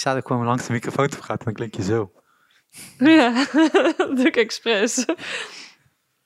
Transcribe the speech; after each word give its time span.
staat 0.00 0.16
ook 0.16 0.26
gewoon 0.26 0.44
langs 0.44 0.66
de 0.66 0.72
microfoon 0.72 1.08
te 1.08 1.16
praten, 1.16 1.44
dan 1.44 1.54
klink 1.54 1.74
je 1.74 1.82
zo. 1.82 2.12
Ja, 2.98 3.46
dat 3.96 4.16
doe 4.16 4.26
ik 4.26 4.36
expres. 4.36 5.04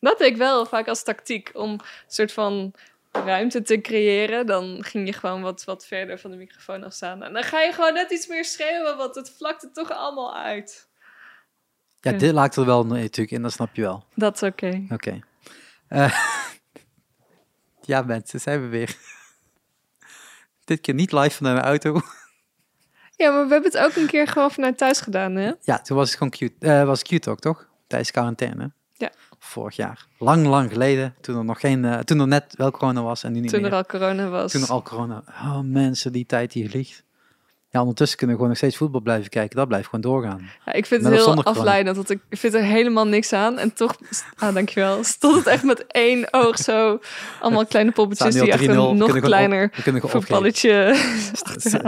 Dat 0.00 0.18
deed 0.18 0.30
ik 0.30 0.36
wel 0.36 0.66
vaak 0.66 0.88
als 0.88 1.02
tactiek 1.02 1.50
om 1.52 1.70
een 1.70 1.80
soort 2.06 2.32
van 2.32 2.74
ruimte 3.12 3.62
te 3.62 3.80
creëren. 3.80 4.46
Dan 4.46 4.84
ging 4.84 5.06
je 5.06 5.12
gewoon 5.12 5.42
wat, 5.42 5.64
wat 5.64 5.86
verder 5.86 6.18
van 6.18 6.30
de 6.30 6.36
microfoon 6.36 6.84
af 6.84 6.92
staan. 6.92 7.22
En 7.22 7.32
dan 7.32 7.42
ga 7.42 7.60
je 7.60 7.72
gewoon 7.72 7.94
net 7.94 8.10
iets 8.10 8.26
meer 8.26 8.44
schreeuwen, 8.44 8.96
want 8.96 9.14
het 9.14 9.34
vlakt 9.36 9.62
het 9.62 9.74
toch 9.74 9.90
allemaal 9.90 10.36
uit. 10.36 10.88
Ja, 12.00 12.12
dit 12.12 12.32
laakt 12.32 12.56
er 12.56 12.64
wel 12.64 12.86
natuurlijk 12.86 13.30
in, 13.30 13.42
dat 13.42 13.52
snap 13.52 13.74
je 13.74 13.82
wel. 13.82 14.04
Dat 14.14 14.34
is 14.34 14.42
oké. 14.42 14.86
Oké. 14.90 15.20
Eh, 15.88 16.18
ja, 17.90 18.02
mensen, 18.02 18.40
zijn 18.40 18.60
we 18.60 18.66
weer. 18.66 18.96
Dit 20.64 20.80
keer 20.80 20.94
niet 20.94 21.12
live 21.12 21.36
vanuit 21.36 21.54
mijn 21.54 21.66
auto. 21.66 22.00
Ja, 23.16 23.30
maar 23.30 23.46
we 23.46 23.52
hebben 23.52 23.72
het 23.72 23.80
ook 23.80 23.94
een 23.96 24.06
keer 24.06 24.26
gewoon 24.28 24.50
vanuit 24.50 24.78
thuis 24.78 25.00
gedaan, 25.00 25.34
hè? 25.34 25.52
Ja, 25.60 25.78
toen 25.78 25.96
was 25.96 26.08
het 26.08 26.18
gewoon 26.18 26.32
cute. 26.32 26.54
eh 26.58 26.84
was 26.84 27.02
cute 27.02 27.30
ook, 27.30 27.40
toch? 27.40 27.68
Tijdens 27.86 28.10
quarantaine. 28.10 28.72
Ja. 28.92 29.10
Vorig 29.38 29.76
jaar. 29.76 30.06
Lang, 30.18 30.46
lang 30.46 30.70
geleden. 30.72 31.14
Toen 31.20 31.36
er 31.36 31.44
nog 31.44 31.60
geen, 31.60 31.84
eh, 31.84 31.98
toen 31.98 32.20
er 32.20 32.26
net 32.28 32.54
wel 32.56 32.70
corona 32.70 33.02
was 33.02 33.22
en 33.24 33.32
nu 33.32 33.40
niet 33.40 33.50
Toen 33.50 33.60
meer. 33.60 33.70
er 33.70 33.76
al 33.76 33.84
corona 33.84 34.28
was. 34.28 34.52
Toen 34.52 34.62
er 34.62 34.70
al 34.70 34.82
corona. 34.82 35.22
Oh 35.28 35.58
mensen, 35.60 36.12
die 36.12 36.26
tijd 36.26 36.52
die 36.52 36.70
vliegt. 36.70 37.03
Ja, 37.74 37.80
ondertussen 37.80 38.18
kunnen 38.18 38.36
we 38.36 38.42
gewoon 38.42 38.48
nog 38.58 38.62
steeds 38.62 38.76
voetbal 38.82 39.00
blijven 39.00 39.30
kijken. 39.30 39.56
Dat 39.56 39.68
blijft 39.68 39.86
gewoon 39.86 40.00
doorgaan. 40.00 40.50
Ja, 40.66 40.72
ik 40.72 40.86
vind 40.86 41.02
Met 41.02 41.12
het 41.12 41.24
heel 41.24 41.44
afleidend, 41.44 41.96
want 41.96 42.10
ik 42.10 42.20
vind 42.30 42.54
er 42.54 42.62
helemaal 42.62 43.06
niks 43.06 43.32
aan. 43.32 43.58
En 43.58 43.72
toch, 43.72 43.96
ah, 44.36 44.54
dankjewel, 44.54 45.04
stond 45.04 45.34
het 45.34 45.46
echt 45.46 45.62
met 45.62 45.86
één 45.86 46.32
oog 46.32 46.58
zo. 46.58 46.98
Allemaal 47.40 47.66
kleine 47.66 47.90
poppetjes 47.90 48.34
die 48.34 48.40
al 48.40 48.46
3-0. 48.46 48.50
echt 48.50 48.66
een 48.66 48.96
nog 48.96 49.20
kleiner 49.20 49.70
voetballetje 50.00 50.94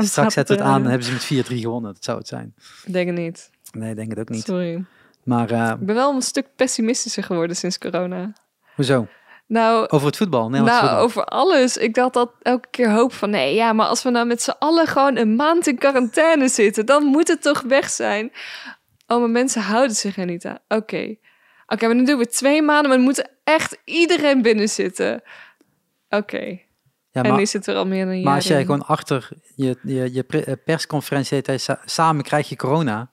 Straks 0.05 0.35
zetten 0.35 0.57
we 0.57 0.63
het 0.63 0.71
aan 0.71 0.83
en 0.85 0.91
hebben 0.91 1.21
ze 1.21 1.35
met 1.35 1.47
4-3 1.51 1.55
gewonnen. 1.61 1.93
Dat 1.95 2.05
zou 2.05 2.19
het 2.19 2.29
zijn. 2.29 2.55
Ik 2.85 2.93
denk 2.93 3.07
het 3.07 3.17
niet. 3.17 3.51
Nee, 3.71 3.91
ik 3.91 3.97
denk 3.97 4.11
het 4.11 4.19
ook 4.19 4.29
niet. 4.29 4.45
Sorry. 4.45 4.85
Maar 5.25 5.51
eh, 5.51 5.73
Ik 5.81 5.87
ben 5.87 5.95
wel 5.95 6.15
een 6.15 6.23
stuk 6.23 6.47
pessimistischer 6.57 7.25
geworden 7.25 7.57
sinds 7.57 7.79
corona. 7.79 8.33
hoezo? 8.75 9.07
Nou, 9.49 9.89
Over 9.89 10.07
het 10.07 10.17
voetbal, 10.17 10.49
Nederlands 10.49 10.73
nou 10.73 10.83
voetbal. 10.83 11.05
over 11.05 11.25
alles. 11.25 11.77
Ik 11.77 11.97
had 11.97 12.13
dat 12.13 12.31
elke 12.43 12.69
keer 12.71 12.91
hoop 12.91 13.13
van... 13.13 13.31
nee, 13.31 13.55
ja, 13.55 13.73
maar 13.73 13.87
als 13.87 14.03
we 14.03 14.11
nou 14.11 14.27
met 14.27 14.43
z'n 14.43 14.55
allen 14.59 14.87
gewoon 14.87 15.17
een 15.17 15.37
maand 15.37 15.67
in 15.67 15.79
quarantaine 15.79 16.49
zitten... 16.49 16.87
dan 16.87 17.05
moet 17.05 17.29
het 17.29 17.43
toch 17.43 17.63
weg 17.63 17.91
zijn? 17.91 18.33
Oh, 19.07 19.19
maar 19.19 19.31
mensen 19.31 19.63
houden 19.63 19.97
zich 19.97 20.17
er 20.17 20.27
niet 20.27 20.45
aan. 20.45 20.59
Oké. 20.69 21.17
Oké, 21.67 21.87
maar 21.87 21.97
dan 21.97 22.05
doen 22.05 22.19
we 22.19 22.27
twee 22.27 22.63
maanden... 22.63 22.89
maar 22.89 22.97
dan 22.97 23.07
moet 23.07 23.29
echt 23.45 23.79
iedereen 23.85 24.43
binnen 24.43 24.69
zitten. 24.69 25.23
Oké. 26.09 26.45
ja, 27.11 27.23
en 27.23 27.29
maar, 27.29 27.37
die 27.37 27.47
zit 27.47 27.67
er 27.67 27.77
al 27.77 27.87
meer 27.87 28.05
dan 28.05 28.09
een 28.09 28.15
jaar 28.15 28.25
maar 28.25 28.35
als 28.35 28.47
jij 28.47 28.61
in. 28.61 28.65
gewoon 28.65 28.87
achter 28.87 29.29
je, 29.55 29.79
je, 29.83 30.25
eh, 30.27 30.53
persconferentie 30.65 31.43
heet, 31.45 31.77
samen 31.85 32.25
krijg 32.25 32.49
je 32.49 32.57
corona. 32.57 33.11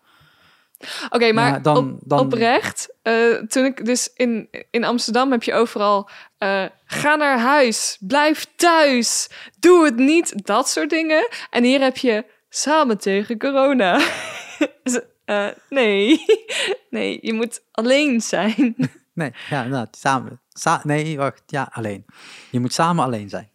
Oké, 1.09 1.31
maar 1.31 1.52
Ja, 1.52 1.59
dan- 1.59 1.78
op, 1.94 2.00
dan- 2.03 2.20
oprecht, 2.20 2.95
eh, 3.02 3.34
toen 3.34 3.66
ik 3.66 3.86
dus 3.86 4.09
in, 4.16 4.50
in 4.72 4.84
Amsterdam 4.84 5.31
heb 5.31 5.44
je 5.44 5.53
overal, 5.53 6.09
eh, 6.38 6.66
ga 6.86 7.16
naar 7.16 7.39
huis, 7.39 7.98
blijf 8.00 8.45
thuis, 8.56 9.30
doe 9.59 9.86
het 9.86 9.95
niet, 9.95 10.45
dat 10.45 10.70
soort 10.70 10.89
dingen. 10.89 11.28
En 11.50 11.64
hier 11.64 11.81
heb 11.81 11.98
je 11.98 12.26
samen 12.50 12.98
tegen 12.98 13.38
corona. 13.39 14.00
Dus, 14.84 15.00
eh, 15.26 15.48
nee, 15.70 16.26
nee, 16.89 17.20
je 17.22 17.34
moet 17.34 17.61
alleen 17.72 18.22
zijn. 18.22 18.76
Nee, 19.14 19.34
ja, 19.50 19.64
nou, 19.64 19.88
samen. 19.92 20.42
Sa 20.50 20.81
nee, 20.84 21.17
wacht, 21.17 21.42
ja, 21.45 21.70
alleen. 21.72 22.06
Je 22.52 22.59
moet 22.59 22.73
samen 22.73 23.04
alleen 23.04 23.30
zijn. 23.30 23.50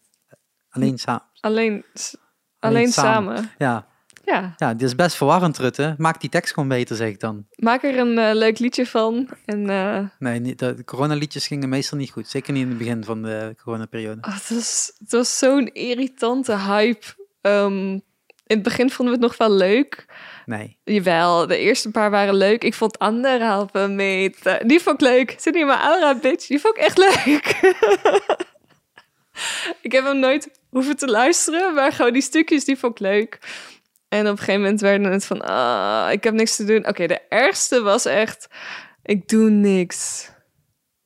Alleen 0.70 0.98
samen. 0.98 1.22
Alleen, 1.40 1.84
alleen, 2.58 2.92
samen. 2.92 3.36
samen. 3.36 3.50
Ja, 3.58 3.86
Ja, 4.28 4.54
ja, 4.56 4.74
dit 4.74 4.82
is 4.88 4.94
best 4.94 5.16
verwarrend, 5.16 5.58
Rutte. 5.58 5.94
Maak 5.98 6.20
die 6.20 6.30
tekst 6.30 6.52
gewoon 6.54 6.68
beter, 6.68 6.96
zeg 6.96 7.08
ik 7.08 7.20
dan. 7.20 7.46
maak 7.56 7.82
er 7.82 7.98
een 7.98 8.18
eh, 8.18 8.34
leuk 8.34 8.58
liedje 8.58 8.86
van. 8.86 9.28
En 9.44 9.70
eh, 9.70 9.98
Nee, 10.18 10.40
niet, 10.40 10.58
de, 10.58 10.84
coronaliedjes 10.84 11.46
gingen 11.46 11.68
meestal 11.68 11.98
niet 11.98 12.10
goed. 12.10 12.28
Zeker 12.28 12.52
niet 12.52 12.62
in 12.62 12.68
het 12.68 12.78
begin 12.78 13.04
van 13.04 13.22
de 13.22 13.54
coronaperiode. 13.62 14.20
Oh, 14.26 14.34
het 14.34 14.48
was, 14.48 14.92
het 14.98 15.12
was 15.12 15.38
zo'n 15.38 15.72
irritante 15.72 16.56
hype. 16.56 17.06
Ehm, 17.40 17.92
in 18.46 18.56
het 18.56 18.62
begin 18.62 18.90
vonden 18.90 19.14
we 19.14 19.20
het 19.20 19.30
nog 19.30 19.48
wel 19.48 19.56
leuk. 19.56 20.06
Nee. 20.46 20.78
Jawel, 20.84 21.46
de 21.46 21.58
eerste 21.58 21.90
paar 21.90 22.10
waren 22.10 22.34
leuk. 22.34 22.64
Ik 22.64 22.74
vond 22.74 22.98
anderhalve 22.98 23.88
meter. 23.88 24.68
Die 24.68 24.80
vond 24.80 25.02
ik 25.02 25.08
leuk. 25.08 25.34
Zit 25.38 25.52
niet 25.52 25.62
in 25.62 25.68
mijn 25.68 25.78
aura, 25.78 26.18
bitch. 26.18 26.46
Die 26.46 26.60
vond 26.60 26.76
ik 26.76 26.82
echt 26.82 26.98
leuk. 26.98 27.46
ik 29.86 29.92
heb 29.92 30.04
hem 30.04 30.18
nooit 30.18 30.50
hoeven 30.70 30.96
te 30.96 31.06
luisteren, 31.06 31.74
maar 31.74 31.92
gewoon 31.92 32.12
die 32.12 32.22
stukjes, 32.22 32.64
die 32.64 32.78
vond 32.78 32.92
ik 32.92 33.06
leuk. 33.06 33.38
En 34.08 34.20
op 34.20 34.30
een 34.30 34.38
gegeven 34.38 34.60
moment 34.60 34.80
werden 34.80 35.12
het 35.12 35.24
van, 35.24 35.40
ah, 35.40 36.12
ik 36.12 36.24
heb 36.24 36.34
niks 36.34 36.56
te 36.56 36.64
doen. 36.64 36.86
Oké, 36.86 37.06
de 37.06 37.20
ergste 37.28 37.82
was 37.82 38.04
echt, 38.04 38.48
ik 39.02 39.28
doe 39.28 39.50
niks. 39.50 40.30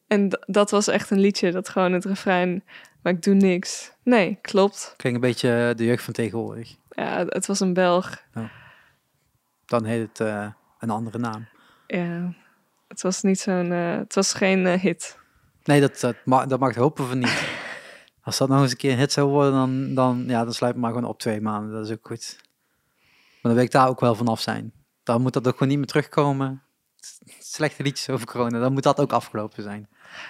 En 0.06 0.38
dat 0.46 0.70
was 0.70 0.88
echt 0.88 1.10
een 1.10 1.20
liedje, 1.20 1.52
dat 1.52 1.68
gewoon 1.68 1.92
het 1.92 2.04
refrein, 2.04 2.64
maar 3.02 3.12
ik 3.12 3.22
doe 3.22 3.34
niks. 3.34 3.92
Nee, 4.02 4.38
klopt. 4.40 4.94
Klinkt 4.96 5.22
een 5.22 5.28
beetje 5.28 5.68
eh, 5.68 5.76
de 5.76 5.84
jeugd 5.84 6.04
van 6.04 6.12
tegenwoordig. 6.12 6.76
Ja, 6.90 7.24
het 7.26 7.46
was 7.46 7.60
een 7.60 7.72
Belg. 7.72 8.22
Dan 9.64 9.84
heet 9.84 10.08
het 10.08 10.20
eh, 10.20 10.46
een 10.78 10.90
andere 10.90 11.19
naam. 11.19 11.46
Ja, 11.86 12.34
het 12.88 13.02
was 13.02 13.22
niet 13.22 13.40
zo'n, 13.40 13.72
eh, 13.72 13.96
het 13.96 14.14
was 14.14 14.32
geen 14.32 14.66
hit. 14.66 15.19
Nee, 15.64 15.80
dat, 15.80 16.00
dat, 16.00 16.16
mag, 16.24 16.46
dat 16.46 16.60
mag 16.60 16.70
ik 16.70 16.76
hopen 16.76 17.06
van 17.06 17.19
niet. 17.19 17.50
Als 18.24 18.38
dat 18.38 18.48
nog 18.48 18.60
eens 18.60 18.70
een 18.70 18.76
keer 18.76 18.92
een 18.92 18.98
hit 18.98 19.12
zou 19.12 19.28
worden, 19.28 19.52
dan, 19.52 19.94
dan, 19.94 20.24
ja, 20.26 20.44
dan 20.44 20.52
sluit 20.52 20.76
maar 20.76 20.92
gewoon 20.92 21.08
op 21.08 21.19
twee 21.19 21.40
maanden. 21.40 21.72
Dat 21.72 21.86
is 21.86 21.92
ook 21.92 22.06
goed. 22.06 22.38
Maar 23.42 23.53
dan 23.53 23.54
wil 23.54 23.64
ik 23.64 23.70
daar 23.70 23.88
ook 23.88 24.00
wel 24.00 24.14
vanaf 24.14 24.41
zijn. 24.41 24.72
Dan 25.03 25.22
moet 25.22 25.32
dat 25.32 25.47
ook 25.47 25.53
gewoon 25.53 25.69
niet 25.69 25.78
meer 25.78 25.86
terugkomen. 25.86 26.62
Slechte 27.38 27.82
liedjes 27.82 28.08
over 28.08 28.26
corona, 28.26 28.60
dan 28.60 28.72
moet 28.72 28.82
dat 28.82 29.00
ook 29.00 29.12
afgelopen 29.12 29.62
zijn. 29.62 29.88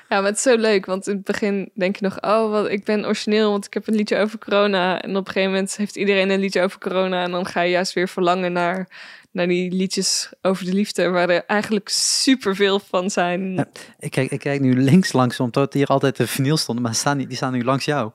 Ja, 0.08 0.20
maar 0.20 0.24
het 0.24 0.36
is 0.36 0.42
zo 0.42 0.56
leuk, 0.56 0.86
want 0.86 1.06
in 1.06 1.14
het 1.14 1.24
begin 1.24 1.70
denk 1.74 1.96
je 1.96 2.04
nog, 2.04 2.20
oh, 2.20 2.50
wat, 2.50 2.68
ik 2.68 2.84
ben 2.84 3.04
origineel, 3.04 3.50
want 3.50 3.66
ik 3.66 3.74
heb 3.74 3.88
een 3.88 3.94
liedje 3.94 4.18
over 4.18 4.38
corona. 4.38 5.02
En 5.02 5.10
op 5.10 5.26
een 5.26 5.32
gegeven 5.32 5.50
moment 5.50 5.76
heeft 5.76 5.96
iedereen 5.96 6.30
een 6.30 6.40
liedje 6.40 6.62
over 6.62 6.78
corona. 6.78 7.22
En 7.22 7.30
dan 7.30 7.46
ga 7.46 7.60
je 7.60 7.70
juist 7.70 7.92
weer 7.92 8.08
verlangen 8.08 8.52
naar, 8.52 8.88
naar 9.30 9.46
die 9.46 9.72
liedjes 9.72 10.32
over 10.42 10.64
de 10.64 10.72
liefde, 10.72 11.08
waar 11.08 11.28
er 11.28 11.44
eigenlijk 11.46 11.88
superveel 11.88 12.78
van 12.78 13.10
zijn. 13.10 13.54
Ja. 13.54 13.66
Ik 13.98 14.10
kijk, 14.10 14.30
ik 14.30 14.40
kijk 14.40 14.60
nu 14.60 14.82
links 14.82 15.12
langs, 15.12 15.40
omdat 15.40 15.72
hier 15.72 15.86
altijd 15.86 16.16
de 16.16 16.26
vinyl 16.26 16.56
stonden, 16.56 16.84
maar 16.84 16.94
staan 16.94 17.18
die 17.18 17.36
staan 17.36 17.52
nu 17.52 17.64
langs 17.64 17.84
jou. 17.84 18.10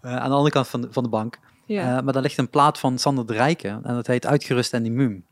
Eh, 0.00 0.16
aan 0.16 0.28
de 0.28 0.34
andere 0.34 0.50
kant 0.50 0.68
van 0.68 0.80
de, 0.80 0.88
van 0.90 1.02
de 1.02 1.08
bank. 1.08 1.38
Ja. 1.66 1.96
Eh, 1.96 2.04
maar 2.04 2.12
daar 2.12 2.22
ligt 2.22 2.38
een 2.38 2.50
plaat 2.50 2.78
van 2.78 2.98
Sander 2.98 3.26
de 3.26 3.32
Rijken 3.32 3.70
en 3.84 3.94
dat 3.94 4.06
heet 4.06 4.26
Uitgerust 4.26 4.72
en 4.72 4.84
Immuun. 4.86 5.24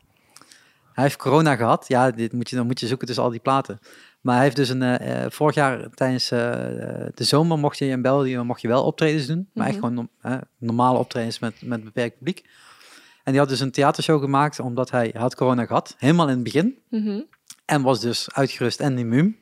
Hij 0.93 1.03
heeft 1.03 1.17
corona 1.17 1.55
gehad. 1.55 1.85
Ja, 1.87 2.11
dit 2.11 2.33
moet 2.33 2.49
je, 2.49 2.55
dan 2.55 2.65
moet 2.65 2.79
je 2.79 2.87
zoeken 2.87 3.07
tussen 3.07 3.23
al 3.25 3.29
die 3.31 3.39
platen. 3.39 3.79
Maar 4.21 4.35
hij 4.35 4.43
heeft 4.43 4.55
dus 4.55 4.69
een, 4.69 4.81
eh, 4.81 5.23
eh, 5.25 5.31
vorig 5.31 5.55
jaar 5.55 5.89
tijdens 5.89 6.27
de 6.29 7.11
zomer 7.13 7.59
mocht 7.59 7.77
je 7.77 7.85
in 7.85 8.01
België 8.01 8.37
mocht 8.37 8.61
je 8.61 8.67
wel 8.67 8.83
optredens 8.83 9.25
doen. 9.25 9.49
Maar 9.53 9.67
echt 9.67 9.79
Mhm. 9.79 9.85
gewoon 9.85 10.09
normale 10.57 10.97
optredens 10.97 11.39
met, 11.39 11.61
met 11.61 11.83
beperkt 11.83 12.17
publiek. 12.17 12.45
En 13.23 13.31
die 13.31 13.41
had 13.41 13.49
dus 13.49 13.59
een 13.59 13.71
theatershow 13.71 14.21
gemaakt 14.21 14.59
omdat 14.59 14.91
hij 14.91 15.13
had 15.17 15.35
corona 15.35 15.65
gehad. 15.65 15.95
Helemaal 15.97 16.27
in 16.27 16.33
het 16.33 16.43
begin. 16.43 16.77
Mhm, 16.89 17.21
En 17.65 17.81
was 17.81 17.99
dus 17.99 18.31
uitgerust 18.33 18.79
en 18.79 18.97
immuun. 18.97 19.37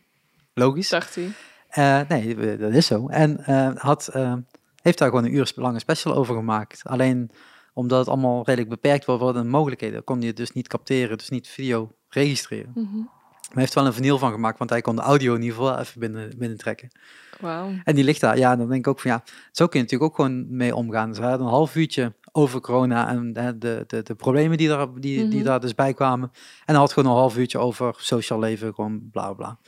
Logisch. 0.54 0.90
dacht 0.90 1.16
hij. 1.16 2.06
Nee, 2.10 2.58
dat 2.58 2.74
is 2.74 2.86
zo. 2.86 3.08
En 3.08 3.46
eh, 3.46 3.70
had, 3.76 4.12
heeft 4.82 4.98
daar 4.98 5.10
gewoon 5.10 5.26
een 5.26 5.36
uur 5.36 5.52
lange 5.56 5.80
special 5.80 6.14
over 6.16 6.36
gemaakt. 6.36 6.82
Alleen 6.84 7.32
omdat 7.74 8.00
het 8.00 8.08
allemaal 8.08 8.44
redelijk 8.46 8.70
beperkt 8.70 9.06
was, 9.06 9.20
worden 9.20 9.44
de 9.44 9.50
mogelijkheden. 9.50 10.04
Kon 10.04 10.22
je 10.22 10.28
het 10.28 10.36
dus 10.38 10.52
niet 10.52 10.68
capteren, 10.68 11.18
dus 11.18 11.30
niet 11.30 11.48
video 11.48 11.92
registreren. 12.10 12.72
Mhm. 12.76 12.98
Maar 12.98 13.60
hij 13.60 13.62
heeft 13.62 13.74
wel 13.74 13.86
een 13.86 13.94
vinyl 13.94 14.18
van 14.18 14.32
gemaakt, 14.32 14.58
want 14.58 14.70
hij 14.70 14.82
kon 14.82 14.96
de 14.96 15.02
audio 15.02 15.36
in 15.36 15.42
ieder 15.42 15.58
geval 15.58 15.80
even 15.80 16.00
binnen, 16.00 16.38
binnentrekken. 16.38 16.90
Wauw. 17.40 17.72
En 17.84 17.96
die 17.96 18.04
ligt 18.04 18.22
daar. 18.22 18.38
Ja, 18.38 18.56
dan 18.56 18.68
denk 18.68 18.80
ik 18.80 18.88
ook 18.88 19.00
van 19.00 19.12
ja, 19.12 19.24
zo 19.52 19.68
kun 19.68 19.80
je 19.80 19.86
natuurlijk 19.86 20.12
ook 20.12 20.16
gewoon 20.16 20.56
mee 20.56 20.76
omgaan. 20.76 21.10
Dus 21.10 21.18
hij 21.18 21.30
had 21.30 21.40
een 21.40 21.46
half 21.46 21.76
uurtje 21.76 22.14
over 22.32 22.62
corona 22.62 23.08
en 23.08 23.34
de, 23.34 23.86
de, 23.88 24.04
de 24.04 24.16
problemen 24.16 24.58
die 24.58 24.68
daar, 24.68 24.88
die, 24.94 25.28
die 25.28 25.36
Mhm. 25.40 25.44
daar 25.44 25.60
dus 25.60 25.76
bij 25.76 25.94
kwamen. 25.94 26.30
En 26.34 26.74
hij 26.74 26.76
had 26.76 26.94
gewoon 26.94 27.12
een 27.12 27.18
half 27.18 27.38
uurtje 27.38 27.58
over 27.60 27.94
sociaal 27.98 28.40
leven, 28.40 28.74
gewoon 28.74 29.10
bla 29.12 29.34
bla. 29.34 29.60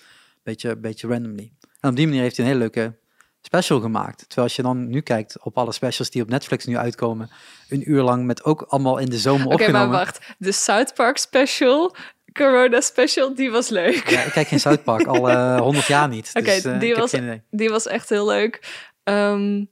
Beetje, 0.44 0.78
beetje 0.78 1.08
randomly. 1.08 1.52
En 1.80 1.90
op 1.90 1.96
die 1.96 2.08
manier 2.08 2.22
heeft 2.22 2.38
hij 2.38 2.46
een 2.46 2.52
hele 2.52 2.64
leuke 2.64 2.98
special 3.46 3.80
gemaakt. 3.80 4.18
Terwijl 4.18 4.48
als 4.48 4.56
je 4.56 4.62
dan 4.62 4.90
nu 4.90 5.02
kijkt 5.02 5.44
op 5.44 5.58
alle 5.58 5.72
specials 5.72 6.10
die 6.10 6.22
op 6.22 6.30
Netflix 6.30 6.66
nu 6.66 6.78
uitkomen, 6.78 7.30
een 7.70 7.92
uur 7.92 8.02
lang 8.02 8.26
met 8.26 8.44
ook 8.44 8.62
allemaal 8.62 8.98
in 8.98 9.10
de 9.10 9.18
zomer 9.18 9.46
Oké, 9.46 9.56
maar 9.56 9.66
opgenomen. 9.66 9.98
wacht. 9.98 10.20
De 10.38 10.52
South 10.52 10.94
Park 10.94 11.18
special, 11.18 11.96
Corona 12.34 12.82
special, 12.82 13.36
die 13.36 13.52
was 13.52 13.70
leuk. 13.70 14.10
Ja, 14.10 14.22
ik 14.22 14.32
kijk 14.32 14.48
geen 14.48 14.60
South 14.60 14.84
Park 14.84 15.06
al 15.06 15.30
eh, 15.30 15.60
honderd 15.68 15.86
jaar 15.86 16.08
niet. 16.08 16.30
Oké, 16.34 16.46
dus, 16.46 16.66
eh, 16.66 16.80
die 16.80 16.96
was-. 16.96 17.16
Die 17.50 17.70
was 17.70 17.88
echt 17.88 18.10
heel 18.10 18.26
leuk. 18.26 18.84
Ehm, 19.04 19.66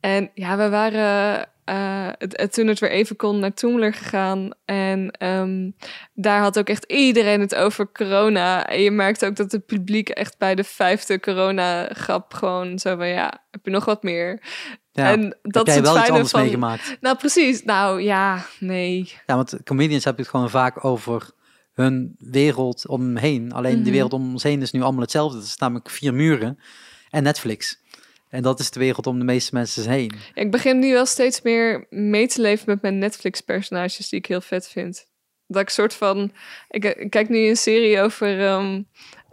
en 0.00 0.30
ja, 0.34 0.56
we 0.56 0.68
waren 0.68 1.48
eh, 1.66 2.08
het, 2.18 2.52
toen 2.52 2.66
het 2.66 2.78
weer 2.78 2.90
even 2.90 3.16
kon 3.16 3.38
naar 3.38 3.54
Toemler 3.54 3.94
gegaan. 3.94 4.50
En 4.64 5.10
ehm, 5.10 5.70
daar 6.14 6.40
had 6.40 6.58
ook 6.58 6.68
echt 6.68 6.84
iedereen 6.84 7.40
het 7.40 7.54
over 7.54 7.92
corona. 7.92 8.66
En 8.66 8.80
je 8.82 8.90
merkte 8.90 9.26
ook 9.26 9.36
dat 9.36 9.52
het 9.52 9.66
publiek 9.66 10.08
echt 10.08 10.38
bij 10.38 10.54
de 10.54 10.64
vijfde 10.64 11.20
corona-grap 11.20 12.34
gewoon 12.34 12.78
zo 12.78 12.96
van... 12.96 13.08
Ja, 13.08 13.44
heb 13.50 13.64
je 13.64 13.70
nog 13.70 13.84
wat 13.84 14.02
meer? 14.02 14.40
Ja. 14.92 15.10
En 15.10 15.22
Heb 15.22 15.38
dat 15.42 15.66
is 15.68 15.74
jij 15.74 15.82
het 15.82 15.92
wel 15.92 16.00
iets 16.02 16.10
anders 16.10 16.30
van... 16.30 16.40
meegemaakt? 16.40 16.96
Nou, 17.00 17.16
precies. 17.16 17.64
Nou, 17.64 18.02
ja, 18.02 18.46
nee. 18.60 19.12
Ja, 19.26 19.34
want 19.36 19.56
comedians 19.64 20.04
hebben 20.04 20.22
het 20.22 20.30
gewoon 20.30 20.50
vaak 20.50 20.84
over 20.84 21.30
hun 21.72 22.14
wereld 22.18 22.88
om 22.88 23.00
hem 23.00 23.16
heen. 23.16 23.52
Alleen 23.52 23.74
Mhm. 23.74 23.84
de 23.84 23.90
wereld 23.90 24.12
om 24.12 24.32
ons 24.32 24.42
heen 24.42 24.62
is 24.62 24.70
nu 24.70 24.82
allemaal 24.82 25.00
hetzelfde. 25.00 25.38
Het 25.38 25.46
is 25.46 25.56
namelijk 25.56 25.90
vier 25.90 26.14
muren 26.14 26.58
en 27.10 27.22
Netflix. 27.22 27.80
En 28.36 28.42
dat 28.42 28.60
is 28.60 28.70
de 28.70 28.80
wereld 28.80 29.06
om 29.06 29.18
de 29.18 29.24
meeste 29.24 29.54
mensen 29.54 29.90
heen. 29.90 30.12
Ik 30.34 30.50
begin 30.50 30.78
nu 30.78 30.92
wel 30.92 31.06
steeds 31.06 31.42
meer 31.42 31.86
mee 31.90 32.26
te 32.26 32.40
leven 32.40 32.64
met 32.66 32.82
mijn 32.82 32.98
Netflix-personages 32.98 34.08
die 34.08 34.18
ik 34.18 34.26
heel 34.26 34.40
vet 34.40 34.68
vind. 34.68 35.06
Dat 35.46 35.62
ik 35.62 35.68
soort 35.68 35.94
van... 35.94 36.32
Ik, 36.68 36.84
ik 36.84 37.10
kijk 37.10 37.28
nu 37.28 37.48
een 37.48 37.56
serie 37.56 38.00
over 38.00 38.40
ehm, 38.40 38.82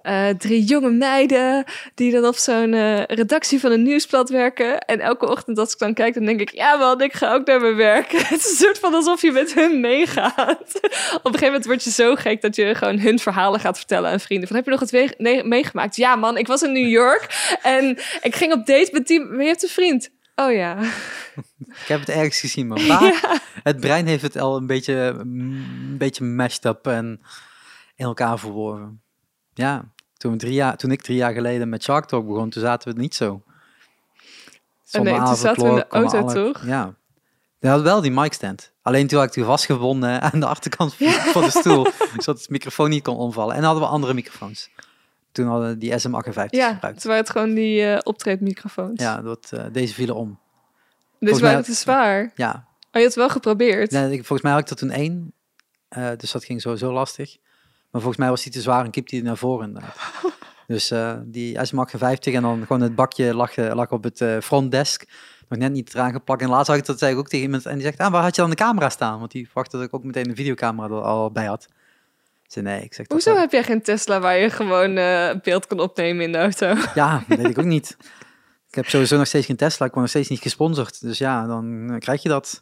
eh, 0.03 0.29
drie 0.29 0.63
jonge 0.63 0.89
meiden... 0.89 1.63
die 1.95 2.11
dan 2.11 2.25
op 2.25 2.35
zo'n 2.35 2.73
eh, 2.73 3.03
redactie 3.03 3.59
van 3.59 3.71
een 3.71 3.83
nieuwsblad 3.83 4.29
werken. 4.29 4.79
En 4.79 4.99
elke 4.99 5.27
ochtend 5.27 5.57
als 5.57 5.73
ik 5.73 5.79
dan 5.79 5.93
kijk, 5.93 6.13
dan 6.13 6.25
denk 6.25 6.39
ik... 6.39 6.51
ja 6.51 6.75
man, 6.75 7.01
ik 7.01 7.13
ga 7.13 7.33
ook 7.33 7.45
naar 7.45 7.61
mijn 7.61 7.75
werk. 7.75 8.11
Het 8.33 8.39
is 8.39 8.49
een 8.49 8.55
soort 8.55 8.79
van 8.79 8.93
alsof 8.93 9.21
je 9.21 9.31
met 9.31 9.53
hun 9.53 9.79
meegaat. 9.79 10.35
op 11.17 11.25
een 11.25 11.31
gegeven 11.31 11.45
moment 11.45 11.65
word 11.65 11.83
je 11.83 11.91
zo 11.91 12.15
gek... 12.15 12.41
dat 12.41 12.55
je 12.55 12.75
gewoon 12.75 12.99
hun 12.99 13.19
verhalen 13.19 13.59
gaat 13.59 13.77
vertellen 13.77 14.11
aan 14.11 14.19
vrienden. 14.19 14.47
Van, 14.47 14.57
heb 14.57 14.65
je 14.65 14.71
nog 14.71 14.79
het 14.79 15.17
nee- 15.17 15.43
meegemaakt? 15.43 15.95
Ja 15.95 16.15
man, 16.15 16.37
ik 16.37 16.47
was 16.47 16.61
in 16.61 16.71
New 16.71 16.89
York... 16.89 17.55
en 17.61 17.97
ik 18.21 18.35
ging 18.35 18.53
op 18.53 18.65
date 18.65 18.89
met 18.91 19.07
die... 19.07 19.19
Maar 19.19 19.41
je 19.41 19.47
hebt 19.47 19.63
een 19.63 19.69
vriend. 19.69 20.09
Oh 20.35 20.51
ja. 20.51 20.77
Ik 21.65 21.87
heb 21.87 21.99
het 21.99 22.09
ergens 22.09 22.39
gezien, 22.39 22.67
maar? 22.67 23.41
Het 23.63 23.79
brein 23.79 24.07
heeft 24.07 24.21
het 24.21 24.37
al 24.37 24.57
een 24.57 24.67
beetje, 24.67 24.93
een 24.93 25.95
beetje 25.97 26.23
mashed 26.23 26.65
up 26.65 26.87
en 26.87 27.21
in 27.95 28.05
elkaar 28.05 28.39
verworven. 28.39 29.01
Ja, 29.53 29.92
toen, 30.29 30.37
drie 30.37 30.53
jaar, 30.53 30.77
toen 30.77 30.91
ik 30.91 31.01
drie 31.01 31.17
jaar 31.17 31.33
geleden 31.33 31.69
met 31.69 31.83
Shark 31.83 32.05
Talk 32.05 32.27
begon, 32.27 32.49
toen 32.49 32.61
zaten 32.61 32.83
we 32.87 32.93
het 32.93 33.01
niet 33.01 33.15
zo. 33.15 33.43
Oh 34.91 35.01
nee, 35.01 35.17
toen 35.17 35.35
zaten 35.35 35.63
we 35.63 35.69
in 35.69 35.75
de 35.75 35.87
auto, 35.87 36.17
alle- 36.17 36.33
toch? 36.33 36.65
Ja. 36.65 36.93
We 37.59 37.67
hadden 37.67 37.85
wel 37.85 38.01
die 38.01 38.11
mic 38.11 38.33
stand. 38.33 38.71
Alleen 38.81 39.07
toen 39.07 39.19
had 39.19 39.27
ik 39.27 39.33
die 39.33 39.43
vastgebonden 39.43 40.21
aan 40.31 40.39
de 40.39 40.45
achterkant 40.45 40.95
van 41.31 41.41
de 41.41 41.49
stoel, 41.49 41.87
zodat 42.17 42.39
het 42.41 42.49
microfoon 42.49 42.89
niet 42.89 43.03
kon 43.03 43.17
omvallen. 43.17 43.55
En 43.55 43.61
dan 43.61 43.69
hadden 43.69 43.83
we 43.87 43.93
andere 43.93 44.13
microfoons. 44.13 44.69
Toen 45.31 45.47
hadden 45.47 45.69
we 45.69 45.77
die 45.77 45.91
SM58 45.91 46.49
Ja, 46.49 46.71
gebruikt. 46.73 46.83
het 46.97 47.03
waren 47.03 47.21
het 47.21 47.29
gewoon 47.29 47.53
die 47.53 47.85
eh 47.85 47.99
optreedmicrofoons. 48.03 49.01
Ja, 49.01 49.21
dat, 49.21 49.49
eh, 49.53 49.65
deze 49.71 49.93
vielen 49.93 50.15
om. 50.15 50.27
dus 50.29 50.37
volgens 51.19 51.39
waren 51.41 51.57
het 51.57 51.65
te 51.65 51.73
zwaar. 51.73 52.31
Ja, 52.35 52.51
Oh, 52.51 52.99
je 53.01 53.07
had 53.07 53.15
het 53.15 53.15
wel 53.15 53.29
geprobeerd. 53.29 53.91
Nee, 53.91 54.03
ik- 54.11 54.25
volgens 54.25 54.41
mij 54.41 54.51
had 54.51 54.61
ik 54.61 54.69
er 54.69 54.75
toen 54.75 54.91
één. 54.91 55.33
eh, 55.89 56.09
dus 56.17 56.31
dat 56.31 56.43
ging 56.43 56.61
sowieso 56.61 56.93
lastig. 56.93 57.37
Maar 57.93 58.01
volgens 58.01 58.17
mij 58.17 58.29
was 58.29 58.43
die 58.43 58.51
te 58.51 58.61
zwaar 58.61 58.85
en 58.85 58.91
kiep 58.91 59.09
die 59.09 59.23
naar 59.23 59.37
voren 59.37 59.67
inderdaad. 59.67 59.97
dus 60.67 60.91
eh, 60.91 61.17
die 61.25 61.57
SM58 61.57 62.33
en 62.33 62.41
dan 62.41 62.61
gewoon 62.61 62.81
het 62.81 62.95
bakje 62.95 63.33
lag, 63.33 63.55
eh, 63.55 63.73
lag 63.73 63.91
op 63.91 64.03
het 64.03 64.21
eh, 64.21 64.37
frontdesk. 64.39 65.05
Nog 65.49 65.59
net 65.59 65.71
niet 65.71 65.93
eraan 65.93 66.11
geplakt. 66.11 66.41
En 66.41 66.49
laatst 66.49 66.67
had 66.67 66.77
ik 66.77 66.85
dat 66.85 66.99
zei 66.99 67.11
ik 67.11 67.17
ook 67.17 67.27
tegen 67.27 67.45
iemand. 67.45 67.65
En 67.65 67.73
die 67.73 67.83
zegt, 67.83 67.97
ah, 67.97 68.11
waar 68.11 68.23
had 68.23 68.35
je 68.35 68.41
dan 68.41 68.49
de 68.49 68.55
camera 68.55 68.89
staan? 68.89 69.19
Want 69.19 69.31
die 69.31 69.45
verwachtte 69.45 69.77
dat 69.77 69.85
ik 69.85 69.93
ook 69.93 70.03
meteen 70.03 70.29
een 70.29 70.35
videocamera 70.35 70.95
er 70.95 71.01
al 71.01 71.31
bij 71.31 71.45
had. 71.45 71.67
Zei, 72.53 72.65
nee, 72.65 72.81
ik 72.81 72.93
zeg 72.93 73.05
Hoezo 73.07 73.35
heb 73.35 73.51
jij 73.51 73.63
geen 73.63 73.81
Tesla 73.81 74.19
waar 74.19 74.37
je 74.37 74.49
gewoon 74.49 74.97
eh, 74.97 75.35
beeld 75.41 75.67
kan 75.67 75.79
opnemen 75.79 76.25
in 76.25 76.31
de 76.31 76.37
auto? 76.37 76.75
Ja, 76.95 77.23
dat 77.27 77.37
weet 77.37 77.49
ik 77.49 77.57
ook 77.57 77.65
niet. 77.65 77.97
Ik 78.69 78.79
heb 78.79 78.89
sowieso 78.89 79.17
nog 79.17 79.27
steeds 79.27 79.45
geen 79.45 79.55
Tesla. 79.55 79.85
Ik 79.85 79.91
word 79.91 80.01
nog 80.01 80.09
steeds 80.09 80.29
niet 80.29 80.39
gesponsord. 80.39 81.01
Dus 81.01 81.17
ja, 81.17 81.47
dan 81.47 81.95
krijg 81.99 82.23
je 82.23 82.29
dat. 82.29 82.61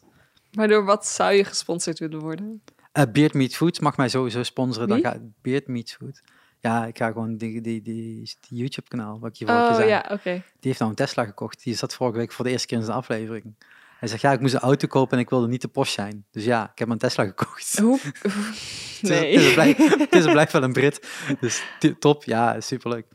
Maar 0.52 0.68
door 0.68 0.84
wat 0.84 1.06
zou 1.06 1.32
je 1.32 1.44
gesponsord 1.44 1.98
willen 1.98 2.18
worden? 2.18 2.62
Eh 2.92 3.04
Beard 3.12 3.34
Meat 3.34 3.54
Foods 3.54 3.78
mag 3.78 3.96
mij 3.96 4.08
sowieso 4.08 4.42
sponsoren. 4.42 4.88
Dan 4.88 4.96
Wie? 5.00 5.06
ga 5.06 5.16
Beard 5.42 5.66
Meat 5.66 5.90
Food. 5.90 6.20
Ja, 6.60 6.86
ik 6.86 6.98
ga 6.98 7.06
gewoon 7.06 7.36
die, 7.36 7.60
die, 7.60 7.82
die, 7.82 8.36
die 8.48 8.58
YouTube 8.58 8.88
kanaal, 8.88 9.18
wat 9.20 9.30
ik 9.30 9.36
je 9.36 9.46
vorige 9.46 9.64
Oh 9.68 9.74
zei. 9.74 9.88
ja. 9.88 10.18
Die 10.24 10.40
heeft 10.60 10.78
nou 10.78 10.90
een 10.90 10.96
Tesla 10.96 11.24
gekocht. 11.24 11.62
Die 11.62 11.74
zat 11.74 11.94
vorige 11.94 12.18
week 12.18 12.32
voor 12.32 12.44
de 12.44 12.50
eerste 12.50 12.66
keer 12.66 12.78
in 12.78 12.84
zijn 12.84 12.96
aflevering. 12.96 13.54
Hij 13.98 14.08
zegt, 14.08 14.20
ja, 14.22 14.32
ik 14.32 14.40
moest 14.40 14.54
een 14.54 14.60
auto 14.60 14.86
kopen 14.86 15.16
en 15.16 15.22
ik 15.22 15.30
wilde 15.30 15.48
niet 15.48 15.60
te 15.60 15.68
post 15.68 15.92
zijn. 15.92 16.26
Dus 16.30 16.44
ja, 16.44 16.70
ik 16.72 16.78
heb 16.78 16.88
een 16.88 16.98
Tesla 16.98 17.24
gekocht. 17.24 17.78
Hoe? 17.78 17.98
Het 18.02 18.22
is- 18.22 19.00
Nee. 19.10 19.32
Het 19.38 19.44
is, 19.44 19.52
blij- 19.54 19.74
het 19.98 20.14
is 20.14 20.24
blijft 20.24 20.52
wel 20.52 20.62
een 20.62 20.72
Brit. 20.72 21.08
Dus 21.40 21.62
top, 21.98 22.24
ja, 22.24 22.60
superleuk. 22.60 23.06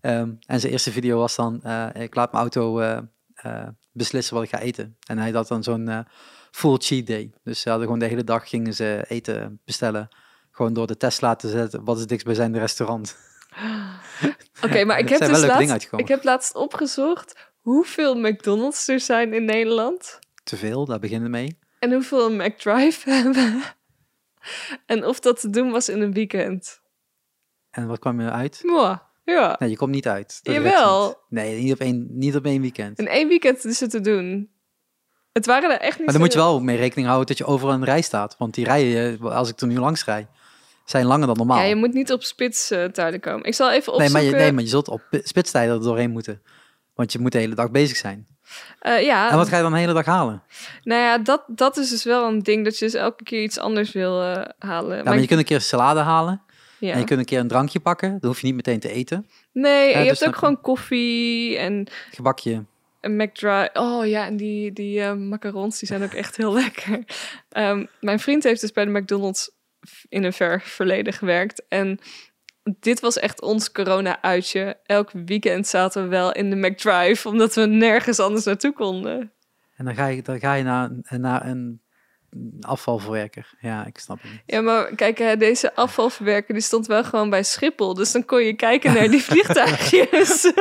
Ehm, 0.00 0.32
en 0.46 0.60
zijn 0.60 0.72
eerste 0.72 0.92
video 0.92 1.18
was 1.18 1.36
dan, 1.36 1.62
eh, 1.62 1.86
ik 1.94 2.14
laat 2.14 2.32
mijn 2.32 2.42
auto 2.42 2.78
eh, 2.80 3.68
beslissen 3.92 4.34
wat 4.34 4.44
ik 4.44 4.50
ga 4.50 4.58
eten. 4.58 4.96
En 5.06 5.18
hij 5.18 5.30
had 5.30 5.48
dan 5.48 5.62
zo'n 5.62 6.06
full 6.50 6.76
cheat 6.78 7.06
day. 7.06 7.30
Dus 7.44 7.60
ze 7.60 7.68
hadden 7.68 7.86
gewoon 7.86 8.02
de 8.02 8.08
hele 8.08 8.24
dag 8.24 8.48
gingen 8.48 8.74
ze 8.74 9.04
eten 9.08 9.60
bestellen. 9.64 10.08
Gewoon 10.50 10.72
door 10.72 10.86
de 10.86 10.96
Tesla 10.96 11.36
te 11.36 11.48
zetten, 11.48 11.84
wat 11.84 11.94
is 11.94 12.00
het 12.00 12.08
dichtstbijzijnde 12.08 12.58
restaurant. 12.58 13.16
Oké, 14.64 14.84
maar 14.84 14.98
ik 14.98 15.08
heb, 15.08 15.18
zijn 15.18 15.32
dus 15.32 15.46
laatst, 15.46 15.88
ik 15.96 16.08
heb 16.08 16.24
laatst 16.24 16.54
opgezocht 16.54 17.52
hoeveel 17.60 18.14
McDonald's 18.14 18.88
er 18.88 19.00
zijn 19.00 19.32
in 19.34 19.44
Nederland. 19.44 20.18
Te 20.44 20.56
veel, 20.56 20.84
daar 20.84 20.98
beginnen 20.98 21.30
we 21.30 21.36
mee. 21.36 21.58
En 21.78 21.92
hoeveel 21.92 22.30
een 22.30 22.36
McDrive 22.36 23.10
hebben. 23.14 23.62
En 24.86 25.04
of 25.04 25.20
dat 25.20 25.40
te 25.40 25.50
doen 25.50 25.70
was 25.70 25.88
in 25.88 26.00
een 26.00 26.12
weekend. 26.12 26.80
En 27.70 27.86
wat 27.86 27.98
kwam 27.98 28.20
je 28.20 28.30
uit? 28.30 28.60
Mwah, 28.62 28.98
ja. 29.24 29.56
Nee, 29.58 29.70
je 29.70 29.76
komt 29.76 29.90
niet 29.90 30.08
uit. 30.08 30.40
Dat 30.42 30.54
Jawel. 30.54 31.06
niet. 31.06 31.16
Nee, 31.28 31.62
niet 31.62 31.72
op 31.72 31.78
één, 31.78 32.06
niet 32.10 32.36
op 32.36 32.44
één 32.44 32.60
weekend. 32.60 32.98
In 32.98 33.08
één 33.08 33.28
weekend 33.28 33.64
is 33.64 33.80
het 33.80 33.90
te 33.90 34.00
doen. 34.00 34.50
Het 35.32 35.46
waren 35.46 35.70
er 35.70 35.78
echt 35.80 35.96
niet 35.96 36.04
Maar 36.04 36.14
dan 36.14 36.22
moet 36.24 36.32
je 36.32 36.38
wel 36.38 36.60
mee 36.60 36.76
rekening 36.76 37.06
houden 37.06 37.26
dat 37.28 37.38
je 37.38 37.44
overal 37.44 37.74
een 37.74 37.84
rij 37.84 38.00
staat. 38.02 38.34
Want 38.38 38.54
die 38.54 38.64
rijen, 38.64 39.18
eh, 39.20 39.36
als 39.36 39.48
ik 39.48 39.60
er 39.60 39.66
nu 39.66 39.78
langs 39.78 40.04
rij, 40.04 40.26
zijn 40.84 41.06
langer 41.06 41.26
dan 41.26 41.36
normaal. 41.36 41.58
Ja, 41.58 41.64
je 41.64 41.74
moet 41.76 41.92
niet 41.92 42.12
op 42.12 42.22
spitstijden 42.22 43.20
komen. 43.20 43.44
Ik 43.44 43.54
zal 43.54 43.70
even 43.70 43.92
nee, 43.92 44.02
opzoeken. 44.02 44.12
maar 44.12 44.22
je, 44.38 44.44
nee, 44.44 44.52
maar 44.52 44.62
je 44.62 44.68
zult 44.68 44.88
op 44.88 45.02
pi- 45.10 45.20
spitstijden 45.24 45.74
er 45.74 45.82
doorheen 45.82 46.10
moeten. 46.10 46.42
Want 46.94 47.12
je 47.12 47.18
moet 47.18 47.32
de 47.32 47.38
hele 47.38 47.54
dag 47.54 47.70
bezig 47.70 47.96
zijn. 47.96 48.26
Eh, 48.78 49.02
ja, 49.02 49.30
En 49.30 49.36
wat 49.36 49.48
ga 49.48 49.56
je 49.56 49.62
dan 49.62 49.72
de 49.72 49.78
hele 49.78 49.92
dag 49.92 50.04
halen? 50.04 50.42
nou 50.82 51.00
ja, 51.02 51.18
dat, 51.18 51.42
dat 51.46 51.76
is 51.76 51.90
dus 51.90 52.04
wel 52.04 52.28
een 52.28 52.38
ding 52.42 52.64
dat 52.64 52.78
je 52.78 52.84
dus 52.84 52.94
elke 52.94 53.24
keer 53.24 53.42
iets 53.42 53.58
anders 53.58 53.92
wil 53.92 54.22
eh, 54.22 54.42
halen. 54.58 54.96
Ja, 54.96 55.02
maar 55.02 55.14
je 55.14 55.20
ik- 55.22 55.26
kunt 55.28 55.40
een 55.40 55.46
keer 55.46 55.60
salade 55.60 56.00
halen. 56.00 56.42
ja. 56.78 56.92
En 56.92 56.98
je 56.98 57.04
kunt 57.04 57.18
een 57.18 57.24
keer 57.24 57.38
een 57.40 57.48
drankje 57.48 57.80
pakken. 57.80 58.10
Dan 58.10 58.30
hoef 58.30 58.40
je 58.40 58.46
niet 58.46 58.56
meteen 58.56 58.80
te 58.80 58.90
eten. 58.92 59.26
Nee, 59.52 59.82
en 59.82 59.88
je 59.88 59.94
dus 59.98 60.06
hebt 60.06 60.18
dan- 60.18 60.28
ook 60.28 60.36
gewoon 60.36 60.60
koffie 60.60 61.56
en 61.58 61.86
Gebakje. 62.10 62.64
Een 63.00 63.16
McDrive. 63.16 63.70
Oh 63.72 64.06
ja, 64.06 64.26
en 64.26 64.36
die, 64.36 64.72
die 64.72 65.00
eh, 65.00 65.14
macarons, 65.14 65.78
die 65.78 65.88
zijn 65.88 66.02
ook 66.02 66.12
echt 66.12 66.36
heel 66.36 66.52
lekker. 66.62 67.04
Ehm, 67.48 67.84
mijn 68.00 68.20
vriend 68.20 68.42
heeft 68.42 68.60
dus 68.60 68.72
bij 68.72 68.84
de 68.84 68.90
McDonald's 68.90 69.50
in 70.08 70.24
een 70.24 70.32
ver 70.32 70.60
verleden 70.60 71.12
gewerkt. 71.12 71.62
En 71.68 71.98
dit 72.62 73.00
was 73.00 73.18
echt 73.18 73.42
ons 73.42 73.72
corona-uitje. 73.72 74.78
Elk 74.84 75.10
weekend 75.12 75.66
zaten 75.66 76.02
we 76.02 76.08
wel 76.08 76.32
in 76.32 76.50
de 76.50 76.56
McDrive, 76.56 77.28
omdat 77.28 77.54
we 77.54 77.66
nergens 77.66 78.18
anders 78.18 78.44
naartoe 78.44 78.72
konden. 78.72 79.32
En 79.76 79.84
dan 79.84 79.94
ga 79.94 80.06
je, 80.06 80.22
dan 80.22 80.40
ga 80.40 80.54
je 80.54 80.62
naar, 80.62 80.90
naar 81.08 81.46
een 81.46 81.80
afvalverwerker. 82.60 83.54
Ja, 83.60 83.86
ik 83.86 83.98
snap 83.98 84.22
het 84.22 84.30
niet. 84.30 84.42
Ja, 84.46 84.60
maar 84.60 84.94
kijk, 84.94 85.38
deze 85.38 85.74
afvalverwerker 85.74 86.54
die 86.54 86.62
stond 86.62 86.86
wel 86.86 87.04
gewoon 87.04 87.30
bij 87.30 87.42
Schiphol. 87.42 87.94
Dus 87.94 88.12
dan 88.12 88.24
kon 88.24 88.42
je 88.44 88.52
kijken 88.54 88.94
naar 88.94 89.08
die 89.10 89.22
vliegtuigjes. 89.30 90.52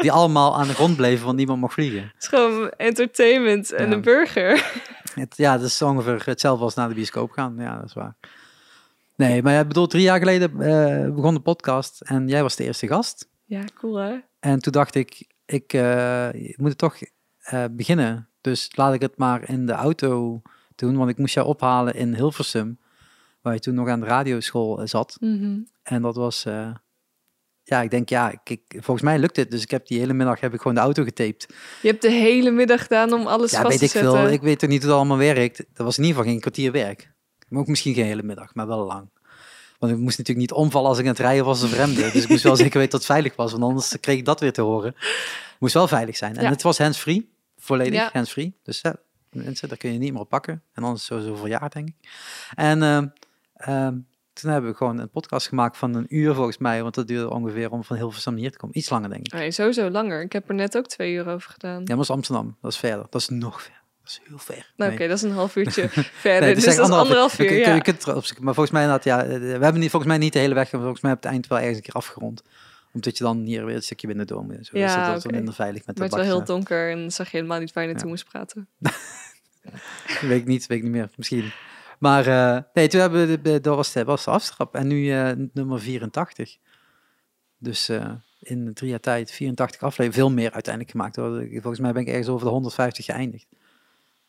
Die 0.00 0.12
allemaal 0.12 0.56
aan 0.56 0.66
de 0.66 0.74
grond 0.74 0.96
bleven, 0.96 1.24
want 1.24 1.36
niemand 1.36 1.60
mag 1.60 1.72
vliegen. 1.72 2.02
Het 2.02 2.22
is 2.22 2.28
gewoon 2.28 2.70
entertainment 2.70 3.72
en 3.72 3.86
Ja. 3.88 3.92
een 3.92 4.00
burger. 4.02 4.72
Het, 5.14 5.36
ja, 5.36 5.56
dat 5.58 5.66
is 5.66 5.82
ongeveer 5.82 6.22
hetzelfde 6.24 6.64
als 6.64 6.74
naar 6.74 6.88
de 6.88 6.94
bioscoop 6.94 7.30
gaan. 7.30 7.54
Ja, 7.58 7.76
dat 7.76 7.84
is 7.84 7.94
waar. 7.94 8.16
Nee, 9.16 9.42
maar 9.42 9.60
ik 9.60 9.68
bedoel, 9.68 9.86
drie 9.86 10.02
jaar 10.02 10.18
geleden 10.18 10.50
eh, 10.60 11.14
begon 11.14 11.34
de 11.34 11.40
podcast 11.40 12.00
en 12.00 12.28
jij 12.28 12.42
was 12.42 12.56
de 12.56 12.64
eerste 12.64 12.86
gast. 12.86 13.28
Ja, 13.44 13.62
cool 13.78 13.96
hè? 13.96 14.14
En 14.40 14.58
toen 14.58 14.72
dacht 14.72 14.94
ik, 14.94 15.26
ik 15.46 15.72
eh, 15.72 16.28
moet 16.56 16.68
het 16.68 16.78
toch 16.78 16.96
eh, 17.40 17.64
beginnen. 17.70 18.28
Dus 18.40 18.70
laat 18.76 18.94
ik 18.94 19.00
het 19.00 19.16
maar 19.18 19.48
in 19.48 19.66
de 19.66 19.72
auto 19.72 20.42
doen, 20.78 20.96
want 20.96 21.10
ik 21.10 21.18
moest 21.18 21.34
jou 21.34 21.46
ophalen 21.46 21.94
in 21.94 22.14
Hilversum, 22.14 22.78
waar 23.40 23.54
je 23.54 23.60
toen 23.60 23.74
nog 23.74 23.88
aan 23.88 24.00
de 24.00 24.06
radioschool 24.06 24.80
eh, 24.80 24.86
zat. 24.86 25.16
Mhm. 25.20 25.58
En 25.82 26.02
dat 26.02 26.16
was, 26.16 26.44
eh, 26.44 26.70
ja, 27.62 27.80
ik 27.82 27.90
denk, 27.90 28.08
ja, 28.08 28.30
ik, 28.30 28.40
ik- 28.50 28.64
volgens 28.82 29.02
mij 29.02 29.18
lukt 29.18 29.34
dit. 29.34 29.50
Dus 29.50 29.62
ik 29.62 29.70
heb 29.70 29.86
die 29.86 29.98
hele 29.98 30.12
middag 30.12 30.40
heb 30.40 30.54
ik 30.54 30.58
gewoon 30.60 30.74
de 30.74 30.80
auto 30.80 31.04
getaped. 31.04 31.46
Je 31.82 31.88
hebt 31.88 32.02
de 32.02 32.10
hele 32.10 32.50
middag 32.50 32.82
gedaan 32.82 33.12
om 33.12 33.26
alles 33.26 33.50
Ja, 33.50 33.56
vast 33.56 33.68
weet 33.70 33.78
te 33.78 33.84
ik 33.84 33.90
zetten. 33.90 34.12
veel. 34.12 34.28
Ik 34.28 34.40
weet 34.42 34.62
er 34.62 34.68
niet 34.68 34.80
hoe 34.82 34.90
het 34.90 34.98
allemaal 34.98 35.16
werkt. 35.18 35.56
Dat 35.72 35.86
was 35.86 35.98
in 35.98 36.02
ieder 36.04 36.16
geval 36.18 36.32
geen 36.32 36.40
kwartier 36.40 36.72
werk. 36.72 37.12
Maar 37.48 37.60
ook 37.60 37.66
misschien 37.66 37.94
geen 37.94 38.04
hele 38.04 38.22
middag, 38.22 38.54
maar 38.54 38.66
wel 38.66 38.84
lang. 38.86 39.10
Want 39.78 39.92
ik 39.92 39.98
moest 39.98 40.18
natuurlijk 40.18 40.50
niet 40.50 40.58
omvallen 40.58 40.88
als 40.88 40.98
ik 40.98 41.04
aan 41.04 41.10
het 41.10 41.18
rijden 41.20 41.44
was 41.44 41.62
of 41.62 41.74
remde. 41.74 42.10
Dus 42.10 42.22
ik 42.22 42.28
moest 42.28 42.42
wel 42.42 42.56
zeker 42.66 42.78
weten 42.78 42.90
dat 42.90 43.00
het 43.00 43.10
veilig 43.10 43.36
was, 43.36 43.50
want 43.52 43.64
anders 43.64 43.96
kreeg 44.00 44.18
ik 44.18 44.24
dat 44.24 44.40
weer 44.40 44.52
te 44.52 44.60
horen. 44.60 44.94
moest 45.58 45.74
wel 45.74 45.88
veilig 45.88 46.16
zijn. 46.16 46.36
En 46.36 46.42
Ja. 46.42 46.48
het 46.50 46.62
was 46.62 46.78
hands-free, 46.78 47.30
volledig 47.56 47.94
Ja. 48.00 48.10
hands-free. 48.12 48.54
Dus 48.62 48.80
ja, 48.80 48.96
mensen, 49.34 49.68
daar 49.68 49.76
kun 49.78 49.92
je 49.92 49.98
niet 49.98 50.12
meer 50.12 50.20
op 50.20 50.28
pakken. 50.28 50.62
En 50.72 50.82
anders 50.82 51.04
sowieso 51.04 51.34
voor 51.34 51.48
jaar, 51.48 51.70
denk 51.70 51.88
ik. 51.88 51.94
En 52.54 52.82
ehm, 52.82 53.06
ehm, 53.54 53.96
toen 54.32 54.50
hebben 54.50 54.70
we 54.70 54.76
gewoon 54.76 54.98
een 54.98 55.10
podcast 55.10 55.48
gemaakt 55.48 55.76
van 55.76 55.94
een 55.94 56.06
uur 56.08 56.34
volgens 56.34 56.58
mij, 56.58 56.82
want 56.82 56.94
dat 56.94 57.06
duurde 57.08 57.30
ongeveer 57.30 57.70
om 57.70 57.84
van 57.84 57.96
Hilversum 57.96 58.36
hier 58.36 58.50
te 58.50 58.58
komen. 58.58 58.78
Iets 58.78 58.90
langer, 58.90 59.08
denk 59.10 59.26
ik. 59.26 59.32
Nee, 59.32 59.50
sowieso 59.50 59.90
langer. 59.90 60.22
Ik 60.22 60.32
heb 60.32 60.48
er 60.48 60.54
net 60.54 60.76
ook 60.76 60.86
twee 60.86 61.12
uur 61.12 61.28
over 61.28 61.50
gedaan. 61.50 61.72
Ja, 61.72 61.78
maar 61.86 61.96
dat 61.96 62.04
is 62.04 62.10
Amsterdam. 62.10 62.56
Dat 62.60 62.72
is 62.72 62.78
verder. 62.78 63.06
Dat 63.10 63.20
is 63.20 63.28
nog 63.28 63.62
ver. 63.62 63.80
Dat 64.02 64.10
is 64.10 64.20
heel 64.28 64.38
ver. 64.38 64.72
Nou, 64.76 64.90
Nee. 64.90 64.98
oké, 64.98 65.08
dat 65.08 65.16
is 65.16 65.22
een 65.22 65.32
half 65.32 65.56
uurtje 65.56 65.88
verder. 65.88 66.40
Nee, 66.40 66.54
het 66.54 66.54
dus 66.64 66.76
dat 66.76 66.88
is 66.88 66.92
anderhalf 66.94 67.38
uur, 67.38 67.46
kunt- 67.46 67.58
ja. 67.64 67.74
je 67.74 67.82
kunt. 67.82 68.06
Maar 68.40 68.54
volgens 68.54 68.70
mij, 68.70 68.98
ja, 69.02 69.22
eh, 69.24 69.38
we 69.38 69.46
hebben 69.46 69.78
niet, 69.80 69.90
volgens 69.90 70.10
mij 70.12 70.18
niet 70.20 70.32
de 70.32 70.38
hele 70.38 70.54
weg, 70.54 70.72
maar 70.72 70.80
volgens 70.80 71.00
mij 71.02 71.10
heb 71.10 71.18
ik 71.18 71.24
het 71.24 71.32
eind 71.32 71.46
wel 71.46 71.58
ergens 71.58 71.76
een 71.76 71.82
keer 71.82 71.94
afgerond. 71.94 72.42
Omdat 72.92 73.18
je 73.18 73.24
dan 73.24 73.38
hier 73.38 73.64
weer 73.64 73.74
een 73.76 73.82
stukje 73.82 74.06
binnendoor 74.06 74.44
moet. 74.44 74.56
en 74.56 74.64
Zo. 74.64 74.78
Ja, 74.78 74.86
dus 74.86 74.94
dat 74.94 75.14
was 75.14 75.24
oké. 75.26 75.34
minder 75.34 75.54
veilig 75.54 75.86
met 75.86 75.94
de 75.94 76.00
Maar 76.00 76.10
het 76.10 76.18
was 76.18 76.26
wel 76.28 76.36
heel 76.36 76.46
donker 76.46 76.90
en 76.90 77.10
zag 77.10 77.30
je 77.30 77.36
helemaal 77.36 77.58
niet 77.60 77.72
waar 77.72 77.82
je 77.84 77.88
naartoe 77.88 78.08
Ja. 78.08 78.14
moest 78.14 78.28
praten. 78.30 78.68
Weet 80.20 80.40
ik 80.40 80.46
niet, 80.46 80.66
weet 80.66 80.78
ik 80.78 80.84
niet 80.84 80.92
meer. 80.92 81.10
Misschien. 81.16 81.52
Maar 81.98 82.26
eh, 82.26 82.62
nee, 82.74 82.88
toen 82.88 83.00
hebben 83.00 83.26
we, 83.28 83.40
de, 83.42 83.60
dat 83.60 83.76
was 83.76 83.92
de, 83.92 84.04
was 84.04 84.24
de 84.24 84.30
aftrap. 84.30 84.74
En 84.74 84.86
nu 84.86 85.10
eh, 85.12 85.30
nummer 85.52 85.80
84. 85.80 86.56
Dus 87.58 87.88
eh, 87.88 88.10
in 88.40 88.74
drie 88.74 88.90
jaar 88.90 89.00
tijd 89.00 89.30
84 89.30 89.82
afleveringen. 89.82 90.14
Veel 90.28 90.30
meer 90.42 90.52
uiteindelijk 90.52 90.92
gemaakt. 90.94 91.16
Hoor. 91.16 91.46
Volgens 91.50 91.78
mij 91.78 91.92
ben 91.92 92.02
ik 92.02 92.08
ergens 92.08 92.28
over 92.28 92.46
de 92.46 92.52
150 92.52 93.04
geëindigd. 93.04 93.46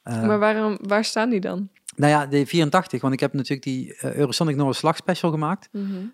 Maar 0.03 0.39
waarom, 0.39 0.77
waar 0.81 1.03
staan 1.05 1.29
die 1.29 1.39
dan? 1.39 1.69
Nou 1.95 2.11
ja, 2.11 2.25
de 2.25 2.45
84. 2.45 3.01
Want 3.01 3.13
ik 3.13 3.19
heb 3.19 3.33
natuurlijk 3.33 3.63
die 3.63 3.95
eh, 3.95 4.13
Eurosonic 4.13 4.55
Noorderslag 4.55 4.95
special 4.95 5.31
gemaakt. 5.31 5.69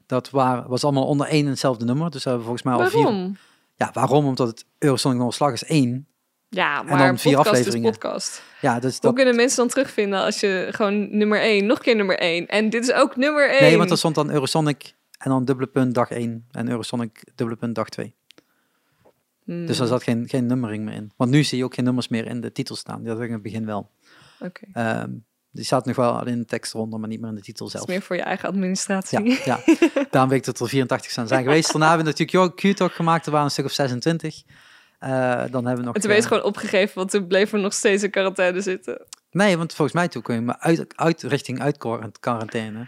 Dat 0.05 0.29
waar, 0.29 0.67
was 0.67 0.83
allemaal 0.83 1.05
onder 1.05 1.27
één 1.27 1.43
en 1.43 1.49
hetzelfde 1.49 1.85
nummer. 1.85 2.11
Dus 2.11 2.23
hebben 2.23 2.41
we 2.41 2.47
volgens 2.47 2.65
mij 2.65 2.73
al 2.83 2.89
vier... 2.89 3.03
Waarom? 3.03 3.37
Ja, 3.75 3.89
waarom? 3.93 4.25
Omdat 4.25 4.47
het 4.47 4.65
Eurosonic 4.77 5.17
Noorderslag 5.17 5.51
is 5.53 5.63
één. 5.63 6.07
Ja, 6.49 6.77
dan 6.83 6.85
maar 6.97 7.17
vier 7.17 7.35
podcast 7.35 7.55
afleveringen. 7.55 7.89
is 7.91 7.97
podcast. 7.97 8.43
Ja, 8.61 8.79
dus 8.79 8.91
Hoe 8.91 9.01
dat... 9.01 9.15
kunnen 9.15 9.35
mensen 9.35 9.57
dan 9.57 9.67
terugvinden 9.67 10.19
als 10.23 10.39
je 10.39 10.67
gewoon 10.71 11.17
nummer 11.17 11.41
1, 11.41 11.65
nog 11.65 11.77
een 11.77 11.83
keer 11.83 11.95
nummer 11.95 12.17
1. 12.19 12.47
En 12.47 12.69
dit 12.69 12.83
is 12.83 12.93
ook 12.93 13.15
nummer 13.15 13.49
1. 13.49 13.61
Nee, 13.61 13.77
want 13.77 13.91
er 13.91 13.97
stond 13.97 14.15
dan 14.15 14.31
Eurosonic 14.31 14.93
en 15.17 15.29
dan 15.29 15.45
dubbele 15.45 15.67
punt 15.67 15.93
dag 15.93 16.09
1 16.11 16.45
en 16.51 16.69
Eurosonic 16.69 17.23
dubbele 17.35 17.59
punt 17.59 17.75
dag 17.75 17.89
2. 17.89 18.15
Hmm, 19.43 19.65
Dus 19.65 19.79
er 19.79 19.87
zat 19.87 20.03
geen, 20.03 20.27
geen 20.27 20.45
nummering 20.45 20.83
meer 20.85 20.93
in. 20.93 21.11
Want 21.17 21.31
nu 21.31 21.43
zie 21.43 21.57
je 21.57 21.63
ook 21.63 21.73
geen 21.73 21.85
nummers 21.85 22.07
meer 22.07 22.25
in 22.25 22.41
de 22.41 22.51
titel 22.51 22.75
staan. 22.75 22.99
Die 23.01 23.09
had 23.09 23.19
ik 23.19 23.27
in 23.27 23.33
het 23.33 23.41
begin 23.41 23.65
wel. 23.65 23.89
Oké, 24.39 24.61
Ehm, 24.73 25.11
die 25.51 25.65
staat 25.65 25.85
nog 25.85 25.95
wel 25.95 26.25
in 26.25 26.37
de 26.37 26.45
tekst 26.45 26.73
eronder, 26.73 26.99
maar 26.99 27.09
niet 27.09 27.19
meer 27.19 27.29
in 27.29 27.35
de 27.35 27.41
titel 27.41 27.65
dat 27.65 27.73
is 27.73 27.79
zelf. 27.79 27.91
meer 27.91 28.01
voor 28.01 28.15
je 28.15 28.21
eigen 28.21 28.49
administratie. 28.49 29.29
Ja, 29.29 29.37
ja. 29.45 29.59
daarom 30.11 30.29
weet 30.29 30.39
ik 30.39 30.45
dat 30.45 30.59
er 30.59 30.67
84 30.67 31.11
zijn, 31.11 31.27
zijn 31.27 31.43
geweest. 31.43 31.71
Daarna 31.71 31.87
hebben 31.87 32.05
we 32.05 32.11
natuurlijk 32.11 32.55
Q-Talk 32.55 32.91
gemaakt, 32.91 33.25
er 33.25 33.31
waren 33.31 33.45
een 33.45 33.51
stuk 33.51 33.65
of 33.65 33.71
26. 33.71 34.43
Eh, 34.99 35.09
dan 35.51 35.65
hebben 35.65 35.75
we 35.75 35.81
nog... 35.81 35.95
En 35.95 36.01
toen 36.01 36.11
het 36.11 36.25
gewoon 36.25 36.43
opgegeven, 36.43 36.95
want 36.95 37.11
toen 37.11 37.27
bleef 37.27 37.53
er 37.53 37.59
nog 37.59 37.73
steeds 37.73 38.03
in 38.03 38.09
quarantaine 38.09 38.61
zitten. 38.61 39.05
Nee, 39.31 39.57
want 39.57 39.73
volgens 39.73 39.97
mij 39.97 40.07
toen 40.07 40.21
kon 40.21 40.35
je 40.35 40.41
maar 40.41 40.57
uit, 40.59 40.93
uit 40.95 41.23
richting 41.23 41.61
uit 41.61 41.77
quar- 41.77 42.11
quarantaine. 42.19 42.87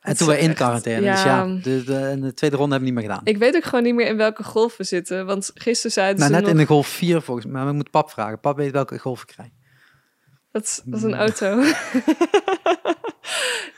En 0.00 0.16
toen 0.16 0.28
we 0.28 0.38
in 0.38 0.54
quarantaine. 0.54 1.10
Dus 1.10 1.22
ja. 1.22 1.44
ja, 1.44 1.58
de, 1.62 1.84
de, 2.20 2.34
tweede 2.34 2.56
ronde 2.56 2.74
hebben 2.74 2.78
we 2.78 2.84
niet 2.84 2.94
meer 2.94 3.02
gedaan. 3.02 3.20
Ik 3.24 3.36
weet 3.36 3.56
ook 3.56 3.64
gewoon 3.64 3.82
niet 3.82 3.94
meer 3.94 4.06
in 4.06 4.16
welke 4.16 4.44
golf 4.44 4.76
we 4.76 4.84
zitten. 4.84 5.26
Want 5.26 5.50
gisteren 5.54 5.92
zeiden 5.92 6.18
Nou, 6.18 6.28
ze 6.28 6.34
net 6.34 6.44
nog... 6.44 6.52
in 6.52 6.58
de 6.58 6.66
golf 6.66 6.86
4 6.86 7.22
volgens 7.22 7.46
mij. 7.46 7.54
Maar 7.54 7.66
we 7.66 7.72
moeten 7.72 7.92
pap 7.92 8.10
vragen. 8.10 8.40
Pap 8.40 8.56
weet 8.56 8.72
welke 8.72 8.98
golf 8.98 9.20
ik 9.20 9.26
krijg. 9.26 9.50
Dat 10.56 10.64
is, 10.64 10.80
dat 10.84 10.98
is 10.98 11.02
een 11.02 11.14
auto. 11.14 11.56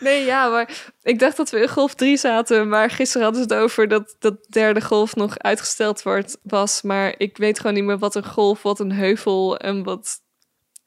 nee, 0.07 0.25
ja, 0.25 0.49
maar 0.49 0.93
ik 1.03 1.19
dacht 1.19 1.37
dat 1.37 1.51
we 1.51 1.61
in 1.61 1.69
golf 1.69 1.95
3 1.95 2.17
zaten. 2.17 2.69
Maar 2.69 2.91
gisteren 2.91 3.23
hadden 3.23 3.43
ze 3.43 3.55
het 3.55 3.63
over 3.63 3.89
dat 3.89 4.17
dat 4.19 4.47
derde 4.49 4.81
golf 4.81 5.17
nog 5.17 5.39
uitgesteld 5.39 6.03
wordt, 6.03 6.39
was. 6.43 6.83
Maar 6.83 7.15
ik 7.17 7.37
weet 7.37 7.59
gewoon 7.61 7.75
niet 7.75 7.85
meer 7.85 7.99
wat 7.99 8.15
een 8.15 8.27
golf, 8.27 8.63
wat 8.63 8.81
een 8.81 8.93
heuvel 8.93 9.57
en 9.57 9.83
wat, 9.83 10.21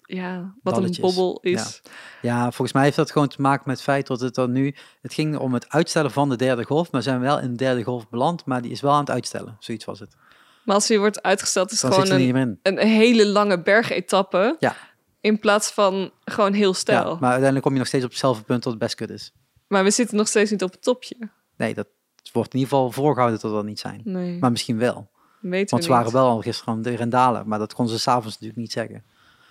ja, 0.01 0.53
wat 0.63 0.73
Balletjes, 0.73 0.97
een 0.97 1.03
bobbel 1.03 1.39
is. 1.41 1.81
Ja, 2.21 2.41
volgens 2.41 2.73
mij 2.73 2.83
heeft 2.83 2.95
dat 2.95 3.11
gewoon 3.11 3.27
te 3.27 3.41
maken 3.41 3.63
met 3.65 3.75
het 3.75 3.85
feit 3.85 4.07
dat 4.07 4.19
het 4.19 4.35
dan 4.35 4.51
nu... 4.51 4.75
Het 5.01 5.13
ging 5.13 5.37
om 5.37 5.53
het 5.53 5.69
uitstellen 5.69 6.11
van 6.11 6.29
de 6.29 6.35
derde 6.35 6.63
golf. 6.63 6.91
Maar 6.91 7.01
we 7.01 7.07
zijn 7.07 7.21
wel 7.21 7.39
in 7.39 7.49
de 7.49 7.57
derde 7.57 7.83
golf 7.83 8.09
beland. 8.09 8.45
Maar 8.45 8.61
die 8.61 8.71
is 8.71 8.81
wel 8.81 8.91
aan 8.91 8.99
het 8.99 9.09
uitstellen. 9.09 9.57
Zoiets 9.59 9.85
was 9.85 9.99
het. 9.99 10.15
Maar 10.63 10.75
als 10.75 10.87
die 10.87 10.99
wordt 10.99 11.21
uitgesteld, 11.21 11.71
is 11.71 11.81
het 11.81 11.91
Dan 11.91 12.05
gewoon 12.05 12.35
een, 12.35 12.59
een 12.63 12.77
hele 12.77 13.27
lange 13.27 13.61
bergetappe. 13.61 14.55
Ja. 14.59 14.75
In 15.21 15.39
plaats 15.39 15.71
van 15.71 16.11
gewoon 16.25 16.53
heel 16.53 16.73
stijl. 16.73 16.97
Ja, 17.09 17.13
maar 17.13 17.23
uiteindelijk 17.23 17.61
kom 17.63 17.71
je 17.73 17.79
nog 17.79 17.87
steeds 17.87 18.03
op 18.03 18.09
hetzelfde 18.09 18.43
punt 18.43 18.61
tot 18.61 18.71
het 18.71 18.81
best 18.81 18.95
kut 18.95 19.09
is. 19.09 19.33
Maar 19.67 19.83
we 19.83 19.91
zitten 19.91 20.17
nog 20.17 20.27
steeds 20.27 20.51
niet 20.51 20.63
op 20.63 20.71
het 20.71 20.83
topje. 20.83 21.15
Nee, 21.57 21.73
dat 21.73 21.87
wordt 22.33 22.53
in 22.53 22.59
ieder 22.59 22.73
geval 22.75 22.91
voorgehouden 22.91 23.39
tot 23.39 23.51
dat 23.51 23.65
niet 23.65 23.79
zijn. 23.79 24.01
Nee, 24.03 24.37
Maar 24.39 24.51
misschien 24.51 24.77
wel. 24.77 25.09
weten 25.41 25.69
Want 25.69 25.83
we 25.83 25.89
ze 25.89 25.95
waren 25.97 26.11
wel 26.11 26.27
al 26.27 26.41
gisteren 26.41 26.81
de 26.81 26.95
rendalen. 26.95 27.47
Maar 27.47 27.59
dat 27.59 27.73
kon 27.73 27.87
ze 27.87 27.99
s'avonds 27.99 28.31
natuurlijk 28.33 28.59
niet 28.59 28.71
zeggen. 28.71 29.03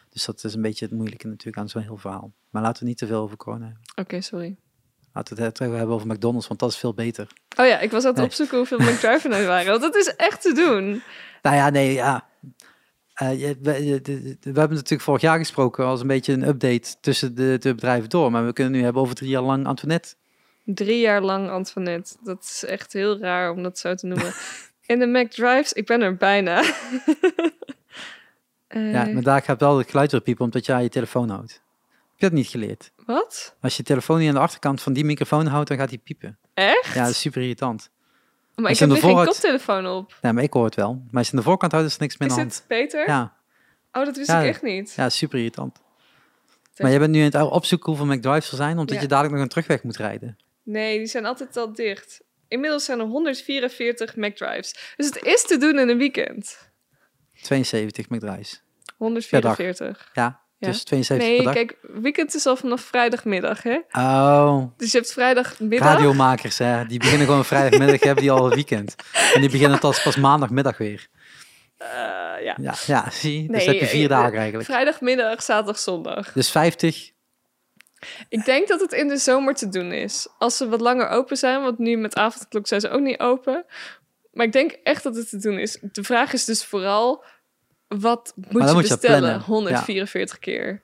Dus 0.08 0.24
dat 0.24 0.44
is 0.44 0.54
een 0.54 0.62
beetje 0.62 0.84
het 0.84 0.94
moeilijke 0.94 1.26
natuurlijk 1.26 1.56
aan 1.56 1.68
zo'n 1.68 1.82
heel 1.82 1.96
verhaal. 1.96 2.32
Maar 2.50 2.62
laten 2.62 2.82
we 2.82 2.88
niet 2.88 2.98
te 2.98 3.06
veel 3.06 3.20
over 3.22 3.36
corona 3.36 3.64
hebben. 3.64 3.82
Oké, 3.94 4.20
sorry. 4.20 4.56
Laten 5.12 5.36
we 5.36 5.42
het 5.42 5.54
terug 5.54 5.76
hebben 5.76 5.94
over 5.94 6.06
McDonald's, 6.06 6.48
want 6.48 6.60
dat 6.60 6.70
is 6.70 6.76
veel 6.76 6.94
beter. 6.94 7.26
Oh 7.58 7.66
ja, 7.66 7.78
ik 7.78 7.90
was 7.90 8.02
aan 8.02 8.08
het 8.08 8.16
Nee. 8.18 8.26
opzoeken 8.26 8.56
hoeveel 8.56 8.78
McDrive 8.78 9.28
er 9.28 9.46
waren. 9.46 9.70
Want 9.70 9.80
dat 9.80 9.96
is 9.96 10.14
echt 10.16 10.42
te 10.42 10.52
doen. 10.52 11.02
Nou 11.42 11.56
ja, 11.56 11.70
nee, 11.70 11.92
ja. 11.92 12.28
Eh, 13.20 13.28
we, 13.60 13.90
we 14.40 14.58
hebben 14.58 14.76
natuurlijk 14.76 15.00
vorig 15.00 15.20
jaar 15.20 15.38
gesproken 15.38 15.84
als 15.84 16.00
een 16.00 16.06
beetje 16.06 16.32
een 16.32 16.48
update 16.48 16.94
tussen 17.00 17.34
de, 17.34 17.56
de 17.60 17.74
bedrijven 17.74 18.08
door. 18.08 18.30
Maar 18.30 18.46
we 18.46 18.52
kunnen 18.52 18.72
nu 18.72 18.82
hebben 18.82 19.02
over 19.02 19.14
drie 19.14 19.30
jaar 19.30 19.42
lang 19.42 19.66
Antoinette. 19.66 20.14
Drie 20.64 21.00
jaar 21.00 21.22
lang 21.22 21.50
Antoinette. 21.50 22.16
Dat 22.22 22.42
is 22.42 22.64
echt 22.64 22.92
heel 22.92 23.18
raar 23.18 23.50
om 23.50 23.62
dat 23.62 23.78
zo 23.78 23.94
te 23.94 24.06
noemen. 24.06 24.32
In 24.86 24.98
de 24.98 25.06
McDrives, 25.06 25.72
ik 25.72 25.86
ben 25.86 26.00
er 26.02 26.16
bijna. 26.16 26.62
Eh, 28.66 28.92
Ja, 28.92 29.04
maar 29.04 29.22
daar 29.22 29.42
gaat 29.42 29.60
wel 29.60 29.78
het 29.78 29.90
geluid 29.90 30.22
piepen 30.22 30.44
omdat 30.44 30.66
je 30.66 30.72
aan 30.72 30.82
je 30.82 30.88
telefoon 30.88 31.28
houdt. 31.28 31.52
Heb 31.52 31.60
je 32.16 32.26
dat 32.26 32.32
niet 32.32 32.46
geleerd? 32.46 32.92
Wat? 33.06 33.56
Als 33.60 33.76
je 33.76 33.82
telefoon 33.82 34.18
niet 34.18 34.28
aan 34.28 34.34
de 34.34 34.40
achterkant 34.40 34.82
van 34.82 34.92
die 34.92 35.04
microfoon 35.04 35.46
houdt, 35.46 35.68
dan 35.68 35.78
gaat 35.78 35.88
die 35.88 36.00
piepen. 36.04 36.38
Echt? 36.54 36.94
Ja, 36.94 37.02
dat 37.02 37.10
is 37.10 37.20
super 37.20 37.42
irritant. 37.42 37.90
Maar 38.54 38.70
ik 38.70 38.78
heb 38.78 38.88
nu 38.88 38.94
geen 38.94 39.24
koptelefoon 39.24 39.86
op. 39.86 40.14
Nee, 40.22 40.32
maar 40.32 40.42
ik 40.42 40.52
hoor 40.52 40.64
het 40.64 40.74
wel. 40.74 40.92
Maar 40.94 41.18
als 41.18 41.26
je 41.26 41.32
aan 41.32 41.38
de 41.38 41.44
voorkant 41.44 41.72
houdt, 41.72 41.86
is 41.86 41.94
er 41.94 42.00
niks 42.00 42.16
meer 42.18 42.28
Is 42.28 42.34
aan 42.34 42.40
de 42.40 42.44
hand. 42.48 42.58
het 42.58 42.68
beter? 42.68 43.06
Ja, 43.08 43.38
Oh, 43.92 44.04
dat 44.04 44.16
wist 44.16 44.28
Ja, 44.28 44.40
ik 44.40 44.48
echt 44.48 44.62
niet. 44.62 44.92
ja, 44.96 45.08
super 45.08 45.38
irritant. 45.38 45.80
Maar 46.76 46.90
je 46.90 46.98
bent 46.98 47.10
nu 47.12 47.18
aan 47.30 47.40
het 47.42 47.50
opzoeken 47.50 47.92
hoeveel 47.92 48.14
McDrives 48.16 48.50
er 48.50 48.56
zijn, 48.56 48.78
omdat 48.78 48.94
Ja. 48.96 49.00
je 49.02 49.06
dadelijk 49.08 49.34
nog 49.34 49.42
een 49.42 49.48
terugweg 49.48 49.82
moet 49.82 49.96
rijden. 49.96 50.36
Nee, 50.62 50.98
die 50.98 51.06
zijn 51.06 51.26
altijd 51.26 51.56
al 51.56 51.72
dicht. 51.72 52.20
Inmiddels 52.48 52.84
zijn 52.84 52.98
er 52.98 53.04
144 53.06 54.16
McDrives. 54.16 54.94
Dus 54.96 55.06
het 55.06 55.22
is 55.22 55.42
te 55.46 55.56
doen 55.56 55.78
in 55.78 55.88
een 55.88 55.98
weekend. 55.98 56.68
72 57.42 58.08
McDrives. 58.08 58.62
144. 58.96 60.10
Ja, 60.12 60.40
Ja. 60.60 60.68
dus 60.68 60.84
72 60.84 61.28
Nee, 61.28 61.36
per 61.36 61.44
dag. 61.44 61.54
kijk, 61.54 61.76
weekend 62.02 62.34
is 62.34 62.46
al 62.46 62.56
vanaf 62.56 62.80
vrijdagmiddag, 62.80 63.62
hè? 63.62 63.78
Oh, 63.92 64.62
Dus 64.76 64.92
je 64.92 64.98
hebt 64.98 65.12
vrijdagmiddag. 65.12 65.88
radiomakers, 65.92 66.58
hè. 66.58 66.86
Die 66.86 66.98
beginnen 66.98 67.26
gewoon 67.26 67.44
vrijdagmiddag, 67.52 68.00
hebben 68.00 68.22
die 68.22 68.30
al 68.32 68.44
een 68.46 68.54
weekend. 68.54 68.94
En 69.34 69.40
die 69.40 69.50
beginnen 69.50 69.78
pas, 69.78 70.02
pas 70.02 70.16
maandagmiddag 70.16 70.78
weer. 70.78 71.08
Eh, 71.76 71.88
ja. 72.42 72.56
Ja, 72.60 72.74
ja 72.86 73.10
zie. 73.10 73.52
Dus 73.52 73.64
heb 73.64 73.74
je 73.80 73.86
vier 73.86 74.02
eh, 74.02 74.08
dagen 74.08 74.38
eigenlijk. 74.38 74.68
Vrijdagmiddag, 74.68 75.42
zaterdag, 75.42 75.78
zondag. 75.78 76.32
Dus 76.32 76.50
50. 76.50 77.10
Ik 78.28 78.44
denk 78.44 78.68
dat 78.68 78.80
het 78.80 78.92
in 78.92 79.08
de 79.08 79.16
zomer 79.16 79.54
te 79.54 79.68
doen 79.68 79.92
is. 79.92 80.28
Als 80.38 80.56
ze 80.56 80.68
wat 80.68 80.80
langer 80.80 81.08
open 81.08 81.36
zijn, 81.36 81.62
want 81.62 81.78
nu 81.78 81.96
met 81.96 82.14
avondklok 82.14 82.66
zijn 82.66 82.80
ze 82.80 82.90
ook 82.90 83.00
niet 83.00 83.18
open. 83.20 83.64
Maar 84.32 84.46
ik 84.46 84.52
denk 84.52 84.70
echt 84.82 85.02
dat 85.02 85.16
het 85.16 85.28
te 85.28 85.36
doen 85.38 85.58
is. 85.58 85.78
De 85.92 86.02
vraag 86.04 86.32
is 86.32 86.44
dus 86.44 86.64
vooral, 86.64 87.24
wat 87.98 88.32
moet 88.36 88.68
je 88.68 88.72
moet 88.72 88.88
bestellen? 88.88 89.20
plannen. 89.20 89.40
144 89.40 90.38
keer. 90.38 90.82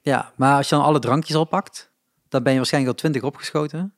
Ja, 0.00 0.32
maar 0.36 0.56
als 0.56 0.68
je 0.68 0.74
dan 0.74 0.84
alle 0.84 0.98
drankjes 0.98 1.36
al 1.36 1.44
pakt, 1.44 1.90
dan 2.28 2.42
ben 2.42 2.52
je 2.52 2.58
waarschijnlijk 2.58 2.94
al 2.94 3.00
20 3.00 3.22
opgeschoten. 3.22 3.94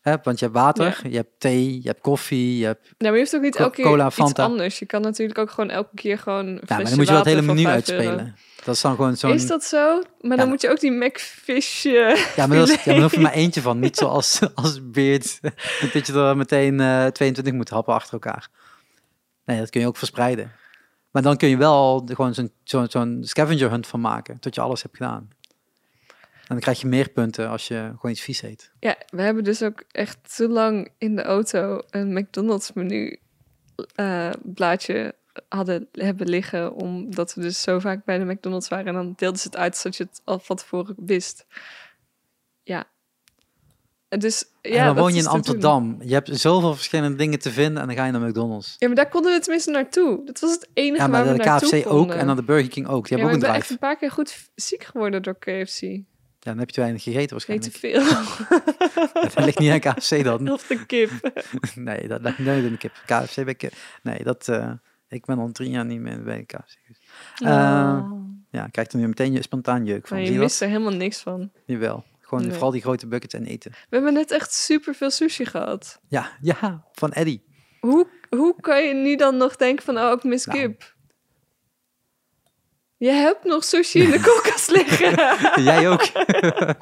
Hè, 0.00 0.16
want 0.22 0.38
je 0.38 0.44
hebt 0.44 0.56
water, 0.56 1.00
je 1.08 1.16
hebt 1.16 1.40
thee, 1.40 1.74
je 1.82 1.88
hebt 1.88 2.00
koffie, 2.00 2.58
je 2.58 2.64
hebt... 2.64 2.82
Nou, 2.82 2.94
maar 2.98 3.12
je 3.12 3.18
hoeft 3.18 3.34
ook 3.36 3.42
niet 3.42 3.56
elke 3.56 3.82
keer 3.82 4.06
iets 4.06 4.14
Fanta. 4.14 4.44
anders. 4.44 4.78
Je 4.78 4.86
kan 4.86 5.00
natuurlijk 5.00 5.38
ook 5.38 5.50
gewoon 5.50 5.70
elke 5.70 5.94
keer 5.94 6.18
gewoon 6.18 6.46
een 6.46 6.60
Ja, 6.66 6.76
maar 6.76 6.84
dan 6.84 6.94
moet 6.94 7.06
je 7.06 7.12
wel 7.12 7.16
het 7.16 7.26
hele 7.26 7.42
menu 7.42 7.62
5 7.62 7.88
euro. 7.88 8.02
uitspelen. 8.02 8.36
Dat 8.64 8.74
is 8.74 8.80
dan 8.80 8.94
gewoon 8.94 9.16
zo'n... 9.16 9.32
Is 9.32 9.46
dat 9.46 9.64
zo? 9.64 10.02
Maar 10.20 10.36
dan 10.36 10.48
moet 10.48 10.60
je 10.60 10.70
ook 10.70 10.80
die 10.80 10.90
McFish... 10.90 11.82
Ja, 11.82 12.16
maar, 12.36 12.56
dat 12.56 12.68
is, 12.68 12.84
ja, 12.84 13.00
hoef 13.00 13.14
je 13.14 13.20
maar 13.20 13.32
eentje 13.32 13.60
van. 13.60 13.78
Niet 13.78 13.96
zoals 13.96 14.40
als 14.54 14.90
Beard, 14.90 15.40
dat 15.92 16.06
je 16.06 16.12
er 16.12 16.36
meteen 16.36 16.80
eh 16.80 17.06
22 17.06 17.52
moet 17.52 17.68
happen 17.70 17.94
achter 17.94 18.12
elkaar. 18.12 18.48
Nee, 19.44 19.58
dat 19.58 19.70
kun 19.70 19.80
je 19.80 19.86
ook 19.86 19.96
verspreiden. 19.96 20.52
Maar 21.10 21.22
dan 21.22 21.36
kun 21.36 21.48
je 21.48 21.56
wel 21.56 22.02
gewoon 22.06 22.34
zo'n 22.34 22.52
zo'n 22.88 23.18
scavenger 23.20 23.70
hunt 23.70 23.86
van 23.86 24.00
maken, 24.00 24.38
tot 24.40 24.54
je 24.54 24.60
alles 24.60 24.82
hebt 24.82 24.96
gedaan. 24.96 25.28
En 26.48 26.54
dan 26.54 26.62
krijg 26.62 26.80
je 26.80 26.86
meer 26.86 27.10
punten 27.10 27.48
als 27.48 27.68
je 27.68 27.92
gewoon 27.94 28.10
iets 28.10 28.20
vies 28.20 28.42
eet. 28.42 28.72
Ja, 28.80 28.96
we 29.10 29.22
hebben 29.22 29.44
dus 29.44 29.62
ook 29.62 29.84
echt 29.90 30.36
te 30.36 30.48
lang 30.48 30.88
in 30.98 31.16
de 31.16 31.22
auto 31.22 31.82
een 31.90 32.12
McDonald's 32.12 32.72
menu 32.72 33.18
eh, 33.94 34.30
blaadje 34.42 35.14
hadden 35.48 35.88
hebben 35.92 36.28
liggen, 36.28 36.72
omdat 36.72 37.34
we 37.34 37.40
dus 37.40 37.62
zo 37.62 37.78
vaak 37.78 38.04
bij 38.04 38.18
de 38.18 38.24
McDonald's 38.24 38.68
waren 38.68 38.86
en 38.86 38.94
dan 38.94 39.12
deelden 39.16 39.40
ze 39.40 39.46
het 39.46 39.56
uit 39.56 39.76
zodat 39.76 39.96
je 39.96 40.04
het 40.04 40.20
al 40.24 40.38
van 40.38 40.56
tevoren 40.56 40.94
wist. 40.96 41.46
Ja. 42.62 42.86
Dus 44.08 44.44
ja, 44.62 44.70
en 44.78 44.84
dan 44.84 44.94
woon 44.96 45.12
je 45.14 45.18
in. 45.20 45.26
Amsterdam. 45.26 45.96
Je 46.00 46.12
hebt 46.12 46.30
zoveel 46.40 46.74
verschillende 46.74 47.16
dingen 47.16 47.38
te 47.38 47.50
vinden 47.50 47.80
en 47.82 47.86
dan 47.88 47.96
ga 47.96 48.04
je 48.04 48.12
naar 48.12 48.20
McDonald's. 48.28 48.76
Ja, 48.78 48.86
maar 48.86 48.96
daar 48.96 49.08
konden 49.08 49.32
we 49.32 49.40
tenminste 49.40 49.70
naartoe. 49.70 50.20
Dat 50.24 50.40
was 50.40 50.50
het 50.50 50.68
enige 50.74 51.02
Ja, 51.02 51.08
maar 51.08 51.24
waar 51.24 51.32
we 51.32 51.38
de 51.38 51.44
naartoe 51.44 51.68
KFC 51.70 51.86
ook 51.86 51.92
konden. 51.98 52.16
en 52.16 52.26
dan 52.26 52.36
de 52.36 52.42
Burger 52.42 52.68
King 52.70 52.86
ook. 52.88 53.08
Die 53.08 53.16
ja, 53.18 53.22
hebben 53.24 53.24
maar 53.24 53.34
ook 53.34 53.40
ik 53.40 53.42
een 53.42 53.48
ben 53.48 53.54
echt 53.58 53.66
drive. 53.66 53.72
een 53.72 53.88
paar 53.88 53.96
keer 53.98 54.10
goed 54.10 54.48
ziek 54.54 54.84
geworden 54.84 55.22
door 55.22 55.38
KFC. 55.38 55.80
Ja, 55.80 56.54
dan 56.54 56.58
heb 56.58 56.68
je 56.68 56.74
te 56.74 56.80
weinig 56.80 57.02
gegeten 57.02 57.36
Nee, 57.48 57.58
te 57.58 57.70
waarschijnlijk. 57.70 57.76
veel. 57.76 59.22
Dat 59.22 59.44
ligt 59.44 59.58
niet 59.58 59.70
aan 59.84 59.94
KFC 59.94 60.24
dan. 60.24 60.50
of 60.52 60.66
de 60.66 60.86
kip. 60.86 61.10
Nee, 61.74 62.08
dat 62.08 62.20
ligt 62.22 62.38
nooit 62.38 62.64
in 62.64 62.70
de 62.72 62.78
kip. 62.78 62.92
KFC 63.06 63.34
ben 63.34 63.48
ik... 63.48 63.70
Nee, 64.02 64.22
dat... 64.24 64.48
eh, 64.48 64.70
ik 65.08 65.24
ben 65.26 65.38
al 65.38 65.50
drie 65.52 65.70
jaar 65.70 65.84
niet 65.84 66.00
meer 66.00 66.22
bij 66.22 66.42
KFC. 66.44 66.78
geweest. 66.82 67.02
Eh, 67.34 68.00
Oh. 68.02 68.26
Ja, 68.50 68.64
ik 68.66 68.72
krijg 68.72 68.88
er 68.90 68.98
nu 68.98 69.06
meteen 69.08 69.32
je 69.32 69.42
spontaan 69.42 69.84
jeuk 69.84 70.06
van. 70.06 70.16
Zie 70.16 70.26
je 70.26 70.32
je 70.32 70.38
mist 70.38 70.58
dat? 70.58 70.68
er 70.68 70.74
helemaal 70.74 70.98
niks 70.98 71.20
van. 71.20 71.50
Jawel. 71.64 72.04
Gewoon 72.28 72.42
Nee. 72.44 72.52
vooral 72.52 72.70
die 72.70 72.80
grote 72.82 73.06
buckets 73.06 73.34
en 73.34 73.44
eten. 73.44 73.70
We 73.70 73.78
hebben 73.96 74.12
net 74.12 74.30
echt 74.30 74.52
super 74.52 74.94
veel 74.94 75.10
sushi 75.10 75.44
gehad. 75.44 76.00
Ja, 76.08 76.30
ja, 76.40 76.84
van 76.92 77.12
Eddie. 77.12 77.44
Hoe, 77.80 78.06
hoe 78.28 78.60
kan 78.60 78.82
je 78.84 78.94
nu 78.94 79.16
dan 79.16 79.36
nog 79.36 79.56
denken 79.56 79.84
van, 79.84 79.98
oh, 79.98 80.12
ik 80.12 80.24
mis 80.24 80.44
Nou. 80.44 80.58
kip? 80.58 80.94
Je 82.96 83.10
hebt 83.10 83.44
nog 83.44 83.64
sushi 83.64 84.02
in 84.02 84.10
de 84.10 84.20
koelkast 84.30 84.70
liggen. 84.70 85.14
Jij 85.64 85.88
ook. 85.90 86.06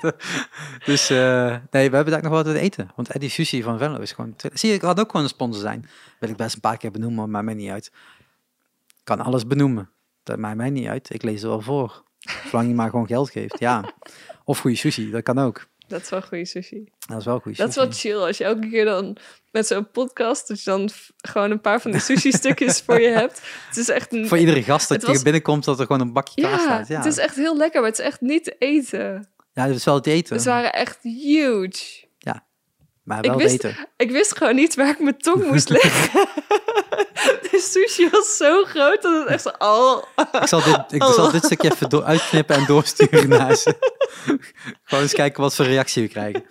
dus 0.90 1.10
eh, 1.10 1.56
nee, 1.70 1.90
we 1.90 1.96
hebben 1.96 2.12
daar 2.12 2.22
nog 2.22 2.32
wat 2.32 2.44
te 2.44 2.58
eten. 2.58 2.90
Want 2.96 3.08
Eddie 3.10 3.30
Sushi 3.30 3.62
van 3.62 3.78
Venlo 3.78 3.98
is 4.00 4.12
gewoon... 4.12 4.34
Zie 4.52 4.68
je, 4.68 4.74
ik 4.74 4.80
had 4.82 5.00
ook 5.00 5.10
gewoon 5.10 5.22
een 5.22 5.28
sponsor 5.32 5.60
zijn. 5.62 5.88
Wil 6.20 6.28
ik 6.30 6.36
best 6.36 6.54
een 6.54 6.60
paar 6.60 6.76
keer 6.76 6.90
benoemen, 6.90 7.30
maar 7.30 7.44
mij 7.44 7.54
niet 7.54 7.70
uit. 7.70 7.86
Ik 8.88 9.04
kan 9.04 9.20
alles 9.20 9.46
benoemen. 9.46 9.90
Dat 10.22 10.38
maakt 10.38 10.56
mij 10.56 10.70
niet 10.70 10.86
uit. 10.88 11.14
Ik 11.14 11.22
lees 11.22 11.42
er 11.42 11.48
wel 11.48 11.60
voor. 11.60 12.04
Zolang 12.50 12.68
je 12.68 12.74
maar 12.74 12.90
gewoon 12.90 13.06
geld 13.06 13.30
geeft, 13.30 13.58
ja. 13.58 13.92
Of 14.44 14.58
goede 14.58 14.76
sushi, 14.76 15.10
dat 15.10 15.22
kan 15.22 15.38
ook. 15.38 15.66
Dat 15.88 16.00
is 16.02 16.08
wel 16.08 16.22
goede 16.22 16.44
sushi. 16.44 16.88
Dat 17.06 17.18
is 17.18 17.24
wel 17.24 17.38
goede 17.38 17.56
Dat 17.58 17.68
is 17.68 17.74
sushi. 17.74 17.86
wel 17.88 17.96
chill 17.98 18.26
als 18.26 18.38
je 18.38 18.44
elke 18.44 18.68
keer 18.68 18.84
dan 18.84 19.16
met 19.52 19.66
zo'n 19.66 19.90
podcast, 19.90 20.48
dat 20.48 20.58
je 20.62 20.70
dan 20.70 20.90
gewoon 21.16 21.50
een 21.50 21.60
paar 21.60 21.80
van 21.80 21.90
die 21.90 22.00
sushi-stukjes 22.00 22.80
voor 22.86 23.00
je 23.00 23.08
hebt. 23.08 23.40
Het 23.68 23.76
is 23.76 23.88
echt 23.88 24.12
een. 24.12 24.28
Voor 24.28 24.38
iedere 24.38 24.62
gast 24.62 24.88
dat 24.88 24.96
Het 24.96 25.06
je 25.06 25.12
was- 25.12 25.22
binnenkomt, 25.22 25.64
dat 25.64 25.80
er 25.80 25.86
gewoon 25.86 26.00
een 26.00 26.12
bakje 26.12 26.40
klaar 26.40 26.52
ja, 26.52 26.58
staat. 26.58 26.88
Ja, 26.88 26.96
het 26.96 27.06
is 27.06 27.18
echt 27.18 27.36
heel 27.36 27.56
lekker, 27.56 27.80
maar 27.80 27.90
het 27.90 27.98
is 27.98 28.04
echt 28.04 28.20
niet 28.20 28.44
te 28.44 28.56
eten. 28.58 29.28
ja, 29.52 29.66
dat 29.66 29.76
is 29.76 29.84
wel 29.84 29.94
het 29.94 30.06
eten. 30.06 30.40
Ze 30.40 30.48
waren 30.48 30.72
echt 30.72 30.98
huge. 31.02 32.04
Maar 33.02 33.24
ik 33.24 33.30
wel 33.30 33.38
wist- 33.38 33.62
het 33.62 33.64
eten. 33.64 33.88
Ik 33.96 34.10
wist 34.10 34.36
gewoon 34.36 34.54
niet 34.54 34.74
waar 34.74 34.88
ik 34.88 34.98
mijn 35.00 35.18
tong 35.18 35.46
moest 35.46 35.68
leggen. 35.82 36.26
De 37.50 37.58
sushi 37.58 38.08
was 38.10 38.36
zo 38.36 38.64
groot 38.64 39.02
dat 39.02 39.22
het 39.22 39.28
echt 39.28 39.42
zo... 39.42 39.50
Oh. 39.58 40.02
Ik 40.40 40.46
zal 40.46 40.62
dit, 40.62 40.82
ik 40.88 41.02
zal 41.02 41.30
dit 41.30 41.44
stukje 41.44 41.72
even 41.72 42.04
uitknippen 42.04 42.56
en 42.56 42.66
doorsturen 42.66 43.28
naar 43.28 43.54
ze. 43.54 43.74
Gewoon 44.84 45.02
eens 45.04 45.12
kijken 45.12 45.42
wat 45.42 45.54
voor 45.54 45.64
reactie 45.64 46.02
we 46.02 46.08
krijgen. 46.08 46.44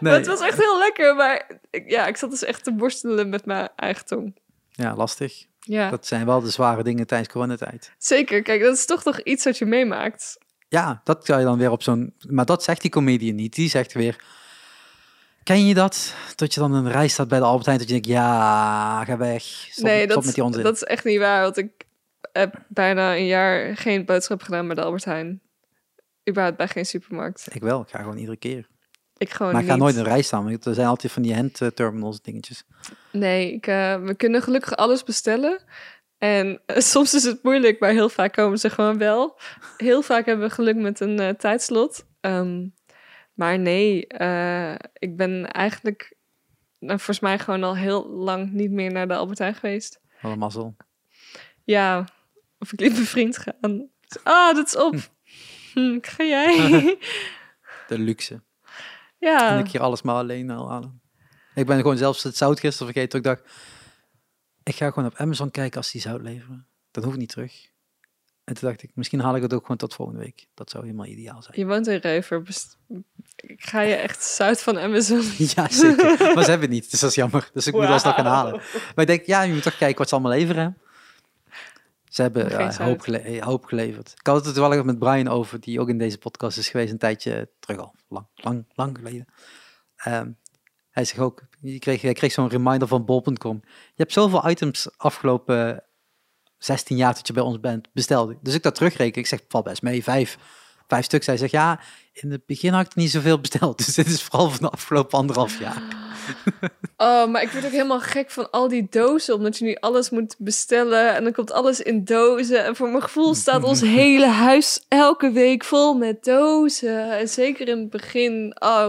Nee, 0.00 0.12
het 0.12 0.26
was 0.26 0.40
echt 0.40 0.58
heel 0.58 0.78
lekker, 0.78 1.14
maar 1.14 1.60
ik, 1.70 1.90
ja, 1.90 2.06
ik 2.06 2.16
zat 2.16 2.30
dus 2.30 2.44
echt 2.44 2.64
te 2.64 2.74
borstelen 2.74 3.28
met 3.28 3.46
mijn 3.46 3.68
eigen 3.76 4.06
tong. 4.06 4.36
Ja, 4.70 4.94
lastig. 4.96 5.46
Ja, 5.60 5.90
Dat 5.90 6.06
zijn 6.06 6.26
wel 6.26 6.40
de 6.40 6.50
zware 6.50 6.82
dingen 6.82 7.06
tijdens 7.06 7.32
coronatijd. 7.32 7.92
zeker. 7.98 8.42
Kijk, 8.42 8.62
dat 8.62 8.74
is 8.76 8.86
toch 8.86 9.04
nog 9.04 9.20
iets 9.20 9.44
wat 9.44 9.58
je 9.58 9.66
meemaakt. 9.66 10.38
Ja, 10.68 11.00
dat 11.04 11.24
kan 11.24 11.38
je 11.38 11.44
dan 11.44 11.58
weer 11.58 11.70
op 11.70 11.82
zo'n... 11.82 12.14
Maar 12.28 12.44
dat 12.44 12.62
zegt 12.62 12.80
die 12.80 12.90
comedian 12.90 13.34
niet. 13.34 13.54
Die 13.54 13.68
zegt 13.68 13.92
weer... 13.92 14.16
Ken 15.48 15.66
je 15.66 15.74
dat? 15.74 16.14
Dat 16.36 16.54
je 16.54 16.60
dan 16.60 16.72
een 16.72 16.90
rij 16.90 17.08
staat 17.08 17.28
bij 17.28 17.38
de 17.38 17.44
Albert 17.44 17.66
Heijn. 17.66 17.78
Dat 17.78 17.88
je 17.88 17.94
denkt, 17.94 18.08
ja, 18.08 19.04
ga 19.04 19.16
weg. 19.16 19.42
Stop, 19.42 19.84
nee, 19.84 20.02
stop 20.02 20.14
dat, 20.14 20.24
met 20.24 20.34
die 20.34 20.44
onzin. 20.44 20.62
dat 20.62 20.74
is 20.74 20.82
echt 20.82 21.04
niet 21.04 21.18
waar, 21.18 21.42
want 21.42 21.56
ik 21.56 21.70
heb 22.32 22.64
bijna 22.68 23.16
een 23.16 23.26
jaar 23.26 23.76
geen 23.76 24.04
boodschap 24.04 24.42
gedaan 24.42 24.66
bij 24.66 24.74
de 24.74 24.82
Albert 24.82 25.04
Heijn. 25.04 25.40
Überhaupt 26.28 26.56
bij 26.56 26.68
geen 26.68 26.86
supermarkt. 26.86 27.46
Ik 27.54 27.62
wel, 27.62 27.80
ik 27.80 27.88
ga 27.88 27.98
gewoon 27.98 28.16
iedere 28.16 28.36
keer. 28.36 28.68
Ik 29.16 29.30
gewoon 29.30 29.52
maar 29.52 29.60
ik 29.60 29.66
ga 29.66 29.74
niet. 29.74 29.82
nooit 29.82 29.94
in 29.94 30.00
een 30.00 30.06
rij 30.06 30.22
staan. 30.22 30.44
Want 30.44 30.64
er 30.64 30.74
zijn 30.74 30.86
altijd 30.86 31.12
van 31.12 31.22
die 31.22 31.34
handterminals 31.34 32.22
dingetjes. 32.22 32.64
Nee, 33.12 33.52
ik, 33.52 33.66
eh, 33.66 34.02
we 34.02 34.14
kunnen 34.14 34.42
gelukkig 34.42 34.76
alles 34.76 35.04
bestellen. 35.04 35.62
En 36.18 36.60
eh, 36.66 36.80
soms 36.92 37.14
is 37.14 37.24
het 37.24 37.42
moeilijk, 37.42 37.80
maar 37.80 37.90
heel 37.90 38.08
vaak 38.08 38.32
komen 38.32 38.58
ze 38.58 38.70
gewoon 38.70 38.98
wel. 38.98 39.40
Heel 39.76 40.02
vaak 40.02 40.26
hebben 40.26 40.48
we 40.48 40.54
geluk 40.54 40.76
met 40.76 41.00
een 41.00 41.18
eh, 41.18 41.28
tijdslot. 41.28 42.04
Ehm, 42.20 42.66
maar 43.38 43.58
nee, 43.58 44.06
eh, 44.06 44.74
ik 44.92 45.16
ben 45.16 45.50
eigenlijk 45.50 46.16
nou, 46.78 46.98
volgens 46.98 47.20
mij 47.20 47.38
gewoon 47.38 47.64
al 47.64 47.76
heel 47.76 48.08
lang 48.08 48.52
niet 48.52 48.70
meer 48.70 48.92
naar 48.92 49.08
de 49.08 49.14
Albert 49.14 49.38
Heijn 49.38 49.54
geweest. 49.54 50.00
Wat 50.20 50.32
een 50.32 50.38
mazzel. 50.38 50.76
Ja, 51.64 52.08
of 52.58 52.72
ik 52.72 52.80
liet 52.80 52.92
mijn 52.92 53.04
vriend 53.04 53.38
gaan. 53.38 53.90
Ah, 54.22 54.54
dat 54.54 54.66
is 54.66 54.76
op. 54.76 54.96
Hm, 55.74 55.98
ga 56.00 56.24
jij? 56.24 56.56
De 57.88 57.98
luxe. 57.98 58.34
En 58.34 58.42
ja, 59.18 59.58
ik 59.58 59.68
hier 59.70 59.80
alles 59.80 60.02
maar 60.02 60.14
alleen 60.14 60.50
al 60.50 60.70
aan. 60.70 61.00
Ik 61.54 61.66
ben 61.66 61.76
gewoon 61.76 61.96
zelfs 61.96 62.22
het 62.22 62.36
zout 62.36 62.60
gisteren 62.60 62.92
vergeten. 62.92 63.18
Ik 63.18 63.24
dacht, 63.24 63.42
ik 64.62 64.74
ga 64.74 64.90
gewoon 64.90 65.08
op 65.08 65.16
Amazon 65.16 65.50
kijken 65.50 65.76
als 65.76 65.92
die 65.92 66.00
zout 66.00 66.22
leveren. 66.22 66.66
Dan 66.90 67.04
hoef 67.04 67.12
ik 67.12 67.18
niet 67.18 67.28
terug. 67.28 67.70
En 68.44 68.54
toen 68.54 68.68
dacht 68.68 68.82
ik, 68.82 68.90
misschien 68.94 69.20
haal 69.20 69.36
ik 69.36 69.42
het 69.42 69.54
ook 69.54 69.62
gewoon 69.62 69.76
tot 69.76 69.94
volgende 69.94 70.20
week. 70.20 70.46
Dat 70.54 70.70
zou 70.70 70.84
helemaal 70.84 71.06
ideaal 71.06 71.42
zijn. 71.42 71.58
je 71.58 71.66
woont 71.66 71.86
in 71.86 71.98
Reuver. 71.98 72.42
Ik 73.40 73.64
ga 73.64 73.80
je 73.80 73.94
echt 73.94 74.22
zuid 74.22 74.62
van 74.62 74.78
Amazon. 74.78 75.22
Ja, 75.54 75.68
zeker. 75.70 76.34
Maar 76.34 76.44
ze 76.44 76.50
hebben 76.50 76.60
het 76.60 76.70
niet, 76.70 76.90
dus 76.90 77.00
dat 77.00 77.10
is 77.10 77.16
jammer. 77.16 77.50
Dus 77.52 77.66
ik 77.66 77.74
moet 77.74 77.84
alsnog 77.86 78.14
gaan 78.14 78.26
halen. 78.26 78.52
Maar 78.72 78.92
ik 78.96 79.06
denk, 79.06 79.26
ja, 79.26 79.42
je 79.42 79.52
moet 79.52 79.62
toch 79.62 79.76
kijken 79.76 79.98
wat 79.98 80.08
ze 80.08 80.14
allemaal 80.14 80.32
leveren. 80.32 80.78
Ze 82.08 82.22
hebben 82.22 82.50
ja, 82.50 82.84
hoop, 82.84 83.00
gele- 83.00 83.40
hoop 83.44 83.64
geleverd. 83.64 84.14
Ik 84.18 84.26
had 84.26 84.36
het 84.36 84.46
er 84.46 84.52
toevallig 84.52 84.84
met 84.84 84.98
Brian 84.98 85.28
over, 85.28 85.60
die 85.60 85.80
ook 85.80 85.88
in 85.88 85.98
deze 85.98 86.18
podcast 86.18 86.58
is 86.58 86.68
geweest, 86.68 86.92
een 86.92 86.98
tijdje 86.98 87.48
terug 87.60 87.78
al. 87.80 87.94
Lang, 88.08 88.26
lang, 88.34 88.64
lang 88.74 88.96
geleden. 88.96 89.26
Ehm, 89.96 90.30
hij 90.90 91.04
zegt 91.04 91.20
ook, 91.20 91.42
je 91.60 91.78
kreeg, 91.78 92.02
hij 92.02 92.12
kreeg 92.12 92.32
zo'n 92.32 92.48
reminder 92.48 92.88
van 92.88 93.04
bol.com. 93.04 93.60
Je 93.64 93.94
hebt 93.96 94.12
zoveel 94.12 94.48
items 94.50 94.88
afgelopen 94.96 95.84
16 96.58 96.96
jaar 96.96 97.14
dat 97.14 97.26
je 97.26 97.32
bij 97.32 97.42
ons 97.42 97.60
bent 97.60 97.88
besteld. 97.92 98.34
Dus 98.42 98.54
ik 98.54 98.62
dat 98.62 98.74
terugreken. 98.74 99.20
Ik 99.20 99.26
zeg, 99.26 99.40
valt 99.48 99.64
best 99.64 99.82
mee, 99.82 100.02
vijf. 100.02 100.38
Vijf 100.88 101.04
stuks. 101.04 101.26
Hij 101.26 101.36
zegt, 101.36 101.52
ja, 101.52 101.80
in 102.12 102.30
het 102.30 102.46
begin 102.46 102.72
had 102.72 102.86
ik 102.86 102.94
niet 102.94 103.10
zoveel 103.10 103.40
besteld. 103.40 103.76
Dus 103.86 103.94
dit 103.94 104.06
is 104.06 104.22
vooral 104.22 104.50
van 104.50 104.60
de 104.60 104.70
afgelopen 104.70 105.18
anderhalf 105.18 105.58
jaar. 105.58 105.82
Oh, 106.96 107.26
maar 107.30 107.42
ik 107.42 107.50
word 107.50 107.64
ook 107.64 107.70
helemaal 107.70 108.00
gek 108.00 108.30
van 108.30 108.50
al 108.50 108.68
die 108.68 108.86
dozen, 108.90 109.34
omdat 109.34 109.58
je 109.58 109.64
nu 109.64 109.74
alles 109.80 110.10
moet 110.10 110.34
bestellen 110.38 111.14
en 111.14 111.22
dan 111.24 111.32
komt 111.32 111.52
alles 111.52 111.80
in 111.80 112.04
dozen. 112.04 112.64
En 112.64 112.76
voor 112.76 112.88
mijn 112.88 113.02
gevoel 113.02 113.34
staat 113.34 113.62
ons 113.62 113.80
hele 114.00 114.26
huis 114.26 114.84
elke 114.88 115.30
week 115.30 115.64
vol 115.64 115.94
met 115.94 116.24
dozen. 116.24 117.18
En 117.18 117.28
zeker 117.28 117.68
in 117.68 117.78
het 117.78 117.90
begin. 117.90 118.56
Oh, 118.58 118.88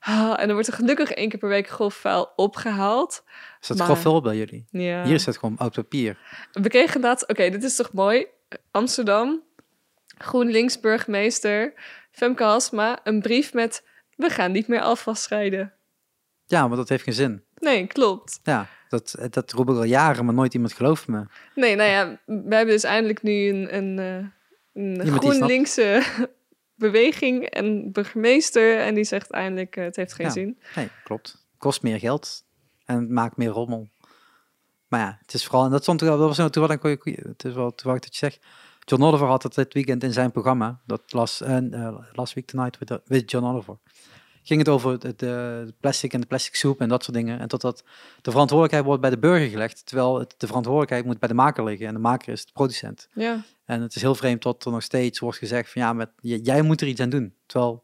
ah, 0.00 0.34
en 0.40 0.46
dan 0.46 0.52
wordt 0.52 0.66
er 0.68 0.74
gelukkig 0.74 1.10
één 1.10 1.28
keer 1.28 1.38
per 1.38 1.48
week 1.48 1.68
grofvuil 1.68 2.32
opgehaald. 2.36 3.22
Is 3.60 3.68
dat 3.68 3.76
Maar- 3.76 4.22
bij 4.22 4.36
jullie? 4.36 4.66
Ja. 4.70 5.04
Hier 5.04 5.14
is 5.14 5.26
het 5.26 5.38
gewoon 5.38 5.58
oud 5.58 5.74
papier. 5.74 6.18
We 6.52 6.68
kregen 6.68 6.94
inderdaad, 6.94 7.28
oké, 7.28 7.50
dit 7.50 7.64
is 7.64 7.76
toch 7.76 7.92
mooi. 7.92 8.26
Amsterdam, 8.70 9.42
GroenLinks 10.22 10.80
burgemeester 10.80 11.72
Femke 12.10 12.42
Hasma, 12.44 13.00
een 13.04 13.20
brief 13.20 13.52
met 13.52 13.84
we 14.16 14.28
gaan 14.30 14.52
niet 14.52 14.68
meer 14.68 14.80
afwas 14.80 15.22
scheiden. 15.22 15.72
Ja, 16.46 16.68
maar 16.68 16.76
dat 16.76 16.88
heeft 16.88 17.02
geen 17.04 17.14
zin. 17.14 17.44
Nee, 17.58 17.86
klopt. 17.86 18.40
Ja, 18.42 18.66
dat, 18.88 19.14
dat 19.30 19.52
roep 19.52 19.68
ik 19.70 19.76
al 19.76 19.84
jaren, 19.84 20.24
maar 20.24 20.34
nooit 20.34 20.54
iemand 20.54 20.72
gelooft 20.72 21.06
me. 21.08 21.26
Nee, 21.54 21.76
nou 21.76 21.90
ja, 21.90 22.20
we 22.26 22.54
hebben 22.54 22.74
dus 22.74 22.84
eindelijk 22.84 23.22
nu 23.22 23.48
een, 23.48 23.76
een, 23.76 23.98
eh, 23.98 24.82
een. 24.82 25.06
GroenLinkse 25.18 26.02
beweging 26.74 27.44
en 27.44 27.92
burgemeester. 27.92 28.78
En 28.78 28.94
die 28.94 29.04
zegt 29.04 29.30
eindelijk, 29.30 29.76
eh, 29.76 29.84
het 29.84 29.96
heeft 29.96 30.12
geen 30.12 30.26
Ja. 30.26 30.32
zin. 30.32 30.58
Nee, 30.74 30.88
klopt. 31.04 31.46
Kost 31.58 31.82
meer 31.82 31.98
geld 31.98 32.44
en 32.84 32.96
het 32.98 33.08
maakt 33.10 33.36
meer 33.36 33.48
rommel. 33.50 33.88
Maar 34.88 35.00
ja, 35.00 35.18
het 35.20 35.34
is 35.34 35.44
vooral, 35.46 35.64
en 35.64 35.70
dat 35.70 35.82
stond 35.82 35.98
toch 35.98 36.08
wel, 36.08 36.18
dat 36.18 36.36
was 36.36 36.38
een 36.38 36.78
goeie- 36.80 37.22
het 37.28 37.44
is 37.44 37.54
wel 37.54 37.70
toevallig 37.74 38.00
dat 38.02 38.12
je 38.12 38.26
zegt. 38.26 38.46
John 38.84 39.02
Oliver 39.02 39.26
had 39.26 39.42
het 39.42 39.54
dit 39.54 39.74
weekend 39.74 40.04
in 40.04 40.12
zijn 40.12 40.30
programma, 40.32 40.80
dat 40.86 41.02
las, 41.06 41.40
en 41.40 41.74
eh, 41.74 41.96
Last 42.12 42.34
Week 42.34 42.46
Tonight 42.46 42.78
with, 42.78 43.00
with 43.04 43.30
John 43.30 43.46
Oliver. 43.46 43.78
Ging 44.42 44.58
het 44.58 44.68
over 44.68 44.98
de, 44.98 45.14
de 45.16 45.74
plastic 45.80 46.12
en 46.12 46.20
de 46.20 46.26
plastic 46.26 46.54
soep 46.54 46.80
en 46.80 46.88
dat 46.88 47.04
soort 47.04 47.16
dingen. 47.16 47.40
En 47.40 47.48
totdat 47.48 47.84
de 48.22 48.30
verantwoordelijkheid 48.30 48.84
wordt 48.84 49.00
bij 49.00 49.10
de 49.10 49.18
burger 49.18 49.48
gelegd, 49.48 49.86
terwijl 49.86 50.18
het, 50.18 50.34
de 50.36 50.46
verantwoordelijkheid 50.46 51.04
moet 51.04 51.18
bij 51.18 51.28
de 51.28 51.34
maker 51.34 51.64
liggen. 51.64 51.86
En 51.86 51.94
de 51.94 52.00
maker 52.00 52.32
is 52.32 52.44
de 52.46 52.52
producent. 52.52 53.08
Ja, 53.12 53.44
En 53.64 53.80
het 53.80 53.94
is 53.94 54.02
heel 54.02 54.14
vreemd 54.14 54.42
dat 54.42 54.64
er 54.64 54.70
nog 54.70 54.82
steeds 54.82 55.18
wordt 55.18 55.38
gezegd 55.38 55.72
van 55.72 55.82
ja, 55.82 55.92
met, 55.92 56.10
jij 56.20 56.62
moet 56.62 56.80
er 56.80 56.86
iets 56.86 57.00
aan 57.00 57.10
doen. 57.10 57.34
Terwijl 57.46 57.82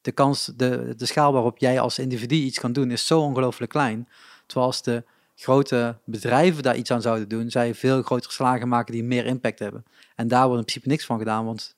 de 0.00 0.12
kans, 0.12 0.52
de, 0.56 0.94
de 0.96 1.06
schaal 1.06 1.32
waarop 1.32 1.58
jij 1.58 1.80
als 1.80 1.98
individu 1.98 2.34
iets 2.34 2.58
kan 2.58 2.72
doen, 2.72 2.90
is 2.90 3.06
zo 3.06 3.20
ongelooflijk 3.20 3.72
klein. 3.72 4.08
Terwijl 4.46 4.66
als 4.66 4.82
de 4.82 5.04
grote 5.40 5.98
bedrijven 6.04 6.62
daar 6.62 6.76
iets 6.76 6.90
aan 6.90 7.02
zouden 7.02 7.28
doen, 7.28 7.50
zij 7.50 7.74
veel 7.74 8.02
grotere 8.02 8.32
slagen 8.32 8.68
maken 8.68 8.92
die 8.92 9.04
meer 9.04 9.26
impact 9.26 9.58
hebben. 9.58 9.84
En 10.14 10.28
daar 10.28 10.46
wordt 10.46 10.58
in 10.58 10.64
principe 10.64 10.88
niks 10.88 11.04
van 11.04 11.18
gedaan, 11.18 11.44
want 11.44 11.76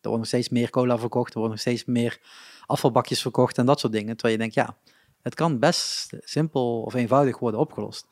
er 0.00 0.08
wordt 0.08 0.18
nog 0.18 0.26
steeds 0.26 0.48
meer 0.48 0.70
cola 0.70 0.98
verkocht, 0.98 1.32
er 1.32 1.38
wordt 1.38 1.52
nog 1.52 1.60
steeds 1.60 1.84
meer 1.84 2.20
afvalbakjes 2.66 3.22
verkocht 3.22 3.58
en 3.58 3.66
dat 3.66 3.80
soort 3.80 3.92
dingen. 3.92 4.16
Terwijl 4.16 4.32
je 4.34 4.40
denkt, 4.40 4.54
ja, 4.54 4.76
het 5.22 5.34
kan 5.34 5.58
best 5.58 6.12
simpel 6.20 6.82
of 6.82 6.94
eenvoudig 6.94 7.38
worden 7.38 7.60
opgelost. 7.60 8.06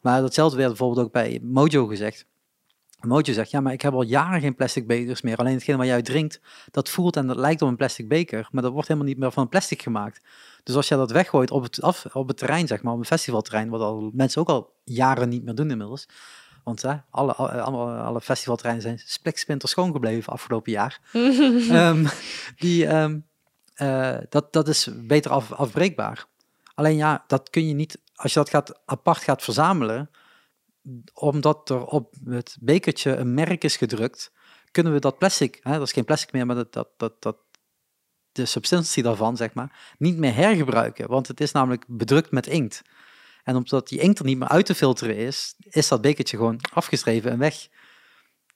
Maar 0.00 0.20
datzelfde 0.20 0.56
werd 0.56 0.68
bijvoorbeeld 0.68 1.06
ook 1.06 1.12
bij 1.12 1.40
Mojo 1.42 1.86
gezegd. 1.86 2.26
Mojo 3.06 3.32
zegt, 3.32 3.50
ja, 3.50 3.60
maar 3.60 3.72
ik 3.72 3.82
heb 3.82 3.92
al 3.92 4.02
jaren 4.02 4.40
geen 4.40 4.54
plastic 4.54 4.86
bekers 4.86 5.22
meer. 5.22 5.36
Alleen 5.36 5.54
hetgeen 5.54 5.76
wat 5.76 5.86
jij 5.86 6.02
drinkt, 6.02 6.40
dat 6.70 6.88
voelt 6.88 7.16
en 7.16 7.26
dat 7.26 7.36
lijkt 7.36 7.62
op 7.62 7.68
een 7.68 7.76
plastic 7.76 8.08
beker, 8.08 8.48
maar 8.50 8.62
dat 8.62 8.72
wordt 8.72 8.88
helemaal 8.88 9.08
niet 9.08 9.18
meer 9.18 9.32
van 9.32 9.48
plastic 9.48 9.82
gemaakt. 9.82 10.24
Dus 10.62 10.74
als 10.74 10.88
je 10.88 10.96
dat 10.96 11.10
weggooit 11.10 11.50
op 11.50 11.62
het, 11.62 11.82
af, 11.82 12.06
op 12.12 12.28
het 12.28 12.36
terrein, 12.36 12.66
zeg 12.66 12.82
maar, 12.82 12.92
op 12.92 12.98
een 12.98 13.04
festivalterrein, 13.04 13.68
wat 13.68 13.80
al 13.80 14.10
mensen 14.14 14.40
ook 14.40 14.48
al 14.48 14.72
jaren 14.84 15.28
niet 15.28 15.44
meer 15.44 15.54
doen 15.54 15.70
inmiddels. 15.70 16.08
Want 16.64 16.82
hè, 16.82 16.94
alle, 17.10 17.32
alle, 17.34 18.20
festivalterreinen 18.20 18.84
zijn 18.84 18.98
spliksplinter 19.04 19.68
schoon 19.68 19.92
gebleven 19.92 20.32
afgelopen 20.32 20.72
jaar. 20.72 21.00
Ehm, 21.70 22.06
die, 22.56 22.86
ehm, 22.86 23.18
eh, 23.74 24.16
dat, 24.28 24.52
dat 24.52 24.68
is 24.68 24.88
beter 24.94 25.30
af, 25.30 25.52
afbreekbaar. 25.52 26.26
Alleen 26.74 26.96
ja, 26.96 27.24
dat 27.26 27.50
kun 27.50 27.68
je 27.68 27.74
niet, 27.74 27.98
als 28.14 28.32
je 28.32 28.38
dat 28.38 28.50
gaat, 28.50 28.80
apart 28.84 29.18
gaat 29.18 29.42
verzamelen, 29.42 30.10
omdat 31.12 31.70
er 31.70 31.84
op 31.84 32.14
het 32.24 32.56
bekertje 32.60 33.16
een 33.16 33.34
merk 33.34 33.64
is 33.64 33.76
gedrukt, 33.76 34.32
kunnen 34.70 34.92
we 34.92 34.98
dat 34.98 35.18
plastic, 35.18 35.58
hè, 35.62 35.72
dat 35.72 35.86
is 35.86 35.92
geen 35.92 36.04
plastic 36.04 36.32
meer, 36.32 36.46
maar 36.46 36.56
dat, 36.56 36.72
dat, 36.72 36.88
dat, 36.96 37.22
dat, 37.22 37.36
de 38.32 38.44
substantie 38.44 39.02
daarvan, 39.02 39.36
zeg 39.36 39.54
maar, 39.54 39.94
niet 39.98 40.16
meer 40.16 40.34
hergebruiken. 40.34 41.08
Want 41.08 41.28
het 41.28 41.40
is 41.40 41.52
namelijk 41.52 41.84
bedrukt 41.86 42.30
met 42.30 42.46
inkt. 42.46 42.82
En 43.42 43.56
omdat 43.56 43.88
die 43.88 43.98
inkt 43.98 44.18
er 44.18 44.24
niet 44.24 44.38
meer 44.38 44.48
uit 44.48 44.66
te 44.66 44.74
filteren 44.74 45.16
is, 45.16 45.54
is 45.58 45.88
dat 45.88 46.00
bekertje 46.00 46.36
gewoon 46.36 46.60
afgeschreven 46.72 47.30
en 47.30 47.38
weg. 47.38 47.68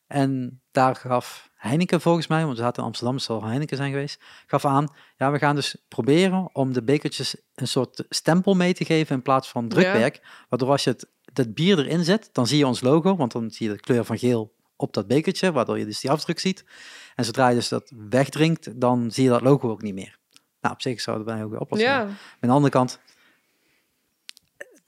En 0.07 0.63
daar 0.71 0.97
gaf 0.97 1.51
Heineken 1.55 2.01
volgens 2.01 2.27
mij, 2.27 2.45
want 2.45 2.57
we 2.57 2.63
zaten 2.63 2.83
in 2.83 2.89
Amsterdam, 2.89 3.15
het 3.15 3.25
zal 3.25 3.45
Heineken 3.45 3.77
zijn 3.77 3.91
geweest, 3.91 4.23
gaf 4.47 4.65
aan, 4.65 4.95
ja, 5.17 5.31
we 5.31 5.39
gaan 5.39 5.55
dus 5.55 5.77
proberen 5.89 6.55
om 6.55 6.73
de 6.73 6.83
bekertjes 6.83 7.37
een 7.55 7.69
soort 7.69 8.05
stempel 8.09 8.55
mee 8.55 8.75
te 8.75 8.85
geven 8.85 9.17
in 9.17 9.23
plaats 9.23 9.49
van 9.49 9.69
drukwerk. 9.69 10.45
Waardoor 10.49 10.71
als 10.71 10.85
je 10.85 10.91
het, 10.91 11.11
het 11.39 11.55
bier 11.55 11.79
erin 11.79 12.05
zet, 12.05 12.29
dan 12.33 12.47
zie 12.47 12.59
je 12.59 12.67
ons 12.67 12.81
logo, 12.81 13.17
want 13.17 13.33
dan 13.33 13.51
zie 13.51 13.69
je 13.69 13.73
de 13.73 13.81
kleur 13.81 14.05
van 14.05 14.19
geel 14.19 14.55
op 14.77 14.93
dat 14.93 15.07
bekertje, 15.07 15.53
waardoor 15.53 15.79
je 15.79 15.85
dus 15.85 16.01
die 16.01 16.11
afdruk 16.11 16.39
ziet. 16.39 16.65
En 17.15 17.25
zodra 17.25 17.49
je 17.49 17.55
dus 17.55 17.69
dat 17.69 17.93
wegdrinkt, 18.09 18.81
dan 18.81 19.11
zie 19.11 19.25
je 19.25 19.31
dat 19.31 19.41
logo 19.41 19.71
ook 19.71 19.83
niet 19.83 19.95
meer. 19.95 20.19
Nou, 20.61 20.75
op 20.75 20.83
zich 20.83 21.01
zouden 21.01 21.27
wij 21.27 21.45
ook 21.45 21.51
weer 21.51 21.61
oplossen. 21.61 21.89
Ja, 21.89 22.01
Aan 22.01 22.17
de 22.41 22.49
andere 22.49 22.73
kant, 22.73 23.01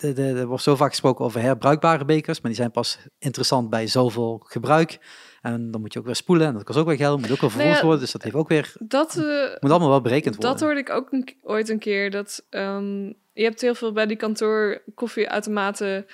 de, 0.01 0.13
de, 0.13 0.23
er 0.23 0.47
wordt 0.47 0.63
zo 0.63 0.77
vaak 0.77 0.91
gesproken 0.91 1.25
over 1.25 1.41
herbruikbare 1.41 2.05
bekers, 2.05 2.41
maar 2.41 2.51
die 2.51 2.61
zijn 2.61 2.71
pas 2.71 2.99
interessant 3.19 3.71
bij 3.71 3.87
zoveel 3.87 4.43
gebruik. 4.45 4.99
En 5.41 5.71
dan 5.71 5.81
moet 5.81 5.93
je 5.93 5.99
ook 5.99 6.05
weer 6.05 6.17
spoelen 6.17 6.47
en 6.47 6.55
dat 6.55 6.65
kost 6.65 6.79
ook 6.79 6.87
weer 6.87 6.97
geld, 6.97 7.21
moet 7.21 7.31
ook 7.31 7.41
weer 7.41 7.51
Nou 7.51 7.53
ja, 7.53 7.65
vervolgd 7.65 7.83
worden. 7.83 8.01
Dus 8.01 8.13
dat 8.13 8.23
heeft 8.23 8.35
ook 8.35 8.49
weer, 8.49 8.73
dat, 8.79 9.17
eh, 9.17 9.25
moet 9.61 9.71
allemaal 9.71 9.89
wel 9.89 10.01
berekend 10.01 10.35
worden. 10.35 10.53
dat 10.53 10.61
hoorde 10.61 10.81
ik 10.81 10.91
ook 10.91 11.13
een, 11.13 11.37
ooit 11.43 11.69
een 11.69 11.79
keer. 11.79 12.11
Dat, 12.11 12.47
ehm, 12.51 13.05
je 13.33 13.43
hebt 13.43 13.61
heel 13.61 13.75
veel 13.75 13.93
bij 13.93 14.07
die 14.07 14.17
kantoor 14.17 14.83
koffieautomaten 14.95 16.07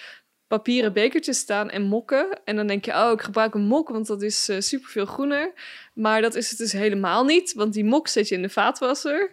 papieren 0.46 0.92
bekertjes 0.92 1.38
staan 1.38 1.70
en 1.70 1.82
mokken. 1.82 2.40
En 2.44 2.56
dan 2.56 2.66
denk 2.66 2.85
je, 2.85 2.92
oh, 2.92 3.11
ik 3.12 3.22
gebruik 3.22 3.54
een 3.54 3.66
mok, 3.66 3.88
want 3.88 4.06
dat 4.06 4.22
is 4.22 4.44
super 4.44 4.62
superveel 4.62 5.06
groener. 5.06 5.52
Maar 5.94 6.22
dat 6.22 6.35
is 6.35 6.50
het 6.50 6.59
dus 6.59 6.72
helemaal 6.72 7.24
niet, 7.24 7.52
want 7.52 7.72
die 7.72 7.85
mok 7.85 8.09
zet 8.09 8.28
je 8.28 8.35
in 8.35 8.42
de 8.42 8.48
vaatwasser. 8.48 9.32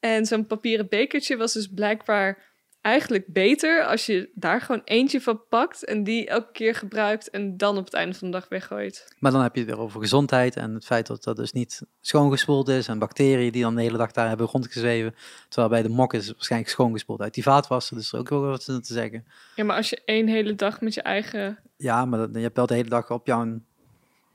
En 0.00 0.26
zo'n 0.26 0.46
papieren 0.46 0.88
bekertje 0.88 1.36
was 1.36 1.52
dus 1.52 1.66
blijkbaar 1.66 2.51
eigenlijk 2.82 3.24
beter 3.26 3.84
als 3.84 4.06
je 4.06 4.30
daar 4.34 4.60
gewoon 4.60 4.82
eentje 4.84 5.20
van 5.20 5.40
pakt 5.48 5.84
en 5.84 6.04
die 6.04 6.26
elke 6.26 6.52
keer 6.52 6.74
gebruikt 6.74 7.30
en 7.30 7.56
dan 7.56 7.76
op 7.76 7.84
het 7.84 7.94
einde 7.94 8.14
van 8.18 8.30
de 8.30 8.38
dag 8.38 8.48
weggooit. 8.48 9.14
Maar 9.18 9.32
dan 9.32 9.42
heb 9.42 9.54
je 9.54 9.60
het 9.60 9.70
weer 9.70 9.78
over 9.80 10.00
gezondheid 10.00 10.56
en 10.56 10.74
het 10.74 10.84
feit 10.84 11.06
dat 11.06 11.24
dat 11.24 11.36
dus 11.36 11.52
niet 11.52 11.82
schoongespoeld 12.00 12.68
is 12.68 12.88
en 12.88 12.98
bacteriën 12.98 13.52
die 13.52 13.62
dan 13.62 13.74
de 13.74 13.82
hele 13.82 13.96
dag 13.96 14.12
daar 14.12 14.28
hebben 14.28 14.46
rondgezweven. 14.46 15.14
Terwijl 15.48 15.68
bij 15.72 15.82
de 15.82 15.88
mok 15.88 16.14
is 16.14 16.26
het 16.26 16.34
waarschijnlijk 16.36 16.70
schoongespoeld 16.70 17.20
uit 17.20 17.34
die 17.34 17.42
vaatwasser, 17.42 17.96
dus 17.96 18.12
er 18.12 18.18
ook 18.18 18.28
wel 18.28 18.40
wat 18.40 18.64
te 18.64 18.80
zeggen. 18.82 19.26
Ja, 19.56 19.64
maar 19.64 19.76
als 19.76 19.90
je 19.90 20.02
één 20.04 20.28
hele 20.28 20.54
dag 20.54 20.80
met 20.80 20.94
je 20.94 21.02
eigen... 21.02 21.58
Ja, 21.76 22.04
maar 22.04 22.18
dat- 22.18 22.30
je 22.32 22.38
hebt 22.40 22.56
wel 22.56 22.66
de 22.66 22.74
hele 22.74 22.88
dag 22.88 23.10
op 23.10 23.26
jouw 23.26 23.60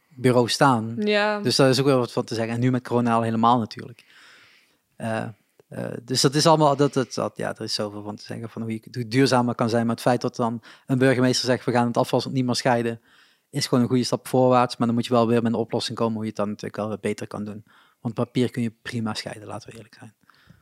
bureau 0.10 0.50
staan. 0.50 0.96
Ja, 1.00 1.40
Dus 1.40 1.56
daar 1.56 1.70
is 1.70 1.80
ook 1.80 1.86
wel 1.86 2.00
wat 2.00 2.12
van 2.12 2.24
te 2.24 2.36
zeggen. 2.36 2.54
En 2.54 2.60
nu 2.60 2.72
met 2.72 2.88
corona 2.88 3.14
al 3.14 3.22
helemaal 3.22 3.60
natuurlijk. 3.60 4.06
Eh, 4.96 5.28
eh, 5.68 5.94
dus 6.04 6.22
dat 6.22 6.36
is 6.36 6.46
allemaal, 6.46 6.76
dat, 6.76 6.94
dat, 6.94 7.14
dat, 7.14 7.38
ja, 7.38 7.56
er 7.56 7.62
is 7.62 7.74
zoveel 7.74 8.04
van 8.04 8.16
te 8.16 8.24
zeggen 8.24 8.50
van 8.50 8.62
hoe 8.62 8.72
je 8.72 8.88
hoe 8.92 9.08
duurzamer 9.08 9.56
kan 9.56 9.70
zijn. 9.70 9.86
Maar 9.86 9.96
het 9.96 10.04
feit 10.04 10.22
dat 10.22 10.36
dan 10.36 10.64
een 10.86 10.98
burgemeester 10.98 11.46
zegt, 11.46 11.66
we 11.66 11.72
gaan 11.72 11.88
het 11.88 11.98
afval 11.98 12.24
niet 12.30 12.46
meer 12.46 12.56
scheiden, 12.56 13.02
is 13.50 13.68
gewoon 13.68 13.84
een 13.84 13.90
goede 13.90 14.04
stap 14.04 14.28
voorwaarts. 14.28 14.78
Maar 14.78 14.88
dan 14.88 14.96
moet 14.96 15.06
je 15.06 15.14
wel 15.14 15.28
weer 15.28 15.42
met 15.42 15.54
een 15.54 15.60
oplossing 15.60 15.98
komen 15.98 16.14
hoe 16.14 16.24
je 16.24 16.28
het 16.28 16.38
dan 16.38 16.48
natuurlijk 16.50 16.76
wel 16.76 16.98
beter 16.98 17.28
kan 17.28 17.44
doen. 17.44 17.66
Want 18.00 18.14
papier 18.14 18.52
kun 18.52 18.62
je 18.62 18.72
prima 18.82 19.14
scheiden, 19.14 19.48
laten 19.48 19.70
we 19.70 19.76
eerlijk 19.76 19.96
zijn. 19.96 20.16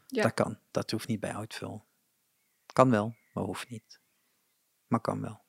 Ja. 0.08 0.22
Dat 0.22 0.34
kan, 0.34 0.60
dat 0.72 0.92
hoeft 0.92 1.08
niet 1.08 1.20
bij 1.20 1.36
uitvul. 1.36 1.86
Kan 2.74 2.90
wel, 2.90 3.16
maar 3.34 3.44
hoeft 3.44 3.70
niet. 3.70 4.00
Maar 4.88 5.00
kan 5.00 5.22
wel. 5.22 5.42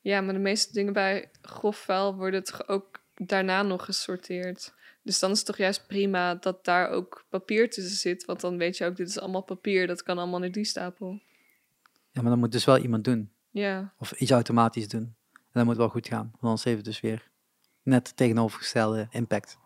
ja, 0.00 0.20
maar 0.20 0.34
de 0.34 0.40
meeste 0.40 0.72
dingen 0.72 0.92
bij 0.92 1.30
grof 1.42 1.76
vuil 1.76 2.16
worden 2.16 2.44
toch 2.44 2.68
ook 2.68 3.00
daarna 3.14 3.62
nog 3.62 3.84
gesorteerd. 3.84 4.74
Dus 5.02 5.18
dan 5.18 5.30
is 5.30 5.36
het 5.36 5.46
toch 5.46 5.56
juist 5.56 5.86
prima 5.86 6.34
dat 6.34 6.64
daar 6.64 6.88
ook 6.90 7.24
papier 7.28 7.70
tussen 7.70 7.96
zit. 7.96 8.24
Want 8.24 8.40
dan 8.40 8.56
weet 8.56 8.76
je 8.76 8.84
ook, 8.84 8.96
dit 8.96 9.08
is 9.08 9.20
allemaal 9.20 9.42
papier. 9.42 9.86
Dat 9.86 10.02
kan 10.02 10.18
allemaal 10.18 10.42
in 10.42 10.52
die 10.52 10.64
stapel. 10.64 11.20
Ja, 12.12 12.20
maar 12.22 12.30
dan 12.30 12.38
moet 12.38 12.52
dus 12.52 12.64
wel 12.64 12.78
iemand 12.78 13.04
doen. 13.04 13.30
Ja, 13.50 13.92
Of 13.98 14.12
iets 14.12 14.30
automatisch 14.30 14.88
doen. 14.88 15.14
En 15.32 15.40
dat 15.52 15.64
moet 15.64 15.76
wel 15.76 15.88
goed 15.88 16.06
gaan. 16.08 16.28
Want 16.30 16.42
anders 16.42 16.64
heeft 16.64 16.76
het 16.76 16.84
dus 16.86 17.00
weer 17.00 17.28
net 17.82 18.06
de 18.06 18.14
tegenovergestelde 18.14 19.06
impact. 19.10 19.58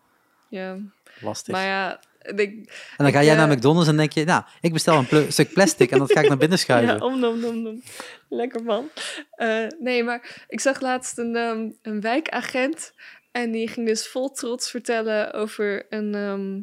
ja. 0.48 0.78
Lastig. 1.20 1.54
Maar 1.54 1.64
ja, 1.66 2.00
ik, 2.20 2.38
en 2.96 3.04
dan 3.04 3.12
ga 3.12 3.18
ik, 3.18 3.24
jij 3.24 3.36
naar 3.36 3.50
eh, 3.50 3.56
McDonald's 3.56 3.88
en 3.88 3.96
denk 3.96 4.12
je, 4.12 4.24
nou, 4.24 4.44
ik 4.60 4.72
bestel 4.72 5.04
een 5.10 5.32
stuk 5.32 5.52
plastic 5.52 5.90
en 5.90 5.98
dat 5.98 6.12
ga 6.12 6.20
ik 6.20 6.28
naar 6.28 6.36
binnen 6.36 6.58
schuiven. 6.58 6.94
Ja, 6.94 7.04
om, 7.04 7.24
om, 7.24 7.44
om, 7.44 7.66
om. 7.66 7.82
Lekker 8.28 8.62
man. 8.62 8.88
Eh, 9.30 9.66
nee, 9.78 10.04
maar 10.04 10.44
ik 10.48 10.60
zag 10.60 10.80
laatst 10.80 11.18
een, 11.18 11.36
ehm, 11.36 11.70
een 11.82 12.00
wijkagent. 12.00 12.92
En 13.34 13.50
die 13.50 13.68
ging 13.68 13.86
dus 13.86 14.06
vol 14.06 14.30
trots 14.30 14.70
vertellen 14.70 15.32
over 15.32 15.86
een... 15.88 16.14
ehm, 16.14 16.60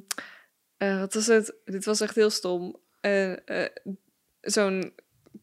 eh, 0.77 0.99
wat 0.99 1.13
was 1.13 1.27
het? 1.27 1.55
Dit 1.65 1.85
was 1.85 2.01
echt 2.01 2.15
heel 2.15 2.29
stom. 2.29 2.75
Eh, 3.01 3.63
eh, 3.63 3.69
Zo'n 4.41 4.93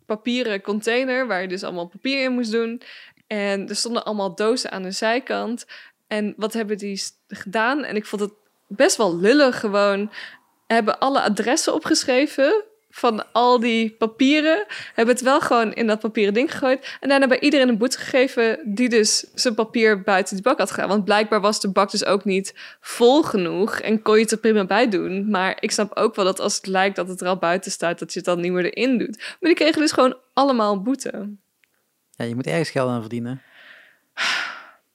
papieren 0.07 0.61
container 0.61 1.27
waar 1.27 1.43
je 1.43 1.49
dus 1.49 1.63
allemaal 1.63 1.87
papier 1.87 2.23
in 2.23 2.33
moest 2.33 2.51
doen. 2.53 2.83
En 3.27 3.69
er 3.69 3.77
stonden 3.77 4.05
allemaal 4.05 4.35
dozen 4.35 4.71
aan 4.71 4.83
de 4.83 4.91
zijkant. 4.91 5.67
En 6.07 6.35
wat 6.37 6.53
hebben 6.53 6.79
die 6.79 7.03
gedaan? 7.29 7.85
En 7.85 7.97
ik 7.97 8.07
vond 8.07 8.23
het 8.23 8.33
best 8.67 8.97
wel 8.97 9.17
lullig 9.17 9.61
gewoon. 9.61 10.13
Hebben 10.67 10.99
alle 10.99 11.21
adressen 11.21 11.75
opgeschreven 11.75 12.65
van 12.91 13.33
al 13.33 13.61
die 13.61 13.91
papieren. 13.91 14.67
Hebben 14.95 15.15
het 15.15 15.25
wel 15.25 15.41
gewoon 15.41 15.73
in 15.73 15.87
dat 15.87 16.01
papieren 16.01 16.35
ding 16.35 16.53
gegooid. 16.53 16.97
En 17.01 17.09
daarna 17.09 17.27
bij 17.27 17.41
iedereen 17.41 17.69
een 17.69 17.79
boete 17.79 17.99
gegeven 17.99 18.61
die 18.65 18.89
dus 18.89 19.25
zijn 19.35 19.55
papier 19.55 20.03
buiten 20.03 20.35
die 20.35 20.45
bak 20.45 20.59
had 20.59 20.71
gedaan. 20.71 20.89
Want 20.89 21.05
blijkbaar 21.05 21.41
was 21.41 21.61
de 21.61 21.71
bak 21.71 21.91
dus 21.91 22.05
ook 22.05 22.25
niet 22.25 22.55
vol 22.81 23.23
genoeg. 23.23 23.79
En 23.81 24.03
kon 24.03 24.15
je 24.15 24.23
het 24.23 24.31
er 24.33 24.39
prima 24.39 24.65
bij 24.65 24.89
doen. 24.89 25.31
Maar 25.31 25.57
ik 25.61 25.71
snap 25.71 25.97
ook 25.97 26.15
wel 26.15 26.25
dat 26.25 26.41
als 26.41 26.57
het 26.57 26.67
lijkt 26.67 26.97
dat 26.97 27.09
het 27.09 27.21
er 27.21 27.27
al 27.29 27.37
buiten 27.39 27.71
staat, 27.71 27.99
dat 27.99 28.13
je 28.13 28.19
het 28.19 28.29
dan 28.29 28.41
niet 28.41 28.53
meer 28.53 28.65
erin 28.73 28.99
doet. 28.99 29.17
Maar 29.19 29.37
die 29.41 29.55
kregen 29.55 29.81
dus 29.81 29.93
gewoon 29.93 30.17
allemaal 30.35 30.83
boete. 30.83 31.37
Ja, 32.11 32.25
je 32.25 32.35
moet 32.35 32.47
ergens 32.47 32.71
geld 32.71 32.89
aan 32.91 33.01
verdienen. 33.01 33.43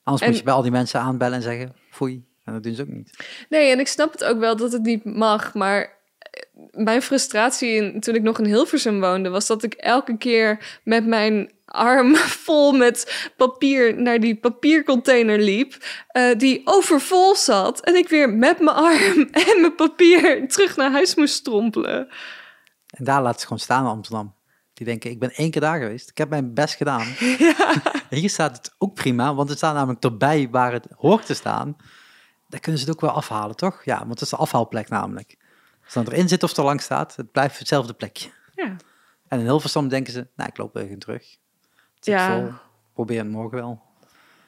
Anders 0.04 0.24
En- 0.24 0.30
moet 0.30 0.38
je 0.38 0.44
bij 0.44 0.54
al 0.54 0.62
die 0.62 0.72
mensen 0.72 1.00
aanbellen 1.00 1.36
en 1.36 1.42
zeggen, 1.44 1.76
foei. 1.90 2.26
En 2.46 2.54
dat 2.54 2.64
doen 2.64 2.74
ze 2.76 2.82
ook 2.82 2.88
niet. 2.88 3.18
Nee, 3.50 3.72
en 3.72 3.80
ik 3.80 3.88
snap 3.88 4.12
het 4.12 4.24
ook 4.24 4.40
wel 4.40 4.56
dat 4.56 4.72
het 4.72 4.82
niet 4.82 5.04
mag, 5.06 5.54
maar 5.54 6.02
mijn 6.72 7.02
frustratie 7.02 8.00
toen 8.00 8.16
ik 8.16 8.22
nog 8.22 8.40
in 8.40 8.46
Hilversum 8.46 9.00
woonde, 9.00 9.30
was 9.30 9.48
dat 9.48 9.64
ik 9.64 9.74
elke 9.74 10.18
keer 10.18 10.80
met 10.84 11.06
mijn 11.06 11.52
arm 11.66 12.16
vol 12.46 12.72
met 12.72 13.32
papier 13.38 14.02
naar 14.02 14.20
die 14.20 14.36
papiercontainer 14.36 15.40
liep, 15.40 15.78
eh, 16.08 16.38
die 16.38 16.62
overvol 16.66 17.36
zat. 17.36 17.80
En 17.80 17.96
ik 17.96 18.10
weer 18.10 18.30
met 18.30 18.60
mijn 18.60 18.76
arm 18.76 19.28
en 19.48 19.62
mijn 19.62 19.76
papier 19.76 20.48
terug 20.48 20.76
naar 20.76 20.92
huis 20.92 21.16
moest 21.16 21.34
strompelen. 21.34 22.08
En 22.88 23.04
daar 23.04 23.22
laten 23.22 23.40
ze 23.40 23.46
gewoon 23.46 23.62
staan 23.62 23.84
in 23.84 23.92
Amsterdam. 23.92 24.36
Die 24.74 24.86
denken, 24.86 25.10
ik 25.10 25.20
ben 25.20 25.32
één 25.32 25.52
keer 25.52 25.62
daar 25.62 25.80
geweest. 25.80 26.10
Ik 26.10 26.18
heb 26.18 26.30
mijn 26.30 26.54
best 26.54 26.76
gedaan. 26.76 27.08
En 28.10 28.20
hier 28.20 28.30
staat 28.30 28.58
het 28.58 28.76
ook 28.78 28.94
prima, 28.94 29.36
want 29.36 29.50
het 29.50 29.58
staat 29.58 29.74
namelijk 29.74 30.04
erbij 30.04 30.48
waar 30.52 30.72
het 30.72 30.88
hoort 30.98 31.26
te 31.26 31.34
staan. 31.34 31.76
Daar 32.48 32.60
kunnen 32.60 32.82
ze 32.82 32.88
het 32.88 32.96
ook 32.96 33.02
wel 33.02 33.12
afhalen, 33.12 33.56
toch? 33.56 33.86
Ja, 33.86 33.98
want 33.98 34.10
het 34.10 34.22
is 34.22 34.30
de 34.30 34.36
afhaalplek 34.36 34.90
namelijk. 34.90 35.38
Als 35.84 35.94
het 35.94 36.06
dan 36.06 36.14
erin 36.14 36.28
zit 36.28 36.44
of 36.44 36.58
er 36.58 36.64
lang 36.64 36.82
staat, 36.82 37.16
het 37.16 37.32
blijft 37.32 37.60
hetzelfde 37.60 37.94
plekje. 37.94 38.30
Ja. 38.56 38.76
En 39.28 39.40
in 39.40 39.46
Hilversum 39.46 39.88
denken 39.88 40.14
ze, 40.14 40.28
nou, 40.36 40.50
ik 40.50 40.58
loop 40.58 40.76
even 40.76 41.00
terug. 41.00 41.38
Het 41.96 42.04
zit 42.06 42.14
Ja. 42.14 42.40
vol. 42.40 42.52
Probeer 42.94 43.20
het 43.20 43.30
morgen 43.30 43.58
wel. 43.58 43.82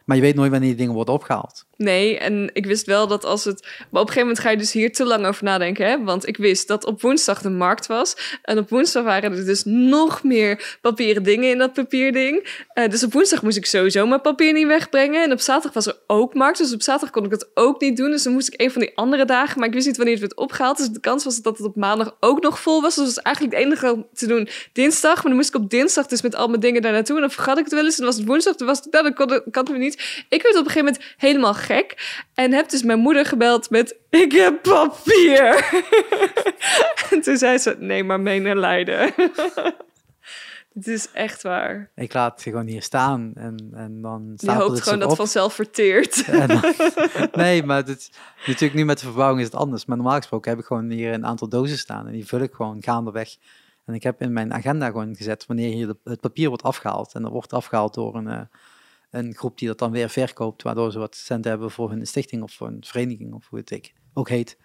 Maar 0.06 0.16
je 0.16 0.22
weet 0.22 0.36
nooit 0.36 0.52
wanneer 0.52 0.70
die 0.70 0.78
dingen 0.78 0.94
worden 0.94 1.14
opgehaald. 1.14 1.66
Nee, 1.78 2.18
en 2.18 2.50
ik 2.54 2.66
wist 2.66 2.86
wel 2.86 3.08
dat 3.08 3.26
als 3.26 3.44
het. 3.44 3.62
Maar 3.62 4.02
op 4.02 4.08
een 4.08 4.14
gegeven 4.14 4.22
moment 4.22 4.40
ga 4.40 4.50
je 4.50 4.58
dus 4.58 4.72
hier 4.72 4.94
te 4.94 5.06
lang 5.06 5.26
over 5.26 5.44
nadenken. 5.44 5.88
Hè? 5.88 6.04
Want 6.04 6.28
ik 6.28 6.38
wist 6.38 6.68
dat 6.68 6.86
op 6.86 7.02
woensdag 7.02 7.42
de 7.42 7.50
markt 7.50 7.88
was. 7.88 8.40
En 8.42 8.58
op 8.58 8.70
woensdag 8.70 9.04
waren 9.04 9.38
er 9.38 9.46
dus 9.46 9.64
nog 9.66 10.24
meer 10.24 10.78
papieren 10.82 11.24
dingen 11.24 11.50
in 11.50 11.58
dat 11.58 11.74
papierding. 11.74 12.64
Eh, 12.74 12.90
dus 12.90 13.04
op 13.04 13.14
woensdag 13.14 13.42
moest 13.42 13.58
ik 13.58 13.66
sowieso 13.66 14.08
mijn 14.08 14.22
papier 14.22 14.54
niet 14.54 14.68
wegbrengen. 14.68 15.24
En 15.24 15.32
op 15.32 15.40
zaterdag 15.40 15.74
was 15.74 15.86
er 15.86 16.00
ook 16.08 16.34
markt. 16.34 16.58
Dus 16.58 16.74
op 16.74 16.82
zaterdag 16.82 17.10
kon 17.10 17.26
ik 17.26 17.32
het 17.32 17.48
ook 17.54 17.82
niet 17.82 17.98
doen. 17.98 18.12
Dus 18.12 18.24
dan 18.24 18.34
moest 18.34 18.54
ik 18.54 18.62
een 18.62 18.72
van 18.72 18.82
die 18.82 18.92
andere 18.98 19.26
dagen. 19.26 19.60
Maar 19.60 19.68
ik 19.68 19.74
wist 19.74 19.88
niet 19.88 19.98
wanneer 19.98 20.14
het 20.16 20.24
werd 20.24 20.36
opgehaald. 20.36 20.78
Dus 20.78 20.90
de 20.90 21.00
kans 21.00 21.24
was 21.24 21.42
dat 21.42 21.58
het 21.58 21.68
op 21.68 21.76
maandag 21.76 22.16
ook 22.20 22.42
nog 22.42 22.60
vol 22.60 22.82
was. 22.82 22.96
Dus 22.96 23.06
dat 23.06 23.16
was 23.16 23.24
eigenlijk 23.24 23.56
het 23.56 23.66
enige 23.66 24.06
te 24.14 24.28
doen 24.28 24.48
dinsdag. 24.74 25.16
Maar 25.16 25.24
dan 25.24 25.36
moest 25.36 25.50
ik 25.50 25.62
op 25.62 25.70
dinsdag 25.70 26.08
dus 26.08 26.22
met 26.22 26.36
al 26.36 26.48
mijn 26.48 26.60
dingen 26.60 26.82
daar 26.82 26.92
naartoe. 26.92 27.16
En 27.16 27.22
dan 27.22 27.32
vergat 27.32 27.58
ik 27.58 27.64
het 27.64 27.74
wel 27.74 27.84
eens. 27.84 27.98
En 27.98 27.98
dan 27.98 28.06
was 28.06 28.18
het 28.18 28.28
woensdag. 28.28 28.56
Toen 28.56 28.68
was 28.68 28.78
het, 28.78 28.92
nou, 28.92 29.14
dan 29.14 29.30
het, 29.30 29.44
kan 29.52 29.68
het 29.68 29.78
niet. 29.78 30.26
Ik 30.30 30.42
werd 30.42 30.56
op 30.56 30.66
een 30.66 30.72
gegeven 30.72 30.86
moment 30.86 31.04
helemaal 31.18 31.54
gek. 31.66 32.20
En 32.34 32.52
heb 32.54 32.70
dus 32.70 32.84
mijn 32.84 33.00
moeder 33.00 33.26
gebeld 33.26 33.70
met... 33.70 33.96
Ik 34.10 34.32
heb 34.32 34.62
papier. 34.62 35.66
en 37.12 37.22
toen 37.22 37.38
zei 37.38 37.58
ze... 37.58 37.76
Nee, 37.80 38.04
maar 38.04 38.20
mee 38.20 38.40
naar 38.40 38.56
Leiden. 38.56 39.14
Het 40.74 40.88
is 40.98 41.12
echt 41.12 41.42
waar. 41.44 41.92
Ik 41.96 42.14
laat 42.14 42.32
het 42.34 42.42
gewoon 42.42 42.68
hier 42.68 42.82
staan 42.82 43.32
en, 43.36 43.70
en 43.74 44.02
dan 44.02 44.28
Je 44.32 44.34
stapelt 44.38 44.62
hoopt 44.64 44.74
het 44.76 44.84
gewoon 44.84 45.00
dat 45.00 45.10
op. 45.12 45.16
vanzelf 45.16 45.54
verteert. 45.54 46.26
Dan- 46.48 46.62
nee, 47.32 47.64
maar 47.64 47.86
dit, 47.86 48.10
natuurlijk 48.46 48.74
nu 48.74 48.86
met 48.86 49.00
de 49.00 49.06
verbouwing 49.06 49.40
is 49.40 49.46
het 49.46 49.56
anders. 49.56 49.86
Maar 49.86 49.98
normaal 49.98 50.16
gesproken 50.18 50.52
heb 50.52 50.60
ik 50.60 50.66
gewoon 50.66 50.90
hier 50.90 51.14
een 51.14 51.26
aantal 51.26 51.50
dozen 51.50 51.78
staan 51.78 52.06
en 52.08 52.12
die 52.14 52.26
vul 52.28 52.40
ik 52.40 52.54
gewoon 52.54 52.84
gaandeweg. 52.84 53.36
En 53.86 53.94
ik 53.94 54.04
heb 54.04 54.22
in 54.22 54.34
mijn 54.34 54.54
agenda 54.54 54.86
gewoon 54.86 55.16
gezet 55.16 55.46
wanneer 55.46 55.74
hier 55.74 55.88
de- 55.88 55.98
het 56.04 56.20
papier 56.20 56.48
wordt 56.48 56.64
afgehaald. 56.64 57.14
En 57.14 57.22
dat 57.22 57.32
wordt 57.32 57.54
afgehaald 57.54 57.94
door 57.94 58.16
een, 58.16 58.28
eh, 58.28 58.40
een 59.16 59.36
groep 59.36 59.58
die 59.58 59.68
dat 59.68 59.80
dan 59.80 59.92
weer 59.92 60.10
verkoopt, 60.10 60.64
waardoor 60.64 60.92
ze 60.92 61.00
wat 61.00 61.16
centen 61.16 61.52
hebben 61.52 61.72
voor 61.72 61.90
hun 61.90 62.06
stichting 62.06 62.44
of 62.44 62.54
voor 62.54 62.68
een 62.68 62.84
vereniging 62.86 63.34
of 63.34 63.48
hoe 63.50 63.60
het 63.60 63.92
ook 64.14 64.30
heet. 64.30 64.58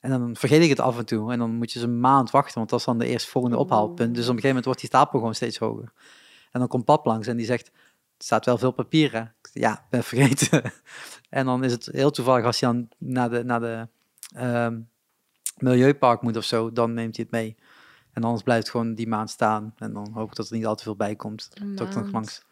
En 0.00 0.10
dan 0.10 0.36
vergeet 0.36 0.62
ik 0.62 0.68
het 0.68 0.80
af 0.80 0.98
en 0.98 1.06
toe. 1.06 1.32
En 1.32 1.38
dan 1.38 1.54
moet 1.54 1.72
je 1.72 1.78
ze 1.78 1.84
een 1.84 2.00
maand 2.00 2.30
wachten, 2.30 2.54
want 2.54 2.70
dat 2.70 2.78
is 2.78 2.84
dan 2.84 2.98
de 2.98 3.06
eerstvolgende 3.06 3.56
ophaalpunt. 3.56 4.14
Dus 4.14 4.24
op 4.24 4.34
een 4.34 4.40
gegeven 4.40 4.48
moment 4.48 4.64
wordt 4.64 4.80
die 4.80 4.88
stapel 4.88 5.18
gewoon 5.18 5.34
steeds 5.34 5.58
hoger. 5.58 5.92
En 6.50 6.60
dan 6.60 6.68
komt 6.68 6.84
pap 6.84 7.06
langs 7.06 7.26
en 7.26 7.36
die 7.36 7.46
zegt, 7.46 7.66
er 7.66 8.24
staat 8.24 8.44
wel 8.44 8.58
veel 8.58 8.70
papier, 8.70 9.12
hè? 9.12 9.24
Ja, 9.52 9.86
ben 9.90 10.04
vergeten. 10.04 10.72
en 11.28 11.46
dan 11.46 11.64
is 11.64 11.72
het 11.72 11.88
heel 11.92 12.10
toevallig 12.10 12.44
als 12.44 12.60
hij 12.60 12.72
dan 12.72 12.88
naar 12.98 13.30
de, 13.30 13.44
naar 13.44 13.60
de 13.60 13.88
ehm, 14.34 14.80
milieupark 15.56 16.22
moet 16.22 16.36
of 16.36 16.44
zo, 16.44 16.72
dan 16.72 16.94
neemt 16.94 17.16
hij 17.16 17.24
het 17.28 17.40
mee. 17.40 17.56
En 18.12 18.24
anders 18.24 18.42
blijft 18.42 18.62
het 18.62 18.70
gewoon 18.70 18.94
die 18.94 19.08
maand 19.08 19.30
staan. 19.30 19.74
En 19.76 19.92
dan 19.92 20.10
hoop 20.12 20.28
ik 20.28 20.36
dat 20.36 20.48
er 20.48 20.56
niet 20.56 20.66
al 20.66 20.74
te 20.74 20.82
veel 20.82 20.96
bij 20.96 21.16
komt. 21.16 21.50
Nog 21.60 21.94
maand. 21.94 22.12
langs. 22.12 22.44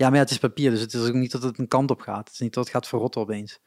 Ja, 0.00 0.06
maar 0.06 0.16
ja, 0.16 0.22
het 0.22 0.30
is 0.30 0.38
papier, 0.38 0.70
dus 0.70 0.80
het 0.80 0.94
is 0.94 1.08
ook 1.08 1.14
niet 1.14 1.32
dat 1.32 1.42
het 1.42 1.58
een 1.58 1.68
kant 1.68 1.90
op 1.90 2.00
gaat. 2.00 2.24
Het 2.24 2.32
is 2.32 2.38
niet 2.38 2.54
dat 2.54 2.64
het 2.64 2.72
gaat 2.72 2.88
verrotten 2.88 3.20
opeens. 3.20 3.60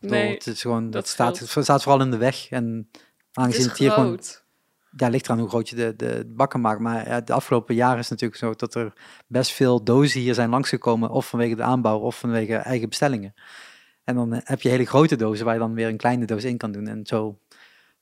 Nee, 0.00 0.34
het 0.34 0.46
is 0.46 0.60
gewoon, 0.60 0.90
dat 0.90 1.08
staat, 1.08 1.38
het 1.38 1.64
staat 1.64 1.82
vooral 1.82 2.00
in 2.00 2.10
de 2.10 2.16
weg. 2.16 2.50
En 2.50 2.90
aangezien 3.32 3.68
het 3.68 3.78
hier 3.78 3.90
gewoon 3.90 4.20
ja, 4.96 5.08
ligt 5.08 5.24
eraan 5.24 5.38
hoe 5.38 5.48
groot 5.48 5.68
je 5.68 5.76
de, 5.76 5.96
de 5.96 6.24
bakken 6.26 6.60
maakt. 6.60 6.80
Maar 6.80 7.08
ja, 7.08 7.20
de 7.20 7.32
afgelopen 7.32 7.74
jaren 7.74 7.98
is 7.98 8.08
het 8.08 8.20
natuurlijk 8.20 8.40
zo 8.40 8.66
dat 8.66 8.74
er 8.74 8.92
best 9.26 9.50
veel 9.50 9.84
dozen 9.84 10.20
hier 10.20 10.34
zijn 10.34 10.50
langsgekomen. 10.50 11.10
Of 11.10 11.28
vanwege 11.28 11.54
de 11.54 11.62
aanbouw 11.62 11.98
of 11.98 12.18
vanwege 12.18 12.54
eigen 12.54 12.88
bestellingen. 12.88 13.34
En 14.04 14.14
dan 14.14 14.40
heb 14.44 14.60
je 14.62 14.68
hele 14.68 14.86
grote 14.86 15.16
dozen 15.16 15.44
waar 15.44 15.54
je 15.54 15.60
dan 15.60 15.74
weer 15.74 15.88
een 15.88 15.96
kleine 15.96 16.24
doos 16.24 16.44
in 16.44 16.56
kan 16.56 16.72
doen. 16.72 16.86
En 16.86 17.06
zo 17.06 17.26
op 17.26 17.40
een 17.48 17.56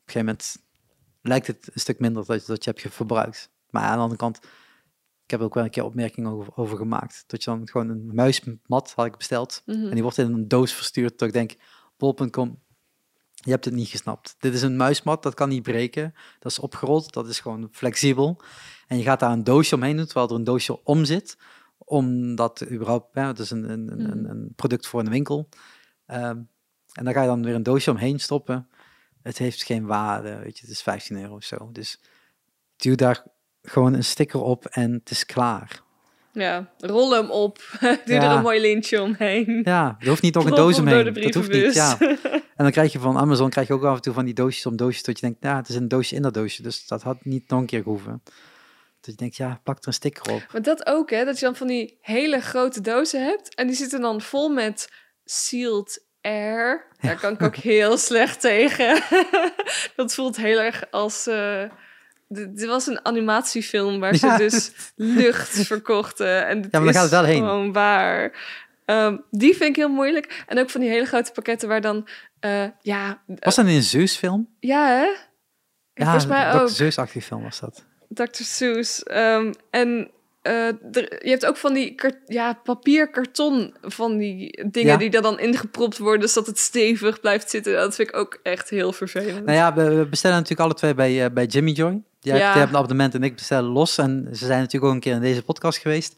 gegeven 0.04 0.26
moment 0.26 0.56
lijkt 1.22 1.46
het 1.46 1.70
een 1.72 1.80
stuk 1.80 1.98
minder 1.98 2.26
dat, 2.26 2.46
dat 2.46 2.64
je 2.64 2.70
hebt 2.70 2.94
verbruikt. 2.94 3.50
Maar 3.70 3.82
aan 3.82 3.96
de 3.96 4.02
andere 4.02 4.20
kant, 4.20 4.40
ik 5.30 5.36
heb 5.38 5.44
er 5.44 5.50
ook 5.50 5.54
wel 5.54 5.64
een 5.64 5.70
keer 5.70 5.84
opmerkingen 5.84 6.30
over, 6.30 6.56
over 6.56 6.76
gemaakt. 6.76 7.24
Dat 7.26 7.44
je 7.44 7.50
dan 7.50 7.68
gewoon 7.68 7.88
een 7.88 8.14
muismat 8.14 8.92
had 8.96 9.06
ik 9.06 9.16
besteld. 9.16 9.62
Mhm. 9.66 9.84
En 9.84 9.90
die 9.90 10.02
wordt 10.02 10.18
in 10.18 10.32
een 10.32 10.48
doos 10.48 10.72
verstuurd. 10.72 11.18
Dat 11.18 11.28
ik 11.28 11.34
denk, 11.34 11.54
bol.com, 11.96 12.58
je 13.34 13.50
hebt 13.50 13.64
het 13.64 13.74
niet 13.74 13.88
gesnapt. 13.88 14.36
Dit 14.38 14.54
is 14.54 14.62
een 14.62 14.76
muismat, 14.76 15.22
dat 15.22 15.34
kan 15.34 15.48
niet 15.48 15.62
breken. 15.62 16.14
Dat 16.38 16.52
is 16.52 16.58
opgerold, 16.58 17.12
dat 17.12 17.28
is 17.28 17.40
gewoon 17.40 17.68
flexibel. 17.72 18.40
En 18.86 18.96
je 18.96 19.02
gaat 19.02 19.20
daar 19.20 19.32
een 19.32 19.44
doosje 19.44 19.74
omheen 19.74 19.96
doen, 19.96 20.04
terwijl 20.04 20.28
er 20.28 20.34
een 20.34 20.44
doosje 20.44 20.84
om 20.84 21.04
zit. 21.04 21.38
Omdat 21.78 22.70
überhaupt, 22.70 23.14
hè, 23.14 23.26
het 23.26 23.38
is 23.38 23.50
een, 23.50 23.70
een, 23.70 23.92
een, 23.92 24.20
Mhm. 24.20 24.30
een 24.30 24.52
product 24.56 24.86
voor 24.86 25.00
een 25.00 25.10
winkel. 25.10 25.48
Ehm, 26.06 26.38
en 26.92 27.04
dan 27.04 27.12
ga 27.12 27.20
je 27.20 27.26
dan 27.26 27.44
weer 27.44 27.54
een 27.54 27.62
doosje 27.62 27.90
omheen 27.90 28.20
stoppen. 28.20 28.68
Het 29.22 29.38
heeft 29.38 29.62
geen 29.62 29.86
waarde, 29.86 30.38
weet 30.38 30.58
je, 30.58 30.66
het 30.66 30.74
is 30.74 30.82
15 30.82 31.20
euro 31.20 31.34
of 31.34 31.44
zo. 31.44 31.72
Dus 31.72 32.00
duw 32.76 32.94
daar 32.94 33.26
gewoon 33.62 33.94
een 33.94 34.04
sticker 34.04 34.42
op 34.42 34.66
en 34.66 34.92
het 34.92 35.10
is 35.10 35.26
klaar. 35.26 35.80
Ja, 36.32 36.70
rol 36.78 37.12
hem 37.12 37.30
op. 37.30 37.58
Doe 38.04 38.16
er 38.16 38.30
een 38.30 38.42
mooi 38.42 38.60
lintje 38.60 39.02
omheen. 39.02 39.60
Ja, 39.64 39.96
er 39.98 40.08
hoeft 40.08 40.22
niet 40.22 40.34
nog 40.34 40.44
een 40.44 40.54
doos 40.54 40.78
omheen. 40.78 41.14
Dat 41.14 41.34
hoeft 41.34 41.52
niet, 41.52 41.74
ja. 41.74 41.96
En 42.56 42.66
dan 42.66 42.74
krijg 42.74 42.92
je 42.92 42.98
van 42.98 43.18
Amazon 43.18 43.50
krijg 43.50 43.66
je 43.68 43.74
ook 43.74 43.84
af 43.84 43.96
en 43.96 44.02
toe 44.02 44.12
van 44.12 44.24
die 44.24 44.34
doosjes 44.34 44.66
om 44.66 44.76
doosjes 44.76 45.02
dat 45.02 45.18
je 45.20 45.26
denkt, 45.26 45.42
ja, 45.42 45.56
het 45.56 45.68
is 45.68 45.74
een 45.74 45.88
doosje 45.88 46.14
in 46.14 46.22
dat 46.22 46.34
doosje, 46.34 46.62
dus 46.62 46.86
dat 46.86 47.02
had 47.02 47.24
niet 47.24 47.48
nog 47.48 47.60
een 47.60 47.66
keer 47.66 47.82
gehoeven. 47.82 48.22
Dat 49.00 49.10
je 49.10 49.14
denkt, 49.14 49.36
ja, 49.36 49.60
pak 49.64 49.78
er 49.78 49.86
een 49.86 49.92
sticker 49.92 50.32
op. 50.32 50.42
Maar 50.52 50.62
dat 50.62 50.86
ook, 50.86 51.10
hè? 51.10 51.24
Dat 51.24 51.38
je 51.38 51.44
dan 51.44 51.56
van 51.56 51.66
die 51.66 51.98
hele 52.00 52.40
grote 52.40 52.80
dozen 52.80 53.24
hebt. 53.24 53.54
En 53.54 53.66
die 53.66 53.76
zitten 53.76 54.00
dan 54.00 54.20
vol 54.20 54.48
met 54.48 54.88
sealed 55.24 56.04
air. 56.20 56.86
Daar 57.00 57.20
kan 57.20 57.32
ik 57.32 57.42
ook 57.42 57.56
heel 57.56 57.98
slecht 58.08 58.40
tegen. 58.40 59.02
dat 59.96 60.14
voelt 60.14 60.36
heel 60.36 60.60
erg 60.60 60.90
als... 60.90 61.26
eh, 61.26 61.62
dit 62.32 62.64
was 62.66 62.86
een 62.86 63.04
animatiefilm 63.04 64.00
waar 64.00 64.14
ze 64.14 64.26
Ja. 64.26 64.36
dus 64.36 64.70
lucht 64.94 65.66
verkochten. 65.66 66.46
En 66.46 66.58
Ja, 66.58 66.68
maar 66.70 66.80
dan 66.84 66.92
gaat 66.92 67.02
het 67.02 67.10
wel 67.10 67.24
heen. 67.24 67.36
gewoon 67.36 67.72
waar. 67.72 68.32
Ehm, 68.84 69.16
die 69.30 69.56
vind 69.56 69.68
ik 69.70 69.76
heel 69.76 69.88
moeilijk. 69.88 70.44
En 70.46 70.58
ook 70.58 70.70
van 70.70 70.80
die 70.80 70.90
hele 70.90 71.04
grote 71.06 71.32
pakketten 71.32 71.68
waar 71.68 71.80
dan... 71.80 72.08
eh, 72.40 72.64
ja, 72.80 73.22
Was 73.26 73.54
dat 73.54 73.66
in 73.66 73.74
een 73.74 73.82
Zeus 73.82 74.16
film? 74.16 74.48
ja, 74.60 74.86
hè? 74.86 75.04
Ja, 75.94 76.04
Volgens 76.04 76.26
mij 76.26 76.52
ook. 76.52 76.68
Zeus-achtige 76.68 77.22
film 77.26 77.42
was 77.42 77.60
dat. 77.60 77.84
Dr. 78.08 78.24
Seuss. 78.42 79.02
Ehm, 79.02 79.52
en 79.70 80.10
eh, 80.42 80.66
er- 80.66 81.24
je 81.24 81.30
hebt 81.30 81.46
ook 81.46 81.56
van 81.56 81.72
die 81.72 81.94
ja, 82.26 82.60
papier, 82.64 83.10
karton 83.10 83.74
van 83.82 84.16
die 84.18 84.64
dingen 84.70 84.92
Ja. 84.92 84.96
die 84.96 85.10
er 85.10 85.22
dan 85.22 85.38
ingepropt 85.38 85.98
worden, 85.98 86.28
zodat 86.28 86.48
het 86.48 86.58
stevig 86.58 87.20
blijft 87.20 87.50
zitten. 87.50 87.72
Dat 87.72 87.94
vind 87.94 88.08
ik 88.08 88.16
ook 88.16 88.40
echt 88.42 88.70
heel 88.70 88.92
vervelend. 88.92 89.44
Nou 89.44 89.56
ja, 89.58 89.74
we, 89.74 89.94
we 89.94 90.06
bestellen 90.06 90.36
natuurlijk 90.36 90.62
alle 90.68 90.74
twee 90.78 90.94
bij, 90.94 91.24
eh, 91.24 91.30
bij 91.32 91.46
Jimmy 91.46 91.70
Joy. 91.70 92.02
Jij, 92.20 92.32
hebt, 92.38 92.52
Ja. 92.52 92.58
hebt 92.58 92.70
een 92.70 92.76
abonnement 92.76 93.14
en 93.14 93.22
ik 93.22 93.34
bestel 93.34 93.62
los. 93.62 93.98
En 93.98 94.28
ze 94.32 94.46
zijn 94.46 94.58
natuurlijk 94.60 94.84
ook 94.84 94.92
een 94.94 95.00
keer 95.00 95.14
in 95.14 95.20
deze 95.20 95.42
podcast 95.42 95.78
geweest. 95.78 96.16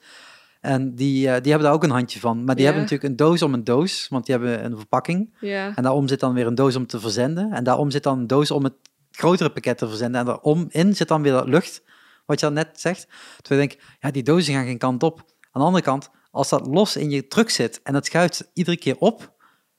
En 0.60 0.94
die, 0.94 1.26
eh, 1.28 1.32
die 1.40 1.50
hebben 1.50 1.62
daar 1.68 1.72
ook 1.72 1.82
een 1.84 1.90
handje 1.90 2.20
van. 2.20 2.44
Maar 2.44 2.54
die 2.54 2.64
hebben 2.64 2.82
natuurlijk 2.82 3.10
een 3.10 3.16
doos 3.16 3.42
om 3.42 3.54
een 3.54 3.64
doos, 3.64 4.06
want 4.10 4.26
die 4.26 4.34
hebben 4.36 4.64
een 4.64 4.76
verpakking. 4.76 5.34
Ja. 5.40 5.72
En 5.74 5.82
daarom 5.82 6.08
zit 6.08 6.20
dan 6.20 6.34
weer 6.34 6.46
een 6.46 6.54
doos 6.54 6.76
om 6.76 6.86
te 6.86 7.00
verzenden. 7.00 7.52
En 7.52 7.64
daarom 7.64 7.90
zit 7.90 8.02
dan 8.02 8.18
een 8.18 8.26
doos 8.26 8.50
om 8.50 8.64
het 8.64 8.72
grotere 9.10 9.50
pakket 9.50 9.78
te 9.78 9.88
verzenden. 9.88 10.20
En 10.20 10.26
daarom 10.26 10.66
in 10.68 10.94
zit 10.96 11.08
dan 11.08 11.22
weer 11.22 11.42
lucht, 11.44 11.82
wat 12.26 12.40
je 12.40 12.46
al 12.46 12.52
net 12.52 12.80
zegt. 12.80 13.06
Terwijl 13.42 13.62
ik 13.62 13.70
denk, 13.70 13.82
ja, 14.00 14.10
die 14.10 14.22
dozen 14.22 14.54
gaan 14.54 14.64
geen 14.64 14.78
kant 14.78 15.02
op. 15.02 15.18
Aan 15.50 15.60
de 15.60 15.66
andere 15.66 15.84
kant, 15.84 16.10
als 16.30 16.48
dat 16.48 16.66
los 16.66 16.96
in 16.96 17.10
je 17.10 17.26
truck 17.26 17.50
zit 17.50 17.80
en 17.82 17.94
het 17.94 18.06
schuift 18.06 18.50
iedere 18.52 18.76
keer 18.76 18.96
op, 18.98 19.32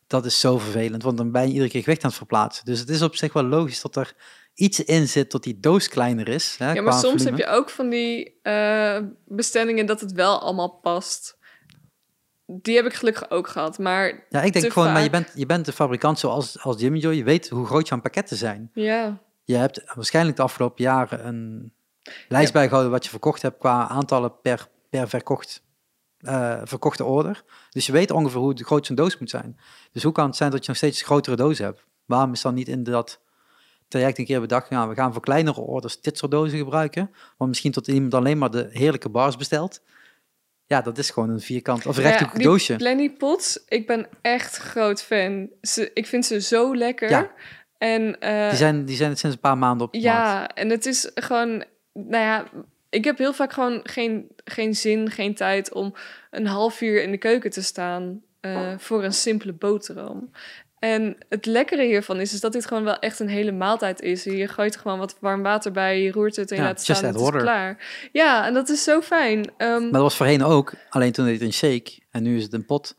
dat 0.07 0.25
is 0.25 0.39
zo 0.39 0.57
vervelend, 0.57 1.03
want 1.03 1.17
dan 1.17 1.31
ben 1.31 1.41
je 1.41 1.53
iedere 1.53 1.69
keer 1.69 1.83
gewicht 1.83 2.03
aan 2.03 2.09
het 2.09 2.17
verplaatsen. 2.17 2.65
Dus 2.65 2.79
het 2.79 2.89
is 2.89 3.01
op 3.01 3.15
zich 3.15 3.33
wel 3.33 3.43
logisch 3.43 3.81
dat 3.81 3.95
er 3.95 4.15
iets 4.53 4.79
in 4.83 5.07
zit 5.07 5.31
dat 5.31 5.43
die 5.43 5.59
doos 5.59 5.87
kleiner 5.87 6.27
is. 6.27 6.55
Hè, 6.57 6.71
ja, 6.71 6.81
maar 6.81 6.93
soms 6.93 7.23
volume. 7.23 7.29
heb 7.29 7.37
je 7.37 7.55
ook 7.55 7.69
van 7.69 7.89
die 7.89 8.39
eh, 8.41 8.99
bestellingen 9.25 9.85
dat 9.85 9.99
het 10.01 10.11
wel 10.11 10.41
allemaal 10.41 10.69
past. 10.69 11.37
Die 12.45 12.75
heb 12.75 12.85
ik 12.85 12.93
gelukkig 12.93 13.29
ook 13.29 13.47
gehad, 13.47 13.79
maar 13.79 14.25
Ja, 14.29 14.41
ik 14.41 14.53
denk 14.53 14.73
gewoon, 14.73 14.91
maar 14.91 15.03
je 15.03 15.09
bent, 15.09 15.31
je 15.35 15.45
bent 15.45 15.65
de 15.65 15.71
fabrikant 15.71 16.19
zoals 16.19 16.59
als 16.59 16.81
Jimmy 16.81 16.99
Joy. 16.99 17.13
Je 17.13 17.23
weet 17.23 17.49
hoe 17.49 17.65
groot 17.65 17.87
jouw 17.87 18.01
pakketten 18.01 18.37
zijn. 18.37 18.71
ja. 18.73 19.21
Je 19.45 19.55
hebt 19.55 19.81
waarschijnlijk 19.95 20.37
de 20.37 20.43
afgelopen 20.43 20.83
jaren 20.83 21.27
een 21.27 21.73
lijst 22.27 22.53
bijgehouden 22.53 22.91
wat 22.91 23.03
je 23.03 23.09
verkocht 23.09 23.41
hebt 23.41 23.57
qua 23.57 23.87
aantallen 23.87 24.41
per, 24.41 24.67
per 24.89 25.09
verkocht, 25.09 25.63
eh, 26.19 26.61
verkochte 26.63 27.03
order. 27.03 27.43
Dus 27.69 27.85
je 27.85 27.91
weet 27.91 28.11
ongeveer 28.11 28.39
hoe 28.39 28.63
groot 28.63 28.85
zo'n 28.85 28.95
doos 28.95 29.17
moet 29.17 29.29
zijn. 29.29 29.59
Dus 29.91 30.03
hoe 30.03 30.11
kan 30.11 30.25
het 30.25 30.35
zijn 30.35 30.51
dat 30.51 30.61
je 30.61 30.67
nog 30.67 30.77
steeds 30.77 31.01
grotere 31.01 31.35
dozen 31.35 31.65
hebt? 31.65 31.85
Waarom 32.05 32.33
is 32.33 32.41
dan 32.41 32.53
niet 32.53 32.67
in 32.67 32.83
dat 32.83 33.21
traject 33.87 34.17
een 34.17 34.25
keer 34.25 34.41
bedacht, 34.41 34.69
ja, 34.69 34.87
we 34.87 34.95
gaan 34.95 35.13
voor 35.13 35.21
kleinere 35.21 35.61
orders 35.61 36.01
dit 36.01 36.17
soort 36.17 36.31
dozen 36.31 36.57
gebruiken? 36.57 37.11
Want 37.37 37.49
misschien 37.49 37.71
tot 37.71 37.87
iemand 37.87 38.13
alleen 38.13 38.37
maar 38.37 38.51
de 38.51 38.69
heerlijke 38.71 39.09
bars 39.09 39.37
bestelt. 39.37 39.81
Ja, 40.65 40.81
dat 40.81 40.97
is 40.97 41.09
gewoon 41.09 41.29
een 41.29 41.39
vierkant 41.39 41.85
of 41.85 41.95
Ja, 41.97 42.01
rechthoekig 42.01 42.37
die 42.37 42.45
doosje. 42.47 42.75
Planny 42.75 43.09
Pots, 43.09 43.63
ik 43.67 43.87
ben 43.87 44.07
echt 44.21 44.57
groot 44.57 45.03
fan. 45.03 45.49
Ze, 45.61 45.91
ik 45.93 46.07
vind 46.07 46.25
ze 46.25 46.41
zo 46.41 46.75
lekker. 46.75 47.09
Ja. 47.09 47.31
En 47.77 48.19
eh, 48.19 48.49
Die 48.49 48.57
zijn, 48.57 48.85
die 48.85 48.95
zijn 48.95 49.17
sinds 49.17 49.35
een 49.35 49.41
paar 49.41 49.57
maanden 49.57 49.87
op 49.87 49.93
de 49.93 49.99
markt. 49.99 50.17
Ja, 50.17 50.47
en 50.47 50.69
het 50.69 50.85
is 50.85 51.11
gewoon, 51.15 51.63
nou 51.93 52.23
ja, 52.23 52.45
ik 52.89 53.03
heb 53.03 53.17
heel 53.17 53.33
vaak 53.33 53.53
gewoon 53.53 53.79
geen, 53.83 54.27
geen 54.45 54.75
zin, 54.75 55.09
geen 55.09 55.35
tijd 55.35 55.73
om 55.73 55.93
een 56.31 56.47
half 56.47 56.81
uur 56.81 57.03
in 57.03 57.11
de 57.11 57.17
keuken 57.17 57.49
te 57.49 57.61
staan 57.61 58.21
eh, 58.39 58.73
voor 58.77 59.03
een 59.03 59.13
simpele 59.13 59.53
boterham. 59.53 60.31
En 60.79 61.17
het 61.29 61.45
lekkere 61.45 61.83
hiervan 61.85 62.19
is, 62.19 62.33
is 62.33 62.39
dat 62.39 62.53
dit 62.53 62.65
gewoon 62.65 62.83
wel 62.83 62.99
echt 62.99 63.19
een 63.19 63.27
hele 63.29 63.51
maaltijd 63.51 64.01
is. 64.01 64.23
Je 64.23 64.47
gooit 64.47 64.73
er 64.73 64.79
gewoon 64.79 64.97
wat 64.97 65.17
warm 65.19 65.41
water 65.41 65.71
bij, 65.71 66.01
je 66.01 66.11
roert 66.11 66.35
het 66.35 66.51
en 66.51 66.55
je 66.55 66.61
Ja, 66.61 66.67
laat 66.67 66.77
het 66.77 66.97
staan 66.97 67.09
en 67.09 67.19
het 67.19 67.35
is 67.35 67.41
klaar. 67.41 68.07
Ja, 68.11 68.45
en 68.45 68.53
dat 68.53 68.69
is 68.69 68.83
zo 68.83 69.01
fijn. 69.01 69.51
Ehm, 69.57 69.81
Maar 69.81 69.91
dat 69.91 70.01
was 70.01 70.15
voorheen 70.15 70.43
ook, 70.43 70.73
alleen 70.89 71.11
toen 71.11 71.25
deed 71.25 71.33
het 71.33 71.43
een 71.43 71.53
shake 71.53 71.99
en 72.11 72.23
nu 72.23 72.37
is 72.37 72.43
het 72.43 72.53
een 72.53 72.65
pot. 72.65 72.97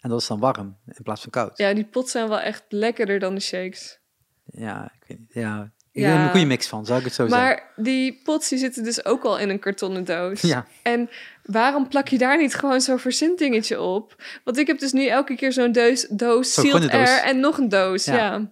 En 0.00 0.10
dat 0.10 0.20
is 0.20 0.26
dan 0.26 0.40
warm 0.40 0.76
in 0.86 1.02
plaats 1.02 1.22
van 1.22 1.30
koud. 1.30 1.58
ja, 1.58 1.74
die 1.74 1.84
pots 1.84 2.10
zijn 2.10 2.28
wel 2.28 2.40
echt 2.40 2.64
lekkerder 2.68 3.18
dan 3.18 3.34
de 3.34 3.40
shakes. 3.40 3.98
Ja, 4.44 4.92
ik 5.00 5.06
weet 5.08 5.18
niet. 5.18 5.32
Ja, 5.32 5.72
Ja. 5.92 6.24
een 6.24 6.30
goede 6.30 6.46
mix 6.46 6.66
van, 6.66 6.86
zou 6.86 6.98
ik 6.98 7.04
het 7.04 7.14
zo 7.14 7.26
zeggen. 7.28 7.46
Maar 7.46 7.72
die 7.76 8.20
pots 8.24 8.48
die 8.48 8.58
zitten 8.58 8.84
dus 8.84 9.04
ook 9.04 9.24
al 9.24 9.38
in 9.38 9.48
een 9.50 9.58
kartonnen 9.58 10.04
doos. 10.04 10.40
Ja, 10.40 10.66
En 10.82 11.08
waarom 11.44 11.88
plak 11.88 12.08
je 12.08 12.18
daar 12.18 12.38
niet 12.38 12.54
gewoon 12.54 12.80
zo'n 12.80 12.98
verzintdingetje 12.98 13.80
op? 13.80 14.22
Want 14.44 14.58
ik 14.58 14.66
heb 14.66 14.78
dus 14.78 14.92
nu 14.92 15.06
elke 15.06 15.34
keer 15.34 15.52
zo'n 15.52 15.72
doos, 15.72 16.06
doos 16.10 16.52
sealed 16.52 16.90
air 16.90 17.22
en 17.22 17.40
nog 17.40 17.58
een 17.58 17.68
doos. 17.68 18.04
Ja. 18.04 18.14
Ja. 18.16 18.50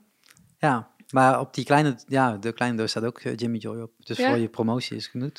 ja, 0.59 0.89
maar 1.11 1.41
op 1.41 1.55
die 1.55 1.65
kleine, 1.65 1.97
ja, 2.07 2.37
de 2.37 2.53
kleine 2.53 2.77
doos 2.77 2.91
staat 2.91 3.05
ook 3.05 3.19
eh, 3.21 3.37
Jimmy 3.37 3.59
Joy 3.59 3.81
op. 3.81 3.91
Dus 3.99 4.17
Ja? 4.17 4.29
voor 4.29 4.39
je 4.39 4.49
promotie 4.49 4.97
is 4.97 5.07
genoeg. 5.07 5.31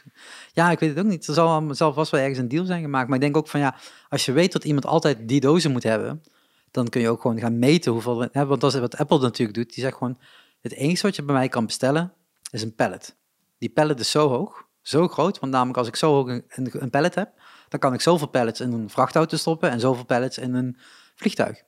Ja, 0.53 0.71
ik 0.71 0.79
weet 0.79 0.89
het 0.89 0.99
ook 0.99 1.11
niet. 1.11 1.27
Er 1.27 1.33
zal, 1.33 1.47
al- 1.47 1.75
zal 1.75 1.93
vast 1.93 2.11
wel 2.11 2.19
ergens 2.21 2.39
een 2.39 2.47
deal 2.47 2.65
zijn 2.65 2.81
gemaakt. 2.81 3.07
Maar 3.07 3.15
ik 3.15 3.21
denk 3.23 3.37
ook 3.37 3.47
van 3.47 3.59
ja, 3.59 3.75
als 4.09 4.25
je 4.25 4.31
weet 4.31 4.51
dat 4.51 4.63
iemand 4.63 4.85
altijd 4.85 5.17
die 5.21 5.39
dozen 5.39 5.71
moet 5.71 5.83
hebben, 5.83 6.23
dan 6.71 6.87
kun 6.89 7.01
je 7.01 7.09
ook 7.09 7.21
gewoon 7.21 7.39
gaan 7.39 7.59
meten 7.59 7.91
hoeveel 7.91 8.27
hè, 8.31 8.45
want 8.45 8.61
dat 8.61 8.73
is 8.73 8.79
wat 8.79 8.97
Apple 8.97 9.19
natuurlijk 9.19 9.57
doet. 9.57 9.73
Die 9.73 9.83
zegt 9.83 9.97
gewoon, 9.97 10.17
het 10.61 10.73
enige 10.73 11.01
wat 11.01 11.15
je 11.15 11.23
bij 11.23 11.35
mij 11.35 11.47
kan 11.47 11.65
bestellen, 11.65 12.13
is 12.51 12.61
een 12.61 12.75
pallet. 12.75 13.15
Die 13.57 13.69
pallet 13.69 13.99
is 13.99 14.11
zo 14.11 14.29
hoog, 14.29 14.67
zo 14.81 15.07
groot, 15.07 15.39
want 15.39 15.51
namelijk 15.51 15.77
als 15.77 15.87
ik 15.87 15.95
zo 15.95 16.13
hoog 16.13 16.27
een, 16.27 16.43
een, 16.55 16.89
pallet 16.89 17.15
heb, 17.15 17.31
dan 17.69 17.79
kan 17.79 17.93
ik 17.93 18.01
zoveel 18.01 18.27
pallets 18.27 18.59
in 18.59 18.71
een 18.71 18.89
vrachtauto 18.89 19.37
stoppen 19.37 19.69
en 19.69 19.79
zoveel 19.79 20.05
pallets 20.05 20.37
in 20.37 20.53
een 20.53 20.77
vliegtuig. 21.15 21.63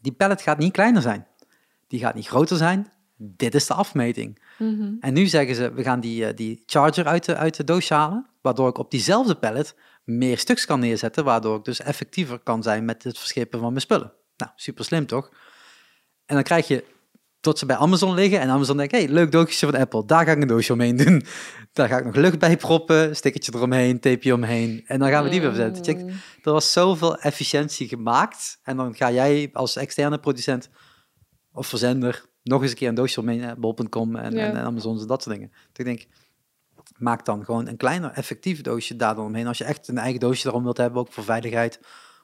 Die 0.00 0.12
pallet 0.12 0.42
gaat 0.42 0.58
niet 0.58 0.72
kleiner 0.72 1.02
zijn. 1.02 1.26
Die 1.88 2.00
gaat 2.00 2.14
niet 2.14 2.26
groter 2.26 2.56
zijn. 2.56 2.92
Dit 3.16 3.54
is 3.54 3.66
de 3.66 3.74
afmeting. 3.74 4.42
Mhm. 4.58 4.94
En 5.00 5.12
nu 5.12 5.26
zeggen 5.26 5.54
ze, 5.54 5.72
we 5.72 5.82
gaan 5.82 6.00
die, 6.00 6.26
eh, 6.26 6.36
die 6.36 6.62
charger 6.66 7.06
uit 7.06 7.24
de, 7.24 7.36
uit 7.36 7.56
de 7.56 7.64
doos 7.64 7.88
halen, 7.88 8.26
waardoor 8.40 8.68
ik 8.68 8.78
op 8.78 8.90
diezelfde 8.90 9.34
pallet 9.34 9.74
meer 10.04 10.38
stuks 10.38 10.64
kan 10.64 10.80
neerzetten, 10.80 11.24
waardoor 11.24 11.58
ik 11.58 11.64
dus 11.64 11.80
effectiever 11.80 12.38
kan 12.38 12.62
zijn 12.62 12.84
met 12.84 13.02
het 13.02 13.18
verschepen 13.18 13.60
van 13.60 13.68
mijn 13.68 13.80
spullen. 13.80 14.12
Nou, 14.36 14.52
super 14.56 14.84
slim 14.84 15.06
toch? 15.06 15.30
En 16.26 16.34
dan 16.34 16.44
krijg 16.44 16.68
je 16.68 16.84
tot 17.42 17.58
ze 17.58 17.66
bij 17.66 17.76
Amazon 17.76 18.14
liggen 18.14 18.40
en 18.40 18.48
Amazon 18.48 18.76
denkt, 18.76 18.92
hey, 18.92 19.08
leuk 19.08 19.32
doosje 19.32 19.66
van 19.66 19.74
Apple, 19.80 20.04
daar 20.06 20.24
ga 20.24 20.32
ik 20.32 20.40
een 20.42 20.48
doosje 20.48 20.72
omheen 20.72 20.96
doen. 20.96 21.22
Daar 21.72 21.88
ga 21.88 21.98
ik 21.98 22.04
nog 22.04 22.14
lucht 22.14 22.38
bij 22.38 22.56
proppen, 22.56 23.16
stickertje 23.16 23.52
eromheen, 23.54 24.00
tapeje 24.00 24.34
omheen 24.34 24.82
en 24.86 24.98
dan 24.98 25.08
gaan 25.08 25.24
we 25.24 25.30
die 25.30 25.40
weer 25.40 25.48
verzetten. 25.54 25.84
Check, 25.84 25.98
Mm. 26.02 26.08
er 26.42 26.52
was 26.52 26.72
zoveel 26.72 27.16
efficiëntie 27.18 27.88
gemaakt 27.88 28.58
en 28.62 28.76
dan 28.76 28.94
ga 28.94 29.10
jij 29.10 29.50
als 29.52 29.76
externe 29.76 30.18
producent 30.18 30.68
of 31.52 31.66
verzender 31.66 32.24
nog 32.42 32.62
eens 32.62 32.70
een 32.70 32.76
keer 32.76 32.88
een 32.88 32.94
doosje 32.94 33.20
omheen, 33.20 33.54
bol.com 33.58 34.16
en, 34.16 34.32
Ja. 34.32 34.46
en, 34.46 34.56
Amazon 34.56 35.00
en 35.00 35.06
dat 35.06 35.22
soort 35.22 35.34
dingen. 35.34 35.50
Dus 35.50 35.58
ik 35.72 35.84
denk, 35.84 36.06
maak 36.98 37.24
dan 37.24 37.44
gewoon 37.44 37.66
een 37.66 37.76
kleiner 37.76 38.10
effectief 38.10 38.60
doosje 38.60 38.96
daar 38.96 39.14
dan 39.14 39.24
omheen. 39.24 39.46
Als 39.46 39.58
je 39.58 39.64
echt 39.64 39.88
een 39.88 39.98
eigen 39.98 40.20
doosje 40.20 40.48
erom 40.48 40.62
wilt 40.62 40.76
hebben, 40.76 41.00
ook 41.00 41.12
voor 41.12 41.24
veiligheid. 41.24 41.80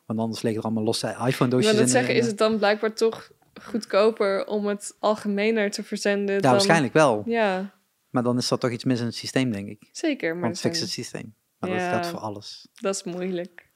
Want 0.07 0.19
anders 0.21 0.43
liggen 0.43 0.61
er 0.61 0.67
allemaal 0.67 0.85
losse 0.85 1.07
iPhone 1.27 1.45
Ik 1.45 1.51
doosjes 1.51 1.73
wil 1.73 1.81
in. 1.83 1.89
zeggen, 1.89 2.15
in- 2.15 2.21
is 2.21 2.27
het 2.27 2.39
dan 2.39 2.59
blijkbaar 2.59 2.95
toch 2.95 3.31
goedkoper 3.65 4.47
om 4.47 4.67
het 4.67 4.97
algemener 5.01 5.71
te 5.71 5.83
verzenden 5.83 6.35
Ja, 6.35 6.41
dan... 6.41 6.51
waarschijnlijk 6.51 6.93
wel. 6.93 7.23
Ja, 7.27 7.71
Maar 8.11 8.23
dan 8.23 8.37
is 8.39 8.51
er 8.51 8.59
toch 8.59 8.71
iets 8.71 8.85
mis 8.85 9.01
in 9.01 9.07
het 9.07 9.15
systeem, 9.15 9.53
denk 9.53 9.69
ik. 9.69 9.89
zeker. 9.93 10.33
Maar 10.33 10.43
Want 10.43 10.53
dat, 10.53 10.63
fix 10.63 10.81
het 10.81 10.91
systeem. 10.91 11.35
Maar 11.59 11.71
Ja. 11.71 11.77
dat 11.77 11.89
geldt 11.91 12.07
voor 12.07 12.19
alles. 12.21 12.69
dat 12.75 12.95
is 12.95 13.03
moeilijk. 13.05 13.67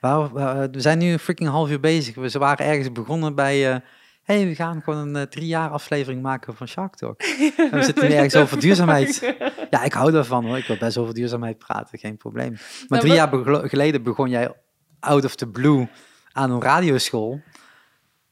Wauw, 0.00 0.32
we 0.32 0.68
we 0.72 0.80
zijn 0.80 0.98
nu 0.98 1.12
een 1.12 1.18
freaking 1.18 1.48
half 1.48 1.70
uur 1.70 1.80
bezig. 1.80 2.14
We 2.14 2.38
waren 2.38 2.66
ergens 2.66 2.92
begonnen 2.92 3.34
bij... 3.34 3.72
eh 3.72 3.80
hey, 4.22 4.46
we 4.46 4.54
gaan 4.54 4.82
gewoon 4.82 5.08
een 5.08 5.16
eh, 5.16 5.22
drie 5.22 5.46
jaar 5.46 5.70
aflevering 5.70 6.22
maken 6.22 6.56
van 6.56 6.68
Shark 6.68 6.94
Talk. 6.96 7.20
En 7.56 7.70
we 7.70 7.82
zitten 7.82 8.08
nu 8.08 8.14
ergens 8.14 8.36
over 8.36 8.60
duurzaamheid. 8.60 9.34
Ja, 9.70 9.82
ik 9.84 9.92
hou 9.92 10.10
daarvan 10.12 10.44
hoor. 10.46 10.58
Ik 10.58 10.66
wil 10.66 10.76
best 10.78 10.96
over 10.96 11.14
duurzaamheid 11.14 11.58
praten, 11.58 11.98
geen 11.98 12.16
probleem. 12.16 12.50
Maar 12.50 12.60
Nou, 12.88 13.00
drie 13.02 13.20
wat- 13.20 13.44
jaar 13.56 13.68
geleden 13.68 14.02
begon 14.02 14.28
jij 14.30 14.52
out 15.00 15.24
of 15.24 15.34
the 15.34 15.46
blue 15.48 15.88
aan 16.32 16.50
een 16.50 16.62
radioschool. 16.62 17.40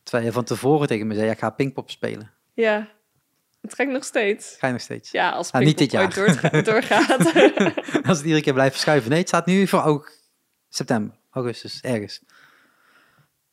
Terwijl 0.08 0.28
je 0.28 0.32
van 0.34 0.44
tevoren 0.44 0.86
tegen 0.88 1.06
me 1.06 1.14
zei, 1.14 1.26
ja, 1.26 1.32
ik 1.32 1.38
ga 1.38 1.50
Pinkpop 1.50 1.90
spelen. 1.90 2.30
Ja, 2.54 2.88
het 3.60 3.70
trekt 3.70 3.90
nog 3.92 4.04
steeds. 4.04 4.56
Ga 4.58 4.66
je 4.66 4.72
nog 4.72 4.82
steeds? 4.82 5.10
Ja, 5.10 5.30
als 5.30 5.52
niet 5.52 5.76
Pinkpop 5.76 5.90
dit 5.90 6.18
ooit 6.18 6.40
doorga- 6.40 6.62
doorgaat. 6.72 7.18
Als 8.08 8.16
het 8.16 8.26
iedere 8.26 8.42
keer 8.42 8.52
blijft 8.52 8.72
verschuiven. 8.72 9.10
Nee, 9.10 9.18
het 9.18 9.28
staat 9.28 9.46
nu 9.46 9.66
voor 9.66 9.82
ook 9.82 10.12
september, 10.68 11.16
augustus, 11.30 11.80
ergens. 11.80 12.18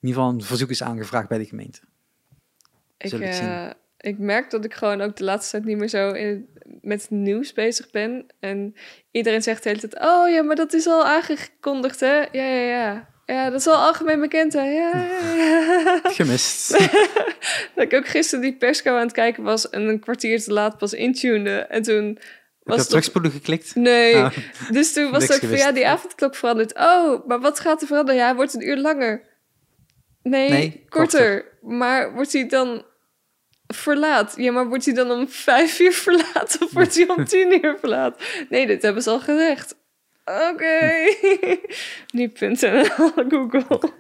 In 0.02 0.08
ieder 0.12 0.22
geval 0.22 0.30
een 0.34 0.42
verzoek 0.42 0.70
is 0.70 0.84
aangevraagd 0.84 1.28
bij 1.28 1.38
de 1.38 1.46
gemeente. 1.46 1.80
ik, 2.98 3.10
Zullen 3.10 3.26
het 3.28 3.36
zien. 3.36 3.48
eh, 3.48 3.70
ik 3.98 4.18
merk 4.18 4.50
dat 4.50 4.66
ik 4.66 4.74
gewoon 4.74 5.02
ook 5.02 5.16
de 5.16 5.24
laatste 5.24 5.52
tijd 5.52 5.66
niet 5.66 5.78
meer 5.78 5.88
zo 5.88 6.12
in, 6.12 6.50
met 6.82 7.10
nieuws 7.10 7.54
bezig 7.54 7.90
ben. 7.92 8.26
En 8.40 8.76
iedereen 9.12 9.44
zegt 9.44 9.64
de 9.64 9.70
hele 9.70 9.82
tijd, 9.88 10.04
oh 10.04 10.30
ja, 10.30 10.44
maar 10.44 10.56
dat 10.56 10.74
is 10.74 10.88
al 10.88 11.06
aangekondigd, 11.06 12.00
hè? 12.00 12.16
Ja, 12.16 12.44
ja, 12.44 12.62
ja. 12.62 13.14
Ja, 13.26 13.50
dat 13.50 13.60
is 13.60 13.68
al 13.68 13.76
algemeen 13.76 14.20
bekend, 14.20 14.54
hè? 14.54 14.64
Ja. 14.64 14.92
Gemist. 16.04 16.70
dat 17.76 17.84
ik 17.84 17.94
ook 17.94 18.08
gisteren 18.08 18.44
die 18.44 18.56
persco 18.56 18.92
aan 18.96 19.02
het 19.02 19.12
kijken 19.12 19.44
was 19.44 19.70
en 19.70 19.82
een 19.82 20.00
kwartier 20.00 20.42
te 20.44 20.54
laat 20.54 20.78
pas 20.78 20.94
intunede. 20.94 21.58
En 21.60 21.82
toen 21.82 22.06
Heb 22.06 22.18
je 22.18 22.24
was 22.64 22.74
op 22.74 22.80
het 22.80 22.90
terugspoelen 22.90 23.32
geklikt? 23.32 23.76
Nee, 23.76 24.16
Ah. 24.16 24.32
dus 24.72 24.94
toen 24.94 25.12
was 25.12 25.24
het 25.24 25.34
ook 25.34 25.50
van 25.50 25.58
ja, 25.58 25.72
die 25.72 25.88
avondklok 25.88 26.36
verandert. 26.36 26.78
Oh, 26.78 27.28
maar 27.28 27.40
wat 27.40 27.60
gaat 27.60 27.82
er 27.82 27.88
veranderen? 27.88 28.20
Ja, 28.20 28.26
hij 28.28 28.36
wordt 28.36 28.54
een 28.54 28.68
uur 28.68 28.78
langer. 28.78 29.24
Nee, 30.24 30.50
Nee, 30.50 30.86
korter. 30.90 31.46
Maar 31.62 32.14
wordt 32.14 32.34
hij 32.34 32.48
dan 32.48 32.86
verlaat? 33.68 34.34
Ja, 34.38 34.52
maar 34.52 34.68
wordt 34.68 34.86
hij 34.86 34.94
dan 34.94 35.12
om 35.12 35.30
vijf 35.30 35.80
uur 35.80 35.94
verlaat 35.94 36.58
of 36.60 36.72
wordt 36.72 36.96
hij 36.96 37.08
om 37.08 37.26
tien 37.34 37.66
uur 37.66 37.78
verlaat? 37.80 38.22
Nee, 38.50 38.68
dit 38.68 38.82
hebben 38.82 39.04
ze 39.04 39.10
al 39.10 39.20
gezegd. 39.20 39.76
Oké. 40.26 40.90
Nu.nl, 42.18 42.86
Google. 43.32 43.92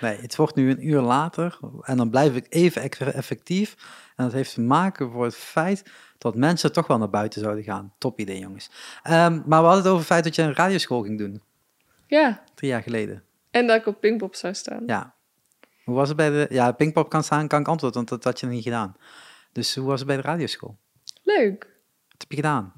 Nee, 0.00 0.16
het 0.20 0.36
wordt 0.36 0.54
nu 0.54 0.70
een 0.70 0.86
uur 0.88 1.00
later 1.00 1.58
en 1.82 1.96
dan 1.96 2.10
blijf 2.10 2.34
ik 2.36 2.46
even 2.48 2.82
effectief. 3.14 3.76
En 4.16 4.24
dat 4.24 4.32
heeft 4.32 4.54
te 4.54 4.60
maken 4.60 5.10
voor 5.10 5.24
het 5.24 5.34
feit 5.36 5.90
dat 6.18 6.34
mensen 6.34 6.72
toch 6.72 6.86
wel 6.86 6.98
naar 6.98 7.10
buiten 7.10 7.40
zouden 7.40 7.64
gaan. 7.64 7.92
Top 7.98 8.18
idee, 8.20 8.38
jongens. 8.38 8.70
Ehm, 9.02 9.32
maar 9.46 9.60
we 9.60 9.66
hadden 9.66 9.76
het 9.76 9.86
over 9.86 9.98
het 9.98 10.06
feit 10.06 10.24
dat 10.24 10.34
je 10.34 10.42
een 10.42 10.54
radioschool 10.54 11.02
ging 11.02 11.18
doen, 11.18 11.42
Ja, 12.06 12.42
drie 12.54 12.70
jaar 12.70 12.82
geleden. 12.82 13.22
en 13.50 13.66
dat 13.66 13.76
ik 13.76 13.86
op 13.86 14.00
Pinkpop 14.00 14.34
zou 14.34 14.54
staan. 14.54 14.82
Ja. 14.86 15.14
Hoe 15.84 15.94
was 15.96 16.08
het 16.08 16.16
bij 16.16 16.30
de... 16.30 16.46
Ja, 16.50 16.72
Pinkpop 16.72 17.08
kan 17.10 17.24
staan, 17.24 17.48
kan 17.48 17.60
ik 17.60 17.68
antwoorden, 17.68 17.98
want 17.98 18.08
dat 18.08 18.24
had 18.24 18.40
je 18.40 18.46
nog 18.46 18.54
niet 18.54 18.64
gedaan. 18.64 18.96
Dus 19.52 19.74
hoe 19.74 19.86
was 19.86 19.98
het 19.98 20.08
bij 20.08 20.16
de 20.16 20.22
radioschool? 20.22 20.76
Leuk. 21.22 21.58
Wat 22.08 22.20
heb 22.20 22.30
je 22.30 22.36
gedaan? 22.36 22.72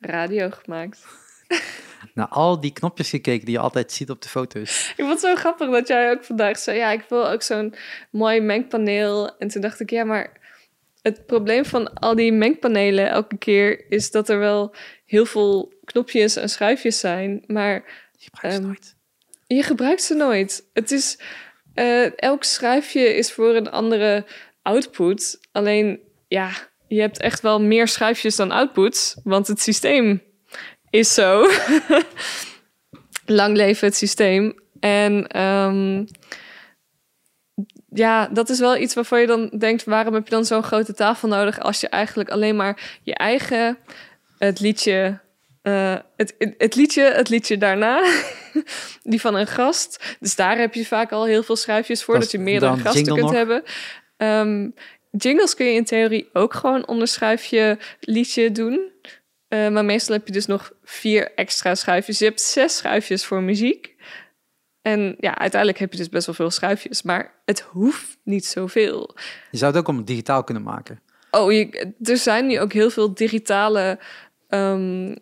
Radio 0.00 0.50
gemaakt. 0.50 1.06
Naar 2.14 2.28
al 2.28 2.60
die 2.60 2.72
knopjes 2.72 3.10
gekeken 3.10 3.44
die 3.44 3.54
je 3.54 3.60
altijd 3.60 3.92
ziet 3.92 4.10
op 4.10 4.22
de 4.22 4.28
foto's. 4.28 4.88
Ik 4.88 4.94
vond 4.96 5.10
het 5.10 5.20
zo 5.20 5.34
grappig 5.34 5.70
dat 5.70 5.88
jij 5.88 6.10
ook 6.10 6.24
vandaag 6.24 6.58
zei: 6.58 6.78
Ja, 6.78 6.90
ik 6.90 7.04
wil 7.08 7.30
ook 7.30 7.42
zo'n 7.42 7.74
mooi 8.10 8.40
mengpaneel. 8.40 9.36
En 9.38 9.48
toen 9.48 9.62
dacht 9.62 9.80
ik: 9.80 9.90
Ja, 9.90 10.04
maar 10.04 10.40
het 11.02 11.26
probleem 11.26 11.64
van 11.64 11.94
al 11.94 12.14
die 12.14 12.32
mengpanelen 12.32 13.08
elke 13.08 13.38
keer 13.38 13.90
is 13.90 14.10
dat 14.10 14.28
er 14.28 14.38
wel 14.38 14.74
heel 15.06 15.26
veel 15.26 15.72
knopjes 15.84 16.36
en 16.36 16.48
schuifjes 16.48 16.98
zijn, 16.98 17.44
maar 17.46 17.84
Je 18.18 18.28
gebruikt 18.32 18.54
ze 18.54 18.60
Ehm, 18.60 18.66
nooit. 18.66 18.96
je 19.46 19.62
gebruikt 19.62 20.02
ze 20.02 20.14
nooit. 20.14 20.68
Het 20.72 20.90
is 20.90 21.18
eh, 21.74 22.18
elk 22.18 22.44
schuifje 22.44 23.14
is 23.16 23.32
voor 23.32 23.54
een 23.54 23.70
andere 23.70 24.24
output. 24.62 25.40
Alleen 25.52 26.00
ja, 26.28 26.50
je 26.88 27.00
hebt 27.00 27.18
echt 27.20 27.40
wel 27.40 27.60
meer 27.60 27.88
schuifjes 27.88 28.36
dan 28.36 28.50
outputs, 28.50 29.16
want 29.24 29.46
het 29.46 29.60
systeem 29.60 30.22
is 30.92 31.14
zo. 31.14 31.46
Lang 33.26 33.56
leven 33.56 33.86
het 33.86 33.96
systeem. 33.96 34.54
En 34.80 35.26
ehm, 35.26 36.04
ja, 37.88 38.26
dat 38.26 38.48
is 38.48 38.58
wel 38.58 38.76
iets 38.76 38.94
waarvan 38.94 39.20
je 39.20 39.26
dan 39.26 39.48
denkt: 39.58 39.84
waarom 39.84 40.14
heb 40.14 40.24
je 40.24 40.30
dan 40.30 40.44
zo'n 40.44 40.62
grote 40.62 40.94
tafel 40.94 41.28
nodig 41.28 41.60
als 41.60 41.80
je 41.80 41.88
eigenlijk 41.88 42.30
alleen 42.30 42.56
maar 42.56 43.00
je 43.02 43.14
eigen 43.14 43.78
het 44.38 44.60
liedje, 44.60 45.18
eh, 45.62 45.96
het, 46.16 46.34
het, 46.58 46.74
liedje, 46.74 47.02
het 47.02 47.28
liedje 47.28 47.58
daarna, 47.58 48.02
die 49.02 49.20
van 49.20 49.34
een 49.34 49.46
gast. 49.46 50.16
Dus 50.20 50.36
daar 50.36 50.58
heb 50.58 50.74
je 50.74 50.86
vaak 50.86 51.12
al 51.12 51.26
heel 51.26 51.42
veel 51.42 51.56
schuifjes 51.56 52.02
voor, 52.02 52.18
Dat 52.18 52.30
je 52.30 52.38
meerdere 52.38 52.76
gasten 52.76 53.04
kunt 53.04 53.20
nog? 53.20 53.32
hebben. 53.32 53.62
Ehm, 54.16 54.68
jingles 55.10 55.54
kun 55.54 55.66
je 55.66 55.72
in 55.72 55.84
theorie 55.84 56.28
ook 56.32 56.54
gewoon 56.54 56.86
onder 56.86 57.08
schuifje 57.08 57.78
liedje 58.00 58.52
doen. 58.52 58.90
Eh, 59.52 59.68
maar 59.68 59.84
meestal 59.84 60.14
heb 60.14 60.26
je 60.26 60.32
dus 60.32 60.46
nog 60.46 60.72
vier 60.82 61.34
extra 61.34 61.74
schuifjes. 61.74 62.18
Je 62.18 62.24
hebt 62.24 62.40
zes 62.40 62.76
schuifjes 62.76 63.24
voor 63.24 63.42
muziek. 63.42 63.94
En 64.82 65.16
ja, 65.18 65.38
uiteindelijk 65.38 65.80
heb 65.80 65.92
je 65.92 65.98
dus 65.98 66.08
best 66.08 66.26
wel 66.26 66.34
veel 66.34 66.50
schuifjes. 66.50 67.02
Maar 67.02 67.34
het 67.44 67.60
hoeft 67.60 68.18
niet 68.24 68.46
zoveel. 68.46 69.16
Je 69.50 69.58
zou 69.58 69.72
het 69.72 69.80
ook 69.80 69.88
om 69.88 70.04
digitaal 70.04 70.44
kunnen 70.44 70.62
maken. 70.62 71.00
Oh, 71.30 71.52
je, 71.52 71.92
er 72.02 72.16
zijn 72.16 72.46
nu 72.46 72.60
ook 72.60 72.72
heel 72.72 72.90
veel 72.90 73.14
digitale, 73.14 73.98
ehm, 74.48 75.14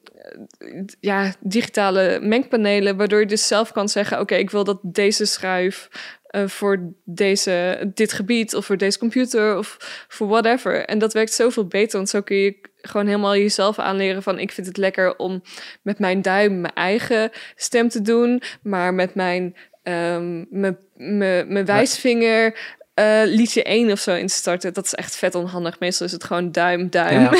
ja, 1.00 1.34
digitale 1.40 2.18
mengpanelen, 2.22 2.96
waardoor 2.96 3.20
je 3.20 3.26
dus 3.26 3.46
zelf 3.46 3.72
kan 3.72 3.88
zeggen: 3.88 4.20
Oké, 4.20 4.34
ik 4.34 4.50
wil 4.50 4.64
dat 4.64 4.78
deze 4.82 5.24
schuif 5.26 5.88
eh, 6.30 6.46
voor 6.46 6.92
deze, 7.04 7.78
dit 7.94 8.12
gebied 8.12 8.54
of 8.54 8.66
voor 8.66 8.76
deze 8.76 8.98
computer 8.98 9.56
of 9.56 9.76
voor 10.08 10.28
whatever. 10.28 10.84
En 10.84 10.98
dat 10.98 11.12
werkt 11.12 11.32
zoveel 11.32 11.66
beter, 11.66 11.96
want 11.96 12.08
zo 12.08 12.20
kun 12.20 12.36
je 12.36 12.60
gewoon 12.76 13.06
helemaal 13.06 13.36
jezelf 13.36 13.78
aanleren 13.78 14.22
van 14.22 14.38
ik 14.38 14.52
vind 14.52 14.66
het 14.66 14.76
lekker 14.76 15.16
om 15.16 15.42
met 15.82 15.98
mijn 15.98 16.22
duim 16.22 16.60
mijn 16.60 16.74
eigen 16.74 17.30
stem 17.56 17.88
te 17.88 18.02
doen, 18.02 18.42
maar 18.62 18.94
met 18.94 19.14
mijn, 19.14 19.56
mijn, 19.82 20.78
mijn, 20.96 21.52
mijn 21.52 21.64
wijsvinger 21.64 22.78
eh, 22.94 23.22
liedje 23.24 23.62
1 23.62 23.90
of 23.90 23.98
zo 23.98 24.14
in 24.14 24.26
te 24.26 24.32
starten. 24.32 24.72
Dat 24.72 24.84
is 24.84 24.94
echt 24.94 25.16
vet 25.16 25.34
onhandig. 25.34 25.78
Meestal 25.78 26.06
is 26.06 26.12
het 26.12 26.24
gewoon 26.24 26.52
duim, 26.52 26.90
duim. 26.90 27.20
Ja, 27.20 27.32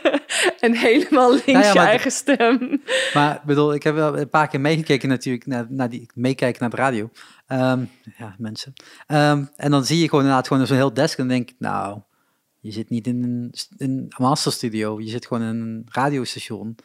en 0.60 0.74
helemaal 0.76 1.30
links 1.30 1.66
ja, 1.66 1.72
je 1.72 1.78
eigen 1.78 2.10
stem. 2.10 2.82
Maar 3.14 3.34
ik 3.34 3.42
bedoel, 3.42 3.74
ik 3.74 3.82
heb 3.82 3.94
wel 3.94 4.18
een 4.18 4.28
paar 4.28 4.48
keer 4.48 4.60
meegekeken 4.60 5.08
natuurlijk, 5.08 5.46
naar, 5.46 5.66
naar 5.68 5.88
die, 5.88 6.10
meekijken 6.14 6.60
naar 6.60 6.70
de 6.70 6.76
radio. 6.76 7.10
Ehm, 7.46 7.84
ja, 8.18 8.34
mensen. 8.38 8.72
Ehm, 9.06 9.44
en 9.56 9.70
dan 9.70 9.84
zie 9.84 9.98
je 9.98 10.08
gewoon 10.08 10.20
inderdaad 10.20 10.48
gewoon 10.48 10.66
zo'n 10.66 10.76
heel 10.76 10.94
desk 10.94 11.18
en 11.18 11.28
dan 11.28 11.36
denk 11.36 11.50
ik, 11.50 11.56
nou, 11.58 12.00
je 12.64 12.72
zit 12.72 12.90
niet 12.90 13.06
in 13.06 13.22
een, 13.22 13.54
een 13.76 14.12
masterstudio, 14.18 15.00
je 15.00 15.08
zit 15.08 15.26
gewoon 15.26 15.42
in 15.42 15.48
een 15.48 15.86
radiostation. 15.88 16.76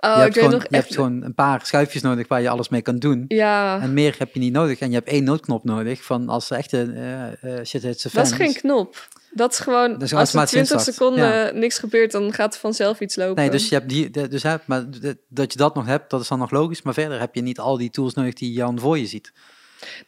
Oh, 0.00 0.14
je 0.14 0.20
hebt, 0.20 0.34
gewoon, 0.34 0.50
nog 0.50 0.62
je 0.62 0.68
echt... 0.68 0.82
hebt 0.82 0.94
gewoon 0.94 1.22
een 1.22 1.34
paar 1.34 1.66
schuifjes 1.66 2.02
nodig 2.02 2.28
waar 2.28 2.42
je 2.42 2.48
alles 2.48 2.68
mee 2.68 2.82
kan 2.82 2.96
doen. 2.96 3.24
Ja, 3.28 3.80
En 3.80 3.94
meer 3.94 4.14
heb 4.18 4.34
je 4.34 4.40
niet 4.40 4.52
nodig. 4.52 4.78
En 4.78 4.88
je 4.88 4.94
hebt 4.94 5.08
één 5.08 5.24
noodknop 5.24 5.64
nodig 5.64 6.04
van 6.04 6.28
als 6.28 6.50
er 6.50 6.56
echte 6.56 6.92
eh 6.94 7.58
eh 7.58 7.64
shit 7.64 7.82
hits 7.82 8.02
the 8.02 8.10
dat 8.12 8.26
is 8.26 8.32
geen 8.32 8.54
knop. 8.54 9.08
Dat 9.30 9.52
is 9.52 9.58
gewoon, 9.58 9.92
Dat 9.92 10.02
is 10.02 10.12
als 10.12 10.12
er 10.12 10.16
automatisch 10.16 10.50
20 10.50 10.74
instart. 10.74 10.96
seconden 10.96 11.58
niks 11.58 11.78
gebeurt, 11.78 12.12
dan 12.12 12.32
gaat 12.32 12.54
er 12.54 12.60
vanzelf 12.60 13.00
iets 13.00 13.16
lopen. 13.16 13.34
Nee, 13.34 13.50
dus 13.50 13.68
je 13.68 13.74
hebt 13.74 13.88
die, 13.88 14.28
dus 14.28 14.42
hè, 14.42 14.56
maar 14.64 14.84
dat 15.28 15.52
je 15.52 15.58
dat 15.58 15.74
nog 15.74 15.86
hebt, 15.86 16.10
dat 16.10 16.20
is 16.20 16.28
dan 16.28 16.38
nog 16.38 16.50
logisch. 16.50 16.82
Maar 16.82 16.94
verder 16.94 17.20
heb 17.20 17.34
je 17.34 17.42
niet 17.42 17.58
al 17.58 17.76
die 17.76 17.90
tools 17.90 18.14
nodig 18.14 18.34
die 18.34 18.52
Jan 18.52 18.80
voor 18.80 18.98
je 18.98 19.06
ziet. 19.06 19.32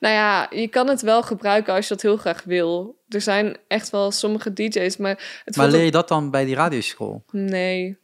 Nou 0.01 0.15
ja, 0.15 0.47
je 0.51 0.69
kan 0.69 0.89
het 0.89 1.03
wel 1.03 1.23
gebruiken 1.23 1.75
als 1.75 1.89
je 1.89 1.95
dat 1.95 2.03
heel 2.03 2.17
graag 2.17 2.45
wil. 2.45 3.03
Er 3.09 3.21
zijn 3.21 3.57
echt 3.69 3.91
wel 3.91 4.11
sommige 4.11 4.53
DJ's, 4.53 4.97
maar 4.97 5.43
het 5.45 5.57
Maar 5.57 5.69
leer 5.69 5.85
je 5.85 5.91
dat 5.91 6.09
dan 6.09 6.31
bij 6.31 6.45
die 6.45 6.55
radioschool? 6.55 7.25
Nee, 7.31 7.99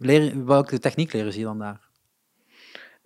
Leer, 0.00 0.46
welke 0.46 0.78
techniek 0.78 1.12
leren 1.12 1.32
ze 1.32 1.38
je 1.38 1.44
dan 1.44 1.58
daar? 1.58 1.80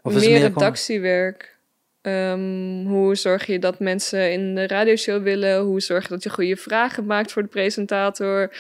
Of 0.03 0.13
meer 0.13 0.31
meer 0.31 0.41
redactiewerk. 0.41 1.59
Ehm, 2.01 2.85
hoe 2.87 3.15
zorg 3.15 3.47
je 3.47 3.59
dat 3.59 3.79
mensen 3.79 4.33
in 4.33 4.55
de 4.55 4.67
radioshow 4.67 5.23
willen? 5.23 5.61
Hoe 5.61 5.81
zorg 5.81 6.03
je 6.03 6.09
dat 6.09 6.23
je 6.23 6.31
goede 6.31 6.57
vragen 6.57 7.07
maakt 7.07 7.33
voor 7.33 7.43
de 7.43 7.49
presentator? 7.49 8.57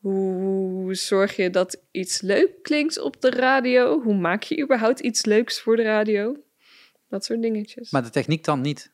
Hoe 0.00 0.94
zorg 0.94 1.36
je 1.36 1.50
dat 1.50 1.80
iets 1.90 2.20
leuk 2.20 2.62
klinkt 2.62 2.98
op 3.00 3.20
de 3.20 3.30
radio? 3.30 4.02
Hoe 4.02 4.16
maak 4.16 4.42
je 4.42 4.62
überhaupt 4.62 5.00
iets 5.00 5.24
leuks 5.24 5.60
voor 5.60 5.76
de 5.76 5.82
radio? 5.82 6.36
Dat 7.08 7.24
soort 7.24 7.42
dingetjes. 7.42 7.90
Maar 7.90 8.02
de 8.02 8.10
techniek 8.10 8.44
dan 8.44 8.60
niet. 8.60 8.92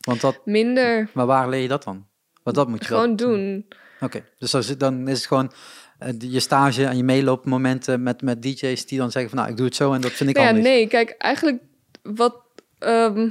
Want 0.00 0.20
dat, 0.20 0.40
Minder. 0.46 1.10
maar 1.14 1.26
waar 1.26 1.48
leer 1.48 1.60
je 1.62 1.68
dat 1.68 1.82
dan? 1.84 2.06
Want 2.42 2.56
dat 2.56 2.68
moet 2.68 2.82
je 2.84 2.88
wel- 2.90 3.00
Gewoon 3.00 3.16
doen. 3.16 3.66
Oké, 4.00 4.24
dus 4.38 4.54
als 4.54 4.68
het- 4.68 4.80
dan 4.80 5.08
is 5.08 5.16
het 5.18 5.26
gewoon 5.26 5.52
eh, 5.98 6.08
je 6.18 6.40
stage 6.40 6.84
en 6.86 6.96
je 6.96 7.02
meeloopmomenten 7.04 8.02
met, 8.02 8.22
met 8.22 8.42
DJ's 8.42 8.86
die 8.86 8.98
dan 8.98 9.10
zeggen 9.10 9.30
van 9.30 9.38
nou, 9.38 9.50
ik 9.50 9.56
doe 9.56 9.66
het 9.66 9.74
zo 9.74 9.92
en 9.92 10.00
dat 10.00 10.12
vind 10.12 10.30
ik 10.30 10.36
Nou 10.36 10.56
ja, 10.56 10.62
nee, 10.62 10.86
kijk, 10.88 11.10
eigenlijk 11.10 11.62
wat. 12.02 12.36
ehm, 12.78 13.28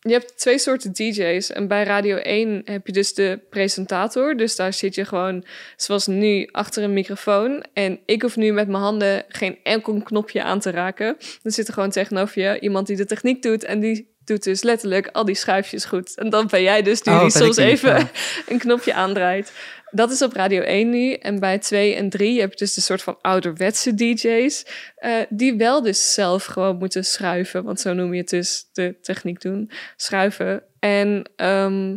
je 0.00 0.12
hebt 0.12 0.38
twee 0.38 0.58
soorten 0.58 0.92
DJ's. 0.92 1.50
En 1.52 1.68
bij 1.68 1.84
Radio 1.84 2.16
1 2.16 2.62
heb 2.64 2.86
je 2.86 2.92
dus 2.92 3.14
de 3.14 3.40
presentator. 3.50 4.36
Dus 4.36 4.56
daar 4.56 4.72
zit 4.72 4.94
je 4.94 5.04
gewoon, 5.04 5.44
zoals 5.76 6.06
nu, 6.06 6.48
achter 6.52 6.82
een 6.82 6.92
microfoon. 6.92 7.64
En 7.72 7.98
ik 8.06 8.22
hoef 8.22 8.36
nu 8.36 8.52
met 8.52 8.68
mijn 8.68 8.82
handen 8.82 9.24
geen 9.28 9.58
enkel 9.62 10.02
knopje 10.02 10.42
aan 10.42 10.60
te 10.60 10.70
raken. 10.70 11.16
Dan 11.42 11.52
zit 11.52 11.68
er 11.68 11.74
gewoon 11.74 11.90
tegenover 11.90 12.42
je 12.42 12.60
iemand 12.60 12.86
die 12.86 12.96
de 12.96 13.06
techniek 13.06 13.42
doet. 13.42 13.64
En 13.64 13.80
die 13.80 14.16
doet 14.28 14.42
dus 14.42 14.62
letterlijk 14.62 15.08
al 15.12 15.24
die 15.24 15.34
schuifjes 15.34 15.84
goed. 15.84 16.16
En 16.16 16.30
dan 16.30 16.46
ben 16.46 16.62
jij 16.62 16.82
dus 16.82 17.02
die 17.02 17.12
Oh, 17.12 17.20
die 17.20 17.30
soms 17.30 17.56
even 17.56 17.98
ja. 17.98 18.10
een 18.48 18.58
knopje 18.58 18.94
aandraait. 18.94 19.52
Dat 19.90 20.10
is 20.10 20.22
op 20.22 20.32
Radio 20.32 20.60
1 20.60 20.90
nu. 20.90 21.12
En 21.12 21.40
bij 21.40 21.58
2 21.58 21.94
en 21.94 22.08
3 22.08 22.40
heb 22.40 22.50
je 22.50 22.56
dus 22.56 22.74
de 22.74 22.80
soort 22.80 23.02
van 23.02 23.18
ouderwetse 23.20 23.94
DJ's. 23.94 24.66
eh, 24.96 25.12
die 25.28 25.56
wel 25.56 25.82
dus 25.82 26.14
zelf 26.14 26.44
gewoon 26.44 26.76
moeten 26.76 27.04
schuiven. 27.04 27.64
Want 27.64 27.80
zo 27.80 27.92
noem 27.92 28.14
je 28.14 28.20
het 28.20 28.28
dus, 28.28 28.68
de 28.72 28.96
techniek 29.02 29.40
doen. 29.40 29.70
Schuiven. 29.96 30.62
En 30.78 31.30
ehm, 31.36 31.96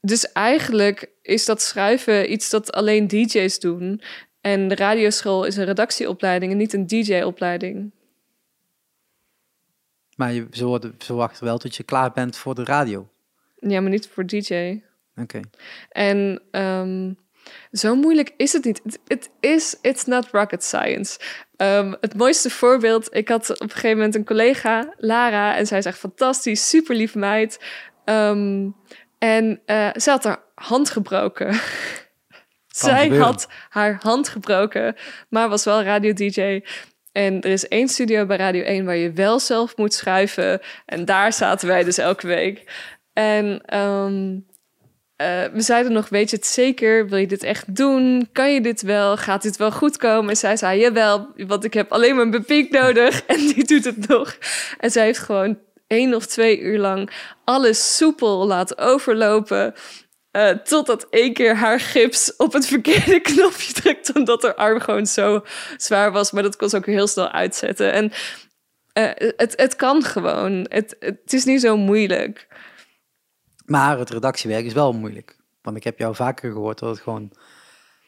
dus 0.00 0.32
eigenlijk 0.32 1.10
is 1.22 1.44
dat 1.44 1.62
schuiven 1.62 2.32
iets 2.32 2.50
dat 2.50 2.72
alleen 2.72 3.06
DJ's 3.06 3.58
doen. 3.58 4.02
En 4.40 4.68
de 4.68 4.74
radioschool 4.74 5.44
is 5.44 5.56
een 5.56 5.64
redactieopleiding 5.64 6.52
en 6.52 6.58
niet 6.58 6.72
een 6.72 6.86
DJ-opleiding. 6.86 7.90
Maar 10.16 10.32
je, 10.32 10.46
ze, 10.50 10.64
worden, 10.64 10.94
ze 10.98 11.14
wachten 11.14 11.44
wel 11.44 11.58
tot 11.58 11.76
je 11.76 11.82
klaar 11.82 12.12
bent 12.12 12.36
voor 12.36 12.54
de 12.54 12.64
radio. 12.64 13.08
Ja, 13.56 13.80
maar 13.80 13.90
niet 13.90 14.08
voor 14.08 14.26
DJ. 14.26 14.80
Oké. 15.14 15.40
En 15.88 16.42
ehm, 16.50 17.12
zo 17.72 17.94
moeilijk 17.94 18.34
is 18.36 18.52
het 18.52 18.64
niet. 18.64 18.80
Het- 19.06 19.30
is, 19.40 19.76
it's 19.82 20.04
not 20.04 20.28
rocket 20.30 20.64
science. 20.64 21.18
Ehm, 21.56 21.94
het 22.00 22.14
mooiste 22.14 22.50
voorbeeld, 22.50 23.14
ik 23.14 23.28
had 23.28 23.50
op 23.50 23.60
een 23.60 23.70
gegeven 23.70 23.96
moment 23.96 24.14
een 24.14 24.24
collega, 24.24 24.94
Lara, 24.96 25.56
en 25.56 25.66
zij 25.66 25.78
is 25.78 25.84
echt 25.84 25.98
fantastisch, 25.98 26.68
super 26.68 26.94
lief 26.94 27.14
meid. 27.14 27.64
Ehm, 28.04 28.68
en 29.18 29.60
eh 29.64 29.88
ze 29.94 30.10
had 30.10 30.24
haar 30.24 30.42
hand 30.54 30.90
gebroken. 30.90 31.52
zij 32.68 33.02
gebeuren. 33.02 33.26
had 33.26 33.48
haar 33.68 33.98
hand 34.02 34.28
gebroken, 34.28 34.96
maar 35.28 35.48
was 35.48 35.64
wel 35.64 35.82
radio-dj. 35.82 36.60
En 37.12 37.40
er 37.40 37.50
is 37.50 37.68
één 37.68 37.88
studio 37.88 38.26
bij 38.26 38.36
Radio 38.36 38.62
1 38.62 38.84
waar 38.84 38.96
je 38.96 39.12
wel 39.12 39.38
zelf 39.40 39.76
moet 39.76 39.94
schuiven. 39.94 40.60
En 40.86 41.04
daar 41.04 41.32
zaten 41.32 41.68
wij 41.68 41.84
dus 41.84 41.98
elke 41.98 42.26
week. 42.26 42.72
En 43.12 43.60
eh, 45.20 45.44
we 45.52 45.60
zeiden 45.60 45.92
nog, 45.92 46.08
weet 46.08 46.30
je 46.30 46.36
het 46.36 46.46
zeker? 46.46 47.08
Wil 47.08 47.18
je 47.18 47.26
dit 47.26 47.42
echt 47.42 47.76
doen? 47.76 48.28
Kan 48.32 48.52
je 48.54 48.60
dit 48.60 48.82
wel? 48.82 49.16
Gaat 49.16 49.42
dit 49.42 49.56
wel 49.56 49.70
goed 49.70 49.96
komen? 49.96 50.30
En 50.30 50.36
zij 50.36 50.56
zei, 50.56 50.80
jawel, 50.80 51.32
want 51.36 51.64
ik 51.64 51.74
heb 51.74 51.92
alleen 51.92 52.14
maar 52.14 52.24
een 52.24 52.30
bepiek 52.30 52.70
nodig. 52.82 53.24
En 53.26 53.36
die 53.36 53.64
doet 53.64 53.84
het 53.84 54.08
nog. 54.08 54.36
En 54.78 54.90
zij 54.90 55.04
heeft 55.04 55.18
gewoon 55.18 55.58
één 55.86 56.14
of 56.14 56.26
twee 56.26 56.60
uur 56.60 56.78
lang 56.78 57.10
alles 57.44 57.96
soepel 57.96 58.46
laten 58.46 58.78
overlopen. 58.78 59.74
eh, 60.30 60.50
totdat 60.50 61.06
één 61.10 61.32
keer 61.32 61.56
haar 61.56 61.80
gips 61.80 62.36
op 62.36 62.52
het 62.52 62.66
verkeerde 62.66 63.20
knopje 63.30 63.72
drukt. 63.72 64.14
Omdat 64.14 64.42
haar 64.42 64.54
arm 64.54 64.80
gewoon 64.80 65.06
zo 65.06 65.44
zwaar 65.76 66.12
was. 66.12 66.30
Maar 66.30 66.42
dat 66.42 66.56
kon 66.56 66.68
ze 66.68 66.76
ook 66.76 66.86
heel 66.86 67.06
snel 67.06 67.30
uitzetten. 67.30 67.92
En 67.92 68.12
eh, 68.92 69.10
het, 69.36 69.52
het 69.56 69.76
kan 69.76 70.02
gewoon. 70.02 70.66
Het, 70.68 70.96
het 71.00 71.32
is 71.32 71.44
niet 71.44 71.60
zo 71.60 71.76
moeilijk. 71.76 72.46
Maar 73.70 73.98
het 73.98 74.10
redactiewerk 74.10 74.64
is 74.64 74.72
wel 74.72 74.92
moeilijk. 74.92 75.36
Want 75.62 75.76
ik 75.76 75.84
heb 75.84 75.98
jou 75.98 76.14
vaker 76.14 76.52
gehoord 76.52 76.78
dat 76.78 76.90
het 76.90 77.00
gewoon... 77.00 77.30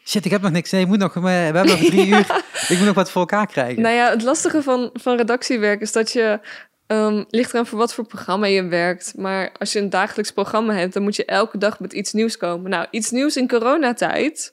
Shit, 0.04 0.24
ik 0.24 0.30
heb 0.30 0.42
nog 0.42 0.50
niks. 0.50 0.70
Nee, 0.70 0.80
ik 0.80 0.86
moet 0.86 0.98
nog, 0.98 1.14
we 1.14 1.28
hebben 1.28 1.66
nog 1.66 1.78
drie 1.90 2.06
uur. 2.06 2.42
Ik 2.68 2.76
moet 2.76 2.86
nog 2.86 2.94
wat 2.94 3.10
voor 3.10 3.20
elkaar 3.20 3.46
krijgen. 3.46 3.82
Nou 3.82 3.94
ja, 3.94 4.10
het 4.10 4.22
lastige 4.22 4.62
van, 4.62 4.90
van 4.92 5.16
redactiewerk 5.16 5.80
is 5.80 5.92
dat 5.92 6.12
je... 6.12 6.40
ehm, 6.86 7.24
ligt 7.28 7.52
eraan 7.52 7.66
voor 7.66 7.78
wat 7.78 7.94
voor 7.94 8.06
programma 8.06 8.46
je 8.46 8.68
werkt. 8.68 9.12
Maar 9.16 9.52
als 9.58 9.72
je 9.72 9.78
een 9.78 9.90
dagelijks 9.90 10.30
programma 10.30 10.74
hebt... 10.74 10.92
dan 10.92 11.02
moet 11.02 11.16
je 11.16 11.24
elke 11.24 11.58
dag 11.58 11.80
met 11.80 11.92
iets 11.92 12.12
nieuws 12.12 12.36
komen. 12.36 12.70
Nou, 12.70 12.86
iets 12.90 13.10
nieuws 13.10 13.36
in 13.36 13.48
coronatijd... 13.48 14.52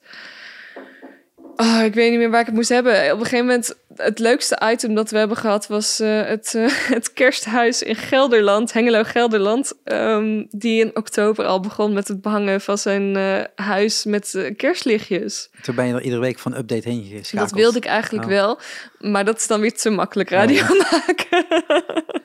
Oh, 1.55 1.81
ik 1.83 1.93
weet 1.93 2.09
niet 2.09 2.19
meer 2.19 2.29
waar 2.29 2.39
ik 2.39 2.45
het 2.45 2.55
moest 2.55 2.69
hebben. 2.69 2.93
Op 2.93 3.19
een 3.19 3.25
gegeven 3.25 3.45
moment, 3.45 3.75
het 4.01 4.19
leukste 4.19 4.61
item 4.71 4.93
dat 4.93 5.11
we 5.11 5.17
hebben 5.17 5.37
gehad... 5.37 5.67
was 5.67 5.99
eh, 5.99 6.21
het, 6.25 6.55
eh, 6.55 6.67
het 6.95 7.13
kersthuis 7.13 7.83
in 7.83 7.95
Gelderland, 7.95 8.73
Hengelo-Gelderland... 8.73 9.73
ehm, 9.83 10.43
die 10.49 10.79
in 10.79 10.95
oktober 10.95 11.45
al 11.45 11.59
begon 11.59 11.93
met 11.93 12.07
het 12.07 12.21
behangen 12.21 12.61
van 12.61 12.77
zijn 12.77 13.15
eh, 13.15 13.65
huis 13.65 14.05
met 14.05 14.51
kerstlichtjes. 14.57 15.49
Toen 15.61 15.75
ben 15.75 15.87
je 15.87 15.93
er 15.93 16.01
iedere 16.01 16.21
week 16.21 16.39
van 16.39 16.55
update 16.57 16.89
heen 16.89 17.03
geschakeld. 17.03 17.49
Dat 17.49 17.59
wilde 17.59 17.77
ik 17.77 17.85
eigenlijk 17.85 18.23
Oh. 18.23 18.29
wel, 18.29 18.59
maar 18.97 19.25
dat 19.25 19.37
is 19.37 19.47
dan 19.47 19.61
weer 19.61 19.73
te 19.73 19.89
makkelijk 19.89 20.29
radio 20.29 20.63
maken. 20.91 21.45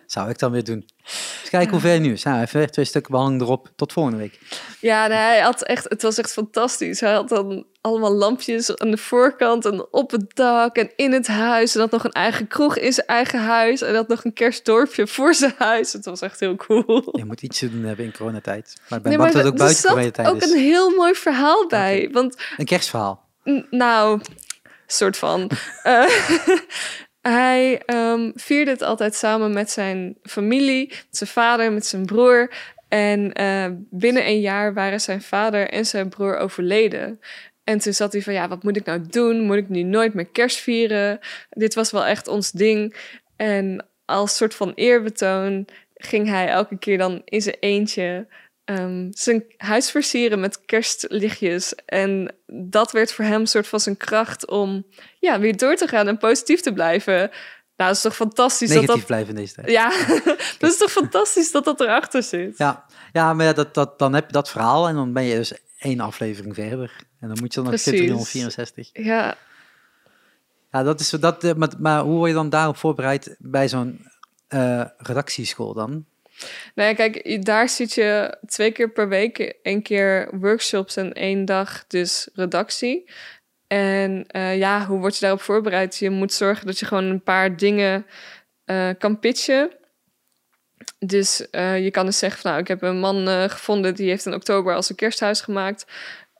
Zou 0.06 0.30
ik 0.30 0.38
dan 0.38 0.52
weer 0.52 0.64
doen. 0.64 0.88
Kijken 1.50 1.70
hoe 1.70 1.80
ver 1.80 1.92
je 1.94 2.00
nu 2.00 2.12
is. 2.12 2.22
Nou, 2.22 2.40
even 2.40 2.70
twee 2.70 2.84
stukken 2.84 3.12
behangen 3.12 3.40
erop. 3.40 3.68
Tot 3.76 3.92
volgende 3.92 4.18
week. 4.18 4.38
Ja, 4.80 5.06
nee, 5.06 5.16
hij 5.16 5.40
had 5.40 5.62
echt, 5.62 5.88
het 5.88 6.02
was 6.02 6.18
echt 6.18 6.32
fantastisch. 6.32 7.00
Hij 7.00 7.12
had 7.12 7.28
dan 7.28 7.66
allemaal 7.85 8.14
lampjes 8.14 8.76
aan 8.76 8.91
de 8.91 8.97
voorkant 8.97 9.64
en 9.64 9.87
op 9.91 10.11
het 10.11 10.37
dak 10.37 10.76
en 10.76 10.91
in 10.97 11.12
het 11.12 11.26
huis. 11.26 11.74
En 11.74 11.80
had 11.80 11.91
nog 11.91 12.05
een 12.05 12.12
eigen 12.12 12.47
kroeg 12.47 12.76
in 12.76 12.93
zijn 12.93 13.07
eigen 13.07 13.41
huis. 13.41 13.82
En 13.82 13.95
had 13.95 14.09
nog 14.09 14.24
een 14.24 14.32
kerstdorpje 14.32 15.07
voor 15.16 15.35
zijn 15.35 15.55
huis. 15.59 15.93
Het 15.93 16.05
was 16.05 16.20
echt 16.20 16.41
heel 16.41 16.57
cool. 16.57 17.09
Je 17.12 17.24
moet 17.24 17.43
iets 17.43 17.59
te 17.59 17.70
doen 17.70 17.85
hebben 17.85 18.05
in 18.05 18.12
coronatijd. 18.12 18.80
Maar 18.89 18.99
ik 18.99 19.05
ben 19.05 19.18
Nee, 19.18 19.26
dat 19.26 19.35
het 19.35 19.47
ook 19.47 19.53
er 19.53 19.59
buiten 19.59 19.91
coronatijd 19.91 20.28
ook 20.28 20.43
is. 20.43 20.51
een 20.51 20.59
heel 20.59 20.91
mooi 20.91 21.14
verhaal 21.14 21.66
bij. 21.66 22.09
Want 22.12 22.43
Een 22.57 22.64
kerstverhaal. 22.64 23.24
Nou, 23.70 24.20
soort 24.87 25.16
van. 25.16 25.51
Eh, 25.82 26.07
hij 27.20 27.82
ehm, 27.87 28.30
vierde 28.35 28.70
het 28.70 28.82
altijd 28.82 29.14
samen 29.14 29.53
met 29.53 29.70
zijn 29.70 30.16
familie, 30.22 30.87
met 30.89 31.07
zijn 31.11 31.30
vader, 31.30 31.72
met 31.72 31.87
zijn 31.87 32.07
broer. 32.07 32.53
En 32.89 33.32
eh, 33.32 33.66
binnen 33.91 34.26
een 34.26 34.41
jaar 34.41 34.74
waren 34.74 35.01
zijn 35.01 35.22
vader 35.22 35.68
en 35.68 35.87
zijn 35.87 36.09
broer 36.09 36.37
overleden. 36.37 37.20
En 37.64 37.78
toen 37.78 37.92
zat 37.92 38.12
hij 38.12 38.22
van, 38.22 38.32
ja, 38.32 38.48
wat 38.48 38.62
moet 38.62 38.76
ik 38.76 38.84
nou 38.84 39.00
doen? 39.08 39.40
Moet 39.40 39.56
ik 39.56 39.68
nu 39.68 39.82
nooit 39.82 40.14
meer 40.14 40.26
kerst 40.26 40.58
vieren? 40.58 41.18
Dit 41.50 41.74
was 41.74 41.90
wel 41.90 42.04
echt 42.04 42.28
ons 42.28 42.50
ding. 42.50 42.96
En 43.36 43.86
als 44.04 44.36
soort 44.36 44.54
van 44.54 44.72
eerbetoon 44.74 45.66
ging 45.94 46.28
hij 46.28 46.48
elke 46.48 46.78
keer 46.78 46.98
dan 46.98 47.22
in 47.24 47.42
zijn 47.42 47.56
eentje 47.60 48.26
ehm, 48.64 49.08
zijn 49.10 49.44
huis 49.56 49.90
versieren 49.90 50.40
met 50.40 50.64
kerstlichtjes. 50.64 51.74
En 51.74 52.34
dat 52.46 52.92
werd 52.92 53.12
voor 53.12 53.24
hem 53.24 53.40
een 53.40 53.46
soort 53.46 53.66
van 53.66 53.80
zijn 53.80 53.96
kracht 53.96 54.46
om 54.46 54.86
ja, 55.20 55.40
weer 55.40 55.56
door 55.56 55.76
te 55.76 55.88
gaan 55.88 56.08
en 56.08 56.18
positief 56.18 56.60
te 56.60 56.72
blijven. 56.72 57.18
Nou, 57.76 57.88
dat 57.90 57.96
is 57.96 58.00
toch 58.02 58.16
fantastisch 58.16 58.68
Negatief 58.68 58.88
dat 58.88 58.96
dat... 58.96 59.06
blijven 59.06 59.28
in 59.28 59.40
deze 59.40 59.54
tijd. 59.54 59.70
Ja, 59.70 59.88
dat 60.58 60.70
is 60.70 60.76
toch 60.76 60.90
fantastisch 60.90 61.50
dat 61.50 61.64
dat 61.64 61.80
erachter 61.80 62.22
zit. 62.22 62.58
Ja, 62.58 62.84
ja 63.12 63.32
maar 63.32 63.54
dat, 63.54 63.74
dat, 63.74 63.98
dan 63.98 64.14
heb 64.14 64.26
je 64.26 64.32
dat 64.32 64.50
verhaal 64.50 64.88
en 64.88 64.94
dan 64.94 65.12
ben 65.12 65.24
je 65.24 65.36
dus 65.36 65.52
één 65.85 66.01
aflevering 66.01 66.55
verder. 66.55 66.97
En 67.20 67.28
dan 67.28 67.37
moet 67.41 67.55
je 67.55 67.61
dan 67.62 67.70
nog 67.70 67.82
Precies. 67.82 68.01
364. 68.01 68.91
Ja, 68.93 69.37
Ja, 70.70 70.82
dat 70.82 71.01
is 71.01 71.11
dat. 71.11 71.45
eh, 71.45 71.53
Maar, 71.55 71.68
maar 71.78 72.01
hoe 72.03 72.16
word 72.16 72.28
je 72.28 72.35
dan 72.35 72.51
daarop 72.51 72.76
voorbereid 72.76 73.37
bij 73.39 73.68
zo'n 73.68 74.07
eh, 74.49 74.85
redactieschool 74.97 75.74
dan? 75.74 76.05
Nou 76.74 76.89
ja, 76.89 76.95
kijk, 76.95 77.45
daar 77.45 77.68
zit 77.68 77.93
je 77.93 78.39
twee 78.47 78.70
keer 78.72 78.91
per 78.91 79.09
week. 79.09 79.39
één 79.62 79.82
keer 79.82 80.28
workshops 80.39 80.97
en 80.97 81.12
één 81.12 81.45
dag 81.45 81.87
dus 81.87 82.28
redactie. 82.35 83.11
En 83.66 84.24
eh, 84.26 84.59
ja, 84.59 84.87
hoe 84.87 84.99
word 84.99 85.14
je 85.14 85.20
daarop 85.20 85.41
voorbereid? 85.41 85.97
Je 85.97 86.11
moet 86.11 86.32
zorgen 86.32 86.66
dat 86.66 86.78
je 86.78 86.87
gewoon 86.87 87.05
een 87.05 87.22
paar 87.22 87.57
dingen 87.57 88.07
kan 88.99 89.18
pitchen. 89.18 89.70
Dus 91.07 91.50
eh, 91.50 91.84
je 91.84 91.90
kan 91.90 92.07
dus 92.07 92.18
zeggen 92.18 92.40
van, 92.40 92.50
nou, 92.50 92.62
ik 92.62 92.68
heb 92.68 92.82
een 92.82 92.98
man 92.98 93.28
eh, 93.28 93.44
gevonden... 93.44 93.94
die 93.94 94.09
heeft 94.09 94.26
in 94.26 94.34
oktober 94.34 94.74
als 94.74 94.90
een 94.90 94.96
kersthuis 94.96 95.40
gemaakt... 95.40 95.86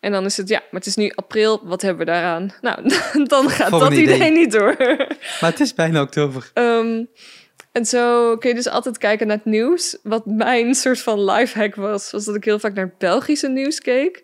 En 0.01 0.12
dan 0.12 0.25
is 0.25 0.37
het, 0.37 0.49
ja, 0.49 0.59
maar 0.59 0.81
het 0.81 0.87
is 0.87 0.97
nu 0.97 1.12
april, 1.15 1.61
wat 1.62 1.83
hebben 1.83 2.07
we 2.07 2.12
daaraan? 2.12 2.53
Nou, 2.61 2.79
dan 3.35 3.51
gaat 3.51 3.71
dat 3.71 3.93
idee 3.93 4.15
idee. 4.15 4.31
niet 4.31 4.53
door. 4.53 4.77
Maar 5.41 5.51
het 5.51 5.61
is 5.61 5.75
bijna 5.75 6.03
oktober. 6.03 6.51
Ehm, 6.55 7.05
en 7.73 7.87
zo 7.87 8.37
kun 8.37 8.49
je 8.49 8.55
dus 8.55 8.69
altijd 8.69 8.99
kijken 8.99 9.27
naar 9.27 9.37
het 9.37 9.45
nieuws. 9.45 9.97
Wat 10.03 10.27
mijn 10.27 10.75
soort 10.75 11.01
van 11.01 11.25
lifehack 11.25 11.75
was, 11.75 12.11
was 12.11 12.25
dat 12.25 12.35
ik 12.35 12.45
heel 12.45 12.59
vaak 12.59 12.75
naar 12.75 12.85
het 12.85 12.99
Belgische 12.99 13.49
nieuws 13.49 13.81
keek. 13.81 14.23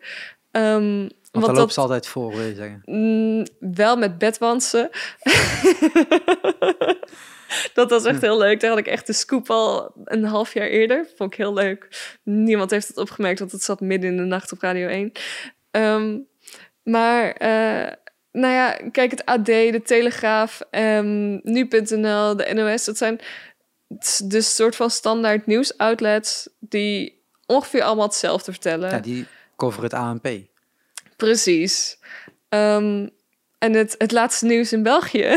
Ehm, 0.50 0.98
Want 1.30 1.46
lopen 1.46 1.54
dat 1.54 1.72
ze 1.72 1.80
altijd 1.80 2.06
voor, 2.06 2.36
wil 2.36 2.46
je 2.46 2.54
zeggen. 2.54 2.82
mm, 2.84 3.46
wel 3.74 3.96
met 3.96 4.18
bedwansen. 4.18 4.90
dat 7.74 7.90
was 7.90 8.04
echt 8.04 8.20
heel 8.20 8.38
leuk. 8.38 8.60
Daar 8.60 8.70
had 8.70 8.78
ik 8.78 8.86
echt 8.86 9.06
de 9.06 9.12
scoop 9.12 9.50
al 9.50 9.92
een 10.04 10.24
half 10.24 10.54
jaar 10.54 10.66
eerder. 10.66 11.06
Vond 11.16 11.32
ik 11.32 11.38
heel 11.38 11.54
leuk. 11.54 11.88
Niemand 12.22 12.70
heeft 12.70 12.88
het 12.88 12.96
opgemerkt, 12.96 13.38
want 13.38 13.52
het 13.52 13.62
zat 13.62 13.80
midden 13.80 14.10
in 14.10 14.16
de 14.16 14.22
nacht 14.22 14.52
op 14.52 14.60
Radio 14.60 14.88
1. 14.88 15.12
Ehm, 15.70 16.18
maar, 16.82 17.30
eh, 17.30 17.92
nou 18.32 18.54
ja, 18.54 18.78
kijk, 18.92 19.10
het 19.10 19.24
AD, 19.24 19.46
de 19.46 19.80
Telegraaf, 19.84 20.60
ehm, 20.70 21.38
Nu.nl, 21.42 22.36
de 22.36 22.50
NOS, 22.54 22.84
dat 22.84 22.96
zijn 22.96 23.20
dus 24.24 24.54
soort 24.54 24.76
van 24.76 24.90
standaard 24.90 25.46
nieuwsoutlets 25.46 26.48
die 26.58 27.22
ongeveer 27.46 27.82
allemaal 27.82 28.06
hetzelfde 28.06 28.52
vertellen. 28.52 28.90
Ja, 28.90 28.98
die 28.98 29.26
cover 29.56 29.82
het 29.82 29.94
ANP. 29.94 30.28
Precies. 31.16 31.98
Ehm, 32.48 33.08
en 33.58 33.72
het, 33.72 33.94
het 33.98 34.12
laatste 34.12 34.46
nieuws 34.46 34.72
in 34.72 34.82
België. 34.82 35.36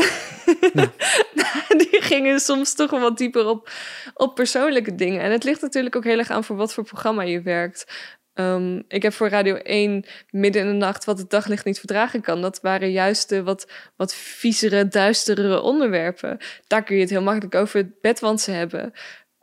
gingen 2.04 2.40
soms 2.40 2.74
toch 2.74 2.90
wel 2.90 3.00
wat 3.00 3.18
dieper 3.18 3.46
op, 3.46 3.70
op 4.14 4.34
persoonlijke 4.34 4.94
dingen. 4.94 5.20
En 5.20 5.30
het 5.30 5.44
ligt 5.44 5.60
natuurlijk 5.60 5.96
ook 5.96 6.04
heel 6.04 6.18
erg 6.18 6.30
aan 6.30 6.44
voor 6.44 6.56
wat 6.56 6.74
voor 6.74 6.84
programma 6.84 7.22
je 7.22 7.42
werkt. 7.42 7.86
Ehm, 8.34 8.82
ik 8.88 9.02
heb 9.02 9.12
voor 9.12 9.28
Radio 9.28 9.54
1 9.62 10.04
midden 10.30 10.62
in 10.62 10.68
de 10.68 10.74
nacht 10.74 11.04
wat 11.04 11.18
het 11.18 11.30
daglicht 11.30 11.64
niet 11.64 11.78
verdragen 11.78 12.20
kan. 12.20 12.42
Dat 12.42 12.60
waren 12.60 12.90
juist 12.90 13.28
de 13.28 13.42
wat, 13.42 13.70
wat 13.96 14.14
viezere, 14.14 14.88
duistere 14.88 15.60
onderwerpen. 15.60 16.38
Daar 16.66 16.82
kun 16.82 16.94
je 16.94 17.00
het 17.00 17.10
heel 17.10 17.22
makkelijk 17.22 17.54
over 17.54 17.78
het 17.78 18.00
bedwansen 18.00 18.54
hebben. 18.54 18.92
Uh, 18.92 18.92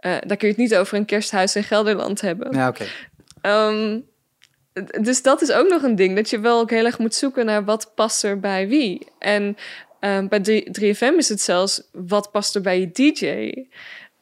daar 0.02 0.38
kun 0.38 0.48
je 0.48 0.54
het 0.54 0.58
niet 0.58 0.76
over 0.76 0.98
een 0.98 1.06
kersthuis 1.06 1.56
in 1.56 1.64
Gelderland 1.64 2.22
hebben. 2.22 2.54
Ja, 2.54 2.68
oké. 2.68 2.86
Ehm, 3.42 4.00
dus 5.02 5.22
dat 5.22 5.42
is 5.42 5.52
ook 5.52 5.70
nog 5.70 5.84
een 5.84 5.96
ding. 5.96 6.16
Dat 6.16 6.30
je 6.30 6.40
wel 6.40 6.60
ook 6.60 6.70
heel 6.70 6.86
erg 6.86 7.00
moet 7.00 7.16
zoeken 7.16 7.46
naar 7.46 7.66
wat 7.66 7.92
past 7.96 8.24
er 8.24 8.40
bij 8.40 8.68
wie. 8.68 9.08
En 9.20 9.58
um, 10.02 10.28
bij 10.28 10.68
3FM 10.80 11.18
is 11.18 11.30
het 11.30 11.42
zelfs 11.42 11.82
wat 11.92 12.32
past 12.32 12.56
er 12.56 12.62
bij 12.62 12.80
je 12.80 12.92
DJ. 12.92 13.52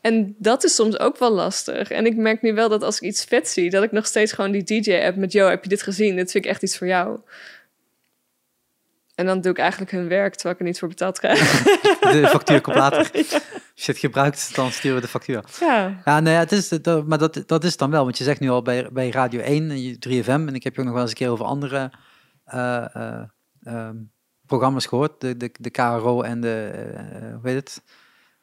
En 0.01 0.35
dat 0.37 0.63
is 0.63 0.75
soms 0.75 0.99
ook 0.99 1.17
wel 1.17 1.31
lastig. 1.31 1.91
En 1.91 2.05
ik 2.05 2.15
merk 2.15 2.41
nu 2.41 2.53
wel 2.53 2.69
dat 2.69 2.83
als 2.83 2.95
ik 2.95 3.01
iets 3.01 3.23
vet 3.23 3.47
zie, 3.47 3.69
dat 3.69 3.83
ik 3.83 3.91
nog 3.91 4.05
steeds 4.05 4.31
gewoon 4.31 4.51
die 4.51 4.63
DJ-app 4.63 5.15
met: 5.15 5.31
Yo, 5.31 5.49
heb 5.49 5.63
je 5.63 5.69
dit 5.69 5.81
gezien? 5.81 6.15
Dit 6.15 6.31
vind 6.31 6.45
ik 6.45 6.51
echt 6.51 6.63
iets 6.63 6.77
voor 6.77 6.87
jou. 6.87 7.19
En 9.15 9.25
dan 9.25 9.41
doe 9.41 9.51
ik 9.51 9.57
eigenlijk 9.57 9.91
hun 9.91 10.07
werk 10.07 10.33
terwijl 10.33 10.55
ik 10.55 10.61
er 10.61 10.67
niet 10.67 10.79
voor 10.79 10.87
betaald 10.87 11.19
krijg. 11.19 11.63
De 12.11 12.27
factuur 12.27 12.61
komt 12.61 12.75
later. 12.75 12.97
Als 13.75 13.85
je 13.85 13.91
het 13.91 13.97
gebruikt, 13.97 14.55
dan 14.55 14.71
sturen 14.71 14.95
we 14.95 15.01
de 15.01 15.07
factuur. 15.07 15.43
Ja. 15.59 16.01
Ja, 16.05 16.19
nee, 16.19 16.35
het 16.35 16.51
is, 16.51 16.69
dat, 16.69 17.07
maar 17.07 17.17
dat, 17.17 17.43
dat 17.45 17.63
is 17.63 17.77
dan 17.77 17.91
wel. 17.91 18.03
Want 18.03 18.17
je 18.17 18.23
zegt 18.23 18.39
nu 18.39 18.49
al 18.49 18.61
bij, 18.61 18.89
bij 18.91 19.09
Radio 19.09 19.39
1 19.39 19.71
en 19.71 19.95
3FM. 19.95 20.47
En 20.47 20.55
ik 20.55 20.63
heb 20.63 20.73
je 20.75 20.79
ook 20.79 20.85
nog 20.85 20.93
wel 20.93 21.01
eens 21.01 21.11
een 21.11 21.17
keer 21.17 21.29
over 21.29 21.45
andere 21.45 21.91
uh, 22.53 22.85
uh, 22.95 23.21
um, 23.67 24.11
programma's 24.49 24.85
gehoord. 24.85 25.21
De, 25.21 25.37
de, 25.37 25.51
de 25.59 25.69
KRO 25.69 26.21
en 26.21 26.41
de, 26.41 26.71
uh, 26.93 27.33
hoe 27.41 27.49
heet 27.49 27.55
het? 27.55 27.81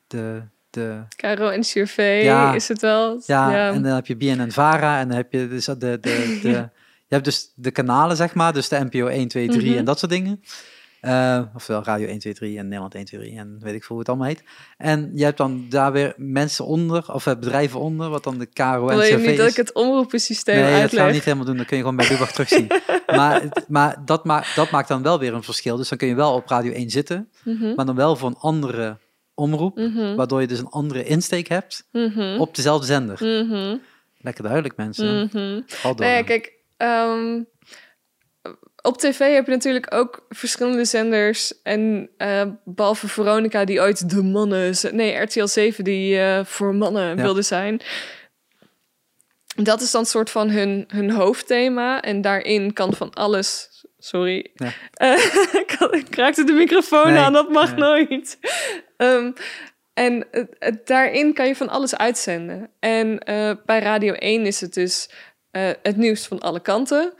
De, 0.06 0.42
de... 0.70 1.02
KRO 1.16 1.48
en 1.48 1.60
CRV 1.60 2.20
ja, 2.24 2.54
is 2.54 2.68
het 2.68 2.80
wel. 2.80 3.22
Ja, 3.26 3.50
ja, 3.50 3.72
en 3.72 3.82
dan 3.82 3.94
heb 3.94 4.06
je 4.06 4.16
BNN 4.16 4.50
Vara 4.50 5.00
en 5.00 5.08
dan 5.08 5.16
heb 5.16 5.32
je 5.32 5.48
dus 5.48 5.64
de, 5.64 5.76
de, 5.76 5.98
de, 6.00 6.38
de 6.42 6.48
je 7.08 7.14
hebt 7.14 7.24
dus 7.24 7.52
de 7.54 7.70
kanalen, 7.70 8.16
zeg 8.16 8.34
maar, 8.34 8.52
dus 8.52 8.68
de 8.68 8.88
NPO 8.90 9.06
1, 9.06 9.28
2, 9.28 9.48
3 9.48 9.60
mm 9.60 9.68
-hmm. 9.68 9.78
en 9.78 9.84
dat 9.84 9.98
soort 9.98 10.12
dingen. 10.12 10.42
Uh, 11.02 11.42
ofwel 11.54 11.84
Radio 11.84 12.06
1, 12.06 12.18
2, 12.18 12.34
3 12.34 12.58
en 12.58 12.64
Nederland 12.64 12.94
1, 12.94 13.04
2, 13.04 13.20
3 13.20 13.38
en 13.38 13.58
weet 13.60 13.74
ik 13.74 13.84
veel 13.84 13.88
hoe 13.88 13.98
het 13.98 14.08
allemaal 14.08 14.26
heet. 14.26 14.42
En 14.76 15.10
je 15.14 15.24
hebt 15.24 15.36
dan 15.36 15.66
daar 15.68 15.92
weer 15.92 16.14
mensen 16.16 16.64
onder, 16.64 17.12
of 17.12 17.24
bedrijven 17.24 17.80
onder, 17.80 18.08
wat 18.08 18.24
dan 18.24 18.38
de 18.38 18.46
KRO 18.46 18.88
en 18.88 18.96
Wil 18.96 19.06
je 19.06 19.16
niet 19.16 19.36
dat 19.36 19.48
ik 19.48 19.56
het 19.56 19.72
omroepensysteem 19.72 20.54
nee, 20.54 20.64
uitleg? 20.64 20.90
dat 20.90 20.98
gaan 20.98 21.06
we 21.06 21.12
niet 21.12 21.24
helemaal 21.24 21.46
doen, 21.46 21.56
dat 21.56 21.66
kun 21.66 21.76
je 21.76 21.82
gewoon 21.82 21.96
bij 21.96 22.08
Lubach 22.08 22.32
terugzien. 22.32 22.66
maar 23.06 23.42
maar 23.68 23.96
dat, 24.04 24.24
maakt, 24.24 24.54
dat 24.54 24.70
maakt 24.70 24.88
dan 24.88 25.02
wel 25.02 25.18
weer 25.18 25.34
een 25.34 25.42
verschil. 25.42 25.76
Dus 25.76 25.88
dan 25.88 25.98
kun 25.98 26.08
je 26.08 26.14
wel 26.14 26.34
op 26.34 26.48
Radio 26.48 26.72
1 26.72 26.90
zitten, 26.90 27.30
mm 27.44 27.56
-hmm. 27.56 27.74
maar 27.74 27.86
dan 27.86 27.96
wel 27.96 28.16
voor 28.16 28.28
een 28.28 28.38
andere 28.38 28.98
omroep, 29.34 29.76
mm 29.76 29.92
-hmm. 29.94 30.16
waardoor 30.16 30.40
je 30.40 30.46
dus 30.46 30.58
een 30.58 30.68
andere 30.68 31.04
insteek 31.04 31.48
hebt 31.48 31.88
Mhm. 31.92 32.38
op 32.38 32.54
dezelfde 32.54 32.86
zender. 32.86 33.18
Lekker 34.18 34.42
duidelijk, 34.44 34.76
mensen. 34.76 35.30
Mhm. 35.32 35.60
Nee, 35.96 36.24
kijk, 36.24 36.52
um, 36.76 37.46
op 38.82 38.98
tv 38.98 39.34
heb 39.34 39.46
je 39.46 39.52
natuurlijk 39.52 39.94
ook 39.94 40.26
verschillende 40.28 40.84
zenders. 40.84 41.62
En 41.62 42.10
uh, 42.18 42.42
behalve 42.64 43.08
Veronica, 43.08 43.64
die 43.64 43.80
ooit 43.80 44.10
de 44.10 44.22
mannen... 44.22 44.74
Nee, 44.90 45.16
RTL 45.16 45.46
7, 45.46 45.84
die 45.84 46.16
uh, 46.16 46.44
voor 46.44 46.74
mannen 46.74 47.16
Ja. 47.16 47.22
wilde 47.22 47.42
zijn. 47.42 47.80
Dat 49.56 49.80
is 49.80 49.90
dan 49.90 50.00
een 50.00 50.06
soort 50.06 50.30
van 50.30 50.50
hun, 50.50 50.84
hun 50.88 51.10
hoofdthema. 51.10 52.02
En 52.02 52.20
daarin 52.20 52.72
kan 52.72 52.94
van 52.94 53.10
alles... 53.14 53.70
Sorry. 53.98 54.50
Ja. 54.54 54.72
Eh, 54.92 55.24
ik, 55.62 55.74
had- 55.78 55.94
ik 55.94 56.14
raakte 56.14 56.44
de 56.44 56.52
microfoon 56.52 57.12
Nee, 57.12 57.18
aan, 57.22 57.32
dat 57.32 57.48
mag 57.50 57.70
nee. 57.70 57.78
nooit. 57.78 58.38
Ehm, 58.96 59.32
en 59.94 60.26
daarin 60.84 61.34
kan 61.34 61.46
je 61.46 61.56
van 61.56 61.68
alles 61.68 61.96
uitzenden. 61.96 62.70
En 62.80 63.18
eh, 63.18 63.52
bij 63.66 63.78
Radio 63.80 64.12
1 64.12 64.46
is 64.46 64.60
het 64.60 64.74
dus 64.74 65.10
eh, 65.50 65.70
het 65.82 65.96
nieuws 65.96 66.26
van 66.26 66.40
alle 66.40 66.60
kanten. 66.60 67.12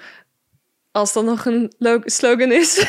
Als 0.93 1.13
dat 1.13 1.25
nog 1.25 1.45
een 1.45 1.73
lo- 1.79 2.01
slogan 2.05 2.53
is. 2.53 2.79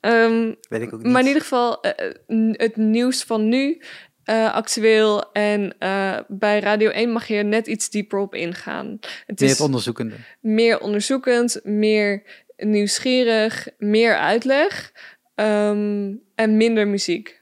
Ehm, 0.00 0.52
Weet 0.68 0.82
ik 0.82 0.92
ook 0.94 1.02
niet. 1.02 1.12
maar 1.12 1.20
in 1.20 1.26
ieder 1.26 1.42
geval 1.42 1.80
eh, 1.80 2.10
het 2.52 2.76
nieuws 2.76 3.22
van 3.22 3.48
nu, 3.48 3.82
eh, 4.26 4.54
actueel. 4.54 5.32
En 5.32 5.74
eh, 5.78 6.18
bij 6.28 6.60
Radio 6.60 6.90
1 6.90 7.12
mag 7.12 7.26
je 7.26 7.34
er 7.34 7.44
net 7.44 7.66
iets 7.66 7.90
dieper 7.90 8.18
op 8.18 8.34
ingaan. 8.34 8.98
Het 9.26 9.40
Meer 9.40 9.50
is 9.50 9.60
onderzoekende. 9.60 10.14
meer 10.40 10.80
onderzoekend, 10.80 11.60
meer 11.64 12.22
nieuwsgierig, 12.56 13.68
meer 13.78 14.16
uitleg 14.16 14.92
ehm, 15.34 16.12
en 16.34 16.56
minder 16.56 16.88
muziek. 16.88 17.40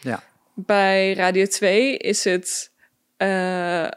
Ja. 0.00 0.22
Bij 0.54 1.12
Radio 1.14 1.46
2 1.46 1.96
is 1.96 2.24
het... 2.24 2.70
eh, 3.16 3.88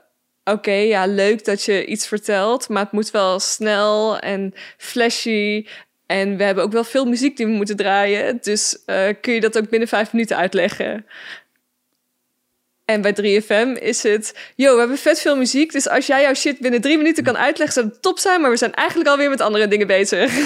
Oké, 0.44 0.72
ja, 0.72 1.06
leuk 1.08 1.46
dat 1.46 1.64
je 1.64 1.86
iets 1.86 2.08
vertelt, 2.08 2.70
maar 2.70 2.84
het 2.84 2.92
moet 2.92 3.12
wel 3.12 3.40
snel 3.40 4.20
en 4.20 4.54
flashy. 4.78 5.68
En 6.06 6.38
we 6.38 6.44
hebben 6.44 6.64
ook 6.64 6.72
wel 6.72 6.84
veel 6.84 7.06
muziek 7.06 7.38
die 7.38 7.46
we 7.46 7.52
moeten 7.52 7.76
draaien. 7.76 8.38
Dus 8.42 8.84
kun 9.22 9.34
je 9.34 9.40
dat 9.42 9.58
ook 9.58 9.70
binnen 9.70 9.88
vijf 9.88 10.14
minuten 10.14 10.38
uitleggen? 10.38 11.06
En 12.88 13.02
bij 13.02 13.16
3FM 13.16 13.82
is 13.82 14.04
het... 14.04 14.52
Yo, 14.56 14.74
we 14.74 14.80
hebben 14.80 14.98
vet 14.98 15.20
veel 15.20 15.38
muziek. 15.38 15.72
Dus 15.72 15.90
als 15.90 16.08
jij 16.08 16.22
jouw 16.22 16.34
shit 16.34 16.60
binnen 16.60 16.82
drie 16.82 16.98
minuten 16.98 17.24
kan 17.24 17.38
uitleggen... 17.38 17.74
zou 17.74 17.88
het 17.88 18.02
top 18.02 18.20
zijn. 18.20 18.42
Maar 18.42 18.50
we 18.50 18.58
zijn 18.58 18.74
eigenlijk 18.74 19.10
alweer 19.10 19.30
met 19.30 19.42
andere 19.42 19.68
dingen 19.68 19.88
bezig. 19.88 20.32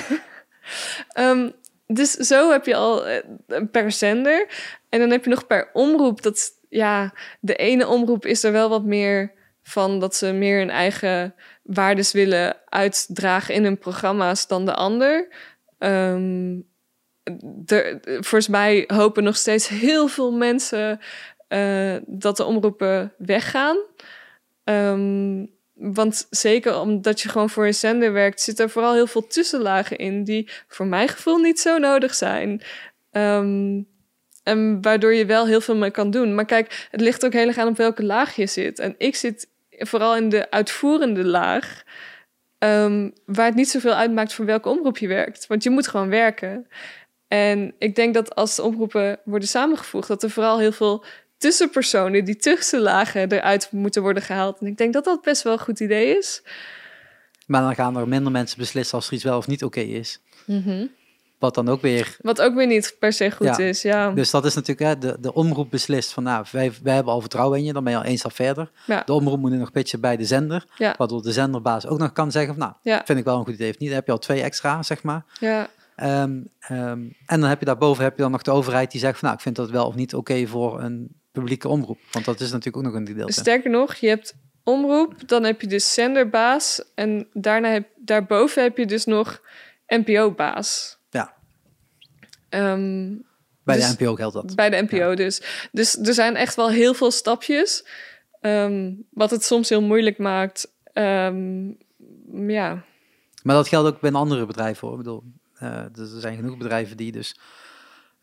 Ehm, 1.09 1.49
dus 1.87 2.11
zo 2.11 2.51
heb 2.51 2.65
je 2.65 2.75
al 2.75 3.07
eh, 3.07 3.21
per 3.71 3.91
zender. 3.91 4.47
En 4.89 4.99
dan 4.99 5.09
heb 5.09 5.23
je 5.23 5.29
nog 5.29 5.47
per 5.47 5.69
omroep. 5.73 6.21
Dat, 6.21 6.51
ja, 6.69 7.13
de 7.39 7.55
ene 7.55 7.87
omroep 7.87 8.25
is 8.25 8.43
er 8.43 8.51
wel 8.51 8.69
wat 8.69 8.83
meer 8.83 9.33
van... 9.63 9.99
dat 9.99 10.15
ze 10.15 10.31
meer 10.31 10.57
hun 10.57 10.69
eigen 10.69 11.35
waardes 11.63 12.11
willen 12.11 12.57
uitdragen 12.69 13.53
in 13.53 13.63
hun 13.63 13.77
programma's 13.77 14.47
dan 14.47 14.65
de 14.65 14.73
ander. 14.73 15.27
Ehm, 15.77 16.53
er, 17.65 17.99
volgens 18.03 18.47
mij 18.47 18.83
hopen 18.87 19.23
nog 19.23 19.37
steeds 19.37 19.67
heel 19.67 20.07
veel 20.07 20.31
mensen 20.31 20.99
eh, 21.51 21.95
dat 22.05 22.37
de 22.37 22.45
omroepen 22.45 23.13
weggaan. 23.17 23.77
Ehm, 24.63 25.45
want 25.73 26.27
zeker 26.29 26.79
omdat 26.79 27.21
je 27.21 27.29
gewoon 27.29 27.49
voor 27.49 27.65
een 27.65 27.73
zender 27.73 28.13
werkt, 28.13 28.41
zit 28.41 28.59
er 28.59 28.69
vooral 28.69 28.93
heel 28.93 29.07
veel 29.07 29.27
tussenlagen 29.27 29.97
in 29.97 30.23
die 30.23 30.49
voor 30.67 30.85
mijn 30.85 31.07
gevoel 31.07 31.37
niet 31.37 31.59
zo 31.59 31.77
nodig 31.77 32.13
zijn. 32.13 32.61
Ehm, 33.11 33.81
en 34.43 34.81
waardoor 34.81 35.13
je 35.13 35.25
wel 35.25 35.47
heel 35.47 35.61
veel 35.61 35.75
mee 35.75 35.91
kan 35.91 36.11
doen. 36.11 36.35
Maar 36.35 36.45
kijk, 36.45 36.87
het 36.91 37.01
ligt 37.01 37.25
ook 37.25 37.33
heel 37.33 37.47
erg 37.47 37.57
aan 37.57 37.67
op 37.67 37.77
welke 37.77 38.03
laag 38.03 38.35
je 38.35 38.47
zit. 38.47 38.79
En 38.79 38.95
ik 38.97 39.15
zit 39.15 39.47
vooral 39.69 40.15
in 40.15 40.29
de 40.29 40.51
uitvoerende 40.51 41.23
laag. 41.25 41.83
ehm, 42.57 43.09
waar 43.25 43.45
het 43.45 43.55
niet 43.55 43.69
zoveel 43.69 43.93
uitmaakt 43.93 44.33
voor 44.33 44.45
welke 44.45 44.69
omroep 44.69 44.97
je 44.97 45.07
werkt. 45.07 45.47
Want 45.47 45.63
je 45.63 45.69
moet 45.69 45.87
gewoon 45.87 46.09
werken. 46.09 46.67
En 47.27 47.73
ik 47.77 47.95
denk 47.95 48.13
dat 48.13 48.35
als 48.35 48.55
de 48.55 48.63
omroepen 48.63 49.19
worden 49.23 49.47
samengevoegd, 49.47 50.07
dat 50.07 50.23
er 50.23 50.29
vooral 50.29 50.59
heel 50.59 50.71
veel 50.71 51.03
tussenpersonen, 51.41 52.25
die 52.25 52.35
tussenlagen 52.35 53.31
eruit 53.31 53.67
moeten 53.71 54.01
worden 54.01 54.23
gehaald. 54.23 54.59
En 54.59 54.67
ik 54.67 54.77
denk 54.77 54.93
dat 54.93 55.03
dat 55.03 55.21
best 55.21 55.41
wel 55.43 55.53
een 55.53 55.59
goed 55.59 55.79
idee 55.79 56.17
is. 56.17 56.43
Maar 57.47 57.61
dan 57.61 57.75
gaan 57.75 57.97
er 57.97 58.07
minder 58.07 58.31
mensen 58.31 58.57
beslissen 58.57 58.95
als 58.97 59.07
er 59.07 59.13
iets 59.13 59.23
wel 59.23 59.37
of 59.37 59.47
niet 59.47 59.63
oké 59.63 59.79
is. 59.79 60.19
Wat 61.39 61.55
dan 61.55 61.69
ook 61.69 61.81
weer... 61.81 62.17
Wat 62.21 62.41
ook 62.41 62.55
weer 62.55 62.67
niet 62.67 62.95
per 62.99 63.13
se 63.13 63.31
goed 63.31 63.47
Ja. 63.47 63.57
is, 63.57 63.81
ja. 63.81 64.11
Dus 64.11 64.31
dat 64.31 64.45
is 64.45 64.53
natuurlijk, 64.55 64.87
hè, 64.89 64.97
de, 64.97 65.17
de 65.19 65.33
omroep 65.33 65.69
beslist 65.71 66.11
van, 66.13 66.23
nou, 66.23 66.45
wij, 66.51 66.71
wij 66.83 66.93
hebben 66.95 67.13
al 67.13 67.19
vertrouwen 67.21 67.57
in 67.59 67.65
je, 67.65 67.73
dan 67.73 67.83
ben 67.83 67.93
je 67.93 67.99
al 67.99 68.05
één 68.05 68.17
stap 68.17 68.33
verder. 68.33 68.71
Ja. 68.87 69.03
De 69.05 69.13
omroep 69.13 69.39
moet 69.39 69.51
nog 69.51 69.71
pitchen 69.71 70.01
bij 70.01 70.17
de 70.17 70.25
zender, 70.25 70.65
Ja. 70.77 70.95
waardoor 70.97 71.21
de 71.21 71.31
zenderbaas 71.31 71.87
ook 71.87 71.99
nog 71.99 72.11
kan 72.11 72.31
zeggen 72.31 72.53
van, 72.55 72.63
nou, 72.63 72.73
Ja. 72.81 73.01
vind 73.05 73.19
ik 73.19 73.25
wel 73.25 73.37
een 73.37 73.43
goed 73.45 73.53
idee 73.53 73.69
of 73.69 73.77
niet. 73.77 73.87
Dan 73.87 73.97
heb 73.97 74.05
je 74.05 74.11
al 74.11 74.17
twee 74.17 74.41
extra, 74.41 74.83
zeg 74.83 75.03
maar. 75.03 75.25
ja. 75.39 75.69
Ehm, 75.95 76.39
ehm, 76.59 76.99
en 77.25 77.39
dan 77.39 77.43
heb 77.43 77.59
je 77.59 77.65
daarboven 77.65 78.03
heb 78.03 78.15
je 78.15 78.21
dan 78.21 78.31
nog 78.31 78.41
de 78.41 78.51
overheid 78.51 78.91
die 78.91 78.99
zegt 78.99 79.13
van, 79.19 79.23
nou, 79.23 79.33
ik 79.35 79.43
vind 79.43 79.55
dat 79.55 79.69
wel 79.69 79.87
of 79.87 79.95
niet 79.95 80.15
oké 80.15 80.47
voor 80.47 80.81
een 80.81 81.19
publieke 81.31 81.67
omroep. 81.67 81.99
Want 82.11 82.25
dat 82.25 82.39
is 82.39 82.51
natuurlijk 82.51 82.77
ook 82.77 82.91
nog 82.91 83.01
een 83.01 83.07
gedeelte. 83.07 83.33
Sterker 83.33 83.69
nog, 83.69 83.95
je 83.95 84.07
hebt 84.07 84.33
omroep, 84.63 85.27
dan 85.27 85.43
heb 85.43 85.61
je 85.61 85.67
dus 85.67 85.93
zenderbaas. 85.93 86.83
En 86.95 87.27
daarna 87.33 87.69
heb, 87.69 87.87
daarboven 87.95 88.63
heb 88.63 88.77
je 88.77 88.85
dus 88.85 89.05
nog 89.05 89.41
NPO-baas. 89.87 90.97
Ja. 91.09 91.33
Ehm, 92.49 93.13
Bij 93.63 93.75
Dus- 93.75 93.95
de 93.95 94.03
NPO 94.03 94.15
geldt 94.15 94.33
dat. 94.33 94.55
Bij 94.55 94.69
de 94.69 94.87
NPO 94.89 95.15
dus. 95.15 95.41
Dus 95.71 95.97
er 95.97 96.13
zijn 96.13 96.35
echt 96.35 96.55
wel 96.55 96.69
heel 96.69 96.93
veel 96.93 97.11
stapjes. 97.11 97.85
ehm, 98.41 98.91
wat 99.11 99.31
het 99.31 99.43
soms 99.43 99.69
heel 99.69 99.81
moeilijk 99.81 100.17
maakt. 100.17 100.73
Ehm, 100.93 101.67
ja. 102.47 102.83
Maar 103.43 103.55
dat 103.55 103.67
geldt 103.67 103.87
ook 103.87 104.01
bij 104.01 104.11
andere 104.11 104.45
bedrijven 104.45 104.87
hoor. 104.87 104.97
Ik 104.97 105.03
bedoel, 105.03 105.23
eh, 105.53 105.69
er 105.77 106.19
zijn 106.19 106.35
genoeg 106.35 106.57
bedrijven 106.57 106.97
die 106.97 107.11
dus 107.11 107.39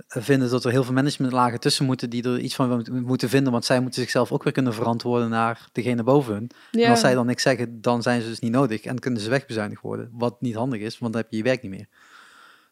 vinden 0.07 0.51
dat 0.51 0.64
er 0.64 0.70
heel 0.70 0.84
veel 0.84 0.92
managementlagen 0.94 1.61
tussen 1.61 1.84
moeten 1.84 2.11
die 2.11 2.24
er 2.24 2.38
iets 2.38 2.55
van 2.55 2.68
mo- 2.68 3.01
moeten 3.01 3.28
vinden, 3.28 3.53
want 3.53 3.64
zij 3.64 3.80
moeten 3.80 4.01
zichzelf 4.01 4.32
ook 4.32 4.42
weer 4.42 4.53
kunnen 4.53 4.74
verantwoorden 4.74 5.28
naar 5.28 5.68
degene 5.72 6.03
boven 6.03 6.34
hun. 6.34 6.51
En 6.72 6.90
als 6.90 7.01
zij 7.01 7.14
dan 7.14 7.26
niks 7.26 7.42
zeggen, 7.42 7.80
dan 7.80 8.03
zijn 8.03 8.20
ze 8.20 8.28
dus 8.28 8.38
niet 8.38 8.53
nodig 8.53 8.82
en 8.82 8.99
kunnen 8.99 9.20
ze 9.20 9.30
wegbezuinigd 9.30 9.82
worden, 9.82 10.11
wat 10.12 10.40
niet 10.40 10.55
handig 10.55 10.80
is, 10.80 10.99
want 10.99 11.12
dan 11.12 11.22
heb 11.22 11.30
je 11.30 11.36
je 11.36 11.42
werk 11.42 11.62
niet 11.62 11.70
meer. 11.70 11.86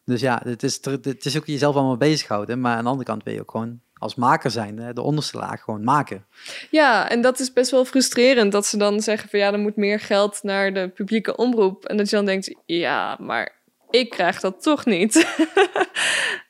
Dus 0.05 0.21
ja, 0.21 0.41
het 0.43 0.63
is, 0.63 0.79
het 1.01 1.25
is 1.25 1.37
ook 1.37 1.45
jezelf 1.45 1.75
allemaal 1.75 1.97
bezighouden, 1.97 2.61
maar 2.61 2.75
aan 2.75 2.83
de 2.83 2.89
andere 2.89 3.09
kant 3.09 3.23
ben 3.23 3.33
je 3.33 3.39
ook 3.41 3.51
gewoon 3.51 3.79
als 3.93 4.15
maker 4.15 4.51
zijn, 4.51 4.93
de 4.93 5.01
onderste 5.01 5.37
laag 5.37 5.61
gewoon 5.61 5.83
maken. 5.83 6.25
ja, 6.71 7.09
en 7.09 7.21
dat 7.21 7.39
is 7.39 7.53
best 7.53 7.71
wel 7.71 7.85
frustrerend. 7.85 8.51
Dat 8.51 8.65
ze 8.65 8.77
dan 8.77 9.01
zeggen 9.01 9.29
van 9.29 9.39
ja, 9.39 9.51
er 9.53 9.59
moet 9.59 9.75
meer 9.75 9.99
geld 9.99 10.39
naar 10.43 10.73
de 10.73 10.89
publieke 10.89 11.35
omroep. 11.35 11.85
En 11.85 11.97
dat 11.97 12.09
je 12.09 12.15
dan 12.15 12.25
denkt, 12.25 12.55
ja, 12.65 13.17
maar 13.19 13.55
ik 13.89 14.09
krijg 14.09 14.39
dat 14.39 14.61
toch 14.63 14.85
niet. 14.85 15.15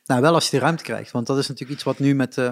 Nou, 0.08 0.22
wel 0.22 0.34
als 0.34 0.46
je 0.50 0.52
de 0.58 0.64
ruimte 0.64 0.84
krijgt. 0.84 1.12
Want 1.12 1.28
dat 1.28 1.38
is 1.38 1.48
natuurlijk 1.48 1.74
iets 1.76 1.84
wat 1.84 2.00
nu 2.00 2.16
met, 2.16 2.38
eh 2.38 2.52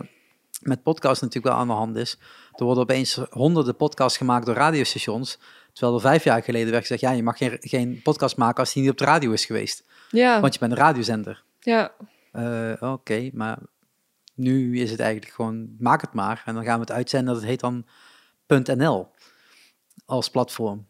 met 0.61 0.83
podcast 0.83 1.21
natuurlijk 1.21 1.53
wel 1.53 1.61
aan 1.61 1.67
de 1.67 1.73
hand 1.73 1.95
is. 1.95 2.17
Er 2.55 2.63
worden 2.65 2.83
opeens 2.83 3.19
honderden 3.29 3.75
podcasts 3.75 4.17
gemaakt 4.17 4.45
door 4.45 4.55
radiostations. 4.55 5.39
Terwijl 5.73 5.95
er 5.95 6.01
vijf 6.01 6.23
jaar 6.23 6.43
geleden 6.43 6.69
werd 6.71 6.81
gezegd, 6.81 7.01
ja, 7.01 7.11
je 7.11 7.23
mag 7.23 7.37
geen, 7.37 7.57
geen 7.59 8.01
podcast 8.03 8.37
maken 8.37 8.59
als 8.59 8.73
die 8.73 8.81
niet 8.81 8.91
op 8.91 8.97
de 8.97 9.05
radio 9.05 9.31
is 9.31 9.45
geweest. 9.45 9.83
ja, 10.09 10.39
Want 10.41 10.53
je 10.53 10.59
bent 10.59 10.71
een 10.71 10.77
radiozender. 10.77 11.43
ja, 11.59 11.91
Eh, 12.31 12.91
Oké, 12.91 13.29
maar 13.33 13.57
nu 14.33 14.79
is 14.79 14.91
het 14.91 14.99
eigenlijk 14.99 15.33
gewoon, 15.33 15.75
maak 15.79 16.01
het 16.01 16.13
maar. 16.13 16.41
En 16.45 16.53
dan 16.53 16.63
gaan 16.63 16.75
we 16.75 16.81
het 16.81 16.91
uitzenden, 16.91 17.33
dat 17.33 17.43
heet 17.43 17.59
dan 17.59 17.85
.nl 18.47 19.07
als 20.05 20.29
platform. 20.29 20.87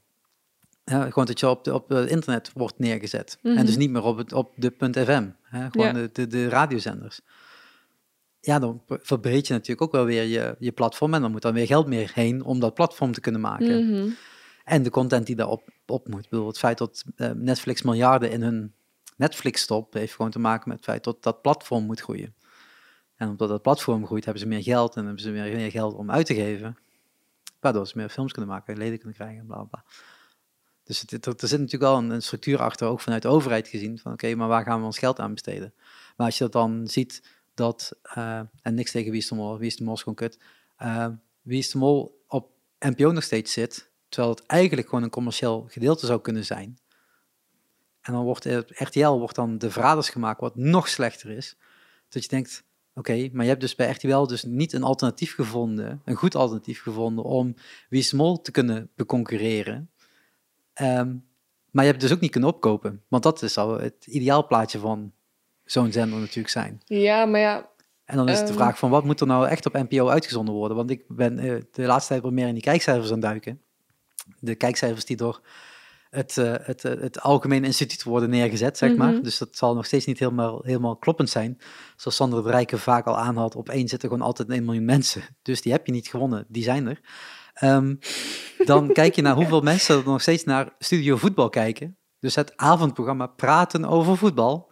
Ja, 0.85 1.09
gewoon 1.09 1.25
dat 1.25 1.39
je 1.39 1.49
op, 1.49 1.63
de, 1.63 1.73
op 1.73 1.89
het 1.89 2.09
internet 2.09 2.51
wordt 2.53 2.79
neergezet. 2.79 3.39
Mhm. 3.41 3.57
En 3.57 3.65
dus 3.65 3.77
niet 3.77 3.89
meer 3.89 4.03
op, 4.03 4.17
het, 4.17 4.33
op 4.33 4.51
de 4.55 4.73
.fm. 5.05 5.27
Hè? 5.55 5.69
Gewoon 5.69 5.87
Ja. 5.87 5.93
de, 5.93 6.09
de, 6.11 6.27
de 6.27 6.49
radiozenders. 6.49 7.21
Ja, 8.39 8.59
dan 8.59 8.81
verbreed 8.87 9.47
je 9.47 9.53
natuurlijk 9.53 9.81
ook 9.81 9.91
wel 9.91 10.05
weer 10.05 10.23
je, 10.23 10.55
je 10.59 10.71
platform. 10.71 11.13
En 11.13 11.21
dan 11.21 11.31
moet 11.31 11.41
dan 11.41 11.53
weer 11.53 11.65
geld 11.65 11.87
meer 11.87 12.11
heen 12.13 12.43
om 12.43 12.59
dat 12.59 12.73
platform 12.73 13.11
te 13.11 13.21
kunnen 13.21 13.41
maken. 13.41 13.89
mhm. 13.89 14.09
En 14.63 14.83
de 14.83 14.89
content 14.89 15.25
die 15.25 15.35
daarop 15.35 15.69
op 15.85 16.07
moet. 16.07 16.23
Ik 16.23 16.29
bedoel, 16.29 16.47
het 16.47 16.57
feit 16.57 16.77
dat 16.77 17.03
eh, 17.15 17.29
Netflix 17.31 17.81
miljarden 17.81 18.31
in 18.31 18.41
hun 18.41 18.73
Netflix 19.17 19.61
stopt, 19.61 19.93
heeft 19.93 20.13
gewoon 20.15 20.31
te 20.31 20.39
maken 20.39 20.67
met 20.69 20.77
het 20.77 20.85
feit 20.85 21.03
dat 21.03 21.23
dat 21.23 21.41
platform 21.41 21.85
moet 21.85 22.01
groeien. 22.01 22.35
En 23.15 23.29
omdat 23.29 23.49
dat 23.49 23.61
platform 23.61 24.05
groeit, 24.05 24.23
hebben 24.25 24.41
ze 24.43 24.47
meer 24.47 24.63
geld 24.63 24.95
en 24.95 25.05
hebben 25.05 25.21
ze 25.21 25.31
meer, 25.31 25.55
meer 25.55 25.71
geld 25.71 25.93
om 25.93 26.11
uit 26.11 26.25
te 26.25 26.33
geven. 26.35 26.77
Waardoor 27.59 27.87
ze 27.87 27.97
meer 27.97 28.09
films 28.09 28.31
kunnen 28.31 28.51
maken, 28.51 28.77
leden 28.77 28.97
kunnen 28.97 29.15
krijgen 29.15 29.39
en 29.39 29.45
bla 29.45 29.63
bla. 29.63 29.83
Dus 30.85 31.01
het, 31.01 31.25
er 31.25 31.47
zit 31.47 31.59
natuurlijk 31.59 31.91
wel 31.91 31.97
een, 31.97 32.21
structuur 32.21 32.59
achter, 32.59 32.87
ook 32.87 33.01
vanuit 33.01 33.21
de 33.21 33.27
overheid 33.27 33.67
gezien, 33.67 33.99
van 33.99 34.11
oké, 34.11 34.35
maar 34.35 34.47
waar 34.47 34.63
gaan 34.63 34.79
we 34.79 34.85
ons 34.85 34.97
geld 34.97 35.19
aan 35.19 35.33
besteden? 35.33 35.73
Maar 36.17 36.25
als 36.25 36.37
je 36.37 36.43
dat 36.43 36.53
dan 36.53 36.87
ziet, 36.87 37.23
dat, 37.53 37.91
eh, 38.01 38.41
en 38.61 38.73
niks 38.73 38.91
tegen 38.91 39.11
Wie 39.11 39.19
is 39.19 39.27
de 39.27 39.35
Mol, 39.35 39.57
Wie 39.57 39.67
is 39.67 39.75
de 39.75 39.83
Mol 39.83 39.93
is 39.93 39.99
gewoon 39.99 40.15
kut, 40.15 40.39
eh, 40.77 41.07
Wie 41.41 41.57
is 41.57 41.71
de 41.71 41.77
Mol 41.77 42.23
op 42.27 42.49
NPO 42.79 43.11
nog 43.11 43.23
steeds 43.23 43.53
zit, 43.53 43.89
terwijl 44.09 44.33
het 44.33 44.45
eigenlijk 44.45 44.89
gewoon 44.89 45.03
een 45.03 45.09
commercieel 45.09 45.65
gedeelte 45.69 46.05
zou 46.05 46.21
kunnen 46.21 46.45
zijn. 46.45 46.77
En 48.01 48.13
dan 48.13 48.23
wordt 48.23 48.45
RTL 48.69 49.09
wordt 49.09 49.35
dan 49.35 49.57
de 49.57 49.71
verraders 49.71 50.09
gemaakt, 50.09 50.39
wat 50.39 50.55
nog 50.55 50.87
slechter 50.87 51.29
is. 51.29 51.57
Dat 52.09 52.23
je 52.23 52.29
denkt, 52.29 52.63
oké, 52.93 53.29
maar 53.31 53.43
je 53.43 53.49
hebt 53.49 53.61
dus 53.61 53.75
bij 53.75 53.91
RTL 53.91 54.25
dus 54.25 54.43
niet 54.43 54.73
een 54.73 54.83
alternatief 54.83 55.35
gevonden, 55.35 56.01
een 56.05 56.15
goed 56.15 56.35
alternatief 56.35 56.81
gevonden 56.81 57.23
om 57.23 57.55
Wie 57.89 57.99
is 57.99 58.09
de 58.09 58.15
Mol 58.15 58.41
te 58.41 58.51
kunnen 58.51 58.89
beconcurreren. 58.95 59.89
Ehm, 60.75 61.15
maar 61.71 61.83
je 61.83 61.89
hebt 61.89 62.01
dus 62.03 62.11
ook 62.13 62.19
niet 62.19 62.31
kunnen 62.31 62.49
opkopen, 62.49 63.03
want 63.07 63.23
dat 63.23 63.41
is 63.41 63.57
al 63.57 63.79
het 63.79 64.05
ideaalplaatje 64.07 64.79
van 64.79 65.13
zo'n 65.63 65.91
zender 65.91 66.19
natuurlijk 66.19 66.49
zijn. 66.49 66.81
ja, 66.85 67.25
maar 67.25 67.39
ja, 67.39 67.69
En 68.05 68.17
dan 68.17 68.29
is 68.29 68.37
het 68.37 68.47
de 68.47 68.53
Ehm. 68.53 68.61
vraag 68.61 68.77
van 68.77 68.89
wat 68.89 69.03
moet 69.03 69.19
er 69.21 69.27
nou 69.27 69.47
echt 69.47 69.65
op 69.65 69.73
NPO 69.73 70.07
uitgezonden 70.09 70.53
worden? 70.55 70.77
Want 70.77 70.89
ik 70.89 71.03
ben 71.07 71.39
eh, 71.39 71.55
de 71.71 71.81
laatste 71.83 72.09
tijd 72.09 72.23
wat 72.23 72.31
meer 72.31 72.47
in 72.47 72.53
die 72.53 72.63
kijkcijfers 72.63 73.07
aan 73.07 73.13
het 73.13 73.21
duiken. 73.21 73.61
De 74.39 74.55
kijkcijfers 74.55 75.05
die 75.05 75.17
door 75.17 75.41
het, 76.09 76.37
eh, 76.37 76.53
het, 76.61 76.85
eh, 76.85 77.01
het 77.01 77.21
Algemeen 77.21 77.63
Instituut 77.63 78.03
worden 78.03 78.29
neergezet, 78.29 78.77
zeg 78.77 78.95
maar. 78.95 79.11
Mhm. 79.11 79.21
Dus 79.23 79.37
dat 79.37 79.55
zal 79.55 79.75
nog 79.75 79.85
steeds 79.85 80.05
niet 80.05 80.19
helemaal, 80.19 80.61
helemaal 80.63 80.95
kloppend 80.95 81.29
zijn. 81.29 81.57
Zoals 81.95 82.15
Sander 82.17 82.43
de 82.43 82.49
Rijken 82.49 82.79
vaak 82.79 83.05
al 83.05 83.17
aanhaalt, 83.17 83.55
op 83.55 83.69
één 83.69 83.87
zitten 83.87 84.09
gewoon 84.09 84.25
altijd 84.25 84.49
1 84.49 84.65
miljoen 84.65 84.85
mensen. 84.85 85.21
Dus 85.41 85.61
die 85.61 85.71
heb 85.71 85.85
je 85.85 85.91
niet 85.91 86.07
gewonnen, 86.07 86.45
die 86.47 86.63
zijn 86.63 86.87
er. 86.87 86.99
Ehm, 87.55 87.95
dan 88.65 88.91
kijk 88.99 89.15
je 89.15 89.21
naar 89.21 89.35
hoeveel 89.35 89.61
mensen 89.61 89.97
er 89.97 90.03
nog 90.05 90.21
steeds 90.21 90.43
naar 90.43 90.69
Studio 90.79 91.17
Voetbal 91.17 91.49
kijken. 91.49 91.97
Dus 92.19 92.35
het 92.35 92.57
avondprogramma 92.57 93.27
Praten 93.27 93.85
over 93.85 94.17
voetbal. 94.17 94.71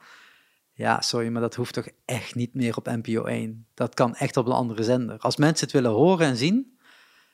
Ja, 0.73 1.01
sorry, 1.01 1.27
maar 1.27 1.41
dat 1.41 1.55
hoeft 1.55 1.73
toch 1.73 1.87
echt 2.05 2.35
niet 2.35 2.53
meer 2.53 2.77
op 2.77 2.85
NPO 2.85 3.23
1. 3.23 3.67
Dat 3.73 3.93
kan 3.93 4.15
echt 4.15 4.37
op 4.37 4.45
een 4.45 4.51
andere 4.51 4.83
zender. 4.83 5.17
Als 5.19 5.37
mensen 5.37 5.65
het 5.65 5.75
willen 5.75 5.91
horen 5.91 6.27
en 6.27 6.37
zien, 6.37 6.77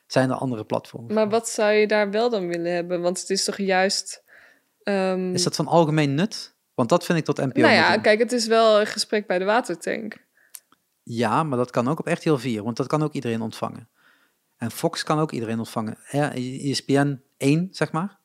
zijn 0.06 0.30
er 0.30 0.36
andere 0.36 0.64
platforms. 0.64 1.12
maar 1.14 1.28
wat 1.28 1.48
zou 1.48 1.72
je 1.72 1.86
daar 1.86 2.10
wel 2.10 2.30
dan 2.30 2.46
willen 2.46 2.72
hebben? 2.74 3.00
Want 3.00 3.20
het 3.20 3.30
is 3.30 3.44
toch 3.44 3.56
juist... 3.56 4.24
ehm, 4.82 5.34
Is 5.34 5.42
dat 5.42 5.56
van 5.56 5.66
algemeen 5.66 6.14
nut? 6.14 6.54
Want 6.74 6.88
dat 6.88 7.04
vind 7.04 7.18
ik 7.18 7.24
tot 7.24 7.36
NPO 7.36 7.60
nou 7.60 7.72
ja, 7.72 7.96
kijk, 7.98 8.18
het 8.18 8.32
is 8.32 8.46
wel 8.46 8.80
een 8.80 8.86
gesprek 8.86 9.26
bij 9.26 9.38
de 9.38 9.44
watertank. 9.44 10.26
Ja, 11.02 11.42
maar 11.42 11.58
dat 11.58 11.70
kan 11.70 11.88
ook 11.88 11.98
op 11.98 12.06
RTL 12.06 12.34
4, 12.34 12.62
want 12.62 12.76
dat 12.76 12.86
kan 12.86 13.02
ook 13.02 13.12
iedereen 13.12 13.40
ontvangen. 13.40 13.88
En 14.60 14.70
Fox 14.70 15.02
kan 15.02 15.18
ook 15.18 15.32
iedereen 15.32 15.58
ontvangen. 15.58 15.96
ESPN 16.10 17.20
1, 17.36 17.68
zeg 17.70 17.92
maar, 17.92 18.18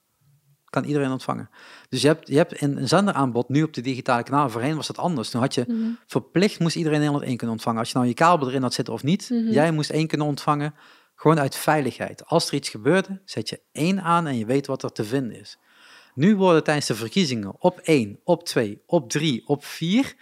kan 0.65 0.83
iedereen 0.83 1.11
ontvangen. 1.11 1.49
Dus 1.89 2.01
je 2.01 2.07
hebt, 2.07 2.27
je 2.27 2.35
hebt 2.37 2.61
een, 2.61 2.77
een 2.77 2.87
zenderaanbod 2.87 3.49
nu 3.49 3.63
op 3.63 3.73
de 3.73 3.81
digitale 3.81 4.23
kanalen. 4.23 4.51
Voorheen 4.51 4.75
was 4.75 4.87
dat 4.87 4.97
anders. 4.97 5.29
Toen 5.29 5.41
had 5.41 5.53
je 5.53 5.65
Mhm. 5.67 5.89
verplicht 6.05 6.59
moest 6.59 6.75
iedereen 6.75 6.97
Nederland 6.99 7.25
één 7.25 7.37
kunnen 7.37 7.55
ontvangen. 7.55 7.79
Als 7.79 7.89
je 7.91 7.95
nou 7.95 8.07
je 8.07 8.13
kabel 8.13 8.47
erin 8.47 8.61
had 8.61 8.73
zitten 8.73 8.93
of 8.93 9.03
niet, 9.03 9.29
Mhm. 9.29 9.51
jij 9.51 9.71
moest 9.71 9.89
één 9.89 10.07
kunnen 10.07 10.27
ontvangen. 10.27 10.73
Gewoon 11.15 11.39
uit 11.39 11.55
veiligheid. 11.55 12.25
Als 12.25 12.47
er 12.47 12.53
iets 12.53 12.69
gebeurde, 12.69 13.21
zet 13.25 13.49
je 13.49 13.61
één 13.71 14.01
aan 14.01 14.27
en 14.27 14.37
je 14.37 14.45
weet 14.45 14.67
wat 14.67 14.83
er 14.83 14.91
te 14.91 15.03
vinden 15.03 15.39
is. 15.39 15.57
Nu 16.13 16.35
worden 16.35 16.63
tijdens 16.63 16.85
de 16.85 16.95
verkiezingen 16.95 17.55
op 17.61 17.79
1, 17.83 18.19
op 18.23 18.43
2, 18.43 18.81
op 18.85 19.09
3, 19.09 19.47
op 19.47 19.65
4 19.65 20.15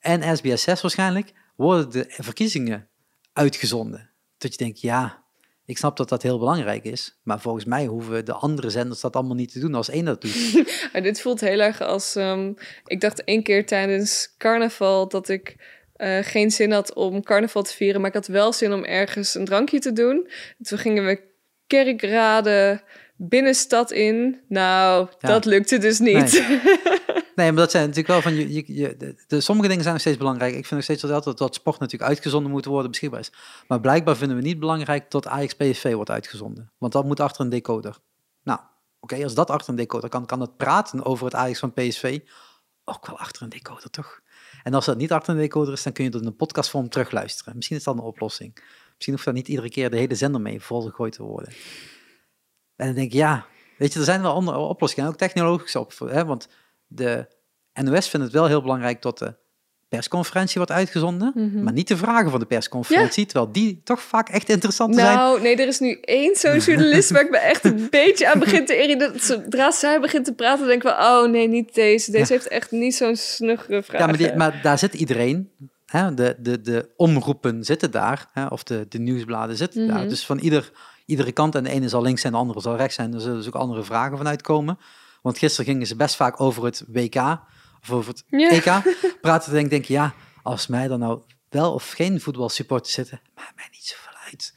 en 0.00 0.36
SBS 0.36 0.62
6 0.62 0.80
waarschijnlijk, 0.80 1.32
worden 1.56 1.90
de 1.90 2.04
verkiezingen 2.08 2.88
uitgezonden. 3.32 4.10
Dat 4.38 4.52
je 4.52 4.58
denkt, 4.58 4.80
ja, 4.80 5.24
ik 5.66 5.78
snap 5.78 5.96
dat 5.96 6.08
dat 6.08 6.22
heel 6.22 6.38
belangrijk 6.38 6.84
is, 6.84 7.18
maar 7.22 7.40
volgens 7.40 7.64
mij 7.64 7.86
hoeven 7.86 8.24
de 8.24 8.32
andere 8.32 8.70
zenders 8.70 9.00
dat 9.00 9.16
allemaal 9.16 9.34
niet 9.36 9.52
te 9.52 9.58
doen 9.58 9.74
als 9.74 9.90
één 9.90 10.04
dat 10.04 10.20
doet. 10.20 10.64
Dit 11.02 11.20
voelt 11.20 11.40
heel 11.40 11.60
erg 11.60 11.80
als... 11.80 12.16
ehm, 12.16 12.52
ik 12.84 13.00
dacht 13.00 13.24
één 13.24 13.42
keer 13.42 13.66
tijdens 13.66 14.34
carnaval 14.38 15.08
dat 15.08 15.28
ik 15.28 15.56
eh, 15.96 16.18
geen 16.22 16.50
zin 16.50 16.72
had 16.72 16.94
om 16.94 17.22
carnaval 17.22 17.62
te 17.62 17.72
vieren. 17.72 18.00
Maar 18.00 18.10
ik 18.10 18.16
had 18.16 18.26
wel 18.26 18.52
zin 18.52 18.72
om 18.72 18.84
ergens 18.84 19.34
een 19.34 19.44
drankje 19.44 19.78
te 19.78 19.92
doen. 19.92 20.28
Toen 20.62 20.78
gingen 20.78 21.04
we 21.06 21.20
kerkraden 21.66 22.82
binnenstad 23.16 23.90
in. 23.90 24.40
Nou, 24.48 25.08
Ja. 25.20 25.28
dat 25.28 25.44
lukte 25.44 25.78
dus 25.78 25.98
niet. 25.98 26.32
Nee, 26.48 26.60
maar 27.36 27.54
dat 27.54 27.70
zijn 27.70 27.82
natuurlijk 27.82 28.08
wel 28.08 28.22
van 28.22 28.34
je, 28.34 28.74
je, 28.74 29.14
de, 29.26 29.40
sommige 29.40 29.68
dingen 29.68 29.82
zijn 29.82 29.94
nog 29.94 30.02
steeds 30.02 30.18
belangrijk. 30.18 30.50
Ik 30.50 30.66
vind 30.66 30.70
nog 30.70 30.82
steeds 30.82 31.02
dat, 31.02 31.10
altijd 31.10 31.38
dat 31.38 31.54
sport 31.54 31.78
natuurlijk 31.78 32.10
uitgezonden 32.10 32.50
moet 32.50 32.64
worden, 32.64 32.90
beschikbaar 32.90 33.20
is. 33.20 33.32
Maar 33.68 33.80
blijkbaar 33.80 34.16
vinden 34.16 34.36
we 34.36 34.42
niet 34.42 34.58
belangrijk 34.58 35.10
dat 35.10 35.26
Ajax 35.26 35.54
PSV 35.54 35.94
wordt 35.94 36.10
uitgezonden. 36.10 36.72
Want 36.78 36.92
dat 36.92 37.04
moet 37.04 37.20
achter 37.20 37.44
een 37.44 37.50
decoder. 37.50 37.98
Nou, 38.42 38.60
oké, 39.00 39.22
als 39.22 39.34
dat 39.34 39.50
achter 39.50 39.68
een 39.70 39.76
decoder 39.76 40.08
kan, 40.08 40.26
kan 40.26 40.40
het 40.40 40.56
praten 40.56 41.04
over 41.04 41.24
het 41.24 41.34
Ajax 41.34 41.58
van 41.58 41.72
PSV 41.72 42.20
ook 42.88 43.06
wel 43.06 43.18
achter 43.18 43.42
een 43.42 43.48
decoder, 43.48 43.90
toch? 43.90 44.20
En 44.62 44.74
als 44.74 44.84
dat 44.84 44.96
niet 44.96 45.12
achter 45.12 45.34
een 45.34 45.40
decoder 45.40 45.72
is, 45.72 45.82
dan 45.82 45.92
kun 45.92 46.04
je 46.04 46.10
dat 46.10 46.20
in 46.20 46.26
een 46.26 46.36
podcastvorm 46.36 46.88
terugluisteren. 46.88 47.56
Misschien 47.56 47.76
is 47.76 47.84
dat 47.84 47.94
een 47.94 48.00
oplossing. 48.00 48.54
Misschien 48.94 49.12
hoeft 49.12 49.24
dat 49.24 49.34
niet 49.34 49.48
iedere 49.48 49.70
keer 49.70 49.90
de 49.90 49.96
hele 49.96 50.14
zender 50.14 50.40
mee 50.40 50.62
volgegooid 50.62 51.12
te 51.12 51.22
worden. 51.22 51.52
En 52.76 52.86
dan 52.86 52.94
denk 52.94 53.06
ik, 53.06 53.12
ja, 53.12 53.46
weet 53.78 53.92
je, 53.92 53.98
er 53.98 54.04
zijn 54.04 54.22
wel 54.22 54.34
andere 54.34 54.58
oplossingen. 54.58 55.04
En 55.04 55.10
ook 55.12 55.18
technologische 55.18 55.80
op, 55.80 55.98
hè, 55.98 56.24
want 56.24 56.48
de 56.86 57.26
NOS 57.72 58.08
vindt 58.08 58.26
het 58.26 58.34
wel 58.34 58.46
heel 58.46 58.60
belangrijk 58.62 59.02
dat 59.02 59.18
de 59.18 59.34
persconferentie 59.88 60.54
wordt 60.56 60.70
uitgezonden, 60.72 61.32
Mhm. 61.34 61.62
maar 61.62 61.72
niet 61.72 61.88
de 61.88 61.96
vragen 61.96 62.30
van 62.30 62.40
de 62.40 62.46
persconferentie, 62.46 63.26
terwijl 63.26 63.52
die 63.52 63.80
toch 63.84 64.00
vaak 64.00 64.28
echt 64.28 64.48
interessant 64.48 64.94
zijn. 64.94 65.16
Nou, 65.16 65.40
nee, 65.42 65.56
er 65.56 65.66
is 65.66 65.78
nu 65.78 66.00
één 66.00 66.36
zo'n 66.36 66.58
journalist 66.58 67.10
waar 67.10 67.24
ik 67.24 67.30
me 67.30 67.38
echt 67.38 67.64
een 67.64 67.86
beetje 67.90 68.30
aan 68.32 68.38
begin 68.38 68.66
te 68.66 68.76
irriteren. 68.82 69.20
Zodra 69.20 69.70
zij 69.70 70.00
begint 70.00 70.24
te 70.24 70.32
praten, 70.34 70.66
denk 70.66 70.82
ik 70.84 70.88
wel, 70.90 71.22
oh 71.24 71.30
nee, 71.30 71.48
niet 71.48 71.74
deze. 71.74 72.10
Deze 72.10 72.32
heeft 72.32 72.48
echt 72.48 72.70
niet 72.70 72.94
zo'n 72.94 73.16
snuggere 73.16 73.82
vraag. 73.82 74.00
Ja, 74.00 74.06
maar, 74.06 74.16
die, 74.16 74.34
maar 74.34 74.60
daar 74.62 74.78
zit 74.78 74.94
iedereen. 74.94 75.50
Hè, 75.86 76.14
de, 76.14 76.36
de, 76.38 76.60
de 76.60 76.90
omroepen 76.96 77.64
zitten 77.64 77.90
daar, 77.90 78.26
hè, 78.32 78.46
of 78.46 78.62
de, 78.62 78.86
de 78.88 78.98
nieuwsbladen 78.98 79.56
zitten 79.56 79.86
daar. 79.86 79.98
Mhm. 79.98 80.08
Dus 80.08 80.26
van 80.26 80.38
ieder, 80.38 80.70
iedere 81.04 81.32
kant, 81.32 81.54
en 81.54 81.64
de 81.64 81.70
ene 81.70 81.88
zal 81.88 82.02
links 82.02 82.20
zijn, 82.20 82.32
de 82.32 82.38
andere 82.38 82.60
zal 82.60 82.76
rechts 82.76 82.94
zijn. 82.94 83.14
Er 83.14 83.20
zullen 83.20 83.36
dus 83.36 83.46
ook 83.46 83.54
andere 83.54 83.82
vragen 83.82 84.16
vanuit 84.16 84.42
komen. 84.42 84.78
Want 85.26 85.38
gisteren 85.38 85.72
gingen 85.72 85.86
ze 85.86 85.96
best 85.96 86.16
vaak 86.16 86.40
over 86.40 86.64
het 86.64 86.84
WK, 86.86 87.16
of 87.82 87.90
over 87.90 88.10
het 88.10 88.24
Ja. 88.28 88.50
EK 88.50 88.96
praten. 89.20 89.52
Dan 89.52 89.68
denk 89.68 89.72
ik, 89.72 89.84
ja, 89.88 90.14
als 90.42 90.66
mij 90.66 90.88
dan 90.88 90.98
nou 90.98 91.20
wel 91.48 91.72
of 91.72 91.90
geen 91.90 92.20
voetbalsupporters 92.20 92.94
zitten, 92.94 93.20
maakt 93.34 93.56
mij 93.56 93.64
niet 93.70 93.84
zoveel 93.84 94.18
uit. 94.30 94.54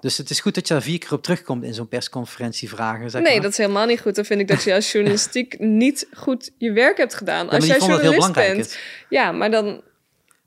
Dus 0.00 0.18
het 0.18 0.30
is 0.30 0.40
goed 0.40 0.54
dat 0.54 0.68
je 0.68 0.74
daar 0.74 0.82
vier 0.82 0.98
keer 0.98 1.12
op 1.12 1.22
terugkomt 1.22 1.64
in 1.64 1.74
zo'n 1.74 1.88
persconferentie 1.88 2.68
vragen. 2.68 3.10
Zeg 3.10 3.22
nee, 3.22 3.32
maar. 3.32 3.42
dat 3.42 3.50
is 3.50 3.56
helemaal 3.56 3.86
niet 3.86 4.00
goed. 4.00 4.14
Dan 4.14 4.24
vind 4.24 4.40
ik 4.40 4.48
dat 4.48 4.62
je 4.62 4.74
als 4.74 4.92
journalistiek 4.92 5.58
niet 5.82 6.08
goed 6.12 6.50
je 6.58 6.72
werk 6.72 6.96
hebt 6.96 7.14
gedaan. 7.14 7.46
Ja, 7.46 7.52
als 7.52 7.66
jij 7.66 7.78
journalist 7.78 8.32
bent, 8.32 8.78
ja, 9.08 9.32
maar 9.32 9.50
dan 9.50 9.82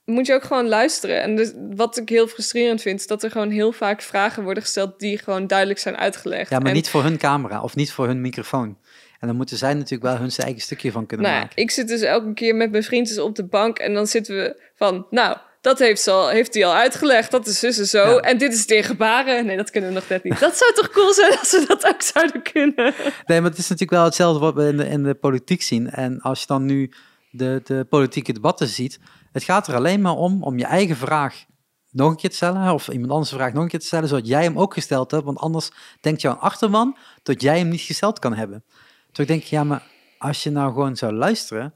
moet 0.05 0.25
je 0.25 0.33
ook 0.33 0.43
gewoon 0.43 0.67
luisteren. 0.67 1.21
En 1.21 1.35
dus, 1.35 1.51
wat 1.75 1.97
ik 1.97 2.09
heel 2.09 2.27
frustrerend 2.27 2.81
vind, 2.81 2.99
is 2.99 3.07
dat 3.07 3.23
er 3.23 3.31
gewoon 3.31 3.49
heel 3.49 3.71
vaak 3.71 4.01
vragen 4.01 4.43
worden 4.43 4.63
gesteld 4.63 4.99
die 4.99 5.17
gewoon 5.17 5.47
duidelijk 5.47 5.79
zijn 5.79 5.97
uitgelegd. 5.97 6.49
Ja, 6.49 6.59
maar 6.59 6.67
En, 6.67 6.73
niet 6.73 6.89
voor 6.89 7.03
hun 7.03 7.17
camera 7.17 7.61
of 7.61 7.75
niet 7.75 7.91
voor 7.91 8.07
hun 8.07 8.21
microfoon. 8.21 8.77
En 9.19 9.27
dan 9.27 9.35
moeten 9.35 9.57
zij 9.57 9.73
natuurlijk 9.73 10.03
wel 10.03 10.17
hun 10.17 10.31
eigen 10.37 10.61
stukje 10.61 10.91
van 10.91 11.05
kunnen 11.05 11.25
Nou, 11.27 11.39
maken. 11.39 11.57
ik 11.57 11.71
zit 11.71 11.87
dus 11.87 12.01
elke 12.01 12.33
keer 12.33 12.55
met 12.55 12.71
mijn 12.71 12.83
vriendjes 12.83 13.19
op 13.19 13.35
de 13.35 13.45
bank 13.45 13.79
en 13.79 13.93
dan 13.93 14.07
zitten 14.07 14.35
we 14.35 14.61
van, 14.75 15.05
nou, 15.09 15.37
dat 15.61 15.79
heeft, 15.79 16.01
ze 16.01 16.11
al, 16.11 16.29
heeft 16.29 16.53
hij 16.53 16.65
al 16.65 16.73
uitgelegd, 16.73 17.31
dat 17.31 17.47
is 17.47 17.59
dus 17.59 17.77
en 17.77 17.85
zo. 17.87 18.09
Ja. 18.09 18.17
En 18.19 18.37
dit 18.37 18.53
is 18.53 18.65
tegen 18.65 18.89
gebaren. 18.89 19.45
Nee, 19.45 19.57
dat 19.57 19.69
kunnen 19.71 19.89
we 19.89 19.95
nog 19.95 20.09
net 20.09 20.23
niet. 20.23 20.39
Dat 20.39 20.57
zou 20.57 20.73
toch 20.73 20.89
cool 20.89 21.13
zijn 21.13 21.37
als 21.39 21.51
we 21.51 21.65
dat 21.67 21.85
ook 21.85 22.01
zouden 22.01 22.41
kunnen? 22.41 22.93
Nee, 23.25 23.41
maar 23.41 23.49
het 23.49 23.59
is 23.59 23.67
natuurlijk 23.69 23.91
wel 23.91 24.03
hetzelfde 24.03 24.39
wat 24.39 24.53
we 24.53 24.67
in 24.67 24.77
de, 24.77 24.87
in 24.87 25.03
de 25.03 25.13
politiek 25.13 25.61
zien. 25.61 25.89
En 25.89 26.21
als 26.21 26.39
je 26.39 26.47
dan 26.47 26.65
nu 26.65 26.91
de, 27.31 27.61
de 27.63 27.85
politieke 27.89 28.33
debatten 28.33 28.67
ziet, 28.67 28.99
het 29.31 29.43
gaat 29.43 29.67
er 29.67 29.75
alleen 29.75 30.01
maar 30.01 30.15
om 30.15 30.43
om 30.43 30.57
je 30.57 30.65
eigen 30.65 30.95
vraag 30.95 31.45
nog 31.91 32.09
een 32.09 32.15
keer 32.17 32.29
te 32.29 32.35
stellen, 32.35 32.73
of 32.73 32.87
iemand 32.87 33.11
anders 33.11 33.29
vraag 33.31 33.53
nog 33.53 33.63
een 33.63 33.69
keer 33.69 33.79
te 33.79 33.85
stellen, 33.85 34.07
zodat 34.07 34.27
jij 34.27 34.43
hem 34.43 34.59
ook 34.59 34.73
gesteld 34.73 35.11
hebt. 35.11 35.23
Want 35.23 35.37
anders 35.37 35.71
denkt 36.01 36.21
jouw 36.21 36.33
achterman 36.33 36.97
dat 37.23 37.41
jij 37.41 37.57
hem 37.57 37.67
niet 37.67 37.81
gesteld 37.81 38.19
kan 38.19 38.33
hebben. 38.33 38.63
Toen 39.11 39.25
denk 39.25 39.41
ik, 39.41 39.47
ja, 39.47 39.63
maar 39.63 39.87
als 40.17 40.43
je 40.43 40.49
nou 40.49 40.73
gewoon 40.73 40.95
zou 40.95 41.13
luisteren, 41.13 41.73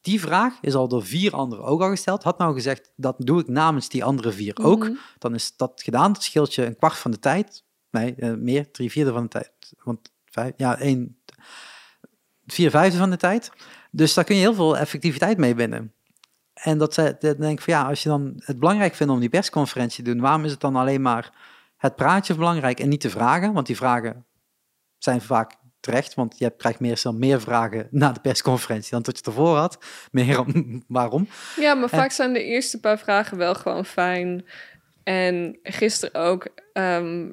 die 0.00 0.20
vraag 0.20 0.58
is 0.60 0.74
al 0.74 0.88
door 0.88 1.04
vier 1.04 1.32
anderen 1.32 1.64
ook 1.64 1.82
al 1.82 1.88
gesteld. 1.88 2.22
Had 2.22 2.38
nou 2.38 2.54
gezegd, 2.54 2.92
dat 2.96 3.14
doe 3.18 3.40
ik 3.40 3.48
namens 3.48 3.88
die 3.88 4.04
andere 4.04 4.32
vier 4.32 4.56
ook. 4.62 4.84
Mhm. 4.84 4.94
Dan 5.18 5.34
is 5.34 5.56
dat 5.56 5.82
gedaan. 5.84 6.12
Dat 6.12 6.22
scheelt 6.22 6.54
je 6.54 6.64
een 6.64 6.76
kwart 6.76 6.96
van 6.96 7.10
de 7.10 7.18
tijd. 7.18 7.64
Nee, 7.90 8.14
eh, 8.14 8.32
meer, 8.34 8.70
drie 8.70 8.90
vierde 8.90 9.12
van 9.12 9.22
de 9.22 9.28
tijd. 9.28 9.50
Want 9.82 10.12
vijf, 10.24 10.52
ja, 10.56 10.78
één, 10.78 11.18
vier 12.46 12.70
vijfde 12.70 12.98
van 12.98 13.10
de 13.10 13.16
tijd. 13.16 13.50
Dus 13.90 14.14
daar 14.14 14.24
kun 14.24 14.34
je 14.34 14.40
heel 14.40 14.54
veel 14.54 14.78
effectiviteit 14.78 15.38
mee 15.38 15.54
winnen. 15.54 15.92
En 16.52 16.78
dat, 16.78 16.94
dat 16.94 17.20
denk 17.20 17.58
ik 17.58 17.60
van 17.60 17.74
ja, 17.74 17.88
als 17.88 18.02
je 18.02 18.08
dan 18.08 18.32
het 18.44 18.58
belangrijk 18.58 18.94
vindt 18.94 19.12
om 19.12 19.20
die 19.20 19.28
persconferentie 19.28 20.04
te 20.04 20.10
doen, 20.10 20.20
waarom 20.20 20.44
is 20.44 20.50
het 20.50 20.60
dan 20.60 20.76
alleen 20.76 21.02
maar 21.02 21.32
het 21.76 21.96
praatje 21.96 22.34
belangrijk 22.34 22.80
en 22.80 22.88
niet 22.88 23.02
de 23.02 23.10
vragen? 23.10 23.52
Want 23.52 23.66
die 23.66 23.76
vragen 23.76 24.26
zijn 24.98 25.20
vaak 25.20 25.56
terecht, 25.86 26.14
want 26.14 26.38
je 26.38 26.52
krijgt 26.56 26.80
meestal 26.80 27.12
meer 27.12 27.40
vragen 27.40 27.88
na 27.90 28.12
de 28.12 28.20
persconferentie 28.20 28.90
dan 28.90 29.02
dat 29.02 29.18
je 29.18 29.24
ervoor 29.24 29.56
had. 29.56 29.78
Meer 30.10 30.40
om 30.40 30.82
waarom. 30.88 31.28
Ja, 31.60 31.74
maar 31.74 31.90
En- 31.92 31.98
vaak 31.98 32.10
zijn 32.10 32.32
de 32.32 32.44
eerste 32.44 32.80
paar 32.80 32.98
vragen 32.98 33.36
wel 33.36 33.54
gewoon 33.54 33.84
fijn. 33.84 34.44
En 35.04 35.58
gisteren 35.62 36.20
ook. 36.20 36.48
ehm, 36.72 37.26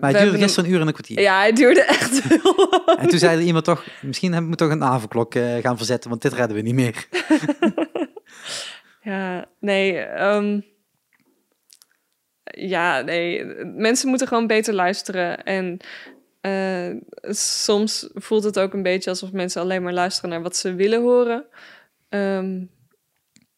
Maar 0.00 0.10
het 0.12 0.20
duurde 0.20 0.38
gisteren 0.38 0.68
een 0.68 0.74
uur 0.74 0.80
en 0.80 0.86
een 0.86 0.92
kwartier. 0.92 1.20
Ja, 1.20 1.42
het 1.44 1.56
duurde 1.56 1.82
echt 1.84 2.22
heel 2.28 2.68
lang. 2.86 2.98
En 2.98 3.08
toen 3.08 3.18
zei 3.18 3.36
er 3.36 3.42
iemand 3.46 3.64
toch, 3.64 3.84
misschien 4.02 4.32
hebben 4.32 4.50
we 4.50 4.56
toch 4.56 4.70
een 4.70 4.84
avondklok 4.84 5.34
eh, 5.34 5.56
gaan 5.56 5.76
verzetten, 5.76 6.10
want 6.10 6.22
dit 6.22 6.32
redden 6.32 6.56
we 6.56 6.62
niet 6.62 6.74
meer. 6.74 7.06
Ja, 9.02 9.44
nee. 9.60 9.98
ehm, 9.98 10.60
ja, 12.44 13.00
nee. 13.00 13.44
Mensen 13.64 14.08
moeten 14.08 14.26
gewoon 14.28 14.46
beter 14.46 14.74
luisteren. 14.74 15.44
En 15.44 15.80
eh, 16.40 16.90
soms 17.34 18.08
voelt 18.14 18.44
het 18.44 18.58
ook 18.58 18.72
een 18.72 18.82
beetje 18.82 19.10
alsof 19.10 19.32
mensen 19.32 19.62
alleen 19.62 19.82
maar 19.82 19.92
luisteren 19.92 20.30
naar 20.30 20.42
wat 20.42 20.56
ze 20.56 20.74
willen 20.74 21.02
horen. 21.02 21.46
Ehm, 22.08 22.64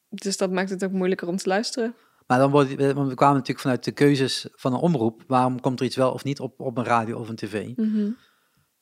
dus 0.08 0.36
dat 0.36 0.50
maakt 0.50 0.70
het 0.70 0.84
ook 0.84 0.92
moeilijker 0.92 1.28
om 1.28 1.36
te 1.36 1.48
luisteren. 1.48 1.94
Maar 2.26 2.38
dan 2.38 2.50
wordt, 2.50 2.74
want 2.74 3.08
we 3.08 3.14
kwamen 3.14 3.36
natuurlijk 3.36 3.60
vanuit 3.60 3.84
de 3.84 3.92
keuzes 3.92 4.46
van 4.52 4.72
een 4.72 4.80
omroep. 4.80 5.22
Waarom 5.26 5.60
komt 5.60 5.80
er 5.80 5.86
iets 5.86 5.96
wel 5.96 6.12
of 6.12 6.24
niet 6.24 6.40
op, 6.40 6.60
op 6.60 6.78
een 6.78 6.84
radio 6.84 7.18
of 7.18 7.28
een 7.28 7.36
tv? 7.36 7.74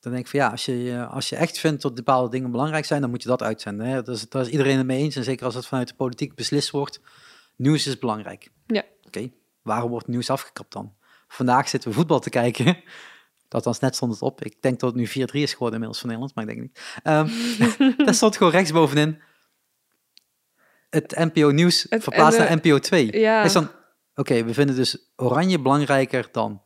Dan 0.00 0.12
denk 0.12 0.24
ik 0.24 0.30
van 0.30 0.40
ja, 0.40 0.48
als 0.48 0.64
je, 0.64 1.06
als 1.10 1.28
je 1.28 1.36
echt 1.36 1.58
vindt 1.58 1.82
dat 1.82 1.94
bepaalde 1.94 2.30
dingen 2.30 2.50
belangrijk 2.50 2.84
zijn, 2.84 3.00
dan 3.00 3.10
moet 3.10 3.22
je 3.22 3.28
dat 3.28 3.42
uitzenden. 3.42 3.86
Hè? 3.86 4.02
Daar, 4.02 4.14
is, 4.14 4.28
daar 4.28 4.42
is 4.42 4.48
iedereen 4.48 4.76
het 4.76 4.86
mee 4.86 4.98
eens. 4.98 5.16
En 5.16 5.24
zeker 5.24 5.44
als 5.44 5.54
het 5.54 5.66
vanuit 5.66 5.88
de 5.88 5.94
politiek 5.94 6.34
beslist 6.34 6.70
wordt. 6.70 7.00
Nieuws 7.56 7.86
is 7.86 7.98
belangrijk. 7.98 8.50
Ja. 8.66 8.84
Oké, 9.06 9.30
waarom 9.62 9.90
wordt 9.90 10.06
nieuws 10.06 10.30
afgekapt 10.30 10.72
dan? 10.72 10.94
Vandaag 11.28 11.68
zitten 11.68 11.90
we 11.90 11.96
voetbal 11.96 12.20
te 12.20 12.30
kijken. 12.30 12.82
Althans, 13.54 13.78
net 13.78 13.94
stond 13.94 14.12
het 14.12 14.22
op. 14.22 14.44
Ik 14.44 14.62
denk 14.62 14.80
dat 14.80 14.94
het 14.94 15.14
nu 15.14 15.26
4-3 15.28 15.32
is 15.32 15.52
geworden 15.52 15.82
inmiddels 15.82 15.98
van 15.98 16.08
Nederland, 16.08 16.34
maar 16.34 16.44
ik 16.44 16.50
denk 16.50 16.62
niet. 16.62 16.80
Ehm 17.02 17.28
daar 18.06 18.14
stond 18.14 18.36
gewoon 18.36 18.52
rechts 18.52 18.72
bovenin. 18.72 19.22
Het 20.90 21.16
NPO 21.16 21.50
Nieuws 21.50 21.86
verplaatst 21.88 22.38
naar 22.38 22.56
NPO 22.56 22.78
2. 22.78 23.18
Ja. 23.18 23.42
Is 23.42 23.52
dan, 23.52 23.70
oké, 24.14 24.44
we 24.44 24.54
vinden 24.54 24.76
dus 24.76 25.12
oranje 25.16 25.60
belangrijker 25.60 26.28
dan 26.32 26.62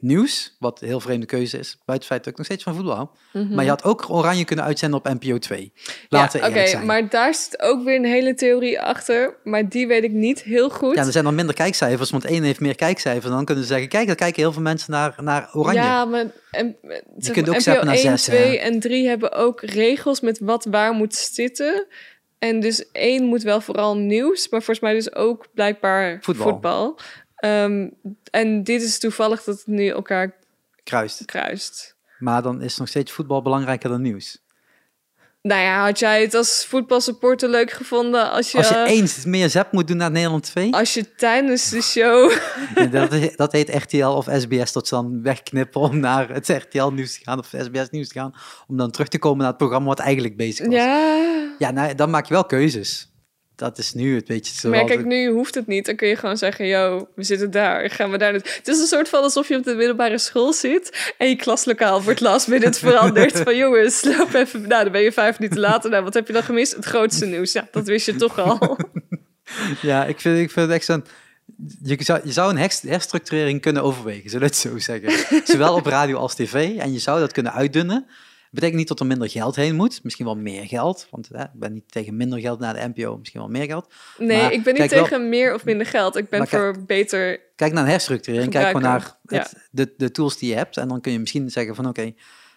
nieuws, 0.00 0.56
wat 0.58 0.80
een 0.80 0.86
heel 0.86 1.00
vreemde 1.00 1.26
keuze 1.26 1.58
is, 1.58 1.68
buiten 1.84 1.94
het 1.94 2.04
feit 2.04 2.18
dat 2.24 2.32
ik 2.32 2.36
nog 2.36 2.46
steeds 2.46 2.62
van 2.62 2.74
voetbal 2.74 2.94
hou. 2.94 3.08
Maar 3.54 3.64
je 3.64 3.70
had 3.70 3.84
ook 3.84 4.10
oranje 4.10 4.44
kunnen 4.44 4.64
uitzenden 4.64 4.98
op 4.98 5.08
NPO 5.08 5.38
2. 5.38 5.72
Laten 6.08 6.40
Mhm. 6.40 6.54
ja, 6.54 6.62
oké, 6.62 6.84
maar 6.84 7.08
daar 7.08 7.34
zit 7.34 7.62
ook 7.62 7.84
weer 7.84 7.96
een 7.96 8.04
hele 8.04 8.34
theorie 8.34 8.80
achter. 8.80 9.36
Maar 9.44 9.68
die 9.68 9.86
weet 9.86 10.02
ik 10.02 10.12
niet 10.12 10.42
heel 10.42 10.70
goed. 10.70 10.94
Ja, 10.94 11.04
er 11.04 11.12
zijn 11.12 11.24
dan 11.24 11.34
minder 11.34 11.54
kijkcijfers, 11.54 12.10
want 12.10 12.24
één 12.24 12.42
heeft 12.42 12.60
meer 12.60 12.74
kijkcijfers. 12.74 13.32
Dan 13.32 13.44
kunnen 13.44 13.64
ze 13.64 13.70
zeggen, 13.70 13.88
kijk, 13.88 14.06
dan 14.06 14.16
kijken 14.16 14.42
heel 14.42 14.52
veel 14.52 14.62
mensen 14.62 14.90
naar, 14.90 15.14
naar 15.20 15.48
oranje. 15.52 15.78
Ja, 15.80 16.04
maar 16.04 16.24
en, 16.50 16.76
kunt 16.80 16.82
maar, 16.82 17.38
ook 17.38 17.46
NPO 17.46 17.60
zappen 17.60 17.86
naar 17.86 17.94
1, 17.94 18.02
zes, 18.02 18.22
2 18.22 18.52
ja. 18.52 18.58
en 18.60 18.80
3 18.80 19.08
hebben 19.08 19.32
ook 19.32 19.60
regels 19.60 20.20
met 20.20 20.38
wat 20.38 20.64
waar 20.64 20.92
moet 20.92 21.14
zitten. 21.14 21.86
En 22.38 22.60
dus 22.60 22.90
één 22.92 23.24
moet 23.24 23.42
wel 23.42 23.60
vooral 23.60 23.96
nieuws, 23.96 24.48
maar 24.48 24.62
volgens 24.62 24.80
mij 24.80 24.94
dus 24.94 25.14
ook 25.14 25.46
blijkbaar 25.54 26.18
Voetbal. 26.20 26.48
voetbal. 26.48 26.98
Ehm, 27.38 27.88
en 28.30 28.64
dit 28.64 28.82
is 28.82 28.98
toevallig 28.98 29.44
dat 29.44 29.56
het 29.56 29.66
nu 29.66 29.88
elkaar 29.88 30.34
Kruist. 30.84 31.24
kruist. 31.24 31.96
Maar 32.18 32.42
dan 32.42 32.62
is 32.62 32.76
nog 32.76 32.88
steeds 32.88 33.12
voetbal 33.12 33.42
belangrijker 33.42 33.90
dan 33.90 34.02
nieuws. 34.02 34.46
Nou 35.42 35.60
ja, 35.60 35.84
had 35.84 35.98
jij 35.98 36.22
het 36.22 36.34
als 36.34 36.64
voetbalsupporter 36.68 37.48
leuk 37.48 37.70
gevonden 37.70 38.30
als 38.30 38.52
je, 38.52 38.58
Als 38.58 38.68
je 38.68 38.84
eens 38.86 39.24
meer 39.24 39.48
zap 39.48 39.72
moet 39.72 39.86
doen 39.88 39.96
naar 39.96 40.10
Nederland 40.10 40.42
2, 40.42 40.72
als 40.72 40.94
je 40.94 41.14
tijdens 41.14 41.70
de 41.70 41.82
show... 41.82 42.32
dat, 42.90 43.36
dat 43.36 43.52
heet 43.52 43.74
RTL 43.74 44.06
of 44.06 44.28
SBS, 44.32 44.72
dat 44.72 44.88
ze 44.88 44.94
dan 44.94 45.22
wegknippen 45.22 45.80
om 45.80 46.00
naar 46.00 46.28
het 46.28 46.48
RTL 46.48 46.88
nieuws 46.88 47.12
te 47.12 47.20
gaan 47.22 47.38
of 47.38 47.46
SBS 47.46 47.90
nieuws 47.90 48.08
te 48.08 48.18
gaan, 48.18 48.34
om 48.66 48.76
dan 48.76 48.90
terug 48.90 49.08
te 49.08 49.18
komen 49.18 49.38
naar 49.38 49.48
het 49.48 49.56
programma 49.56 49.86
wat 49.86 49.98
eigenlijk 49.98 50.36
bezig 50.36 50.66
was. 50.66 50.74
ja, 50.74 51.54
Ja, 51.58 51.70
nou, 51.70 51.94
dan 51.94 52.10
maak 52.10 52.26
je 52.26 52.34
wel 52.34 52.44
keuzes. 52.44 53.12
Dat 53.58 53.78
is 53.78 53.94
nu 53.94 54.14
het 54.14 54.24
beetje 54.24 54.54
zo. 54.54 54.68
maar 54.68 54.84
kijk, 54.84 55.04
nu 55.04 55.30
hoeft 55.30 55.54
het 55.54 55.66
niet. 55.66 55.86
Dan 55.86 55.96
kun 55.96 56.08
je 56.08 56.16
gewoon 56.16 56.36
zeggen, 56.36 56.66
yo, 56.66 57.08
we 57.14 57.22
zitten 57.22 57.50
daar, 57.50 57.90
gaan 57.90 58.10
we 58.10 58.18
daar. 58.18 58.32
Het 58.32 58.60
is 58.68 58.78
een 58.78 58.86
soort 58.86 59.08
van 59.08 59.22
alsof 59.22 59.48
je 59.48 59.56
op 59.56 59.64
de 59.64 59.74
middelbare 59.74 60.18
school 60.18 60.52
zit 60.52 61.12
en 61.18 61.28
je 61.28 61.36
klaslokaal 61.36 62.02
wordt 62.02 62.20
last 62.20 62.48
minute 62.48 62.78
veranderd. 62.86 63.38
Van 63.40 63.56
jongens, 63.56 64.04
loop 64.04 64.34
even, 64.34 64.60
nou 64.68 64.82
dan 64.82 64.92
ben 64.92 65.00
je 65.02 65.12
vijf 65.12 65.38
minuten 65.38 65.60
later. 65.60 65.90
Nou, 65.90 66.04
wat 66.04 66.14
heb 66.14 66.26
je 66.26 66.32
dan 66.32 66.42
gemist? 66.42 66.74
Het 66.74 66.84
grootste 66.84 67.26
nieuws. 67.26 67.52
Ja, 67.52 67.68
dat 67.70 67.86
wist 67.86 68.06
je 68.06 68.16
toch 68.16 68.38
al. 68.38 68.76
Ja, 69.82 70.04
ik 70.04 70.20
vind, 70.20 70.38
ik 70.38 70.50
vind 70.50 70.66
het 70.66 70.76
echt 70.76 70.84
zo'n... 70.84 71.04
Je 71.82 71.96
zou, 71.98 72.20
je 72.24 72.32
zou 72.32 72.50
een 72.50 72.58
herst- 72.58 72.82
herstructurering 72.82 73.60
kunnen 73.60 73.82
overwegen, 73.82 74.30
zullen 74.30 74.48
we 74.48 74.54
het 74.54 74.62
zo 74.62 74.78
zeggen. 74.78 75.12
Zowel 75.52 75.74
op 75.74 75.86
radio 75.86 76.18
als 76.18 76.34
tv. 76.34 76.76
En 76.78 76.92
je 76.92 76.98
zou 76.98 77.20
dat 77.20 77.32
kunnen 77.32 77.52
uitdunnen. 77.52 78.06
Betekent 78.50 78.78
niet 78.78 78.88
dat 78.88 79.00
er 79.00 79.06
minder 79.06 79.28
geld 79.30 79.56
heen 79.56 79.74
moet. 79.76 80.00
Misschien 80.02 80.24
wel 80.24 80.36
meer 80.36 80.66
geld. 80.66 81.06
Want 81.10 81.28
hè, 81.32 81.42
ik 81.42 81.50
ben 81.54 81.72
niet 81.72 81.92
tegen 81.92 82.16
minder 82.16 82.38
geld 82.40 82.58
naar 82.58 82.74
de 82.74 82.92
NPO. 82.94 83.16
Misschien 83.18 83.40
wel 83.40 83.48
meer 83.50 83.64
geld. 83.64 83.92
Nee, 84.18 84.42
Maar 84.42 84.52
ik 84.52 84.62
ben 84.62 84.74
niet 84.74 84.90
wel- 84.90 85.02
tegen 85.02 85.28
meer 85.28 85.54
of 85.54 85.64
minder 85.64 85.86
geld. 85.86 86.16
Ik 86.16 86.28
ben 86.28 86.38
Maar 86.38 86.48
kijk- 86.48 86.62
voor 86.74 86.84
beter... 86.84 87.40
Kijk 87.56 87.72
naar 87.72 87.86
herstructurering. 87.86 88.50
Kijk 88.52 88.66
gewoon 88.66 88.82
naar 88.82 89.16
de, 89.70 89.94
de 89.96 90.10
tools 90.10 90.38
die 90.38 90.48
je 90.48 90.54
hebt. 90.56 90.76
En 90.76 90.88
dan 90.88 91.00
kun 91.00 91.12
je 91.12 91.18
misschien 91.18 91.50
zeggen 91.50 91.74
van 91.74 91.86
oké, 91.88 92.12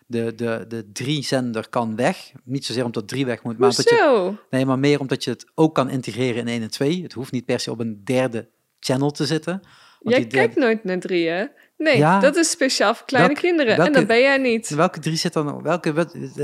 de, 0.07 0.33
de, 0.35 0.65
de 0.67 0.91
drie 0.91 1.23
zender 1.23 1.69
kan 1.69 1.95
weg. 1.95 2.31
Niet 2.43 2.65
zozeer 2.65 2.85
omdat 2.85 3.07
drie 3.07 3.25
weg 3.25 3.43
moet, 3.43 3.57
maar 3.57 3.69
omdat 3.69 3.89
je, 3.89 4.33
nee, 4.49 4.65
maar 4.65 4.79
meer 4.79 4.99
omdat 4.99 5.23
je 5.23 5.29
het 5.29 5.45
ook 5.55 5.75
kan 5.75 5.89
integreren 5.89 6.35
in 6.41 6.47
1 6.47 6.61
en 6.61 6.69
2. 6.71 7.03
Het 7.03 7.13
hoeft 7.13 7.31
niet 7.31 7.45
per 7.45 7.59
se 7.59 7.71
op 7.71 7.79
een 7.79 8.01
derde 8.03 8.49
channel 8.79 9.11
te 9.11 9.25
zitten. 9.25 9.61
Jij 9.99 10.19
derde- 10.19 10.35
kijkt 10.35 10.55
nooit 10.55 10.83
naar 10.83 10.99
drie, 10.99 11.27
hè? 11.27 11.45
Nee, 11.81 11.97
Ja. 11.97 12.19
dat 12.19 12.35
is 12.35 12.49
speciaal 12.49 12.95
voor 12.95 13.05
kleine 13.05 13.29
Welke- 13.33 13.47
kinderen. 13.47 13.75
welke- 13.77 13.91
En 13.91 13.97
dat 13.97 14.07
ben 14.07 14.19
jij 14.21 14.37
niet. 14.37 14.69
Welke 14.69 14.99
drie 14.99 15.15
zit 15.15 15.33
nog? 15.33 15.61
Welke, 15.61 15.93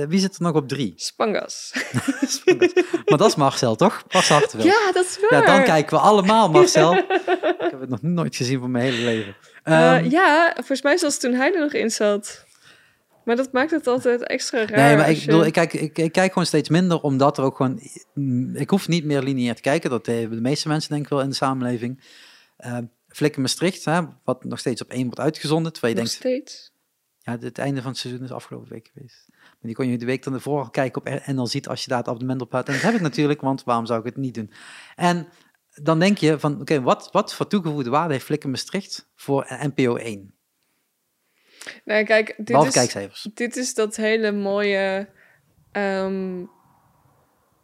wie 0.10 0.20
zit 0.20 0.36
er 0.36 0.42
nog 0.42 0.54
op 0.56 0.68
drie? 0.68 0.94
Spangas. 0.96 1.72
maar 3.06 3.18
dat 3.18 3.28
is 3.28 3.36
Marcel, 3.36 3.76
toch? 3.76 4.04
Pas 4.08 4.30
Hartwell. 4.30 4.66
Ja, 4.66 4.92
dat 4.92 5.06
is 5.06 5.18
Ja, 5.22 5.38
waar. 5.38 5.46
dan 5.46 5.64
kijken 5.64 5.98
we 5.98 6.04
allemaal, 6.04 6.50
Marcel. 6.50 6.94
ik 6.98 7.68
heb 7.72 7.80
het 7.80 7.90
nog 7.90 8.02
nooit 8.02 8.36
gezien 8.36 8.60
van 8.60 8.72
mijn 8.72 8.84
hele 8.84 9.04
leven. 9.06 9.36
Eh, 9.64 9.96
Ehm, 9.96 10.10
ja, 10.10 10.52
volgens 10.56 10.82
mij 10.82 10.98
zelfs 10.98 11.18
toen 11.20 11.34
hij 11.34 11.54
er 11.54 11.60
nog 11.60 11.74
in 11.74 11.90
zat. 11.90 12.46
Maar 13.26 13.36
dat 13.36 13.52
maakt 13.52 13.72
het 13.72 13.88
altijd 13.88 14.24
extra 14.24 14.66
raar. 14.66 14.88
Nee, 14.88 14.96
maar 14.98 15.10
ik, 15.10 15.18
je- 15.18 15.26
bedoel, 15.26 15.46
ik, 15.46 15.54
kijk, 15.54 15.74
ik, 15.74 15.98
ik 15.98 16.12
kijk 16.12 16.32
gewoon 16.32 16.48
steeds 16.48 16.70
minder, 16.70 17.00
omdat 17.02 17.38
er 17.38 17.44
ook 17.44 17.56
gewoon... 17.56 17.80
Ik 18.54 18.70
hoef 18.70 18.88
niet 18.88 19.04
meer 19.06 19.22
lineair 19.22 19.56
te 19.56 19.62
kijken. 19.62 19.90
Dat 19.90 20.06
hebben 20.06 20.36
de 20.36 20.42
meeste 20.42 20.68
mensen 20.68 20.90
denk 20.90 21.04
ik 21.04 21.10
wel 21.10 21.22
in 21.22 21.30
de 21.30 21.36
samenleving. 21.36 22.04
Uh, 22.66 22.78
Flikken 23.18 23.41
Maastricht, 23.41 23.86
hè, 23.86 24.01
wat 24.24 24.43
nog 24.43 24.59
steeds 24.59 24.82
op 24.82 24.89
één 24.89 25.03
wordt 25.05 25.20
uitgezonden. 25.20 25.74
Terwijl 25.74 25.93
je 25.95 25.99
nog 26.01 26.09
denkt, 26.09 26.26
steeds. 26.26 26.72
ja, 27.20 27.38
het 27.39 27.57
einde 27.57 27.82
van 27.82 27.91
het 27.91 27.99
seizoen 27.99 28.24
is 28.24 28.32
afgelopen 28.32 28.70
week 28.70 28.89
geweest. 28.93 29.26
Maar 29.30 29.55
die 29.61 29.76
kon 29.76 29.88
je 29.88 29.97
de 29.97 30.05
week 30.05 30.24
dan 30.24 30.34
ervoor 30.34 30.72
kijken 30.72 31.01
op 31.01 31.07
en 31.07 31.36
dan 31.36 31.47
ziet 31.47 31.68
als 31.68 31.82
je 31.84 31.89
daar 31.89 31.97
het 31.97 32.07
abonnement 32.07 32.41
op 32.41 32.51
had. 32.51 32.68
En 32.68 32.74
dat 32.74 32.82
heb 32.82 32.93
ik 32.93 33.01
natuurlijk, 33.01 33.41
want 33.41 33.63
waarom 33.63 33.86
zou 33.86 33.99
ik 33.99 34.05
het 34.05 34.15
niet 34.18 34.34
doen? 34.34 34.51
En 34.95 35.28
dan 35.70 35.99
denk 35.99 36.18
je 36.18 36.39
van, 36.39 36.61
oké, 36.61 36.82
wat, 36.82 37.09
wat 37.11 37.34
voor 37.34 37.47
toegevoegde 37.47 37.89
waarde 37.89 38.13
heeft 38.13 38.26
Flikker 38.26 38.49
Maastricht 38.49 39.09
voor 39.15 39.57
NPO 39.61 39.95
1? 39.95 40.34
Nou, 41.86 42.03
kijk, 42.03 42.34
dit 42.38 42.45
Behalve 42.45 42.68
is, 42.68 42.74
kijkcijfers. 42.74 43.28
dit 43.34 43.55
is 43.55 43.74
dat 43.74 43.95
hele 43.95 44.32
mooie. 44.32 45.09
ehm, 45.72 46.43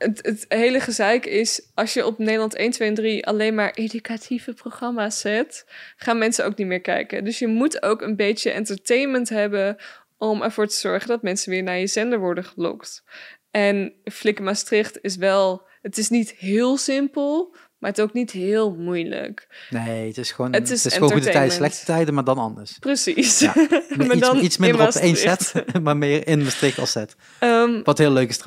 het, 0.03 0.45
hele 0.47 0.79
gezeik 0.79 1.25
is, 1.25 1.69
als 1.73 1.93
je 1.93 2.05
op 2.05 2.17
Nederland 2.17 2.55
1, 2.55 2.71
2 2.71 2.87
en 2.87 2.95
3 2.95 3.25
alleen 3.27 3.55
maar 3.55 3.71
educatieve 3.71 4.53
programma's 4.53 5.19
zet, 5.19 5.65
gaan 5.95 6.17
mensen 6.17 6.45
ook 6.45 6.57
niet 6.57 6.67
meer 6.67 6.81
kijken. 6.81 7.23
Dus 7.23 7.39
je 7.39 7.47
moet 7.47 7.83
ook 7.83 8.01
een 8.01 8.15
beetje 8.15 8.51
entertainment 8.51 9.29
hebben 9.29 9.77
om 10.17 10.41
ervoor 10.41 10.67
te 10.67 10.75
zorgen 10.75 11.07
dat 11.07 11.21
mensen 11.21 11.51
weer 11.51 11.63
naar 11.63 11.79
je 11.79 11.87
zender 11.87 12.19
worden 12.19 12.43
gelokt. 12.43 13.03
En 13.51 13.93
Flikker 14.03 14.43
Maastricht 14.43 14.99
is 15.01 15.15
wel, 15.15 15.67
het 15.81 15.97
is 15.97 16.09
niet 16.09 16.31
heel 16.31 16.77
simpel, 16.77 17.55
maar 17.83 17.91
het 17.91 17.99
is 17.99 18.05
ook 18.07 18.13
niet 18.13 18.31
heel 18.31 18.75
moeilijk. 18.75 19.47
Nee, 19.69 20.07
het 20.07 20.17
is 20.17 20.31
gewoon, 20.31 20.53
Het 20.53 20.61
het 20.61 20.71
is 20.71 20.85
is, 20.85 20.93
gewoon 20.93 21.11
goede 21.11 21.29
tijden, 21.29 21.51
slechte 21.53 21.85
tijden, 21.85 22.13
maar 22.13 22.23
dan 22.23 22.37
anders. 22.37 22.77
Precies. 22.79 23.39
Ja, 23.39 23.53
Maar 23.97 24.11
iets, 24.11 24.19
dan 24.19 24.43
iets 24.43 24.55
in 24.55 24.61
minder 24.61 24.87
op 24.87 24.93
één 24.93 25.15
set, 25.15 25.53
maar 25.83 25.97
meer 25.97 26.27
in 26.27 26.43
Maastricht 26.43 26.79
als 26.79 26.91
set. 26.91 27.15
Ehm, 27.39 27.81
Wat 27.83 27.97
heel 27.97 28.11
leuk 28.11 28.29
is 28.29 28.37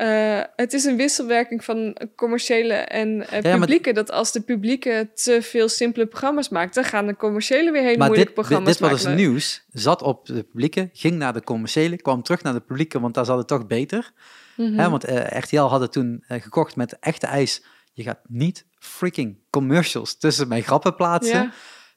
eh, 0.00 0.40
het, 0.56 0.72
is. 0.72 0.84
Een 0.84 0.96
wisselwerking 0.96 1.64
van 1.64 1.96
commerciële 2.16 2.74
en 2.74 3.28
eh, 3.28 3.54
publieke. 3.54 3.92
Dat 3.92 4.10
als 4.10 4.32
de 4.32 4.40
publieke 4.40 5.10
te 5.14 5.42
veel 5.42 5.68
simpele 5.68 6.06
programma's 6.06 6.48
maakt, 6.48 6.74
dan 6.74 6.84
gaan 6.84 7.06
de 7.06 7.16
commerciële 7.16 7.70
weer 7.70 7.82
hele 7.82 7.96
maar 7.96 8.06
moeilijke 8.06 8.34
dit, 8.34 8.36
dit, 8.36 8.46
programma's 8.46 8.78
dit 8.78 8.88
wat 8.88 8.98
is 8.98 9.04
maken. 9.04 9.18
nieuws. 9.18 9.64
Zat 9.72 10.02
op 10.02 10.26
de 10.26 10.42
publieke, 10.42 10.90
ging 10.92 11.16
naar 11.16 11.32
de 11.32 11.42
commerciële, 11.42 11.96
kwam 11.96 12.22
terug 12.22 12.42
naar 12.42 12.52
de 12.52 12.60
publieke, 12.60 13.00
want 13.00 13.14
daar 13.14 13.24
zat 13.24 13.38
het 13.38 13.46
toch 13.46 13.66
beter. 13.66 14.12
Mhm. 14.56 14.78
Hè, 14.78 14.90
want 14.90 15.04
eh, 15.04 15.40
RTL 15.40 15.60
hadden 15.60 15.90
toen 15.90 16.24
gekocht 16.28 16.76
met 16.76 16.98
echte 16.98 17.26
ijs. 17.26 17.64
Je 17.92 18.02
gaat 18.02 18.20
niet 18.28 18.66
freaking 18.78 19.38
commercials 19.50 20.18
tussen 20.18 20.48
mijn 20.48 20.62
grappen 20.62 20.94
plaatsen. 20.94 21.42
Ja. 21.42 21.52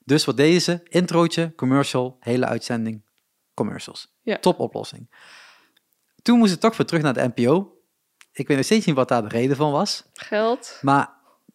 Dus 0.05 0.25
wat 0.25 0.37
deden 0.37 0.61
ze? 0.61 0.79
Introotje, 0.83 1.53
commercial, 1.55 2.17
hele 2.19 2.45
uitzending, 2.45 3.03
commercials. 3.53 4.15
Ja. 4.21 4.37
Top 4.37 4.59
oplossing. 4.59 5.09
Toen 6.21 6.37
moest 6.37 6.51
het 6.51 6.59
toch 6.59 6.77
weer 6.77 6.87
terug 6.87 7.01
naar 7.03 7.13
de 7.13 7.31
NPO. 7.35 7.72
Ik 8.34 8.47
weet 8.47 8.57
nog 8.57 8.65
steeds 8.65 8.86
niet 8.86 8.95
wat 8.95 9.07
daar 9.07 9.21
de 9.21 9.27
reden 9.27 9.55
van 9.55 9.71
was. 9.71 10.03
Geld. 10.13 10.77
Maar 10.81 11.09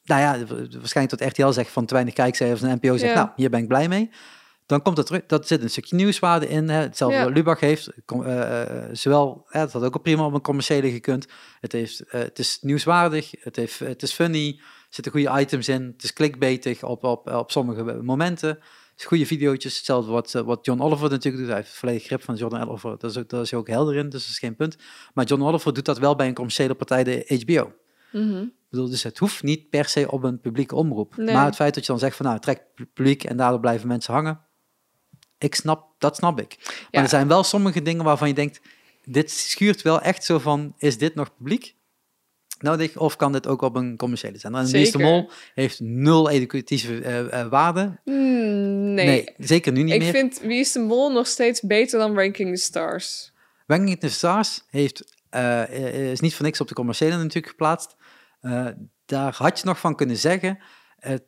nou 0.05 0.21
ja, 0.21 0.47
waarschijnlijk 0.79 1.19
dat 1.19 1.31
RTL 1.33 1.51
zegt 1.51 1.71
van 1.71 1.87
te 1.87 1.95
weinig 1.95 2.15
kijkcijfers 2.15 2.63
en 2.63 2.75
NPO 2.83 2.97
zegt, 2.97 3.13
Ja. 3.13 3.19
nou, 3.23 3.29
hier 3.37 3.51
ben 3.51 3.61
ik 3.61 3.69
blij 3.69 3.89
mee. 3.89 4.11
Dan 4.67 4.83
komt 4.83 4.97
het 4.97 5.07
terug, 5.07 5.27
dat 5.27 5.47
zit 5.47 5.63
een 5.63 5.71
stukje 5.71 5.97
nieuwswaarde 5.97 6.49
in. 6.49 6.69
Hè. 6.69 6.81
Hetzelfde 6.81 7.17
Ja. 7.19 7.25
wat 7.25 7.33
Lubach 7.35 7.61
heeft. 7.61 7.91
Com- 8.05 8.25
eh, 8.25 8.63
zowel, 8.93 9.45
hè, 9.49 9.61
het 9.61 9.73
had 9.73 9.83
ook 9.83 9.95
al 9.95 10.01
prima 10.01 10.25
op 10.25 10.35
een 10.35 10.41
commerciële 10.41 10.91
gekund. 10.91 11.27
Het, 11.61 11.73
heeft, 11.73 12.01
eh, 12.01 12.21
het 12.21 12.39
is 12.39 12.59
nieuwswaardig, 12.61 13.31
het, 13.41 13.57
heeft, 13.57 13.79
het 13.79 14.03
is 14.03 14.13
funny, 14.13 14.55
er 14.59 14.65
zitten 14.91 15.13
goede 15.13 15.41
items 15.41 15.69
in. 15.69 15.83
Het 15.95 16.03
is 16.05 16.13
clickbaitig 16.13 16.83
op, 16.83 17.05
op, 17.05 17.31
op 17.31 17.51
sommige 17.51 17.83
momenten. 18.03 18.59
Is 18.99 19.05
goede 19.05 19.27
video's. 19.27 19.65
Hetzelfde 19.65 20.11
wat, 20.11 20.35
eh, 20.35 20.43
wat 20.43 20.65
John 20.65 20.81
Oliver 20.81 21.11
natuurlijk 21.11 21.37
doet. 21.43 21.53
Hij 21.53 21.63
heeft 21.63 21.77
volledig 21.77 22.05
grip 22.05 22.23
van 22.23 22.35
John 22.37 22.57
Oliver. 22.57 22.91
Dat 22.99 23.11
is, 23.11 23.17
ook, 23.19 23.29
dat 23.29 23.43
is 23.45 23.51
hij 23.51 23.61
ook 23.61 23.69
helder 23.69 23.95
in, 23.97 24.09
dus 24.09 24.23
dat 24.23 24.31
is 24.31 24.39
geen 24.39 24.57
punt. 24.57 24.77
Maar 25.15 25.25
John 25.25 25.43
Oliver 25.43 25.75
doet 25.75 25.85
dat 25.85 25.99
wel 25.99 26.17
bij 26.17 26.27
een 26.27 26.35
commerciële 26.35 26.75
partij, 26.75 27.05
de 27.05 27.43
HBO. 27.47 27.73
Mhm. 28.13 28.43
Ik 28.43 28.75
bedoel, 28.75 28.89
dus 28.91 29.03
het 29.03 29.19
hoeft 29.19 29.43
niet 29.43 29.71
per 29.71 29.85
se 29.85 30.11
op 30.11 30.23
een 30.23 30.41
publieke 30.41 30.75
omroep. 30.75 31.17
Nee. 31.17 31.35
Maar 31.35 31.45
het 31.45 31.55
feit 31.55 31.75
dat 31.75 31.85
je 31.87 31.91
dan 31.91 32.01
zegt 32.01 32.17
van 32.17 32.27
nou, 32.27 32.39
trek 32.41 32.63
pu- 32.75 32.87
publiek 32.87 33.25
en 33.25 33.37
daardoor 33.37 33.61
blijven 33.61 33.89
mensen 33.89 34.15
hangen. 34.15 34.41
Ik 35.39 35.55
snap, 35.55 35.87
dat 35.99 36.17
snap 36.17 36.41
ik. 36.41 36.57
Maar 36.59 36.77
Ja. 36.91 37.03
er 37.03 37.09
zijn 37.09 37.29
wel 37.29 37.43
sommige 37.45 37.83
dingen 37.83 38.05
waarvan 38.05 38.29
je 38.29 38.35
denkt, 38.35 38.61
dit 39.05 39.31
schuurt 39.31 39.83
wel 39.83 40.01
echt 40.01 40.25
zo 40.25 40.39
van, 40.39 40.75
is 40.79 40.99
dit 40.99 41.15
nog 41.15 41.37
publiek 41.37 41.75
nodig? 42.63 42.97
Of 42.97 43.17
kan 43.17 43.33
dit 43.33 43.47
ook 43.47 43.63
op 43.63 43.77
een 43.77 43.97
commerciële 43.97 44.39
zijn? 44.39 44.55
En 44.55 44.63
de 44.63 44.69
Zeker. 44.69 45.01
Mol 45.01 45.31
heeft 45.55 45.81
nul 45.81 46.31
educatieve 46.31 47.01
eh, 47.01 47.49
waarde. 47.49 47.99
Mm, 48.05 48.95
nee. 48.95 49.35
zeker 49.39 49.73
nu 49.73 49.83
niet 49.83 49.95
Ik 49.95 50.01
meer. 50.01 50.11
vind 50.11 50.41
Wie 50.41 50.59
is 50.59 50.73
de 50.73 50.81
Mol 50.81 51.13
nog 51.13 51.27
steeds 51.27 51.61
beter 51.61 51.99
dan 51.99 52.15
Ranking 52.15 52.55
the 52.55 52.61
Stars. 52.61 53.33
Ranking 53.67 54.01
the 54.01 54.09
Stars 54.09 54.65
heeft, 54.71 55.17
eh, 55.31 56.11
is 56.11 56.21
niet 56.21 56.35
voor 56.35 56.45
niks 56.45 56.61
op 56.61 56.69
de 56.69 56.75
commerciële 56.75 57.17
natuurlijk 57.17 57.49
geplaatst. 57.49 57.97
Daar 59.07 59.35
had 59.37 59.59
je 59.59 59.67
nog 59.67 59.79
van 59.79 59.95
kunnen 59.97 60.17
zeggen. 60.17 60.59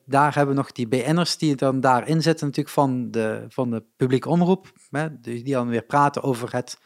daar 0.04 0.34
hebben 0.34 0.54
we 0.54 0.60
nog 0.60 0.72
die 0.72 0.88
BN'ers 0.88 1.36
die 1.36 1.54
dan 1.54 1.80
daarin 1.80 2.22
zitten 2.22 2.46
natuurlijk 2.46 2.74
van 2.74 3.10
de, 3.10 3.44
van 3.48 3.70
de 3.70 3.82
publieke 3.96 4.28
omroep. 4.28 4.72
Hè, 4.90 5.20
die 5.20 5.44
dan 5.44 5.68
weer 5.68 5.82
praten 5.82 6.22
over 6.22 6.52
het 6.52 6.78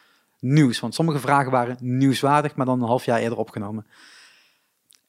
nieuws. 0.45 0.81
Want 0.81 0.95
sommige 0.95 1.19
vragen 1.19 1.51
waren 1.51 1.77
nieuwswaardig, 1.81 2.55
maar 2.55 2.67
dan 2.67 2.81
een 2.83 2.89
half 2.89 3.05
jaar 3.05 3.21
eerder 3.21 3.39
opgenomen. 3.39 3.87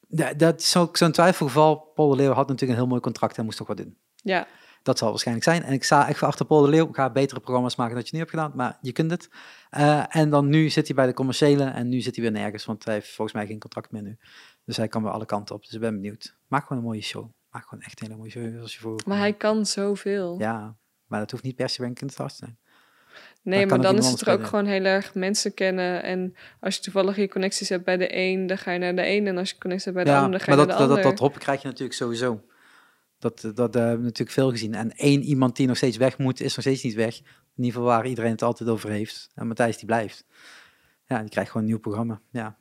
Da- 0.06 0.34
dat 0.34 0.60
is 0.60 0.76
ook 0.76 0.96
zo'n 0.96 1.12
twijfelgeval. 1.12 1.76
Paul 1.94 2.08
de 2.08 2.16
Leeuw 2.16 2.32
had 2.32 2.48
natuurlijk 2.48 2.70
een 2.72 2.76
heel 2.78 2.86
mooi 2.86 3.00
contract 3.00 3.38
en 3.38 3.44
moest 3.44 3.58
toch 3.58 3.66
wat 3.66 3.76
doen. 3.76 3.98
Ja, 4.14 4.46
Dat 4.82 4.98
zal 4.98 5.08
waarschijnlijk 5.10 5.46
zijn. 5.46 5.62
En 5.62 5.72
ik 5.72 5.84
sta 5.84 6.08
echt 6.08 6.22
achter 6.22 6.46
Paul 6.46 6.62
de 6.62 6.68
Leeuw. 6.68 6.88
Ga 6.92 7.10
betere 7.10 7.40
programma's 7.40 7.76
maken 7.76 7.94
dan 7.94 8.02
je 8.04 8.10
nu 8.12 8.18
hebt 8.18 8.30
gedaan. 8.30 8.52
Maar 8.54 8.78
je 8.80 8.92
kunt 8.92 9.10
het. 9.10 9.28
Eh, 9.70 10.16
en 10.16 10.30
dan 10.30 10.48
nu 10.48 10.68
zit 10.70 10.86
hij 10.86 10.96
bij 10.96 11.06
de 11.06 11.14
commerciële. 11.14 11.64
En 11.64 11.88
nu 11.88 12.00
zit 12.00 12.14
hij 12.16 12.24
weer 12.24 12.32
nergens. 12.32 12.64
Want 12.64 12.84
hij 12.84 12.94
heeft 12.94 13.06
volgens 13.14 13.36
mij 13.36 13.46
geen 13.46 13.58
contract 13.58 13.90
meer 13.92 14.02
nu. 14.02 14.18
Dus 14.64 14.76
hij 14.76 14.88
kan 14.88 15.02
weer 15.02 15.12
alle 15.12 15.26
kanten 15.26 15.54
op. 15.54 15.62
Dus 15.64 15.72
ik 15.72 15.80
ben 15.80 15.94
benieuwd. 15.94 16.36
Maak 16.48 16.62
gewoon 16.62 16.78
een 16.78 16.88
mooie 16.88 17.00
show. 17.02 17.30
Maak 17.50 17.68
gewoon 17.68 17.84
echt 17.84 18.00
een 18.00 18.06
hele 18.06 18.18
mooie 18.18 18.30
show. 18.30 18.60
Als 18.60 18.74
je 18.74 18.80
voor... 18.80 19.00
maar 19.06 19.18
hij 19.18 19.32
kan 19.32 19.66
zoveel. 19.66 20.38
Ja, 20.38 20.76
maar 21.06 21.20
dat 21.20 21.30
hoeft 21.30 21.42
niet 21.42 21.56
per 21.56 21.68
se 21.68 21.82
Ranking 21.82 22.10
Stars 22.10 22.36
te 22.36 22.44
zijn. 22.44 22.58
Nee, 23.46 23.66
maar 23.66 23.80
dan 23.80 23.96
is 23.96 24.10
het 24.10 24.20
er 24.20 24.32
ook 24.32 24.46
gewoon 24.46 24.66
heel 24.66 24.84
erg 24.84 25.14
mensen 25.14 25.54
kennen. 25.54 26.02
En 26.02 26.34
als 26.60 26.76
je 26.76 26.80
toevallig 26.82 27.16
je 27.16 27.28
connecties 27.28 27.68
hebt 27.68 27.84
bij 27.84 27.96
de 27.96 28.16
een, 28.16 28.46
dan 28.46 28.58
ga 28.58 28.70
je 28.70 28.78
naar 28.78 28.96
de 28.96 29.08
een. 29.08 29.26
En 29.26 29.38
als 29.38 29.50
je 29.50 29.58
connecties 29.58 29.84
hebt 29.84 29.96
bij 29.96 30.04
de 30.04 30.10
ja, 30.10 30.22
ander, 30.22 30.38
dan 30.38 30.40
ga 30.40 30.50
maar 30.50 30.58
je 30.58 30.66
dat, 30.66 30.78
naar 30.78 30.82
de 30.82 30.82
dat, 30.82 30.96
dat, 30.96 31.04
ander. 31.04 31.12
dat 31.12 31.20
hoppen 31.20 31.40
krijg 31.40 31.62
je 31.62 31.66
natuurlijk 31.66 31.96
sowieso. 31.96 32.44
Dat, 33.18 33.40
dat, 33.40 33.56
dat 33.56 33.74
hebben 33.74 33.96
we 33.98 34.02
natuurlijk 34.02 34.30
veel 34.30 34.50
gezien. 34.50 34.74
En 34.74 34.90
één 34.90 35.22
iemand 35.22 35.56
die 35.56 35.66
nog 35.66 35.76
steeds 35.76 35.96
weg 35.96 36.18
moet, 36.18 36.40
is 36.40 36.54
nog 36.56 36.64
steeds 36.64 36.82
niet 36.82 36.94
weg. 36.94 37.18
In 37.18 37.24
ieder 37.64 37.72
geval 37.72 37.86
waar 37.86 38.06
iedereen 38.06 38.30
het 38.30 38.42
altijd 38.42 38.68
over 38.68 38.90
heeft. 38.90 39.28
En 39.34 39.46
Matthijs 39.46 39.76
die 39.76 39.86
blijft. 39.86 40.24
Ja, 41.06 41.20
die 41.20 41.30
krijgt 41.30 41.50
gewoon 41.50 41.66
een 41.66 41.72
nieuw 41.72 41.80
programma. 41.80 42.20
Ja, 42.30 42.56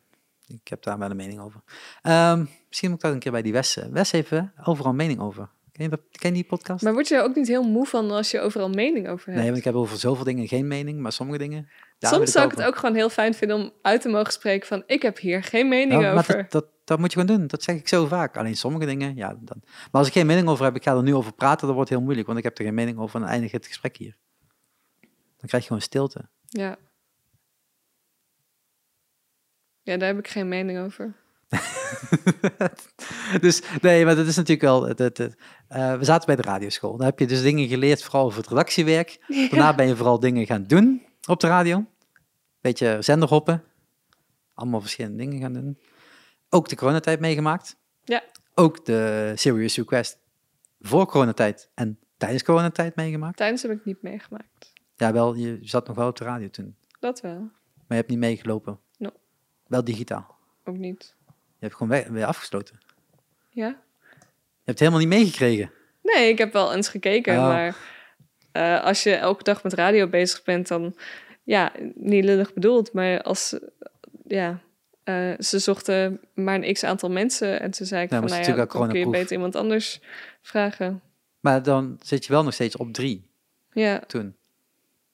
ik 0.47 0.67
heb 0.67 0.83
daar 0.83 0.97
wel 0.97 1.09
een 1.09 1.15
mening 1.15 1.39
over. 1.39 1.61
Ehm, 2.01 2.45
misschien 2.67 2.89
moet 2.89 2.97
ik 2.97 3.03
dat 3.03 3.13
een 3.13 3.19
keer 3.19 3.31
bij 3.31 3.41
die 3.41 3.53
Wes. 3.53 3.77
eh, 3.77 3.87
Wes 3.87 4.11
heeft 4.11 4.31
eh, 4.31 4.43
overal 4.63 4.93
mening 4.93 5.19
over. 5.19 5.49
Ken 5.75 5.83
je, 5.83 5.89
dat, 5.89 6.01
ken 6.11 6.29
je 6.29 6.35
die 6.35 6.45
podcast? 6.45 6.83
Maar 6.83 6.93
word 6.93 7.07
je 7.07 7.15
er 7.15 7.23
ook 7.23 7.35
niet 7.35 7.47
heel 7.47 7.63
moe 7.63 7.85
van 7.85 8.11
als 8.11 8.31
je 8.31 8.39
overal 8.39 8.69
mening 8.69 9.07
over 9.07 9.25
hebt? 9.25 9.37
nee, 9.37 9.45
want 9.45 9.57
ik 9.57 9.63
heb 9.63 9.73
over 9.73 9.97
zoveel 9.97 10.23
dingen 10.23 10.47
geen 10.47 10.67
mening, 10.67 10.99
maar 10.99 11.11
sommige 11.11 11.37
dingen. 11.37 11.69
Soms 11.99 12.31
zou 12.31 12.45
ik 12.45 12.57
het 12.57 12.65
ook 12.65 12.75
gewoon 12.75 12.95
heel 12.95 13.09
fijn 13.09 13.33
vinden 13.33 13.57
om 13.57 13.71
uit 13.81 14.01
te 14.01 14.09
mogen 14.09 14.31
spreken 14.31 14.67
van... 14.67 14.83
ik 14.85 15.01
heb 15.01 15.17
hier 15.17 15.43
geen 15.43 15.67
mening 15.67 16.01
maar 16.01 16.17
over. 16.17 16.35
dat, 16.35 16.51
dat, 16.51 16.65
dat 16.85 16.99
moet 16.99 17.13
je 17.13 17.19
gewoon 17.19 17.37
doen. 17.37 17.47
Dat 17.47 17.63
zeg 17.63 17.75
ik 17.75 17.87
zo 17.87 18.05
vaak. 18.05 18.37
Alleen 18.37 18.55
sommige 18.55 18.85
dingen, 18.85 19.15
ja. 19.15 19.27
Dan. 19.27 19.61
Maar 19.63 19.89
als 19.91 20.07
ik 20.07 20.13
geen 20.13 20.25
mening 20.25 20.47
over 20.47 20.65
heb, 20.65 20.75
ik 20.75 20.83
ga 20.83 20.95
er 20.95 21.03
nu 21.03 21.15
over 21.15 21.33
praten, 21.33 21.65
dan 21.65 21.75
wordt 21.75 21.89
heel 21.89 22.01
moeilijk. 22.01 22.27
Want 22.27 22.39
ik 22.39 22.43
heb 22.43 22.57
er 22.57 22.63
geen 22.63 22.73
mening 22.73 22.97
over 22.97 23.15
en 23.15 23.21
dan 23.21 23.29
eindigt 23.29 23.53
het 23.53 23.67
gesprek 23.67 23.97
hier. 23.97 24.17
Dan 25.37 25.47
krijg 25.47 25.63
je 25.63 25.67
gewoon 25.67 25.81
stilte. 25.81 26.29
Ja. 26.45 26.77
Ja, 29.81 29.97
daar 29.97 30.07
heb 30.07 30.17
ik 30.17 30.27
geen 30.27 30.47
mening 30.47 30.79
over. 30.79 31.15
dus 33.45 33.61
nee, 33.81 34.05
maar 34.05 34.15
dat 34.15 34.27
is 34.27 34.35
natuurlijk 34.35 34.61
wel. 34.61 34.87
Het, 34.87 35.19
eh, 35.67 35.97
we 35.97 36.03
zaten 36.03 36.25
bij 36.25 36.35
de 36.35 36.41
radioschool. 36.41 36.97
Daar 36.97 37.07
heb 37.07 37.19
je 37.19 37.27
dus 37.27 37.41
dingen 37.41 37.67
geleerd, 37.67 38.03
vooral 38.03 38.25
over 38.25 38.39
het 38.39 38.47
redactiewerk. 38.47 39.19
Daarna 39.27 39.75
ben 39.75 39.87
je 39.87 39.95
vooral 39.95 40.19
dingen 40.19 40.45
gaan 40.45 40.63
doen 40.63 41.05
op 41.27 41.39
de 41.39 41.47
radio. 41.47 41.85
Beetje 42.61 42.97
zenderhoppen. 42.99 43.63
Allemaal 44.53 44.81
verschillende 44.81 45.17
dingen 45.17 45.41
gaan 45.41 45.53
doen. 45.53 45.79
Ook 46.49 46.69
de 46.69 46.75
coronatijd 46.75 47.19
meegemaakt. 47.19 47.77
Ja. 48.03 48.23
Ook 48.53 48.85
de 48.85 49.31
Serious 49.35 49.75
Request 49.75 50.19
voor 50.79 51.05
coronatijd 51.05 51.69
en 51.73 51.99
tijdens 52.17 52.43
coronatijd 52.43 52.95
meegemaakt. 52.95 53.37
Tijdens 53.37 53.61
heb 53.61 53.71
ik 53.71 53.85
niet 53.85 54.01
meegemaakt. 54.01 54.73
Ja, 54.95 55.13
wel, 55.13 55.35
je 55.35 55.57
zat 55.61 55.87
nog 55.87 55.95
wel 55.95 56.07
op 56.07 56.17
de 56.17 56.23
radio 56.23 56.49
toen. 56.49 56.75
Dat 56.99 57.21
wel. 57.21 57.39
Maar 57.39 57.85
je 57.87 57.95
hebt 57.95 58.09
niet 58.09 58.19
meegelopen. 58.19 58.79
No. 58.97 59.09
Wel 59.67 59.83
digitaal. 59.83 60.35
Ook 60.63 60.77
niet. 60.77 61.15
Je 61.59 61.65
hebt 61.65 61.75
gewoon 61.75 62.11
weer, 62.13 62.25
afgesloten. 62.25 62.79
Ja? 63.49 63.67
Je 63.67 63.73
hebt 64.71 64.79
het 64.79 64.79
helemaal 64.79 64.99
niet 64.99 65.09
meegekregen. 65.09 65.71
Nee, 66.01 66.29
ik 66.29 66.37
heb 66.37 66.53
wel 66.53 66.73
eens 66.73 66.89
gekeken, 66.89 67.37
Oh. 67.37 67.47
maar 67.47 67.75
eh, 68.51 68.83
als 68.83 69.03
je 69.03 69.15
elke 69.15 69.43
dag 69.43 69.63
met 69.63 69.73
radio 69.73 70.07
bezig 70.07 70.43
bent, 70.43 70.67
dan 70.67 70.95
ja, 71.43 71.71
niet 71.95 72.23
lullig 72.23 72.53
bedoeld, 72.53 72.93
maar 72.93 73.21
als 73.21 73.59
ja, 74.27 74.59
eh, 75.03 75.33
ze 75.39 75.59
zochten 75.59 76.19
maar 76.33 76.55
een 76.55 76.73
x 76.73 76.83
aantal 76.83 77.09
mensen 77.11 77.59
en 77.59 77.71
toen 77.71 77.85
zei 77.87 78.03
ik 78.03 78.09
Ja, 78.09 78.19
van 78.19 78.25
nou 78.27 78.39
ja, 78.41 78.47
natuurlijk 78.47 78.71
dan 78.71 78.87
kun 78.89 78.99
je 78.99 79.09
beter 79.09 79.31
iemand 79.31 79.55
anders 79.55 80.01
vragen. 80.41 81.01
Maar 81.39 81.63
dan 81.63 81.99
zit 82.01 82.25
je 82.25 82.31
wel 82.33 82.43
nog 82.43 82.53
steeds 82.53 82.77
op 82.77 82.93
drie 82.93 83.27
Ja, 83.71 83.99
toen. 83.99 84.35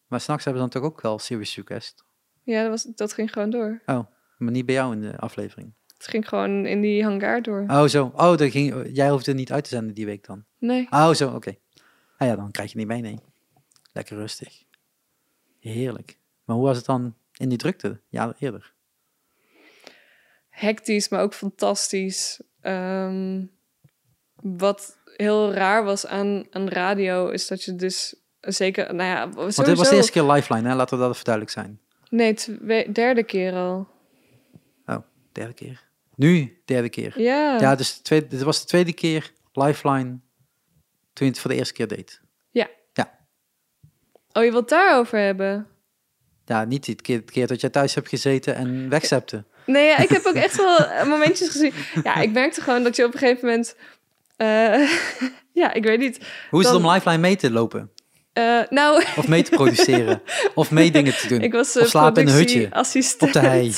Maar 0.07 0.21
s'nachts 0.21 0.45
hebben 0.45 0.63
ze 0.63 0.69
dan 0.69 0.81
toch 0.81 0.91
ook 0.91 1.01
wel 1.01 1.19
Serious 1.19 1.55
Request. 1.55 2.03
ja 2.43 2.61
dat, 2.61 2.69
was, 2.69 2.83
dat 2.95 3.13
ging 3.13 3.33
gewoon 3.33 3.49
door. 3.49 3.81
Oh, 3.85 3.99
maar 4.37 4.51
niet 4.51 4.65
bij 4.65 4.75
jou 4.75 4.93
in 4.93 5.01
de 5.01 5.17
aflevering. 5.17 5.73
Het 6.01 6.09
ging 6.09 6.27
gewoon 6.27 6.65
in 6.65 6.81
die 6.81 7.03
hangar 7.03 7.41
door. 7.41 7.65
Oh, 7.67 7.83
zo. 7.83 8.11
Oh, 8.15 8.37
dat 8.37 8.51
ging, 8.51 8.89
jij 8.93 9.09
hoefde 9.09 9.33
niet 9.33 9.51
uit 9.51 9.63
te 9.63 9.69
zenden 9.69 9.95
die 9.95 10.05
week 10.05 10.25
dan. 10.25 10.43
Nee. 10.57 10.87
Oh, 10.89 11.11
zo, 11.13 11.29
oké. 11.29 11.55
Ah 12.17 12.27
ja, 12.27 12.35
dan 12.35 12.51
krijg 12.51 12.71
je 12.71 12.77
niet 12.77 12.87
mee, 12.87 13.01
nee. 13.01 13.19
Lekker 13.91 14.17
rustig. 14.17 14.63
Heerlijk. 15.59 16.17
Maar 16.45 16.55
hoe 16.55 16.65
was 16.65 16.77
het 16.77 16.85
dan 16.85 17.15
in 17.37 17.49
die 17.49 17.57
drukte, 17.57 17.99
ja, 18.09 18.35
eerder? 18.39 18.73
hectisch, 20.49 21.09
maar 21.09 21.21
ook 21.21 21.33
fantastisch. 21.33 22.41
Ehm, 22.61 23.45
wat 24.41 24.97
heel 25.15 25.53
raar 25.53 25.83
was 25.83 26.05
aan, 26.07 26.45
aan 26.49 26.69
radio, 26.69 27.29
is 27.29 27.47
dat 27.47 27.63
je 27.63 27.75
dus 27.75 28.15
zeker, 28.39 28.95
nou 28.95 29.09
ja, 29.09 29.19
Want 29.19 29.35
sowieso... 29.35 29.63
dit 29.63 29.77
was 29.77 29.89
de 29.89 29.95
eerste 29.95 30.11
keer 30.11 30.31
Lifeline, 30.31 30.69
hè? 30.69 30.75
laten 30.75 30.97
we 30.97 31.03
dat 31.03 31.13
even 31.13 31.25
duidelijk 31.25 31.53
zijn. 31.53 31.79
Nee, 32.09 32.33
twee, 32.33 32.91
derde 32.91 33.23
keer 33.23 33.53
al. 33.53 33.87
Derde 35.31 35.53
keer. 35.53 35.89
Nu, 36.15 36.61
derde 36.65 36.89
keer. 36.89 37.21
Ja. 37.21 37.57
Ja, 37.59 37.75
dus 37.75 37.95
de 37.95 38.01
tweede, 38.01 38.27
dit 38.27 38.41
was 38.41 38.59
de 38.61 38.65
tweede 38.67 38.93
keer 38.93 39.31
Lifeline 39.53 40.19
toen 41.13 41.25
je 41.25 41.31
het 41.31 41.39
voor 41.39 41.49
de 41.51 41.57
eerste 41.57 41.73
keer 41.73 41.87
deed. 41.87 42.21
Oh, 44.33 44.43
je 44.43 44.51
wilt 44.51 44.69
het 44.69 44.79
daarover 44.79 45.19
hebben? 45.19 45.67
Ja, 46.45 46.63
niet 46.63 46.85
die 46.85 46.95
keer, 46.95 47.23
keer 47.23 47.47
dat 47.47 47.61
jij 47.61 47.69
thuis 47.69 47.95
hebt 47.95 48.09
gezeten 48.09 48.55
en 48.55 48.89
wegzepte. 48.89 49.43
Nee, 49.65 49.85
ja, 49.87 49.97
ik 49.97 50.09
heb 50.09 50.25
ook 50.25 50.33
echt 50.35 50.55
wel 50.57 50.77
momentjes 51.05 51.49
gezien. 51.49 51.73
Ja, 52.03 52.15
ik 52.15 52.31
merkte 52.31 52.61
gewoon 52.61 52.83
dat 52.83 52.95
je 52.95 53.05
op 53.05 53.13
een 53.13 53.19
gegeven 53.19 53.45
moment... 53.47 53.75
eh, 54.35 54.89
ja, 55.61 55.73
ik 55.73 55.83
weet 55.83 55.99
niet. 55.99 56.17
Hoe 56.49 56.59
is 56.59 56.65
Dan- 56.65 56.75
het 56.75 56.85
om 56.85 56.91
Lifeline 56.91 57.17
mee 57.17 57.35
te 57.35 57.51
lopen? 57.51 57.91
Eh, 58.33 58.59
nou, 58.69 59.03
Of 59.17 59.27
mee 59.27 59.43
te 59.43 59.49
produceren? 59.51 60.21
of 60.55 60.71
mee 60.71 60.91
dingen 60.91 61.17
te 61.17 61.27
doen? 61.27 61.41
ik 61.41 61.51
was 61.51 61.75
Of 61.77 61.83
uh, 61.83 61.89
slapen 61.89 62.21
in 62.21 62.27
een 62.27 62.33
hutje 62.33 62.69
op 63.19 63.33
de 63.33 63.39
hei? 63.39 63.73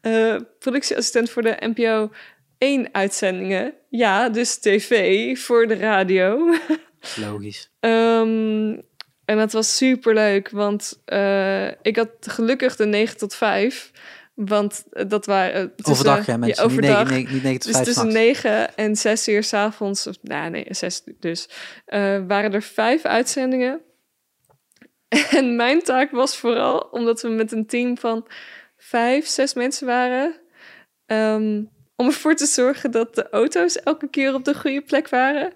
Eh, 0.00 0.36
productieassistent 0.58 1.30
voor 1.30 1.42
de 1.42 1.56
NPO 1.74 2.10
1 2.58 2.88
uitzendingen. 2.92 3.74
Ja, 3.88 4.28
dus 4.28 4.56
tv 4.58 5.38
voor 5.38 5.66
de 5.66 5.74
radio. 5.74 6.54
Logisch. 7.26 7.70
Ehm, 7.80 8.76
en 9.24 9.36
dat 9.36 9.52
was 9.52 9.76
super 9.76 10.14
leuk, 10.14 10.50
want 10.50 11.00
eh, 11.04 11.66
ik 11.66 11.96
had 11.96 12.08
gelukkig 12.20 12.76
de 12.76 12.86
9 12.86 13.16
tot 13.16 13.34
5. 13.34 13.90
Want 14.34 14.84
eh, 14.90 15.04
dat 15.08 15.26
waren... 15.26 15.74
tussen- 15.76 15.92
Overdag, 15.92 16.26
ja, 16.26 16.62
overdag. 16.62 16.98
Niet, 17.10 17.18
negen, 17.18 17.32
niet 17.34 17.42
negen 17.42 17.58
tot 17.60 17.62
Dus 17.62 17.72
vijf 17.72 17.84
tussen 17.84 18.10
s'nachts. 18.10 18.42
9 18.42 18.76
en 18.76 18.96
6 18.96 19.28
uur 19.28 19.42
s'avonds, 19.44 20.06
of 20.06 20.16
nou 20.22 20.50
nee, 20.50 20.66
6 20.68 21.02
dus, 21.20 21.48
eh, 21.84 22.18
waren 22.26 22.52
er 22.52 22.62
vijf 22.62 23.04
uitzendingen. 23.04 23.80
En 25.30 25.56
mijn 25.56 25.82
taak 25.82 26.10
was 26.10 26.36
vooral, 26.36 26.78
omdat 26.78 27.22
we 27.22 27.28
met 27.28 27.52
een 27.52 27.66
team 27.66 27.98
van 27.98 28.26
vijf, 28.88 29.26
zes 29.26 29.54
mensen 29.54 29.86
waren, 29.86 30.34
ehm, 31.06 31.64
om 31.96 32.06
ervoor 32.06 32.34
te 32.34 32.46
zorgen 32.46 32.90
dat 32.90 33.14
de 33.14 33.28
auto's 33.30 33.76
elke 33.76 34.08
keer 34.08 34.34
op 34.34 34.44
de 34.44 34.54
goede 34.54 34.82
plek 34.82 35.08
waren. 35.08 35.52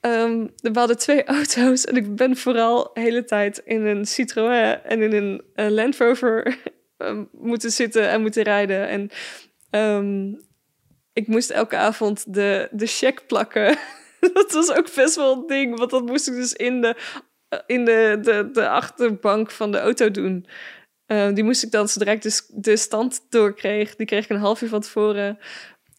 Ehm, 0.00 0.46
we 0.56 0.78
hadden 0.78 0.98
twee 0.98 1.24
auto's 1.38 1.84
en 1.84 1.96
ik 1.96 2.14
ben 2.14 2.36
vooral 2.36 2.90
de 2.94 3.00
hele 3.00 3.24
tijd 3.24 3.58
in 3.58 3.86
een 3.86 4.04
Citroën 4.04 4.82
en 4.82 5.02
in 5.02 5.12
een 5.12 5.42
eh, 5.54 5.68
Land 5.68 5.96
Rover 5.96 6.58
ehm, 6.96 7.24
moeten 7.32 7.70
zitten 7.70 8.08
en 8.08 8.20
moeten 8.20 8.42
rijden. 8.42 8.88
En 8.88 9.10
ik 11.12 11.26
moest 11.26 11.50
elke 11.50 11.76
avond 11.76 12.34
de, 12.34 12.68
de 12.70 12.86
check 12.86 13.26
plakken. 13.26 13.76
dat 14.32 14.52
was 14.52 14.72
ook 14.72 14.94
best 14.94 15.16
wel 15.16 15.32
een 15.32 15.46
ding, 15.46 15.78
want 15.78 15.90
dat 15.90 16.06
moest 16.06 16.28
ik 16.28 16.34
dus 16.34 16.52
in 16.52 16.80
de, 16.80 16.96
eh, 17.48 17.58
in 17.66 17.84
de, 17.84 18.48
de 18.52 18.68
achterbank 18.68 19.50
van 19.50 19.72
de 19.72 19.78
auto 19.78 20.10
doen. 20.10 20.46
Eh, 21.06 21.28
die 21.32 21.44
moest 21.44 21.62
ik 21.62 21.70
dan 21.70 21.88
zodra 21.88 22.10
ik 22.10 22.22
de, 22.22 22.40
de 22.48 22.76
stand 22.76 23.20
doorkreeg, 23.30 23.96
die 23.96 24.06
kreeg 24.06 24.24
ik 24.24 24.30
een 24.30 24.36
half 24.36 24.62
uur 24.62 24.68
van 24.68 24.80
tevoren. 24.80 25.38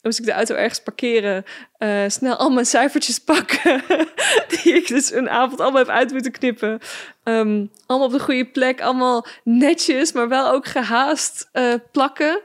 Moest 0.02 0.20
ik 0.20 0.26
de 0.26 0.32
auto 0.32 0.56
ergens 0.56 0.82
parkeren, 0.82 1.44
eh, 1.78 2.04
snel 2.08 2.36
al 2.36 2.50
mijn 2.50 2.66
cijfertjes 2.66 3.20
pakken, 3.20 3.84
die 4.52 4.74
ik 4.74 4.88
dus 4.88 5.12
een 5.12 5.30
avond 5.30 5.62
allemaal 5.62 5.80
heb 5.80 5.90
uit 5.90 6.12
moeten 6.12 6.32
knippen. 6.32 6.80
Ehm, 7.24 7.66
allemaal 7.86 8.08
op 8.08 8.14
de 8.14 8.20
goede 8.20 8.46
plek, 8.46 8.82
allemaal 8.82 9.26
netjes, 9.44 10.12
maar 10.12 10.30
wel 10.30 10.52
ook 10.52 10.66
gehaast 10.66 11.50
eh, 11.52 11.74
plakken. 11.92 12.42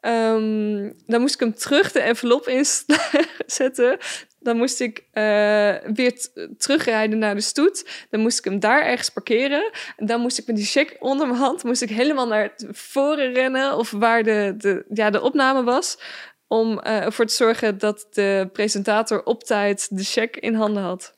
Ehm, 0.00 0.90
dan 1.06 1.20
moest 1.20 1.34
ik 1.34 1.40
hem 1.40 1.54
terug 1.54 1.92
de 1.92 2.00
envelop 2.00 2.48
inzetten. 2.48 3.98
Dan 4.44 4.56
moest 4.56 4.80
ik 4.80 5.04
eh, 5.10 5.74
weer 5.94 6.28
terugrijden 6.58 7.18
naar 7.18 7.34
de 7.34 7.40
stoet. 7.40 8.06
Dan 8.10 8.20
moest 8.20 8.38
ik 8.38 8.44
hem 8.44 8.60
daar 8.60 8.82
ergens 8.84 9.08
parkeren. 9.10 9.70
En 9.96 10.06
dan 10.06 10.20
moest 10.20 10.38
ik 10.38 10.46
met 10.46 10.56
die 10.56 10.64
check 10.64 10.96
onder 11.00 11.26
mijn 11.26 11.38
hand... 11.38 11.64
moest 11.64 11.82
ik 11.82 11.88
helemaal 11.88 12.26
naar 12.26 12.54
voren 12.70 13.32
rennen... 13.32 13.76
of 13.76 13.90
waar 13.90 14.22
de, 14.22 14.54
de, 14.58 14.84
ja, 14.88 15.10
de 15.10 15.20
opname 15.20 15.62
was... 15.62 15.98
om 16.46 16.78
eh, 16.78 17.04
ervoor 17.04 17.26
te 17.26 17.34
zorgen 17.34 17.78
dat 17.78 18.06
de 18.10 18.48
presentator 18.52 19.24
op 19.24 19.44
tijd 19.44 19.96
de 19.96 20.04
check 20.04 20.36
in 20.36 20.54
handen 20.54 20.82
had. 20.82 21.16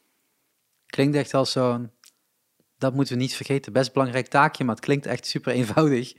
Klinkt 0.86 1.16
echt 1.16 1.34
als 1.34 1.52
zo'n... 1.52 1.90
Dat 2.78 2.94
moeten 2.94 3.14
we 3.14 3.20
niet 3.20 3.34
vergeten. 3.34 3.72
Best 3.72 3.92
belangrijk 3.92 4.26
taakje, 4.26 4.64
maar 4.64 4.74
het 4.74 4.84
klinkt 4.84 5.06
echt 5.06 5.26
super 5.26 5.52
eenvoudig. 5.52 6.12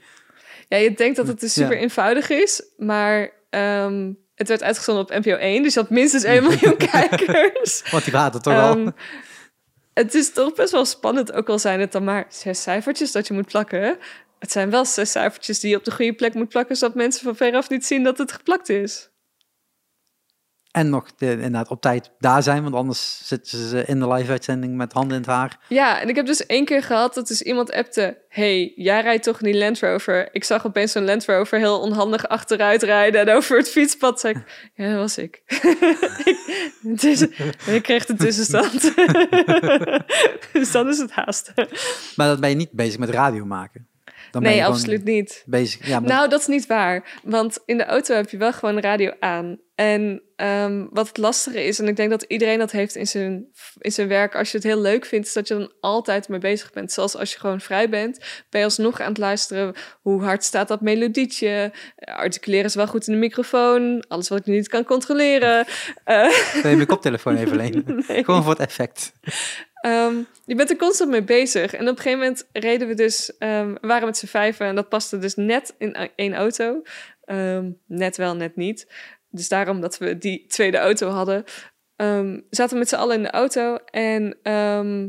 Ja, 0.68 0.76
je 0.76 0.92
denkt 0.94 1.16
dat 1.16 1.26
het 1.26 1.40
dus 1.40 1.54
Ja. 1.54 1.62
super 1.62 1.78
eenvoudig 1.78 2.30
is, 2.30 2.62
maar 2.76 3.30
ehm, 3.50 4.12
het 4.38 4.48
werd 4.48 4.62
uitgezonden 4.62 5.04
op 5.04 5.24
NPO 5.24 5.36
1, 5.36 5.62
dus 5.62 5.74
je 5.74 5.80
had 5.80 5.90
minstens 5.90 6.22
1 6.22 6.42
miljoen 6.42 6.76
kijkers. 6.90 7.90
Want 7.90 8.04
die 8.04 8.12
waren 8.12 8.42
toch 8.42 8.54
al. 8.54 8.76
Ehm, 8.76 8.90
het 9.94 10.14
is 10.14 10.32
toch 10.32 10.54
best 10.54 10.72
wel 10.72 10.84
spannend, 10.84 11.32
ook 11.32 11.48
al 11.48 11.58
zijn 11.58 11.80
het 11.80 11.92
dan 11.92 12.04
maar 12.04 12.26
zes 12.28 12.62
cijfertjes 12.62 13.12
dat 13.12 13.26
je 13.26 13.34
moet 13.34 13.46
plakken. 13.46 13.98
Het 14.38 14.52
zijn 14.52 14.70
wel 14.70 14.84
zes 14.84 15.10
cijfertjes 15.10 15.60
die 15.60 15.70
je 15.70 15.76
op 15.76 15.84
de 15.84 15.90
goede 15.90 16.12
plek 16.12 16.34
moet 16.34 16.48
plakken, 16.48 16.76
zodat 16.76 16.96
mensen 16.96 17.24
van 17.24 17.36
veraf 17.36 17.68
niet 17.68 17.86
zien 17.86 18.02
dat 18.02 18.18
het 18.18 18.32
geplakt 18.32 18.68
is. 18.68 19.10
En 20.70 20.90
nog 20.90 21.14
de, 21.14 21.30
inderdaad 21.30 21.68
op 21.68 21.80
tijd 21.80 22.10
daar 22.18 22.42
zijn, 22.42 22.62
want 22.62 22.74
anders 22.74 23.20
zitten 23.24 23.68
ze 23.68 23.84
in 23.86 23.98
de 23.98 24.08
live-uitzending 24.08 24.76
met 24.76 24.92
handen 24.92 25.16
in 25.16 25.22
het 25.22 25.30
haar. 25.30 25.58
Ja, 25.68 26.00
en 26.00 26.08
ik 26.08 26.16
heb 26.16 26.26
dus 26.26 26.46
één 26.46 26.64
keer 26.64 26.82
gehad 26.82 27.14
dat 27.14 27.28
dus 27.28 27.42
iemand 27.42 27.72
appte... 27.72 28.18
hey, 28.28 28.72
jij 28.76 29.00
rijdt 29.00 29.24
toch 29.24 29.38
die 29.38 29.56
Land 29.56 29.80
Rover? 29.80 30.28
Ik 30.32 30.44
zag 30.44 30.66
opeens 30.66 30.92
zo'n 30.92 31.04
Land 31.04 31.24
Rover 31.24 31.58
heel 31.58 31.80
onhandig 31.80 32.28
achteruit 32.28 32.82
rijden... 32.82 33.20
en 33.20 33.36
over 33.36 33.56
het 33.56 33.68
fietspad 33.68 34.20
zei 34.20 34.34
ik... 34.34 34.70
Ja, 34.74 34.90
dat 34.90 34.98
was 34.98 35.18
ik. 35.18 35.42
ik, 36.24 37.00
dus, 37.00 37.20
ik 37.66 37.82
kreeg 37.82 38.06
de 38.06 38.14
tussenstand. 38.14 38.94
dus 40.52 40.72
dan 40.72 40.88
is 40.88 40.98
het 40.98 41.10
haast. 41.10 41.52
Maar 42.16 42.28
dan 42.28 42.40
ben 42.40 42.50
je 42.50 42.56
niet 42.56 42.72
bezig 42.72 42.98
met 42.98 43.10
radio 43.10 43.44
maken. 43.44 43.88
Dan 44.30 44.42
nee, 44.42 44.64
absoluut 44.64 45.04
niet. 45.04 45.42
Bezig. 45.46 45.86
Ja, 45.86 46.00
maar 46.00 46.08
Nou, 46.08 46.28
dat 46.28 46.40
is 46.40 46.46
niet 46.46 46.66
waar. 46.66 47.20
Want 47.22 47.58
in 47.64 47.76
de 47.76 47.84
auto 47.84 48.14
heb 48.14 48.30
je 48.30 48.36
wel 48.36 48.52
gewoon 48.52 48.78
radio 48.78 49.12
aan. 49.20 49.58
En 49.78 50.22
ehm, 50.36 50.86
wat 50.90 51.08
het 51.08 51.16
lastige 51.16 51.64
is, 51.64 51.78
en 51.78 51.88
ik 51.88 51.96
denk 51.96 52.10
dat 52.10 52.22
iedereen 52.22 52.58
dat 52.58 52.70
heeft 52.70 52.96
in 52.96 53.06
zijn, 53.06 53.46
in 53.78 53.92
zijn 53.92 54.08
werk, 54.08 54.34
als 54.34 54.50
je 54.50 54.56
het 54.56 54.66
heel 54.66 54.80
leuk 54.80 55.04
vindt, 55.04 55.26
is 55.26 55.32
dat 55.32 55.48
je 55.48 55.54
dan 55.54 55.72
altijd 55.80 56.28
mee 56.28 56.38
bezig 56.38 56.72
bent. 56.72 56.92
Zoals 56.92 57.16
als 57.16 57.32
je 57.32 57.38
gewoon 57.38 57.60
vrij 57.60 57.88
bent, 57.88 58.18
ben 58.50 58.60
je 58.60 58.66
alsnog 58.66 59.00
aan 59.00 59.08
het 59.08 59.18
luisteren. 59.18 59.74
Hoe 60.00 60.22
hard 60.22 60.44
staat 60.44 60.68
dat 60.68 60.80
melodietje? 60.80 61.72
Eh, 61.96 62.16
Articuleren 62.16 62.70
ze 62.70 62.78
wel 62.78 62.86
goed 62.86 63.06
in 63.06 63.12
de 63.12 63.18
microfoon? 63.18 64.04
Alles 64.08 64.28
wat 64.28 64.38
ik 64.38 64.46
nu 64.46 64.54
niet 64.54 64.68
kan 64.68 64.84
controleren. 64.84 65.66
Wil 66.62 66.70
je 66.70 66.76
mijn 66.76 66.86
koptelefoon 66.86 67.36
even 67.36 67.56
lenen? 67.56 67.84
nee. 68.08 68.24
Gewoon 68.24 68.42
voor 68.42 68.52
het 68.52 68.60
effect. 68.60 69.12
Ehm, 69.80 70.14
je 70.44 70.54
bent 70.54 70.70
er 70.70 70.76
constant 70.76 71.10
mee 71.10 71.24
bezig. 71.24 71.74
En 71.74 71.80
op 71.80 71.96
een 71.96 72.02
gegeven 72.02 72.18
moment 72.18 72.48
reden 72.52 72.88
we 72.88 72.94
dus, 72.94 73.36
ehm, 73.36 73.72
we 73.80 73.86
waren 73.86 74.06
met 74.06 74.16
z'n 74.16 74.26
vijven 74.26 74.66
en 74.66 74.74
dat 74.74 74.88
paste 74.88 75.18
dus 75.18 75.34
net 75.34 75.74
in 75.78 76.10
één 76.16 76.34
auto. 76.34 76.82
Net 77.86 78.16
wel, 78.16 78.36
net 78.36 78.56
niet. 78.56 78.86
Dus 79.30 79.48
daarom 79.48 79.80
dat 79.80 79.98
we 79.98 80.18
die 80.18 80.46
tweede 80.46 80.78
auto 80.78 81.08
hadden, 81.08 81.44
ehm, 81.96 82.40
zaten 82.50 82.72
we 82.72 82.78
met 82.78 82.88
z'n 82.88 82.94
allen 82.94 83.16
in 83.16 83.22
de 83.22 83.30
auto. 83.30 83.76
En 83.76 84.38
ehm, 84.42 85.08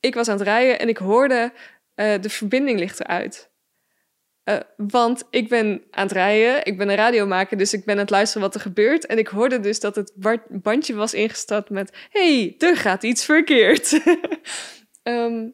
ik 0.00 0.14
was 0.14 0.28
aan 0.28 0.38
het 0.38 0.46
rijden 0.46 0.78
en 0.78 0.88
ik 0.88 0.98
hoorde 0.98 1.52
eh, 1.94 2.20
de 2.20 2.30
verbinding 2.30 2.78
ligt 2.78 3.00
eruit. 3.00 3.52
Eh, 4.44 4.56
want 4.76 5.24
ik 5.30 5.48
ben 5.48 5.82
aan 5.90 6.02
het 6.02 6.12
rijden, 6.12 6.64
ik 6.64 6.78
ben 6.78 6.88
een 6.88 6.96
radiomaker, 6.96 7.56
dus 7.56 7.72
ik 7.72 7.84
ben 7.84 7.94
aan 7.94 8.00
het 8.00 8.10
luisteren 8.10 8.42
wat 8.42 8.54
er 8.54 8.60
gebeurt. 8.60 9.06
En 9.06 9.18
ik 9.18 9.28
hoorde 9.28 9.60
dus 9.60 9.80
dat 9.80 9.96
het 9.96 10.12
bandje 10.48 10.94
was 10.94 11.14
ingestart 11.14 11.70
met... 11.70 11.92
hey, 12.10 12.54
er 12.58 12.76
gaat 12.76 13.02
iets 13.02 13.24
verkeerd. 13.24 13.92
Ehm, 15.02 15.48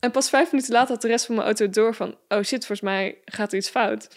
en 0.00 0.10
pas 0.10 0.28
vijf 0.28 0.50
minuten 0.52 0.72
later 0.72 0.92
had 0.92 1.02
de 1.02 1.08
rest 1.08 1.26
van 1.26 1.34
mijn 1.34 1.46
auto 1.46 1.68
door 1.68 1.94
van... 1.94 2.18
oh 2.28 2.42
shit, 2.42 2.66
volgens 2.66 2.80
mij 2.80 3.18
gaat 3.24 3.52
er 3.52 3.58
iets 3.58 3.68
fout. 3.68 4.08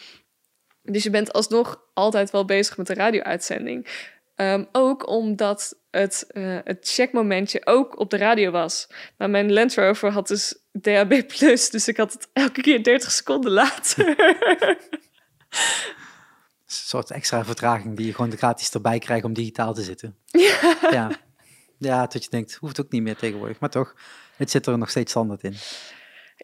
Dus 0.91 1.03
je 1.03 1.09
bent 1.09 1.33
alsnog 1.33 1.81
altijd 1.93 2.31
wel 2.31 2.45
bezig 2.45 2.77
met 2.77 2.87
de 2.87 2.93
radio-uitzending. 2.93 3.87
Ehm, 4.35 4.63
ook 4.71 5.07
omdat 5.07 5.77
het, 5.91 6.25
eh, 6.27 6.57
het 6.63 6.77
checkmomentje 6.81 7.65
ook 7.65 7.99
op 7.99 8.09
de 8.09 8.17
radio 8.17 8.51
was. 8.51 8.87
Maar 9.17 9.29
mijn 9.29 9.53
Land 9.53 9.75
Rover 9.75 10.11
had 10.11 10.27
dus 10.27 10.59
DAB+, 10.71 11.29
dus 11.71 11.87
ik 11.87 11.97
had 11.97 12.13
het 12.13 12.29
elke 12.33 12.61
keer 12.61 12.83
30 12.83 13.11
seconden 13.11 13.51
later. 13.51 14.07
Een 16.67 16.73
soort 16.73 17.11
extra 17.11 17.45
vertraging 17.45 17.97
die 17.97 18.05
je 18.05 18.13
gewoon 18.13 18.37
gratis 18.37 18.71
erbij 18.71 18.99
krijgt 18.99 19.25
om 19.25 19.33
digitaal 19.33 19.73
te 19.73 19.81
zitten. 19.81 20.17
ja. 20.31 20.77
Ja, 20.91 21.11
ja 21.77 22.07
dat 22.07 22.23
je 22.23 22.29
denkt, 22.29 22.53
hoeft 22.53 22.81
ook 22.81 22.91
niet 22.91 23.01
meer 23.01 23.15
tegenwoordig. 23.15 23.59
Maar 23.59 23.69
toch, 23.69 23.95
het 24.35 24.51
zit 24.51 24.65
er 24.65 24.77
nog 24.77 24.89
steeds 24.89 25.11
standaard 25.11 25.43
in. 25.43 25.55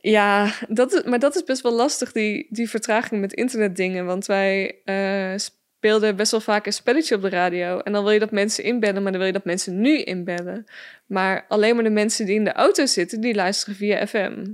Ja, 0.05 0.51
dat 0.67 0.93
is, 0.93 1.03
maar 1.03 1.19
dat 1.19 1.35
is 1.35 1.43
best 1.43 1.61
wel 1.61 1.71
lastig, 1.73 2.11
die, 2.11 2.47
die 2.49 2.69
vertraging 2.69 3.21
met 3.21 3.33
internetdingen. 3.33 4.05
Want 4.05 4.25
wij 4.25 4.81
eh, 4.85 5.33
speelden 5.35 6.15
best 6.15 6.31
wel 6.31 6.41
vaak 6.41 6.65
een 6.65 6.73
spelletje 6.73 7.15
op 7.15 7.21
de 7.21 7.29
radio. 7.29 7.79
En 7.79 7.91
dan 7.93 8.03
wil 8.03 8.11
je 8.11 8.19
dat 8.19 8.31
mensen 8.31 8.63
inbellen, 8.63 9.01
maar 9.03 9.11
dan 9.11 9.19
wil 9.21 9.27
je 9.29 9.33
dat 9.37 9.45
mensen 9.45 9.81
nu 9.81 9.97
inbellen. 10.01 10.65
Maar 11.07 11.45
alleen 11.47 11.75
maar 11.75 11.83
de 11.83 11.89
mensen 11.89 12.25
die 12.25 12.35
in 12.35 12.43
de 12.43 12.51
auto 12.53 12.85
zitten, 12.85 13.21
die 13.21 13.35
luisteren 13.35 13.75
via 13.75 14.07
FM. 14.07 14.45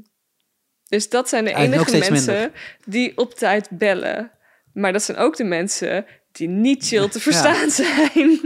Dus 0.88 1.10
dat 1.10 1.30
zijn 1.30 1.43
de 1.45 1.54
enige 1.54 1.91
mensen 1.97 2.14
minder. 2.14 2.52
die 2.86 3.18
op 3.18 3.34
tijd 3.34 3.70
bellen. 3.70 4.32
Maar 4.74 4.93
dat 4.93 5.04
zijn 5.04 5.18
ook 5.18 5.38
de 5.38 5.43
mensen 5.43 6.06
die 6.32 6.47
niet 6.47 6.88
chill 6.88 7.10
te 7.10 7.18
Ja. 7.18 7.24
verstaan 7.24 7.70
zijn. 7.86 8.39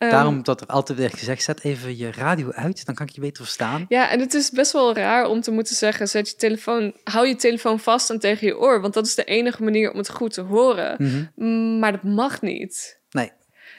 Ehm, 0.00 0.10
Daarom 0.10 0.42
dat 0.42 0.60
er 0.60 0.66
altijd 0.66 0.98
werd 0.98 1.18
gezegd, 1.18 1.42
zet 1.42 1.64
even 1.64 1.96
je 1.96 2.12
radio 2.12 2.50
uit, 2.52 2.86
dan 2.86 2.94
kan 2.94 3.06
ik 3.06 3.12
je 3.14 3.20
beter 3.20 3.44
verstaan. 3.44 3.84
Ja, 3.88 4.10
en 4.10 4.20
het 4.20 4.34
is 4.34 4.50
best 4.50 4.72
wel 4.72 4.94
raar 4.94 5.26
om 5.26 5.40
te 5.40 5.50
moeten 5.50 5.74
zeggen: 5.74 6.08
zet 6.08 6.28
je 6.28 6.36
telefoon, 6.36 6.94
hou 7.04 7.26
je 7.26 7.36
telefoon 7.36 7.80
vast 7.80 8.10
en 8.10 8.18
tegen 8.18 8.46
je 8.46 8.58
oor, 8.58 8.80
want 8.80 8.94
dat 8.94 9.06
is 9.06 9.14
de 9.14 9.24
enige 9.24 9.62
manier 9.62 9.90
om 9.92 9.98
het 9.98 10.10
goed 10.10 10.32
te 10.32 10.40
horen. 10.40 10.94
Mhm. 10.98 11.24
Mm, 11.34 11.78
Maar 11.78 11.92
dat 11.92 12.02
mag 12.02 12.40
niet. 12.42 13.00
Nee, 13.10 13.30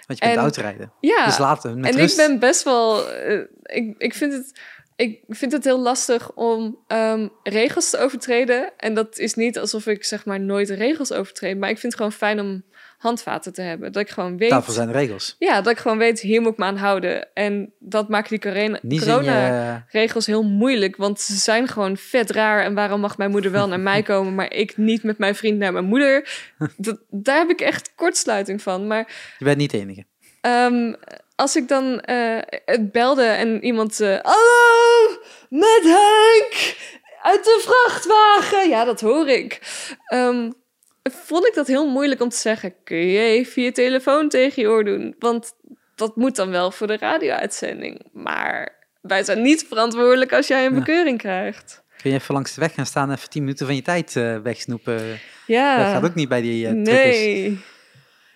want 0.08 0.20
je 0.20 0.26
bent 0.26 0.38
En- 0.38 0.42
autorijden. 0.44 0.92
Ja, 1.00 1.26
Dus 1.26 1.38
laten 1.38 1.80
met 1.80 1.94
en 1.94 2.00
rust. 2.00 2.20
ik 2.20 2.28
ben 2.28 2.40
best 2.40 2.64
wel. 2.64 3.10
eh, 3.12 3.40
ik, 3.64 3.96
ik, 3.98 4.14
vind 4.14 4.34
het, 4.34 4.60
ik 4.96 5.20
vind 5.28 5.52
het 5.52 5.64
heel 5.64 5.80
lastig 5.80 6.32
om 6.34 6.80
ehm, 6.88 7.28
regels 7.44 7.90
te 7.90 7.98
overtreden. 7.98 8.72
En 8.78 8.94
dat 8.94 9.18
is 9.18 9.34
niet 9.34 9.60
alsof 9.60 9.88
ik 9.88 10.04
zeg 10.06 10.26
maar 10.26 10.40
nooit 10.40 10.70
regels 10.70 11.12
overtreed. 11.14 11.58
Maar 11.58 11.70
ik 11.70 11.78
vind 11.78 11.94
het 11.94 12.02
gewoon 12.02 12.18
fijn 12.18 12.40
om 12.40 12.64
handvaten 13.02 13.54
te 13.54 13.62
hebben. 13.62 13.92
Dat 13.92 14.02
ik 14.02 14.10
gewoon 14.10 14.38
weet. 14.38 14.50
Daarvoor 14.50 14.74
zijn 14.74 14.88
de 14.88 14.94
regels. 14.94 15.36
Ja, 15.40 15.62
dat 15.62 15.72
ik 15.74 15.80
gewoon 15.80 15.98
weet, 15.98 16.20
hier 16.20 16.42
moet 16.42 16.52
ik 16.52 16.58
me 16.58 16.66
aan 16.66 16.78
houden. 16.78 17.28
En 17.34 17.74
dat 17.80 18.10
maakt 18.10 18.30
die 18.30 18.40
corona, 18.40 18.80
Niet 18.82 19.02
in 19.02 19.08
corona 19.08 19.46
je... 19.74 19.82
regels 20.00 20.26
heel 20.26 20.44
moeilijk. 20.44 20.96
Want 20.96 21.20
ze 21.22 21.36
zijn 21.36 21.68
gewoon 21.68 21.98
vet 21.98 22.30
raar. 22.32 22.64
En 22.64 22.74
waarom 22.74 23.00
mag 23.00 23.18
mijn 23.18 23.32
moeder 23.32 23.52
wel 23.52 23.68
naar 23.68 23.80
mij 23.92 24.04
komen, 24.04 24.36
maar 24.36 24.54
ik 24.54 24.78
niet 24.78 25.04
met 25.04 25.18
mijn 25.18 25.36
vriend 25.36 25.58
naar 25.58 25.74
mijn 25.74 25.86
moeder? 25.86 26.30
Dat, 26.78 27.00
daar 27.10 27.38
heb 27.38 27.50
ik 27.50 27.62
echt 27.62 27.92
kortsluiting 27.96 28.62
van. 28.62 28.88
Maar 28.88 29.34
Je 29.38 29.46
bent 29.46 29.58
niet 29.58 29.72
de 29.72 29.80
enige. 29.80 30.06
Ehm, 30.42 30.94
als 31.36 31.56
ik 31.56 31.68
dan 31.68 32.00
eh, 32.00 32.38
het 32.66 32.92
belde 32.92 33.24
en 33.24 33.64
iemand... 33.64 34.00
eh, 34.00 34.18
Hallo, 34.22 35.20
met 35.50 35.82
Henk 35.84 36.76
uit 37.22 37.44
de 37.44 37.60
vrachtwagen. 37.64 38.70
Ja, 38.70 38.86
dat 38.86 39.02
hoor 39.02 39.28
ik. 39.28 39.60
Ehm, 40.06 40.52
vond 41.04 41.46
ik 41.48 41.54
dat 41.54 41.68
heel 41.68 41.90
moeilijk 41.90 42.22
om 42.22 42.30
te 42.30 42.38
zeggen... 42.38 42.74
kun 42.84 42.98
je 42.98 43.20
even 43.20 43.62
je 43.64 43.72
telefoon 43.72 44.30
tegen 44.30 44.62
je 44.62 44.68
oor 44.70 44.84
doen? 44.84 45.16
Want 45.20 45.54
dat 45.96 46.16
moet 46.16 46.36
dan 46.36 46.50
wel 46.50 46.72
voor 46.72 46.88
de 46.88 46.98
radio-uitzending. 46.98 48.08
Maar 48.12 48.76
wij 49.02 49.24
zijn 49.24 49.42
niet 49.42 49.66
verantwoordelijk 49.68 50.34
als 50.34 50.48
jij 50.48 50.66
een 50.66 50.74
Ja. 50.74 50.80
bekeuring 50.80 51.18
krijgt. 51.18 51.84
Kun 52.02 52.10
je 52.12 52.18
even 52.18 52.34
langs 52.34 52.54
de 52.54 52.62
weg 52.62 52.74
gaan 52.74 52.86
staan 52.86 53.10
en 53.10 53.16
even 53.16 53.30
10 53.30 53.42
minuten 53.42 53.66
van 53.66 53.76
je 53.76 53.82
tijd 53.82 54.16
eh, 54.16 54.38
wegsnoepen? 54.38 55.20
Ja, 55.48 55.78
Dat 55.78 55.88
gaat 55.94 56.04
ook 56.10 56.16
niet 56.16 56.30
bij 56.30 56.42
die 56.42 56.66
truckers. 56.84 57.18
nee. 57.18 57.60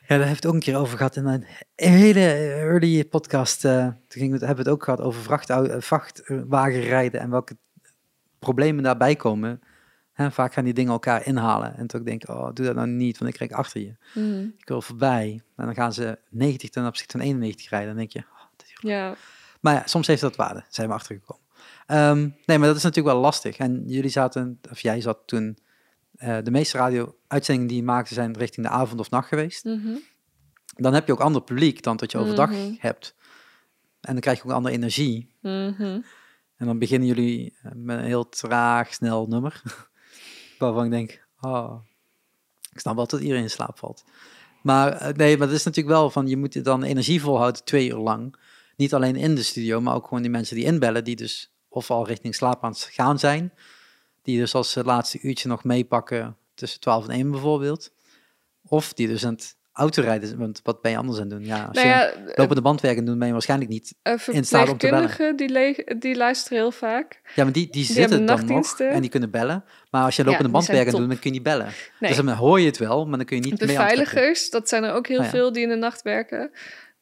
Ja, 0.07 0.18
daar 0.18 0.28
heeft 0.28 0.36
het 0.43 0.45
ook 0.45 0.53
een 0.53 0.59
keer 0.59 0.78
over 0.78 0.97
gehad 0.97 1.16
in 1.16 1.26
een 1.26 1.45
hele 1.76 2.20
early 2.53 3.05
podcast. 3.05 3.66
eh, 3.66 3.84
toen 3.88 4.22
ging 4.22 4.32
hebben 4.32 4.49
we 4.55 4.61
het 4.61 4.68
ook 4.70 4.84
gehad 4.84 5.01
over 5.01 5.39
vrachtwagenrijden 5.82 7.20
en 7.22 7.30
welke 7.30 7.57
problemen 8.39 8.84
daarbij 8.84 9.16
komen. 9.16 9.61
Vaak 10.16 10.53
gaan 10.53 10.63
die 10.63 10.74
dingen 10.74 10.91
elkaar 10.91 11.26
inhalen. 11.26 11.76
En 11.78 11.88
toen 11.88 12.03
denk 12.03 12.24
ik, 12.24 12.30
oh, 12.30 12.49
doe 12.53 12.66
dat 12.66 12.76
nou 12.76 12.88
niet, 12.88 13.18
want 13.18 13.32
ik 13.34 13.38
rijd 13.39 13.53
achter 13.53 13.82
je. 13.82 13.95
Hm, 14.13 14.41
Ik 14.57 14.68
wil 14.68 14.82
voorbij. 14.82 15.41
En 15.55 15.66
dan 15.66 15.74
gaan 15.76 15.93
ze 15.93 16.18
90 16.30 16.70
ten 16.70 16.86
opzichte 16.86 17.18
van 17.18 17.26
91 17.26 17.70
rijden. 17.70 17.88
Dan 17.89 17.97
denk 17.97 18.11
je, 18.11 18.20
oh, 18.20 18.41
dat 18.57 18.66
is- 18.68 18.78
ja. 18.82 19.16
maar 19.61 19.74
ja, 19.74 19.82
soms 19.86 20.07
heeft 20.07 20.22
dat 20.22 20.36
waarde, 20.36 20.63
zijn 20.70 20.88
we 20.88 20.93
achtergekomen. 20.93 21.43
Ehm, 21.86 22.30
nee, 22.45 22.57
maar 22.57 22.68
dat 22.68 22.76
is 22.78 22.84
natuurlijk 22.84 23.13
wel 23.13 23.24
lastig. 23.24 23.57
En 23.57 23.84
jullie 23.88 24.09
zaten, 24.09 24.59
of 24.72 24.80
jij 24.80 25.01
zat 25.01 25.20
toen, 25.26 25.57
eh, 26.16 26.38
de 26.43 26.51
meeste 26.51 26.78
radio-uitzendingen 26.78 27.68
die 27.72 27.78
je 27.82 27.88
maakte 27.88 28.13
zijn 28.13 28.38
richting 28.38 28.66
de 28.66 28.72
avond 28.72 28.99
of 28.99 29.09
nacht 29.09 29.28
geweest. 29.28 29.63
Mhm. 29.66 29.95
Dan 30.76 30.93
heb 30.93 31.05
je 31.07 31.11
ook 31.13 31.20
ander 31.20 31.41
publiek 31.43 31.84
dan 31.84 31.97
dat 31.97 32.11
je 32.11 32.18
overdag 32.18 32.49
Mhm. 32.49 32.74
hebt. 32.80 33.16
En 34.01 34.11
dan 34.11 34.20
krijg 34.22 34.38
je 34.38 34.43
ook 34.43 34.49
een 34.49 34.55
andere 34.55 34.76
energie. 34.76 35.36
Mhm. 35.41 36.01
En 36.57 36.66
dan 36.66 36.80
beginnen 36.80 37.07
jullie 37.07 37.57
eh, 37.63 37.72
met 37.76 37.97
een 37.97 38.03
heel 38.05 38.30
traag, 38.30 38.93
snel 38.93 39.28
nummer. 39.28 39.61
Waarvan 40.58 40.86
ik 40.86 40.91
denk, 40.91 41.26
oh, 41.41 41.76
ik 42.72 42.80
snap 42.80 42.95
wel 42.95 43.08
dat 43.08 43.20
iedereen 43.20 43.43
in 43.43 43.49
slaap 43.49 43.78
valt. 43.78 44.03
Maar 44.62 44.91
eh, 44.91 45.14
nee, 45.14 45.38
maar 45.38 45.47
het 45.47 45.56
is 45.56 45.64
natuurlijk 45.64 45.95
wel 45.95 46.10
van, 46.10 46.28
je 46.28 46.38
moet 46.38 46.53
je 46.53 46.62
dan 46.62 46.84
energie 46.84 47.22
volhouden 47.22 47.64
twee 47.64 47.89
uur 47.89 47.97
lang. 47.97 48.36
Niet 48.76 48.93
alleen 48.93 49.16
in 49.16 49.36
de 49.36 49.43
studio, 49.43 49.82
maar 49.82 49.95
ook 49.95 50.08
gewoon 50.08 50.22
die 50.22 50.32
mensen 50.32 50.56
die 50.56 50.66
inbellen, 50.66 51.03
die 51.03 51.16
dus 51.16 51.51
of 51.70 51.91
al 51.91 52.08
richting 52.08 52.36
slaap 52.36 52.64
aan 52.64 52.72
het 52.72 52.89
gaan 52.91 53.20
zijn. 53.20 53.53
Die 54.22 54.39
dus 54.39 54.56
als 54.56 54.76
eh, 54.76 54.84
laatste 54.84 55.20
uurtje 55.22 55.47
nog 55.47 55.64
meepakken 55.64 56.38
tussen 56.53 56.80
12 56.80 57.08
en 57.08 57.14
1 57.14 57.32
bijvoorbeeld. 57.32 57.91
Of 58.68 58.93
die 58.93 59.08
dus 59.08 59.26
aan 59.26 59.34
het 59.34 59.56
autorijden, 59.76 60.38
want 60.38 60.59
wat 60.63 60.82
ben 60.82 60.91
je 60.91 60.97
anders 60.97 61.19
aan 61.19 61.28
doen? 61.28 61.45
Ja, 61.45 61.63
als 61.63 61.76
Nou 61.76 61.88
je 61.88 61.93
ja, 61.93 62.13
lopende 62.36 62.61
bandwerken 62.61 63.05
doen, 63.05 63.17
ben 63.17 63.28
je 63.28 63.34
waarschijnlijk 63.34 63.69
niet. 63.69 63.95
Uh, 64.03 64.13
in 64.32 64.43
staat 64.43 64.69
om 64.69 64.78
te 64.78 64.89
bellen. 64.89 65.36
die, 65.36 65.97
die 65.99 66.15
luisteren 66.15 66.57
heel 66.57 66.71
vaak. 66.71 67.21
Ja, 67.36 67.43
maar 67.43 67.53
die, 67.53 67.69
die 67.69 67.86
hebben 67.86 68.01
zitten 68.01 68.26
dan 68.26 68.45
nog 68.47 68.80
en 68.80 69.01
die 69.01 69.09
kunnen 69.09 69.32
bellen. 69.32 69.63
Maar 69.91 70.03
als 70.03 70.15
je 70.15 70.23
Ja, 70.23 70.30
lopende 70.30 70.51
die 70.51 70.61
zijn 70.61 70.76
bandwerken 70.76 70.99
doet, 70.99 71.09
dan 71.09 71.19
kun 71.19 71.30
je 71.30 71.36
niet 71.36 71.43
bellen. 71.43 71.67
Nee. 71.99 72.09
Dus 72.13 72.26
dan 72.26 72.36
hoor 72.36 72.59
je 72.59 72.65
het 72.65 72.78
wel, 72.78 73.05
maar 73.05 73.17
dan 73.17 73.26
kun 73.26 73.36
je 73.36 73.43
niet 73.43 73.59
mee 73.59 73.80
aantrekken. 73.80 74.03
Beveiligers, 74.03 74.49
dat 74.49 74.69
zijn 74.69 74.84
er 74.84 74.93
ook 74.93 75.07
heel 75.07 75.21
ja. 75.21 75.30
veel 75.30 75.51
die 75.51 75.63
in 75.63 75.69
de 75.69 75.76
nacht 75.76 76.01
werken. 76.01 76.51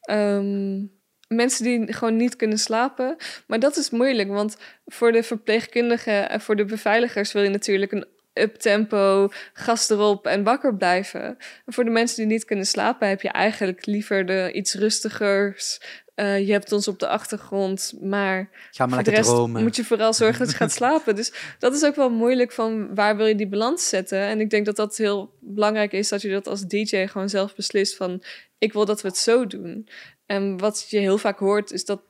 Ehm, 0.00 0.82
mensen 1.28 1.64
die 1.64 1.92
gewoon 1.92 2.16
niet 2.16 2.36
kunnen 2.36 2.58
slapen. 2.58 3.16
Maar 3.46 3.58
dat 3.58 3.76
is 3.76 3.90
moeilijk, 3.90 4.28
want 4.28 4.56
voor 4.86 5.12
de 5.12 5.22
verpleegkundigen 5.22 6.30
en 6.30 6.40
voor 6.40 6.56
de 6.56 6.64
beveiligers 6.64 7.32
wil 7.32 7.42
je 7.42 7.48
natuurlijk 7.48 7.92
een 7.92 8.06
uptempo, 8.34 9.28
gas 9.52 9.90
erop 9.90 10.26
en 10.26 10.42
wakker 10.42 10.76
blijven. 10.76 11.22
En 11.66 11.72
voor 11.72 11.84
de 11.84 11.90
mensen 11.90 12.16
die 12.16 12.26
niet 12.26 12.44
kunnen 12.44 12.66
slapen 12.66 13.08
heb 13.08 13.20
je 13.22 13.28
eigenlijk 13.28 13.86
liever 13.86 14.26
de 14.26 14.52
iets 14.52 14.74
rustigers. 14.74 15.80
Eh, 16.14 16.46
je 16.46 16.52
hebt 16.52 16.72
ons 16.72 16.88
op 16.88 16.98
de 16.98 17.08
achtergrond, 17.08 17.92
maar 18.00 18.50
Ga 18.70 18.86
maar 18.86 18.94
voor 18.94 19.04
de 19.04 19.10
lekker 19.10 19.12
rest 19.12 19.28
dromen. 19.28 19.62
moet 19.62 19.76
je 19.76 19.84
vooral 19.84 20.12
zorgen 20.12 20.38
dat 20.38 20.50
je 20.50 20.56
gaat 20.56 20.72
slapen. 20.72 21.16
Dus 21.16 21.32
dat 21.58 21.74
is 21.74 21.84
ook 21.84 21.94
wel 21.94 22.10
moeilijk 22.10 22.52
van 22.52 22.94
waar 22.94 23.16
wil 23.16 23.26
je 23.26 23.34
die 23.34 23.48
balans 23.48 23.88
zetten. 23.88 24.18
En 24.18 24.40
ik 24.40 24.50
denk 24.50 24.66
dat 24.66 24.76
dat 24.76 24.96
heel 24.96 25.34
belangrijk 25.40 25.92
is 25.92 26.08
dat 26.08 26.22
je 26.22 26.30
dat 26.30 26.46
als 26.46 26.66
DJ 26.66 27.06
gewoon 27.06 27.28
zelf 27.28 27.54
beslist 27.54 27.96
van 27.96 28.22
ik 28.58 28.72
wil 28.72 28.84
dat 28.84 29.02
we 29.02 29.08
het 29.08 29.16
zo 29.16 29.46
doen. 29.46 29.88
En 30.26 30.58
wat 30.58 30.86
je 30.88 30.98
heel 30.98 31.18
vaak 31.18 31.38
hoort 31.38 31.72
is 31.72 31.84
dat 31.84 32.00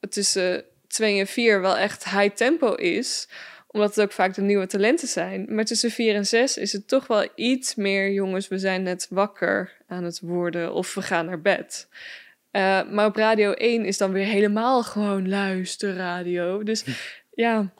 het 0.00 0.12
tussen 0.12 0.64
twee 0.86 1.18
en 1.18 1.26
vier 1.26 1.60
wel 1.60 1.76
echt 1.76 2.04
high 2.04 2.34
tempo 2.34 2.74
is 2.74 3.28
omdat 3.74 3.94
het 3.94 4.04
ook 4.04 4.12
vaak 4.12 4.34
de 4.34 4.42
nieuwe 4.42 4.66
talenten 4.66 5.08
zijn. 5.08 5.46
Maar 5.48 5.64
tussen 5.64 5.90
vier 5.90 6.14
en 6.14 6.26
zes 6.26 6.56
is 6.56 6.72
het 6.72 6.88
toch 6.88 7.06
wel 7.06 7.28
iets 7.34 7.74
meer... 7.74 8.12
jongens, 8.12 8.48
we 8.48 8.58
zijn 8.58 8.82
net 8.82 9.06
wakker 9.10 9.72
aan 9.86 10.04
het 10.04 10.20
worden... 10.20 10.72
of 10.72 10.94
we 10.94 11.02
gaan 11.02 11.26
naar 11.26 11.40
bed. 11.40 11.88
Uh, 12.52 12.90
maar 12.90 13.06
op 13.06 13.16
Radio 13.16 13.52
1 13.52 13.84
is 13.84 13.98
dan 13.98 14.12
weer 14.12 14.26
helemaal 14.26 14.82
gewoon 14.82 15.28
luisterradio. 15.28 16.62
Dus 16.62 16.84
ja... 17.34 17.72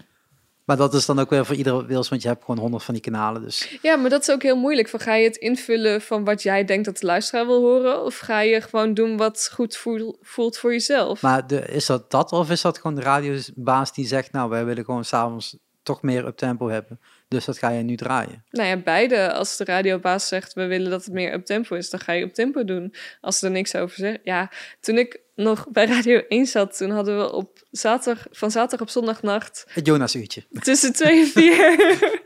Maar 0.65 0.77
dat 0.77 0.95
is 0.95 1.07
dan 1.07 1.19
ook 1.19 1.31
weer 1.31 1.47
voor 1.47 1.57
iedere 1.57 1.87
wils, 1.87 2.09
want 2.09 2.23
je 2.23 2.29
hebt 2.29 2.45
gewoon 2.45 2.61
honderd 2.61 2.83
van 2.83 2.95
die 2.95 3.03
kanalen. 3.03 3.43
Dus. 3.43 3.79
Ja, 3.83 3.97
maar 3.97 4.11
dat 4.11 4.21
is 4.21 4.31
ook 4.31 4.43
heel 4.43 4.57
moeilijk. 4.57 4.89
Van, 4.89 5.01
ga 5.01 5.15
je 5.15 5.25
het 5.25 5.37
invullen 5.37 6.01
van 6.01 6.25
wat 6.25 6.43
jij 6.43 6.65
denkt 6.65 6.85
dat 6.85 6.99
de 6.99 7.07
luisteraar 7.07 7.47
wil 7.47 7.61
horen? 7.61 8.05
Of 8.05 8.19
ga 8.19 8.41
je 8.41 8.61
gewoon 8.61 8.95
doen 8.95 9.17
wat 9.17 9.51
goed 9.53 9.77
voel, 9.77 10.19
voelt 10.21 10.59
voor 10.59 10.73
jezelf? 10.73 11.23
Maar 11.23 11.47
de, 11.47 11.61
is 11.61 11.87
dat 11.87 12.11
dat 12.11 12.33
of 12.33 12.51
is 12.51 12.61
dat 12.61 12.79
gewoon 12.79 12.97
de 12.97 13.03
radiobaas 13.03 13.93
die 13.93 14.07
zegt... 14.07 14.33
nou, 14.33 14.51
wij 14.51 14.65
willen 14.65 14.85
gewoon 14.85 15.05
s'avonds 15.05 15.57
toch 15.85 16.03
meer 16.03 16.27
up 16.27 16.37
tempo 16.37 16.69
hebben. 16.69 17.01
Dus 17.29 17.45
dat 17.45 17.59
ga 17.59 17.71
je 17.71 17.83
nu 17.83 17.97
draaien. 17.97 18.45
Nou 18.51 18.69
ja, 18.69 18.77
beide. 18.77 19.33
Als 19.33 19.57
de 19.57 19.65
radiobaas 19.65 20.29
zegt, 20.29 20.53
we 20.53 20.67
willen 20.67 20.91
dat 20.91 21.05
het 21.05 21.15
meer 21.15 21.33
up 21.33 21.45
tempo 21.45 21.77
is, 21.77 21.91
dan 21.91 22.01
ga 22.01 22.13
je 22.13 22.25
up 22.25 22.35
tempo 22.35 22.65
doen. 22.65 22.95
Als 23.21 23.39
ze 23.39 23.47
er 23.47 23.53
niks 23.53 23.75
over 23.75 23.97
zeggen. 23.97 24.21
Ja, 24.25 24.51
toen 24.81 24.99
ik 24.99 25.21
nog 25.35 25.69
bij 25.71 25.87
Radio 25.87 26.23
1 26.29 26.47
zat, 26.47 26.77
toen 26.77 26.91
hadden 26.91 27.19
we 27.19 27.33
op 27.33 27.63
zaterdag, 27.71 28.27
van 28.31 28.51
zaterdag 28.51 28.87
op 28.87 28.93
zondagnacht... 28.93 29.65
Het 29.69 29.87
Jonas-uurtje. 29.87 30.45
Tussen 30.51 30.93
twee 30.93 31.21
en 31.21 31.27
vier. 31.27 32.23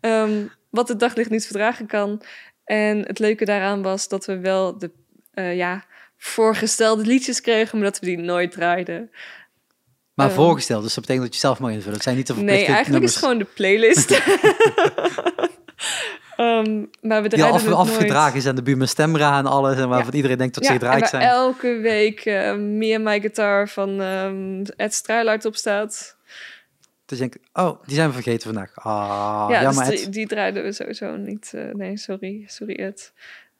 um, 0.00 0.50
wat 0.70 0.88
het 0.88 1.00
daglicht 1.00 1.30
niet 1.30 1.46
verdragen 1.46 1.86
kan. 1.86 2.22
En 2.64 2.98
het 3.06 3.18
leuke 3.18 3.44
daaraan 3.44 3.82
was 3.82 4.08
dat 4.08 4.26
we 4.26 4.38
wel 4.38 4.78
de 4.78 4.90
uh, 5.34 5.56
ja, 5.56 5.84
voorgestelde 6.16 7.04
liedjes 7.04 7.40
kregen, 7.40 7.78
maar 7.78 7.90
dat 7.90 7.98
we 8.00 8.06
die 8.06 8.18
nooit 8.18 8.52
draaiden. 8.52 9.10
Maar 10.20 10.28
Um, 10.30 10.34
voorgesteld, 10.34 10.82
dus 10.82 10.94
dat 10.94 11.00
betekent 11.04 11.26
dat 11.26 11.34
je 11.34 11.40
zelf 11.40 11.58
mag 11.58 11.70
invullen. 11.70 11.94
Het 11.94 12.02
zijn 12.02 12.16
niet 12.16 12.26
de 12.26 12.34
verplichte 12.34 12.62
Nee, 12.62 12.74
eigenlijk 12.74 13.04
nummers 13.04 13.14
is 13.14 13.18
gewoon 13.20 13.38
de 13.38 13.46
playlist. 13.54 14.10
um, 16.36 16.90
maar 17.08 17.22
we 17.22 17.28
die 17.28 17.44
al 17.44 17.52
af, 17.52 17.66
afgedragen 17.68 18.22
nooit. 18.32 18.42
is 18.42 18.46
aan 18.46 18.54
de 18.54 18.62
buurman 18.62 18.88
stemra 18.88 19.38
en 19.38 19.46
alles. 19.46 19.76
En 19.78 19.88
waarvan 19.88 20.10
Ja. 20.10 20.16
iedereen 20.16 20.38
denkt 20.38 20.54
dat 20.54 20.64
ze 20.66 20.72
gedraaid 20.72 21.08
zijn. 21.08 21.22
elke 21.22 21.78
week 21.82 22.24
uh, 22.24 22.54
Me 22.54 22.94
and 22.94 23.04
My 23.04 23.20
Guitar 23.20 23.68
van 23.68 24.00
um, 24.00 24.62
Ed 24.76 24.94
Struilaert 24.94 25.44
op 25.44 25.56
staat. 25.56 26.16
Dus 27.06 27.18
denk 27.18 27.34
ik, 27.34 27.42
oh, 27.52 27.82
die 27.86 27.94
zijn 27.94 28.08
we 28.08 28.14
vergeten 28.14 28.42
vandaag. 28.54 28.70
Ah, 28.74 29.46
ja, 29.50 29.62
jammer 29.62 29.84
dus 29.84 29.92
Ed. 29.92 29.98
die, 29.98 30.08
die 30.08 30.26
draaiden 30.26 30.62
we 30.62 30.72
sowieso 30.72 31.16
niet. 31.16 31.52
Uh, 31.54 31.74
nee, 31.74 31.96
sorry. 31.96 32.44
Sorry 32.46 32.74
Ed. 32.74 33.12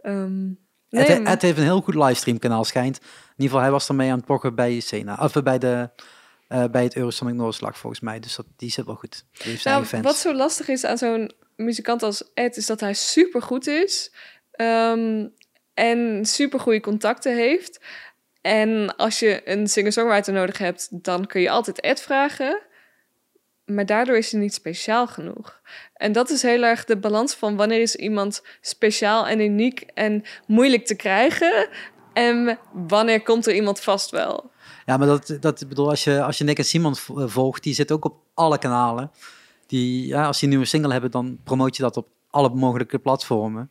Um, 0.02 0.58
Ed, 0.90 1.08
nee, 1.08 1.22
Ed 1.22 1.42
heeft 1.42 1.58
een 1.58 1.62
heel 1.64 1.80
goed 1.80 1.94
livestream 1.94 2.38
kanaal, 2.38 2.64
schijnt. 2.64 2.96
In 2.96 3.04
ieder 3.36 3.44
geval, 3.46 3.60
hij 3.60 3.70
was 3.70 3.88
ermee 3.88 4.10
aan 4.10 4.16
het 4.16 4.26
pochen 4.26 4.54
bij 4.54 4.80
Sena. 4.80 5.18
Of 5.20 5.32
bij, 5.42 5.58
de, 5.58 5.90
uh, 6.52 6.64
bij 6.70 6.82
het 6.82 6.96
Eurosonic 6.96 7.34
Noorderslag, 7.34 7.78
volgens 7.78 8.00
mij. 8.00 8.20
Dus 8.20 8.36
dat, 8.36 8.46
die 8.56 8.70
zit 8.70 8.84
wel 8.84 8.94
goed. 8.94 9.24
Die 9.32 9.42
heeft 9.42 9.62
zijn 9.62 9.74
nou, 9.74 9.86
fans. 9.86 10.04
wat 10.04 10.16
zo 10.16 10.34
lastig 10.34 10.68
is 10.68 10.84
aan 10.84 10.98
zo'n 10.98 11.32
muzikant 11.56 12.02
als 12.02 12.30
Ed, 12.34 12.56
is 12.56 12.66
dat 12.66 12.80
hij 12.80 12.94
super 12.94 13.42
goed 13.42 13.66
is. 13.66 14.12
Um, 14.56 15.32
en 15.74 16.26
super 16.26 16.60
goede 16.60 16.80
contacten 16.80 17.36
heeft. 17.36 17.80
En 18.40 18.96
als 18.96 19.18
je 19.18 19.40
een 19.44 19.66
singer-songwriter 19.66 20.32
nodig 20.32 20.58
hebt, 20.58 20.88
dan 20.90 21.26
kun 21.26 21.40
je 21.40 21.50
altijd 21.50 21.80
Ed 21.80 22.00
vragen. 22.00 22.62
maar 23.64 23.86
daardoor 23.86 24.16
is 24.16 24.32
hij 24.32 24.40
niet 24.40 24.54
speciaal 24.54 25.06
genoeg. 25.06 25.60
En 25.94 26.12
dat 26.12 26.30
is 26.30 26.42
heel 26.42 26.62
erg 26.62 26.84
de 26.84 26.96
balans 26.96 27.34
van 27.34 27.56
wanneer 27.56 27.80
is 27.80 27.96
iemand 27.96 28.42
speciaal 28.60 29.26
en 29.26 29.40
uniek 29.40 29.80
en 29.94 30.24
moeilijk 30.46 30.86
te 30.86 30.96
krijgen. 30.96 31.68
En 32.12 32.58
wanneer 32.72 33.22
komt 33.22 33.46
er 33.46 33.54
iemand 33.54 33.80
vast 33.80 34.10
wel. 34.10 34.50
Ja, 34.90 34.96
maar 34.96 35.06
dat, 35.06 35.36
dat 35.40 35.68
bedoel, 35.68 35.88
als 35.88 36.04
je, 36.04 36.22
als 36.22 36.38
je 36.38 36.44
Nick 36.44 36.58
en 36.58 36.64
Simon 36.64 36.94
eh, 36.94 37.26
volgt, 37.26 37.62
die 37.62 37.74
zit 37.74 37.92
ook 37.92 38.04
op 38.04 38.22
alle 38.34 38.58
kanalen. 38.58 39.10
Die, 39.66 40.06
ja, 40.06 40.26
als 40.26 40.36
die 40.36 40.44
een 40.44 40.50
nieuwe 40.54 40.66
single 40.68 40.92
hebben, 40.92 41.10
dan 41.10 41.38
promoot 41.44 41.76
je 41.76 41.82
dat 41.82 41.96
op 41.96 42.08
alle 42.30 42.48
mogelijke 42.48 42.98
platformen. 42.98 43.70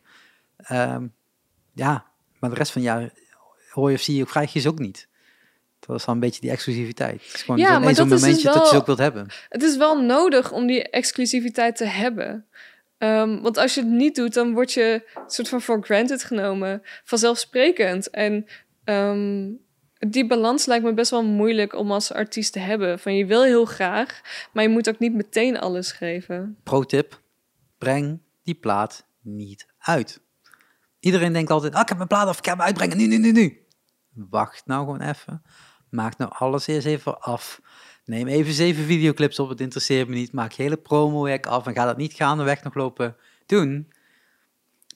Ehm, 0.56 1.06
ja, 1.74 2.04
maar 2.38 2.50
de 2.50 2.56
rest 2.56 2.72
van 2.72 2.82
jaar 2.82 3.10
hoor 3.70 3.90
je 3.90 3.96
of 3.96 4.02
zie 4.02 4.16
je 4.16 4.22
of 4.22 4.30
krijg 4.30 4.52
je 4.52 4.60
ze 4.60 4.68
ook 4.68 4.78
niet. 4.78 5.08
Dat 5.78 5.96
is 5.96 6.04
dan 6.04 6.14
een 6.14 6.20
beetje 6.20 6.40
die 6.40 6.50
exclusiviteit. 6.50 7.22
Het 7.24 7.34
is 7.34 7.42
gewoon 7.42 7.60
Ja, 7.60 7.78
maar 7.78 7.94
zo'n 7.94 8.08
dat 8.08 8.18
is 8.18 8.20
dus 8.20 8.20
momentje 8.20 8.44
dat 8.44 8.54
je 8.54 8.64
ze 8.64 8.70
wel- 8.70 8.80
ook 8.80 8.86
wilt 8.86 8.98
hebben. 8.98 9.26
Het 9.48 9.62
is 9.62 9.76
wel 9.76 10.02
nodig 10.02 10.52
om 10.52 10.66
die 10.66 10.90
exclusiviteit 10.90 11.76
te 11.76 11.84
hebben. 11.84 12.46
Ehm, 12.98 13.40
want 13.40 13.56
als 13.56 13.74
je 13.74 13.80
het 13.80 13.90
niet 13.90 14.14
doet, 14.14 14.34
dan 14.34 14.52
word 14.52 14.72
je 14.72 15.10
soort 15.26 15.48
van 15.48 15.60
for 15.60 15.82
granted 15.82 16.24
genomen, 16.24 16.82
vanzelfsprekend. 17.04 18.10
En 18.10 18.46
ehm, 18.84 19.48
die 20.08 20.26
balans 20.26 20.66
lijkt 20.66 20.84
me 20.84 20.94
best 20.94 21.10
wel 21.10 21.24
moeilijk 21.24 21.74
om 21.74 21.92
als 21.92 22.12
artiest 22.12 22.52
te 22.52 22.58
hebben. 22.58 22.98
Van 22.98 23.16
je 23.16 23.26
wil 23.26 23.42
heel 23.42 23.64
graag, 23.64 24.20
maar 24.52 24.62
je 24.62 24.68
moet 24.68 24.88
ook 24.88 24.98
niet 24.98 25.14
meteen 25.14 25.58
alles 25.58 25.92
geven. 25.92 26.56
Pro-tip, 26.62 27.20
breng 27.78 28.20
die 28.42 28.54
plaat 28.54 29.06
niet 29.22 29.66
uit. 29.78 30.20
Iedereen 31.00 31.32
denkt 31.32 31.50
altijd, 31.50 31.74
ah, 31.74 31.80
ik 31.80 31.88
heb 31.88 31.96
mijn 31.96 32.08
plaat 32.08 32.26
af, 32.26 32.38
ik 32.38 32.44
ga 32.44 32.52
hem 32.52 32.60
uitbrengen, 32.60 32.96
nu, 32.96 33.06
nu, 33.06 33.18
nu, 33.18 33.32
nu. 33.32 33.66
Wacht 34.12 34.66
nou 34.66 34.84
gewoon 34.84 35.00
even. 35.00 35.42
Maak 35.90 36.16
nou 36.18 36.32
alles 36.34 36.66
eerst 36.66 36.86
even 36.86 37.20
af. 37.20 37.60
Neem 38.04 38.26
even 38.26 38.52
zeven 38.52 38.84
videoclips 38.84 39.38
op, 39.38 39.48
het 39.48 39.60
interesseert 39.60 40.08
me 40.08 40.14
niet. 40.14 40.32
Maak 40.32 40.52
hele 40.52 40.76
promo-werk 40.76 41.46
af 41.46 41.66
en 41.66 41.74
ga 41.74 41.84
dat 41.84 41.96
niet 41.96 42.12
gaandeweg 42.12 42.62
nog 42.62 42.74
lopen 42.74 43.16
doen. 43.46 43.92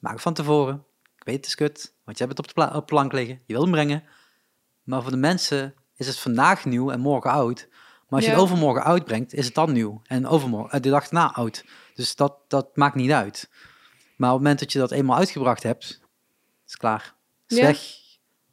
Maak 0.00 0.20
van 0.20 0.34
tevoren. 0.34 0.84
Ik 1.16 1.24
weet 1.24 1.36
het 1.36 1.46
is 1.46 1.54
kut, 1.54 1.94
want 2.04 2.18
je 2.18 2.24
hebt 2.24 2.38
het 2.38 2.48
op 2.48 2.70
de 2.70 2.76
op 2.76 2.86
plank 2.86 3.12
liggen. 3.12 3.40
Je 3.46 3.52
wil 3.52 3.62
hem 3.62 3.70
brengen. 3.70 4.02
Maar 4.84 5.02
voor 5.02 5.10
de 5.10 5.16
mensen 5.16 5.74
is 5.96 6.06
het 6.06 6.18
vandaag 6.18 6.64
nieuw 6.64 6.90
en 6.90 7.00
morgen 7.00 7.30
oud. 7.30 7.66
Maar 7.70 8.08
als 8.08 8.24
je 8.24 8.30
Ja. 8.30 8.32
het 8.36 8.42
overmorgen 8.44 8.84
uitbrengt, 8.84 9.32
is 9.32 9.44
het 9.44 9.54
dan 9.54 9.72
nieuw. 9.72 10.02
En 10.04 10.26
overmorgen, 10.26 10.70
eh, 10.72 10.80
de 10.80 10.90
dag 10.90 11.10
na 11.10 11.32
oud. 11.32 11.64
Dus 11.94 12.16
dat, 12.16 12.36
dat 12.48 12.76
maakt 12.76 12.94
niet 12.94 13.10
uit. 13.10 13.50
Maar 14.16 14.28
op 14.30 14.34
het 14.34 14.42
moment 14.42 14.58
dat 14.58 14.72
je 14.72 14.78
dat 14.78 14.90
eenmaal 14.90 15.16
uitgebracht 15.16 15.62
hebt, 15.62 15.84
is 15.84 15.98
het 16.64 16.76
klaar. 16.76 17.14
Is 17.46 17.56
Ja. 17.56 17.62
weg. 17.62 17.78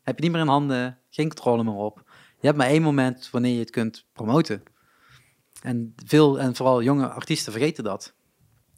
Heb 0.03 0.15
je 0.15 0.23
niet 0.23 0.31
meer 0.31 0.41
in 0.41 0.47
handen, 0.47 0.97
geen 1.09 1.27
controle 1.27 1.63
meer 1.63 1.73
op. 1.73 2.03
Je 2.39 2.45
hebt 2.47 2.57
maar 2.57 2.67
één 2.67 2.81
moment 2.81 3.29
wanneer 3.31 3.53
je 3.53 3.59
het 3.59 3.69
kunt 3.69 4.05
promoten. 4.13 4.63
En 5.61 5.93
veel, 6.05 6.39
en 6.39 6.55
vooral 6.55 6.81
jonge 6.83 7.07
artiesten 7.09 7.51
vergeten 7.51 7.83
dat. 7.83 8.13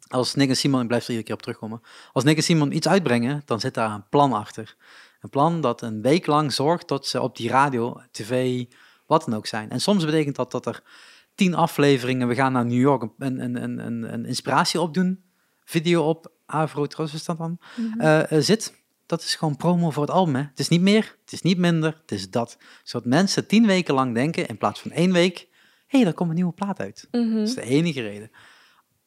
Als 0.08 0.34
Nick 0.34 0.48
en 0.48 0.56
Simon, 0.56 0.80
ik 0.80 0.86
blijf 0.86 1.02
er 1.02 1.08
iedere 1.08 1.26
keer 1.26 1.34
op 1.36 1.42
terugkomen. 1.42 1.80
Als 2.12 2.24
Nick 2.24 2.36
en 2.36 2.42
Simon 2.42 2.72
iets 2.72 2.88
uitbrengen, 2.88 3.42
dan 3.44 3.60
zit 3.60 3.74
daar 3.74 3.90
een 3.90 4.08
plan 4.08 4.32
achter. 4.32 4.76
Een 5.24 5.30
plan 5.30 5.60
dat 5.60 5.82
een 5.82 6.02
week 6.02 6.26
lang 6.26 6.52
zorgt 6.52 6.88
dat 6.88 7.06
ze 7.06 7.20
op 7.20 7.36
die 7.36 7.48
radio, 7.48 8.00
tv, 8.10 8.64
wat 9.06 9.24
dan 9.24 9.34
ook 9.34 9.46
zijn. 9.46 9.70
En 9.70 9.80
soms 9.80 10.04
betekent 10.04 10.36
dat 10.36 10.50
dat 10.50 10.66
er 10.66 10.82
tien 11.34 11.54
afleveringen, 11.54 12.28
we 12.28 12.34
gaan 12.34 12.52
naar 12.52 12.64
New 12.64 12.80
York 12.80 13.02
een, 13.18 13.40
een, 13.40 13.62
een, 13.62 13.78
een, 13.86 14.12
een 14.12 14.24
inspiratie 14.26 14.80
opdoen. 14.80 15.24
Video 15.64 16.08
op 16.08 16.32
Avro 16.46 16.86
Tros 16.86 17.14
is 17.14 17.24
dat 17.24 17.38
dan. 17.38 17.58
eh, 17.98 18.32
eh, 18.32 18.42
zit. 18.42 18.82
Dat 19.06 19.22
is 19.22 19.34
gewoon 19.34 19.56
promo 19.56 19.90
voor 19.90 20.02
het 20.02 20.12
album. 20.12 20.34
Hè. 20.34 20.42
Het 20.42 20.58
is 20.58 20.68
niet 20.68 20.80
meer, 20.80 21.16
het 21.24 21.32
is 21.32 21.42
niet 21.42 21.58
minder, 21.58 21.98
het 22.00 22.12
is 22.12 22.30
dat. 22.30 22.58
Zodat 22.82 23.06
mensen 23.08 23.46
tien 23.46 23.66
weken 23.66 23.94
lang 23.94 24.14
denken, 24.14 24.46
in 24.46 24.58
plaats 24.58 24.80
van 24.80 24.90
één 24.90 25.12
week, 25.12 25.48
hé, 25.86 25.98
hey, 25.98 26.06
er 26.06 26.14
komt 26.14 26.28
een 26.28 26.34
nieuwe 26.34 26.52
plaat 26.52 26.80
uit. 26.80 27.08
Mhm. 27.10 27.34
Dat 27.34 27.48
is 27.48 27.54
de 27.54 27.62
enige 27.62 28.00
reden. 28.02 28.30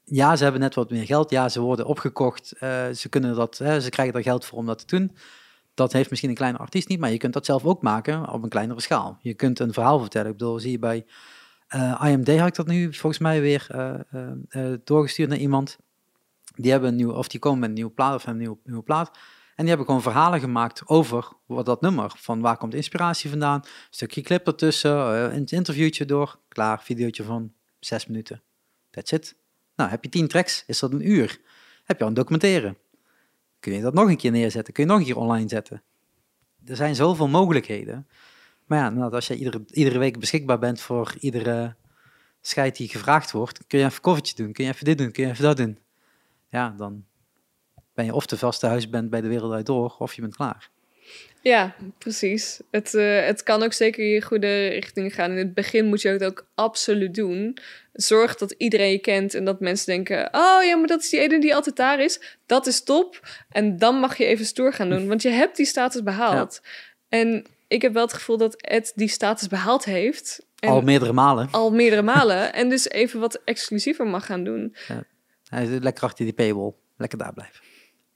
Ja, 0.04 0.36
ze 0.36 0.44
hebben 0.44 0.62
net 0.62 0.76
wat 0.76 0.90
meer 0.90 1.06
geld. 1.06 1.30
Ja, 1.30 1.50
ze 1.50 1.60
worden 1.62 1.86
opgekocht. 1.86 2.52
eh, 2.52 2.90
ze, 2.90 3.10
kunnen 3.10 3.36
dat, 3.36 3.58
hè, 3.58 3.82
ze 3.82 3.90
krijgen 3.90 4.16
er 4.16 4.22
geld 4.24 4.46
voor 4.46 4.58
om 4.58 4.66
dat 4.66 4.88
te 4.88 4.98
doen. 4.98 5.16
Dat 5.78 5.94
heeft 5.94 6.10
misschien 6.10 6.30
een 6.30 6.36
kleine 6.36 6.58
artiest 6.58 6.88
niet, 6.88 7.00
maar 7.00 7.12
je 7.12 7.18
kunt 7.18 7.34
dat 7.34 7.46
zelf 7.46 7.66
ook 7.66 7.82
maken 7.82 8.30
op 8.30 8.44
een 8.44 8.50
kleinere 8.50 8.82
schaal. 8.82 9.18
Je 9.22 9.34
kunt 9.34 9.60
een 9.60 9.74
verhaal 9.74 10.00
vertellen. 10.00 10.32
Ik 10.32 10.38
bedoel, 10.38 10.60
zie 10.60 10.72
je 10.72 10.80
bij 10.80 11.06
eh, 11.68 12.04
IMD 12.06 12.38
had 12.38 12.48
ik 12.48 12.56
dat 12.56 12.68
nu 12.68 12.94
volgens 12.94 13.22
mij 13.22 13.42
weer 13.42 13.68
eh, 13.70 14.00
eh, 14.50 14.80
doorgestuurd 14.84 15.30
naar 15.30 15.38
iemand. 15.38 15.78
Die 16.56 16.72
hebben 16.72 16.90
een 16.90 16.96
nieuwe, 16.96 17.14
of 17.14 17.28
die 17.28 17.40
komen 17.40 17.60
met 17.60 17.70
een 17.70 17.76
nieuwe 17.76 17.92
plaat 17.92 18.16
of 18.16 18.26
een 18.26 18.38
nieuwe, 18.38 18.84
plaat. 18.84 19.08
En 19.56 19.66
die 19.66 19.68
hebben 19.68 19.86
gewoon 19.86 20.02
verhalen 20.02 20.40
gemaakt 20.40 20.82
over 20.86 21.28
wat 21.46 21.66
dat 21.66 21.82
nummer. 21.82 22.12
Van 22.18 22.42
waar 22.42 22.58
komt 22.58 22.72
de 22.72 22.78
inspiratie 22.78 23.30
vandaan? 23.30 23.62
Stukje 23.90 24.22
clip 24.22 24.48
ertussen, 24.48 24.92
een 25.36 25.46
interviewtje 25.46 26.06
door. 26.06 26.40
Klaar, 26.48 26.82
videootje 26.82 27.24
van 27.24 27.54
zes 27.80 28.06
minuten. 28.06 28.42
That's 28.90 29.12
it. 29.12 29.36
Nou, 29.76 29.90
heb 29.90 30.04
je 30.04 30.10
tien 30.10 30.28
tracks, 30.28 30.64
is 30.68 30.80
dat 30.80 30.94
een 30.94 31.10
uur. 31.10 31.40
Heb 31.84 31.98
je 31.98 32.04
al 32.04 32.10
een 32.10 32.16
documentaire. 32.16 32.76
Kun 33.60 33.74
je 33.74 33.82
dat 33.82 33.94
nog 33.94 34.10
een 34.10 34.18
keer 34.18 34.32
neerzetten? 34.32 34.74
Kun 34.74 34.84
je 34.84 34.90
nog 34.90 35.00
een 35.00 35.06
keer 35.06 35.18
online 35.18 35.50
zetten? 35.50 35.84
Er 36.66 36.76
zijn 36.76 36.96
zoveel 36.96 37.28
mogelijkheden. 37.28 38.08
Maar 38.66 38.80
ja, 38.80 38.90
nou, 38.90 39.14
als 39.14 39.28
je 39.28 39.36
iedere, 39.36 39.66
iedere 39.72 40.00
week 40.00 40.20
beschikbaar 40.20 40.60
bent 40.60 40.82
voor 40.82 41.16
iedere 41.20 41.76
scheid 42.42 42.78
die 42.78 42.90
gevraagd 42.90 43.32
wordt, 43.32 43.68
kun 43.68 43.80
je 43.80 43.86
even 43.86 44.02
koffertje 44.02 44.36
doen, 44.36 44.52
kun 44.52 44.64
je 44.64 44.72
even 44.72 44.86
dit 44.86 44.98
doen, 44.98 45.12
kun 45.12 45.24
je 45.24 45.30
even 45.30 45.44
dat 45.44 45.58
doen. 45.58 45.80
Ja, 46.50 46.70
dan 46.78 47.06
ben 47.94 48.06
je 48.06 48.14
of 48.14 48.26
te 48.26 48.38
vast 48.38 48.60
thuis 48.60 48.90
bent 48.90 49.10
bij 49.10 49.22
de 49.22 49.28
wereld 49.28 49.54
uit 49.54 49.66
door, 49.66 49.96
of 50.00 50.14
je 50.14 50.22
bent 50.22 50.36
klaar. 50.36 50.72
Ja, 51.48 51.76
precies. 51.98 52.62
Het, 52.72 52.94
eh, 52.94 53.26
het 53.26 53.44
kan 53.44 53.64
ook 53.64 53.74
zeker 53.74 54.06
je 54.06 54.22
goede 54.22 54.68
richting 54.68 55.14
gaan. 55.14 55.32
In 55.32 55.38
het 55.38 55.54
begin 55.54 55.86
moet 55.86 56.02
je 56.02 56.10
het 56.10 56.24
ook 56.24 56.48
absoluut 56.56 57.16
doen. 57.16 57.58
Zorg 57.94 58.36
dat 58.36 58.52
iedereen 58.52 58.92
je 58.92 59.00
kent 59.00 59.34
en 59.34 59.46
dat 59.46 59.60
mensen 59.60 59.86
denken: 59.86 60.30
Oh 60.32 60.64
ja, 60.64 60.76
maar 60.78 60.88
dat 60.88 61.02
is 61.02 61.10
die 61.10 61.20
ene 61.20 61.40
die 61.40 61.56
altijd 61.56 61.76
daar 61.76 62.00
is. 62.00 62.38
Dat 62.46 62.68
is 62.68 62.84
top. 62.84 63.28
En 63.50 63.78
dan 63.78 63.96
mag 63.96 64.18
je 64.18 64.26
even 64.26 64.46
stoer 64.46 64.74
gaan 64.74 64.90
doen, 64.90 65.08
want 65.08 65.22
je 65.22 65.30
hebt 65.30 65.58
die 65.58 65.66
status 65.66 66.04
behaald. 66.04 66.62
En 67.10 67.46
ik 67.68 67.82
heb 67.82 67.94
wel 67.94 68.04
het 68.04 68.14
gevoel 68.14 68.38
dat 68.38 68.62
Ed 68.62 68.92
die 68.96 69.10
status 69.10 69.48
behaald 69.48 69.86
heeft. 69.86 70.46
En 70.60 70.70
Al 70.70 70.82
meerdere 70.82 71.14
malen. 71.14 71.48
al 71.52 71.72
meerdere 71.72 72.02
malen. 72.16 72.54
En 72.54 72.70
dus 72.70 72.90
even 72.90 73.20
wat 73.20 73.42
exclusiever 73.46 74.08
mag 74.08 74.26
gaan 74.26 74.44
doen. 74.44 74.76
Hij 75.50 75.66
zit 75.66 75.84
lekker 75.84 76.04
achter 76.04 76.26
die 76.26 76.34
paywall. 76.34 76.74
Lekker 76.98 77.18
daar 77.18 77.34
blijven. 77.34 77.62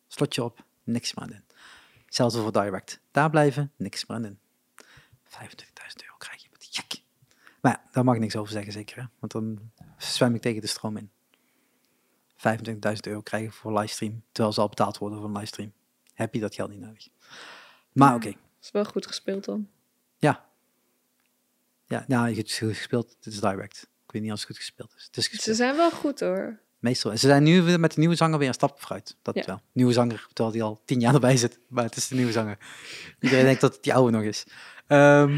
Slotje 0.07 0.43
op, 0.43 0.63
niks 0.83 1.13
meer 1.13 1.23
aan 1.25 1.29
doen. 1.31 1.50
Hetzelfde 2.11 2.41
voor 2.41 2.51
direct. 2.51 2.99
Daar 3.11 3.29
blijven, 3.29 3.71
niks 3.75 4.05
meer 4.05 4.17
aan 4.17 4.23
doen. 4.23 4.39
25.000 5.23 5.35
euro 6.03 6.17
krijg 6.17 6.41
je 6.41 6.47
met. 6.51 7.03
Maar 7.61 7.71
ja, 7.71 7.91
daar 7.91 8.03
mag 8.03 8.15
ik 8.15 8.21
niks 8.21 8.35
over 8.35 8.51
zeggen 8.51 8.71
zeker. 8.71 8.97
Hè? 8.97 9.03
Want 9.19 9.31
dan 9.31 9.71
zwem 9.97 10.35
ik 10.35 10.41
tegen 10.41 10.61
de 10.61 10.67
stroom 10.67 10.97
in. 10.97 11.11
25.000 12.35 12.99
euro 13.01 13.21
krijgen 13.21 13.51
voor 13.51 13.79
livestream. 13.79 14.23
Terwijl 14.31 14.53
ze 14.53 14.61
al 14.61 14.69
betaald 14.69 14.97
worden 14.97 15.17
voor 15.19 15.27
een 15.27 15.33
livestream. 15.33 15.73
Heb 16.13 16.33
je 16.33 16.39
dat 16.39 16.55
geld 16.55 16.69
niet 16.69 16.79
nodig. 16.79 17.07
Maar 17.91 18.15
oké. 18.15 18.33
Is 18.61 18.71
wel 18.71 18.85
goed 18.85 19.07
gespeeld 19.07 19.45
dan. 19.45 19.69
Ja. 20.17 20.45
Ja, 21.85 22.05
nou, 22.07 22.29
je 22.29 22.35
hebt 22.35 22.57
goed 22.57 22.77
gespeeld. 22.77 23.15
Het 23.15 23.33
is 23.33 23.39
direct. 23.39 23.89
Ik 24.05 24.11
weet 24.11 24.21
niet 24.21 24.31
als 24.31 24.39
het 24.39 24.49
goed 24.49 24.59
gespeeld 24.59 24.93
is. 24.95 25.03
Het 25.03 25.17
is 25.17 25.29
Ze 25.29 25.53
zijn 25.53 25.75
wel 25.75 25.91
goed 25.91 26.19
hoor. 26.19 26.59
Meestal. 26.81 27.11
Ze 27.11 27.17
zijn 27.27 27.43
nu 27.43 27.61
weer 27.61 27.79
met 27.79 27.93
de 27.93 27.99
nieuwe 27.99 28.15
zanger 28.15 28.39
weer 28.39 28.47
een 28.47 28.53
stap 28.53 28.79
vooruit. 28.81 29.15
Dat 29.21 29.35
Ja. 29.35 29.43
wel. 29.45 29.59
Nieuwe 29.71 29.93
zanger, 29.93 30.25
terwijl 30.33 30.51
die 30.55 30.63
al 30.63 30.81
tien 30.85 30.99
jaar 30.99 31.13
erbij 31.13 31.37
zit. 31.37 31.59
Maar 31.67 31.83
het 31.83 31.95
is 31.95 32.07
de 32.07 32.15
nieuwe 32.15 32.31
zanger. 32.31 32.57
Iedereen 33.19 33.45
denkt 33.45 33.61
dat 33.61 33.73
het 33.73 33.83
die 33.83 33.93
oude 33.93 34.11
nog 34.17 34.23
is. 34.25 34.45
Ehm, 34.87 35.37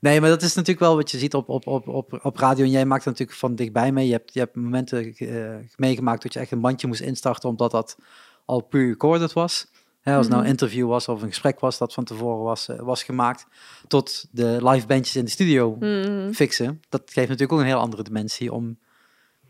nee, 0.00 0.20
maar 0.20 0.28
dat 0.30 0.42
is 0.42 0.54
natuurlijk 0.54 0.80
wel 0.86 0.96
wat 0.96 1.10
je 1.10 1.18
ziet 1.18 1.34
op, 1.34 1.48
op, 1.48 1.66
op, 1.66 1.88
op, 1.88 2.18
op 2.22 2.36
radio. 2.36 2.64
En 2.64 2.70
jij 2.70 2.84
maakt 2.84 3.04
het 3.04 3.12
natuurlijk 3.12 3.38
van 3.38 3.54
dichtbij 3.54 3.92
mee. 3.92 4.06
Je 4.06 4.12
hebt, 4.12 4.32
je 4.34 4.38
hebt 4.40 4.56
momenten 4.56 5.14
eh, 5.14 5.54
meegemaakt 5.76 6.22
dat 6.22 6.32
je 6.32 6.40
echt 6.40 6.50
een 6.50 6.60
bandje 6.60 6.86
moest 6.86 7.00
instarten, 7.00 7.48
omdat 7.48 7.70
dat 7.70 7.96
al 8.44 8.60
puur 8.60 8.88
recorded 8.88 9.32
was. 9.32 9.66
Als 10.04 10.14
het 10.14 10.28
nou 10.28 10.30
Mhm. 10.30 10.40
een 10.44 10.46
interview 10.50 10.88
was 10.88 11.08
of 11.08 11.22
een 11.22 11.28
gesprek 11.28 11.60
was 11.60 11.78
dat 11.78 11.92
van 11.94 12.04
tevoren 12.04 12.42
was, 12.44 12.68
eh, 12.68 12.78
was 12.80 13.02
gemaakt. 13.02 13.46
Tot 13.88 14.26
de 14.30 14.58
live 14.68 14.86
bandjes 14.86 15.16
in 15.16 15.24
de 15.24 15.30
studio 15.30 15.76
Mhm. 15.80 16.32
fixen. 16.32 16.82
Dat 16.88 17.02
geeft 17.04 17.28
natuurlijk 17.28 17.52
ook 17.52 17.58
een 17.60 17.66
heel 17.66 17.78
andere 17.78 18.02
dimensie 18.02 18.52
om 18.52 18.78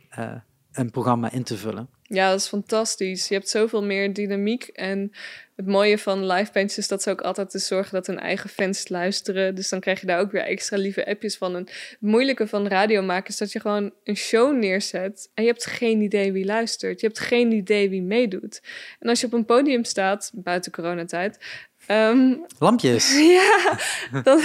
eh, 0.08 0.32
een 0.72 0.90
programma 0.90 1.32
in 1.32 1.42
te 1.42 1.56
vullen. 1.56 1.88
Ja, 2.02 2.30
dat 2.30 2.38
is 2.40 2.46
fantastisch. 2.46 3.28
Je 3.28 3.34
hebt 3.34 3.48
zoveel 3.48 3.82
meer 3.82 4.12
dynamiek. 4.12 4.62
En 4.64 5.12
het 5.56 5.66
mooie 5.66 5.98
van 5.98 6.26
live 6.26 6.52
bands 6.52 6.78
is 6.78 6.88
dat 6.88 7.02
ze 7.02 7.10
ook 7.10 7.20
altijd 7.20 7.50
te 7.50 7.58
zorgen 7.58 7.92
dat 7.94 8.06
hun 8.06 8.18
eigen 8.18 8.50
fans 8.50 8.88
luisteren. 8.88 9.54
Dus 9.54 9.68
dan 9.68 9.80
krijg 9.80 10.00
je 10.00 10.06
daar 10.06 10.20
ook 10.20 10.32
weer 10.32 10.42
extra 10.42 10.76
lieve 10.76 11.06
appjes 11.06 11.36
van. 11.36 11.56
En 11.56 11.62
het 11.62 11.96
moeilijke 12.00 12.46
van 12.46 12.66
radio 12.68 13.02
maken 13.02 13.28
is 13.28 13.36
dat 13.36 13.52
je 13.52 13.60
gewoon 13.60 13.92
een 14.04 14.16
show 14.16 14.56
neerzet. 14.56 15.30
En 15.34 15.42
je 15.44 15.48
hebt 15.50 15.66
geen 15.66 16.00
idee 16.00 16.32
wie 16.32 16.44
luistert. 16.44 17.00
Je 17.00 17.06
hebt 17.06 17.18
geen 17.18 17.52
idee 17.52 17.90
wie 17.90 18.02
meedoet. 18.02 18.62
En 18.98 19.08
als 19.08 19.20
je 19.20 19.26
op 19.26 19.32
een 19.32 19.44
podium 19.44 19.84
staat, 19.84 20.30
buiten 20.34 20.72
coronatijd. 20.72 21.38
ehm, 21.86 22.34
Lampjes. 22.58 23.18
ja, 23.38 23.78
dan, 24.22 24.40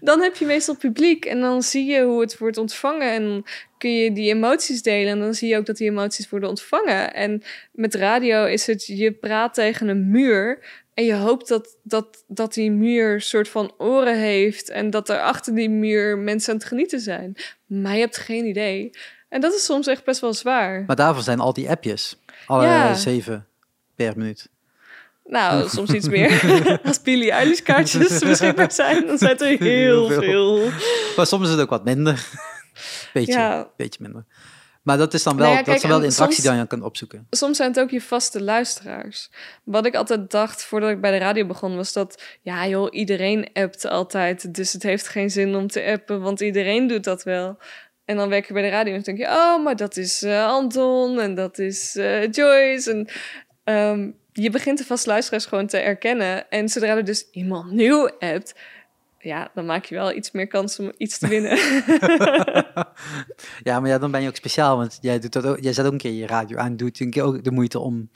dan 0.00 0.20
heb 0.20 0.36
je 0.36 0.46
meestal 0.46 0.76
publiek 0.76 1.24
en 1.24 1.40
dan 1.40 1.62
zie 1.62 1.84
je 1.84 2.02
hoe 2.02 2.20
het 2.20 2.38
wordt 2.38 2.56
ontvangen 2.58 3.12
en 3.12 3.44
kun 3.78 3.90
je 3.94 4.12
die 4.12 4.34
emoties 4.34 4.82
delen 4.82 5.12
en 5.12 5.18
dan 5.18 5.34
zie 5.34 5.48
je 5.48 5.56
ook 5.56 5.66
dat 5.66 5.76
die 5.76 5.88
emoties 5.90 6.28
worden 6.30 6.48
ontvangen. 6.48 7.14
En 7.14 7.42
met 7.72 7.94
radio 7.94 8.44
is 8.44 8.66
het, 8.66 8.86
je 8.86 9.12
praat 9.12 9.54
tegen 9.54 9.88
een 9.88 10.10
muur 10.10 10.58
en 10.94 11.04
je 11.04 11.14
hoopt 11.14 11.48
dat, 11.48 11.76
dat, 11.82 12.24
dat 12.26 12.54
die 12.54 12.70
muur 12.70 13.12
een 13.14 13.20
soort 13.20 13.48
van 13.48 13.72
oren 13.78 14.18
heeft 14.18 14.68
en 14.70 14.90
dat 14.90 15.08
er 15.08 15.20
achter 15.20 15.54
die 15.54 15.70
muur 15.70 16.18
mensen 16.18 16.52
aan 16.52 16.58
het 16.58 16.68
genieten 16.68 17.00
zijn. 17.00 17.36
Maar 17.66 17.94
je 17.94 18.00
hebt 18.00 18.16
geen 18.16 18.46
idee. 18.46 18.90
En 19.28 19.40
dat 19.40 19.54
is 19.54 19.64
soms 19.64 19.86
echt 19.86 20.04
best 20.04 20.20
wel 20.20 20.34
zwaar. 20.34 20.84
Maar 20.86 20.96
daarvoor 20.96 21.22
zijn 21.22 21.40
al 21.40 21.52
die 21.52 21.68
appjes. 21.70 22.16
Alle 22.46 22.64
Ja. 22.64 22.94
zeven 22.94 23.46
per 23.94 24.12
minuut. 24.16 24.48
Nou, 25.24 25.68
soms 25.68 25.90
iets 25.92 26.08
meer. 26.08 26.40
Als 26.84 27.02
Billie 27.02 27.30
Eilish 27.30 27.60
kaartjes 27.60 28.18
beschikbaar 28.24 28.72
zijn, 28.72 29.06
dan 29.06 29.18
zijn 29.18 29.38
er 29.38 29.46
heel 29.58 30.08
Heel 30.08 30.20
veel. 30.22 30.70
Maar 31.16 31.26
soms 31.26 31.44
is 31.44 31.50
het 31.50 31.60
ook 31.60 31.70
wat 31.70 31.84
minder. 31.84 32.26
Beetje, 33.12 33.32
Ja. 33.32 33.70
beetje 33.76 34.02
minder. 34.02 34.24
Maar 34.82 34.96
dat 34.96 35.14
is 35.14 35.22
dan 35.22 35.36
wel, 35.36 35.46
Nou 35.46 35.58
ja, 35.58 35.64
dat 35.64 35.74
is 35.74 35.82
wel 35.82 35.98
de 35.98 36.04
interactie 36.04 36.42
soms- 36.42 36.48
die 36.48 36.58
je 36.60 36.66
kan 36.66 36.82
opzoeken. 36.82 37.26
Soms 37.30 37.56
zijn 37.56 37.68
het 37.68 37.80
ook 37.80 37.90
je 37.90 38.00
vaste 38.00 38.42
luisteraars. 38.42 39.30
Wat 39.64 39.86
ik 39.86 39.94
altijd 39.94 40.30
dacht 40.30 40.64
voordat 40.64 40.90
ik 40.90 41.00
bij 41.00 41.10
de 41.10 41.18
radio 41.18 41.46
begon, 41.46 41.76
was 41.76 41.92
dat... 41.92 42.22
Ja 42.42 42.66
joh, 42.66 42.88
iedereen 42.90 43.48
appt 43.52 43.86
altijd. 43.86 44.54
Dus 44.54 44.72
het 44.72 44.82
heeft 44.82 45.08
geen 45.08 45.30
zin 45.30 45.54
om 45.54 45.66
te 45.66 45.84
appen, 45.84 46.20
want 46.20 46.40
iedereen 46.40 46.86
doet 46.86 47.04
dat 47.04 47.22
wel. 47.22 47.58
En 48.04 48.16
dan 48.16 48.28
werk 48.28 48.46
je 48.46 48.52
bij 48.52 48.62
de 48.62 48.68
radio 48.68 48.94
en 48.94 49.02
dan 49.02 49.14
denk 49.14 49.28
je... 49.28 49.36
Oh, 49.36 49.64
maar 49.64 49.76
dat 49.76 49.96
is 49.96 50.22
eh, 50.22 50.46
Anton 50.46 51.20
en 51.20 51.34
dat 51.34 51.58
is 51.58 51.96
eh, 51.96 52.30
Joyce. 52.30 52.90
En 52.90 53.08
ehm, 53.64 54.10
je 54.32 54.50
begint 54.50 54.78
de 54.78 54.84
vaste 54.84 55.08
luisteraars 55.08 55.46
gewoon 55.46 55.66
te 55.66 55.78
erkennen. 55.78 56.50
En 56.50 56.68
zodra 56.68 56.96
er 56.96 57.04
dus 57.04 57.30
iemand 57.30 57.70
nieuw 57.70 58.10
appt... 58.18 58.54
Ja, 59.28 59.50
dan 59.54 59.66
maak 59.66 59.84
je 59.84 59.94
wel 59.94 60.12
iets 60.12 60.30
meer 60.30 60.46
kans 60.46 60.78
om 60.78 60.92
iets 60.96 61.18
te 61.18 61.28
winnen. 61.28 61.50
ja, 63.68 63.80
maar 63.80 63.88
ja, 63.90 63.98
dan 63.98 64.10
ben 64.10 64.22
je 64.22 64.28
ook 64.28 64.36
speciaal, 64.36 64.76
want 64.76 64.98
jij, 65.00 65.18
doet 65.18 65.32
dat 65.32 65.46
ook, 65.46 65.58
jij 65.60 65.72
zet 65.72 65.86
ook 65.86 65.92
een 65.92 65.98
keer 65.98 66.12
je 66.12 66.26
radio 66.26 66.58
aan, 66.58 66.76
doet 66.76 67.00
een 67.00 67.10
keer 67.10 67.22
ook 67.22 67.44
de 67.44 67.50
moeite 67.50 67.78
om 67.78 68.10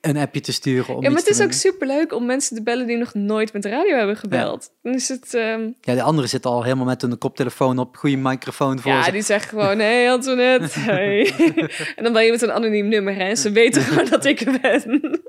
een 0.00 0.16
appje 0.16 0.40
te 0.40 0.52
sturen. 0.52 0.96
Om 0.96 1.02
ja, 1.02 1.08
maar 1.08 1.18
het 1.18 1.28
is 1.28 1.40
ook 1.40 1.52
superleuk 1.52 2.12
om 2.12 2.26
mensen 2.26 2.56
te 2.56 2.62
bellen 2.62 2.86
die 2.86 2.96
nog 2.96 3.14
nooit 3.14 3.52
met 3.52 3.64
radio 3.64 3.96
hebben 3.96 4.16
gebeld. 4.16 4.70
Dan 4.82 4.94
is 4.94 5.08
het... 5.08 5.34
ehm, 5.34 5.68
Ja, 5.80 5.94
de 5.94 6.02
anderen 6.02 6.30
zitten 6.30 6.50
al 6.50 6.62
helemaal 6.62 6.84
met 6.84 7.02
een 7.02 7.18
koptelefoon 7.18 7.78
op, 7.78 7.96
goede 7.96 8.16
microfoon 8.16 8.80
voor 8.80 8.92
Ja, 8.92 9.02
ze. 9.02 9.10
die 9.10 9.22
zegt 9.22 9.48
gewoon, 9.48 9.78
hé 9.78 10.02
hey, 10.02 10.10
Antoinette, 10.10 10.80
hey. 10.90 11.32
en 11.96 12.04
dan 12.04 12.12
ben 12.12 12.24
je 12.24 12.30
met 12.30 12.42
een 12.42 12.52
anoniem 12.52 12.88
nummer 12.88 13.14
hè, 13.14 13.24
en 13.24 13.36
ze 13.36 13.50
weten 13.50 13.82
gewoon 13.82 14.08
dat 14.10 14.24
ik 14.24 14.40
er 14.40 14.60
ben. 14.60 15.20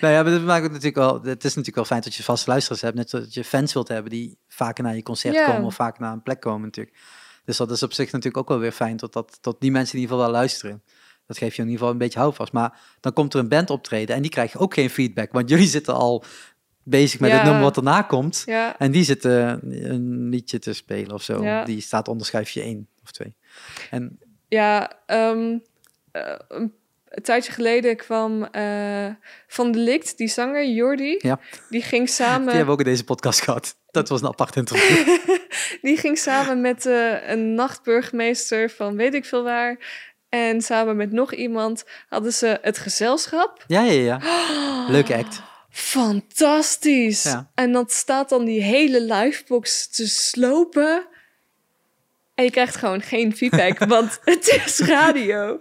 Nou 0.00 0.12
ja, 0.12 0.22
maar 0.22 0.32
dat 0.32 0.42
maakt 0.42 0.62
het 0.62 0.72
natuurlijk 0.72 0.96
wel. 0.96 1.14
Het 1.14 1.44
is 1.44 1.54
natuurlijk 1.54 1.76
wel 1.76 1.84
fijn 1.84 2.00
dat 2.00 2.14
je 2.14 2.22
vaste 2.22 2.50
luisteraars 2.50 2.80
hebt. 2.80 2.96
Net 2.96 3.10
zoals 3.10 3.34
je 3.34 3.44
fans 3.44 3.72
wilt 3.72 3.88
hebben 3.88 4.10
die 4.10 4.38
vaker 4.48 4.84
naar 4.84 4.96
je 4.96 5.02
concert 5.02 5.44
komen 5.44 5.64
of 5.64 5.74
vaker 5.74 6.00
naar 6.00 6.12
een 6.12 6.22
plek 6.22 6.40
komen 6.40 6.60
natuurlijk. 6.60 6.96
Dus 7.44 7.56
dat 7.56 7.70
is 7.70 7.82
op 7.82 7.92
zich 7.92 8.06
natuurlijk 8.06 8.36
ook 8.36 8.48
wel 8.48 8.58
weer 8.58 8.72
fijn 8.72 8.96
tot, 8.96 9.12
dat, 9.12 9.38
tot 9.40 9.60
die 9.60 9.70
mensen 9.70 9.94
in 9.94 10.00
ieder 10.00 10.16
geval 10.16 10.30
wel 10.30 10.40
luisteren. 10.40 10.82
Dat 11.26 11.38
geeft 11.38 11.56
je 11.56 11.62
in 11.62 11.68
ieder 11.68 11.78
geval 11.78 11.92
een 11.92 12.04
beetje 12.04 12.18
houvast. 12.18 12.52
Maar 12.52 12.80
dan 13.00 13.12
komt 13.12 13.34
er 13.34 13.40
een 13.40 13.48
band 13.48 13.70
optreden 13.70 14.16
en 14.16 14.22
die 14.22 14.30
krijgen 14.30 14.60
ook 14.60 14.74
geen 14.74 14.90
feedback. 14.90 15.32
Want 15.32 15.48
jullie 15.48 15.66
zitten 15.66 15.94
al 15.94 16.24
bezig 16.82 17.20
met 17.20 17.32
het 17.32 17.42
nummer 17.42 17.62
wat 17.62 17.76
erna 17.76 18.02
komt. 18.02 18.42
Ja, 18.46 18.78
En 18.78 18.90
die 18.90 19.04
zitten 19.04 19.60
een 19.92 20.28
liedje 20.28 20.58
te 20.58 20.72
spelen 20.72 21.14
of 21.14 21.22
zo. 21.22 21.42
Ja. 21.42 21.64
Die 21.64 21.80
staat 21.80 22.08
onder 22.08 22.26
schuifje 22.26 22.62
1 22.62 22.88
of 23.02 23.10
2. 23.10 23.36
En 23.90 24.18
ja 24.48 24.92
ehm, 25.06 25.58
eh, 26.10 26.34
een 26.48 26.72
een 27.12 27.22
tijdje 27.22 27.52
geleden 27.52 27.96
kwam 27.96 28.44
eh, 28.44 29.06
Van 29.46 29.72
de 29.72 29.78
Likt, 29.78 30.16
die 30.16 30.28
zanger, 30.28 30.66
Jordi, 30.66 31.16
Ja. 31.18 31.40
die 31.68 31.82
ging 31.82 32.04
die 32.06 32.14
samen... 32.14 32.46
hebben 32.48 32.66
we 32.66 32.72
ook 32.72 32.78
in 32.78 32.84
deze 32.84 33.04
podcast 33.04 33.40
gehad. 33.40 33.76
Dat 33.90 34.08
was 34.08 34.20
een 34.20 34.26
apart 34.28 34.56
interview. 34.56 35.16
Die 35.82 35.96
ging 35.96 36.18
samen 36.18 36.60
met 36.60 36.86
eh, 36.86 37.28
een 37.28 37.54
nachtburgemeester 37.54 38.70
van 38.70 38.96
weet 38.96 39.14
ik 39.14 39.24
veel 39.24 39.42
waar. 39.42 39.76
En 40.28 40.62
samen 40.62 40.96
met 40.96 41.12
nog 41.12 41.32
iemand 41.34 41.84
hadden 42.08 42.32
ze 42.32 42.58
het 42.62 42.78
gezelschap. 42.78 43.64
ja, 43.66 43.82
ja, 43.82 43.92
ja. 43.92 44.20
Leuke 44.88 45.16
act. 45.16 45.42
Fantastisch. 45.70 47.22
Ja. 47.22 47.50
En 47.54 47.72
dan 47.72 47.84
staat 47.88 48.28
dan 48.28 48.44
die 48.44 48.62
hele 48.62 49.00
livebox 49.02 49.88
te 49.88 50.08
slopen. 50.08 51.06
En 52.34 52.44
je 52.44 52.50
krijgt 52.50 52.76
gewoon 52.76 53.02
geen 53.02 53.36
feedback, 53.36 53.78
want 53.94 54.20
het 54.24 54.62
is 54.66 54.78
radio. 54.78 55.58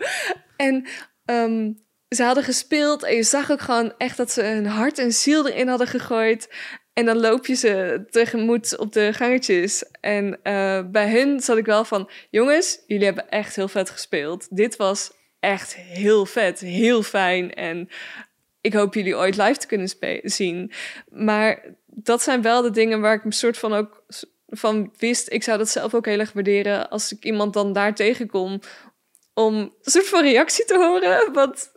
En 0.55 0.87
ehm, 1.31 1.71
ze 2.09 2.23
hadden 2.23 2.43
gespeeld 2.43 3.03
en 3.03 3.15
je 3.15 3.23
zag 3.23 3.51
ook 3.51 3.61
gewoon 3.61 3.93
echt 3.97 4.17
dat 4.17 4.31
ze 4.31 4.43
hun 4.43 4.65
hart 4.65 4.97
en 4.97 5.11
ziel 5.11 5.47
erin 5.47 5.67
hadden 5.67 5.87
gegooid. 5.87 6.49
En 6.93 7.05
dan 7.05 7.19
loop 7.19 7.45
je 7.45 7.55
ze 7.55 8.03
tegemoet 8.09 8.77
op 8.77 8.93
de 8.93 9.13
gangetjes. 9.13 9.85
En 10.01 10.39
eh, 10.43 10.81
bij 10.91 11.11
hun 11.11 11.39
zat 11.39 11.57
ik 11.57 11.65
wel 11.65 11.85
van... 11.85 12.09
Jongens, 12.29 12.83
jullie 12.87 13.05
hebben 13.05 13.29
echt 13.29 13.55
heel 13.55 13.67
vet 13.67 13.89
gespeeld. 13.89 14.47
Dit 14.49 14.75
was 14.75 15.11
echt 15.39 15.75
heel 15.75 16.25
vet, 16.25 16.59
heel 16.59 17.03
fijn. 17.03 17.53
En 17.53 17.89
ik 18.61 18.73
hoop 18.73 18.93
jullie 18.93 19.17
ooit 19.17 19.37
live 19.37 19.57
te 19.57 19.67
kunnen 19.67 19.89
zien. 20.23 20.71
Maar 21.09 21.63
dat 21.85 22.21
zijn 22.21 22.41
wel 22.41 22.61
de 22.61 22.71
dingen 22.71 23.01
waar 23.01 23.13
ik 23.13 23.23
een 23.23 23.31
soort 23.31 23.57
van 23.57 23.73
ook 23.73 24.03
van 24.47 24.93
wist. 24.97 25.31
Ik 25.31 25.43
zou 25.43 25.57
dat 25.57 25.69
zelf 25.69 25.93
ook 25.93 26.05
heel 26.05 26.19
erg 26.19 26.33
waarderen 26.33 26.89
als 26.89 27.11
ik 27.11 27.23
iemand 27.23 27.53
dan 27.53 27.73
daar 27.73 27.95
tegenkom. 27.95 28.59
Om 29.45 29.55
een 29.55 29.71
soort 29.91 30.07
van 30.07 30.21
reactie 30.23 30.65
te 30.65 30.75
horen. 30.75 31.33
Want 31.33 31.71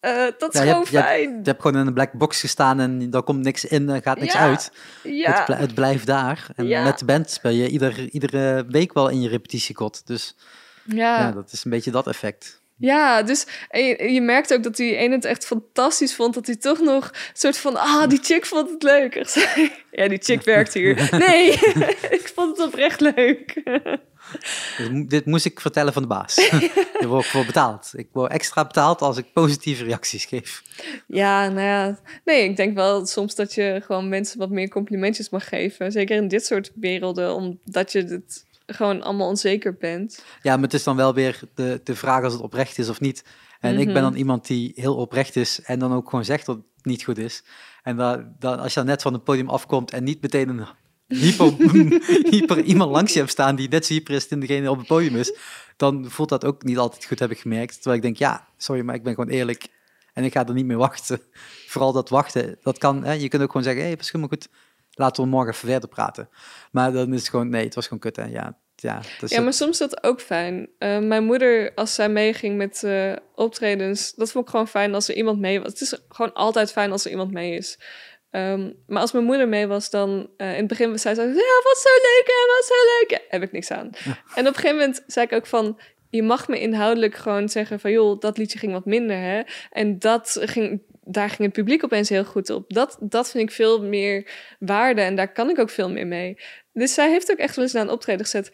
eh, 0.00 0.26
dat 0.38 0.54
is 0.54 0.60
Ja, 0.60 0.66
gewoon 0.66 0.74
hebt- 0.80 0.88
je 0.88 0.96
hebt- 0.96 1.08
fijn. 1.08 1.30
Je 1.30 1.40
hebt 1.42 1.62
gewoon 1.62 1.80
in 1.80 1.86
een 1.86 1.94
black 1.94 2.12
box 2.12 2.40
gestaan 2.40 2.80
en 2.80 3.10
daar 3.10 3.22
komt 3.22 3.42
niks 3.42 3.64
in, 3.64 3.88
er 3.88 4.02
gaat 4.02 4.20
niks 4.20 4.32
Ja. 4.32 4.40
uit. 4.40 4.72
ja. 5.02 5.32
Het, 5.32 5.44
bl- 5.44 5.52
het 5.62 5.74
blijft 5.74 6.06
daar. 6.06 6.46
En 6.56 6.66
Ja. 6.66 6.82
met 6.82 6.98
de 6.98 7.04
band 7.04 7.30
speel 7.30 7.50
je 7.50 7.68
ieder, 7.68 7.98
iedere 8.10 8.64
week 8.68 8.92
wel 8.92 9.08
in 9.08 9.20
je 9.20 9.28
repetitiekot. 9.28 10.06
Dus 10.06 10.36
ja. 10.84 11.18
ja. 11.18 11.30
dat 11.32 11.52
is 11.52 11.64
een 11.64 11.70
beetje 11.70 11.90
dat 11.90 12.06
effect. 12.06 12.58
Ja, 12.76 13.22
dus 13.22 13.46
en 13.68 13.84
je, 13.84 14.12
je 14.12 14.20
merkt 14.20 14.52
ook 14.52 14.62
dat 14.62 14.76
die 14.76 14.96
ene 14.96 15.14
het 15.14 15.24
echt 15.24 15.46
fantastisch 15.46 16.14
vond. 16.14 16.34
Dat 16.34 16.46
hij 16.46 16.56
toch 16.56 16.80
nog 16.80 17.04
een 17.06 17.14
soort 17.32 17.56
van, 17.58 17.76
ah, 17.76 18.08
die 18.08 18.18
chick 18.22 18.46
vond 18.46 18.70
het 18.70 18.82
leuk. 18.82 19.14
Ja, 19.90 20.08
die 20.08 20.18
chick 20.22 20.42
werkt 20.54 20.74
hier. 20.74 21.08
Nee, 21.18 21.50
ik 22.18 22.30
vond 22.34 22.56
het 22.56 22.66
oprecht 22.66 23.00
leuk. 23.00 23.62
Dus 24.76 24.88
dit 25.06 25.26
moest 25.26 25.44
ik 25.44 25.60
vertellen 25.60 25.92
van 25.92 26.02
de 26.02 26.08
baas. 26.08 26.34
Daar 27.00 27.08
word 27.08 27.24
ik 27.24 27.30
voor 27.30 27.44
betaald. 27.46 27.90
Ik 27.94 28.08
word 28.12 28.32
extra 28.32 28.64
betaald 28.66 29.00
als 29.02 29.16
ik 29.16 29.32
positieve 29.32 29.84
reacties 29.84 30.24
geef. 30.24 30.62
Ja, 31.06 31.48
nou 31.48 31.60
ja. 31.66 31.98
Nee, 32.24 32.48
ik 32.48 32.56
denk 32.56 32.74
wel 32.74 33.06
soms 33.06 33.34
dat 33.34 33.54
je 33.54 33.82
gewoon 33.84 34.08
mensen 34.08 34.38
wat 34.38 34.50
meer 34.50 34.68
complimentjes 34.68 35.30
mag 35.30 35.48
geven. 35.48 35.92
Zeker 35.92 36.16
in 36.16 36.28
dit 36.28 36.46
soort 36.46 36.72
werelden, 36.74 37.34
omdat 37.34 37.92
je 37.92 38.02
het 38.04 38.44
gewoon 38.66 39.02
allemaal 39.02 39.28
onzeker 39.28 39.74
bent. 39.74 40.24
Ja, 40.42 40.54
maar 40.54 40.64
het 40.64 40.74
is 40.74 40.84
dan 40.84 40.96
wel 40.96 41.14
weer 41.14 41.40
de, 41.54 41.80
de 41.84 41.96
vraag 41.96 42.24
als 42.24 42.32
het 42.32 42.42
oprecht 42.42 42.78
is 42.78 42.88
of 42.88 43.00
niet. 43.00 43.24
En 43.60 43.78
ik 43.78 43.84
ben 43.86 43.94
Mhm. 43.94 44.02
dan 44.02 44.14
iemand 44.14 44.46
die 44.46 44.72
heel 44.74 44.96
oprecht 44.96 45.36
is 45.36 45.60
en 45.62 45.78
dan 45.78 45.92
ook 45.92 46.08
gewoon 46.10 46.24
zegt 46.24 46.46
dat 46.46 46.56
het 46.56 46.84
niet 46.84 47.02
goed 47.04 47.18
is. 47.18 47.44
En 47.82 47.96
dan, 47.96 48.58
als 48.58 48.72
je 48.74 48.78
dan 48.80 48.88
net 48.88 49.02
van 49.02 49.12
het 49.12 49.24
podium 49.24 49.48
afkomt 49.48 49.90
en 49.90 50.04
niet 50.04 50.22
meteen 50.22 50.48
een 50.48 50.66
hyper, 51.18 51.52
hyper 52.32 52.62
iemand 52.62 52.90
langs 52.90 53.12
je 53.12 53.18
hebt 53.18 53.30
staan 53.30 53.56
die 53.56 53.68
net 53.68 53.86
zo 53.86 53.92
hyper 53.92 54.14
is 54.14 54.28
dan 54.28 54.40
degene 54.40 54.70
op 54.70 54.78
het 54.78 54.86
podium 54.86 55.16
is, 55.16 55.32
dan 55.76 56.10
voelt 56.10 56.28
dat 56.28 56.44
ook 56.44 56.62
niet 56.62 56.78
altijd 56.78 57.04
goed, 57.04 57.18
heb 57.18 57.30
ik 57.30 57.38
gemerkt. 57.38 57.74
Terwijl 57.74 57.96
ik 57.96 58.02
denk, 58.02 58.16
ja, 58.16 58.46
sorry, 58.56 58.82
maar 58.82 58.94
ik 58.94 59.02
ben 59.02 59.14
gewoon 59.14 59.30
eerlijk 59.30 59.68
en 60.12 60.24
ik 60.24 60.32
ga 60.32 60.46
er 60.46 60.54
niet 60.54 60.66
mee 60.66 60.76
wachten. 60.76 61.20
Vooral 61.72 61.92
dat 61.92 62.08
wachten, 62.08 62.58
dat 62.62 62.78
kan, 62.78 63.04
hè, 63.04 63.12
je 63.12 63.28
kunt 63.28 63.42
ook 63.42 63.48
gewoon 63.50 63.66
zeggen, 63.66 63.82
hé, 63.82 63.88
hey, 63.88 63.98
is 63.98 64.06
helemaal 64.06 64.28
goed, 64.28 64.48
laten 64.90 65.22
we 65.22 65.28
morgen 65.28 65.52
even 65.52 65.68
verder 65.68 65.88
praten. 65.88 66.28
Maar 66.72 66.92
dan 66.92 67.12
is 67.12 67.20
het 67.20 67.28
gewoon, 67.28 67.48
nee, 67.48 67.64
het 67.64 67.74
was 67.74 67.84
gewoon 67.84 67.98
kut. 67.98 68.18
En 68.18 68.30
ja, 68.30 68.58
ja, 68.82 69.02
dus 69.20 69.30
Ja, 69.30 69.40
maar 69.40 69.52
soms 69.52 69.80
is 69.80 69.88
dat 69.88 70.02
ook 70.02 70.20
fijn. 70.20 70.68
Eh, 70.78 70.98
mijn 70.98 71.24
moeder, 71.24 71.72
als 71.74 71.94
zij 71.94 72.08
meeging 72.08 72.56
met 72.56 72.82
eh, 72.82 73.12
optredens, 73.34 74.14
dat 74.14 74.30
vond 74.30 74.44
ik 74.44 74.50
gewoon 74.50 74.68
fijn 74.68 74.94
als 74.94 75.08
er 75.08 75.14
iemand 75.14 75.38
mee 75.38 75.60
was. 75.60 75.68
Het 75.68 75.80
is 75.80 76.00
gewoon 76.08 76.32
altijd 76.32 76.72
fijn 76.72 76.92
als 76.92 77.04
er 77.04 77.10
iemand 77.10 77.32
mee 77.32 77.56
is. 77.56 77.78
Ehm, 78.30 78.70
maar 78.86 79.00
als 79.00 79.12
mijn 79.12 79.24
moeder 79.24 79.48
mee 79.48 79.66
was, 79.66 79.90
dan 79.90 80.30
eh, 80.36 80.52
in 80.52 80.58
het 80.58 80.66
begin 80.66 80.98
zei 80.98 81.14
ze, 81.14 81.20
ja, 81.20 81.60
wat 81.62 81.78
zo 81.78 81.90
leuk 82.02 82.24
en 82.26 82.54
wat 82.56 82.64
zo 82.64 82.74
leuk. 82.74 83.10
Ja, 83.10 83.18
heb 83.28 83.42
ik 83.42 83.52
niks 83.52 83.70
aan. 83.70 83.90
En 84.34 84.46
op 84.46 84.54
een 84.54 84.54
gegeven 84.54 84.76
moment 84.76 85.02
zei 85.06 85.26
ik 85.26 85.32
ook 85.32 85.46
van, 85.46 85.80
je 86.10 86.22
mag 86.22 86.48
me 86.48 86.60
inhoudelijk 86.60 87.14
gewoon 87.14 87.48
zeggen 87.48 87.80
van, 87.80 87.90
joh, 87.90 88.20
dat 88.20 88.38
liedje 88.38 88.58
ging 88.58 88.72
wat 88.72 88.84
minder, 88.84 89.16
hè. 89.16 89.42
En 89.70 89.98
dat 89.98 90.38
ging, 90.40 90.82
daar 91.04 91.28
ging 91.28 91.42
het 91.42 91.52
publiek 91.52 91.84
opeens 91.84 92.08
heel 92.08 92.24
goed 92.24 92.50
op. 92.50 92.64
Dat, 92.68 92.96
dat 93.00 93.30
vind 93.30 93.48
ik 93.48 93.54
veel 93.54 93.82
meer 93.82 94.30
waarde 94.58 95.00
en 95.00 95.16
daar 95.16 95.32
kan 95.32 95.50
ik 95.50 95.58
ook 95.58 95.70
veel 95.70 95.90
meer 95.90 96.06
mee. 96.06 96.38
Dus 96.72 96.94
zij 96.94 97.10
heeft 97.10 97.30
ook 97.30 97.38
echt 97.38 97.56
wel 97.56 97.64
eens 97.64 97.74
naar 97.74 97.82
een 97.82 97.90
optreden 97.90 98.24
gezet. 98.24 98.50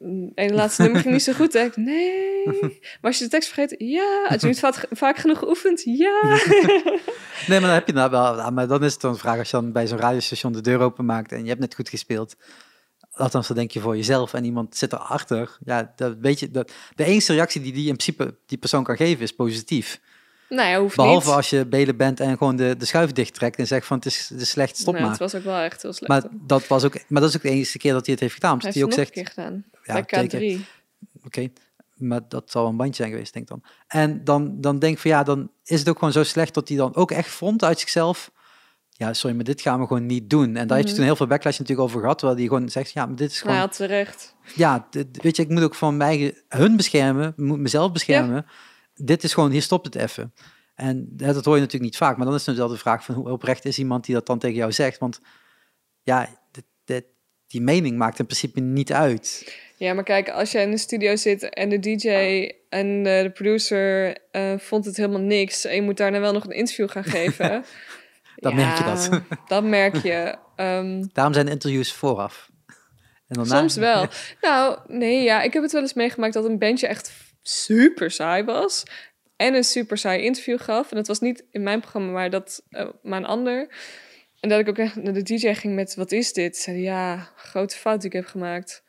"Mm, 0.00 0.32
En 0.34 0.48
de 0.48 0.54
laatste 0.54 0.82
nummer 0.82 1.00
ging 1.00 1.14
niet 1.14 1.22
zo 1.22 1.32
goed. 1.32 1.52
Hè? 1.52 1.60
Ik, 1.60 1.76
nee. 1.76 2.44
Maar 2.70 2.98
als 3.00 3.18
je 3.18 3.24
de 3.24 3.30
tekst 3.30 3.48
vergeet, 3.48 3.74
ja. 3.78 4.36
Je 4.38 4.46
niet 4.46 4.58
vaak, 4.58 4.86
vaak 4.90 5.16
genoeg 5.16 5.38
geoefend? 5.38 5.82
Ja. 5.84 6.20
Nee, 7.46 7.60
maar 7.60 7.68
dan 7.68 7.78
heb 7.78 7.86
je 7.86 7.92
nou 7.92 8.10
wel. 8.10 8.36
ja, 8.36 8.50
Maar 8.50 8.68
dan 8.68 8.84
is 8.84 8.92
het 8.92 9.00
dan 9.00 9.10
een 9.12 9.18
vraag 9.18 9.38
als 9.38 9.50
je 9.50 9.56
dan 9.56 9.72
bij 9.72 9.86
zo'n 9.86 9.98
radiostation 9.98 10.52
de 10.52 10.60
deur 10.60 10.80
openmaakt 10.80 11.32
en 11.32 11.42
je 11.42 11.48
hebt 11.48 11.60
net 11.60 11.74
goed 11.74 11.88
gespeeld. 11.88 12.36
Althans, 13.12 13.46
dan 13.46 13.56
denk 13.56 13.70
je 13.70 13.80
voor 13.80 13.96
jezelf 13.96 14.34
en 14.34 14.44
iemand 14.44 14.76
zit 14.76 14.92
erachter. 14.92 15.58
Ja, 15.64 15.92
dat 15.96 16.16
weet 16.20 16.40
je. 16.40 16.50
Dat, 16.50 16.72
de 16.94 17.04
enige 17.04 17.32
reactie 17.32 17.60
die 17.60 17.72
die 17.72 17.88
in 17.88 17.96
principe 17.96 18.36
die 18.46 18.58
persoon 18.58 18.84
kan 18.84 18.96
geven 18.96 19.22
is 19.22 19.32
positief. 19.32 20.00
nou 20.48 20.68
ja, 20.68 20.80
hoeft 20.80 20.96
Behalve 20.96 21.26
niet. 21.26 21.36
als 21.36 21.50
je 21.50 21.66
belen 21.66 21.96
bent 21.96 22.20
en 22.20 22.36
gewoon 22.38 22.56
de, 22.56 22.76
de 22.76 22.84
schuif 22.84 23.12
dicht 23.12 23.34
trekt 23.34 23.58
en 23.58 23.66
zegt 23.66 23.86
van 23.86 23.96
het 23.96 24.06
is, 24.06 24.28
het 24.28 24.40
is 24.40 24.50
slecht, 24.50 24.76
stop 24.76 24.92
Nou, 24.92 25.00
maar. 25.04 25.10
Het 25.12 25.20
was 25.20 25.34
ook 25.34 25.44
wel 25.44 25.58
echt 25.58 25.82
heel 25.82 25.92
slecht. 25.92 26.12
Maar 26.12 26.30
dat, 26.46 26.66
was 26.66 26.84
ook, 26.84 26.94
maar 27.08 27.20
dat 27.20 27.30
is 27.30 27.36
ook 27.36 27.42
de 27.42 27.48
enige 27.50 27.78
keer 27.78 27.92
dat 27.92 28.04
hij 28.04 28.14
het 28.14 28.22
heeft 28.22 28.34
gedaan. 28.34 28.58
Hij 28.58 28.60
heeft 28.64 28.74
hij 28.74 28.84
het 28.84 28.92
ook 28.92 28.98
nog 28.98 29.06
zegt, 29.06 29.16
een 29.16 29.24
keer 29.24 29.44
gedaan. 29.44 29.64
Ja, 29.96 30.04
bij 30.28 30.60
K3. 30.60 30.64
oké, 31.24 31.48
maar 31.94 32.20
dat 32.28 32.50
zal 32.50 32.66
een 32.66 32.76
bandje 32.76 32.94
zijn 33.02 33.10
geweest, 33.10 33.32
denk 33.32 33.50
ik 33.50 33.50
dan. 33.50 33.62
En 33.86 34.24
dan, 34.24 34.60
dan 34.60 34.78
denk 34.78 34.94
ik 34.94 35.00
van 35.00 35.10
ja, 35.10 35.22
dan 35.22 35.50
is 35.64 35.78
het 35.78 35.88
ook 35.88 35.98
gewoon 35.98 36.12
zo 36.12 36.22
slecht 36.22 36.54
dat 36.54 36.68
hij 36.68 36.76
dan 36.76 36.94
ook 36.94 37.10
echt 37.10 37.28
vond 37.30 37.64
uit 37.64 37.78
zichzelf. 37.80 38.30
ja, 38.90 39.12
sorry, 39.12 39.36
maar 39.36 39.44
dit 39.44 39.60
gaan 39.60 39.80
we 39.80 39.86
gewoon 39.86 40.06
niet 40.06 40.30
doen. 40.30 40.56
En 40.56 40.66
daar 40.66 40.76
heeft 40.76 40.80
je 40.80 40.84
Mhm. 40.84 40.94
toen 40.94 41.04
heel 41.04 41.16
veel 41.16 41.26
backlash 41.26 41.58
natuurlijk 41.58 41.88
over 41.88 42.00
gehad, 42.00 42.18
terwijl 42.18 42.38
die 42.38 42.48
gewoon 42.48 42.68
zegt, 42.68 42.90
ja, 42.92 43.06
maar 43.06 43.16
dit 43.16 43.30
is 43.30 43.40
gewoon, 43.40 43.56
ja, 43.56 43.68
terecht. 43.68 44.34
ja, 44.54 44.86
dit- 44.90 45.22
weet 45.22 45.36
je, 45.36 45.42
ik 45.42 45.48
moet 45.48 45.62
ook 45.62 45.74
van 45.74 45.96
mij, 45.96 46.42
hun 46.48 46.76
beschermen, 46.76 47.32
moet 47.36 47.58
mezelf 47.58 47.92
beschermen. 47.92 48.46
Dit 48.94 49.24
is 49.24 49.34
gewoon, 49.34 49.50
hier 49.50 49.62
stopt 49.62 49.84
het 49.86 49.94
even. 49.94 50.34
En 50.74 51.08
dat 51.16 51.44
hoor 51.44 51.54
je 51.54 51.60
natuurlijk 51.60 51.90
niet 51.90 51.96
vaak, 51.96 52.16
maar 52.16 52.26
dan 52.26 52.34
is 52.34 52.46
het 52.46 52.56
wel 52.56 52.68
de 52.68 52.76
vraag 52.76 53.04
van 53.04 53.14
hoe 53.14 53.30
oprecht 53.30 53.64
is 53.64 53.78
iemand 53.78 54.04
die 54.04 54.14
dat 54.14 54.26
dan 54.26 54.38
tegen 54.38 54.56
jou 54.56 54.72
zegt, 54.72 54.98
want 54.98 55.20
ja, 56.02 56.28
dit, 56.50 56.64
dit- 56.84 57.06
die 57.46 57.60
mening 57.62 57.96
maakt 57.98 58.18
in 58.18 58.26
principe 58.26 58.60
niet 58.60 58.92
uit. 58.92 59.54
Ja, 59.80 59.94
maar 59.94 60.04
kijk, 60.04 60.28
als 60.28 60.52
jij 60.52 60.62
in 60.62 60.70
de 60.70 60.76
studio 60.78 61.16
zit 61.16 61.48
en 61.48 61.68
de 61.68 61.78
DJ 61.78 62.08
en 62.68 63.06
eh, 63.06 63.22
de 63.22 63.30
producer 63.34 64.16
eh, 64.30 64.58
vond 64.58 64.84
het 64.84 64.96
helemaal 64.96 65.20
niks 65.20 65.64
en 65.64 65.74
je 65.74 65.82
moet 65.82 65.96
daarna 65.96 66.20
wel 66.20 66.32
nog 66.32 66.44
een 66.44 66.50
interview 66.50 66.88
gaan 66.90 67.04
geven. 67.18 67.64
Dan 68.36 68.54
merk 68.54 68.78
je 68.78 68.84
dat. 68.84 69.10
dat 69.48 69.64
merk 69.64 69.96
je. 69.96 70.36
Ehm, 70.56 71.04
Daarom 71.12 71.34
zijn 71.34 71.46
de 71.46 71.52
interviews 71.52 71.92
vooraf. 71.92 72.50
En 72.66 73.36
daarna- 73.36 73.58
soms 73.58 73.76
wel. 73.76 74.06
Nou, 74.40 74.78
nee, 74.86 75.22
ja, 75.22 75.42
ik 75.42 75.52
heb 75.52 75.62
het 75.62 75.72
wel 75.72 75.80
eens 75.82 75.94
meegemaakt 75.94 76.34
dat 76.34 76.44
een 76.44 76.58
bandje 76.58 76.86
echt 76.86 77.12
super 77.42 78.10
saai 78.10 78.44
was. 78.44 78.82
En 79.36 79.54
een 79.54 79.64
super 79.64 79.98
saai 79.98 80.22
interview 80.22 80.60
gaf. 80.60 80.90
En 80.90 80.96
dat 80.96 81.06
was 81.06 81.20
niet 81.20 81.44
in 81.50 81.62
mijn 81.62 81.80
programma, 81.80 82.10
maar, 82.12 82.30
dat, 82.30 82.62
eh, 82.70 82.88
maar 83.02 83.18
een 83.18 83.26
ander. 83.26 83.74
En 84.40 84.48
dat 84.48 84.60
ik 84.60 84.68
ook 84.68 84.78
echt 84.78 84.96
naar 84.96 85.12
de 85.12 85.22
DJ 85.22 85.54
ging 85.54 85.74
met, 85.74 85.94
wat 85.94 86.12
is 86.12 86.32
dit? 86.32 86.56
Zei 86.56 86.80
ja, 86.80 87.32
grote 87.36 87.76
fout 87.76 88.00
die 88.00 88.10
ik 88.10 88.16
heb 88.16 88.26
gemaakt. 88.26 88.82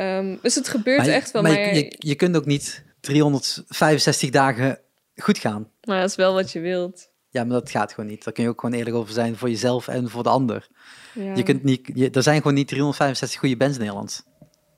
Ehm, 0.00 0.36
dus 0.42 0.54
het 0.54 0.68
gebeurt 0.68 0.98
Maar 0.98 1.06
echt 1.08 1.30
wel. 1.30 1.42
maar 1.42 1.52
Maar, 1.52 1.74
je, 1.74 1.94
je, 1.98 2.14
kunt 2.14 2.36
ook 2.36 2.44
niet 2.44 2.84
365 3.00 4.30
dagen 4.30 4.78
goed 5.16 5.38
gaan. 5.38 5.70
maar 5.84 6.00
dat 6.00 6.10
is 6.10 6.16
wel 6.16 6.34
wat 6.34 6.52
je 6.52 6.60
wilt. 6.60 7.08
Ja, 7.28 7.44
maar 7.44 7.60
dat 7.60 7.70
gaat 7.70 7.92
gewoon 7.92 8.10
niet. 8.10 8.24
Daar 8.24 8.32
kun 8.32 8.42
je 8.42 8.48
ook 8.48 8.60
gewoon 8.60 8.78
eerlijk 8.78 8.96
over 8.96 9.12
zijn 9.12 9.36
voor 9.36 9.48
jezelf 9.48 9.88
en 9.88 10.10
voor 10.10 10.22
de 10.22 10.28
ander. 10.28 10.68
Ja. 11.14 11.34
Je 11.34 11.42
kunt 11.42 11.64
niet, 11.64 11.90
je, 11.94 12.10
er 12.10 12.22
zijn 12.22 12.36
gewoon 12.36 12.54
niet 12.54 12.68
365 12.68 13.40
goede 13.40 13.56
bands 13.56 13.74
in 13.74 13.80
Nederland. 13.80 14.26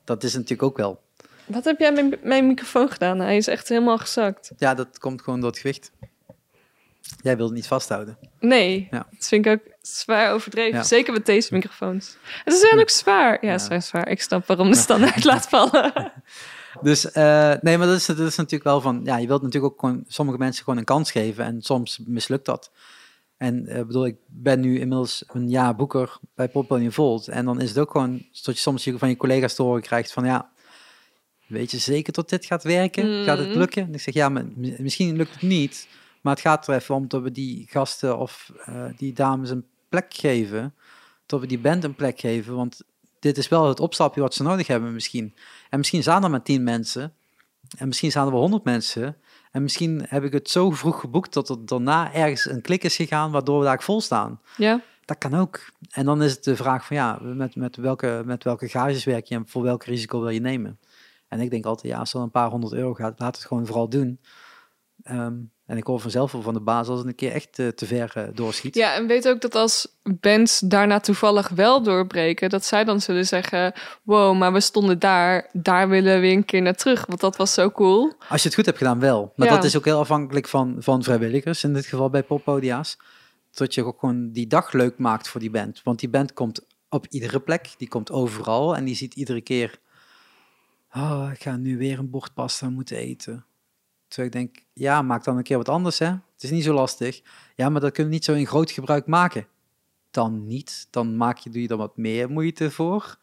Dat 0.03 0.23
is 0.23 0.33
natuurlijk 0.33 0.63
ook 0.63 0.77
wel. 0.77 1.01
Wat 1.45 1.63
heb 1.63 1.79
jij 1.79 1.91
met 1.91 2.09
mijn, 2.09 2.21
mijn 2.23 2.47
microfoon 2.47 2.89
gedaan? 2.89 3.19
Hij 3.19 3.37
is 3.37 3.47
echt 3.47 3.69
helemaal 3.69 3.97
gezakt. 3.97 4.51
Ja, 4.57 4.73
dat 4.73 4.99
komt 4.99 5.21
gewoon 5.21 5.39
door 5.39 5.49
het 5.49 5.59
gewicht. 5.59 5.91
Jij 7.21 7.35
wilt 7.37 7.49
het 7.49 7.57
niet 7.57 7.67
vasthouden. 7.67 8.17
Nee, 8.39 8.87
Ja. 8.91 9.07
dat 9.17 9.27
vind 9.27 9.45
ik 9.45 9.51
ook 9.51 9.73
zwaar 9.81 10.33
overdreven. 10.33 10.77
Ja. 10.77 10.83
Zeker 10.83 11.13
met 11.13 11.25
deze 11.25 11.53
microfoons. 11.53 12.17
En 12.45 12.51
ze 12.51 12.57
zijn 12.59 12.79
ook 12.79 12.89
zwaar. 12.89 13.45
Ja, 13.45 13.51
Ja. 13.51 13.57
zijn 13.57 13.83
zwaar. 13.83 14.07
Ik 14.09 14.21
snap 14.21 14.47
waarom 14.47 14.71
de 14.71 14.77
standaard 14.77 15.23
laat 15.33 15.49
vallen. 15.49 15.91
Dus 16.81 17.11
eh, 17.11 17.53
nee, 17.61 17.77
maar 17.77 17.87
dat 17.87 17.95
is, 17.95 18.05
dat 18.05 18.19
is 18.19 18.35
natuurlijk 18.35 18.63
wel 18.63 18.81
van. 18.81 19.01
Ja, 19.03 19.17
je 19.17 19.27
wilt 19.27 19.41
natuurlijk 19.41 19.73
ook 19.73 19.79
gewoon 19.79 20.03
sommige 20.07 20.37
mensen 20.37 20.63
gewoon 20.63 20.79
een 20.79 20.85
kans 20.85 21.11
geven. 21.11 21.45
En 21.45 21.61
soms 21.61 21.99
mislukt 22.05 22.45
dat. 22.45 22.71
En 23.37 23.67
eh 23.67 23.83
bedoel, 23.85 24.05
ik 24.05 24.15
ben 24.27 24.59
nu 24.59 24.79
inmiddels 24.79 25.23
een 25.27 25.49
jaar 25.49 25.75
boeker 25.75 26.17
bij 26.35 26.49
Poppodium 26.49 26.91
Volt. 26.91 27.27
En 27.27 27.45
dan 27.45 27.61
is 27.61 27.69
het 27.69 27.77
ook 27.79 27.91
gewoon 27.91 28.25
dat 28.43 28.55
je 28.55 28.61
soms 28.61 28.89
van 28.97 29.09
je 29.09 29.17
collega's 29.17 29.55
te 29.55 29.61
horen 29.63 29.81
krijgt 29.81 30.11
van 30.13 30.25
ja. 30.25 30.49
Weet 31.47 31.71
je 31.71 31.77
zeker 31.77 32.13
dat 32.13 32.29
dit 32.29 32.45
gaat 32.45 32.63
werken? 32.63 33.23
Gaat 33.23 33.37
het 33.37 33.49
Mhm. 33.49 33.57
lukken? 33.57 33.83
En 33.83 33.93
ik 33.93 34.01
zeg 34.01 34.13
ja, 34.13 34.29
maar 34.29 34.43
mi- 34.55 34.75
misschien 34.79 35.15
lukt 35.15 35.33
het 35.33 35.41
niet. 35.41 35.87
Maar 36.23 36.33
het 36.33 36.41
gaat 36.41 36.67
er 36.67 36.75
even 36.75 36.95
om 36.95 37.07
dat 37.07 37.21
we 37.21 37.31
die 37.31 37.67
gasten 37.69 38.17
of 38.17 38.51
eh, 38.65 38.85
die 38.97 39.13
dames 39.13 39.49
een 39.49 39.65
plek 39.89 40.13
geven. 40.13 40.75
Dat 41.25 41.39
we 41.39 41.47
die 41.47 41.59
band 41.59 41.83
een 41.83 41.95
plek 41.95 42.19
geven. 42.19 42.55
Want 42.55 42.81
dit 43.19 43.37
is 43.37 43.47
wel 43.47 43.67
het 43.67 43.79
opstapje 43.79 44.21
wat 44.21 44.33
ze 44.33 44.43
nodig 44.43 44.67
hebben 44.67 44.93
misschien. 44.93 45.35
En 45.69 45.77
misschien 45.77 46.01
staan 46.01 46.23
er 46.23 46.29
maar 46.29 46.43
tien 46.43 46.63
mensen. 46.63 47.13
En 47.77 47.87
misschien 47.87 48.11
staan 48.11 48.25
er 48.25 48.31
wel 48.31 48.41
honderd 48.41 48.63
mensen. 48.63 49.17
En 49.51 49.61
misschien 49.61 50.05
heb 50.07 50.23
ik 50.23 50.33
het 50.33 50.49
zo 50.49 50.71
vroeg 50.71 50.99
geboekt 50.99 51.33
dat 51.33 51.49
er 51.49 51.65
daarna 51.65 52.13
ergens 52.13 52.45
een 52.49 52.61
klik 52.61 52.83
is 52.83 52.95
gegaan 52.95 53.31
waardoor 53.31 53.59
we 53.59 53.65
daar 53.65 53.83
vol 53.83 54.01
staan. 54.01 54.41
ja. 54.57 54.81
Dat 55.05 55.17
kan 55.17 55.33
ook. 55.33 55.71
En 55.89 56.05
dan 56.05 56.21
is 56.21 56.31
het 56.31 56.43
de 56.43 56.55
vraag 56.55 56.85
van 56.85 56.95
ja, 56.95 57.19
met, 57.21 57.55
met, 57.55 57.75
welke, 57.75 58.21
met 58.25 58.43
welke 58.43 58.69
gages 58.69 59.03
werk 59.03 59.25
je 59.25 59.35
en 59.35 59.47
voor 59.47 59.63
welk 59.63 59.83
risico 59.83 60.19
wil 60.19 60.29
je 60.29 60.39
nemen? 60.39 60.79
En 61.27 61.39
ik 61.39 61.49
denk 61.49 61.65
altijd, 61.65 61.93
ja, 61.93 61.99
als 61.99 62.13
er 62.13 62.21
een 62.21 62.31
paar 62.31 62.49
honderd 62.49 62.73
euro 62.73 62.93
gaat, 62.93 63.19
laat 63.19 63.35
het 63.35 63.45
gewoon 63.45 63.65
vooral 63.65 63.89
doen. 63.89 64.19
Ehm, 65.03 65.35
en 65.73 65.79
ik 65.79 65.87
hoor 65.87 65.99
vanzelf 65.99 66.31
wel 66.31 66.41
van 66.41 66.53
de 66.53 66.59
baas 66.59 66.87
als 66.87 66.99
het 66.99 67.07
een 67.07 67.15
keer 67.15 67.31
echt 67.31 67.59
eh, 67.59 67.67
te 67.67 67.85
ver 67.85 68.11
eh, 68.15 68.23
doorschiet. 68.33 68.75
ja, 68.75 68.95
en 68.95 69.07
weet 69.07 69.27
ook 69.27 69.41
dat 69.41 69.55
als 69.55 69.87
bands 70.03 70.59
daarna 70.59 70.99
toevallig 70.99 71.49
wel 71.49 71.83
doorbreken, 71.83 72.49
dat 72.49 72.65
zij 72.65 72.83
dan 72.83 73.01
zullen 73.01 73.25
zeggen: 73.25 73.73
Wow, 74.03 74.37
maar 74.37 74.53
we 74.53 74.59
stonden 74.59 74.99
daar, 74.99 75.49
daar 75.53 75.89
willen 75.89 76.21
we 76.21 76.27
een 76.27 76.45
keer 76.45 76.61
naar 76.61 76.75
terug, 76.75 77.05
want 77.05 77.19
dat 77.19 77.35
was 77.35 77.53
zo 77.53 77.71
cool. 77.71 78.13
Als 78.29 78.41
je 78.41 78.47
het 78.47 78.55
goed 78.55 78.65
hebt 78.65 78.77
gedaan, 78.77 78.99
wel. 78.99 79.33
Maar 79.35 79.47
Ja. 79.47 79.53
dat 79.55 79.63
is 79.63 79.77
ook 79.77 79.85
heel 79.85 79.99
afhankelijk 79.99 80.47
van, 80.47 80.75
van 80.79 81.03
vrijwilligers, 81.03 81.63
in 81.63 81.73
dit 81.73 81.85
geval 81.85 82.09
bij 82.09 82.23
poppodia's. 82.23 82.97
Dat 83.51 83.73
je 83.73 83.83
ook 83.85 83.99
gewoon 83.99 84.31
die 84.31 84.47
dag 84.47 84.71
leuk 84.71 84.97
maakt 84.97 85.27
voor 85.27 85.39
die 85.39 85.51
band. 85.51 85.81
Want 85.83 85.99
die 85.99 86.09
band 86.09 86.33
komt 86.33 86.61
op 86.89 87.05
iedere 87.09 87.39
plek, 87.39 87.73
die 87.77 87.87
komt 87.87 88.11
overal 88.11 88.75
en 88.75 88.85
die 88.85 88.95
ziet 88.95 89.13
iedere 89.13 89.41
keer... 89.41 89.79
Oh, 90.95 91.29
ik 91.33 91.41
ga 91.41 91.55
nu 91.55 91.77
weer 91.77 91.99
een 91.99 92.09
bord 92.09 92.33
pasta 92.33 92.69
moeten 92.69 92.97
eten. 92.97 93.45
Terwijl 94.13 94.27
ik 94.27 94.31
denk, 94.53 94.65
ja, 94.73 95.01
maak 95.01 95.23
dan 95.23 95.37
een 95.37 95.43
keer 95.43 95.57
wat 95.57 95.69
anders, 95.69 95.99
hè. 95.99 96.05
Het 96.07 96.43
is 96.43 96.49
niet 96.51 96.63
zo 96.63 96.73
lastig. 96.73 97.21
Ja, 97.55 97.69
maar 97.69 97.81
dat 97.81 97.91
kunnen 97.91 98.11
we 98.11 98.17
niet 98.17 98.25
zo 98.25 98.33
in 98.33 98.47
groot 98.47 98.71
gebruik 98.71 99.07
maken. 99.07 99.47
Dan 100.11 100.45
niet. 100.47 100.87
Dan 100.89 101.17
maak 101.17 101.37
je, 101.37 101.49
doe 101.49 101.61
je 101.61 101.67
er 101.67 101.77
wat 101.77 101.97
meer 101.97 102.29
moeite 102.31 102.71
voor. 102.71 103.17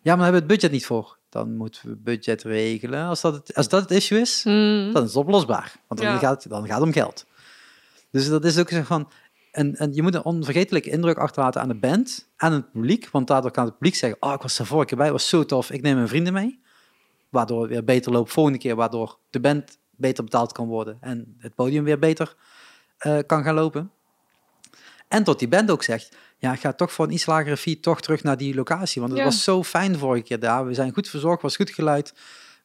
Ja, 0.00 0.16
maar 0.16 0.16
dan 0.16 0.20
hebben 0.24 0.32
we 0.32 0.36
het 0.38 0.46
budget 0.46 0.70
niet 0.70 0.86
voor. 0.86 1.18
Dan 1.28 1.56
moeten 1.56 1.88
we 1.88 1.96
budget 1.96 2.42
regelen. 2.42 3.06
Als 3.06 3.20
dat 3.20 3.34
het, 3.34 3.54
als 3.54 3.68
dat 3.68 3.80
het 3.82 3.90
issue 3.90 4.20
is, 4.20 4.42
Hmm. 4.42 4.92
dan 4.92 5.02
is 5.02 5.08
het 5.08 5.16
oplosbaar. 5.16 5.74
Want 5.88 6.00
dan, 6.00 6.10
Ja. 6.10 6.18
gaat, 6.18 6.42
het- 6.42 6.52
dan 6.52 6.66
gaat 6.66 6.78
het 6.78 6.86
om 6.86 6.92
geld. 6.92 7.26
Dus 8.10 8.28
dat 8.28 8.44
is 8.44 8.58
ook 8.58 8.68
zo 8.68 8.82
van... 8.82 9.10
En, 9.52 9.76
en 9.76 9.94
je 9.94 10.02
moet 10.02 10.14
een 10.14 10.24
onvergetelijke 10.24 10.90
indruk 10.90 11.18
achterlaten 11.18 11.60
aan 11.60 11.68
de 11.68 11.74
band, 11.78 12.28
aan 12.36 12.52
het 12.52 12.72
publiek. 12.72 13.08
Want 13.10 13.26
daardoor 13.26 13.50
kan 13.50 13.64
het 13.64 13.72
publiek 13.74 13.94
zeggen, 13.94 14.22
oh, 14.22 14.32
ik 14.32 14.40
was 14.42 14.58
er 14.58 14.66
vorige 14.66 14.86
keer 14.86 14.98
bij, 14.98 15.12
was 15.12 15.28
zo 15.28 15.44
tof, 15.44 15.70
ik 15.70 15.82
neem 15.82 15.94
mijn 15.94 16.08
vrienden 16.08 16.32
mee. 16.32 16.60
Waardoor 17.28 17.60
het 17.60 17.70
weer 17.70 17.84
beter 17.84 18.12
loopt 18.12 18.32
volgende 18.32 18.58
keer, 18.58 18.76
waardoor 18.76 19.18
de 19.30 19.40
band 19.40 19.78
beter 19.98 20.24
betaald 20.24 20.52
kan 20.52 20.66
worden. 20.66 20.96
En 21.00 21.36
het 21.38 21.54
podium 21.54 21.84
weer 21.84 21.98
beter 21.98 22.34
eh, 22.98 23.18
kan 23.26 23.42
gaan 23.44 23.54
lopen. 23.54 23.90
En 25.08 25.24
tot 25.24 25.38
die 25.38 25.48
band 25.48 25.70
ook 25.70 25.82
zegt, 25.82 26.16
ja, 26.38 26.52
ik 26.52 26.60
ga 26.60 26.72
toch 26.72 26.92
voor 26.92 27.04
een 27.06 27.12
iets 27.12 27.26
lagere 27.26 27.56
fee 27.56 27.80
toch 27.80 28.00
terug 28.00 28.22
naar 28.22 28.36
die 28.36 28.54
locatie. 28.54 29.00
Want 29.00 29.12
het 29.12 29.20
Ja. 29.22 29.26
was 29.28 29.44
zo 29.44 29.62
fijn 29.62 29.98
vorige 29.98 30.22
keer 30.24 30.38
daar. 30.40 30.66
We 30.66 30.74
zijn 30.74 30.92
goed 30.92 31.08
verzorgd, 31.08 31.42
was 31.42 31.56
goed 31.56 31.70
geluid. 31.70 32.14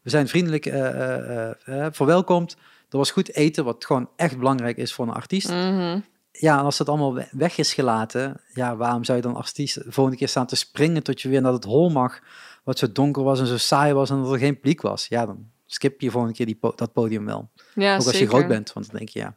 We 0.01 0.09
zijn 0.09 0.27
vriendelijk 0.27 0.65
eh, 0.65 1.49
eh, 1.49 1.55
verwelkomd. 1.91 2.55
Er 2.89 2.97
was 2.97 3.11
goed 3.11 3.33
eten, 3.35 3.63
wat 3.63 3.85
gewoon 3.85 4.09
echt 4.15 4.37
belangrijk 4.37 4.77
is 4.77 4.93
voor 4.93 5.07
een 5.07 5.13
artiest. 5.13 5.49
Mhm. 5.49 5.99
Ja, 6.31 6.57
en 6.57 6.63
als 6.63 6.77
dat 6.77 6.89
allemaal 6.89 7.13
we- 7.13 7.27
weg 7.31 7.57
is 7.57 7.73
gelaten, 7.73 8.41
ja, 8.53 8.75
waarom 8.75 9.03
zou 9.03 9.17
je 9.17 9.23
dan 9.23 9.35
artiest 9.35 9.83
de 9.83 9.91
volgende 9.91 10.17
keer 10.19 10.27
staan 10.27 10.45
te 10.47 10.55
springen 10.55 11.03
tot 11.03 11.21
je 11.21 11.29
weer 11.29 11.41
naar 11.41 11.53
het 11.53 11.63
hol 11.63 11.89
mag, 11.89 12.19
wat 12.63 12.79
zo 12.79 12.91
donker 12.91 13.23
was 13.23 13.39
en 13.39 13.47
zo 13.47 13.57
saai 13.57 13.93
was 13.93 14.09
en 14.09 14.21
dat 14.23 14.31
er 14.31 14.37
geen 14.37 14.55
publiek 14.55 14.81
was? 14.81 15.07
Ja, 15.07 15.25
dan 15.25 15.49
skip 15.73 16.01
je 16.01 16.11
volgende 16.11 16.35
keer 16.35 16.45
die 16.45 16.55
po- 16.55 16.73
dat 16.75 16.93
podium 16.93 17.25
wel. 17.25 17.49
Ja, 17.75 17.97
Ook 17.97 18.05
als 18.05 18.17
je 18.17 18.27
groot 18.27 18.47
bent, 18.47 18.73
want 18.73 18.85
dan 18.89 18.97
denk 18.97 19.09
je, 19.09 19.19
ja, 19.19 19.35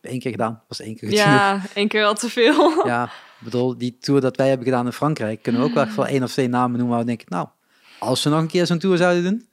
één 0.00 0.18
keer 0.20 0.30
gedaan, 0.30 0.62
was 0.68 0.80
één 0.80 0.96
keer 0.96 1.08
genoeg. 1.08 1.24
Ja, 1.24 1.60
één 1.74 1.88
keer 1.88 2.04
al 2.04 2.14
te 2.14 2.28
veel. 2.30 2.72
Ja, 2.86 3.04
ik 3.04 3.10
bedoel, 3.50 3.78
die 3.78 3.98
tour 4.00 4.20
dat 4.20 4.36
wij 4.36 4.48
hebben 4.48 4.66
gedaan 4.66 4.86
in 4.86 4.92
Frankrijk, 4.92 5.42
kunnen 5.42 5.60
we 5.60 5.66
ook 5.66 5.74
wel 5.74 5.84
echt 5.84 5.96
wel 5.96 6.06
één 6.06 6.22
of 6.22 6.32
twee 6.32 6.48
namen 6.48 6.70
noemen 6.78 6.88
waar 6.88 6.98
we 6.98 7.06
denken, 7.06 7.26
nou, 7.28 7.48
als 7.98 8.22
we 8.24 8.30
nog 8.30 8.40
een 8.40 8.46
keer 8.46 8.66
zo'n 8.66 8.78
tour 8.78 8.96
zouden 8.96 9.22
doen, 9.22 9.48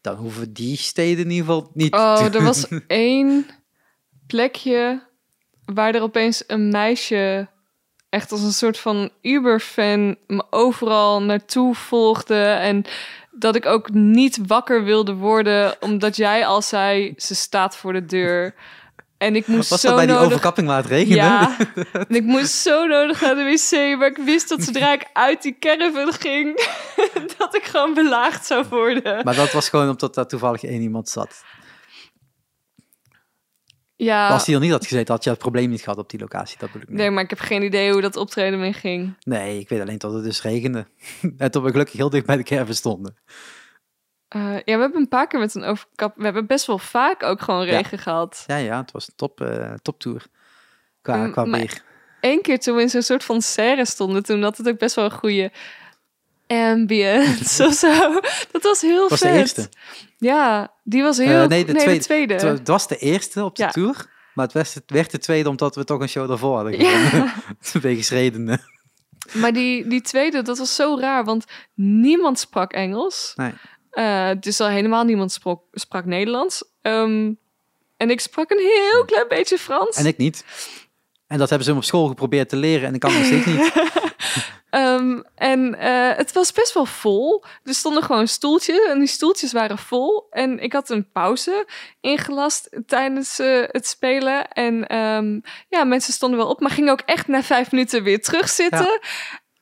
dan 0.00 0.16
hoeven 0.16 0.52
die 0.52 0.76
steden 0.76 1.24
in 1.24 1.30
ieder 1.30 1.46
geval 1.46 1.70
niet 1.74 1.94
Oh, 1.94 2.24
er 2.34 2.42
was 2.42 2.66
één 2.86 3.46
plekje 4.26 5.02
waar 5.64 5.94
er 5.94 6.02
opeens 6.02 6.44
een 6.46 6.68
meisje 6.68 7.48
echt 8.08 8.32
als 8.32 8.42
een 8.42 8.52
soort 8.52 8.78
van 8.78 9.10
Uber-fan 9.22 10.16
me 10.26 10.44
overal 10.50 11.22
naartoe 11.22 11.74
volgde. 11.74 12.42
En 12.42 12.84
dat 13.38 13.56
ik 13.56 13.66
ook 13.66 13.90
niet 13.92 14.38
wakker 14.46 14.84
wilde 14.84 15.14
worden, 15.14 15.74
omdat 15.80 16.16
jij 16.16 16.46
al 16.46 16.62
zei, 16.62 17.14
ze 17.16 17.34
staat 17.34 17.76
voor 17.76 17.92
de 17.92 18.04
deur. 18.04 18.54
En 19.18 19.36
ik 19.36 19.46
moest 19.46 19.70
Was 19.70 19.80
zo 19.80 19.88
dat 19.88 19.96
bij 19.96 20.06
die 20.06 20.16
overkapping 20.16 20.66
waar 20.66 20.76
het 20.76 20.86
regende? 20.86 21.14
Ja, 21.14 21.56
en 22.08 22.14
ik 22.14 22.22
moest 22.24 22.52
zo 22.52 22.86
nodig 22.86 23.20
naar 23.20 23.34
de 23.34 23.42
wc, 23.42 23.98
maar 23.98 24.08
ik 24.08 24.18
wist 24.24 24.48
dat 24.48 24.62
zodra 24.62 24.92
ik 24.92 25.10
uit 25.12 25.42
die 25.42 25.56
caravan 25.60 26.12
ging, 26.12 26.66
dat 27.38 27.54
ik 27.54 27.64
gewoon 27.64 27.94
belaagd 27.94 28.46
zou 28.46 28.64
worden. 28.70 29.24
Maar 29.24 29.34
dat 29.34 29.52
was 29.52 29.68
gewoon 29.68 29.88
omdat 29.88 30.14
daar 30.14 30.26
toevallig 30.26 30.64
één 30.64 30.80
iemand 30.80 31.08
zat. 31.08 31.44
Ja, 33.96 34.28
Als 34.28 34.44
die 34.44 34.54
er 34.54 34.60
niet 34.60 34.70
had 34.70 34.86
gezeten, 34.86 35.14
had 35.14 35.24
je 35.24 35.30
het 35.30 35.38
probleem 35.38 35.70
niet 35.70 35.82
gehad 35.82 35.98
op 35.98 36.10
die 36.10 36.20
locatie. 36.20 36.58
Dat 36.58 36.66
bedoel 36.68 36.82
ik 36.82 36.88
niet. 36.88 36.98
nee, 36.98 37.10
maar 37.10 37.22
ik 37.22 37.30
heb 37.30 37.38
geen 37.38 37.62
idee 37.62 37.92
hoe 37.92 38.00
dat 38.00 38.16
optreden 38.16 38.58
mee 38.60 38.72
ging. 38.72 39.16
Nee, 39.20 39.58
ik 39.58 39.68
weet 39.68 39.80
alleen 39.80 39.98
dat 39.98 40.12
het 40.12 40.24
dus 40.24 40.42
regende. 40.42 40.86
en 41.38 41.50
toen 41.50 41.62
we 41.62 41.70
gelukkig 41.70 41.96
heel 41.96 42.10
dicht 42.10 42.26
bij 42.26 42.36
de 42.36 42.42
caravan 42.42 42.74
stonden. 42.74 43.16
Eh, 44.28 44.54
ja, 44.54 44.74
we 44.74 44.80
hebben 44.80 44.96
een 45.00 45.08
paar 45.08 45.26
keer 45.26 45.38
met 45.40 45.54
een 45.54 45.64
overkap. 45.64 46.16
We 46.16 46.24
hebben 46.24 46.46
best 46.46 46.66
wel 46.66 46.78
vaak 46.78 47.22
ook 47.22 47.40
gewoon 47.40 47.66
Ja. 47.66 47.76
regen 47.76 47.98
gehad. 47.98 48.44
Ja, 48.46 48.56
ja, 48.56 48.80
het 48.80 48.90
was 48.92 49.08
een 49.08 49.14
top, 49.16 49.40
eh 49.40 49.72
toptour. 49.82 50.26
Qua, 51.02 51.28
qua 51.28 51.44
maar- 51.44 51.60
weer. 51.60 51.82
Eén 52.20 52.42
keer 52.42 52.58
toen 52.58 52.76
we 52.76 52.82
in 52.82 52.90
zo'n 52.90 53.02
soort 53.02 53.24
van 53.24 53.42
serre 53.42 53.84
stonden, 53.86 54.22
toen 54.22 54.42
had 54.42 54.56
het 54.56 54.68
ook 54.68 54.78
best 54.78 54.94
wel 54.94 55.04
een 55.04 55.10
goede 55.10 55.52
ambience 56.46 57.64
of 57.66 57.74
zo. 57.74 58.20
Dat 58.50 58.62
was 58.62 58.80
heel 58.80 59.00
Dat 59.00 59.10
was 59.10 59.20
de 59.20 59.28
eerste. 59.30 59.68
Ja, 60.18 60.72
die 60.84 61.02
was 61.02 61.16
heel... 61.18 61.42
Eh, 61.42 61.48
nee, 61.48 61.64
de 61.64 61.74
tweede. 61.74 62.00
tweede. 62.04 62.32
Het 62.34 62.42
wa- 62.42 62.48
Het 62.48 62.68
was 62.68 62.88
de 62.88 62.96
eerste 62.98 63.44
op 63.44 63.56
de 63.56 63.62
Ja. 63.62 63.70
tour. 63.70 64.12
Maar 64.34 64.44
het 64.44 64.54
werd, 64.54 64.74
het 64.74 64.90
werd 64.90 65.10
de 65.10 65.18
tweede 65.18 65.48
omdat 65.48 65.74
we 65.74 65.84
toch 65.84 66.00
een 66.00 66.08
show 66.08 66.30
ervoor 66.30 66.54
hadden 66.54 66.74
gewonnen. 66.74 67.10
Ja. 67.72 67.80
Wegens 67.80 68.10
redenen. 68.10 68.60
Maar 69.32 69.52
die, 69.52 69.86
die 69.88 70.00
tweede, 70.00 70.42
dat 70.42 70.58
was 70.58 70.74
zo 70.74 70.96
raar, 71.00 71.24
want 71.24 71.44
niemand 71.74 72.38
sprak 72.38 72.72
Engels. 72.72 73.32
Nee. 73.36 73.52
Eh, 73.90 74.30
dus 74.40 74.60
al 74.60 74.68
helemaal 74.68 75.04
niemand 75.04 75.32
sprak, 75.32 75.60
sprak 75.72 76.04
Nederlands. 76.04 76.64
Ehm, 76.82 77.32
en 77.96 78.10
ik 78.10 78.20
sprak 78.20 78.50
een 78.50 78.58
heel 78.58 79.04
klein 79.04 79.28
beetje 79.28 79.58
Frans. 79.58 79.96
En 79.96 80.06
ik 80.06 80.16
niet. 80.16 80.44
En 81.26 81.38
dat 81.38 81.48
hebben 81.48 81.64
ze 81.66 81.72
hem 81.72 81.80
op 81.82 81.86
school 81.86 82.06
geprobeerd 82.06 82.48
te 82.48 82.56
leren 82.56 82.88
en 82.88 82.94
ik 82.94 83.00
kan 83.00 83.12
nog 83.14 83.24
steeds 83.24 83.46
niet. 83.46 83.72
Ehm, 84.74 85.20
en 85.34 85.78
eh, 85.78 86.16
het 86.16 86.32
was 86.32 86.52
best 86.52 86.74
wel 86.74 86.86
vol. 86.86 87.44
Er 87.64 87.74
stonden 87.74 88.02
gewoon 88.02 88.28
stoeltjes 88.28 88.86
en 88.86 88.98
die 88.98 89.08
stoeltjes 89.08 89.52
waren 89.52 89.78
vol. 89.78 90.26
En 90.30 90.58
ik 90.58 90.72
had 90.72 90.90
een 90.90 91.10
pauze 91.10 91.66
ingelast 92.00 92.68
tijdens 92.86 93.38
eh, 93.38 93.62
het 93.66 93.86
spelen. 93.86 94.48
En 94.48 94.86
ehm, 94.86 95.40
ja, 95.68 95.84
mensen 95.84 96.12
stonden 96.12 96.38
wel 96.38 96.48
op, 96.48 96.60
maar 96.60 96.70
gingen 96.70 96.92
ook 96.92 97.00
echt 97.00 97.28
na 97.28 97.42
vijf 97.42 97.70
minuten 97.70 98.02
weer 98.02 98.22
terugzitten. 98.22 99.00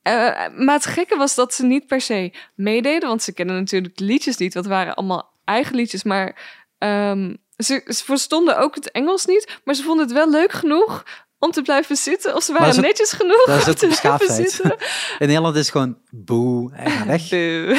Eh, 0.02 0.48
maar 0.56 0.74
het 0.74 0.86
gekke 0.86 1.16
was 1.16 1.34
dat 1.34 1.54
ze 1.54 1.64
niet 1.64 1.86
per 1.86 2.00
se 2.00 2.34
meededen, 2.54 3.08
want 3.08 3.22
ze 3.22 3.32
kennen 3.32 3.56
natuurlijk 3.56 3.96
de 3.96 4.04
liedjes 4.04 4.36
niet. 4.36 4.52
Dat 4.52 4.66
waren 4.66 4.94
allemaal 4.94 5.30
eigen 5.44 5.74
liedjes, 5.74 6.02
maar 6.02 6.60
ehm, 6.78 7.34
ze, 7.56 7.82
ze 7.86 8.04
verstonden 8.04 8.58
ook 8.58 8.74
het 8.74 8.90
Engels 8.90 9.26
niet. 9.26 9.60
Maar 9.64 9.74
ze 9.74 9.82
vonden 9.82 10.04
het 10.04 10.14
wel 10.14 10.30
leuk 10.30 10.52
genoeg 10.52 11.04
om 11.42 11.50
te 11.50 11.62
blijven 11.62 11.96
zitten. 11.96 12.34
Of 12.36 12.42
ze 12.42 12.52
waren 12.52 12.74
ook- 12.76 12.80
netjes 12.80 13.12
genoeg 13.12 13.44
dat 13.44 13.58
is 13.58 13.66
om 13.66 13.74
te 13.74 13.98
blijven 14.00 14.34
zitten. 14.34 14.70
In 15.18 15.26
Nederland 15.26 15.54
is 15.54 15.60
het 15.60 15.70
gewoon 15.70 15.98
boe 16.10 16.72
en 16.76 16.90
ga 16.90 17.06
weg. 17.06 17.30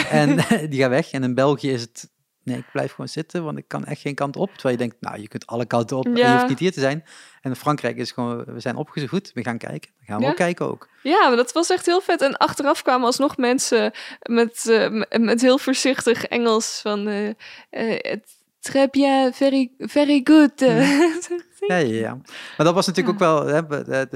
En 0.09 0.35
die 0.69 0.79
gaat 0.81 0.89
weg. 0.89 1.11
En 1.11 1.23
in 1.23 1.33
België 1.35 1.71
is 1.71 1.81
het, 1.81 2.09
nee, 2.43 2.57
ik 2.57 2.65
blijf 2.71 2.89
gewoon 2.91 3.07
zitten, 3.07 3.43
want 3.43 3.57
ik 3.57 3.67
kan 3.67 3.85
echt 3.85 4.01
geen 4.01 4.15
kant 4.15 4.35
op. 4.35 4.49
Terwijl 4.53 4.73
je 4.75 4.79
denkt, 4.81 4.95
nou, 4.99 5.21
je 5.21 5.27
kunt 5.27 5.47
alle 5.47 5.65
kanten 5.65 5.97
op 5.97 6.05
en 6.05 6.11
je 6.15 6.17
Ja. 6.17 6.33
hoeft 6.35 6.47
niet 6.49 6.59
hier 6.59 6.71
te 6.71 6.79
zijn. 6.79 7.03
En 7.41 7.49
in 7.49 7.55
Frankrijk 7.55 7.97
is 7.97 8.11
gewoon, 8.11 8.43
we 8.45 8.59
zijn 8.59 8.75
opgezocht, 8.75 9.31
we 9.33 9.43
gaan 9.43 9.57
kijken. 9.57 9.91
Dan 9.97 10.05
gaan 10.07 10.17
we 10.17 10.23
Ja. 10.23 10.29
ook 10.29 10.35
kijken 10.35 10.69
ook. 10.71 10.87
Ja, 11.03 11.27
maar 11.27 11.35
dat 11.37 11.51
was 11.51 11.69
echt 11.69 11.85
heel 11.85 12.01
vet. 12.01 12.21
En 12.21 12.37
achteraf 12.37 12.81
kwamen 12.81 13.05
alsnog 13.05 13.37
mensen 13.37 13.91
met, 14.21 14.67
eh, 14.69 15.19
met 15.19 15.41
heel 15.41 15.57
voorzichtig 15.57 16.25
Engels 16.25 16.79
van... 16.81 17.07
eh 17.07 17.29
eh, 17.69 18.17
Très 18.59 18.89
bien, 18.89 19.33
very, 19.33 19.71
very 19.77 20.21
good. 20.23 20.51
Ja, 21.67 21.77
ja, 21.77 21.99
ja. 21.99 22.13
Maar 22.57 22.65
dat 22.65 22.73
was 22.73 22.87
natuurlijk 22.87 23.13
ook 23.13 23.21
wel 23.21 23.45
hè, 23.45 23.61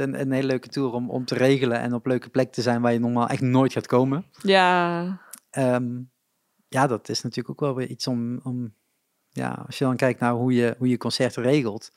een, 0.01 0.19
een 0.19 0.31
hele 0.31 0.47
leuke 0.47 0.67
tour 0.67 0.93
om, 0.93 1.09
om 1.09 1.25
te 1.25 1.35
regelen 1.35 1.79
en 1.79 1.93
op 1.93 2.05
leuke 2.05 2.29
plek 2.29 2.51
te 2.51 2.61
zijn 2.61 2.81
waar 2.81 2.93
je 2.93 2.99
normaal 2.99 3.27
echt 3.27 3.41
nooit 3.41 3.73
gaat 3.73 3.87
komen. 3.87 4.25
ja, 4.41 5.19
Ehm, 5.49 5.99
ja, 6.67 6.87
dat 6.87 7.09
is 7.09 7.21
natuurlijk 7.21 7.49
ook 7.49 7.59
wel 7.59 7.75
weer 7.75 7.87
iets 7.87 8.07
om, 8.07 8.39
om 8.43 8.73
ja, 9.29 9.63
als 9.65 9.77
je 9.77 9.83
dan 9.83 9.95
kijkt 9.95 10.19
naar 10.19 10.33
hoe 10.33 10.53
je, 10.53 10.75
hoe 10.77 10.87
je 10.87 10.97
concerten 10.97 11.43
regelt. 11.43 11.91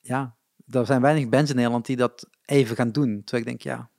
Ja, 0.00 0.36
er 0.68 0.86
zijn 0.86 1.00
weinig 1.00 1.28
bands 1.28 1.50
in 1.50 1.56
Nederland 1.56 1.86
die 1.86 1.96
dat 1.96 2.28
even 2.44 2.76
gaan 2.76 2.92
doen. 2.92 3.22
Terwijl 3.24 3.42
ik 3.42 3.48
denk, 3.48 3.60
ja, 3.76 3.90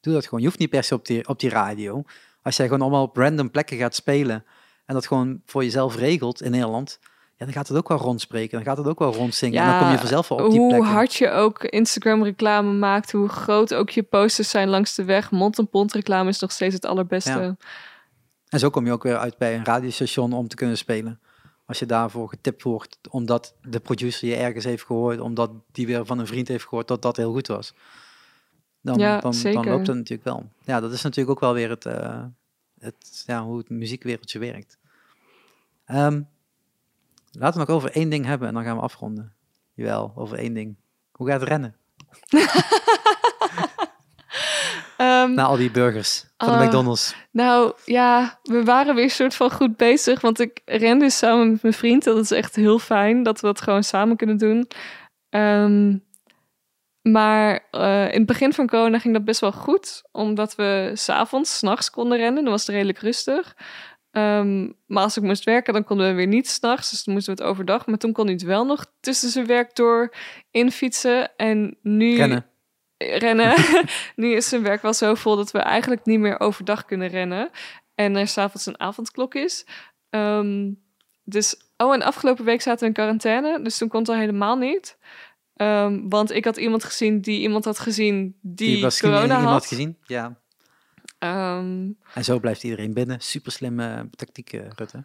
doe 0.00 0.12
dat 0.12 0.24
gewoon. 0.24 0.40
Je 0.40 0.46
hoeft 0.46 0.58
niet 0.58 0.70
per 0.70 0.84
se 0.84 0.94
op 0.94 1.06
die, 1.06 1.28
op 1.28 1.40
die 1.40 1.50
radio. 1.50 2.02
Als 2.42 2.56
jij 2.56 2.66
gewoon 2.66 2.82
allemaal 2.82 3.02
op 3.02 3.16
random 3.16 3.50
plekken 3.50 3.76
gaat 3.76 3.94
spelen 3.94 4.44
en 4.86 4.94
dat 4.94 5.06
gewoon 5.06 5.42
voor 5.46 5.64
jezelf 5.64 5.96
regelt 5.96 6.42
in 6.42 6.50
Nederland, 6.50 6.98
ja, 7.36 7.44
dan 7.44 7.52
gaat 7.52 7.68
het 7.68 7.76
ook 7.76 7.88
wel 7.88 7.98
rondspreken. 7.98 8.56
Dan 8.56 8.66
gaat 8.66 8.76
het 8.76 8.86
ook 8.86 8.98
wel 8.98 9.14
rondzingen. 9.14 9.60
en 9.60 9.66
dan 9.68 9.78
kom 9.78 9.86
je 9.86 9.92
Ja, 9.92 9.98
vanzelf 9.98 10.28
wel 10.28 10.38
op 10.38 10.50
die 10.50 10.58
hoe 10.58 10.68
plekken. 10.68 10.90
hard 10.90 11.14
je 11.14 11.30
ook 11.30 11.64
Instagram 11.64 12.24
reclame 12.24 12.72
maakt, 12.72 13.12
hoe 13.12 13.28
groot 13.28 13.74
ook 13.74 13.90
je 13.90 14.02
posters 14.02 14.50
zijn 14.50 14.68
langs 14.68 14.94
de 14.94 15.04
weg. 15.04 15.30
Mond 15.30 15.58
en 15.58 15.68
pond 15.68 15.92
reclame 15.92 16.28
is 16.28 16.38
nog 16.38 16.52
steeds 16.52 16.74
het 16.74 16.84
allerbeste. 16.84 17.30
Ja. 17.30 17.56
En 18.48 18.58
zo 18.58 18.70
kom 18.70 18.86
je 18.86 18.92
ook 18.92 19.02
weer 19.02 19.18
uit 19.18 19.38
bij 19.38 19.54
een 19.54 19.64
radiostation 19.64 20.32
om 20.32 20.48
te 20.48 20.56
kunnen 20.56 20.76
spelen. 20.76 21.20
Als 21.66 21.78
je 21.78 21.86
daarvoor 21.86 22.28
getipt 22.28 22.62
wordt, 22.62 22.98
omdat 23.10 23.54
de 23.62 23.80
producer 23.80 24.28
je 24.28 24.36
ergens 24.36 24.64
heeft 24.64 24.84
gehoord, 24.84 25.20
omdat 25.20 25.50
die 25.72 25.86
weer 25.86 26.06
van 26.06 26.18
een 26.18 26.26
vriend 26.26 26.48
heeft 26.48 26.64
gehoord 26.64 26.88
dat 26.88 27.02
dat 27.02 27.16
heel 27.16 27.32
goed 27.32 27.46
was. 27.46 27.74
Dan, 28.80 28.98
Ja, 28.98 29.20
dan, 29.20 29.34
dan 29.42 29.64
loopt 29.64 29.86
het 29.86 29.96
natuurlijk 29.96 30.24
wel. 30.24 30.48
Ja, 30.64 30.80
dat 30.80 30.92
is 30.92 31.02
natuurlijk 31.02 31.30
ook 31.30 31.40
wel 31.40 31.54
weer 31.54 31.70
het, 31.70 31.86
eh, 31.86 32.24
het, 32.78 33.22
ja, 33.26 33.42
hoe 33.42 33.58
het 33.58 33.68
muziekwereldje 33.70 34.38
werkt. 34.38 34.78
Ehm, 35.84 36.20
laten 37.32 37.60
we 37.60 37.66
nog 37.66 37.76
over 37.76 37.90
één 37.90 38.08
ding 38.08 38.24
hebben 38.24 38.48
en 38.48 38.54
dan 38.54 38.64
gaan 38.64 38.76
we 38.76 38.82
afronden. 38.82 39.34
Jawel, 39.74 40.12
over 40.16 40.38
één 40.38 40.54
ding. 40.54 40.76
Hoe 41.12 41.28
gaat 41.28 41.40
het 41.40 41.48
rennen? 41.48 41.76
Ehm, 44.96 45.34
Na 45.34 45.44
al 45.44 45.56
die 45.56 45.70
burgers 45.70 46.24
van 46.38 46.48
de 46.48 46.54
Ah. 46.54 46.66
McDonald's. 46.66 47.14
Nou 47.30 47.72
ja, 47.84 48.38
we 48.42 48.64
waren 48.64 48.94
weer 48.94 49.10
soort 49.10 49.34
van 49.34 49.50
goed 49.50 49.76
bezig. 49.76 50.20
Want 50.20 50.40
ik 50.40 50.60
ren 50.64 50.98
dus 50.98 51.18
samen 51.18 51.50
met 51.50 51.62
mijn 51.62 51.74
vriend. 51.74 52.04
Dat 52.04 52.16
is 52.18 52.30
echt 52.30 52.56
heel 52.56 52.78
fijn 52.78 53.22
dat 53.22 53.40
we 53.40 53.46
dat 53.46 53.60
gewoon 53.60 53.84
samen 53.84 54.16
kunnen 54.16 54.36
doen. 54.36 54.68
Ehm, 55.28 55.96
maar 57.02 57.68
eh, 57.70 58.04
in 58.12 58.18
het 58.18 58.26
begin 58.26 58.52
van 58.52 58.66
corona 58.66 58.98
ging 58.98 59.14
dat 59.14 59.24
best 59.24 59.40
wel 59.40 59.52
goed. 59.52 60.02
Omdat 60.12 60.54
we 60.54 60.90
s'avonds, 60.94 61.58
s'nachts 61.58 61.90
konden 61.90 62.18
rennen. 62.18 62.42
Dan 62.42 62.52
was 62.52 62.66
het 62.66 62.74
redelijk 62.74 62.98
rustig. 62.98 63.56
Ehm, 64.12 64.70
maar 64.86 65.02
als 65.02 65.16
ik 65.16 65.22
moest 65.22 65.44
werken, 65.44 65.72
dan 65.72 65.84
konden 65.84 66.06
we 66.08 66.12
weer 66.14 66.26
niet 66.26 66.48
s'nachts. 66.48 66.90
Dus 66.90 67.04
dan 67.04 67.14
moesten 67.14 67.36
we 67.36 67.42
het 67.42 67.50
overdag. 67.50 67.86
Maar 67.86 67.98
toen 67.98 68.12
kon 68.12 68.24
hij 68.24 68.34
het 68.34 68.42
wel 68.42 68.64
nog 68.64 68.86
tussen 69.00 69.30
zijn 69.30 69.46
werk 69.46 69.76
door 69.76 70.14
infietsen. 70.50 71.36
En 71.36 71.76
nu 71.82 72.16
Rennen. 72.16 72.46
rennen. 72.98 73.54
nu 74.16 74.32
is 74.32 74.48
zijn 74.48 74.62
werk 74.62 74.82
wel 74.82 74.92
zo 74.94 75.14
vol 75.14 75.36
dat 75.36 75.50
we 75.50 75.58
eigenlijk 75.58 76.04
niet 76.04 76.20
meer 76.20 76.40
overdag 76.40 76.84
kunnen 76.84 77.08
rennen. 77.08 77.50
En 77.94 78.16
er 78.16 78.28
s'avonds 78.28 78.66
een 78.66 78.80
avondklok 78.80 79.34
is. 79.34 79.66
Ehm, 80.10 80.70
dus, 81.24 81.56
oh, 81.76 81.94
en 81.94 82.02
afgelopen 82.02 82.44
week 82.44 82.60
zaten 82.62 82.80
we 82.80 82.86
in 82.86 82.92
quarantaine. 82.92 83.62
Dus 83.62 83.78
toen 83.78 83.88
kon 83.88 84.00
het 84.00 84.08
al 84.08 84.16
helemaal 84.16 84.56
niet. 84.56 84.98
Ehm, 85.56 86.08
want 86.08 86.30
ik 86.30 86.44
had 86.44 86.56
iemand 86.56 86.84
gezien 86.84 87.20
die 87.20 87.40
iemand 87.40 87.64
had 87.64 87.78
gezien 87.78 88.38
die, 88.40 88.72
Die 88.74 88.82
was 88.82 89.00
corona 89.00 89.22
iemand 89.22 89.44
had. 89.48 89.66
gezien. 89.66 89.96
Ja. 90.04 90.40
Ehm, 91.22 91.90
En 92.14 92.24
zo 92.24 92.38
blijft 92.40 92.62
iedereen 92.62 92.94
binnen. 92.94 93.20
Super 93.20 93.52
slimme 93.52 94.08
tactiek, 94.16 94.52
eh, 94.52 94.60
Rutte. 94.76 95.04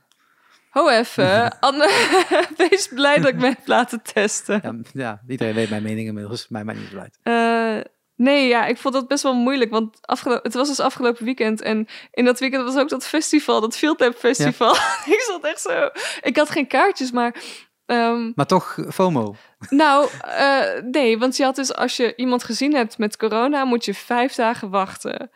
ho 0.69 0.89
even. 0.89 1.49
Anne, 1.59 2.15
wees 2.57 2.87
blij 2.87 3.17
dat 3.17 3.27
ik 3.27 3.35
me 3.35 3.45
heb 3.47 3.67
laten 3.67 4.01
testen. 4.01 4.59
Ja, 4.63 4.75
ja, 4.93 5.21
iedereen 5.27 5.53
weet 5.53 5.69
mijn 5.69 5.83
mening 5.83 6.07
inmiddels. 6.07 6.47
Mij 6.47 6.63
maakt 6.63 6.79
niet 6.79 6.99
uit. 6.99 7.19
Eh, 7.23 7.91
nee, 8.15 8.47
ja, 8.47 8.65
ik 8.65 8.77
vond 8.77 8.93
dat 8.93 9.07
best 9.07 9.23
wel 9.23 9.33
moeilijk. 9.35 9.71
Want 9.71 9.97
het 10.41 10.53
was 10.53 10.67
dus 10.67 10.79
afgelopen 10.79 11.25
weekend. 11.25 11.61
En 11.61 11.87
in 12.11 12.25
dat 12.25 12.39
weekend 12.39 12.63
was 12.63 12.77
ook 12.77 12.89
dat 12.89 13.07
festival, 13.07 13.61
dat 13.61 13.77
Field 13.77 13.99
Lab 13.99 14.15
Festival. 14.15 14.73
ik 15.15 15.23
zat 15.27 15.43
echt 15.45 15.61
zo. 15.61 15.89
Ik 16.21 16.37
had 16.37 16.49
geen 16.49 16.67
kaartjes, 16.67 17.11
maar. 17.11 17.35
ehm, 17.85 18.31
Maar 18.35 18.45
toch 18.45 18.77
eh, 18.77 18.89
FOMO. 18.91 19.35
nou, 19.69 20.09
nee, 20.91 21.17
want 21.17 21.37
je 21.37 21.43
had 21.43 21.55
dus 21.55 21.73
als 21.73 21.97
je 21.97 22.15
iemand 22.15 22.43
gezien 22.43 22.73
hebt 22.75 22.97
met 22.97 23.17
corona, 23.17 23.65
moet 23.65 23.85
je 23.85 23.93
vijf 23.93 24.33
dagen 24.35 24.69
wachten. 24.69 25.31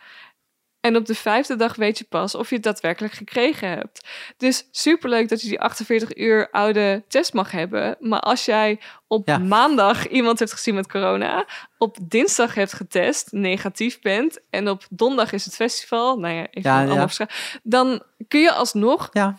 En 0.81 0.95
op 0.95 1.05
de 1.05 1.15
vijfde 1.15 1.55
dag 1.55 1.75
weet 1.75 1.97
je 1.97 2.05
pas 2.09 2.35
of 2.35 2.49
je 2.49 2.55
het 2.55 2.63
daadwerkelijk 2.63 3.13
gekregen 3.13 3.69
hebt. 3.69 4.07
Dus 4.37 4.67
superleuk 4.71 5.29
dat 5.29 5.41
je 5.41 5.47
die 5.47 5.59
48 5.61 6.17
uur 6.17 6.49
oude 6.51 7.03
test 7.07 7.33
mag 7.33 7.51
hebben. 7.51 7.95
Maar 7.99 8.19
als 8.19 8.45
jij 8.45 8.79
op 9.07 9.27
Ja. 9.27 9.37
maandag 9.37 10.07
iemand 10.07 10.39
hebt 10.39 10.53
gezien 10.53 10.75
met 10.75 10.87
corona, 10.91 11.45
op 11.77 11.97
dinsdag 12.01 12.53
hebt 12.55 12.73
getest, 12.73 13.31
negatief 13.31 13.99
bent, 14.01 14.39
en 14.49 14.69
op 14.69 14.83
donderdag 14.89 15.31
is 15.33 15.45
het 15.45 15.55
festival, 15.55 16.17
nou 16.19 16.33
ja, 16.33 16.47
even 16.51 16.71
Ja, 16.71 16.85
allemaal 16.85 17.07
ja. 17.17 17.27
dan 17.63 18.03
kun 18.27 18.39
je 18.39 18.51
alsnog 18.51 19.09
Ja, 19.11 19.37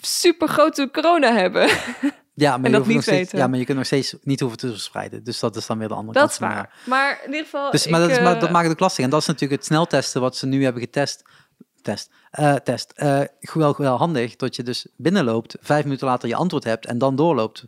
super 0.00 0.48
grote 0.48 0.88
corona 0.92 1.32
hebben. 1.32 1.68
ja, 2.40 2.56
maar, 2.56 2.66
En 2.66 2.72
dat 2.72 2.86
niet 2.86 3.02
steeds, 3.02 3.18
weten. 3.18 3.38
ja, 3.38 3.46
maar 3.46 3.58
je 3.58 3.64
kunt 3.64 3.76
nog 3.76 3.86
steeds 3.86 4.14
niet 4.22 4.40
hoeven 4.40 4.58
te 4.58 4.68
verspreiden. 4.70 5.24
Dus 5.24 5.38
dat 5.40 5.56
is 5.56 5.66
dan 5.66 5.78
weer 5.78 5.88
de 5.88 5.94
andere 5.94 6.12
Dat 6.18 6.22
kant 6.22 6.32
is 6.32 6.38
van, 6.46 6.48
waar. 6.48 6.74
Maar 6.86 7.20
in 7.24 7.30
ieder 7.30 7.44
geval. 7.44 7.70
Dus, 7.70 7.86
maar, 7.86 8.00
ik, 8.00 8.08
dat, 8.08 8.16
is, 8.16 8.22
maar 8.24 8.34
eh, 8.34 8.40
dat 8.40 8.50
maakt 8.50 8.68
het 8.68 8.80
lastig. 8.80 9.04
En 9.04 9.10
dat 9.10 9.20
is 9.20 9.26
natuurlijk 9.26 9.60
het 9.60 9.64
sneltesten 9.70 10.20
wat 10.20 10.36
ze 10.36 10.46
nu 10.46 10.64
hebben 10.64 10.82
getest. 10.82 11.22
Test. 11.82 12.10
eh, 12.30 12.54
test. 12.54 12.92
Wel, 13.52 13.74
wel 13.76 13.96
handig 13.96 14.36
dat 14.36 14.56
je 14.56 14.62
dus 14.62 14.86
binnenloopt, 14.96 15.56
vijf 15.60 15.84
minuten 15.84 16.06
later 16.06 16.28
je 16.28 16.34
antwoord 16.34 16.64
hebt 16.64 16.86
en 16.86 16.98
dan 16.98 17.16
doorloopt. 17.16 17.64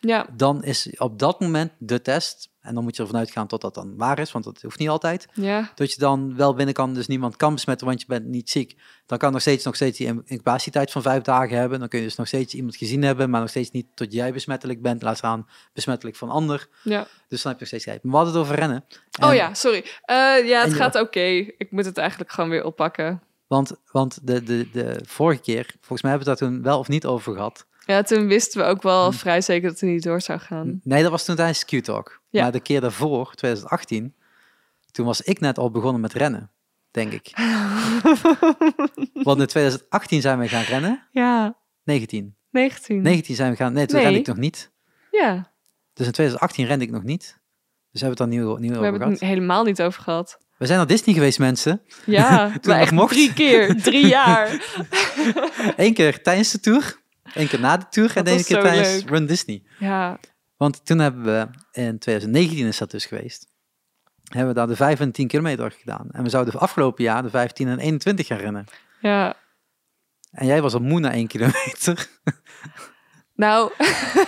Ja, 0.00 0.26
Dan 0.32 0.62
is 0.64 0.94
op 0.98 1.18
dat 1.18 1.40
moment 1.40 1.72
de 1.78 2.02
test. 2.02 2.48
En 2.64 2.74
dan 2.74 2.82
moet 2.82 2.96
je 2.96 3.02
ervan 3.02 3.18
uitgaan 3.18 3.46
dat 3.46 3.60
dat 3.60 3.74
dan 3.74 3.96
waar 3.96 4.18
is, 4.18 4.32
want 4.32 4.44
dat 4.44 4.62
hoeft 4.62 4.78
niet 4.78 4.88
altijd. 4.88 5.26
ja, 5.34 5.72
Dat 5.74 5.92
je 5.92 5.98
dan 5.98 6.36
wel 6.36 6.54
binnen 6.54 6.74
kan, 6.74 6.94
dus 6.94 7.06
niemand 7.06 7.36
kan 7.36 7.54
besmetten, 7.54 7.86
want 7.86 8.00
je 8.00 8.06
bent 8.06 8.24
niet 8.26 8.50
ziek. 8.50 8.76
Dan 9.06 9.18
kan 9.18 9.32
nog 9.32 9.40
steeds, 9.40 9.64
nog 9.64 9.74
steeds 9.74 9.98
die 9.98 10.06
in- 10.06 10.22
incubatietijd 10.24 10.90
van 10.90 11.02
vijf 11.02 11.22
dagen 11.22 11.56
hebben. 11.58 11.78
Dan 11.78 11.88
kun 11.88 11.98
je 11.98 12.04
dus 12.04 12.16
nog 12.16 12.26
steeds 12.26 12.54
iemand 12.54 12.76
gezien 12.76 13.02
hebben, 13.02 13.30
maar 13.30 13.40
nog 13.40 13.48
steeds 13.50 13.70
niet 13.70 13.86
tot 13.94 14.12
jij 14.12 14.32
besmettelijk 14.32 14.82
bent. 14.82 15.02
Laat 15.02 15.16
staan 15.16 15.48
besmettelijk 15.72 16.16
van 16.16 16.30
ander. 16.30 16.68
ja. 16.82 17.06
Dus 17.28 17.42
dan 17.42 17.52
heb 17.52 17.60
je 17.60 17.66
nog 17.70 17.80
steeds 17.80 17.84
tijd. 17.84 18.02
Maar 18.02 18.12
we 18.12 18.16
hadden 18.18 18.34
het 18.34 18.42
over 18.44 18.56
rennen. 18.58 18.84
Oh 19.22 19.34
ja, 19.34 19.54
sorry. 19.54 19.84
Eh, 20.02 20.16
ja, 20.48 20.60
het 20.62 20.70
en 20.70 20.76
gaat 20.76 21.00
oké. 21.00 21.20
Ik 21.58 21.66
moet 21.70 21.84
het 21.84 21.98
eigenlijk 21.98 22.30
gewoon 22.32 22.50
weer 22.50 22.64
oppakken. 22.64 23.22
Want, 23.46 23.72
want 23.92 24.18
de, 24.26 24.42
de, 24.42 24.68
de 24.72 25.00
vorige 25.06 25.40
keer, 25.40 25.66
volgens 25.80 26.02
mij 26.02 26.10
hebben 26.10 26.28
we 26.28 26.30
het 26.32 26.40
daar 26.40 26.50
toen 26.50 26.62
wel 26.62 26.78
of 26.78 26.88
niet 26.88 27.06
over 27.06 27.34
gehad. 27.34 27.66
Ja, 27.86 28.02
toen 28.02 28.26
wisten 28.26 28.60
we 28.60 28.66
ook 28.66 28.82
wel 28.82 29.10
Hm. 29.10 29.16
vrij 29.16 29.40
zeker 29.40 29.68
dat 29.70 29.80
het 29.80 29.90
niet 29.90 30.02
door 30.02 30.20
zou 30.20 30.38
gaan. 30.38 30.80
Nee, 30.82 31.02
dat 31.02 31.10
was 31.10 31.24
toen 31.24 31.36
tijdens 31.36 31.64
Q-Talk. 31.64 32.20
Ja. 32.30 32.42
Maar 32.42 32.52
de 32.52 32.60
keer 32.60 32.80
daarvoor, 32.80 33.34
2018, 33.34 34.14
toen 34.90 35.06
was 35.06 35.20
ik 35.20 35.40
net 35.40 35.58
al 35.58 35.70
begonnen 35.70 36.00
met 36.00 36.12
rennen, 36.12 36.50
denk 36.90 37.12
ik. 37.12 37.32
Want 39.12 39.40
in 39.40 39.46
2018 39.46 40.20
zijn 40.20 40.38
we 40.38 40.48
gaan 40.48 40.62
rennen. 40.62 41.06
Ja, 41.10 41.56
19. 41.84 42.34
19. 42.50 43.02
19 43.02 43.34
zijn 43.34 43.50
we 43.50 43.56
gaan... 43.56 43.72
Nee, 43.72 43.86
toen 43.86 43.96
Nee. 44.00 44.06
ren 44.08 44.18
ik 44.18 44.26
nog 44.26 44.36
niet. 44.36 44.70
Ja, 45.10 45.52
Dus 45.94 46.06
in 46.06 46.12
2018 46.12 46.66
rende 46.66 46.84
ik 46.84 46.90
nog 46.90 47.02
niet. 47.02 47.38
Dus 47.90 48.00
hebben 48.00 48.18
we 48.18 48.24
het 48.24 48.32
dan 48.32 48.40
nieuw, 48.44 48.56
nieuw 48.56 48.70
We 48.70 48.76
over 48.76 48.82
hebben 48.82 49.00
gehad. 49.00 49.12
het 49.20 49.22
n- 49.22 49.32
helemaal 49.32 49.64
niet 49.64 49.82
over 49.82 50.02
gehad. 50.02 50.38
We 50.58 50.66
zijn 50.66 50.78
naar 50.78 50.86
Disney 50.86 51.14
geweest, 51.14 51.38
mensen. 51.38 51.82
Ja, 52.06 52.46
nog 52.54 52.64
maar 52.66 52.80
echt 52.80 52.92
mocht. 52.92 53.12
drie 53.12 53.32
keer. 53.32 53.82
Drie 53.82 54.06
jaar. 54.06 54.64
Eén 55.76 55.94
keer 55.94 56.22
tijdens 56.22 56.50
de 56.50 56.60
tour, 56.60 57.02
één 57.34 57.48
keer 57.48 57.60
na 57.60 57.76
de 57.76 57.84
tour 57.90 58.16
en 58.16 58.24
één 58.24 58.44
keer 58.44 58.60
tijdens 58.60 58.88
leuk. 58.94 59.08
Run 59.08 59.26
Disney. 59.26 59.62
Ja, 59.78 60.18
Want 60.56 60.86
toen 60.86 60.98
hebben 60.98 61.24
we, 61.24 61.48
in 61.80 61.98
2019 61.98 62.66
is 62.66 62.78
dat 62.78 62.90
dus 62.90 63.06
geweest, 63.06 63.46
hebben 64.22 64.48
we 64.48 64.54
daar 64.54 64.66
de 64.66 64.76
5 64.76 65.00
en 65.00 65.12
10 65.12 65.26
kilometer 65.28 65.70
gedaan. 65.70 66.06
En 66.10 66.22
we 66.22 66.28
zouden 66.28 66.54
afgelopen 66.60 67.04
jaar 67.04 67.22
de 67.22 67.30
15 67.30 67.68
en 67.68 67.78
21 67.78 68.26
gaan 68.26 68.38
rennen. 68.38 68.64
ja. 69.00 69.42
En 70.30 70.46
jij 70.46 70.62
was 70.62 70.74
al 70.74 70.80
moe 70.80 71.00
na 71.00 71.12
1 71.12 71.26
kilometer. 71.26 72.06
Nou, 73.36 73.72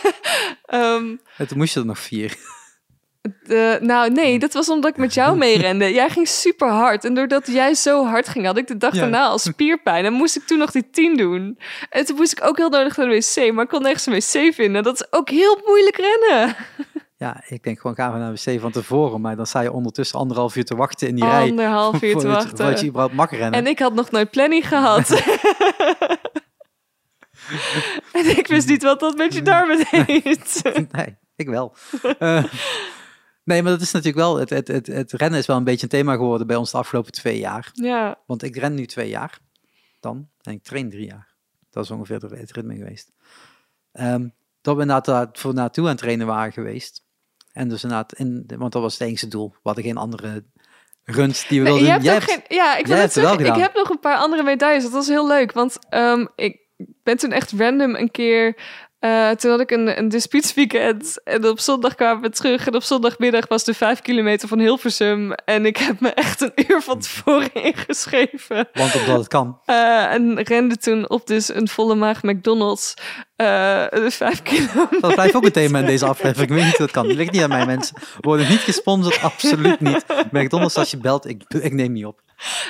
ehm, 0.65 1.17
En 1.37 1.47
toen 1.47 1.59
moest 1.59 1.75
je 1.75 1.81
er 1.81 1.87
nog 1.87 1.99
vier. 1.99 2.37
De, 3.43 3.79
nou 3.81 4.11
nee, 4.11 4.39
dat 4.39 4.53
was 4.53 4.69
omdat 4.71 4.91
ik 4.91 4.97
met 4.97 5.15
jou 5.15 5.37
meerende. 5.47 5.93
Jij 5.93 6.11
ging 6.11 6.29
super 6.29 6.69
hard. 6.69 7.05
En 7.05 7.15
doordat 7.15 7.47
jij 7.47 7.75
zo 7.75 8.05
hard 8.07 8.29
ging, 8.29 8.47
had 8.47 8.57
ik 8.57 8.67
de 8.67 8.77
dag 8.77 8.95
Ja. 8.95 9.01
daarna 9.01 9.25
al 9.27 9.39
spierpijn. 9.39 10.05
En 10.05 10.13
moest 10.13 10.37
ik 10.37 10.43
toen 10.47 10.59
nog 10.59 10.71
die 10.71 10.91
10 10.91 11.17
doen. 11.17 11.59
En 11.91 12.05
toen 12.05 12.17
moest 12.17 12.33
ik 12.33 12.45
ook 12.45 12.57
heel 12.57 12.69
nodig 12.69 12.97
naar 12.97 13.09
de 13.09 13.15
wc. 13.35 13.53
Maar 13.53 13.65
ik 13.65 13.71
kon 13.71 13.83
nergens 13.83 14.07
een 14.07 14.13
wc 14.47 14.55
vinden. 14.55 14.83
Dat 14.83 14.95
is 14.95 15.07
ook 15.11 15.31
heel 15.31 15.61
moeilijk 15.67 15.97
rennen. 15.97 16.55
Ja, 17.19 17.43
ik 17.49 17.63
denk 17.63 17.81
gewoon 17.81 17.97
gaan 17.97 18.13
we 18.13 18.19
naar 18.19 18.35
de 18.35 18.53
wc 18.53 18.61
van 18.61 18.71
tevoren. 18.73 19.21
Maar 19.21 19.37
dan 19.37 19.47
sta 19.47 19.61
je 19.61 19.73
ondertussen 19.73 20.19
anderhalf 20.19 20.57
uur 20.57 20.65
te 20.65 20.77
wachten 20.77 21.09
in 21.09 21.15
die 21.15 21.25
rij. 21.25 21.49
Anderhalf 21.49 22.03
uur 22.03 22.17
te 22.17 22.27
wachten. 22.29 22.57
Voordat 22.57 22.81
je 22.81 22.87
überhaupt 22.87 23.15
mag 23.15 23.31
rennen. 23.31 23.53
En 23.53 23.67
ik 23.67 23.79
had 23.79 23.95
nog 23.95 24.11
nooit 24.11 24.31
planning 24.31 24.69
gehad. 24.69 25.11
en 28.13 28.39
ik 28.39 28.47
wist 28.47 28.69
niet 28.69 28.83
wat 28.83 29.01
dat 29.01 29.17
met 29.17 29.35
je 29.35 29.43
darmen 29.43 29.87
deed. 29.91 30.63
Nee, 30.93 31.17
ik 31.37 31.49
wel. 31.49 31.75
Eh, 32.19 32.45
nee, 33.47 33.63
maar 33.63 33.73
dat 33.73 33.81
is 33.81 33.91
natuurlijk 33.93 34.19
wel... 34.23 34.37
Het, 34.37 34.51
het, 34.51 34.69
het, 34.69 34.87
het 34.87 35.13
rennen 35.13 35.39
is 35.39 35.47
wel 35.47 35.57
een 35.57 35.65
beetje 35.65 35.83
een 35.83 35.89
thema 35.89 36.13
geworden 36.15 36.47
bij 36.47 36.57
ons 36.57 36.71
de 36.71 36.77
afgelopen 36.79 37.13
twee 37.13 37.39
jaar. 37.39 37.71
ja, 37.73 38.19
Want 38.27 38.43
ik 38.43 38.57
ren 38.57 38.75
nu 38.75 38.87
twee 38.87 39.09
jaar. 39.09 39.39
Dan. 40.01 40.29
En 40.43 40.53
ik 40.53 40.63
train 40.63 40.91
drie 40.91 41.07
jaar. 41.07 41.35
Dat 41.71 41.85
is 41.85 41.91
ongeveer 41.91 42.19
de- 42.19 42.37
het 42.37 42.53
ritme 42.53 42.77
geweest. 42.77 43.13
Ehm, 43.93 44.29
dat 44.61 44.75
we 44.77 44.81
inderdaad 44.83 45.39
voor 45.39 45.55
naartoe 45.55 45.85
aan 45.85 45.91
het 45.91 45.99
trainen 45.99 46.27
waren 46.27 46.53
geweest. 46.53 47.05
En 47.53 47.69
dus 47.69 47.83
inderdaad, 47.83 48.13
in, 48.13 48.45
want 48.59 48.73
dat 48.73 48.83
was 48.83 48.93
het 48.99 49.09
enige 49.09 49.29
doel. 49.29 49.51
We 49.51 49.59
hadden 49.63 49.85
geen 49.85 49.97
andere 49.97 50.45
runs 51.05 51.49
die 51.49 51.63
we 51.63 51.69
Nee, 51.69 51.79
wilden 51.83 52.03
je 52.03 52.11
hebt 52.11 52.25
geen, 52.31 52.43
ja, 52.49 52.77
ik 52.77 52.87
wil 52.87 52.95
jij 52.95 53.05
het 53.05 53.15
wel. 53.15 53.41
Ik 53.41 53.55
heb 53.55 53.75
nog 53.75 53.89
een 53.91 54.01
paar 54.01 54.17
andere 54.17 54.43
medailles. 54.43 54.83
Dat 54.83 54.93
was 54.93 55.07
heel 55.09 55.27
leuk, 55.27 55.53
want 55.53 55.79
ehm, 55.89 56.27
ik 56.35 56.59
ben 57.03 57.17
toen 57.17 57.33
echt 57.33 57.53
random 57.53 57.95
een 57.95 58.11
keer. 58.11 58.57
Eh, 59.07 59.31
toen 59.31 59.51
had 59.51 59.61
ik 59.61 59.71
een, 59.71 59.99
een 59.99 60.09
dispuutsweekend 60.09 61.21
en 61.25 61.49
op 61.49 61.61
zondag 61.61 61.95
kwamen 61.95 62.23
we 62.23 62.31
terug. 62.31 62.67
En 62.67 62.75
op 62.75 62.83
zondagmiddag 62.83 63.49
was 63.49 63.65
de 63.65 63.75
vijf 63.75 64.01
kilometer 64.03 64.49
van 64.49 64.59
Hilversum. 64.59 65.33
En 65.33 65.67
ik 65.67 65.77
heb 65.77 66.01
me 66.01 66.09
echt 66.09 66.41
een 66.41 66.53
uur 66.69 66.83
van 66.83 66.99
tevoren 67.01 67.55
ingeschreven. 67.71 68.69
Want 68.73 68.95
omdat 68.95 69.19
het 69.19 69.29
kan. 69.29 69.59
Eh, 69.65 70.13
en 70.13 70.43
rende 70.43 70.77
toen 70.77 71.09
op 71.09 71.27
dus 71.27 71.55
een 71.55 71.69
volle 71.69 71.95
maag 71.95 72.23
McDonald's 72.23 72.95
eh, 73.37 73.47
de 73.91 74.11
vijf 74.11 74.43
kilometer. 74.43 75.01
Dat 75.01 75.15
blijft 75.15 75.35
ook 75.35 75.45
een 75.45 75.53
thema 75.53 75.79
in 75.79 75.87
deze 75.87 76.07
aflevering. 76.07 76.51
Ik 76.51 76.57
weet 76.57 76.65
niet 76.65 76.79
dat 76.79 76.91
kan. 76.91 77.07
Het 77.07 77.17
ligt 77.17 77.33
niet 77.33 77.43
aan 77.43 77.49
mij, 77.49 77.67
mensen. 77.67 77.97
We 78.01 78.19
worden 78.21 78.49
niet 78.49 78.61
gesponsord, 78.61 79.23
absoluut 79.23 79.81
niet. 79.81 80.05
McDonald's, 80.31 80.77
als 80.77 80.91
je 80.91 80.97
belt, 80.97 81.29
ik, 81.29 81.43
ik 81.49 81.73
neem 81.73 81.93
niet 81.93 82.07
op. 82.07 82.21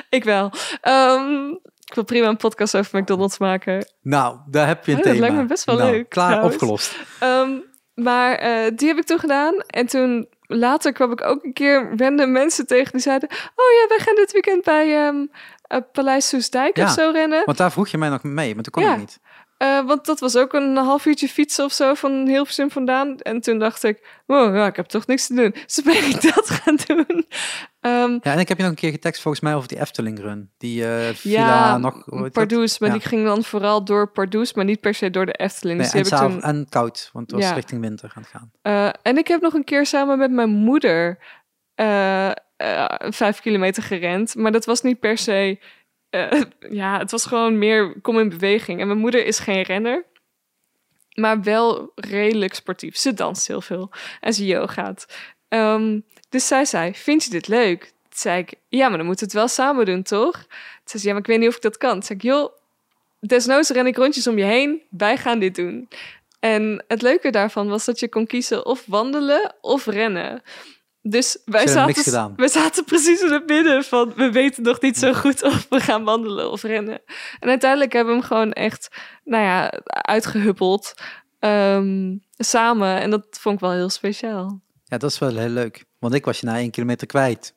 Ik 0.08 0.24
wel. 0.24 0.52
Ehm, 0.80 1.54
ik 1.86 1.94
wil 1.94 2.04
prima 2.04 2.28
een 2.28 2.36
podcast 2.36 2.76
over 2.76 3.00
McDonald's 3.00 3.38
maken. 3.38 3.86
Nou, 4.02 4.38
daar 4.46 4.66
heb 4.66 4.86
je 4.86 4.92
een 4.92 4.98
Oh, 4.98 5.04
dat 5.04 5.12
thema. 5.12 5.26
lijkt 5.26 5.42
me 5.42 5.48
best 5.48 5.64
wel 5.64 5.76
Nou, 5.76 5.90
leuk, 5.90 6.08
Klaar, 6.08 6.28
trouwens. 6.28 6.54
opgelost. 6.54 6.96
Ehm, 7.20 7.50
maar 7.94 8.34
eh, 8.34 8.70
die 8.76 8.88
heb 8.88 8.96
ik 8.96 9.04
toen 9.04 9.18
gedaan. 9.18 9.54
En 9.66 9.86
toen 9.86 10.28
later 10.40 10.92
kwam 10.92 11.12
ik 11.12 11.22
ook 11.24 11.44
een 11.44 11.52
keer 11.52 11.92
random 11.96 12.32
mensen 12.32 12.66
tegen 12.66 12.92
die 12.92 13.00
zeiden... 13.00 13.28
Oh 13.30 13.70
ja, 13.80 13.88
wij 13.88 13.98
gaan 13.98 14.14
dit 14.14 14.32
weekend 14.32 14.64
bij 14.64 15.06
eh, 15.08 15.78
Paleis 15.92 16.28
Soesdijk 16.28 16.76
Ja, 16.76 16.84
of 16.84 16.90
zo 16.90 17.10
rennen. 17.12 17.42
Want 17.44 17.58
daar 17.58 17.72
vroeg 17.72 17.88
je 17.88 17.98
mij 17.98 18.08
nog 18.08 18.22
mee, 18.22 18.54
maar 18.54 18.62
toen 18.62 18.72
kon 18.72 18.82
Ja. 18.82 18.92
ik 18.92 18.98
niet. 18.98 19.20
Eh, 19.56 19.86
want 19.86 20.06
dat 20.06 20.20
was 20.20 20.36
ook 20.36 20.52
een 20.52 20.76
half 20.76 21.06
uurtje 21.06 21.28
fietsen 21.28 21.64
of 21.64 21.72
zo 21.72 21.94
van 21.94 22.26
Hilversum 22.26 22.70
vandaan. 22.70 23.18
En 23.18 23.40
toen 23.40 23.58
dacht 23.58 23.82
ik, 23.84 24.06
wow, 24.26 24.56
ja, 24.56 24.66
ik 24.66 24.76
heb 24.76 24.86
toch 24.86 25.06
niks 25.06 25.26
te 25.26 25.34
doen. 25.34 25.50
Dus 25.66 25.82
ben 25.84 26.08
ik 26.08 26.34
dat 26.34 26.50
gaan 26.50 26.78
doen. 26.86 27.26
Ehm, 27.80 28.10
Ja, 28.22 28.32
en 28.32 28.38
ik 28.38 28.48
heb 28.48 28.56
je 28.56 28.62
nog 28.62 28.72
een 28.72 28.78
keer 28.78 28.90
getekst 28.90 29.22
volgens 29.22 29.42
mij 29.42 29.54
over 29.54 29.68
die 29.68 29.80
Efteling 29.80 30.18
run. 30.20 30.50
Die 30.58 30.86
eh 30.86 31.14
villa 31.14 31.38
ja, 31.46 31.78
nog... 31.78 32.04
Pardoes. 32.32 32.78
Maar 32.78 32.88
Ja. 32.88 32.94
die 32.94 33.04
ging 33.08 33.24
dan 33.24 33.44
vooral 33.44 33.84
door 33.84 34.10
Pardoes, 34.10 34.54
maar 34.54 34.64
niet 34.64 34.80
per 34.80 34.94
se 34.94 35.10
door 35.10 35.26
de 35.26 35.32
Efteling. 35.32 35.78
Nee, 35.80 35.90
Dus 35.90 36.10
en, 36.10 36.18
heb 36.18 36.26
ik 36.28 36.30
toen... 36.30 36.42
en 36.42 36.66
koud, 36.68 37.10
want 37.12 37.30
het 37.30 37.40
was 37.40 37.48
Ja. 37.48 37.54
richting 37.54 37.80
winter 37.80 38.12
aan 38.14 38.22
het 38.22 38.30
gaan. 38.30 38.50
Eh, 38.62 38.92
en 39.02 39.18
ik 39.18 39.28
heb 39.28 39.40
nog 39.40 39.54
een 39.54 39.64
keer 39.64 39.86
samen 39.86 40.18
met 40.18 40.30
mijn 40.30 40.50
moeder 40.50 41.18
vijf 43.10 43.40
kilometer 43.40 43.82
gerend. 43.82 44.34
Maar 44.34 44.52
dat 44.52 44.64
was 44.64 44.82
niet 44.82 45.00
per 45.00 45.18
se. 45.18 45.58
Eh, 46.10 46.42
ja, 46.70 46.98
het 46.98 47.10
was 47.10 47.26
gewoon 47.26 47.58
meer 47.58 48.00
kom 48.00 48.18
in 48.18 48.28
beweging. 48.28 48.80
En 48.80 48.86
mijn 48.86 48.98
moeder 48.98 49.26
is 49.26 49.38
geen 49.38 49.62
renner. 49.62 50.04
Maar 51.14 51.42
wel 51.42 51.92
redelijk 51.94 52.54
sportief. 52.54 52.96
Ze 52.96 53.14
danst 53.14 53.46
heel 53.46 53.60
veel. 53.60 53.90
En 54.20 54.32
ze 54.34 54.46
yogaat. 54.46 55.06
Ehm, 55.48 56.00
dus 56.28 56.46
zij 56.46 56.64
zei, 56.64 56.94
vind 56.94 57.24
je 57.24 57.30
dit 57.30 57.48
leuk? 57.48 57.80
Toen 57.80 58.18
zei 58.18 58.40
ik, 58.40 58.54
ja, 58.68 58.88
maar 58.88 58.96
dan 58.96 59.06
moeten 59.06 59.26
we 59.26 59.32
het 59.32 59.40
wel 59.40 59.66
samen 59.66 59.84
doen, 59.84 60.02
toch? 60.02 60.32
Toen 60.32 60.48
zei 60.84 61.02
ze, 61.02 61.06
ja, 61.06 61.12
maar 61.12 61.22
ik 61.22 61.28
weet 61.28 61.38
niet 61.38 61.48
of 61.48 61.56
ik 61.56 61.62
dat 61.62 61.76
kan. 61.76 61.92
Toen 61.92 62.02
zei 62.02 62.18
ik, 62.18 62.24
joh, 62.24 62.52
desnoods 63.20 63.70
ren 63.70 63.86
ik 63.86 63.96
rondjes 63.96 64.26
om 64.26 64.38
je 64.38 64.44
heen. 64.44 64.82
Wij 64.90 65.16
gaan 65.16 65.38
dit 65.38 65.54
doen. 65.54 65.88
En 66.40 66.84
het 66.88 67.02
leuke 67.02 67.30
daarvan 67.30 67.68
was 67.68 67.84
dat 67.84 68.00
je 68.00 68.08
kon 68.08 68.26
kiezen 68.26 68.66
of 68.66 68.84
wandelen 68.86 69.54
of 69.60 69.86
rennen. 69.86 70.42
Dus 71.08 71.38
wij 71.44 71.66
zaten, 71.66 72.32
wij 72.36 72.48
zaten 72.48 72.84
precies 72.84 73.20
in 73.20 73.32
het 73.32 73.46
midden 73.46 73.84
van... 73.84 74.12
we 74.16 74.30
weten 74.30 74.62
nog 74.62 74.80
niet 74.80 74.98
zo 74.98 75.12
goed 75.12 75.42
of 75.42 75.66
we 75.68 75.80
gaan 75.80 76.04
wandelen 76.04 76.50
of 76.50 76.62
rennen. 76.62 77.00
En 77.40 77.48
uiteindelijk 77.48 77.92
hebben 77.92 78.14
we 78.14 78.18
hem 78.18 78.28
gewoon 78.28 78.52
echt, 78.52 78.88
nou 79.24 79.42
ja, 79.44 79.72
uitgehuppeld. 79.86 80.94
ehm, 81.38 82.16
samen. 82.36 83.00
En 83.00 83.10
dat 83.10 83.26
vond 83.30 83.54
ik 83.54 83.60
wel 83.60 83.72
heel 83.72 83.90
speciaal. 83.90 84.60
Ja, 84.84 84.98
dat 84.98 85.10
is 85.10 85.18
wel 85.18 85.36
heel 85.36 85.48
leuk. 85.48 85.84
Want 85.98 86.14
ik 86.14 86.24
was 86.24 86.40
je 86.40 86.46
na 86.46 86.56
één 86.56 86.70
kilometer 86.70 87.06
kwijt. 87.06 87.54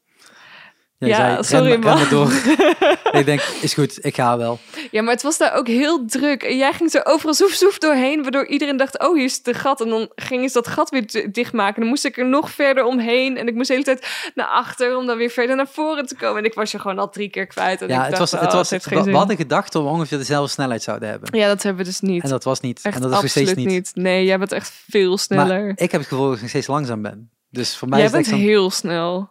Jij 1.00 1.10
Ja, 1.10 1.44
zei, 1.44 1.44
sorry, 1.44 1.70
ren 1.72 1.80
man. 1.80 2.10
door. 2.10 2.32
ik 3.20 3.26
denk, 3.26 3.42
is 3.62 3.74
goed, 3.74 4.06
ik 4.06 4.16
ga 4.16 4.38
wel. 4.38 4.60
Ja, 4.92 5.02
maar 5.02 5.14
het 5.14 5.22
was 5.22 5.38
daar 5.38 5.54
ook 5.54 5.68
heel 5.68 6.06
druk. 6.06 6.44
En 6.44 6.58
jij 6.58 6.74
ging 6.74 6.92
zo 6.92 7.00
overal 7.04 7.34
zoef 7.34 7.52
zoef 7.52 7.78
doorheen, 7.78 8.22
waardoor 8.22 8.48
iedereen 8.48 8.78
dacht, 8.78 9.00
oh, 9.00 9.16
hier 9.16 9.24
is 9.24 9.40
het 9.44 9.58
gat. 9.58 9.82
En 9.82 9.90
dan 9.90 10.10
ging 10.16 10.48
ze 10.48 10.54
dat 10.54 10.68
gat 10.68 10.90
weer 10.90 11.08
di- 11.08 11.32
dichtmaken. 11.32 11.80
Dan 11.82 11.90
moest 11.90 12.06
ik 12.06 12.18
er 12.18 12.26
nog 12.26 12.52
verder 12.52 12.84
omheen. 12.84 13.38
En 13.38 13.48
ik 13.48 13.54
moest 13.56 13.68
de 13.68 13.74
hele 13.74 13.86
tijd 13.86 14.08
naar 14.36 14.48
achter 14.48 14.98
om 14.98 15.06
dan 15.06 15.18
weer 15.18 15.30
verder 15.30 15.56
naar 15.56 15.68
voren 15.68 16.06
te 16.06 16.16
komen. 16.16 16.38
En 16.38 16.46
ik 16.46 16.54
was 16.54 16.72
je 16.72 16.80
gewoon 16.80 17.00
al 17.00 17.10
drie 17.10 17.30
keer 17.30 17.46
kwijt. 17.48 17.82
En 17.82 17.88
Ja, 17.88 17.94
ik 17.94 18.00
het 18.02 18.10
dacht, 18.18 18.32
was, 18.32 18.42
het 18.42 18.50
oh, 18.50 18.56
was, 18.56 18.70
we 18.70 18.80
geen 18.80 19.04
we 19.04 19.18
hadden 19.18 19.36
gedacht 19.38 19.74
we 19.74 19.80
ongeveer 19.80 20.18
dezelfde 20.18 20.52
snelheid 20.52 20.84
zouden 20.84 21.10
hebben. 21.10 21.40
Ja, 21.40 21.48
dat 21.48 21.64
hebben 21.64 21.84
we 21.84 21.90
dus 21.90 22.00
niet. 22.00 22.24
En 22.24 22.30
dat 22.30 22.44
was 22.44 22.60
niet. 22.60 22.80
echt 22.84 22.96
en 22.96 23.02
dat 23.02 23.10
is 23.12 23.16
nog 23.16 23.24
absoluut 23.26 23.48
steeds 23.48 23.66
niet. 23.66 23.76
niet. 23.76 23.92
Nee, 23.94 24.26
jij 24.26 24.38
bent 24.38 24.52
echt 24.52 24.72
veel 24.90 25.18
sneller. 25.18 25.62
Maar 25.66 25.70
ik 25.76 25.92
heb 25.92 26.02
het 26.02 26.10
gevoel 26.10 26.26
dat 26.26 26.36
ik 26.36 26.42
nog 26.42 26.50
steeds 26.50 26.68
langzaam 26.68 27.02
ben. 27.02 27.32
Dus 27.50 27.78
voor 27.78 27.88
mij 27.88 27.98
jij 28.00 28.08
is 28.08 28.14
het 28.14 28.22
bent 28.22 28.34
echt 28.34 28.44
heel 28.46 28.70
snel. 28.72 29.30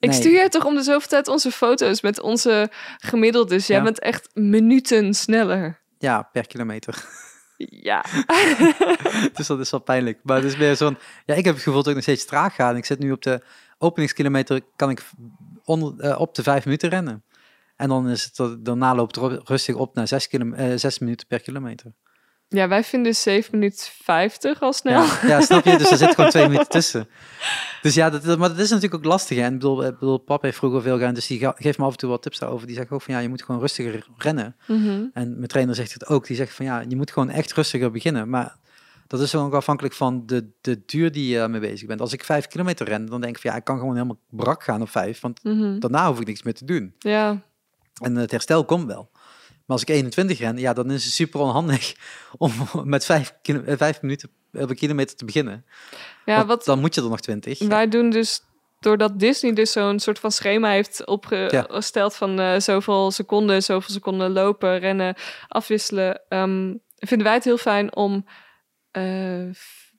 Ik 0.00 0.08
Nee. 0.08 0.18
stuur 0.18 0.42
je 0.42 0.48
toch 0.48 0.64
om 0.64 0.74
de 0.74 0.82
zoveel 0.82 1.08
tijd 1.08 1.28
onze 1.28 1.50
foto's 1.50 2.00
met 2.02 2.20
onze 2.20 2.70
gemiddeldes. 2.98 3.66
Jij 3.66 3.76
Ja. 3.76 3.82
bent 3.82 3.98
echt 4.00 4.28
minuten 4.34 5.14
sneller. 5.14 5.80
Ja, 5.98 6.22
per 6.32 6.46
kilometer. 6.46 6.94
Ja. 7.70 8.04
dus 9.34 9.46
dat 9.46 9.60
is 9.60 9.70
wel 9.70 9.80
pijnlijk. 9.80 10.18
Maar 10.22 10.36
het 10.36 10.44
is 10.44 10.56
meer 10.56 10.76
zo'n... 10.76 10.98
Ja, 11.26 11.34
ik 11.34 11.44
heb 11.44 11.54
het 11.54 11.62
gevoel 11.62 11.78
dat 11.82 11.88
ik 11.88 11.94
nog 11.94 12.02
steeds 12.02 12.24
traag 12.24 12.54
ga. 12.54 12.70
En 12.70 12.76
ik 12.76 12.84
zit 12.84 12.98
nu 12.98 13.12
op 13.12 13.22
de 13.22 13.40
openingskilometer, 13.78 14.60
kan 14.76 14.90
ik 14.90 15.02
onder, 15.64 16.00
eh, 16.00 16.20
op 16.20 16.34
de 16.34 16.42
vijf 16.42 16.64
minuten 16.64 16.88
rennen. 16.88 17.24
En 17.76 17.88
dan 17.88 18.08
is 18.08 18.30
het, 18.32 18.64
daarna 18.64 18.94
loopt 18.94 19.16
het 19.16 19.24
ru- 19.24 19.40
rustig 19.44 19.74
op 19.74 19.94
naar 19.94 20.08
zes, 20.08 20.28
kilo, 20.28 20.52
eh, 20.52 20.72
zes 20.76 20.98
minuten 20.98 21.26
per 21.26 21.40
kilometer. 21.40 21.92
Ja, 22.52 22.68
wij 22.68 22.84
vinden 22.84 23.14
7 23.14 23.58
minuten 23.58 23.86
50 24.02 24.60
al 24.60 24.72
snel. 24.72 25.02
Ja, 25.02 25.18
ja, 25.26 25.40
snap 25.40 25.64
je? 25.64 25.76
Dus 25.78 25.90
er 25.90 25.96
zit 25.96 26.14
gewoon 26.14 26.30
twee 26.30 26.48
minuten 26.48 26.68
tussen. 26.68 27.08
Dus 27.82 27.94
ja, 27.94 28.10
dat, 28.10 28.38
maar 28.38 28.48
dat 28.48 28.58
is 28.58 28.68
natuurlijk 28.70 28.94
ook 28.94 29.04
lastig. 29.10 29.36
Hè? 29.38 29.42
En 29.44 29.52
ik 29.52 29.58
bedoel, 29.58 29.84
ik 29.84 29.98
bedoel, 29.98 30.18
papa 30.18 30.46
heeft 30.46 30.56
vroeger 30.58 30.82
veel 30.82 30.96
gedaan, 30.96 31.14
dus 31.14 31.26
die 31.26 31.48
geeft 31.54 31.78
me 31.78 31.84
af 31.84 31.92
en 31.92 31.98
toe 31.98 32.08
wat 32.10 32.22
tips 32.22 32.38
daarover. 32.38 32.66
Die 32.66 32.76
zegt 32.76 32.90
ook 32.90 33.02
van 33.02 33.14
ja, 33.14 33.20
je 33.20 33.28
moet 33.28 33.42
gewoon 33.42 33.60
rustiger 33.60 34.06
rennen. 34.16 34.56
Mhm. 34.66 35.04
En 35.12 35.34
mijn 35.36 35.46
trainer 35.46 35.74
zegt 35.74 35.92
het 35.92 36.06
ook. 36.06 36.26
Die 36.26 36.36
zegt 36.36 36.54
van 36.54 36.64
ja, 36.64 36.84
je 36.88 36.96
moet 36.96 37.10
gewoon 37.10 37.30
echt 37.30 37.52
rustiger 37.52 37.90
beginnen. 37.90 38.28
Maar 38.28 38.56
dat 39.06 39.20
is 39.20 39.34
ook 39.34 39.54
afhankelijk 39.54 39.94
van 39.94 40.22
de, 40.26 40.46
de 40.60 40.82
duur 40.86 41.12
die 41.12 41.28
je 41.36 41.48
mee 41.48 41.60
bezig 41.60 41.86
bent. 41.86 42.00
Als 42.00 42.12
ik 42.12 42.24
vijf 42.24 42.46
kilometer 42.46 42.88
ren, 42.88 43.06
dan 43.06 43.20
denk 43.20 43.34
ik 43.36 43.42
van 43.42 43.50
ja, 43.50 43.56
ik 43.56 43.64
kan 43.64 43.78
gewoon 43.78 43.94
helemaal 43.94 44.18
brak 44.30 44.62
gaan 44.62 44.82
op 44.82 44.90
vijf. 44.90 45.20
Want 45.20 45.44
Mhm. 45.44 45.78
daarna 45.78 46.08
hoef 46.08 46.20
ik 46.20 46.26
niks 46.26 46.42
meer 46.42 46.54
te 46.54 46.64
doen. 46.64 46.94
Ja. 46.98 47.42
En 48.02 48.14
het 48.16 48.30
herstel 48.30 48.64
komt 48.64 48.86
wel. 48.86 49.10
Maar 49.70 49.78
als 49.78 49.88
ik 49.88 49.94
21 49.94 50.38
ren, 50.38 50.58
ja, 50.58 50.72
dan 50.72 50.90
is 50.90 51.04
het 51.04 51.12
super 51.12 51.40
onhandig 51.40 51.94
om 52.38 52.52
met 52.84 53.04
vijf, 53.04 53.34
eh, 53.42 53.56
vijf 53.76 54.02
minuten 54.02 54.30
op 54.52 54.70
een 54.70 54.76
kilometer 54.76 55.16
te 55.16 55.24
beginnen. 55.24 55.64
ja, 56.24 56.36
Want 56.36 56.48
wat 56.48 56.64
dan 56.64 56.80
moet 56.80 56.94
je 56.94 57.00
er 57.00 57.08
nog 57.08 57.20
20. 57.20 57.58
wij 57.58 57.88
doen 57.88 58.10
dus... 58.10 58.42
Doordat 58.80 59.18
Disney 59.18 59.52
dus 59.52 59.72
zo'n 59.72 59.98
soort 59.98 60.18
van 60.18 60.30
schema 60.30 60.70
heeft 60.70 61.06
opgesteld 61.06 62.14
van 62.14 62.40
eh, 62.40 62.60
zoveel 62.60 63.10
seconden, 63.10 63.62
zoveel 63.62 63.94
seconden 63.94 64.32
lopen, 64.32 64.78
rennen, 64.78 65.14
afwisselen, 65.48 66.20
ehm, 66.28 66.74
vinden 66.96 67.26
wij 67.26 67.34
het 67.34 67.44
heel 67.44 67.58
fijn 67.58 67.96
om 67.96 68.26
eh 68.90 69.48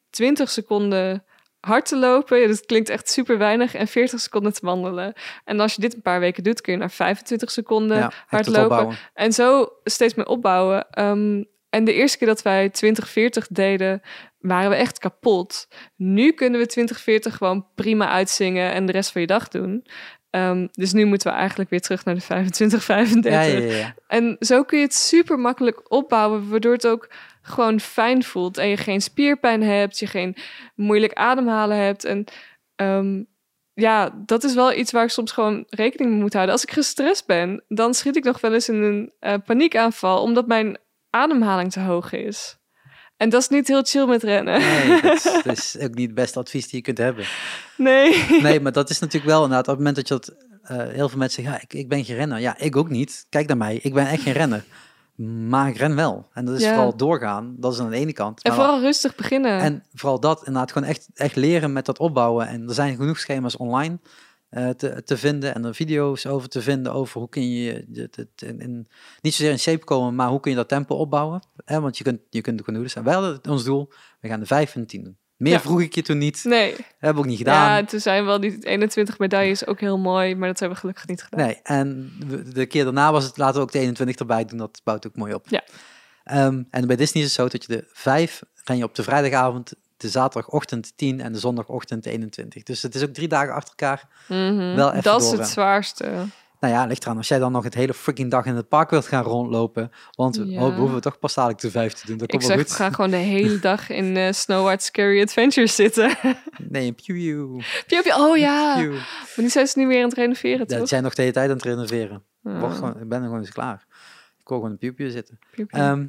20 0.09 0.49
seconden 0.49 1.23
hard 1.61 1.85
te 1.85 1.97
lopen. 1.97 2.39
Ja, 2.39 2.47
dat 2.47 2.65
klinkt 2.65 2.89
echt 2.89 3.09
super 3.09 3.37
weinig. 3.37 3.75
En 3.75 3.87
40 3.87 4.19
seconden 4.19 4.53
te 4.53 4.65
wandelen. 4.65 5.13
En 5.43 5.59
als 5.59 5.75
je 5.75 5.81
dit 5.81 5.93
een 5.93 6.01
paar 6.01 6.19
weken 6.19 6.43
doet, 6.43 6.61
kun 6.61 6.73
je 6.73 6.79
naar 6.79 6.91
25 6.91 7.51
seconden 7.51 7.97
Ja, 7.97 8.11
hardlopen. 8.27 8.95
En 9.13 9.33
zo 9.33 9.69
steeds 9.83 10.13
meer 10.13 10.27
opbouwen. 10.27 10.89
Ehm, 10.89 11.43
en 11.69 11.83
de 11.83 11.93
eerste 11.93 12.17
keer 12.17 12.27
dat 12.27 12.41
wij 12.41 12.69
2040 12.69 13.47
deden, 13.47 14.01
waren 14.39 14.69
we 14.69 14.75
echt 14.75 14.99
kapot. 14.99 15.67
Nu 15.95 16.31
kunnen 16.31 16.59
we 16.59 16.65
2040 16.65 17.37
gewoon 17.37 17.67
prima 17.75 18.09
uitzingen 18.09 18.71
en 18.71 18.85
de 18.85 18.91
rest 18.91 19.11
van 19.11 19.21
je 19.21 19.27
dag 19.27 19.47
doen. 19.47 19.85
Ehm, 20.29 20.67
dus 20.71 20.93
nu 20.93 21.05
moeten 21.05 21.31
we 21.31 21.37
eigenlijk 21.37 21.69
weer 21.69 21.81
terug 21.81 22.05
naar 22.05 22.15
de 22.15 22.21
25, 22.21 22.83
35. 22.83 23.31
Ja, 23.31 23.41
ja, 23.41 23.59
ja, 23.59 23.75
ja. 23.75 23.95
En 24.07 24.35
zo 24.39 24.63
kun 24.63 24.77
je 24.77 24.83
het 24.83 24.93
super 24.93 25.39
makkelijk 25.39 25.91
opbouwen, 25.91 26.49
waardoor 26.49 26.73
het 26.73 26.87
ook 26.87 27.09
gewoon 27.41 27.79
fijn 27.79 28.23
voelt. 28.23 28.57
En 28.57 28.67
je 28.67 28.77
geen 28.77 29.01
spierpijn 29.01 29.63
hebt, 29.63 29.99
je 29.99 30.07
geen 30.07 30.35
moeilijk 30.75 31.13
ademhalen 31.13 31.77
hebt. 31.77 32.03
En 32.03 32.25
ehm, 32.75 33.23
ja, 33.73 34.23
dat 34.25 34.43
is 34.43 34.53
wel 34.53 34.73
iets 34.73 34.91
waar 34.91 35.03
ik 35.03 35.09
soms 35.09 35.31
gewoon 35.31 35.65
rekening 35.69 36.11
mee 36.11 36.21
moet 36.21 36.33
houden. 36.33 36.53
Als 36.53 36.63
ik 36.63 36.71
gestrest 36.71 37.25
ben, 37.25 37.63
dan 37.67 37.93
schiet 37.93 38.15
ik 38.15 38.23
nog 38.23 38.41
wel 38.41 38.53
eens 38.53 38.69
in 38.69 38.83
een 38.83 39.11
eh, 39.19 39.33
paniekaanval, 39.45 40.21
omdat 40.21 40.47
mijn 40.47 40.77
ademhaling 41.09 41.71
te 41.71 41.79
hoog 41.79 42.11
is. 42.11 42.59
En 43.17 43.29
dat 43.29 43.41
is 43.41 43.47
niet 43.47 43.67
heel 43.67 43.83
chill 43.83 44.05
met 44.05 44.23
rennen. 44.23 44.59
Nee, 44.59 45.01
dat 45.01 45.13
is, 45.13 45.23
dat 45.43 45.57
is 45.57 45.77
ook 45.79 45.93
niet 45.93 46.05
het 46.05 46.15
beste 46.15 46.39
advies 46.39 46.67
die 46.67 46.77
je 46.77 46.83
kunt 46.83 46.97
hebben. 46.97 47.25
Nee. 47.77 48.25
Nee, 48.41 48.59
maar 48.59 48.71
dat 48.71 48.89
is 48.89 48.99
natuurlijk 48.99 49.31
wel 49.31 49.43
inderdaad, 49.43 49.67
op 49.67 49.77
het 49.77 49.77
moment 49.77 49.95
dat 49.95 50.07
je 50.07 50.13
dat, 50.13 50.35
eh, 50.61 50.93
heel 50.93 51.09
veel 51.09 51.17
mensen 51.17 51.43
zeggen, 51.43 51.61
ja, 51.61 51.67
ik, 51.69 51.73
ik 51.73 51.89
ben 51.89 52.05
geen 52.05 52.15
renner. 52.15 52.39
Ja, 52.39 52.57
ik 52.57 52.75
ook 52.75 52.89
niet. 52.89 53.25
Kijk 53.29 53.47
naar 53.47 53.57
mij, 53.57 53.79
ik 53.81 53.93
ben 53.93 54.07
echt 54.07 54.21
geen 54.21 54.33
renner. 54.33 54.63
Maar 55.27 55.67
ik 55.69 55.77
ren 55.77 55.95
wel. 55.95 56.27
En 56.33 56.45
dat 56.45 56.55
is 56.55 56.61
Ja. 56.61 56.73
vooral 56.73 56.95
doorgaan, 56.97 57.55
dat 57.57 57.73
is 57.73 57.79
aan 57.79 57.89
de 57.89 57.95
ene 57.95 58.13
kant. 58.13 58.41
En 58.43 58.53
vooral 58.53 58.79
rustig 58.79 59.15
beginnen. 59.15 59.59
en 59.59 59.83
vooral 59.93 60.19
dat, 60.19 60.37
inderdaad, 60.39 60.71
gewoon 60.71 60.87
echt, 60.87 61.09
echt 61.13 61.35
leren 61.35 61.73
met 61.73 61.85
dat 61.85 61.99
opbouwen. 61.99 62.47
En 62.47 62.67
er 62.67 62.73
zijn 62.73 62.95
genoeg 62.95 63.19
schema's 63.19 63.57
online 63.57 63.99
eh, 64.49 64.69
te, 64.69 65.03
te 65.03 65.17
vinden 65.17 65.55
en 65.55 65.65
er 65.65 65.75
video's 65.75 66.25
over 66.25 66.49
te 66.49 66.61
vinden 66.61 66.93
over 66.93 67.19
hoe 67.19 67.29
kun 67.29 67.49
je 67.51 67.85
het, 67.93 68.15
het 68.15 68.41
in, 68.41 68.59
in- 68.59 68.87
niet 69.21 69.33
zozeer 69.33 69.51
in 69.51 69.59
shape 69.59 69.83
komen, 69.85 70.15
maar 70.15 70.29
hoe 70.29 70.39
kun 70.39 70.51
je 70.51 70.57
dat 70.57 70.67
tempo 70.67 70.95
opbouwen. 70.95 71.41
Want 71.65 71.97
je 71.97 72.03
kunt, 72.03 72.19
je 72.29 72.41
kunt 72.41 72.59
gewoon 72.59 72.73
doen. 72.75 72.83
Dus 72.83 73.03
wij 73.03 73.13
hadden 73.13 73.39
ons 73.49 73.63
doel, 73.63 73.91
we 74.19 74.27
gaan 74.27 74.39
de 74.39 74.45
vijf 74.45 74.75
en 74.75 74.85
tien 74.85 75.03
doen. 75.03 75.17
Meer 75.41 75.51
Ja. 75.53 75.59
vroeg 75.59 75.81
ik 75.81 75.95
je 75.95 76.01
toen 76.01 76.17
niet. 76.17 76.43
nee. 76.43 76.75
Hebben 76.97 77.13
we 77.13 77.19
ook 77.19 77.25
niet 77.25 77.37
gedaan. 77.37 77.77
Ja, 77.77 77.85
toen 77.85 77.99
zijn 77.99 78.25
wel 78.25 78.39
die 78.39 78.57
21 78.65 79.19
medailles 79.19 79.67
ook 79.67 79.79
heel 79.79 79.97
mooi, 79.97 80.35
maar 80.35 80.47
dat 80.47 80.59
hebben 80.59 80.75
we 80.77 80.81
gelukkig 80.81 81.07
niet 81.07 81.23
gedaan. 81.23 81.45
Nee, 81.45 81.59
en 81.63 82.11
de 82.53 82.65
keer 82.65 82.83
daarna 82.83 83.11
was 83.11 83.23
het, 83.23 83.37
laten 83.37 83.55
we 83.55 83.61
ook 83.61 83.71
de 83.71 83.79
21 83.79 84.15
erbij 84.15 84.45
doen, 84.45 84.57
dat 84.57 84.81
bouwt 84.83 85.07
ook 85.07 85.15
mooi 85.15 85.33
op. 85.33 85.45
Ja. 85.49 85.63
Ehm, 86.23 86.63
en 86.69 86.87
bij 86.87 86.95
Disney 86.95 87.23
is 87.23 87.29
het 87.29 87.37
zo 87.39 87.47
dat 87.47 87.65
je 87.65 87.75
de 87.75 87.85
5 87.93 88.41
ren 88.63 88.77
je 88.77 88.83
op 88.83 88.95
de 88.95 89.03
vrijdagavond, 89.03 89.73
de 89.97 90.09
zaterdagochtend 90.09 90.93
10 90.95 91.21
en 91.21 91.33
de 91.33 91.39
zondagochtend 91.39 92.05
21. 92.05 92.63
Dus 92.63 92.81
het 92.81 92.95
is 92.95 93.03
ook 93.03 93.13
drie 93.13 93.27
dagen 93.27 93.53
achter 93.53 93.73
elkaar. 93.77 94.07
Mhm. 94.27 94.75
Wel 94.75 94.89
even 94.89 95.03
dat 95.03 95.21
is 95.21 95.31
het 95.31 95.47
zwaarste. 95.47 96.25
Nou 96.61 96.73
ja, 96.73 96.85
ligt 96.85 97.03
eraan. 97.03 97.17
Als 97.17 97.27
jij 97.27 97.39
dan 97.39 97.51
nog 97.51 97.63
het 97.63 97.73
hele 97.73 97.93
freaking 97.93 98.31
dag 98.31 98.45
in 98.45 98.55
het 98.55 98.67
park 98.67 98.89
wilt 98.89 99.05
gaan 99.07 99.23
rondlopen, 99.23 99.91
want 100.11 100.35
Ja. 100.45 100.61
oh, 100.65 100.73
we 100.75 100.79
hoeven 100.81 101.01
toch 101.01 101.19
pas 101.19 101.33
dadelijk 101.33 101.61
de 101.61 101.71
5 101.71 101.93
te 101.93 102.05
doen. 102.07 102.17
Dat 102.17 102.33
Ik 102.33 102.39
wel 102.39 102.49
zeg, 102.49 102.57
goed. 102.59 102.71
gaan 102.71 102.93
gewoon 102.93 103.09
de 103.11 103.15
hele 103.17 103.59
dag 103.69 103.89
in 103.89 104.17
eh 104.17 104.31
Snow 104.31 104.65
White 104.65 104.83
Scary 104.85 105.21
Adventures 105.21 105.75
zitten. 105.75 106.17
Nee, 106.69 106.87
een 106.87 106.95
pew. 107.85 108.19
Oh 108.21 108.37
ja, 108.37 108.75
pew. 108.75 108.91
maar 108.93 109.03
die 109.35 109.49
zijn 109.49 109.67
ze 109.67 109.79
nu 109.79 109.87
weer 109.87 110.03
aan 110.03 110.09
het 110.09 110.17
renoveren, 110.17 110.59
Ja, 110.59 110.65
toch? 110.65 110.77
die 110.77 110.87
zijn 110.87 111.03
nog 111.03 111.13
de 111.13 111.21
hele 111.21 111.33
tijd 111.33 111.49
aan 111.49 111.55
het 111.55 111.65
renoveren. 111.65 112.23
Oh, 112.43 112.73
gewoon, 112.75 112.99
ik 113.01 113.09
ben 113.09 113.17
er 113.19 113.25
gewoon 113.25 113.39
eens 113.39 113.51
klaar. 113.51 113.85
Ik 114.39 114.47
wil 114.47 114.57
gewoon 114.57 114.71
een 114.71 114.77
pew 114.77 114.95
pew 114.95 115.11
zitten. 115.11 115.39
Ehm, 115.67 116.05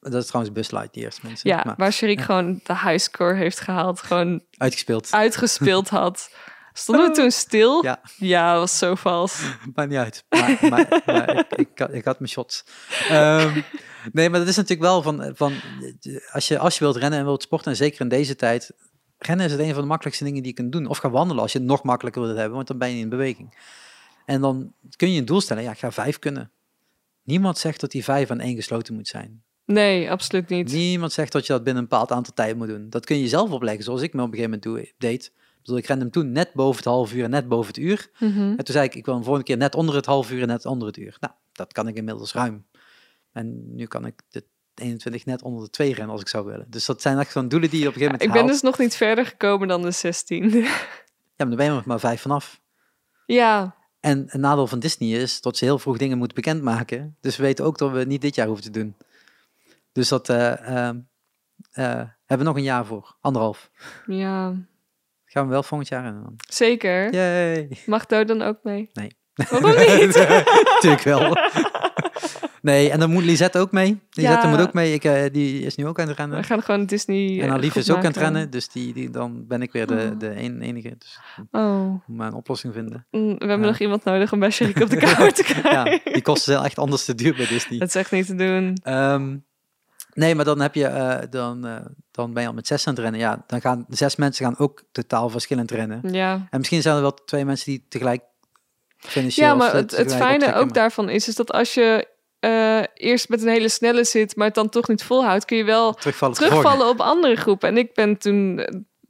dat 0.00 0.14
is 0.22 0.26
trouwens 0.26 0.54
Bus 0.54 0.70
Lightyears, 0.70 1.20
mensen. 1.20 1.50
ja, 1.50 1.62
Maar 1.64 1.74
waar 1.76 1.92
Sherik 1.92 2.18
ja. 2.18 2.24
gewoon 2.24 2.60
de 2.64 2.78
highscore 2.78 3.34
heeft 3.34 3.60
gehaald, 3.60 4.00
gewoon 4.02 4.42
uitgespeeld. 4.56 5.12
uitgespeeld 5.12 5.88
had. 5.88 6.30
Stonden 6.76 7.08
we 7.08 7.14
toen 7.14 7.30
stil? 7.30 7.84
Ja. 7.84 8.00
Ja, 8.16 8.50
dat 8.52 8.60
was 8.60 8.78
zo 8.78 8.94
vals. 8.94 9.40
Maakt 9.74 9.88
niet 9.88 9.98
uit. 9.98 10.24
Maar, 10.28 10.58
maar, 10.70 11.02
maar 11.06 11.38
ik, 11.38 11.52
ik, 11.56 11.78
had- 11.78 11.92
ik 11.94 12.04
had 12.04 12.18
mijn 12.18 12.30
shots. 12.30 12.64
Ehm, 13.08 13.60
nee, 14.12 14.30
maar 14.30 14.38
dat 14.40 14.48
is 14.48 14.56
natuurlijk 14.56 14.88
wel 14.88 15.02
van... 15.02 15.32
van 15.36 15.52
als, 16.32 16.48
je, 16.48 16.58
als 16.58 16.74
je 16.78 16.84
wilt 16.84 16.96
rennen 16.96 17.18
en 17.18 17.24
wilt 17.24 17.42
sporten, 17.42 17.70
en 17.70 17.76
zeker 17.76 18.00
in 18.00 18.08
deze 18.08 18.36
tijd... 18.36 18.70
Rennen 19.18 19.46
is 19.46 19.52
het 19.52 19.60
een 19.60 19.72
van 19.72 19.82
de 19.82 19.88
makkelijkste 19.88 20.24
dingen 20.24 20.42
die 20.42 20.50
je 20.50 20.56
kunt 20.56 20.72
doen. 20.72 20.86
Of 20.86 20.98
gaan 20.98 21.10
wandelen 21.10 21.42
als 21.42 21.52
je 21.52 21.58
het 21.58 21.66
nog 21.66 21.82
makkelijker 21.82 22.22
wilt 22.22 22.36
hebben, 22.36 22.54
want 22.56 22.66
dan 22.68 22.78
ben 22.78 22.90
je 22.90 22.98
in 23.00 23.08
beweging. 23.08 23.58
En 24.24 24.40
dan 24.40 24.72
kun 24.96 25.12
je 25.12 25.18
een 25.18 25.24
doel 25.24 25.40
stellen. 25.40 25.62
Ja, 25.62 25.70
ik 25.70 25.78
ga 25.78 25.92
vijf 25.92 26.18
kunnen. 26.18 26.50
Niemand 27.22 27.58
zegt 27.58 27.80
dat 27.80 27.90
die 27.90 28.04
vijf 28.04 28.30
aan 28.30 28.40
één 28.40 28.56
gesloten 28.56 28.94
moet 28.94 29.08
zijn. 29.08 29.42
Nee, 29.66 30.10
absoluut 30.10 30.48
niet. 30.48 30.72
Niemand 30.72 31.12
zegt 31.12 31.32
dat 31.32 31.46
je 31.46 31.52
dat 31.52 31.64
binnen 31.64 31.82
een 31.82 31.88
bepaald 31.88 32.12
aantal 32.12 32.34
tijd 32.34 32.56
moet 32.56 32.68
doen. 32.68 32.90
Dat 32.90 33.04
kun 33.04 33.18
je 33.18 33.28
zelf 33.28 33.50
opleggen, 33.50 33.84
zoals 33.84 34.02
ik 34.02 34.12
me 34.12 34.22
op 34.22 34.32
een 34.32 34.34
gegeven 34.34 34.60
moment 34.62 34.84
doe, 34.84 34.92
deed. 34.98 35.32
Ik 35.64 35.70
bedoel, 35.70 35.82
ik 35.82 35.88
rende 35.88 36.02
hem 36.04 36.12
toen 36.12 36.32
net 36.32 36.52
boven 36.52 36.76
het 36.76 36.84
half 36.84 37.12
uur 37.12 37.24
en 37.24 37.30
net 37.30 37.48
boven 37.48 37.66
het 37.66 37.76
uur. 37.76 38.10
Mhm. 38.18 38.38
En 38.40 38.56
toen 38.64 38.74
zei 38.74 38.86
ik, 38.86 38.94
ik 38.94 39.04
wil 39.06 39.14
een 39.14 39.22
volgende 39.22 39.46
keer 39.46 39.56
net 39.56 39.74
onder 39.74 39.94
het 39.94 40.06
half 40.06 40.30
uur 40.30 40.42
en 40.42 40.48
net 40.48 40.66
onder 40.66 40.88
het 40.88 40.96
uur. 40.96 41.16
Nou, 41.20 41.32
dat 41.52 41.72
kan 41.72 41.88
ik 41.88 41.96
inmiddels 41.96 42.32
ruim. 42.32 42.66
En 43.32 43.74
nu 43.74 43.86
kan 43.86 44.06
ik 44.06 44.20
de 44.28 44.44
21 44.74 45.24
net 45.24 45.42
onder 45.42 45.64
de 45.64 45.70
2 45.70 45.88
rennen 45.94 46.10
als 46.12 46.20
ik 46.20 46.28
zou 46.28 46.46
willen. 46.46 46.66
Dus 46.68 46.84
dat 46.86 47.02
zijn 47.02 47.18
echt 47.18 47.32
gewoon 47.32 47.48
doelen 47.48 47.70
die 47.70 47.80
je 47.80 47.88
op 47.88 47.94
een 47.94 48.00
gegeven 48.00 48.20
Ik 48.20 48.26
moment 48.26 48.46
ben 48.46 48.52
haalt. 48.54 48.62
dus 48.62 48.70
nog 48.70 48.86
niet 48.86 48.96
verder 48.96 49.26
gekomen 49.26 49.68
dan 49.68 49.82
de 49.82 49.90
16. 49.90 50.50
Ja, 51.36 51.44
maar 51.44 51.56
dan 51.56 51.56
ben 51.56 51.66
je 51.66 51.72
nog 51.72 51.84
maar 51.84 52.00
vijf 52.00 52.20
vanaf. 52.20 52.60
ja, 53.26 53.74
En 54.00 54.24
een 54.28 54.40
nadeel 54.40 54.66
van 54.66 54.78
Disney 54.78 55.08
is 55.08 55.40
dat 55.40 55.56
ze 55.56 55.64
heel 55.64 55.78
vroeg 55.78 55.98
dingen 55.98 56.18
moeten 56.18 56.36
bekendmaken. 56.36 57.16
Dus 57.20 57.36
we 57.36 57.42
weten 57.42 57.64
ook 57.64 57.78
dat 57.78 57.90
we 57.92 58.04
niet 58.04 58.20
dit 58.20 58.34
jaar 58.34 58.46
hoeven 58.46 58.64
te 58.64 58.70
doen. 58.70 58.96
Dus 59.92 60.08
dat 60.08 60.28
eh, 60.28 60.68
ehm, 60.86 60.98
eh, 61.70 61.84
hebben 62.26 62.38
we 62.38 62.44
nog 62.44 62.56
een 62.56 62.62
jaar 62.62 62.86
voor. 62.86 63.16
Anderhalf. 63.20 63.70
ja, 64.06 64.54
Gaan 65.34 65.44
we 65.46 65.52
wel 65.52 65.62
volgend 65.62 65.88
jaar 65.90 66.02
dan. 66.02 66.34
zeker. 66.48 67.14
Yay! 67.14 67.68
Mag 67.86 68.06
Do 68.06 68.24
dan 68.24 68.42
ook 68.42 68.58
mee? 68.62 68.90
Nee. 68.92 69.16
Waarom 69.34 69.70
niet? 70.00 70.12
Tuurlijk 70.80 71.02
wel. 71.02 71.36
Nee, 72.62 72.90
en 72.90 72.98
dan 72.98 73.10
moet 73.10 73.22
Lisette 73.24 73.58
ook 73.58 73.72
mee. 73.72 74.00
Lisette 74.10 74.46
Ja. 74.46 74.50
moet 74.52 74.60
ook 74.60 74.72
mee. 74.72 74.92
Ik, 74.94 75.04
eh, 75.04 75.22
die 75.32 75.60
is 75.62 75.74
nu 75.74 75.86
ook 75.86 75.98
aan 76.00 76.08
het 76.08 76.16
We 76.16 76.22
rennen. 76.22 76.44
gaan 76.44 76.62
gewoon 76.62 76.86
Disney. 76.86 77.40
En 77.40 77.48
eh, 77.48 77.52
Alief 77.54 77.72
goed 77.72 77.82
is 77.82 77.90
ook 77.90 77.96
aan 77.96 78.04
het 78.04 78.16
rennen. 78.16 78.50
Dus 78.50 78.68
die, 78.68 78.92
die, 78.92 79.10
dan 79.10 79.46
ben 79.46 79.62
ik 79.62 79.72
weer 79.72 79.86
de, 79.86 80.10
Oh. 80.12 80.18
de 80.18 80.40
een- 80.42 80.60
enige. 80.62 80.94
Dus 80.98 81.18
Oh, 81.50 81.88
moet 82.06 82.16
maar 82.16 82.26
een 82.26 82.34
oplossing 82.34 82.74
vinden. 82.74 83.06
mm, 83.10 83.20
we 83.28 83.34
hebben 83.46 83.60
Ja. 83.60 83.66
nog 83.66 83.78
iemand 83.78 84.04
nodig 84.04 84.32
om 84.32 84.38
bij 84.38 84.50
Sherik 84.50 84.80
op 84.80 84.90
de 84.90 84.96
kamer 84.96 85.32
te 85.34 85.42
krijgen. 85.42 85.90
Ja, 86.04 86.12
die 86.12 86.22
kosten 86.22 86.52
zijn 86.52 86.64
echt 86.64 86.78
anders 86.78 87.04
te 87.04 87.14
duur 87.14 87.34
bij 87.36 87.46
Disney. 87.46 87.78
Dat 87.78 87.88
is 87.88 87.94
echt 87.94 88.10
niet 88.12 88.26
te 88.26 88.34
doen. 88.34 88.76
Ehm, 88.82 89.36
nee, 90.14 90.34
maar 90.34 90.44
dan, 90.44 90.60
heb 90.60 90.74
je, 90.74 90.86
eh, 90.86 91.30
dan, 91.30 91.66
eh, 91.66 91.76
dan 92.10 92.32
ben 92.32 92.42
je 92.42 92.48
al 92.48 92.54
met 92.54 92.66
zes 92.66 92.86
aan 92.86 92.94
het 92.94 93.02
rennen. 93.02 93.20
Ja, 93.20 93.44
dan 93.46 93.60
gaan 93.60 93.86
zes 93.88 94.16
mensen 94.16 94.44
gaan 94.44 94.58
ook 94.58 94.82
totaal 94.92 95.28
verschillend 95.28 95.70
rennen. 95.70 96.12
Ja. 96.12 96.46
En 96.50 96.58
misschien 96.58 96.82
zijn 96.82 96.96
er 96.96 97.02
wel 97.02 97.14
twee 97.14 97.44
mensen 97.44 97.70
die 97.70 97.86
tegelijk 97.88 98.22
finishen. 98.96 99.44
Ja, 99.44 99.54
maar 99.54 99.74
het, 99.74 99.96
het 99.96 100.14
fijne 100.14 100.54
ook 100.54 100.64
maar- 100.64 100.72
daarvan 100.72 101.08
is, 101.08 101.28
is 101.28 101.34
dat 101.34 101.52
als 101.52 101.74
je 101.74 102.12
eh, 102.38 102.82
eerst 102.94 103.28
met 103.28 103.42
een 103.42 103.48
hele 103.48 103.68
snelle 103.68 104.04
zit, 104.04 104.36
maar 104.36 104.46
het 104.46 104.54
dan 104.54 104.68
toch 104.68 104.88
niet 104.88 105.02
volhoudt, 105.02 105.44
kun 105.44 105.56
je 105.56 105.64
wel 105.64 105.92
Terugvallen, 105.92 106.36
op 106.36 106.42
terugvallen 106.42 106.98
andere 106.98 107.36
groepen. 107.36 107.68
En 107.68 107.76
ik 107.76 107.94
ben 107.94 108.18
toen 108.18 108.66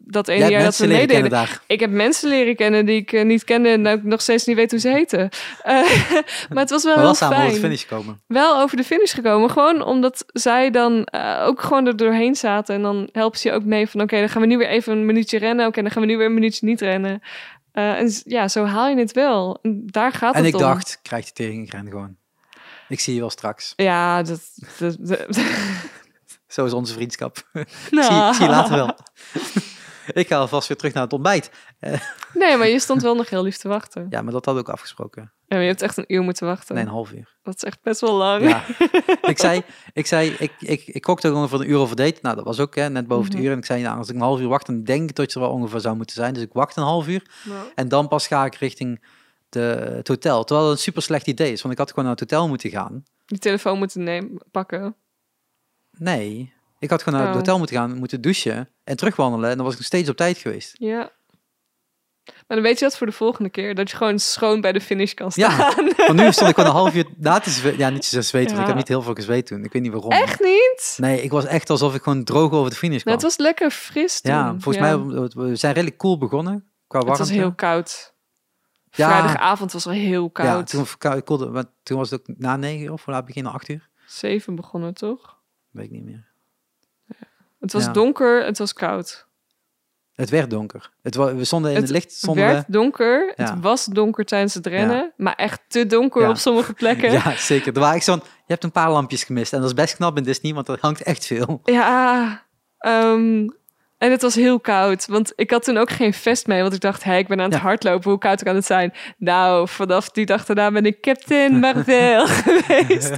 dat 0.07 0.29
ene 0.29 0.51
jaar 0.51 0.63
dat 0.63 0.77
we 0.77 0.87
meededen. 0.87 1.47
Ik 1.67 1.81
heb 1.81 1.91
mensen 1.91 2.29
leren 2.29 2.57
kennen 2.57 2.87
die 2.87 2.97
ik 3.01 3.13
eh, 3.13 3.25
niet 3.25 3.45
kende 3.45 3.69
en 3.69 3.87
ook 3.87 4.03
nog 4.03 4.21
steeds 4.21 4.45
niet 4.45 4.57
weet 4.57 4.71
hoe 4.71 4.81
ze 4.81 4.89
heten. 4.89 5.29
Eh, 5.63 5.81
maar 6.49 6.63
het 6.63 6.71
was 6.71 6.85
wel 6.85 6.99
heel 6.99 7.15
samen 7.15 7.37
over 7.37 7.49
de 7.49 7.51
fijn. 7.53 7.63
finish 7.63 7.85
komen. 7.85 8.21
Wel 8.27 8.61
over 8.61 8.77
de 8.77 8.85
finish 8.85 9.15
gekomen. 9.15 9.51
Gewoon 9.51 9.83
omdat 9.85 10.25
zij 10.27 10.71
dan 10.71 11.05
eh, 11.05 11.43
ook 11.47 11.61
gewoon 11.63 11.87
er 11.87 11.97
doorheen 11.97 12.35
zaten. 12.35 12.75
En 12.75 12.83
dan 12.83 13.09
helpen 13.13 13.39
ze 13.39 13.49
je 13.49 13.55
ook 13.55 13.65
mee 13.65 13.89
van... 13.89 14.01
Oké, 14.01 14.19
dan 14.19 14.29
gaan 14.29 14.41
we 14.41 14.47
nu 14.47 14.59
weer 14.59 14.69
even 14.69 14.93
een 14.93 15.07
minuutje 15.07 15.39
rennen. 15.39 15.67
Oké, 15.67 15.83
dan 15.83 15.91
gaan 15.91 16.03
we 16.03 16.09
nu 16.09 16.17
weer 16.17 16.27
een 16.27 16.35
minuutje 16.35 16.67
niet 16.67 16.81
rennen. 16.81 17.23
En 17.73 18.13
ja, 18.25 18.49
zo 18.49 18.65
haal 18.65 18.89
je 18.89 18.97
het 18.97 19.13
wel. 19.13 19.59
En 19.63 19.83
daar 19.87 20.13
gaat 20.13 20.35
En 20.35 20.39
het 20.45 20.49
ik 20.49 20.55
om. 20.55 20.61
dacht, 20.61 20.99
krijg 21.03 21.27
je 21.27 21.33
tegen, 21.33 21.63
ik 21.63 21.73
ren 21.73 21.89
gewoon. 21.89 22.17
Ik 22.89 23.01
zie 23.01 23.15
je 23.15 23.21
wel 23.21 23.31
straks. 23.31 23.73
Ja, 23.77 24.23
dat... 24.23 24.41
dat, 24.79 24.97
dat- 25.01 25.27
Zo 26.47 26.65
is 26.65 26.73
onze 26.73 26.93
vriendschap. 26.95 27.37
Ik 27.53 27.67
nou. 27.91 28.05
zie, 28.13 28.29
ik 28.29 28.35
zie 28.35 28.45
je 28.45 28.51
later 28.51 28.75
wel. 28.75 28.97
Ik 30.13 30.27
ga 30.29 30.37
alvast 30.37 30.69
weer 30.69 30.77
terug 30.77 30.93
naar 30.93 31.03
het 31.03 31.13
ontbijt. 31.13 31.51
Nee, 32.35 32.57
maar 32.57 32.69
je 32.69 32.79
stond 32.89 33.03
wel 33.03 33.15
nog 33.15 33.31
heel 33.31 33.43
lief 33.43 33.57
te 33.57 33.69
wachten. 33.69 34.07
Ja, 34.11 34.23
maar 34.23 34.33
dat 34.33 34.45
we 34.45 34.51
ook 34.51 34.69
afgesproken. 34.69 35.33
Ja, 35.47 35.59
je 35.59 35.67
hebt 35.67 35.83
echt 35.83 35.97
een 35.97 36.05
uur 36.07 36.23
moeten 36.23 36.47
wachten. 36.47 36.75
Nee, 36.75 36.85
een 36.85 36.91
half 36.91 37.13
uur. 37.13 37.37
Dat 37.43 37.55
is 37.55 37.63
echt 37.65 37.83
best 37.83 38.01
wel 38.01 38.15
lang. 38.15 38.49
Ja. 38.49 38.65
ik 39.33 39.39
zei, 39.39 39.63
ik, 39.93 40.07
zei 40.07 40.31
ik, 40.39 40.53
ik, 40.59 40.87
ik 40.87 41.05
voor 41.05 41.61
een 41.61 41.71
uur 41.71 41.79
over 41.79 41.97
date. 41.97 42.19
Nou, 42.23 42.37
dat 42.37 42.45
was 42.45 42.61
ook 42.61 42.75
hè, 42.75 42.91
net 42.91 43.07
boven 43.07 43.25
Mhm. 43.27 43.35
het 43.37 43.45
uur. 43.45 43.53
En 43.53 43.59
ik 43.59 43.65
zei, 43.65 43.83
nou, 43.83 43.99
als 43.99 44.09
ik 44.09 44.15
een 44.15 44.21
half 44.21 44.41
uur 44.41 44.49
wacht, 44.49 44.67
dan 44.67 44.83
denk 44.83 45.09
ik 45.11 45.17
dat 45.17 45.33
je 45.33 45.41
er 45.41 45.47
wel 45.47 45.55
ongeveer 45.55 45.81
zou 45.81 45.97
moeten 45.97 46.17
zijn. 46.17 46.35
Dus 46.35 46.43
ik 46.43 46.53
wacht 46.53 46.77
een 46.77 46.83
half 46.83 47.09
uur. 47.09 47.27
Nou. 47.45 47.67
En 47.75 47.89
dan 47.89 48.09
pas 48.09 48.27
ga 48.27 48.45
ik 48.45 48.55
richting 48.55 49.05
de, 49.49 49.61
het 49.95 50.09
hotel. 50.09 50.45
Terwijl 50.45 50.69
het 50.69 50.77
een 50.79 50.83
super 50.85 51.03
slecht 51.03 51.27
idee 51.27 51.53
is. 51.53 51.63
Want 51.63 51.75
ik 51.75 51.81
had 51.81 51.89
gewoon 51.89 52.05
naar 52.05 52.15
het 52.19 52.31
hotel 52.31 52.49
moeten 52.49 52.71
gaan. 52.71 53.05
Die 53.27 53.39
telefoon 53.39 53.79
moeten 53.79 54.03
nemen, 54.03 54.43
pakken. 54.51 54.97
Nee, 55.91 56.54
ik 56.85 56.91
had 56.91 57.03
gewoon 57.03 57.19
naar 57.19 57.29
het 57.29 57.37
Oh. 57.37 57.41
hotel 57.43 57.59
moeten 57.59 57.77
gaan, 57.77 57.97
moeten 57.97 58.21
douchen 58.21 58.69
en 58.85 58.97
terugwandelen. 58.97 59.51
En 59.51 59.55
dan 59.57 59.65
was 59.65 59.73
ik 59.73 59.79
nog 59.79 59.89
steeds 59.89 60.09
op 60.09 60.17
tijd 60.17 60.39
geweest. 60.39 60.75
Ja. 60.79 61.13
Maar 62.25 62.57
dan 62.57 62.63
weet 62.63 62.79
je 62.79 62.85
dat 62.85 62.97
voor 62.97 63.07
de 63.07 63.13
volgende 63.13 63.51
keer. 63.51 63.75
Dat 63.75 63.91
je 63.91 63.97
gewoon 63.97 64.19
schoon 64.19 64.61
bij 64.61 64.73
de 64.73 64.81
finish 64.81 65.13
kan 65.15 65.31
Ja, 65.35 65.51
staan. 65.51 65.85
Want 65.97 66.13
nu 66.21 66.33
stond 66.33 66.49
ik 66.51 66.55
gewoon 66.55 66.71
een 66.71 66.77
half 66.77 66.95
uur 66.95 67.07
na 67.17 67.39
te 67.39 67.51
zweten. 67.51 67.79
Ja, 67.79 67.89
niet 67.91 68.05
zo 68.05 68.21
zweten, 68.21 68.49
want 68.57 68.59
ik 68.61 68.61
Ja. 68.61 68.67
heb 68.67 68.77
niet 68.77 68.89
heel 68.89 69.03
veel 69.03 69.15
gezweet 69.15 69.47
toen. 69.47 69.65
Ik 69.65 69.73
weet 69.73 69.83
niet 69.83 69.93
waarom. 69.93 70.11
Echt 70.11 70.41
niet? 70.41 70.97
Nee, 71.01 71.23
ik 71.23 71.31
was 71.31 71.45
echt 71.45 71.71
alsof 71.71 71.95
ik 71.95 72.03
gewoon 72.03 72.25
droog 72.25 72.53
over 72.53 72.71
de 72.71 72.77
finish 72.77 73.03
kwam. 73.03 73.13
Nou, 73.15 73.27
het 73.27 73.37
was 73.37 73.47
lekker 73.47 73.71
fris 73.71 74.21
toen. 74.21 74.33
ja, 74.33 74.51
volgens 74.59 74.79
mij, 74.79 74.99
we- 74.99 75.31
we 75.35 75.57
zijn 75.57 75.75
redelijk 75.75 75.99
cool 75.99 76.19
begonnen. 76.19 76.69
Qua 76.87 76.99
Het 76.99 77.09
warmte. 77.09 77.25
was 77.29 77.33
heel 77.37 77.55
koud. 77.55 78.15
Ja. 78.91 79.09
Vrijdagavond 79.09 79.73
was 79.73 79.85
wel 79.85 79.95
heel 79.95 80.23
Ja, 80.23 80.29
koud. 80.33 80.71
toen, 80.71 80.87
kou- 80.99 81.21
koelde, 81.21 81.51
want 81.51 81.67
toen 81.83 81.99
was 81.99 82.11
het 82.11 82.21
ook 82.21 82.37
na 82.39 82.57
negen 82.57 82.93
of 82.93 83.07
laat 83.07 83.25
beginnen? 83.25 83.53
Acht 83.53 83.69
uur? 83.69 83.89
Zeven 84.07 84.55
begonnen, 84.55 84.95
toch? 84.95 85.39
Weet 85.71 85.85
ik 85.85 85.91
niet 85.91 86.05
meer. 86.05 86.33
Het 87.65 87.73
was 87.73 87.85
Ja. 87.85 87.93
donker, 87.93 88.45
het 88.45 88.59
was 88.59 88.73
koud. 88.73 89.27
Het 90.13 90.31
werd 90.31 90.51
donker. 90.51 90.91
Het 91.03 91.15
wa- 91.15 91.35
we 91.35 91.45
stonden 91.45 91.71
in 91.71 91.77
het, 91.77 91.85
Het 91.85 91.93
licht. 91.95 92.21
Het 92.21 92.35
werd 92.35 92.67
we, 92.67 92.73
donker, 92.73 93.33
Ja. 93.37 93.51
het 93.55 93.61
was 93.63 93.85
donker 93.85 94.25
tijdens 94.25 94.55
het 94.55 94.67
rennen, 94.67 95.13
maar 95.17 95.35
echt 95.35 95.61
te 95.69 95.87
donker 95.87 96.23
Ja. 96.23 96.29
op 96.29 96.37
sommige 96.37 96.73
plekken. 96.73 97.13
Ja. 97.13 97.23
ja, 97.31 97.37
zeker. 97.37 97.75
Er 97.75 97.81
waren 97.81 97.95
echt 97.95 98.05
zo'n, 98.05 98.23
je 98.25 98.43
hebt 98.47 98.65
een 98.65 98.73
paar 98.73 98.91
lampjes 98.91 99.25
gemist. 99.25 99.53
En 99.53 99.59
dat 99.61 99.69
is 99.69 99.75
best 99.75 99.97
knap 99.97 100.17
in 100.17 100.23
Disney, 100.23 100.55
want 100.55 100.69
er 100.69 100.79
hangt 100.81 101.03
echt 101.03 101.27
veel. 101.27 101.61
ehm, 102.79 103.49
en 103.99 104.11
het 104.11 104.23
was 104.23 104.35
heel 104.35 104.61
koud, 104.61 105.07
want 105.07 105.33
ik 105.37 105.51
had 105.51 105.65
toen 105.65 105.77
ook 105.77 105.91
geen 105.91 106.15
vest 106.15 106.47
mee, 106.47 106.63
want 106.63 106.75
ik 106.75 106.81
dacht, 106.81 107.05
hé, 107.05 107.17
ik 107.17 107.29
ben 107.29 107.39
aan 107.39 107.45
het 107.45 107.55
Ja. 107.55 107.61
hardlopen, 107.61 108.11
hoe 108.11 108.19
koud 108.19 108.43
kan 108.43 108.55
het 108.55 108.65
zijn? 108.65 108.93
Nou, 109.19 109.69
vanaf 109.69 110.09
die 110.11 110.27
dag 110.27 110.45
daarna 110.45 110.71
ben 110.71 110.87
ik 110.87 111.01
Captain 111.01 111.59
Marvel 111.65 112.27
geweest. 112.27 113.11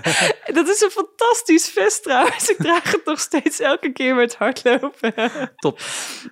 Dat 0.54 0.68
is 0.68 0.80
een 0.80 0.90
fantastisch 0.90 1.68
vest 1.68 2.02
trouwens. 2.02 2.48
Ik 2.50 2.56
draag 2.56 2.92
het 2.92 3.04
nog 3.04 3.20
steeds 3.20 3.60
elke 3.60 3.92
keer 3.92 4.14
met 4.14 4.34
hardlopen. 4.36 5.14
Top. 5.56 5.80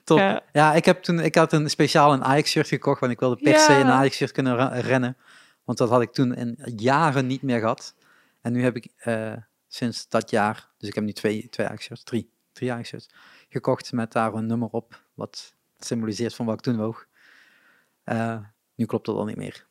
Top. 0.04 0.18
Ja. 0.18 0.42
Ja, 0.52 0.72
ik, 0.74 0.84
heb 0.84 1.02
toen, 1.02 1.20
ik 1.20 1.34
had 1.34 1.52
een 1.52 1.70
speciaal 1.70 2.12
een 2.12 2.24
Ajax-shirt 2.24 2.68
gekocht, 2.68 3.00
want 3.00 3.12
ik 3.12 3.20
wilde 3.20 3.36
per 3.42 3.58
se 3.58 3.72
Ja. 3.72 3.80
een 3.80 3.90
Ajax-shirt 3.90 4.32
kunnen 4.32 4.80
rennen. 4.80 5.16
Want 5.64 5.78
dat 5.78 5.88
had 5.88 6.02
ik 6.02 6.12
toen 6.12 6.34
in 6.34 6.58
jaren 6.76 7.26
niet 7.26 7.42
meer 7.42 7.58
gehad. 7.58 7.94
En 8.42 8.52
nu 8.52 8.62
heb 8.62 8.76
ik 8.76 8.86
eh, 8.96 9.32
sinds 9.68 10.08
dat 10.08 10.30
jaar, 10.30 10.68
dus 10.78 10.88
ik 10.88 10.94
heb 10.94 11.04
nu 11.04 11.12
twee, 11.12 11.48
twee 11.50 11.66
Ajax-shirts, 11.66 12.02
drie, 12.04 12.30
drie 12.52 12.72
Ajax-shirts, 12.72 13.08
gekocht 13.54 13.92
met 13.92 14.12
daar 14.12 14.34
een 14.34 14.46
nummer 14.46 14.68
op, 14.68 15.02
wat 15.14 15.54
symboliseert 15.78 16.34
van 16.34 16.46
wat 16.46 16.54
ik 16.54 16.60
toen 16.60 16.76
woog. 16.76 17.06
Eh, 18.04 18.38
nu 18.74 18.86
klopt 18.86 19.06
dat 19.06 19.16
al 19.16 19.24
niet 19.24 19.36
meer. 19.36 19.66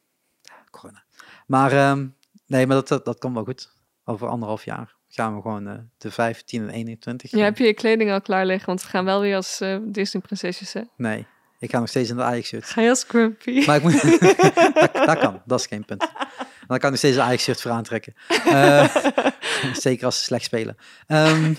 Corona. 0.72 1.04
Maar 1.48 1.72
ehm, 1.72 2.08
nee, 2.46 2.68
maar 2.68 2.76
dat, 2.76 2.88
dat, 2.88 3.06
dat 3.06 3.20
komt 3.20 3.34
wel 3.34 3.44
goed. 3.44 3.72
Over 4.06 4.28
anderhalf 4.28 4.66
jaar 4.66 4.96
gaan 5.08 5.36
we 5.36 5.42
gewoon 5.42 5.68
eh, 5.68 5.78
de 5.98 6.12
5, 6.12 6.44
10 6.44 6.62
en 6.62 6.70
21. 6.70 7.32
Ja, 7.32 7.44
heb 7.44 7.58
je 7.58 7.66
je 7.66 7.74
kleding 7.74 8.12
al 8.12 8.22
klaar 8.22 8.46
liggen? 8.46 8.66
Want 8.66 8.82
we 8.82 8.88
gaan 8.88 9.06
wel 9.06 9.22
weer 9.22 9.36
als 9.36 9.62
eh, 9.62 9.78
Disney-prinsesjes, 9.82 10.74
hè? 10.74 10.82
Nee, 10.98 11.28
ik 11.60 11.72
ga 11.72 11.80
nog 11.80 11.90
steeds 11.90 12.10
in 12.10 12.16
de 12.16 12.24
Ajax-shirt. 12.24 12.66
Ga 12.66 12.82
je 12.82 12.90
als 12.90 13.04
Grumpy? 13.04 13.64
Maar 13.66 13.76
ik 13.76 13.84
moet... 13.84 14.02
dat, 14.82 14.94
dat 14.94 15.18
kan, 15.20 15.42
dat 15.46 15.60
is 15.60 15.66
geen 15.66 15.86
punt. 15.86 16.00
Dan 16.68 16.78
kan 16.78 16.78
ik 16.78 16.90
nog 16.90 16.98
steeds 16.98 17.16
een 17.16 17.22
Ajax-shirt 17.22 17.62
voor 17.62 17.72
aantrekken. 17.72 18.14
Zeker 19.74 20.06
als 20.06 20.18
ze 20.18 20.24
slecht 20.24 20.44
spelen. 20.44 20.78
Ehm, 21.08 21.54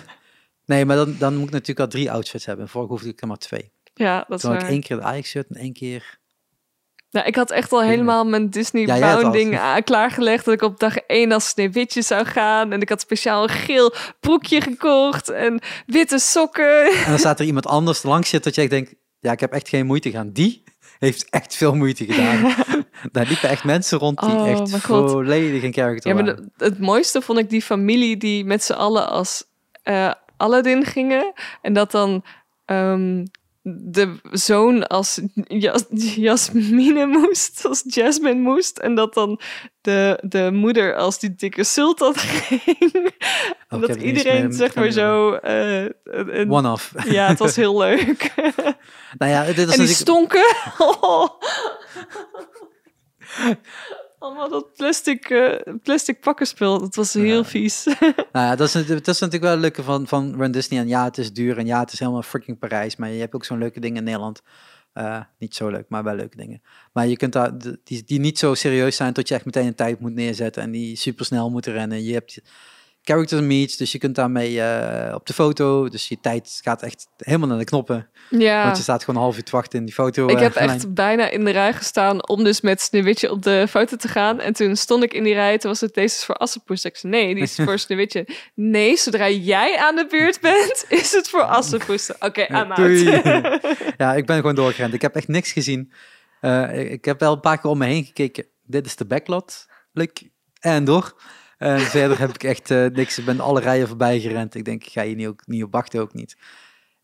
nee, 0.66 0.84
maar 0.84 0.96
dan, 0.96 1.16
dan 1.18 1.34
moet 1.36 1.46
ik 1.46 1.52
natuurlijk 1.52 1.80
al 1.80 1.88
drie 1.88 2.10
outfits 2.10 2.46
hebben. 2.46 2.68
Vorige 2.68 2.90
hoefde 2.92 3.08
ik 3.08 3.20
er 3.20 3.26
maar 3.26 3.36
twee. 3.36 3.72
Ja, 3.94 4.24
dat 4.28 4.36
is 4.36 4.42
Toen 4.42 4.52
waar. 4.52 4.62
ik 4.62 4.68
één 4.68 4.80
keer 4.82 4.96
de 4.96 5.02
Ajax-shirt 5.02 5.46
en 5.48 5.56
één 5.56 5.72
keer... 5.72 6.18
Nou, 7.10 7.26
ik 7.26 7.34
had 7.36 7.50
echt 7.50 7.72
al 7.72 7.82
helemaal 7.82 8.24
mijn 8.24 8.50
Disney 8.50 8.86
Ja, 8.86 8.98
jij 8.98 9.14
bounding 9.14 9.48
alles. 9.48 9.60
aan- 9.60 9.82
klaargelegd. 9.82 10.44
Dat 10.44 10.54
ik 10.54 10.62
op 10.62 10.80
dag 10.80 10.96
één 10.96 11.32
als 11.32 11.48
Sneeuwwitje 11.48 12.02
zou 12.02 12.24
gaan. 12.24 12.72
En 12.72 12.80
ik 12.80 12.88
had 12.88 13.00
speciaal 13.00 13.42
een 13.42 13.48
geel 13.48 13.94
broekje 14.20 14.60
gekocht. 14.60 15.28
En 15.28 15.60
witte 15.86 16.18
sokken. 16.18 16.86
En 16.92 17.08
dan 17.10 17.18
staat 17.18 17.40
er 17.40 17.46
iemand 17.52 17.66
anders 17.66 18.02
langs 18.02 18.28
zit 18.28 18.44
dat 18.44 18.54
je 18.54 18.60
echt 18.60 18.70
denkt... 18.70 18.94
Ja, 19.20 19.32
ik 19.32 19.40
heb 19.40 19.52
echt 19.52 19.68
geen 19.68 19.86
moeite 19.86 20.10
gedaan. 20.10 20.30
Die 20.32 20.62
heeft 20.98 21.26
echt 21.30 21.56
veel 21.56 21.74
moeite 21.74 22.04
gedaan. 22.04 22.54
Daar 23.12 23.26
liepen 23.26 23.48
echt 23.48 23.64
mensen 23.64 23.98
rond 23.98 24.20
die 24.20 24.30
Oh, 24.30 24.48
echt 24.48 24.70
volledig 24.80 25.62
in 25.62 25.72
character 25.72 26.10
Ja, 26.16 26.22
maar 26.22 26.36
de- 26.36 26.48
het 26.56 26.78
mooiste 26.78 27.20
vond 27.22 27.38
ik 27.38 27.50
die 27.50 27.62
familie 27.62 28.16
die 28.16 28.44
met 28.44 28.64
z'n 28.64 28.72
allen 28.72 29.08
als 29.08 29.44
eh 29.82 30.10
Aladdin 30.36 30.84
gingen. 30.84 31.32
En 31.62 31.72
dat 31.72 31.90
dan 31.90 32.24
ehm, 32.64 33.24
de 33.62 34.16
zoon 34.30 34.86
als 34.86 35.20
Jas 35.48 35.84
Jasmine 36.16 37.06
moest, 37.06 37.64
als 37.64 37.82
Jasmine 37.86 38.40
moest. 38.40 38.78
En 38.78 38.94
dat 38.94 39.14
dan 39.14 39.40
de, 39.80 40.18
de 40.22 40.50
moeder 40.52 40.96
als 40.96 41.18
die 41.18 41.34
dikke 41.34 41.64
sultan 41.64 42.14
ging. 42.16 42.92
En 42.94 43.12
heb 43.68 43.80
dat 43.80 43.88
ik 43.88 43.96
niet 43.96 44.04
eens 44.04 44.16
iedereen, 44.18 44.52
zeg 44.52 44.74
maar, 44.74 44.90
zo... 44.90 45.32
eh, 45.34 46.50
One-off. 46.50 46.92
ja, 47.04 47.26
het 47.28 47.38
was 47.38 47.56
heel 47.56 47.78
leuk. 47.86 48.32
nou 49.18 49.32
ja, 49.32 49.44
dit 49.44 49.58
is 49.58 49.64
en 49.64 49.86
die 49.86 49.88
natuurlijk... 49.88 49.90
stonken. 49.90 50.44
Oh. 54.24 54.30
Allemaal 54.30 54.48
dat 54.48 54.72
plastic, 54.76 55.30
eh, 55.30 55.74
plastic 55.82 56.20
pakkenspul. 56.20 56.78
Dat 56.78 56.94
was 56.94 57.12
heel 57.12 57.36
Ja. 57.36 57.44
vies. 57.44 57.84
Nou 58.32 58.46
ja, 58.46 58.56
dat 58.56 58.74
is, 58.74 58.86
dat 58.86 59.08
is 59.08 59.20
natuurlijk 59.20 59.42
wel 59.42 59.50
het 59.50 59.60
leuke 59.60 59.82
van, 59.82 60.06
van 60.06 60.34
Run 60.36 60.50
Disney. 60.50 60.80
En 60.80 60.88
ja, 60.88 61.04
het 61.04 61.18
is 61.18 61.32
duur 61.32 61.58
en 61.58 61.66
ja, 61.66 61.80
het 61.80 61.92
is 61.92 61.98
helemaal 61.98 62.22
freaking 62.22 62.58
Parijs. 62.58 62.96
Maar 62.96 63.10
je 63.10 63.20
hebt 63.20 63.34
ook 63.34 63.44
zo'n 63.44 63.58
leuke 63.58 63.80
dingen 63.80 63.96
in 63.96 64.04
Nederland. 64.04 64.42
Eh, 64.92 65.20
niet 65.38 65.54
zo 65.54 65.68
leuk, 65.68 65.84
maar 65.88 66.04
wel 66.04 66.14
leuke 66.14 66.36
dingen. 66.36 66.62
Maar 66.92 67.06
je 67.06 67.16
kunt 67.16 67.32
daar, 67.32 67.52
die, 67.84 68.04
die 68.04 68.20
niet 68.20 68.38
zo 68.38 68.54
serieus 68.54 68.96
zijn 68.96 69.12
tot 69.12 69.28
je 69.28 69.34
echt 69.34 69.44
meteen 69.44 69.66
een 69.66 69.74
tijd 69.74 70.00
moet 70.00 70.14
neerzetten. 70.14 70.62
En 70.62 70.70
die 70.70 70.96
super 70.96 71.24
snel 71.24 71.50
moeten 71.50 71.72
rennen. 71.72 72.04
Je 72.04 72.12
hebt 72.12 72.40
character 73.04 73.42
meets, 73.42 73.76
dus 73.76 73.92
je 73.92 73.98
kunt 73.98 74.14
daarmee 74.14 74.60
eh, 74.60 75.14
op 75.14 75.26
de 75.26 75.32
foto. 75.32 75.88
Dus 75.88 76.08
je 76.08 76.20
tijd 76.20 76.60
gaat 76.62 76.82
echt 76.82 77.06
helemaal 77.16 77.48
naar 77.48 77.58
de 77.58 77.64
knoppen. 77.64 78.08
ja. 78.30 78.64
Want 78.64 78.76
je 78.76 78.82
staat 78.82 79.04
gewoon 79.04 79.16
een 79.16 79.26
half 79.26 79.36
uur 79.36 79.44
te 79.44 79.50
wachten 79.50 79.78
in 79.78 79.84
die 79.84 79.94
foto. 79.94 80.26
Ik 80.28 80.36
eh, 80.36 80.42
heb 80.42 80.54
lijn. 80.54 80.68
echt 80.68 80.94
bijna 80.94 81.30
in 81.30 81.44
de 81.44 81.50
rij 81.50 81.72
gestaan 81.72 82.28
om 82.28 82.44
dus 82.44 82.60
met 82.60 82.80
Sneeuwwitje 82.80 83.30
op 83.30 83.42
de 83.42 83.66
foto 83.68 83.96
te 83.96 84.08
gaan. 84.08 84.40
En 84.40 84.52
toen 84.52 84.76
stond 84.76 85.02
ik 85.02 85.14
in 85.14 85.22
die 85.22 85.34
rij, 85.34 85.58
toen 85.58 85.70
was 85.70 85.80
het 85.80 85.94
deze 85.94 86.16
is 86.16 86.24
voor 86.24 86.34
Assepoes. 86.36 86.84
Ik 86.84 86.96
zei, 86.96 87.12
nee, 87.12 87.34
die 87.34 87.42
is 87.42 87.54
voor 87.54 87.78
Sneeuwwitje. 87.84 88.28
Nee, 88.54 88.96
zodra 88.96 89.28
jij 89.28 89.78
aan 89.78 89.96
de 89.96 90.06
beurt 90.06 90.40
bent, 90.40 90.84
is 91.00 91.12
het 91.12 91.28
voor 91.28 91.42
Assepoes. 91.42 92.12
Oké, 92.18 92.46
out. 92.46 92.76
Doei. 92.76 93.04
ja, 93.96 94.14
ik 94.14 94.26
ben 94.26 94.36
gewoon 94.36 94.54
doorgerend. 94.54 94.94
Ik 94.94 95.02
heb 95.02 95.14
echt 95.14 95.28
niks 95.28 95.52
gezien. 95.52 95.92
Eh, 96.40 96.80
ik, 96.80 96.90
ik 96.90 97.04
heb 97.04 97.20
wel 97.20 97.32
een 97.32 97.40
paar 97.40 97.58
keer 97.60 97.70
om 97.70 97.78
me 97.78 97.86
heen 97.86 98.04
gekeken. 98.04 98.46
Dit 98.62 98.86
is 98.86 98.96
de 98.96 99.04
backlot. 99.04 99.66
Leuk. 99.92 100.30
En 100.60 100.84
door. 100.84 101.14
En 101.58 101.80
verder 101.80 102.18
heb 102.18 102.30
ik 102.30 102.42
echt 102.44 102.70
eh, 102.70 102.86
niks. 102.86 103.18
Ik 103.18 103.24
ben 103.24 103.40
alle 103.40 103.60
rijen 103.60 103.88
voorbij 103.88 104.20
gerend. 104.20 104.54
Ik 104.54 104.64
denk, 104.64 104.84
ik 104.84 104.92
ga 104.92 105.02
hier 105.02 105.14
niet, 105.16 105.26
ook, 105.26 105.46
niet 105.46 105.62
op 105.62 105.72
wachten, 105.72 106.00
ook 106.00 106.14
niet. 106.14 106.36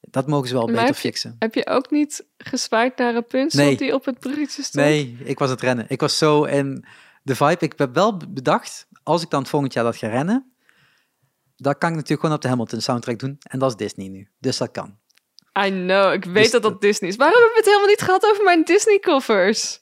Dat 0.01 0.27
mogen 0.27 0.48
ze 0.48 0.55
wel 0.55 0.62
Maar 0.62 0.72
beter 0.72 0.86
heb 0.86 0.94
je- 0.97 1.01
fixen. 1.01 1.36
Heb 1.39 1.55
je 1.55 1.66
ook 1.66 1.90
niet 1.90 2.27
gezwaaid 2.39 2.97
naar 2.97 3.14
een 3.14 3.27
punsel 3.27 3.64
Nee. 3.64 3.77
die 3.77 3.94
op 3.94 4.05
het 4.05 4.18
bruggetje 4.18 4.62
stond? 4.62 4.85
Nee, 4.85 5.16
ik 5.24 5.39
was 5.39 5.48
aan 5.48 5.55
het 5.55 5.62
rennen. 5.64 5.85
Ik 5.89 6.01
was 6.01 6.18
zo 6.18 6.44
in 6.44 6.85
de 7.22 7.35
vibe. 7.35 7.56
Ik 7.64 7.72
heb 7.77 7.94
wel 7.94 8.16
bedacht, 8.28 8.86
als 9.02 9.22
ik 9.22 9.31
dan 9.31 9.47
volgend 9.47 9.72
jaar 9.72 9.85
dat 9.85 9.97
ga 9.97 10.09
rennen, 10.09 10.52
dan 11.56 11.78
kan 11.78 11.89
ik 11.89 11.94
natuurlijk 11.94 12.20
gewoon 12.20 12.36
op 12.36 12.43
de 12.43 12.48
Hamilton 12.48 12.81
soundtrack 12.81 13.18
doen. 13.18 13.36
En 13.43 13.59
dat 13.59 13.70
is 13.70 13.77
Disney 13.77 14.09
nu. 14.09 14.28
Dus 14.39 14.56
dat 14.56 14.70
kan. 14.70 14.98
I 15.66 15.70
know, 15.70 16.12
ik 16.12 16.24
weet 16.24 16.35
Dus 16.35 16.51
dat 16.51 16.62
dat- 16.62 16.72
dat 16.72 16.81
Disney 16.81 17.10
is. 17.10 17.16
Waarom 17.16 17.35
hebben 17.40 17.52
we 17.55 17.59
het 17.62 17.66
helemaal 17.72 17.89
niet 17.94 18.02
gehad 18.02 18.24
over 18.27 18.44
mijn 18.44 18.64
Disney-koffers? 18.64 19.81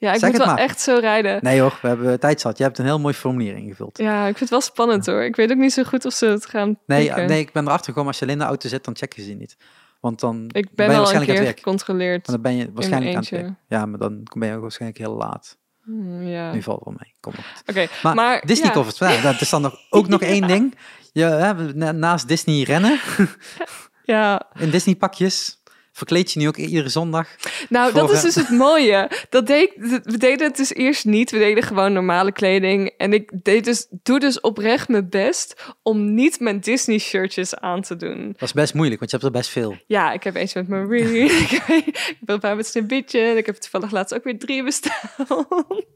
Ja, 0.00 0.12
ik 0.12 0.18
Zeg 0.18 0.28
moet 0.30 0.38
het 0.38 0.46
wel 0.46 0.54
maar. 0.56 0.64
echt 0.64 0.80
zo 0.80 0.98
rijden. 1.00 1.38
Nee 1.42 1.60
hoor, 1.60 1.78
we 1.82 1.88
hebben 1.88 2.20
tijd 2.20 2.40
zat. 2.40 2.58
Je 2.58 2.64
hebt 2.64 2.78
een 2.78 2.84
heel 2.84 3.00
mooi 3.00 3.14
formulier 3.14 3.56
ingevuld. 3.56 3.98
Ja, 3.98 4.18
ik 4.20 4.24
vind 4.36 4.38
het 4.40 4.50
wel 4.50 4.60
spannend 4.60 5.06
hoor. 5.06 5.22
Ik 5.22 5.36
weet 5.36 5.50
ook 5.50 5.56
niet 5.56 5.72
zo 5.72 5.82
goed 5.82 6.04
of 6.04 6.12
ze 6.12 6.26
het 6.26 6.46
gaan 6.46 6.78
Nee, 6.86 7.06
pikken. 7.06 7.26
nee, 7.26 7.40
ik 7.40 7.52
ben 7.52 7.64
erachter 7.66 7.86
gekomen. 7.86 8.08
Als 8.08 8.18
je 8.18 8.24
alleen 8.24 8.36
in 8.36 8.42
de 8.42 8.48
auto 8.48 8.68
zit, 8.68 8.84
dan 8.84 8.96
checken 8.96 9.22
ze 9.22 9.28
je 9.28 9.36
niet. 9.36 9.56
Want 10.00 10.20
dan 10.20 10.44
Ik 10.52 10.52
ben 10.52 10.62
ben 10.74 10.86
je 10.86 10.90
al 10.92 10.96
een 10.98 11.02
waarschijnlijk 11.02 11.38
keer 11.44 11.54
gecontroleerd. 11.56 12.26
Dan 12.26 12.40
ben 12.40 12.56
je 12.56 12.70
waarschijnlijk 12.74 13.14
aan 13.14 13.20
het 13.20 13.30
werk. 13.30 13.52
Ja, 13.68 13.86
maar 13.86 13.98
dan 13.98 14.20
ben 14.38 14.48
je 14.48 14.54
ook 14.54 14.60
waarschijnlijk 14.60 15.00
heel 15.00 15.14
laat. 15.16 15.58
Hmm, 15.82 16.22
Ja, 16.22 16.44
Nu 16.44 16.50
oké. 16.56 16.62
valt 16.62 16.84
wel 16.84 16.94
mee. 16.98 17.12
Kom 17.20 17.32
op. 17.38 17.88
Maar, 18.02 18.14
Maar, 18.14 18.42
Disney 18.46 18.66
ja. 18.68 18.72
covers. 18.74 18.98
Ja, 18.98 19.20
dat 19.20 19.40
is 19.40 19.50
dan 19.50 19.62
nog, 19.62 19.74
ook 19.90 20.08
nog 20.08 20.20
één 20.34 20.46
ding. 20.46 20.74
Je, 21.12 21.72
naast 21.96 22.28
Disney 22.28 22.62
rennen, 22.62 23.00
Ja, 24.04 24.42
in 24.58 24.70
Disney 24.70 24.94
pakjes, 24.96 25.59
verkleed 26.00 26.32
je 26.32 26.38
nu 26.38 26.48
ook 26.48 26.56
iedere 26.56 26.88
zondag. 26.88 27.28
nou 27.68 27.92
Voor, 27.92 28.00
dat 28.00 28.12
is 28.12 28.20
dus 28.20 28.34
het 28.34 28.50
mooie. 28.50 29.10
Dat 29.28 29.46
deed, 29.46 29.72
we 30.04 30.18
deden 30.18 30.46
het 30.46 30.56
dus 30.56 30.74
eerst 30.74 31.04
niet. 31.04 31.30
We 31.30 31.38
deden 31.38 31.62
gewoon 31.62 31.92
normale 31.92 32.32
kleding. 32.32 32.92
En 32.96 33.12
ik 33.12 33.30
deed 33.42 33.64
dus, 33.64 33.86
doe 34.02 34.20
dus 34.20 34.40
oprecht 34.40 34.88
mijn 34.88 35.08
best 35.08 35.74
om 35.82 36.14
niet 36.14 36.40
mijn 36.40 36.60
Disney 36.60 36.98
shirtjes 36.98 37.56
aan 37.56 37.82
te 37.82 37.96
doen. 37.96 38.26
Dat 38.32 38.48
is 38.48 38.52
best 38.52 38.74
moeilijk, 38.74 38.98
want 38.98 39.10
je 39.10 39.16
hebt 39.16 39.28
er 39.28 39.38
best 39.38 39.50
veel. 39.50 39.76
Ja, 39.86 40.12
ik 40.12 40.22
heb 40.22 40.34
eens 40.34 40.54
met 40.54 40.68
Marie. 40.68 41.24
ik 41.44 41.62
heb 41.66 42.20
heb 42.20 42.28
een 42.28 42.40
paar 42.40 42.56
met 42.56 42.66
Sneeuwwitje. 42.66 43.20
En 43.20 43.36
ik 43.36 43.46
heb 43.46 43.56
toevallig 43.56 43.90
laatst 43.90 44.14
ook 44.14 44.24
weer 44.24 44.38
drie 44.38 44.64
besteld. 44.64 44.98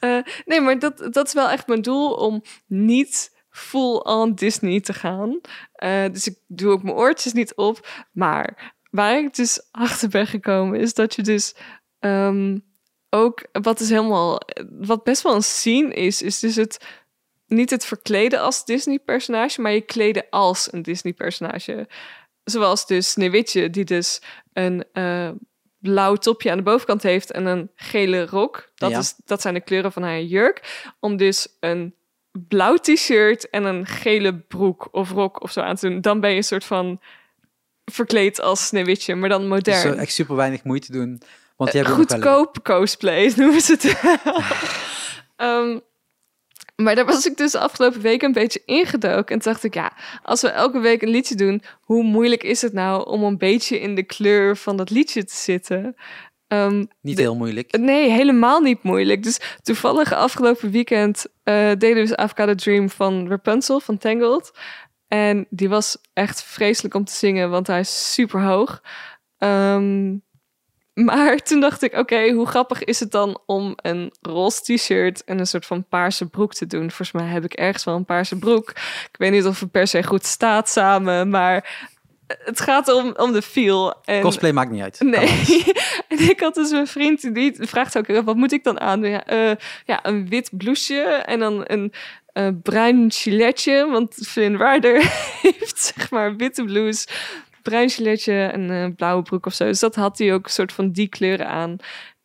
Eh, 0.00 0.18
nee, 0.44 0.60
maar 0.60 0.78
dat, 0.78 1.08
dat 1.10 1.26
is 1.26 1.32
wel 1.32 1.50
echt 1.50 1.66
mijn 1.66 1.82
doel 1.82 2.12
om 2.12 2.42
niet 2.66 3.36
full 3.50 3.96
on 3.96 4.34
Disney 4.34 4.80
te 4.80 4.92
gaan. 4.92 5.40
Eh, 5.72 6.04
dus 6.12 6.26
ik 6.26 6.38
doe 6.46 6.72
ook 6.72 6.82
mijn 6.82 6.96
oortjes 6.96 7.32
niet 7.32 7.54
op. 7.54 7.88
Maar 8.12 8.76
waar 8.90 9.18
ik 9.18 9.34
dus 9.34 9.68
achter 9.70 10.08
ben 10.08 10.26
gekomen 10.26 10.80
is 10.80 10.94
dat 10.94 11.14
je 11.14 11.22
dus 11.22 11.54
ehm, 11.98 12.58
ook 13.10 13.46
wat 13.52 13.80
is 13.80 13.90
helemaal 13.90 14.40
wat 14.70 15.04
best 15.04 15.22
wel 15.22 15.34
een 15.34 15.42
scene 15.42 15.94
is, 15.94 16.22
is 16.22 16.38
dus 16.38 16.56
het 16.56 16.86
niet 17.46 17.70
het 17.70 17.84
verkleden 17.84 18.40
als 18.40 18.64
Disney 18.64 18.98
personage, 18.98 19.60
maar 19.60 19.72
je 19.72 19.80
kleden 19.80 20.26
als 20.30 20.72
een 20.72 20.82
Disney 20.82 21.12
personage. 21.12 21.88
Zoals 22.44 22.86
dus 22.86 23.10
Sneeuwwitje, 23.10 23.70
die 23.70 23.84
dus 23.84 24.22
een 24.52 24.84
eh, 24.92 25.30
blauw 25.78 26.14
topje 26.14 26.50
aan 26.50 26.56
de 26.56 26.62
bovenkant 26.62 27.02
heeft 27.02 27.30
en 27.30 27.46
een 27.46 27.70
gele 27.74 28.26
rok. 28.26 28.70
Dat, 28.74 28.90
Ja. 28.90 28.98
is, 28.98 29.14
dat 29.24 29.40
zijn 29.40 29.54
de 29.54 29.60
kleuren 29.60 29.92
van 29.92 30.02
haar 30.02 30.22
jurk. 30.22 30.90
Om 31.00 31.16
dus 31.16 31.56
een 31.60 31.94
blauw 32.48 32.76
t-shirt 32.76 33.50
en 33.50 33.64
een 33.64 33.86
gele 33.86 34.34
broek 34.34 34.88
of 34.90 35.10
rok 35.10 35.42
of 35.42 35.52
zo 35.52 35.60
aan 35.60 35.76
te 35.76 35.88
doen. 35.88 36.00
Dan 36.00 36.20
ben 36.20 36.30
je 36.30 36.36
een 36.36 36.42
soort 36.44 36.64
van 36.64 37.00
verkleed 37.90 38.40
als 38.40 38.66
Sneeuwwitje, 38.66 39.14
maar 39.14 39.28
dan 39.28 39.48
modern. 39.48 39.80
zo 39.80 39.92
echt 39.92 40.12
super 40.12 40.36
weinig 40.36 40.64
moeite 40.64 40.92
doen. 40.92 41.22
Want 41.56 41.72
die 41.72 41.80
hebben 41.82 41.98
wel 41.98 42.06
Goedkoop 42.06 42.64
cosplay 42.64 43.32
noemen 43.36 43.60
ze 43.60 43.72
het. 43.72 43.96
Ehm, 45.36 45.78
maar 46.76 46.94
daar 46.94 47.06
was 47.06 47.26
ik 47.26 47.36
dus 47.36 47.52
de 47.52 47.58
afgelopen 47.58 48.00
week 48.00 48.22
een 48.22 48.32
beetje 48.32 48.62
ingedoken. 48.64 49.34
En 49.34 49.40
toen 49.40 49.52
dacht 49.52 49.64
ik, 49.64 49.74
ja, 49.74 49.92
als 50.22 50.40
we 50.40 50.48
elke 50.48 50.78
week 50.78 51.02
een 51.02 51.08
liedje 51.08 51.34
doen, 51.34 51.62
hoe 51.80 52.02
moeilijk 52.02 52.42
is 52.42 52.62
het 52.62 52.72
nou 52.72 53.08
om 53.08 53.22
een 53.22 53.38
beetje 53.38 53.80
in 53.80 53.94
de 53.94 54.02
kleur 54.02 54.56
van 54.56 54.76
dat 54.76 54.90
liedje 54.90 55.24
te 55.24 55.34
zitten? 55.34 55.96
Ehm, 56.48 56.84
Niet 57.00 57.18
heel 57.18 57.34
moeilijk. 57.36 57.78
Nee, 57.78 58.10
helemaal 58.10 58.60
niet 58.60 58.82
moeilijk. 58.82 59.22
Dus 59.22 59.40
toevallig 59.62 60.12
afgelopen 60.12 60.70
weekend 60.70 61.26
eh, 61.42 61.54
deden 61.54 61.94
we 61.94 62.00
dus 62.00 62.14
Avocado 62.14 62.54
Dream 62.54 62.90
van 62.90 63.28
Rapunzel 63.28 63.80
van 63.80 63.98
Tangled. 63.98 64.52
En 65.08 65.46
die 65.50 65.68
was 65.68 65.98
echt 66.12 66.42
vreselijk 66.42 66.94
om 66.94 67.04
te 67.04 67.12
zingen, 67.12 67.50
want 67.50 67.66
hij 67.66 67.80
is 67.80 68.12
super 68.12 68.42
hoog. 68.42 68.82
Ehm, 69.38 70.16
maar 70.94 71.36
toen 71.48 71.60
dacht 71.60 71.82
ik, 71.82 71.92
oké, 71.92 72.30
hoe 72.30 72.46
grappig 72.46 72.84
is 72.84 73.00
het 73.00 73.10
dan 73.10 73.40
om 73.46 73.72
een 73.76 74.12
roze 74.20 74.62
t-shirt 74.62 75.24
en 75.24 75.38
een 75.38 75.46
soort 75.46 75.66
van 75.66 75.88
paarse 75.88 76.28
broek 76.28 76.54
te 76.54 76.66
doen? 76.66 76.90
Volgens 76.90 77.12
mij 77.12 77.26
heb 77.26 77.44
ik 77.44 77.52
ergens 77.52 77.84
wel 77.84 77.94
een 77.94 78.04
paarse 78.04 78.38
broek. 78.38 78.70
Ik 79.10 79.16
weet 79.18 79.30
niet 79.30 79.46
of 79.46 79.60
het 79.60 79.70
per 79.70 79.86
se 79.86 80.02
goed 80.02 80.24
staat 80.24 80.68
samen, 80.68 81.28
maar 81.30 81.88
het 82.36 82.60
gaat 82.60 82.88
om, 82.88 83.14
om 83.16 83.32
de 83.32 83.42
feel. 83.42 83.94
En 84.04 84.20
Cosplay 84.20 84.52
maakt 84.52 84.70
niet 84.70 84.82
uit. 84.82 85.00
Nee. 85.00 85.64
en 86.08 86.18
ik 86.18 86.40
had 86.40 86.54
dus 86.54 86.70
een 86.70 86.86
vriend 86.86 87.34
die 87.34 87.54
vraagt 87.58 87.98
ook, 87.98 88.06
wat 88.06 88.36
moet 88.36 88.52
ik 88.52 88.64
dan 88.64 88.80
aan? 88.80 89.02
Ja, 89.02 89.24
eh, 89.24 89.56
ja 89.84 90.06
een 90.06 90.28
wit 90.28 90.50
blouseje 90.52 91.02
en 91.02 91.38
dan 91.38 91.62
een 91.66 91.92
eh, 92.38 92.48
bruin 92.62 93.10
giletje. 93.12 93.86
Want 93.90 94.14
Flynn 94.14 94.56
Rider 94.56 94.96
heeft 95.42 95.78
zeg 95.78 96.10
maar 96.10 96.36
witte 96.36 96.64
blouse, 96.64 97.08
bruin 97.62 97.90
giletje 97.90 98.44
en 98.44 98.60
een 98.70 98.94
blauwe 98.94 99.22
broek 99.22 99.46
of 99.46 99.54
zo. 99.54 99.64
Dus 99.64 99.80
dat 99.80 99.94
had 99.94 100.18
hij 100.18 100.34
ook 100.34 100.44
een 100.44 100.50
soort 100.52 100.72
van 100.72 100.90
die 100.90 101.08
kleuren 101.08 101.48
aan. 101.48 101.76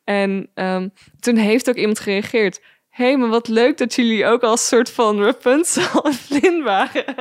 En 0.04 0.50
ehm, 0.54 0.90
toen 1.20 1.36
heeft 1.36 1.70
ook 1.70 1.76
iemand 1.76 2.00
gereageerd. 2.00 2.62
Hé, 2.90 3.06
hey, 3.06 3.18
maar 3.18 3.30
wat 3.30 3.48
leuk 3.48 3.78
dat 3.78 3.94
jullie 3.94 4.26
ook 4.26 4.42
als 4.44 4.68
soort 4.68 4.90
van 4.90 5.24
Rapunzel 5.24 6.04
en 6.06 6.14
Flynn 6.14 6.64
waren. 6.64 7.16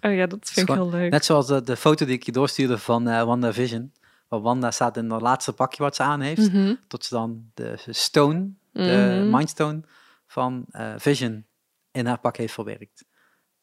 Oh 0.00 0.14
ja, 0.14 0.26
dat 0.26 0.50
vind 0.52 0.68
ik 0.68 0.74
heel 0.74 0.90
leuk. 0.90 1.10
Net 1.10 1.24
zoals 1.24 1.46
de, 1.46 1.62
de 1.62 1.76
foto 1.76 2.04
die 2.06 2.14
ik 2.14 2.22
je 2.22 2.32
doorstuurde 2.32 2.78
van 2.78 3.08
eh 3.08 3.22
Wanda 3.22 3.52
Vision. 3.52 3.92
Waar 4.28 4.40
Wanda 4.40 4.70
staat 4.70 4.96
in 4.96 5.08
dat 5.08 5.20
laatste 5.20 5.52
pakje 5.52 5.82
wat 5.82 5.96
ze 5.96 6.02
aan 6.02 6.20
heeft. 6.20 6.52
Mhm. 6.52 6.74
Tot 6.88 7.04
ze 7.04 7.14
dan 7.14 7.50
de 7.54 7.74
stone, 7.88 8.50
de 8.72 8.82
Mhm. 9.22 9.30
mindstone 9.36 9.80
van 10.26 10.64
eh, 10.70 10.92
Vision 10.96 11.44
in 11.92 12.06
haar 12.06 12.20
pak 12.20 12.36
heeft 12.36 12.52
verwerkt. 12.52 13.04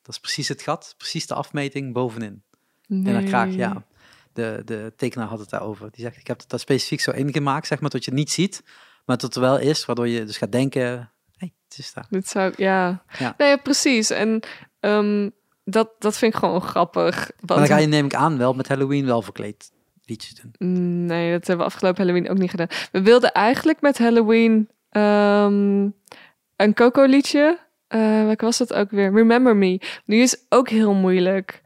Dat 0.02 0.16
is 0.16 0.20
precies 0.20 0.48
het 0.48 0.62
gat, 0.62 0.94
precies 0.98 1.28
de 1.28 1.34
afmeting 1.34 1.94
bovenin. 1.94 2.44
In 2.88 3.14
haar 3.14 3.24
kraag, 3.24 3.48
Nee. 3.48 3.58
ja. 3.58 3.86
De, 4.34 4.62
de 4.66 4.94
tekenaar 4.96 5.28
had 5.28 5.40
het 5.40 5.50
daarover. 5.50 5.92
Die 5.92 6.04
zegt, 6.04 6.18
ik 6.18 6.28
heb 6.28 6.40
het 6.40 6.50
daar 6.50 6.60
specifiek 6.60 7.00
zo 7.00 7.12
ingemaakt, 7.12 7.68
zeg 7.68 7.80
maar, 7.80 7.90
dat 7.90 8.06
je 8.06 8.12
het 8.12 8.20
niet 8.20 8.32
ziet. 8.32 8.62
Maar 9.06 9.18
dat 9.18 9.22
het 9.22 9.36
er 9.36 9.42
wel 9.42 9.58
is, 9.60 9.86
waardoor 9.86 10.08
je 10.08 10.24
dus 10.24 10.38
gaat 10.38 10.52
denken, 10.52 11.12
hey, 11.38 11.54
het 11.70 11.78
is 11.78 11.94
daar. 11.94 12.06
Dit 12.10 12.28
zou, 12.28 12.54
ja. 12.56 13.04
Ja. 13.20 13.34
Nee, 13.38 13.58
precies. 13.58 14.10
En 14.10 14.40
ehm, 14.80 15.30
dat, 15.64 15.90
dat 16.00 16.18
vind 16.18 16.34
ik 16.34 16.40
gewoon 16.40 16.62
grappig. 16.62 17.32
Maar 17.46 17.58
dan 17.58 17.68
ga 17.68 17.78
je, 17.78 17.88
neem 17.88 18.06
ik 18.06 18.14
aan, 18.14 18.38
wel 18.38 18.54
met 18.54 18.68
Halloween 18.68 19.06
wel 19.06 19.22
verkleed 19.22 19.72
liedjes 20.06 20.34
doen. 20.36 21.06
Nee, 21.06 21.32
dat 21.32 21.48
hebben 21.48 21.66
we 21.66 21.72
afgelopen 21.72 22.06
Halloween 22.06 22.30
ook 22.30 22.38
niet 22.38 22.50
gedaan. 22.50 22.68
We 22.92 23.02
wilden 23.02 23.32
eigenlijk 23.32 23.82
met 23.82 23.98
Halloween 23.98 24.70
ehm, 24.90 25.90
een 26.56 26.74
Coco 26.74 27.04
liedje. 27.04 27.60
Eh 27.88 28.24
welke 28.24 28.46
was 28.46 28.58
dat 28.58 28.74
ook 28.74 28.92
weer? 28.92 29.14
Remember 29.14 29.56
Me. 29.56 29.82
Die 30.06 30.22
is 30.22 30.46
ook 30.50 30.70
heel 30.70 30.94
moeilijk. 30.94 31.62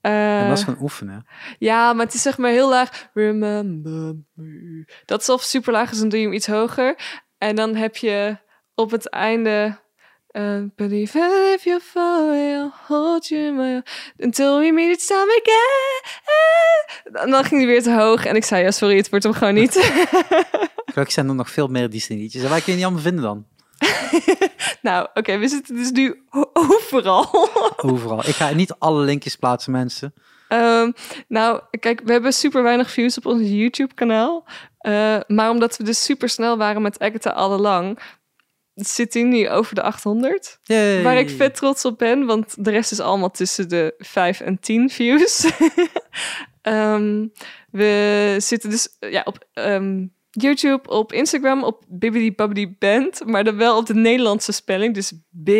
Eh, 0.00 0.40
en 0.40 0.48
dat 0.48 0.58
is 0.58 0.64
gewoon 0.64 0.82
oefenen. 0.82 1.26
Ja, 1.58 1.92
maar 1.92 2.04
het 2.04 2.14
is 2.14 2.22
zeg 2.22 2.38
maar 2.38 2.50
heel 2.50 2.68
laag. 2.68 3.08
Remember 3.14 4.14
me. 4.34 4.84
Dat 5.04 5.20
is 5.20 5.28
of 5.28 5.42
super 5.42 5.72
laag 5.72 5.90
is, 5.90 5.98
dan 5.98 6.08
doe 6.08 6.18
je 6.18 6.24
hem 6.24 6.34
iets 6.34 6.46
hoger. 6.46 6.98
En 7.38 7.56
dan 7.56 7.74
heb 7.74 7.96
je 7.96 8.36
op 8.74 8.90
het 8.90 9.08
einde... 9.08 9.82
Uh, 10.36 10.62
but 10.76 10.90
even 10.90 11.52
if 11.54 11.64
you 11.64 11.80
fall, 11.80 12.32
I'll 12.32 12.70
hold 12.86 13.28
you 13.28 13.52
my 13.52 13.82
until 14.18 14.58
we 14.58 14.72
meet 14.72 14.88
each 14.88 15.06
time 15.06 15.40
again. 15.42 17.22
En 17.22 17.30
dan 17.30 17.44
ging 17.44 17.60
hij 17.60 17.70
weer 17.70 17.82
te 17.82 17.92
hoog 17.92 18.24
en 18.24 18.36
ik 18.36 18.44
zei, 18.44 18.62
ja 18.62 18.70
sorry, 18.70 18.96
het 18.96 19.10
wordt 19.10 19.24
hem 19.24 19.32
gewoon 19.32 19.54
niet. 19.54 19.72
Gelukkig 20.84 21.12
zijn 21.12 21.28
er 21.28 21.34
nog 21.34 21.50
veel 21.50 21.66
meer 21.66 21.90
Disney 21.90 22.18
liedjes. 22.18 22.42
En 22.42 22.48
waar 22.48 22.60
kun 22.60 22.72
je 22.72 22.76
niet 22.76 22.84
allemaal 22.84 23.02
vinden 23.02 23.22
dan? 23.24 23.46
nou, 24.82 25.08
oké, 25.14 25.38
we 25.38 25.48
zitten 25.48 25.76
dus 25.76 25.90
nu 25.90 26.22
overal. 26.52 27.50
Overal. 27.92 28.18
Ik 28.18 28.34
ga 28.34 28.50
niet 28.50 28.74
alle 28.78 29.04
linkjes 29.04 29.36
plaatsen, 29.36 29.72
mensen. 29.72 30.14
Ehm, 30.48 30.90
nou, 31.28 31.60
kijk, 31.80 32.00
we 32.04 32.12
hebben 32.12 32.32
super 32.32 32.62
weinig 32.62 32.90
views 32.90 33.16
op 33.16 33.26
ons 33.26 33.40
YouTube-kanaal. 33.42 34.46
Eh, 34.78 35.20
maar 35.26 35.50
omdat 35.50 35.76
we 35.76 35.84
dus 35.84 36.04
super 36.04 36.28
snel 36.28 36.56
waren 36.56 36.82
met 36.82 36.98
Agatha 36.98 37.30
allang, 37.30 37.98
zit 38.74 39.14
hij 39.14 39.22
nu 39.22 39.48
over 39.50 39.74
de 39.74 39.82
800. 39.82 40.58
Yay. 40.62 41.02
Waar 41.02 41.18
ik 41.18 41.30
vet 41.30 41.54
trots 41.54 41.84
op 41.84 41.98
ben, 41.98 42.26
want 42.26 42.64
de 42.64 42.70
rest 42.70 42.92
is 42.92 43.00
allemaal 43.00 43.30
tussen 43.30 43.68
de 43.68 43.94
5 43.98 44.40
en 44.40 44.60
10 44.60 44.90
views. 44.90 45.44
Ehm, 46.62 47.26
we 47.70 48.36
zitten 48.38 48.70
dus 48.70 48.96
ja, 48.98 49.22
op 49.24 49.46
ehm, 49.52 50.06
YouTube, 50.34 50.90
op 50.90 51.12
Instagram, 51.12 51.64
op 51.64 51.84
Bibbidi 51.88 52.68
Band, 52.78 53.26
maar 53.26 53.44
dan 53.44 53.56
wel 53.56 53.76
op 53.76 53.86
de 53.86 53.94
Nederlandse 53.94 54.52
spelling. 54.52 54.94
Dus 54.94 55.12
B, 55.44 55.50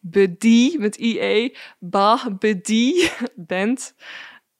Bedi 0.00 0.76
met 0.78 0.96
IE, 0.96 1.56
Ba, 1.78 2.36
Bedi, 2.38 3.10
Band. 3.34 3.94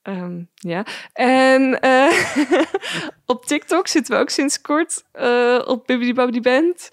Ehm, 0.03 0.43
ja. 0.55 0.86
En 1.12 1.81
eh, 1.81 2.12
op 3.27 3.45
TikTok 3.45 3.89
zitten 3.89 4.15
we 4.15 4.20
ook 4.20 4.31
sinds 4.31 4.61
kort 4.61 5.05
eh, 5.12 5.62
op 5.66 5.86
Bibbidi 5.86 6.40
Band. 6.40 6.89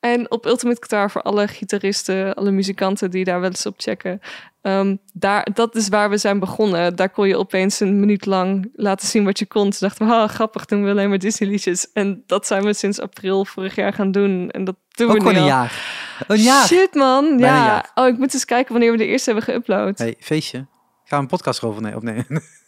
En 0.00 0.30
op 0.30 0.46
Ultimate 0.46 0.80
Guitar 0.80 1.10
voor 1.10 1.22
alle 1.22 1.48
gitaristen, 1.48 2.34
alle 2.34 2.50
muzikanten 2.50 3.10
die 3.10 3.24
daar 3.24 3.40
wel 3.40 3.48
eens 3.48 3.66
op 3.66 3.74
checken. 3.76 4.20
Ehm, 4.62 4.96
daar, 5.12 5.46
dat 5.52 5.74
is 5.74 5.88
waar 5.88 6.10
we 6.10 6.16
zijn 6.16 6.38
begonnen. 6.38 6.96
Daar 6.96 7.10
kon 7.10 7.28
je 7.28 7.36
opeens 7.36 7.80
een 7.80 8.00
minuut 8.00 8.26
lang 8.26 8.70
laten 8.74 9.08
zien 9.08 9.24
wat 9.24 9.38
je 9.38 9.46
kon. 9.46 9.70
Toen 9.70 9.78
dachten 9.78 10.06
we, 10.06 10.12
ah, 10.12 10.28
grappig, 10.28 10.64
doen 10.64 10.84
we 10.84 10.90
alleen 10.90 11.08
maar 11.08 11.18
Disney 11.18 11.48
liedjes. 11.48 11.92
En 11.92 12.22
dat 12.26 12.46
zijn 12.46 12.64
we 12.64 12.74
sinds 12.74 13.00
april 13.00 13.44
vorig 13.44 13.74
jaar 13.74 13.92
gaan 13.92 14.10
doen. 14.12 14.50
En 14.50 14.64
dat 14.64 14.76
doen 14.88 15.06
Ook 15.08 15.12
we 15.12 15.18
nu 15.18 15.26
gewoon 15.26 15.42
een 15.42 15.52
al. 15.52 15.58
jaar. 15.58 16.24
Een 16.26 16.42
jaar. 16.42 16.66
Shit 16.66 16.94
man, 16.94 17.24
Bijna 17.24 17.56
ja. 17.56 17.66
jaar. 17.66 17.90
Oh, 17.94 18.06
ik 18.06 18.18
moet 18.18 18.34
eens 18.34 18.44
kijken 18.44 18.72
wanneer 18.72 18.90
we 18.90 18.98
de 18.98 19.06
eerste 19.06 19.32
hebben 19.32 19.54
geüpload. 19.54 19.96
Hey, 19.96 20.16
feestje. 20.20 20.58
Gaan 20.58 20.68
we 21.04 21.16
een 21.16 21.26
podcast 21.26 21.62
erover 21.62 21.96
opnemen? 21.96 22.26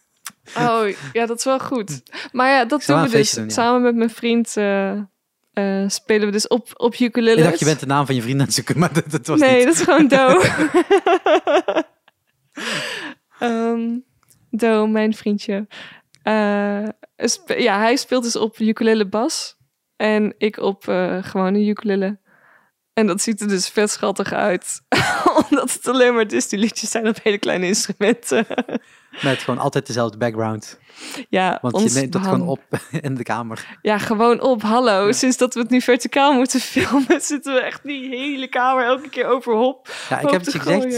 Oh, 0.58 0.88
ja, 1.12 1.26
dat 1.26 1.38
is 1.38 1.44
wel 1.44 1.58
goed. 1.58 2.02
Maar 2.32 2.50
ja, 2.50 2.64
dat 2.64 2.84
doen 2.86 2.96
we 2.96 3.02
dus. 3.02 3.12
feestje 3.12 3.36
doen, 3.36 3.48
ja? 3.48 3.52
Samen 3.54 3.82
met 3.82 3.94
mijn 3.94 4.10
vriend 4.10 4.56
eh, 4.56 4.92
eh, 5.52 5.84
spelen 5.88 6.26
we 6.26 6.32
dus 6.32 6.48
op, 6.48 6.68
op 6.76 6.94
ukulele. 6.94 7.36
ik 7.36 7.44
dacht, 7.44 7.58
je 7.58 7.64
bent 7.64 7.80
de 7.80 7.86
naam 7.86 8.06
van 8.06 8.14
je 8.14 8.22
vriend 8.22 8.40
aan 8.40 8.46
het 8.46 8.54
zoeken, 8.54 8.78
maar 8.78 8.92
dat, 8.92 9.10
dat 9.10 9.26
was 9.26 9.40
nee, 9.40 9.56
niet. 9.56 9.64
dat 9.64 9.74
is 9.74 9.80
gewoon 9.82 10.08
Do. 10.08 10.40
Ehm, 13.38 13.98
Do, 14.50 14.86
mijn 14.86 15.14
vriendje. 15.14 15.66
Eh, 16.22 16.88
ja, 17.46 17.78
hij 17.78 17.96
speelt 17.96 18.22
dus 18.22 18.36
op 18.36 18.58
ukulele 18.58 19.08
bas. 19.08 19.58
En 19.96 20.34
ik 20.38 20.56
op 20.56 20.88
eh 20.88 21.22
gewone 21.22 21.66
ukulele. 21.66 22.18
En 22.92 23.06
dat 23.06 23.22
ziet 23.22 23.40
er 23.40 23.48
dus 23.48 23.68
vet 23.68 23.90
schattig 23.90 24.32
uit. 24.32 24.80
Omdat 25.50 25.72
het 25.72 25.88
alleen 25.88 26.14
maar 26.14 26.26
Disney 26.26 26.60
liedjes 26.60 26.90
zijn 26.90 27.08
op 27.08 27.22
hele 27.22 27.38
kleine 27.38 27.66
instrumenten. 27.66 28.46
Met 29.22 29.38
gewoon 29.38 29.60
altijd 29.60 29.86
dezelfde 29.86 30.18
background. 30.18 30.78
ja, 31.28 31.58
Want 31.62 31.92
je 31.92 32.00
neemt 32.00 32.12
dat 32.12 32.22
gewoon 32.22 32.48
op 32.48 32.62
in 33.00 33.14
de 33.14 33.22
kamer. 33.22 33.78
Ja, 33.82 33.98
gewoon 33.98 34.40
op. 34.40 34.62
Hallo. 34.62 35.12
Sinds 35.12 35.36
dat 35.36 35.54
we 35.54 35.60
het 35.60 35.70
nu 35.70 35.80
verticaal 35.80 36.32
moeten 36.32 36.60
filmen, 36.74 37.20
zitten 37.20 37.54
we 37.54 37.60
echt 37.60 37.82
die 37.82 38.08
hele 38.08 38.48
kamer 38.48 38.84
elke 38.84 39.08
keer 39.08 39.26
overhop. 39.26 39.88
Ja, 40.08 40.20
ik 40.20 40.30
heb 40.30 40.44
het 40.44 40.54
gezegd. 40.54 40.94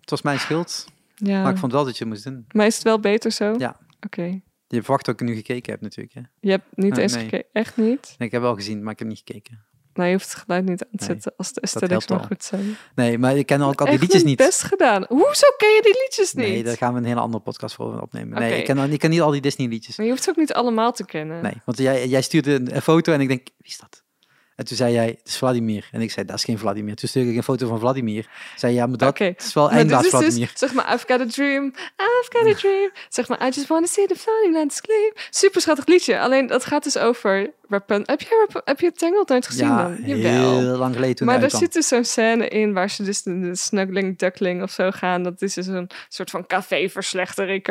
Het 0.00 0.10
was 0.10 0.22
mijn 0.22 0.38
schuld. 0.38 0.86
Ja. 1.14 1.42
Maar 1.42 1.52
ik 1.52 1.58
vond 1.58 1.72
wel 1.72 1.84
dat 1.84 1.98
je 1.98 2.04
het 2.04 2.12
moest 2.12 2.24
doen. 2.24 2.44
Maar 2.52 2.66
is 2.66 2.74
het 2.74 2.84
wel 2.84 3.00
beter 3.00 3.32
zo? 3.32 3.54
Ja. 3.58 3.76
Oké. 4.00 4.40
Je 4.66 4.82
verwacht 4.82 5.08
ook 5.08 5.18
dat 5.18 5.28
ik 5.28 5.34
nu 5.34 5.40
gekeken 5.40 5.72
heb 5.72 5.80
natuurlijk. 5.80 6.14
Hè? 6.14 6.20
Je 6.40 6.50
hebt 6.50 6.64
niet 6.74 6.96
eens 6.96 7.14
nee. 7.14 7.24
gekeken? 7.24 7.48
Echt 7.52 7.76
niet? 7.76 8.14
Nee, 8.18 8.28
ik 8.28 8.34
heb 8.34 8.42
wel 8.42 8.54
gezien, 8.54 8.82
maar 8.82 8.92
ik 8.92 8.98
heb 8.98 9.08
niet 9.08 9.22
gekeken. 9.24 9.64
Nou, 9.94 10.08
je 10.08 10.14
hoeft 10.14 10.30
het 10.32 10.42
geluid 10.42 10.64
niet 10.64 10.84
aan 10.84 10.90
te 10.90 10.96
Nee, 10.98 11.08
zetten 11.08 11.32
als 11.36 11.52
de 11.52 11.60
aesthetics 11.60 12.06
maar 12.08 12.18
al. 12.18 12.24
goed 12.26 12.44
zijn. 12.44 12.76
Nee, 12.94 13.18
maar 13.18 13.36
ik 13.36 13.46
ken 13.46 13.62
ook 13.62 13.80
al 13.80 13.86
die 13.86 13.98
liedjes 13.98 14.22
niet. 14.24 14.36
best 14.36 14.62
gedaan. 14.62 15.04
Hoezo 15.08 15.46
ken 15.56 15.68
je 15.68 15.80
die 15.82 16.00
liedjes 16.02 16.32
niet? 16.32 16.46
Nee, 16.46 16.62
daar 16.62 16.76
gaan 16.76 16.92
we 16.92 16.98
een 16.98 17.04
hele 17.04 17.20
andere 17.20 17.42
podcast 17.42 17.74
voor 17.74 18.00
opnemen. 18.00 18.38
Nee, 18.38 18.58
ik 18.58 18.64
ken, 18.64 18.78
al- 18.78 18.84
ik 18.88 18.98
ken 18.98 19.10
niet 19.10 19.20
al 19.20 19.30
die 19.30 19.40
Disney 19.40 19.68
liedjes. 19.68 19.96
Maar 19.96 20.06
je 20.06 20.12
hoeft 20.12 20.24
ze 20.24 20.30
ook 20.30 20.36
niet 20.36 20.52
allemaal 20.52 20.92
te 20.92 21.04
kennen. 21.04 21.42
Nee, 21.42 21.54
want 21.64 21.78
jij, 21.78 22.08
jij 22.08 22.22
stuurde 22.22 22.60
een 22.74 22.82
foto 22.82 23.12
en 23.12 23.20
ik 23.20 23.28
denk, 23.28 23.48
wie 23.58 23.68
is 23.68 23.78
dat? 23.78 24.01
En 24.62 24.68
toen 24.68 24.76
zei 24.76 24.92
jij, 24.92 25.06
het 25.06 25.28
is 25.28 25.36
Vladimir. 25.36 25.88
En 25.92 26.00
ik 26.00 26.10
zei, 26.10 26.26
dat 26.26 26.36
is 26.36 26.44
geen 26.44 26.58
Vladimir. 26.58 26.94
Toen 26.94 27.08
stuurde 27.08 27.30
ik 27.30 27.36
een 27.36 27.42
foto 27.42 27.66
van 27.66 27.78
Vladimir. 27.78 28.26
Zei 28.56 28.74
ja, 28.74 28.86
maar 28.86 28.98
dat 28.98 29.20
is 29.20 29.52
wel 29.52 29.70
eindbaas 29.70 30.04
is 30.04 30.10
dus, 30.10 30.20
Vladimir. 30.20 30.50
zeg 30.54 30.72
maar, 30.72 30.94
I've 30.94 31.04
got 31.06 31.20
a 31.20 31.26
dream, 31.26 31.64
I've 31.96 32.28
got 32.28 32.46
a 32.46 32.54
dream. 32.54 32.90
Zeg 33.08 33.28
maar, 33.28 33.42
I 33.42 33.44
just 33.44 33.66
want 33.66 33.86
to 33.86 33.92
see 33.92 34.06
the 34.06 34.16
floating 34.16 34.54
landscape. 34.54 35.12
Super 35.30 35.60
schattig 35.60 35.86
liedje. 35.86 36.20
Alleen, 36.20 36.46
dat 36.46 36.64
gaat 36.64 36.84
dus 36.84 36.98
over. 36.98 37.50
Heb 37.68 38.20
je, 38.20 38.48
heb 38.64 38.80
je 38.80 38.92
Tangled 38.92 39.28
nooit 39.28 39.46
gezien 39.46 39.66
Ja, 39.66 39.82
dan? 39.82 39.98
Jawel. 40.04 40.58
heel 40.58 40.76
lang 40.76 40.94
geleden 40.94 41.16
toen 41.16 41.26
Maar 41.26 41.40
daar 41.40 41.50
zit 41.50 41.72
dus 41.72 41.88
zo'n 41.88 42.04
scène 42.04 42.48
in 42.48 42.72
waar 42.72 42.90
ze 42.90 43.02
dus 43.02 43.22
de, 43.22 43.40
de 43.40 43.56
snuggling 43.56 44.18
duckling 44.18 44.62
of 44.62 44.70
zo 44.70 44.90
gaan. 44.90 45.22
Dat 45.22 45.42
is 45.42 45.54
dus 45.54 45.66
een 45.66 45.90
soort 46.08 46.30
van 46.30 46.46
café-verslechterik. 46.46 47.68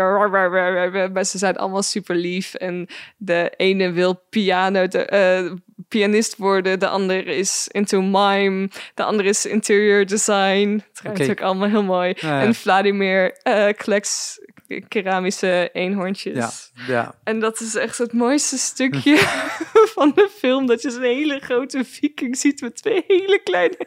Maar 1.13 1.23
ze 1.23 1.37
zijn 1.37 1.57
allemaal 1.57 1.83
super 1.83 2.15
lief. 2.15 2.53
En 2.53 2.87
de 3.17 3.53
ene 3.57 3.91
wil 3.91 4.21
piano, 4.29 4.87
de, 4.87 5.05
eh, 5.05 5.51
pianist 5.87 6.37
worden. 6.37 6.79
De 6.81 6.87
andere 6.87 7.35
is 7.35 7.67
into 7.71 8.01
mime. 8.01 8.69
De 8.93 9.03
andere 9.03 9.29
is 9.29 9.45
interior 9.45 10.05
design. 10.05 10.83
Het 10.87 10.99
Oké. 10.99 11.09
natuurlijk 11.09 11.41
allemaal 11.41 11.69
heel 11.69 11.83
mooi. 11.83 12.13
Ja, 12.17 12.27
ja. 12.27 12.41
En 12.41 12.55
Vladimir 12.55 13.33
eh 13.43 13.73
kleks 13.77 14.39
keramische 14.87 15.69
eenhoorntjes. 15.73 16.35
Ja, 16.35 16.93
ja. 16.93 17.15
En 17.23 17.39
dat 17.39 17.59
is 17.59 17.75
echt 17.75 17.97
het 17.97 18.13
mooiste 18.13 18.57
stukje 18.57 19.17
van 19.95 20.11
de 20.15 20.29
film. 20.37 20.65
Dat 20.65 20.81
je 20.81 20.89
zo'n 20.91 21.01
hele 21.01 21.39
grote 21.39 21.85
viking 21.85 22.37
ziet 22.37 22.61
met 22.61 22.75
twee 22.75 23.03
hele 23.07 23.41
kleine 23.43 23.77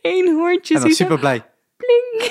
eenhoorntjes. 0.00 0.76
En 0.76 0.82
dat 0.82 0.90
is 0.90 0.96
super 0.96 1.18
blij. 1.18 1.42
Pling. 1.76 2.30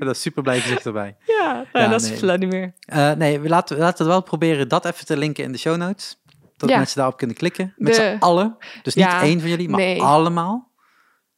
En 0.00 0.06
dat 0.06 0.16
is 0.16 0.22
super 0.22 0.42
blij 0.42 0.60
gezicht 0.60 0.86
erbij. 0.86 1.16
Ja, 1.26 1.66
nou, 1.72 1.84
Ja, 1.84 1.90
dat 1.90 2.02
is. 2.02 2.18
Vladimir. 2.18 2.74
Eh, 2.80 3.12
nee, 3.12 3.40
we 3.40 3.48
laten, 3.48 3.76
we 3.76 3.82
laten 3.82 4.06
wel 4.06 4.22
proberen 4.22 4.68
dat 4.68 4.84
even 4.84 5.06
te 5.06 5.16
linken 5.16 5.44
in 5.44 5.52
de 5.52 5.58
show 5.58 5.76
notes. 5.76 6.18
Dat 6.60 6.68
Ja. 6.70 6.76
mensen 6.76 6.96
daarop 6.96 7.16
kunnen 7.16 7.36
klikken. 7.36 7.74
Met 7.76 7.94
De- 7.94 8.00
z'n 8.00 8.16
allen. 8.24 8.56
Dus 8.82 8.94
niet 8.94 9.04
Ja, 9.04 9.22
één 9.22 9.40
van 9.40 9.48
jullie, 9.48 9.68
maar 9.68 9.80
nee. 9.80 10.02
allemaal. 10.02 10.70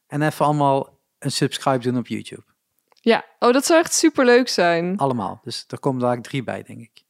En 0.07 0.21
even 0.21 0.45
allemaal 0.45 0.99
een 1.19 1.31
subscribe 1.31 1.77
doen 1.83 1.97
op 1.97 2.07
YouTube. 2.07 2.43
Ja, 3.01 3.25
oh, 3.39 3.53
dat 3.53 3.65
zou 3.65 3.79
echt 3.79 3.93
super 3.93 4.25
leuk 4.25 4.47
zijn. 4.47 4.97
Allemaal. 4.97 5.39
Dus 5.43 5.63
er 5.67 5.79
komen 5.79 6.01
daar 6.01 6.21
drie 6.21 6.43
bij, 6.43 6.63
denk 6.63 6.79
ik. 6.79 7.03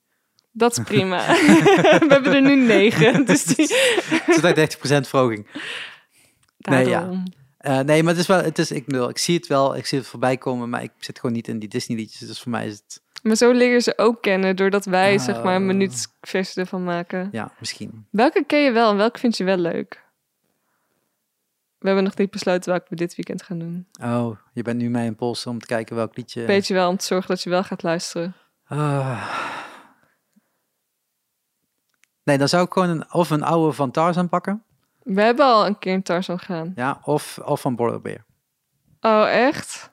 Dat 0.51 0.77
is 0.77 0.83
prima. 0.83 1.27
We 1.99 2.05
hebben 2.09 2.33
er 2.33 2.41
nu 2.41 2.55
negen. 2.55 3.25
Dus 3.25 3.43
die... 3.43 3.67
Zodat 4.35 4.55
30% 4.55 5.07
verhoging. 5.07 5.47
Nee, 6.57 6.87
ja. 6.87 7.23
Eh, 7.57 7.79
nee, 7.79 8.03
maar 8.03 8.11
het 8.11 8.21
is 8.21 8.27
wel, 8.27 8.43
het 8.43 8.59
is, 8.59 8.71
ik, 8.71 8.85
bedoel, 8.85 9.09
ik 9.09 9.17
zie 9.17 9.35
het 9.35 9.47
wel, 9.47 9.75
ik 9.75 9.85
zie 9.85 9.97
het 9.97 10.07
voorbij 10.07 10.37
komen, 10.37 10.69
maar 10.69 10.83
ik 10.83 10.91
zit 10.99 11.19
gewoon 11.19 11.35
niet 11.35 11.47
in 11.47 11.59
die 11.59 11.69
Disney 11.69 11.97
liedjes. 11.97 12.27
Dus 12.27 12.41
voor 12.41 12.51
mij 12.51 12.65
is 12.67 12.73
het, 12.73 13.02
Maar 13.23 13.35
zo 13.35 13.51
leren 13.51 13.81
ze 13.81 13.93
ook 13.97 14.21
kennen 14.21 14.55
doordat 14.55 14.85
wij 14.85 15.17
zeg 15.17 15.43
maar 15.43 15.55
een 15.55 15.61
Oh. 15.61 15.67
minuutversie 15.67 16.61
ervan 16.61 16.83
maken. 16.83 17.29
ja, 17.31 17.51
misschien. 17.59 18.07
Welke 18.11 18.43
ken 18.45 18.59
je 18.59 18.71
wel 18.71 18.91
en 18.91 18.97
welke 18.97 19.19
vind 19.19 19.37
je 19.37 19.43
wel 19.43 19.57
leuk? 19.57 20.01
We 21.77 21.85
hebben 21.89 22.03
nog 22.03 22.15
niet 22.17 22.31
besloten 22.31 22.69
welke 22.71 22.85
we 22.89 22.95
dit 22.95 23.15
weekend 23.15 23.43
gaan 23.43 23.59
doen. 23.59 23.87
Oh, 24.01 24.37
je 24.53 24.61
bent 24.61 24.77
nu 24.81 24.89
mij 24.89 25.05
in 25.05 25.15
polsen 25.15 25.51
om 25.51 25.59
te 25.59 25.65
kijken 25.65 25.95
welk 25.95 26.15
liedje. 26.17 26.45
Weet 26.45 26.67
je 26.67 26.73
wel, 26.73 26.89
om 26.89 26.97
te 26.97 27.05
zorgen 27.05 27.27
dat 27.29 27.41
je 27.43 27.49
wel 27.49 27.63
gaat 27.63 27.83
luisteren. 27.83 28.35
Ah. 28.65 29.39
Nee, 32.23 32.37
dan 32.37 32.49
zou 32.49 32.65
ik 32.65 32.73
gewoon 32.73 32.89
een, 32.89 33.13
of 33.13 33.29
een 33.29 33.43
oude 33.43 33.73
van 33.73 33.91
Tarzan 33.91 34.29
pakken. 34.29 34.63
We 35.03 35.21
hebben 35.21 35.45
al 35.45 35.65
een 35.65 35.79
keer 35.79 35.93
in 35.93 36.03
Tarzan 36.03 36.39
gaan. 36.39 36.71
Ja, 36.75 36.99
of, 37.03 37.39
of 37.45 37.61
van 37.61 37.75
Border 37.75 38.01
Bear. 38.01 38.25
Oh, 39.01 39.29
echt? 39.29 39.92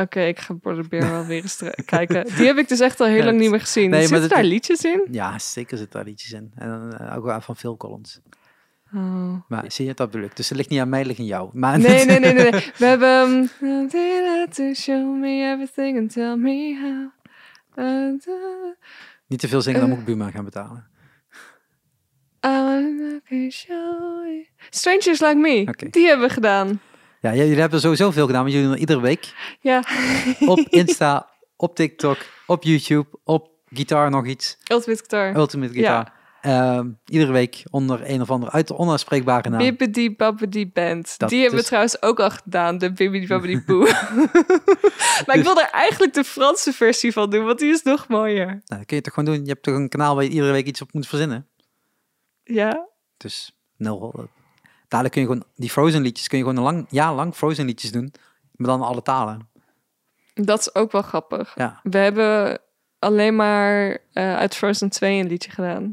Oké, 0.00 0.20
ik 0.20 0.38
ga 0.38 0.54
Border 0.54 0.88
Bear 0.88 1.10
wel 1.10 1.24
weer 1.26 1.42
eens 1.42 1.62
kijken. 1.84 2.24
Die 2.36 2.46
heb 2.46 2.56
ik 2.58 2.68
dus 2.68 2.80
echt 2.80 3.00
al 3.00 3.06
heel 3.06 3.16
Ja, 3.16 3.24
lang 3.24 3.38
niet 3.40 3.50
meer 3.50 3.60
gezien. 3.60 3.90
nee, 3.90 3.98
maar 4.08 4.08
Zitten 4.08 4.28
daar 4.28 4.44
liedjes 4.44 4.84
in? 4.84 5.06
Ja, 5.10 5.38
zeker 5.38 5.78
zitten 5.78 5.96
daar 5.96 6.08
liedjes 6.08 6.32
in. 6.32 6.52
En 6.54 6.68
dan 6.68 6.92
eh, 6.96 7.16
ook 7.16 7.24
wel 7.24 7.40
van 7.40 7.56
Phil 7.56 7.76
Collins. 7.76 8.20
Oh. 8.94 9.34
Maar 9.48 9.64
zie 9.72 9.86
je, 9.86 9.94
dat 9.94 10.14
ik. 10.14 10.36
Dus 10.36 10.48
het 10.48 10.56
ligt 10.58 10.68
niet 10.70 10.80
aan 10.80 10.88
mij, 10.88 10.98
het 10.98 11.08
ligt 11.08 11.18
aan 11.20 11.26
jou. 11.26 11.50
Maar 11.52 11.78
Nee, 11.78 12.04
nee, 12.04 12.18
nee, 12.18 12.32
nee, 12.32 12.50
nee. 12.50 12.70
We 12.78 12.84
hebben... 12.86 13.48
um, 13.62 13.88
To 14.50 14.72
show 14.74 15.18
me 15.18 15.50
everything 15.52 15.98
and 15.98 16.12
tell 16.12 16.36
me 16.36 16.78
how. 16.80 17.10
Uh, 17.86 18.18
the- 18.20 18.76
niet 19.26 19.40
te 19.40 19.48
veel 19.48 19.60
zingen, 19.62 19.80
dan 19.80 19.88
Eh. 19.90 19.94
moet 19.96 20.08
ik 20.08 20.14
Buma 20.14 20.30
gaan 20.30 20.44
betalen. 20.44 20.86
I 23.30 23.50
show 23.50 24.24
you. 24.24 24.46
Strangers 24.70 25.20
Like 25.20 25.34
Me. 25.36 25.64
Die 25.90 26.06
hebben 26.06 26.26
we 26.28 26.32
gedaan. 26.34 26.80
Ja, 27.20 27.34
jullie 27.34 27.60
hebben 27.60 27.80
sowieso 27.80 28.10
veel 28.10 28.26
gedaan, 28.26 28.40
want 28.40 28.52
jullie 28.52 28.66
doen 28.68 28.76
er 28.76 28.80
iedere 28.80 29.00
week. 29.00 29.34
Ja. 29.60 29.84
Op 30.46 30.58
Insta, 30.80 31.30
op 31.56 31.74
TikTok, 31.74 32.16
op 32.46 32.62
YouTube, 32.62 33.08
op 33.24 33.50
gitaar 33.66 34.10
nog 34.10 34.26
iets. 34.26 34.58
Ultimate 34.70 35.04
Guitar. 35.06 35.36
Ultimate 35.36 35.72
Guitar. 35.72 36.16
Ehm, 36.40 36.90
iedere 37.04 37.32
week 37.32 37.62
onder 37.70 38.10
een 38.10 38.20
of 38.20 38.30
andere 38.30 38.52
uit 38.52 38.68
de 38.68 38.76
onuitspreekbare 38.76 39.48
naam. 39.48 39.58
Bibbidi 39.58 40.16
Babbidi 40.16 40.70
Band. 40.70 41.18
Dat 41.18 41.28
die 41.28 41.40
hebben 41.40 41.58
we 41.58 41.64
trouwens 41.64 42.02
ook 42.02 42.20
al 42.20 42.30
gedaan, 42.30 42.78
de 42.78 42.92
Bibbidi 42.92 43.26
Babbidi 43.26 43.62
Boo. 43.66 43.78
maar 45.26 45.36
ik 45.36 45.42
wil 45.42 45.60
er 45.60 45.70
eigenlijk 45.72 46.14
de 46.14 46.24
Franse 46.24 46.72
versie 46.72 47.12
van 47.12 47.30
doen, 47.30 47.44
want 47.44 47.58
die 47.58 47.72
is 47.72 47.82
nog 47.82 48.08
mooier. 48.08 48.46
Nou, 48.46 48.60
dat 48.66 48.84
kun 48.84 48.96
je 48.96 49.02
toch 49.02 49.14
gewoon 49.14 49.34
doen. 49.34 49.44
Je 49.44 49.50
hebt 49.50 49.62
toch 49.62 49.74
een 49.74 49.88
kanaal 49.88 50.14
waar 50.14 50.24
je 50.24 50.30
iedere 50.30 50.52
week 50.52 50.66
iets 50.66 50.82
op 50.82 50.92
moet 50.92 51.08
verzinnen. 51.08 51.48
Ja? 52.44 52.88
Dus 53.16 53.58
nul. 53.76 54.28
Dadelijk 54.88 55.14
kun 55.14 55.22
je 55.22 55.28
gewoon 55.28 55.44
die 55.54 55.70
Frozen 55.70 56.02
liedjes 56.02 56.28
kun 56.28 56.38
je 56.38 56.44
gewoon 56.44 56.58
een 56.58 56.72
lang, 56.72 56.86
jaar 56.90 57.14
lang 57.14 57.34
Frozen 57.34 57.66
liedjes 57.66 57.92
doen, 57.92 58.12
maar 58.52 58.68
dan 58.68 58.82
alle 58.82 59.02
talen. 59.02 59.48
Dat 60.34 60.58
is 60.58 60.74
ook 60.74 60.92
wel 60.92 61.02
grappig. 61.02 61.52
Ja, 61.54 61.80
We 61.82 61.98
hebben 61.98 62.60
alleen 62.98 63.36
maar 63.36 63.98
eh, 64.12 64.36
uit 64.36 64.54
Frozen 64.54 64.88
2 64.88 65.20
een 65.20 65.26
liedje 65.26 65.50
gedaan. 65.50 65.92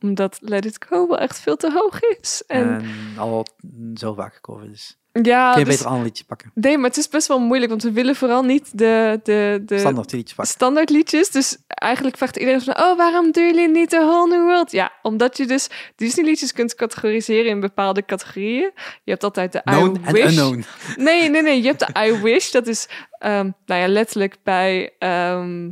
Omdat 0.00 0.38
Let 0.40 0.64
It 0.64 0.84
Go 0.88 1.08
wel 1.08 1.18
echt 1.18 1.40
veel 1.40 1.56
te 1.56 1.72
hoog 1.72 2.00
is. 2.00 2.42
En, 2.46 2.80
en 2.80 3.18
al 3.18 3.46
zo 3.94 4.14
vaak 4.14 4.34
gecoverd 4.34 4.70
is. 4.70 4.98
Ja, 5.22 5.50
Kun 5.50 5.58
je 5.60 5.64
dus- 5.66 5.76
beter 5.76 5.92
een 5.92 6.02
liedje 6.02 6.24
pakken. 6.24 6.50
nee, 6.54 6.78
maar 6.78 6.88
het 6.88 6.98
is 6.98 7.08
best 7.08 7.26
wel 7.28 7.38
moeilijk. 7.38 7.70
Want 7.70 7.82
we 7.82 7.92
willen 7.92 8.16
vooral 8.16 8.42
niet 8.42 8.78
de, 8.78 9.20
de, 9.22 9.62
de 9.66 9.78
Standaard 9.78 10.12
liedjes 10.12 10.34
pakken. 10.34 10.54
standaard 10.54 10.90
liedjes. 10.90 11.30
Dus 11.30 11.56
eigenlijk 11.66 12.16
vraagt 12.16 12.36
iedereen 12.36 12.60
van, 12.60 12.78
oh, 12.80 12.96
waarom 12.96 13.32
doen 13.32 13.44
jullie 13.44 13.68
niet 13.68 13.90
de 13.90 13.96
Whole 13.98 14.28
New 14.36 14.44
World? 14.44 14.70
Ja, 14.72 14.92
omdat 15.02 15.36
je 15.36 15.46
dus 15.46 15.68
Disney 15.96 16.24
liedjes 16.24 16.52
kunt 16.52 16.74
categoriseren 16.74 17.50
in 17.50 17.60
bepaalde 17.60 18.04
categorieën. 18.04 18.70
Je 19.04 19.10
hebt 19.10 19.24
altijd 19.24 19.52
de 19.52 19.62
Known 19.64 20.00
I 20.08 20.12
Wish. 20.12 20.24
unknown. 20.24 20.64
Nee, 20.96 21.28
nee, 21.30 21.42
nee. 21.42 21.60
Je 21.62 21.66
hebt 21.66 21.94
de 21.94 22.06
I 22.06 22.20
Wish. 22.22 22.50
Dat 22.50 22.66
is, 22.66 22.88
ehm, 23.18 23.50
nou 23.66 23.80
ja, 23.80 23.88
letterlijk 23.88 24.36
bij, 24.42 24.92
ehm, 24.98 25.70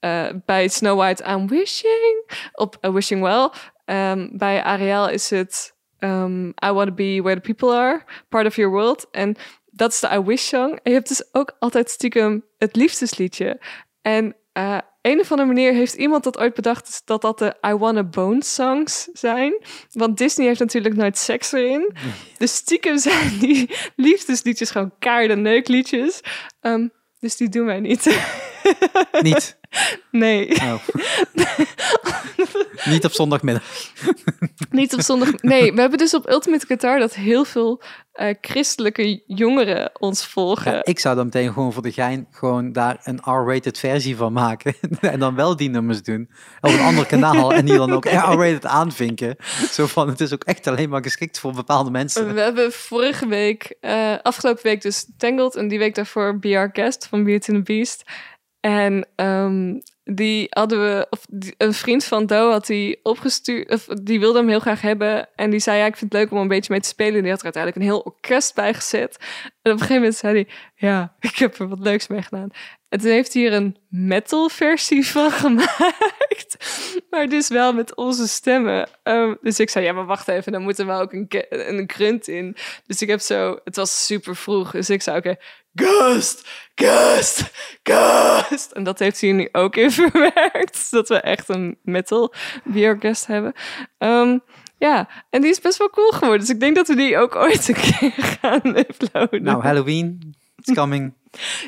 eh, 0.00 0.26
bij 0.46 0.68
Snow 0.68 0.98
White 0.98 1.24
I'm 1.24 1.48
wishing. 1.48 2.30
Op 2.52 2.76
eh, 2.80 2.92
Wishing 2.92 3.22
Well. 3.22 3.50
Ehm, 3.84 4.28
bij 4.32 4.62
Ariel 4.62 5.08
is 5.08 5.30
het 5.30 5.71
ehm, 6.02 6.48
I 6.48 6.70
want 6.72 6.88
to 6.88 6.94
be 6.94 7.20
where 7.22 7.40
the 7.40 7.54
people 7.54 7.76
are. 7.76 8.04
Part 8.28 8.46
of 8.46 8.56
your 8.56 8.70
world. 8.72 9.06
En 9.10 9.36
dat 9.70 9.92
is 9.92 10.00
de 10.00 10.08
I 10.12 10.18
Wish 10.18 10.42
song. 10.42 10.70
En 10.70 10.80
je 10.82 10.92
hebt 10.92 11.08
dus 11.08 11.24
ook 11.32 11.56
altijd 11.58 11.90
stiekem 11.90 12.44
het 12.58 12.76
liefdesliedje. 12.76 13.60
En 14.02 14.36
eh 14.52 14.78
een 15.02 15.20
of 15.20 15.30
andere 15.30 15.48
manier 15.48 15.72
heeft 15.72 15.94
iemand 15.94 16.24
dat 16.24 16.38
ooit 16.38 16.54
bedacht 16.54 17.02
dat 17.04 17.22
dat 17.22 17.38
de 17.38 17.56
I 17.66 17.72
Wanna 17.74 18.04
Bone 18.04 18.44
songs 18.44 19.08
zijn. 19.12 19.64
Want 19.92 20.18
Disney 20.18 20.46
heeft 20.46 20.60
natuurlijk 20.60 20.96
nooit 20.96 21.18
seks 21.18 21.52
erin. 21.52 21.92
Dus 22.38 22.54
stiekem 22.54 22.98
zijn 22.98 23.38
die 23.38 23.70
liefdesliedjes 23.96 24.70
gewoon 24.70 24.92
kaarde 24.98 25.36
neukliedjes. 25.36 26.20
Ehm, 26.60 26.88
dus 27.18 27.36
die 27.36 27.48
doen 27.48 27.66
wij 27.66 27.80
niet. 27.80 28.18
Niet. 29.22 29.58
nee, 30.10 30.50
Oh. 30.50 30.74
Niet 32.84 33.04
op 33.04 33.12
zondagmiddag. 33.12 33.62
niet 34.70 34.94
op 34.94 35.00
zondag. 35.00 35.32
Nee, 35.42 35.72
we 35.72 35.80
hebben 35.80 35.98
dus 35.98 36.14
op 36.14 36.30
Ultimate 36.30 36.66
Guitar 36.66 36.98
dat 36.98 37.14
heel 37.14 37.44
veel 37.44 37.82
eh, 38.12 38.34
christelijke 38.40 39.22
jongeren 39.26 39.90
ons 39.98 40.26
volgen. 40.26 40.72
Ja, 40.72 40.84
ik 40.84 40.98
zou 40.98 41.16
dan 41.16 41.24
meteen 41.24 41.52
gewoon 41.52 41.72
voor 41.72 41.82
de 41.82 41.92
gein 41.92 42.26
gewoon 42.30 42.72
daar 42.72 43.00
een 43.02 43.20
R-rated 43.24 43.78
versie 43.78 44.16
van 44.16 44.32
maken. 44.32 44.74
en 45.00 45.18
dan 45.18 45.34
wel 45.34 45.56
die 45.56 45.70
nummers 45.70 46.02
doen. 46.02 46.30
Op 46.60 46.70
een 46.70 46.80
ander 46.80 47.06
kanaal. 47.06 47.52
En 47.62 47.64
die 47.64 47.76
dan 47.76 47.92
ook 47.92 48.04
R-rated 48.04 48.66
aanvinken. 48.66 49.36
Zo 49.70 49.86
van, 49.86 50.08
het 50.08 50.20
is 50.20 50.32
ook 50.32 50.44
echt 50.44 50.66
alleen 50.66 50.88
maar 50.88 51.02
geschikt 51.02 51.38
voor 51.38 51.52
bepaalde 51.52 51.90
mensen. 51.90 52.34
We 52.34 52.40
hebben 52.40 52.72
vorige 52.72 53.26
week, 53.26 53.74
eh, 53.80 54.14
afgelopen 54.22 54.62
week 54.62 54.82
dus 54.82 55.06
Tangled 55.16 55.56
en 55.56 55.68
die 55.68 55.78
week 55.78 55.94
daarvoor 55.94 56.38
Be 56.38 56.56
Our 56.56 56.70
Guest 56.72 57.06
van 57.06 57.24
Beauty 57.24 57.50
and 57.50 57.66
the 57.66 57.72
Beast. 57.72 58.04
En 58.62 59.06
ehm, 59.16 59.78
die 60.04 60.46
hadden 60.50 60.80
we, 60.80 61.06
of 61.10 61.26
een 61.56 61.72
vriend 61.72 62.04
van 62.04 62.26
Do 62.26 62.50
had 62.50 62.66
die 62.66 63.00
opgestuurd, 63.02 63.70
of 63.70 63.84
die 63.84 64.20
wilde 64.20 64.38
hem 64.38 64.48
heel 64.48 64.60
graag 64.60 64.80
hebben. 64.80 65.28
En 65.36 65.50
die 65.50 65.60
zei, 65.60 65.78
ja, 65.78 65.86
ik 65.86 65.96
vind 65.96 66.12
het 66.12 66.22
leuk 66.22 66.30
om 66.30 66.38
een 66.38 66.48
beetje 66.48 66.72
mee 66.72 66.80
te 66.80 66.88
spelen. 66.88 67.22
Die 67.22 67.30
had 67.30 67.38
er 67.38 67.44
uiteindelijk 67.44 67.82
een 67.82 67.90
heel 67.92 68.00
orkest 68.00 68.54
bij 68.54 68.74
gezet. 68.74 69.16
En 69.42 69.50
op 69.50 69.64
een 69.64 69.72
gegeven 69.72 69.94
moment 69.94 70.14
zei 70.14 70.34
hij, 70.34 70.48
ja, 70.74 71.14
ik 71.30 71.36
heb 71.36 71.58
er 71.58 71.68
wat 71.68 71.78
leuks 71.78 72.06
mee 72.06 72.22
gedaan. 72.22 72.50
En 72.88 72.98
toen 72.98 73.10
heeft 73.10 73.34
hij 73.34 73.46
er 73.46 73.52
een 73.52 73.76
metal 73.88 74.48
versie 74.48 75.06
van 75.06 75.30
gemaakt. 75.42 76.56
Maar 77.10 77.28
dus 77.28 77.48
wel 77.48 77.72
met 77.72 77.94
onze 77.96 78.28
stemmen. 78.28 78.88
Ehm, 79.02 79.34
dus 79.40 79.60
ik 79.60 79.70
zei, 79.70 79.84
ja, 79.84 79.92
maar 79.92 80.06
wacht 80.06 80.28
even, 80.28 80.52
dan 80.52 80.62
moet 80.62 80.78
er 80.78 80.86
wel 80.86 81.00
ook 81.00 81.12
een, 81.12 81.26
een 81.48 81.90
grunt 81.92 82.28
in. 82.28 82.56
Dus 82.86 83.02
ik 83.02 83.08
heb 83.08 83.20
zo, 83.20 83.58
het 83.64 83.76
was 83.76 84.06
super 84.06 84.36
vroeg. 84.36 84.70
Dus 84.70 84.90
ik 84.90 85.02
zei, 85.02 85.16
oké, 85.16 85.36
ghost, 85.74 86.48
ghost, 86.74 87.50
ghost. 87.82 88.70
En 88.72 88.82
dat 88.84 88.98
heeft 88.98 89.20
hij 89.20 89.32
nu 89.32 89.48
ook 89.52 89.76
in 89.76 89.90
verwerkt. 90.00 90.90
Dat 90.90 91.08
we 91.08 91.20
echt 91.20 91.48
een 91.48 91.78
metal 91.82 92.34
beer 92.64 92.96
guest 93.00 93.26
hebben. 93.26 93.52
Ehm, 93.98 94.38
Ja, 94.78 95.08
en 95.30 95.40
die 95.40 95.50
is 95.50 95.60
best 95.60 95.78
wel 95.78 95.90
cool 95.90 96.10
geworden. 96.10 96.40
Dus 96.40 96.50
ik 96.50 96.60
denk 96.60 96.76
dat 96.76 96.88
we 96.88 96.94
die 96.96 97.18
ook 97.18 97.36
ooit 97.36 97.68
een 97.68 97.74
keer 97.74 98.12
gaan 98.40 98.76
uploaden. 98.76 99.42
Nou, 99.42 99.62
Halloween, 99.62 100.34
it's 100.56 100.72
coming. 100.80 101.12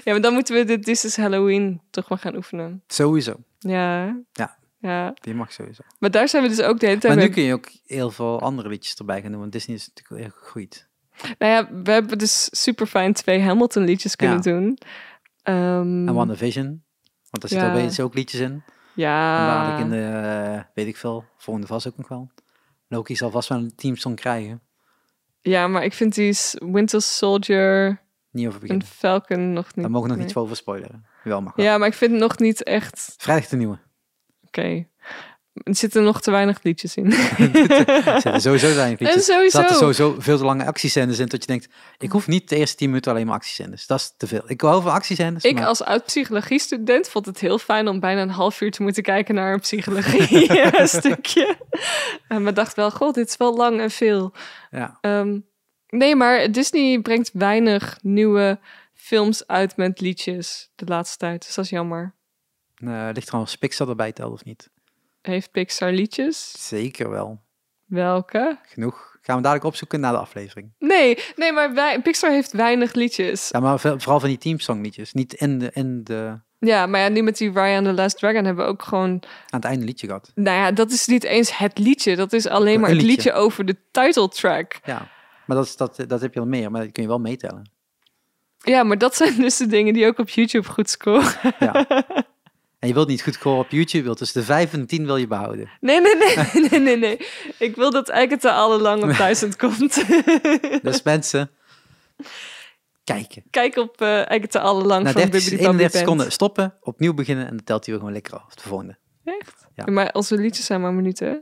ja, 0.04 0.12
maar 0.12 0.20
dan 0.20 0.32
moeten 0.32 0.54
we 0.54 0.64
de 0.64 0.78
This 0.78 1.04
is 1.04 1.16
Halloween 1.16 1.80
toch 1.90 2.08
maar 2.08 2.18
gaan 2.18 2.36
oefenen. 2.36 2.82
Sowieso. 2.86 3.34
Ja. 3.58 4.04
Ja. 4.32 4.56
Ja, 4.80 5.14
Die 5.20 5.34
mag 5.34 5.52
sowieso. 5.52 5.82
maar 5.98 6.10
daar 6.10 6.28
zijn 6.28 6.42
we 6.42 6.48
dus 6.48 6.60
ook 6.60 6.80
de 6.80 6.86
hele 6.86 6.98
tijd 7.00 7.14
Maar 7.14 7.22
nu 7.22 7.28
mee- 7.28 7.38
kun 7.38 7.44
je 7.44 7.52
ook 7.54 7.68
heel 7.86 8.10
veel 8.10 8.40
andere 8.40 8.68
liedjes 8.68 8.94
erbij 8.94 9.22
gaan 9.22 9.30
doen, 9.30 9.40
want 9.40 9.52
Disney 9.52 9.76
is 9.76 9.88
natuurlijk 9.94 10.22
heel 10.22 10.40
gegroeid. 10.42 10.88
Nou 11.38 11.52
ja, 11.52 11.68
we 11.82 11.90
hebben 11.90 12.18
dus 12.18 12.48
super 12.62 12.86
fijn 12.86 13.12
twee 13.12 13.40
Hamilton 13.40 13.84
liedjes 13.84 14.16
kunnen 14.16 14.36
Ja. 14.36 14.42
doen. 14.42 14.78
Ehm, 15.42 16.08
En 16.08 16.14
WandaVision, 16.14 16.64
want 17.30 17.40
daar 17.40 17.48
zitten 17.50 17.68
Ja. 17.68 17.74
opeens 17.74 18.00
ook 18.00 18.14
liedjes 18.14 18.40
in. 18.40 18.50
En 18.52 18.62
ja. 18.94 19.46
dadelijk 19.46 19.84
in 19.84 19.90
de, 19.90 20.06
eh, 20.56 20.62
weet 20.74 20.86
ik 20.86 20.96
veel, 20.96 21.24
volgende 21.36 21.68
vast 21.68 21.86
ook 21.86 21.96
nog 21.96 22.08
wel. 22.08 22.30
Loki 22.88 23.16
zal 23.16 23.30
vast 23.30 23.48
wel 23.48 23.58
een 23.58 23.74
teamsong 23.74 24.16
krijgen. 24.16 24.60
ja, 25.40 25.66
maar 25.68 25.84
ik 25.84 25.92
vind 25.92 26.14
die 26.14 26.36
Winter 26.52 27.02
Soldier 27.02 28.02
Niet 28.30 28.46
over 28.46 28.60
en 28.60 28.66
beginnen. 28.66 28.86
Falcon 28.86 29.52
nog 29.52 29.64
niet. 29.66 29.74
Daar 29.84 29.90
mogen 29.90 30.02
we 30.02 30.08
nog 30.08 30.16
nee. 30.16 30.26
niet 30.26 30.36
over 30.36 30.56
spoileren. 30.56 31.06
Wel 31.24 31.42
mag 31.42 31.54
wel. 31.54 31.64
Ja, 31.66 31.78
maar 31.78 31.88
ik 31.88 31.94
vind 31.94 32.10
het 32.10 32.20
nog 32.20 32.38
niet 32.38 32.62
echt... 32.62 33.14
Vrijdag 33.18 33.48
de 33.48 33.56
nieuwe. 33.56 33.78
Oké. 34.46 34.86
Er 35.54 35.74
zitten 35.76 36.02
nog 36.02 36.20
te 36.20 36.30
weinig 36.30 36.62
liedjes 36.62 36.96
in. 36.96 37.12
Er 37.12 37.18
zitten 38.22 38.40
sowieso 38.40 38.72
zijn 38.72 38.96
en 38.98 39.06
liedjes. 39.06 39.28
Er 39.28 39.34
sowieso. 39.34 39.58
zaten 39.58 39.76
sowieso 39.76 40.14
veel 40.18 40.38
te 40.38 40.44
lange 40.44 40.64
actiescènes 40.64 41.18
in, 41.18 41.26
dat 41.26 41.40
je 41.40 41.46
denkt, 41.46 41.68
ik 41.98 42.10
hoef 42.10 42.26
niet 42.26 42.48
de 42.48 42.56
eerste 42.56 42.76
10 42.76 42.88
minuten 42.88 43.12
alleen 43.12 43.26
maar 43.26 43.34
actiescènes. 43.34 43.86
Dat 43.86 43.98
is 43.98 44.14
te 44.16 44.26
veel. 44.26 44.42
Ik 44.46 44.60
hou 44.60 44.82
van 44.82 44.92
actiescènes, 44.92 45.44
Ik 45.44 45.54
maar 45.54 45.66
als 45.66 45.82
oud-psychologie-student 45.82 47.08
vond 47.08 47.26
het 47.26 47.40
heel 47.40 47.58
fijn 47.58 47.88
om 47.88 48.00
bijna 48.00 48.22
een 48.22 48.30
half 48.30 48.60
uur 48.60 48.70
te 48.70 48.82
moeten 48.82 49.02
kijken 49.02 49.34
naar 49.34 49.52
een 49.52 49.60
psychologie-stukje. 49.60 51.56
En 52.28 52.42
me 52.42 52.52
dacht 52.52 52.76
wel, 52.76 52.90
god, 52.90 53.14
dit 53.14 53.28
is 53.28 53.36
wel 53.36 53.56
lang 53.56 53.80
en 53.80 53.90
veel. 53.90 54.32
ja. 54.70 54.98
Ehm, 55.00 55.38
nee, 55.88 56.16
maar 56.16 56.52
Disney 56.52 57.00
brengt 57.00 57.30
weinig 57.32 57.98
nieuwe 58.02 58.58
films 58.94 59.46
uit 59.46 59.76
met 59.76 60.00
liedjes 60.00 60.70
de 60.74 60.84
laatste 60.86 61.16
tijd. 61.16 61.44
Dus 61.46 61.54
dat 61.54 61.64
is 61.64 61.70
jammer. 61.70 62.14
Eh, 62.74 63.08
ligt 63.12 63.28
er 63.28 63.34
als 63.34 63.56
Pixar 63.56 63.88
erbij 63.88 64.12
telt 64.12 64.32
of 64.32 64.44
niet? 64.44 64.70
Heeft 65.26 65.50
Pixar 65.50 65.92
liedjes? 65.92 66.54
Zeker 66.68 67.10
wel. 67.10 67.40
Welke? 67.84 68.58
Genoeg. 68.62 69.16
Gaan 69.20 69.36
we 69.36 69.42
dadelijk 69.42 69.66
opzoeken 69.66 70.00
na 70.00 70.10
de 70.10 70.16
aflevering. 70.18 70.72
Nee, 70.78 71.18
nee, 71.36 71.52
maar 71.52 71.74
wij, 71.74 72.00
Pixar 72.02 72.30
heeft 72.30 72.52
weinig 72.52 72.92
liedjes. 72.94 73.48
Ja, 73.48 73.60
maar 73.60 73.78
vooral 73.80 74.20
van 74.20 74.28
die 74.28 74.38
teamsongliedjes. 74.38 75.12
Niet 75.12 75.32
in 75.32 75.58
de, 75.58 75.70
in 75.72 76.04
de, 76.04 76.38
Ja, 76.58 76.86
maar 76.86 77.00
ja, 77.00 77.08
nu 77.08 77.22
met 77.22 77.36
die 77.38 77.52
Raya 77.52 77.76
and 77.76 77.86
the 77.86 77.92
Last 77.92 78.18
Dragon 78.18 78.44
hebben 78.44 78.64
we 78.64 78.70
ook 78.70 78.82
gewoon... 78.82 79.10
aan 79.10 79.60
het 79.60 79.64
einde 79.64 79.84
liedje 79.84 80.06
gehad. 80.06 80.32
Nou 80.34 80.56
ja, 80.56 80.72
dat 80.72 80.90
is 80.90 81.06
niet 81.06 81.24
eens 81.24 81.56
het 81.58 81.78
liedje. 81.78 82.16
Dat 82.16 82.32
is 82.32 82.46
alleen 82.46 82.80
maar 82.80 82.90
Een 82.90 82.96
het 82.96 83.04
liedje. 83.06 83.24
liedje 83.24 83.40
over 83.42 83.64
de 83.64 83.76
title 83.90 84.28
track. 84.28 84.78
Ja, 84.84 85.08
maar 85.46 85.56
dat, 85.56 85.66
is, 85.66 85.76
dat, 85.76 86.04
dat 86.06 86.20
heb 86.20 86.34
je 86.34 86.40
al 86.40 86.46
meer, 86.46 86.70
maar 86.70 86.82
dat 86.82 86.92
kun 86.92 87.02
je 87.02 87.08
wel 87.08 87.18
meetellen. 87.18 87.70
Ja, 88.58 88.82
maar 88.82 88.98
dat 88.98 89.16
zijn 89.16 89.34
dus 89.36 89.56
de 89.56 89.66
dingen 89.66 89.92
die 89.94 90.06
ook 90.06 90.18
op 90.18 90.28
YouTube 90.28 90.68
goed 90.68 90.90
scoren. 90.90 91.54
Ja. 91.58 91.86
En 92.84 92.90
je 92.90 92.96
wilt 92.96 93.08
niet 93.08 93.22
goed 93.22 93.34
scoren 93.34 93.58
op 93.58 93.70
YouTube, 93.70 94.04
wilt 94.04 94.18
dus 94.18 94.32
de 94.32 94.42
5 94.42 94.72
en 94.72 94.86
10 94.86 95.06
wil 95.06 95.16
je 95.16 95.26
behouden. 95.26 95.70
Nee, 95.80 96.00
nee, 96.00 96.16
nee, 96.16 96.36
nee, 96.70 96.80
nee, 96.80 96.96
nee. 96.96 97.26
Ik 97.58 97.76
wil 97.76 97.90
dat 97.90 98.08
eigenlijk 98.08 98.42
het 98.42 98.52
alle 98.52 98.78
lang 98.80 99.02
op 99.02 99.16
duizend 99.16 99.56
komt. 99.56 100.04
Dus 100.82 101.02
mensen, 101.02 101.50
kijken. 103.04 103.42
Kijk 103.50 103.76
op 103.76 104.00
uh, 104.00 104.08
eigenlijk 104.08 104.50
te 104.50 104.60
alle 104.60 104.82
lang 104.84 105.04
Na 105.04 105.12
van 105.12 105.20
30, 105.20 105.30
Bibbidi 105.30 105.64
Bobbidi 105.64 105.66
31 105.66 105.92
Band. 105.92 105.92
seconden 105.92 106.32
stoppen, 106.32 106.74
opnieuw 106.80 107.14
beginnen 107.14 107.46
en 107.46 107.56
dan 107.56 107.64
telt 107.64 107.84
hij 107.84 107.94
weer 107.94 107.98
gewoon 108.02 108.14
lekker 108.14 108.38
af. 108.38 108.54
De 108.54 108.62
volgende. 108.62 108.98
Echt? 109.24 109.66
Ja. 109.74 109.84
Maar 109.90 110.12
onze 110.12 110.36
liedjes 110.36 110.66
zijn 110.66 110.80
maar 110.80 110.94
minuten. 110.94 111.28
hè? 111.28 111.34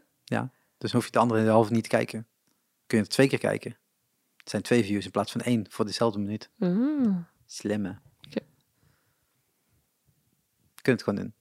Dus 0.78 0.90
dan 0.90 1.00
hoef 1.00 1.04
je 1.04 1.10
de 1.10 1.18
andere 1.18 1.48
halve 1.48 1.72
niet 1.72 1.82
te 1.82 1.88
kijken. 1.88 2.26
Kun 2.86 2.98
je 2.98 3.04
het 3.04 3.12
twee 3.12 3.28
keer 3.28 3.38
kijken. 3.38 3.76
Het 4.36 4.50
zijn 4.50 4.62
twee 4.62 4.84
views 4.84 5.04
in 5.04 5.10
plaats 5.10 5.32
van 5.32 5.40
één 5.40 5.66
voor 5.68 5.84
dezelfde 5.84 6.18
minuut. 6.18 6.50
Ah. 6.58 7.16
Slimme. 7.46 7.98
Kunt 10.82 11.00
het 11.00 11.08
gewoon 11.08 11.20
doen. 11.24 11.34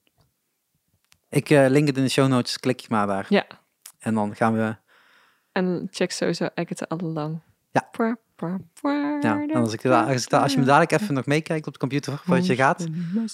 Ik 1.30 1.50
eh, 1.50 1.66
link 1.70 1.88
het 1.88 1.98
in 1.98 2.04
de 2.04 2.10
show 2.10 2.28
notes, 2.28 2.60
klik 2.60 2.80
je 2.80 2.88
maar 2.90 3.08
daar. 3.08 3.26
Ja. 3.30 3.46
En 4.00 4.14
dan 4.14 4.36
gaan 4.36 4.54
we, 4.54 4.76
En 5.52 5.88
check 5.92 6.12
sowieso 6.12 6.50
te 6.54 6.88
alle 6.88 7.04
lang. 7.04 7.42
Ja. 7.72 7.90
Pwa, 7.92 8.60
ja, 9.22 9.42
en 9.42 9.52
als, 9.52 9.74
ik, 9.74 9.82
da- 9.82 10.04
als, 10.04 10.24
ik 10.24 10.30
da- 10.30 10.42
als 10.42 10.54
je 10.54 10.60
me 10.60 10.66
dadelijk 10.66 10.92
even 10.92 11.14
nog 11.14 11.26
meekijkt 11.26 11.68
op 11.68 11.74
de 11.74 11.80
computer 11.80 12.18
voordat 12.18 12.46
je 12.46 12.56
gaat, 12.56 12.88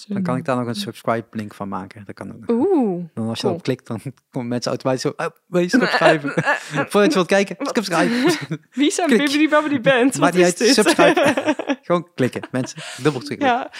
dan 0.08 0.22
kan 0.22 0.36
ik 0.36 0.44
daar 0.44 0.56
nog 0.56 0.66
een 0.66 0.74
subscribe 0.74 1.26
link 1.30 1.54
van 1.54 1.68
maken. 1.68 2.04
Dat 2.04 2.14
kan 2.14 2.34
ook. 2.34 2.50
Oeh. 2.50 3.04
Dan 3.14 3.28
als 3.28 3.36
je 3.36 3.42
cool. 3.42 3.52
erop 3.52 3.62
klikt, 3.62 3.86
dan 3.86 4.00
komen 4.30 4.48
mensen 4.48 4.70
automatisch 4.70 5.02
zo, 5.02 5.12
oh, 5.16 5.26
wil 5.46 5.60
je 5.60 5.68
subscriben? 5.68 6.32
Voordat 6.90 7.04
je 7.08 7.14
wilt 7.14 7.26
kijken, 7.26 7.56
subscribe. 7.58 8.36
Wie 8.70 8.90
zijn. 8.90 9.08
Bibbidi 9.08 9.48
Bobbidi 9.48 9.80
Band? 9.80 10.16
Wat 10.16 10.34
is 10.34 10.56
dit? 10.56 10.74
subscribe. 10.74 11.54
Gewoon 11.82 12.10
klikken, 12.14 12.42
mensen. 12.50 13.02
Dubbel 13.02 13.20
klikken. 13.22 13.46
ja. 13.46 13.70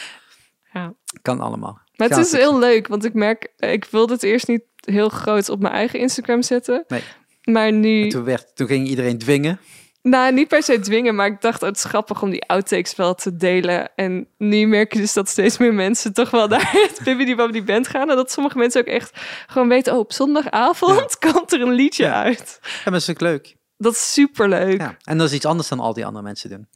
ja. 0.72 0.94
Kan 1.22 1.40
allemaal. 1.40 1.80
Maar 1.98 2.08
het 2.08 2.18
is 2.18 2.32
heel 2.32 2.58
leuk, 2.58 2.86
want 2.86 3.04
ik 3.04 3.14
merk, 3.14 3.48
ik 3.56 3.84
wilde 3.84 4.12
het 4.12 4.22
eerst 4.22 4.48
niet 4.48 4.62
heel 4.80 5.08
groot 5.08 5.48
op 5.48 5.60
mijn 5.60 5.74
eigen 5.74 5.98
Instagram 5.98 6.42
zetten. 6.42 6.84
Nee. 6.88 7.02
Maar 7.44 7.72
nu, 7.72 8.08
Toen, 8.08 8.24
werd, 8.24 8.56
toen 8.56 8.66
ging 8.66 8.86
iedereen 8.88 9.18
dwingen. 9.18 9.60
nou 10.02 10.32
niet 10.32 10.48
per 10.48 10.62
se 10.62 10.78
dwingen, 10.80 11.14
maar 11.14 11.26
ik 11.26 11.40
dacht, 11.40 11.62
oh, 11.62 11.68
het 11.68 11.76
is 11.76 11.84
grappig 11.84 12.22
om 12.22 12.30
die 12.30 12.44
outtakes 12.48 12.96
wel 12.96 13.14
te 13.14 13.36
delen. 13.36 13.90
En 13.96 14.28
nu 14.38 14.66
merk 14.66 14.92
je 14.92 14.98
dus 14.98 15.12
dat 15.12 15.28
steeds 15.28 15.58
meer 15.58 15.74
mensen 15.74 16.12
toch 16.12 16.30
wel 16.30 16.48
naar 16.48 16.70
het 16.72 17.00
Bibbidi 17.04 17.34
Bobbidi 17.36 17.62
Band 17.64 17.88
gaan. 17.88 18.10
En 18.10 18.16
dat 18.16 18.32
sommige 18.32 18.58
mensen 18.58 18.80
ook 18.80 18.86
echt 18.86 19.10
gewoon 19.46 19.68
weten, 19.68 19.92
oh, 19.92 19.98
op 19.98 20.12
zondagavond 20.12 21.18
komt 21.18 21.52
er 21.52 21.60
een 21.60 21.72
liedje 21.72 22.04
Ja. 22.04 22.22
uit. 22.22 22.58
Ja, 22.62 22.68
maar 22.84 22.92
dat 22.92 23.02
is 23.02 23.10
ook 23.10 23.20
leuk. 23.20 23.56
Dat 23.76 23.92
is 23.92 24.12
superleuk. 24.12 24.80
Ja. 24.80 24.96
En 25.04 25.18
dat 25.18 25.28
is 25.28 25.34
iets 25.34 25.46
anders 25.46 25.68
dan 25.68 25.80
al 25.80 25.92
die 25.92 26.06
andere 26.06 26.24
mensen 26.24 26.50
doen. 26.50 26.68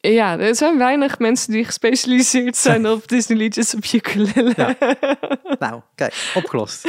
Ja, 0.00 0.38
er 0.38 0.54
zijn 0.54 0.78
weinig 0.78 1.18
mensen 1.18 1.52
die 1.52 1.64
gespecialiseerd 1.64 2.56
zijn 2.66 2.88
op 2.88 3.08
Disney 3.08 3.38
liedjes 3.38 3.74
op 3.74 3.84
ukulele. 3.92 4.52
Ja. 4.56 4.76
Nou, 5.58 5.82
kijk, 5.94 6.32
opgelost. 6.34 6.84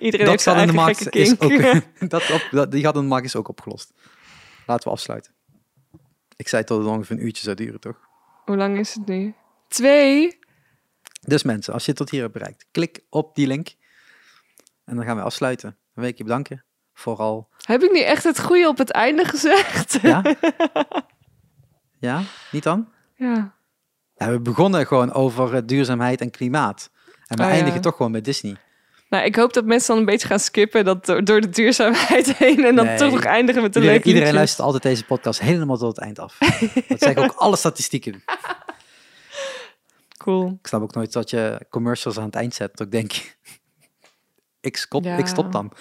Iedereen 0.00 0.26
dat 0.26 0.44
heeft 0.44 0.72
de 0.72 0.78
gekke 0.94 1.18
is 1.18 1.40
ook, 1.40 1.82
dat 2.10 2.30
op, 2.30 2.48
dat, 2.50 2.70
die 2.70 2.82
gaat 2.82 2.96
in 2.96 3.08
de 3.08 3.22
is 3.22 3.36
ook 3.36 3.48
opgelost. 3.48 3.92
Laten 4.66 4.88
we 4.88 4.94
afsluiten. 4.94 5.32
Ik 6.36 6.48
zei 6.48 6.64
tot 6.64 6.78
het 6.78 6.86
ongeveer 6.86 7.16
een 7.16 7.24
uurtje 7.24 7.42
zou 7.42 7.56
duren, 7.56 7.80
toch? 7.80 7.96
Hoe 8.44 8.56
lang 8.56 8.78
is 8.78 8.94
het 8.94 9.06
nu? 9.06 9.34
Twee? 9.68 10.38
Dus 11.20 11.42
mensen, 11.42 11.72
als 11.72 11.84
je 11.84 11.92
tot 11.92 12.10
hier 12.10 12.20
hebt 12.20 12.32
bereikt, 12.32 12.66
klik 12.70 13.00
op 13.10 13.34
die 13.34 13.46
link. 13.46 13.74
En 14.84 14.96
dan 14.96 15.04
gaan 15.04 15.16
we 15.16 15.22
afsluiten. 15.22 15.68
Dan 15.68 16.04
wil 16.04 16.12
ik 16.12 16.18
je 16.18 16.24
bedanken. 16.24 16.64
Vooral, 16.94 17.48
Heb 17.64 17.82
ik 17.82 17.92
niet 17.92 18.02
echt 18.02 18.24
het 18.24 18.40
goede 18.40 18.68
op 18.68 18.78
het 18.78 18.90
einde 18.90 19.24
gezegd? 19.24 19.98
ja? 20.02 20.22
Ja, 21.98 22.22
niet 22.50 22.62
dan? 22.62 22.88
Ja. 23.14 23.54
Ja, 24.16 24.30
we 24.30 24.40
begonnen 24.40 24.86
gewoon 24.86 25.12
over 25.12 25.54
eh, 25.54 25.62
duurzaamheid 25.66 26.20
en 26.20 26.30
klimaat. 26.30 26.90
En 27.26 27.36
we 27.36 27.42
Oh, 27.42 27.48
ja. 27.48 27.54
eindigen 27.54 27.80
toch 27.80 27.96
gewoon 27.96 28.12
met 28.12 28.24
Disney. 28.24 28.56
Nou, 29.08 29.24
ik 29.24 29.36
hoop 29.36 29.52
dat 29.52 29.64
mensen 29.64 29.88
dan 29.88 29.98
een 29.98 30.04
beetje 30.04 30.26
gaan 30.26 30.38
skippen 30.40 30.84
dat 30.84 31.06
door, 31.06 31.40
de 31.40 31.48
duurzaamheid 31.48 32.32
heen 32.38 32.64
en 32.64 32.74
dan 32.74 32.84
Nee. 32.84 32.98
toch 32.98 33.12
nog 33.12 33.24
eindigen 33.24 33.62
met 33.62 33.76
een 33.76 33.80
Iedereen, 33.82 33.96
leuk 33.96 34.04
iedereen 34.06 34.18
liedje. 34.22 34.34
luistert 34.34 34.62
altijd 34.66 34.82
deze 34.82 35.04
podcast 35.04 35.40
helemaal 35.40 35.76
tot 35.76 35.96
het 35.96 36.04
eind 36.04 36.18
af. 36.18 36.38
Dat 36.88 37.00
zeggen 37.00 37.22
ook 37.24 37.32
alle 37.36 37.56
statistieken. 37.56 38.22
Cool. 40.16 40.58
Ik 40.60 40.66
snap 40.66 40.82
ook 40.82 40.94
nooit 40.94 41.12
dat 41.12 41.30
je 41.30 41.66
commercials 41.70 42.18
aan 42.18 42.24
het 42.24 42.34
eind 42.34 42.54
zet. 42.54 42.76
Dat 42.76 42.86
ik 42.86 42.92
denk, 42.92 43.12
ik, 44.60 44.76
stop, 44.76 45.04
Ja. 45.04 45.16
ik 45.16 45.26
stop 45.26 45.52
dan. 45.52 45.72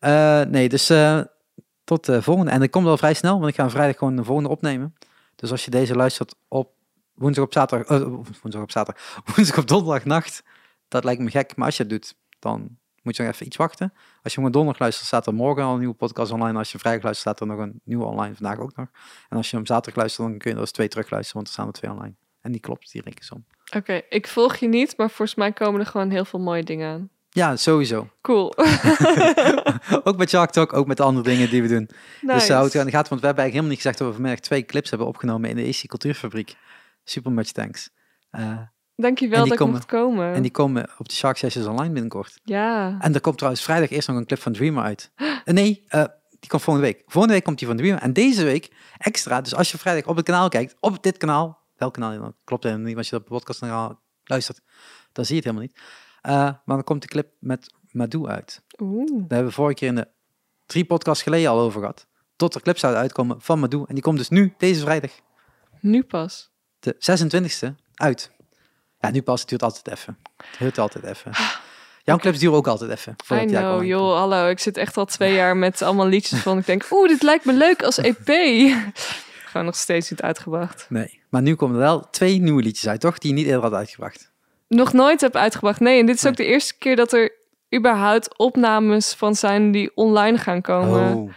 Eh, 0.00 0.40
nee, 0.42 0.68
dus 0.68 0.90
eh, 0.90 1.20
tot 1.84 2.04
de 2.04 2.22
volgende. 2.22 2.50
En 2.50 2.62
ik 2.62 2.70
kom 2.70 2.84
wel 2.84 2.96
vrij 2.96 3.14
snel, 3.14 3.38
want 3.38 3.48
ik 3.50 3.54
ga 3.54 3.70
vrijdag 3.70 3.96
gewoon 3.98 4.16
de 4.16 4.24
volgende 4.24 4.48
opnemen. 4.50 4.94
Dus 5.36 5.50
als 5.50 5.64
je 5.64 5.70
deze 5.70 5.94
luistert 5.94 6.34
op 6.48 6.72
woensdag 7.14 7.44
op 7.44 7.52
zaterdag, 7.52 8.00
eh, 8.00 8.06
woensdag 8.42 8.62
op 8.62 8.70
zaterdag, 8.70 9.02
woensdag 9.34 9.58
op 9.58 9.68
donderdagnacht, 9.68 10.42
dat 10.88 11.04
lijkt 11.04 11.22
me 11.22 11.30
gek. 11.30 11.56
Maar 11.56 11.66
als 11.66 11.76
je 11.76 11.82
het 11.82 11.92
doet, 11.92 12.16
dan 12.38 12.78
moet 13.02 13.16
je 13.16 13.22
nog 13.22 13.32
even 13.32 13.46
iets 13.46 13.56
wachten. 13.56 13.92
Als 14.22 14.34
je 14.34 14.40
op 14.40 14.52
donderdag 14.52 14.78
luistert, 14.78 15.06
staat 15.06 15.26
er 15.26 15.34
morgen 15.34 15.64
al 15.64 15.72
een 15.72 15.78
nieuwe 15.78 15.94
podcast 15.94 16.32
online. 16.32 16.58
Als 16.58 16.72
je 16.72 16.78
vrijdag 16.78 17.02
luistert, 17.02 17.36
staat 17.36 17.48
er 17.48 17.56
nog 17.56 17.66
een 17.66 17.80
nieuwe 17.84 18.04
online, 18.04 18.34
vandaag 18.34 18.58
ook 18.58 18.76
nog. 18.76 18.88
En 19.28 19.36
als 19.36 19.50
je 19.50 19.56
hem 19.56 19.66
zaterdag 19.66 19.96
luistert, 19.96 20.28
dan 20.28 20.38
kun 20.38 20.50
je 20.50 20.56
er 20.56 20.62
eens 20.62 20.72
twee 20.72 20.88
terugluisteren, 20.88 21.36
want 21.36 21.46
er 21.46 21.52
staan 21.52 21.66
er 21.66 21.72
twee 21.72 21.90
online. 21.90 22.14
En 22.40 22.52
die 22.52 22.60
klopt, 22.60 22.92
die 22.92 23.02
rekensom. 23.02 23.44
Oké, 23.76 24.02
ik 24.08 24.26
volg 24.26 24.56
je 24.56 24.68
niet, 24.68 24.96
maar 24.96 25.08
volgens 25.08 25.34
mij 25.34 25.52
komen 25.52 25.80
er 25.80 25.86
gewoon 25.86 26.10
heel 26.10 26.24
veel 26.24 26.40
mooie 26.40 26.62
dingen 26.62 26.92
aan. 26.92 27.10
Ja, 27.36 27.56
sowieso. 27.56 28.08
Cool. 28.22 28.54
ook 30.04 30.16
met 30.16 30.28
Shark 30.28 30.50
Talk, 30.50 30.72
ook 30.72 30.86
met 30.86 30.96
de 30.96 31.02
andere 31.02 31.28
dingen 31.28 31.50
die 31.50 31.62
we 31.62 31.68
doen. 31.68 31.84
Dus 31.86 31.96
Nice. 32.20 32.50
uh, 32.50 32.56
hoe 32.56 32.66
het 32.66 32.76
aan 32.76 32.84
de 32.84 32.90
gaat, 32.90 33.08
want 33.08 33.20
we 33.20 33.26
hebben 33.26 33.44
eigenlijk 33.44 33.52
helemaal 33.52 33.68
niet 33.68 33.76
gezegd 33.76 33.98
dat 33.98 34.06
we 34.06 34.12
vanmiddag 34.12 34.40
twee 34.40 34.64
clips 34.64 34.90
hebben 34.90 35.08
opgenomen 35.08 35.50
in 35.50 35.56
de 35.56 35.68
AC 35.68 35.86
Cultuurfabriek. 35.88 36.54
Super 37.04 37.32
much 37.32 37.46
thanks. 37.52 37.90
Uh, 38.32 38.58
Dankjewel 38.96 39.46
dat 39.46 39.56
komen- 39.56 39.74
ik 39.74 39.80
mocht 39.80 39.90
komen. 39.90 40.34
En 40.34 40.42
die 40.42 40.50
komen 40.50 40.90
op 40.98 41.08
de 41.08 41.14
Shark 41.14 41.36
Sessions 41.36 41.66
online 41.66 41.92
binnenkort. 41.92 42.38
Ja. 42.44 42.96
En 43.00 43.14
er 43.14 43.20
komt 43.20 43.36
trouwens 43.36 43.64
vrijdag 43.64 43.90
eerst 43.90 44.08
nog 44.08 44.16
een 44.16 44.26
clip 44.26 44.40
van 44.40 44.52
Dreamer 44.52 44.82
uit. 44.84 45.10
Eh, 45.44 45.54
nee, 45.54 45.84
eh, 45.88 46.04
die 46.40 46.50
komt 46.50 46.62
volgende 46.62 46.88
week. 46.88 47.02
Volgende 47.06 47.34
week 47.34 47.44
komt 47.44 47.58
die 47.58 47.66
van 47.68 47.76
Dreamer. 47.76 48.00
En 48.02 48.12
deze 48.12 48.44
week 48.44 48.72
extra, 48.98 49.40
dus 49.40 49.54
als 49.54 49.70
je 49.70 49.78
vrijdag 49.78 50.06
op 50.06 50.16
het 50.16 50.24
kanaal 50.24 50.48
kijkt, 50.48 50.76
op 50.80 51.02
dit 51.02 51.16
kanaal, 51.16 51.58
welk 51.76 51.92
kanaal 51.92 52.18
dan? 52.18 52.34
Klopt 52.44 52.64
helemaal 52.64 52.86
niet, 52.86 52.96
als 52.96 53.08
je 53.08 53.16
op 53.16 53.22
de 53.22 53.28
podcast 53.28 53.58
kanaal 53.58 54.00
luistert, 54.24 54.60
dan 55.12 55.24
zie 55.24 55.34
je 55.36 55.40
het 55.42 55.50
helemaal 55.50 55.62
niet. 55.74 55.80
Eh, 56.26 56.32
maar 56.34 56.76
dan 56.76 56.84
komt 56.84 57.02
de 57.02 57.08
clip 57.08 57.28
met 57.38 57.72
Madou 57.90 58.28
uit. 58.28 58.62
Oeh. 58.80 59.06
Dat 59.06 59.28
hebben 59.28 59.46
we 59.46 59.52
vorige 59.52 59.74
keer 59.74 59.88
in 59.88 59.94
de 59.94 60.08
drie 60.66 60.84
podcasts 60.84 61.22
geleden 61.22 61.50
al 61.50 61.58
over 61.58 61.80
gehad. 61.80 62.06
Tot 62.36 62.54
er 62.54 62.62
clips 62.62 62.80
zouden 62.80 63.02
uitkomen 63.02 63.40
van 63.40 63.58
Madou. 63.58 63.84
En 63.88 63.94
die 63.94 64.02
komt 64.02 64.18
dus 64.18 64.28
nu, 64.28 64.54
deze 64.58 64.80
vrijdag, 64.80 65.10
Nu 65.80 66.02
pas. 66.02 66.50
de 66.78 66.94
26e, 66.94 67.74
uit. 67.94 68.30
Ja, 69.00 69.10
nu 69.10 69.22
pas, 69.22 69.40
het 69.40 69.48
duurt 69.48 69.62
altijd 69.62 69.88
even. 69.88 70.18
Het 70.36 70.58
duurt 70.58 70.78
altijd 70.78 71.04
even. 71.04 71.32
Jouw 72.04 72.16
clips 72.18 72.38
duren 72.38 72.56
ook 72.56 72.66
altijd 72.66 72.90
even. 72.90 73.16
I 73.32 73.46
know, 73.46 73.84
joh, 73.84 74.16
hallo. 74.16 74.48
Ik 74.48 74.58
zit 74.58 74.76
echt 74.76 74.96
al 74.96 75.04
twee 75.04 75.34
jaar 75.34 75.56
met 75.56 75.82
allemaal 75.82 76.06
liedjes 76.06 76.40
van. 76.40 76.58
Ik 76.58 76.66
denk, 76.66 76.86
oeh, 76.90 77.08
dit 77.08 77.22
lijkt 77.22 77.44
me 77.44 77.52
leuk 77.52 77.82
als 77.82 77.98
EP. 77.98 78.26
Gewoon 79.46 79.66
nog 79.66 79.76
steeds 79.76 80.10
niet 80.10 80.22
uitgebracht. 80.22 80.86
Nee, 80.88 81.20
maar 81.28 81.42
nu 81.42 81.54
komen 81.54 81.76
er 81.76 81.82
wel 81.82 82.10
twee 82.10 82.38
nieuwe 82.38 82.62
liedjes 82.62 82.88
uit, 82.88 83.00
toch? 83.00 83.18
Die 83.18 83.30
je 83.30 83.36
niet 83.36 83.46
eerder 83.46 83.62
had 83.62 83.72
uitgebracht. 83.72 84.34
Nog 84.68 84.92
nooit 84.92 85.20
heb 85.20 85.36
uitgebracht. 85.36 85.80
Nee, 85.80 86.00
en 86.00 86.06
dit 86.06 86.14
is 86.16 86.26
ook 86.26 86.36
de 86.36 86.44
eerste 86.44 86.78
keer 86.78 86.96
dat 86.96 87.12
er 87.12 87.32
überhaupt 87.74 88.38
opnames 88.38 89.14
van 89.14 89.34
zijn 89.34 89.72
die 89.72 89.90
online 89.96 90.38
gaan 90.38 90.60
komen. 90.62 91.14
Oh, 91.14 91.30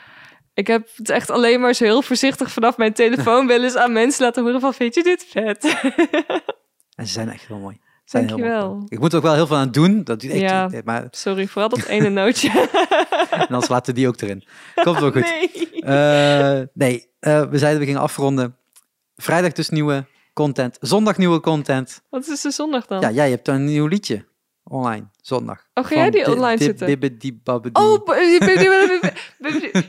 Ik 0.54 0.68
heb 0.68 0.88
het 0.96 1.10
echt 1.10 1.30
alleen 1.30 1.60
maar 1.60 1.74
zo 1.74 1.84
heel 1.84 2.02
voorzichtig 2.02 2.52
vanaf 2.52 2.78
mijn 2.78 2.94
telefoon 2.94 3.48
wel 3.48 3.64
eens 3.64 3.76
aan 3.76 3.92
mensen 3.94 4.24
laten 4.26 4.44
horen 4.44 4.60
van, 4.62 4.74
vind 4.74 4.96
je 4.96 5.04
dit 5.04 5.26
vet? 5.30 5.64
en 6.96 7.08
ze 7.08 7.14
zijn 7.14 7.30
echt 7.30 7.48
heel 7.48 7.58
mooi. 7.58 7.76
Ze 7.82 8.18
Zijn 8.18 8.28
heel 8.28 8.38
Dankjewel. 8.38 8.74
mooi. 8.74 8.86
Ik 8.90 9.00
moet 9.00 9.12
er 9.12 9.18
ook 9.18 9.24
wel 9.24 9.34
heel 9.34 9.48
veel 9.48 9.56
aan 9.58 9.72
doen. 9.72 10.04
Dat 10.04 10.24
echt, 10.24 10.40
Ja. 10.40 10.70
Maar 10.84 11.08
Sorry, 11.12 11.48
vooral 11.48 11.70
dat 11.70 11.86
ene 11.86 12.10
nootje. 12.20 12.68
en 13.32 13.40
anders 13.48 13.68
laten 13.68 13.96
die 13.96 14.08
ook 14.08 14.22
erin. 14.22 14.44
Komt 14.84 15.00
wel 15.00 15.12
goed. 15.12 15.34
Nee. 15.40 15.82
Eh, 15.82 16.68
nee, 16.74 17.10
eh, 17.20 17.42
we 17.50 17.58
zeiden 17.58 17.80
we 17.80 17.86
gingen 17.86 18.02
afronden. 18.02 18.56
Vrijdag 19.16 19.52
dus 19.52 19.70
nieuwe 19.70 20.06
content. 20.34 20.78
Zondag 20.82 21.18
nieuwe 21.18 21.40
content. 21.40 22.02
Wat 22.10 22.28
is 22.28 22.42
de 22.42 22.52
zondag 22.52 22.86
dan? 22.86 23.00
Ja, 23.02 23.12
jij 23.12 23.30
hebt 23.30 23.48
een 23.48 23.66
nieuw 23.66 23.88
liedje 23.88 24.26
online. 24.64 25.08
Zondag. 25.22 25.68
Oh, 25.74 25.86
ga 25.86 25.96
jij 25.96 26.10
die 26.10 26.32
online 26.32 26.64
zetten? 26.64 26.86
Bibbidi 26.88 27.34
Babbidi. 27.44 27.82
Oh, 27.82 28.08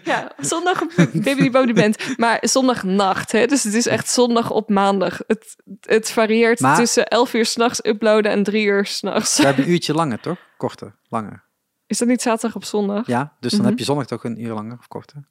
ja, 0.05 0.33
zondag 0.39 0.83
Baby 1.13 1.51
die 1.51 1.73
Band. 1.75 2.19
Maar 2.19 2.39
zondagnacht, 2.41 3.33
hè? 3.33 3.47
dus 3.47 3.65
het 3.65 3.75
is 3.75 3.87
echt 3.87 4.09
zondag 4.09 4.51
op 4.51 4.69
maandag. 4.69 5.19
Het, 5.27 5.57
het 5.81 6.11
varieert 6.11 6.59
tussen 6.77 7.07
11 7.07 7.35
uur 7.35 7.47
s'nachts 7.47 7.85
uploaden 7.85 8.31
en 8.33 8.43
3 8.43 8.65
uur 8.67 8.87
s'nachts. 8.87 9.37
We 9.39 9.45
hebben 9.45 9.65
een 9.65 9.71
uurtje 9.71 9.95
langer, 9.95 10.21
toch? 10.21 10.39
Korter, 10.57 10.95
langer. 11.09 11.43
Is 11.87 11.99
dat 11.99 12.09
niet 12.09 12.23
zaterdag 12.23 12.57
op 12.57 12.65
zondag? 12.65 13.07
Ja, 13.07 13.37
dus 13.41 13.51
dan 13.51 13.61
Mhm. 13.61 13.69
heb 13.69 13.79
je 13.79 13.85
zondag 13.85 14.07
toch 14.07 14.25
een 14.25 14.43
uur 14.43 14.53
langer 14.53 14.77
of 14.79 14.89
korter. 14.89 15.25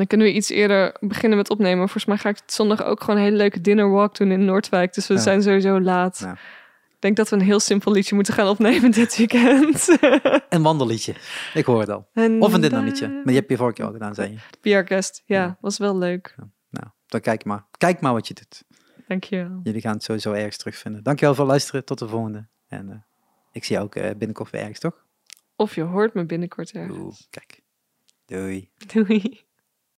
Dan 0.00 0.08
kunnen 0.08 0.26
we 0.26 0.32
iets 0.32 0.48
eerder 0.48 0.96
beginnen 1.00 1.38
met 1.38 1.50
opnemen. 1.50 1.78
Volgens 1.78 2.04
mij 2.04 2.16
ga 2.16 2.28
ik 2.28 2.38
zondag 2.46 2.82
ook 2.84 3.00
gewoon 3.00 3.16
een 3.16 3.22
hele 3.24 3.36
leuke 3.36 3.60
dinnerwalk 3.60 4.16
doen 4.16 4.30
in 4.30 4.44
Noordwijk. 4.44 4.94
Dus 4.94 5.06
we 5.06 5.14
Ja. 5.14 5.20
zijn 5.20 5.42
sowieso 5.42 5.80
laat. 5.80 6.18
Ja. 6.18 6.32
Ik 6.32 7.06
denk 7.06 7.16
dat 7.16 7.28
we 7.28 7.36
een 7.36 7.42
heel 7.42 7.60
simpel 7.60 7.92
liedje 7.92 8.14
moeten 8.14 8.34
gaan 8.34 8.48
opnemen 8.48 8.90
dit 8.90 9.16
weekend. 9.16 9.88
Een 10.48 10.62
wandelliedje. 10.62 11.14
Ik 11.54 11.64
hoor 11.64 11.80
het 11.80 11.88
al. 11.88 12.08
En 12.12 12.40
Of 12.42 12.52
een 12.52 12.60
dinnerliedje. 12.60 13.08
Maar 13.08 13.24
die 13.24 13.34
heb 13.34 13.50
je 13.50 13.56
vorige 13.56 13.74
keer 13.74 13.84
al 13.84 13.92
gedaan, 13.92 14.14
zei 14.14 14.38
je. 14.62 14.84
Guest. 14.86 15.22
Ja, 15.26 15.42
Ja. 15.42 15.56
was 15.60 15.78
wel 15.78 15.98
leuk. 15.98 16.34
Nou, 16.70 16.86
dan 17.06 17.20
kijk 17.20 17.44
maar. 17.44 17.64
Kijk 17.78 18.00
maar 18.00 18.12
wat 18.12 18.28
je 18.28 18.34
doet. 18.34 18.64
Dankjewel. 19.08 19.60
Jullie 19.62 19.80
gaan 19.80 19.92
het 19.94 20.02
sowieso 20.02 20.32
ergens 20.32 20.56
terugvinden. 20.56 21.02
Dankjewel 21.02 21.34
voor 21.34 21.44
het 21.44 21.52
luisteren. 21.52 21.84
Tot 21.84 21.98
de 21.98 22.08
volgende. 22.08 22.46
En 22.68 22.90
eh, 22.90 22.96
ik 23.52 23.64
zie 23.64 23.74
jou 23.74 23.86
ook 23.86 23.94
eh, 23.94 24.08
binnenkort 24.10 24.50
weer 24.50 24.60
ergens, 24.60 24.78
toch? 24.80 25.04
Of 25.56 25.74
je 25.74 25.82
hoort 25.82 26.14
me 26.14 26.24
binnenkort 26.24 26.70
ergens. 26.72 26.98
Oeh, 26.98 27.14
kijk. 27.30 27.60
Doei. 28.26 28.70
Doei. 28.92 29.40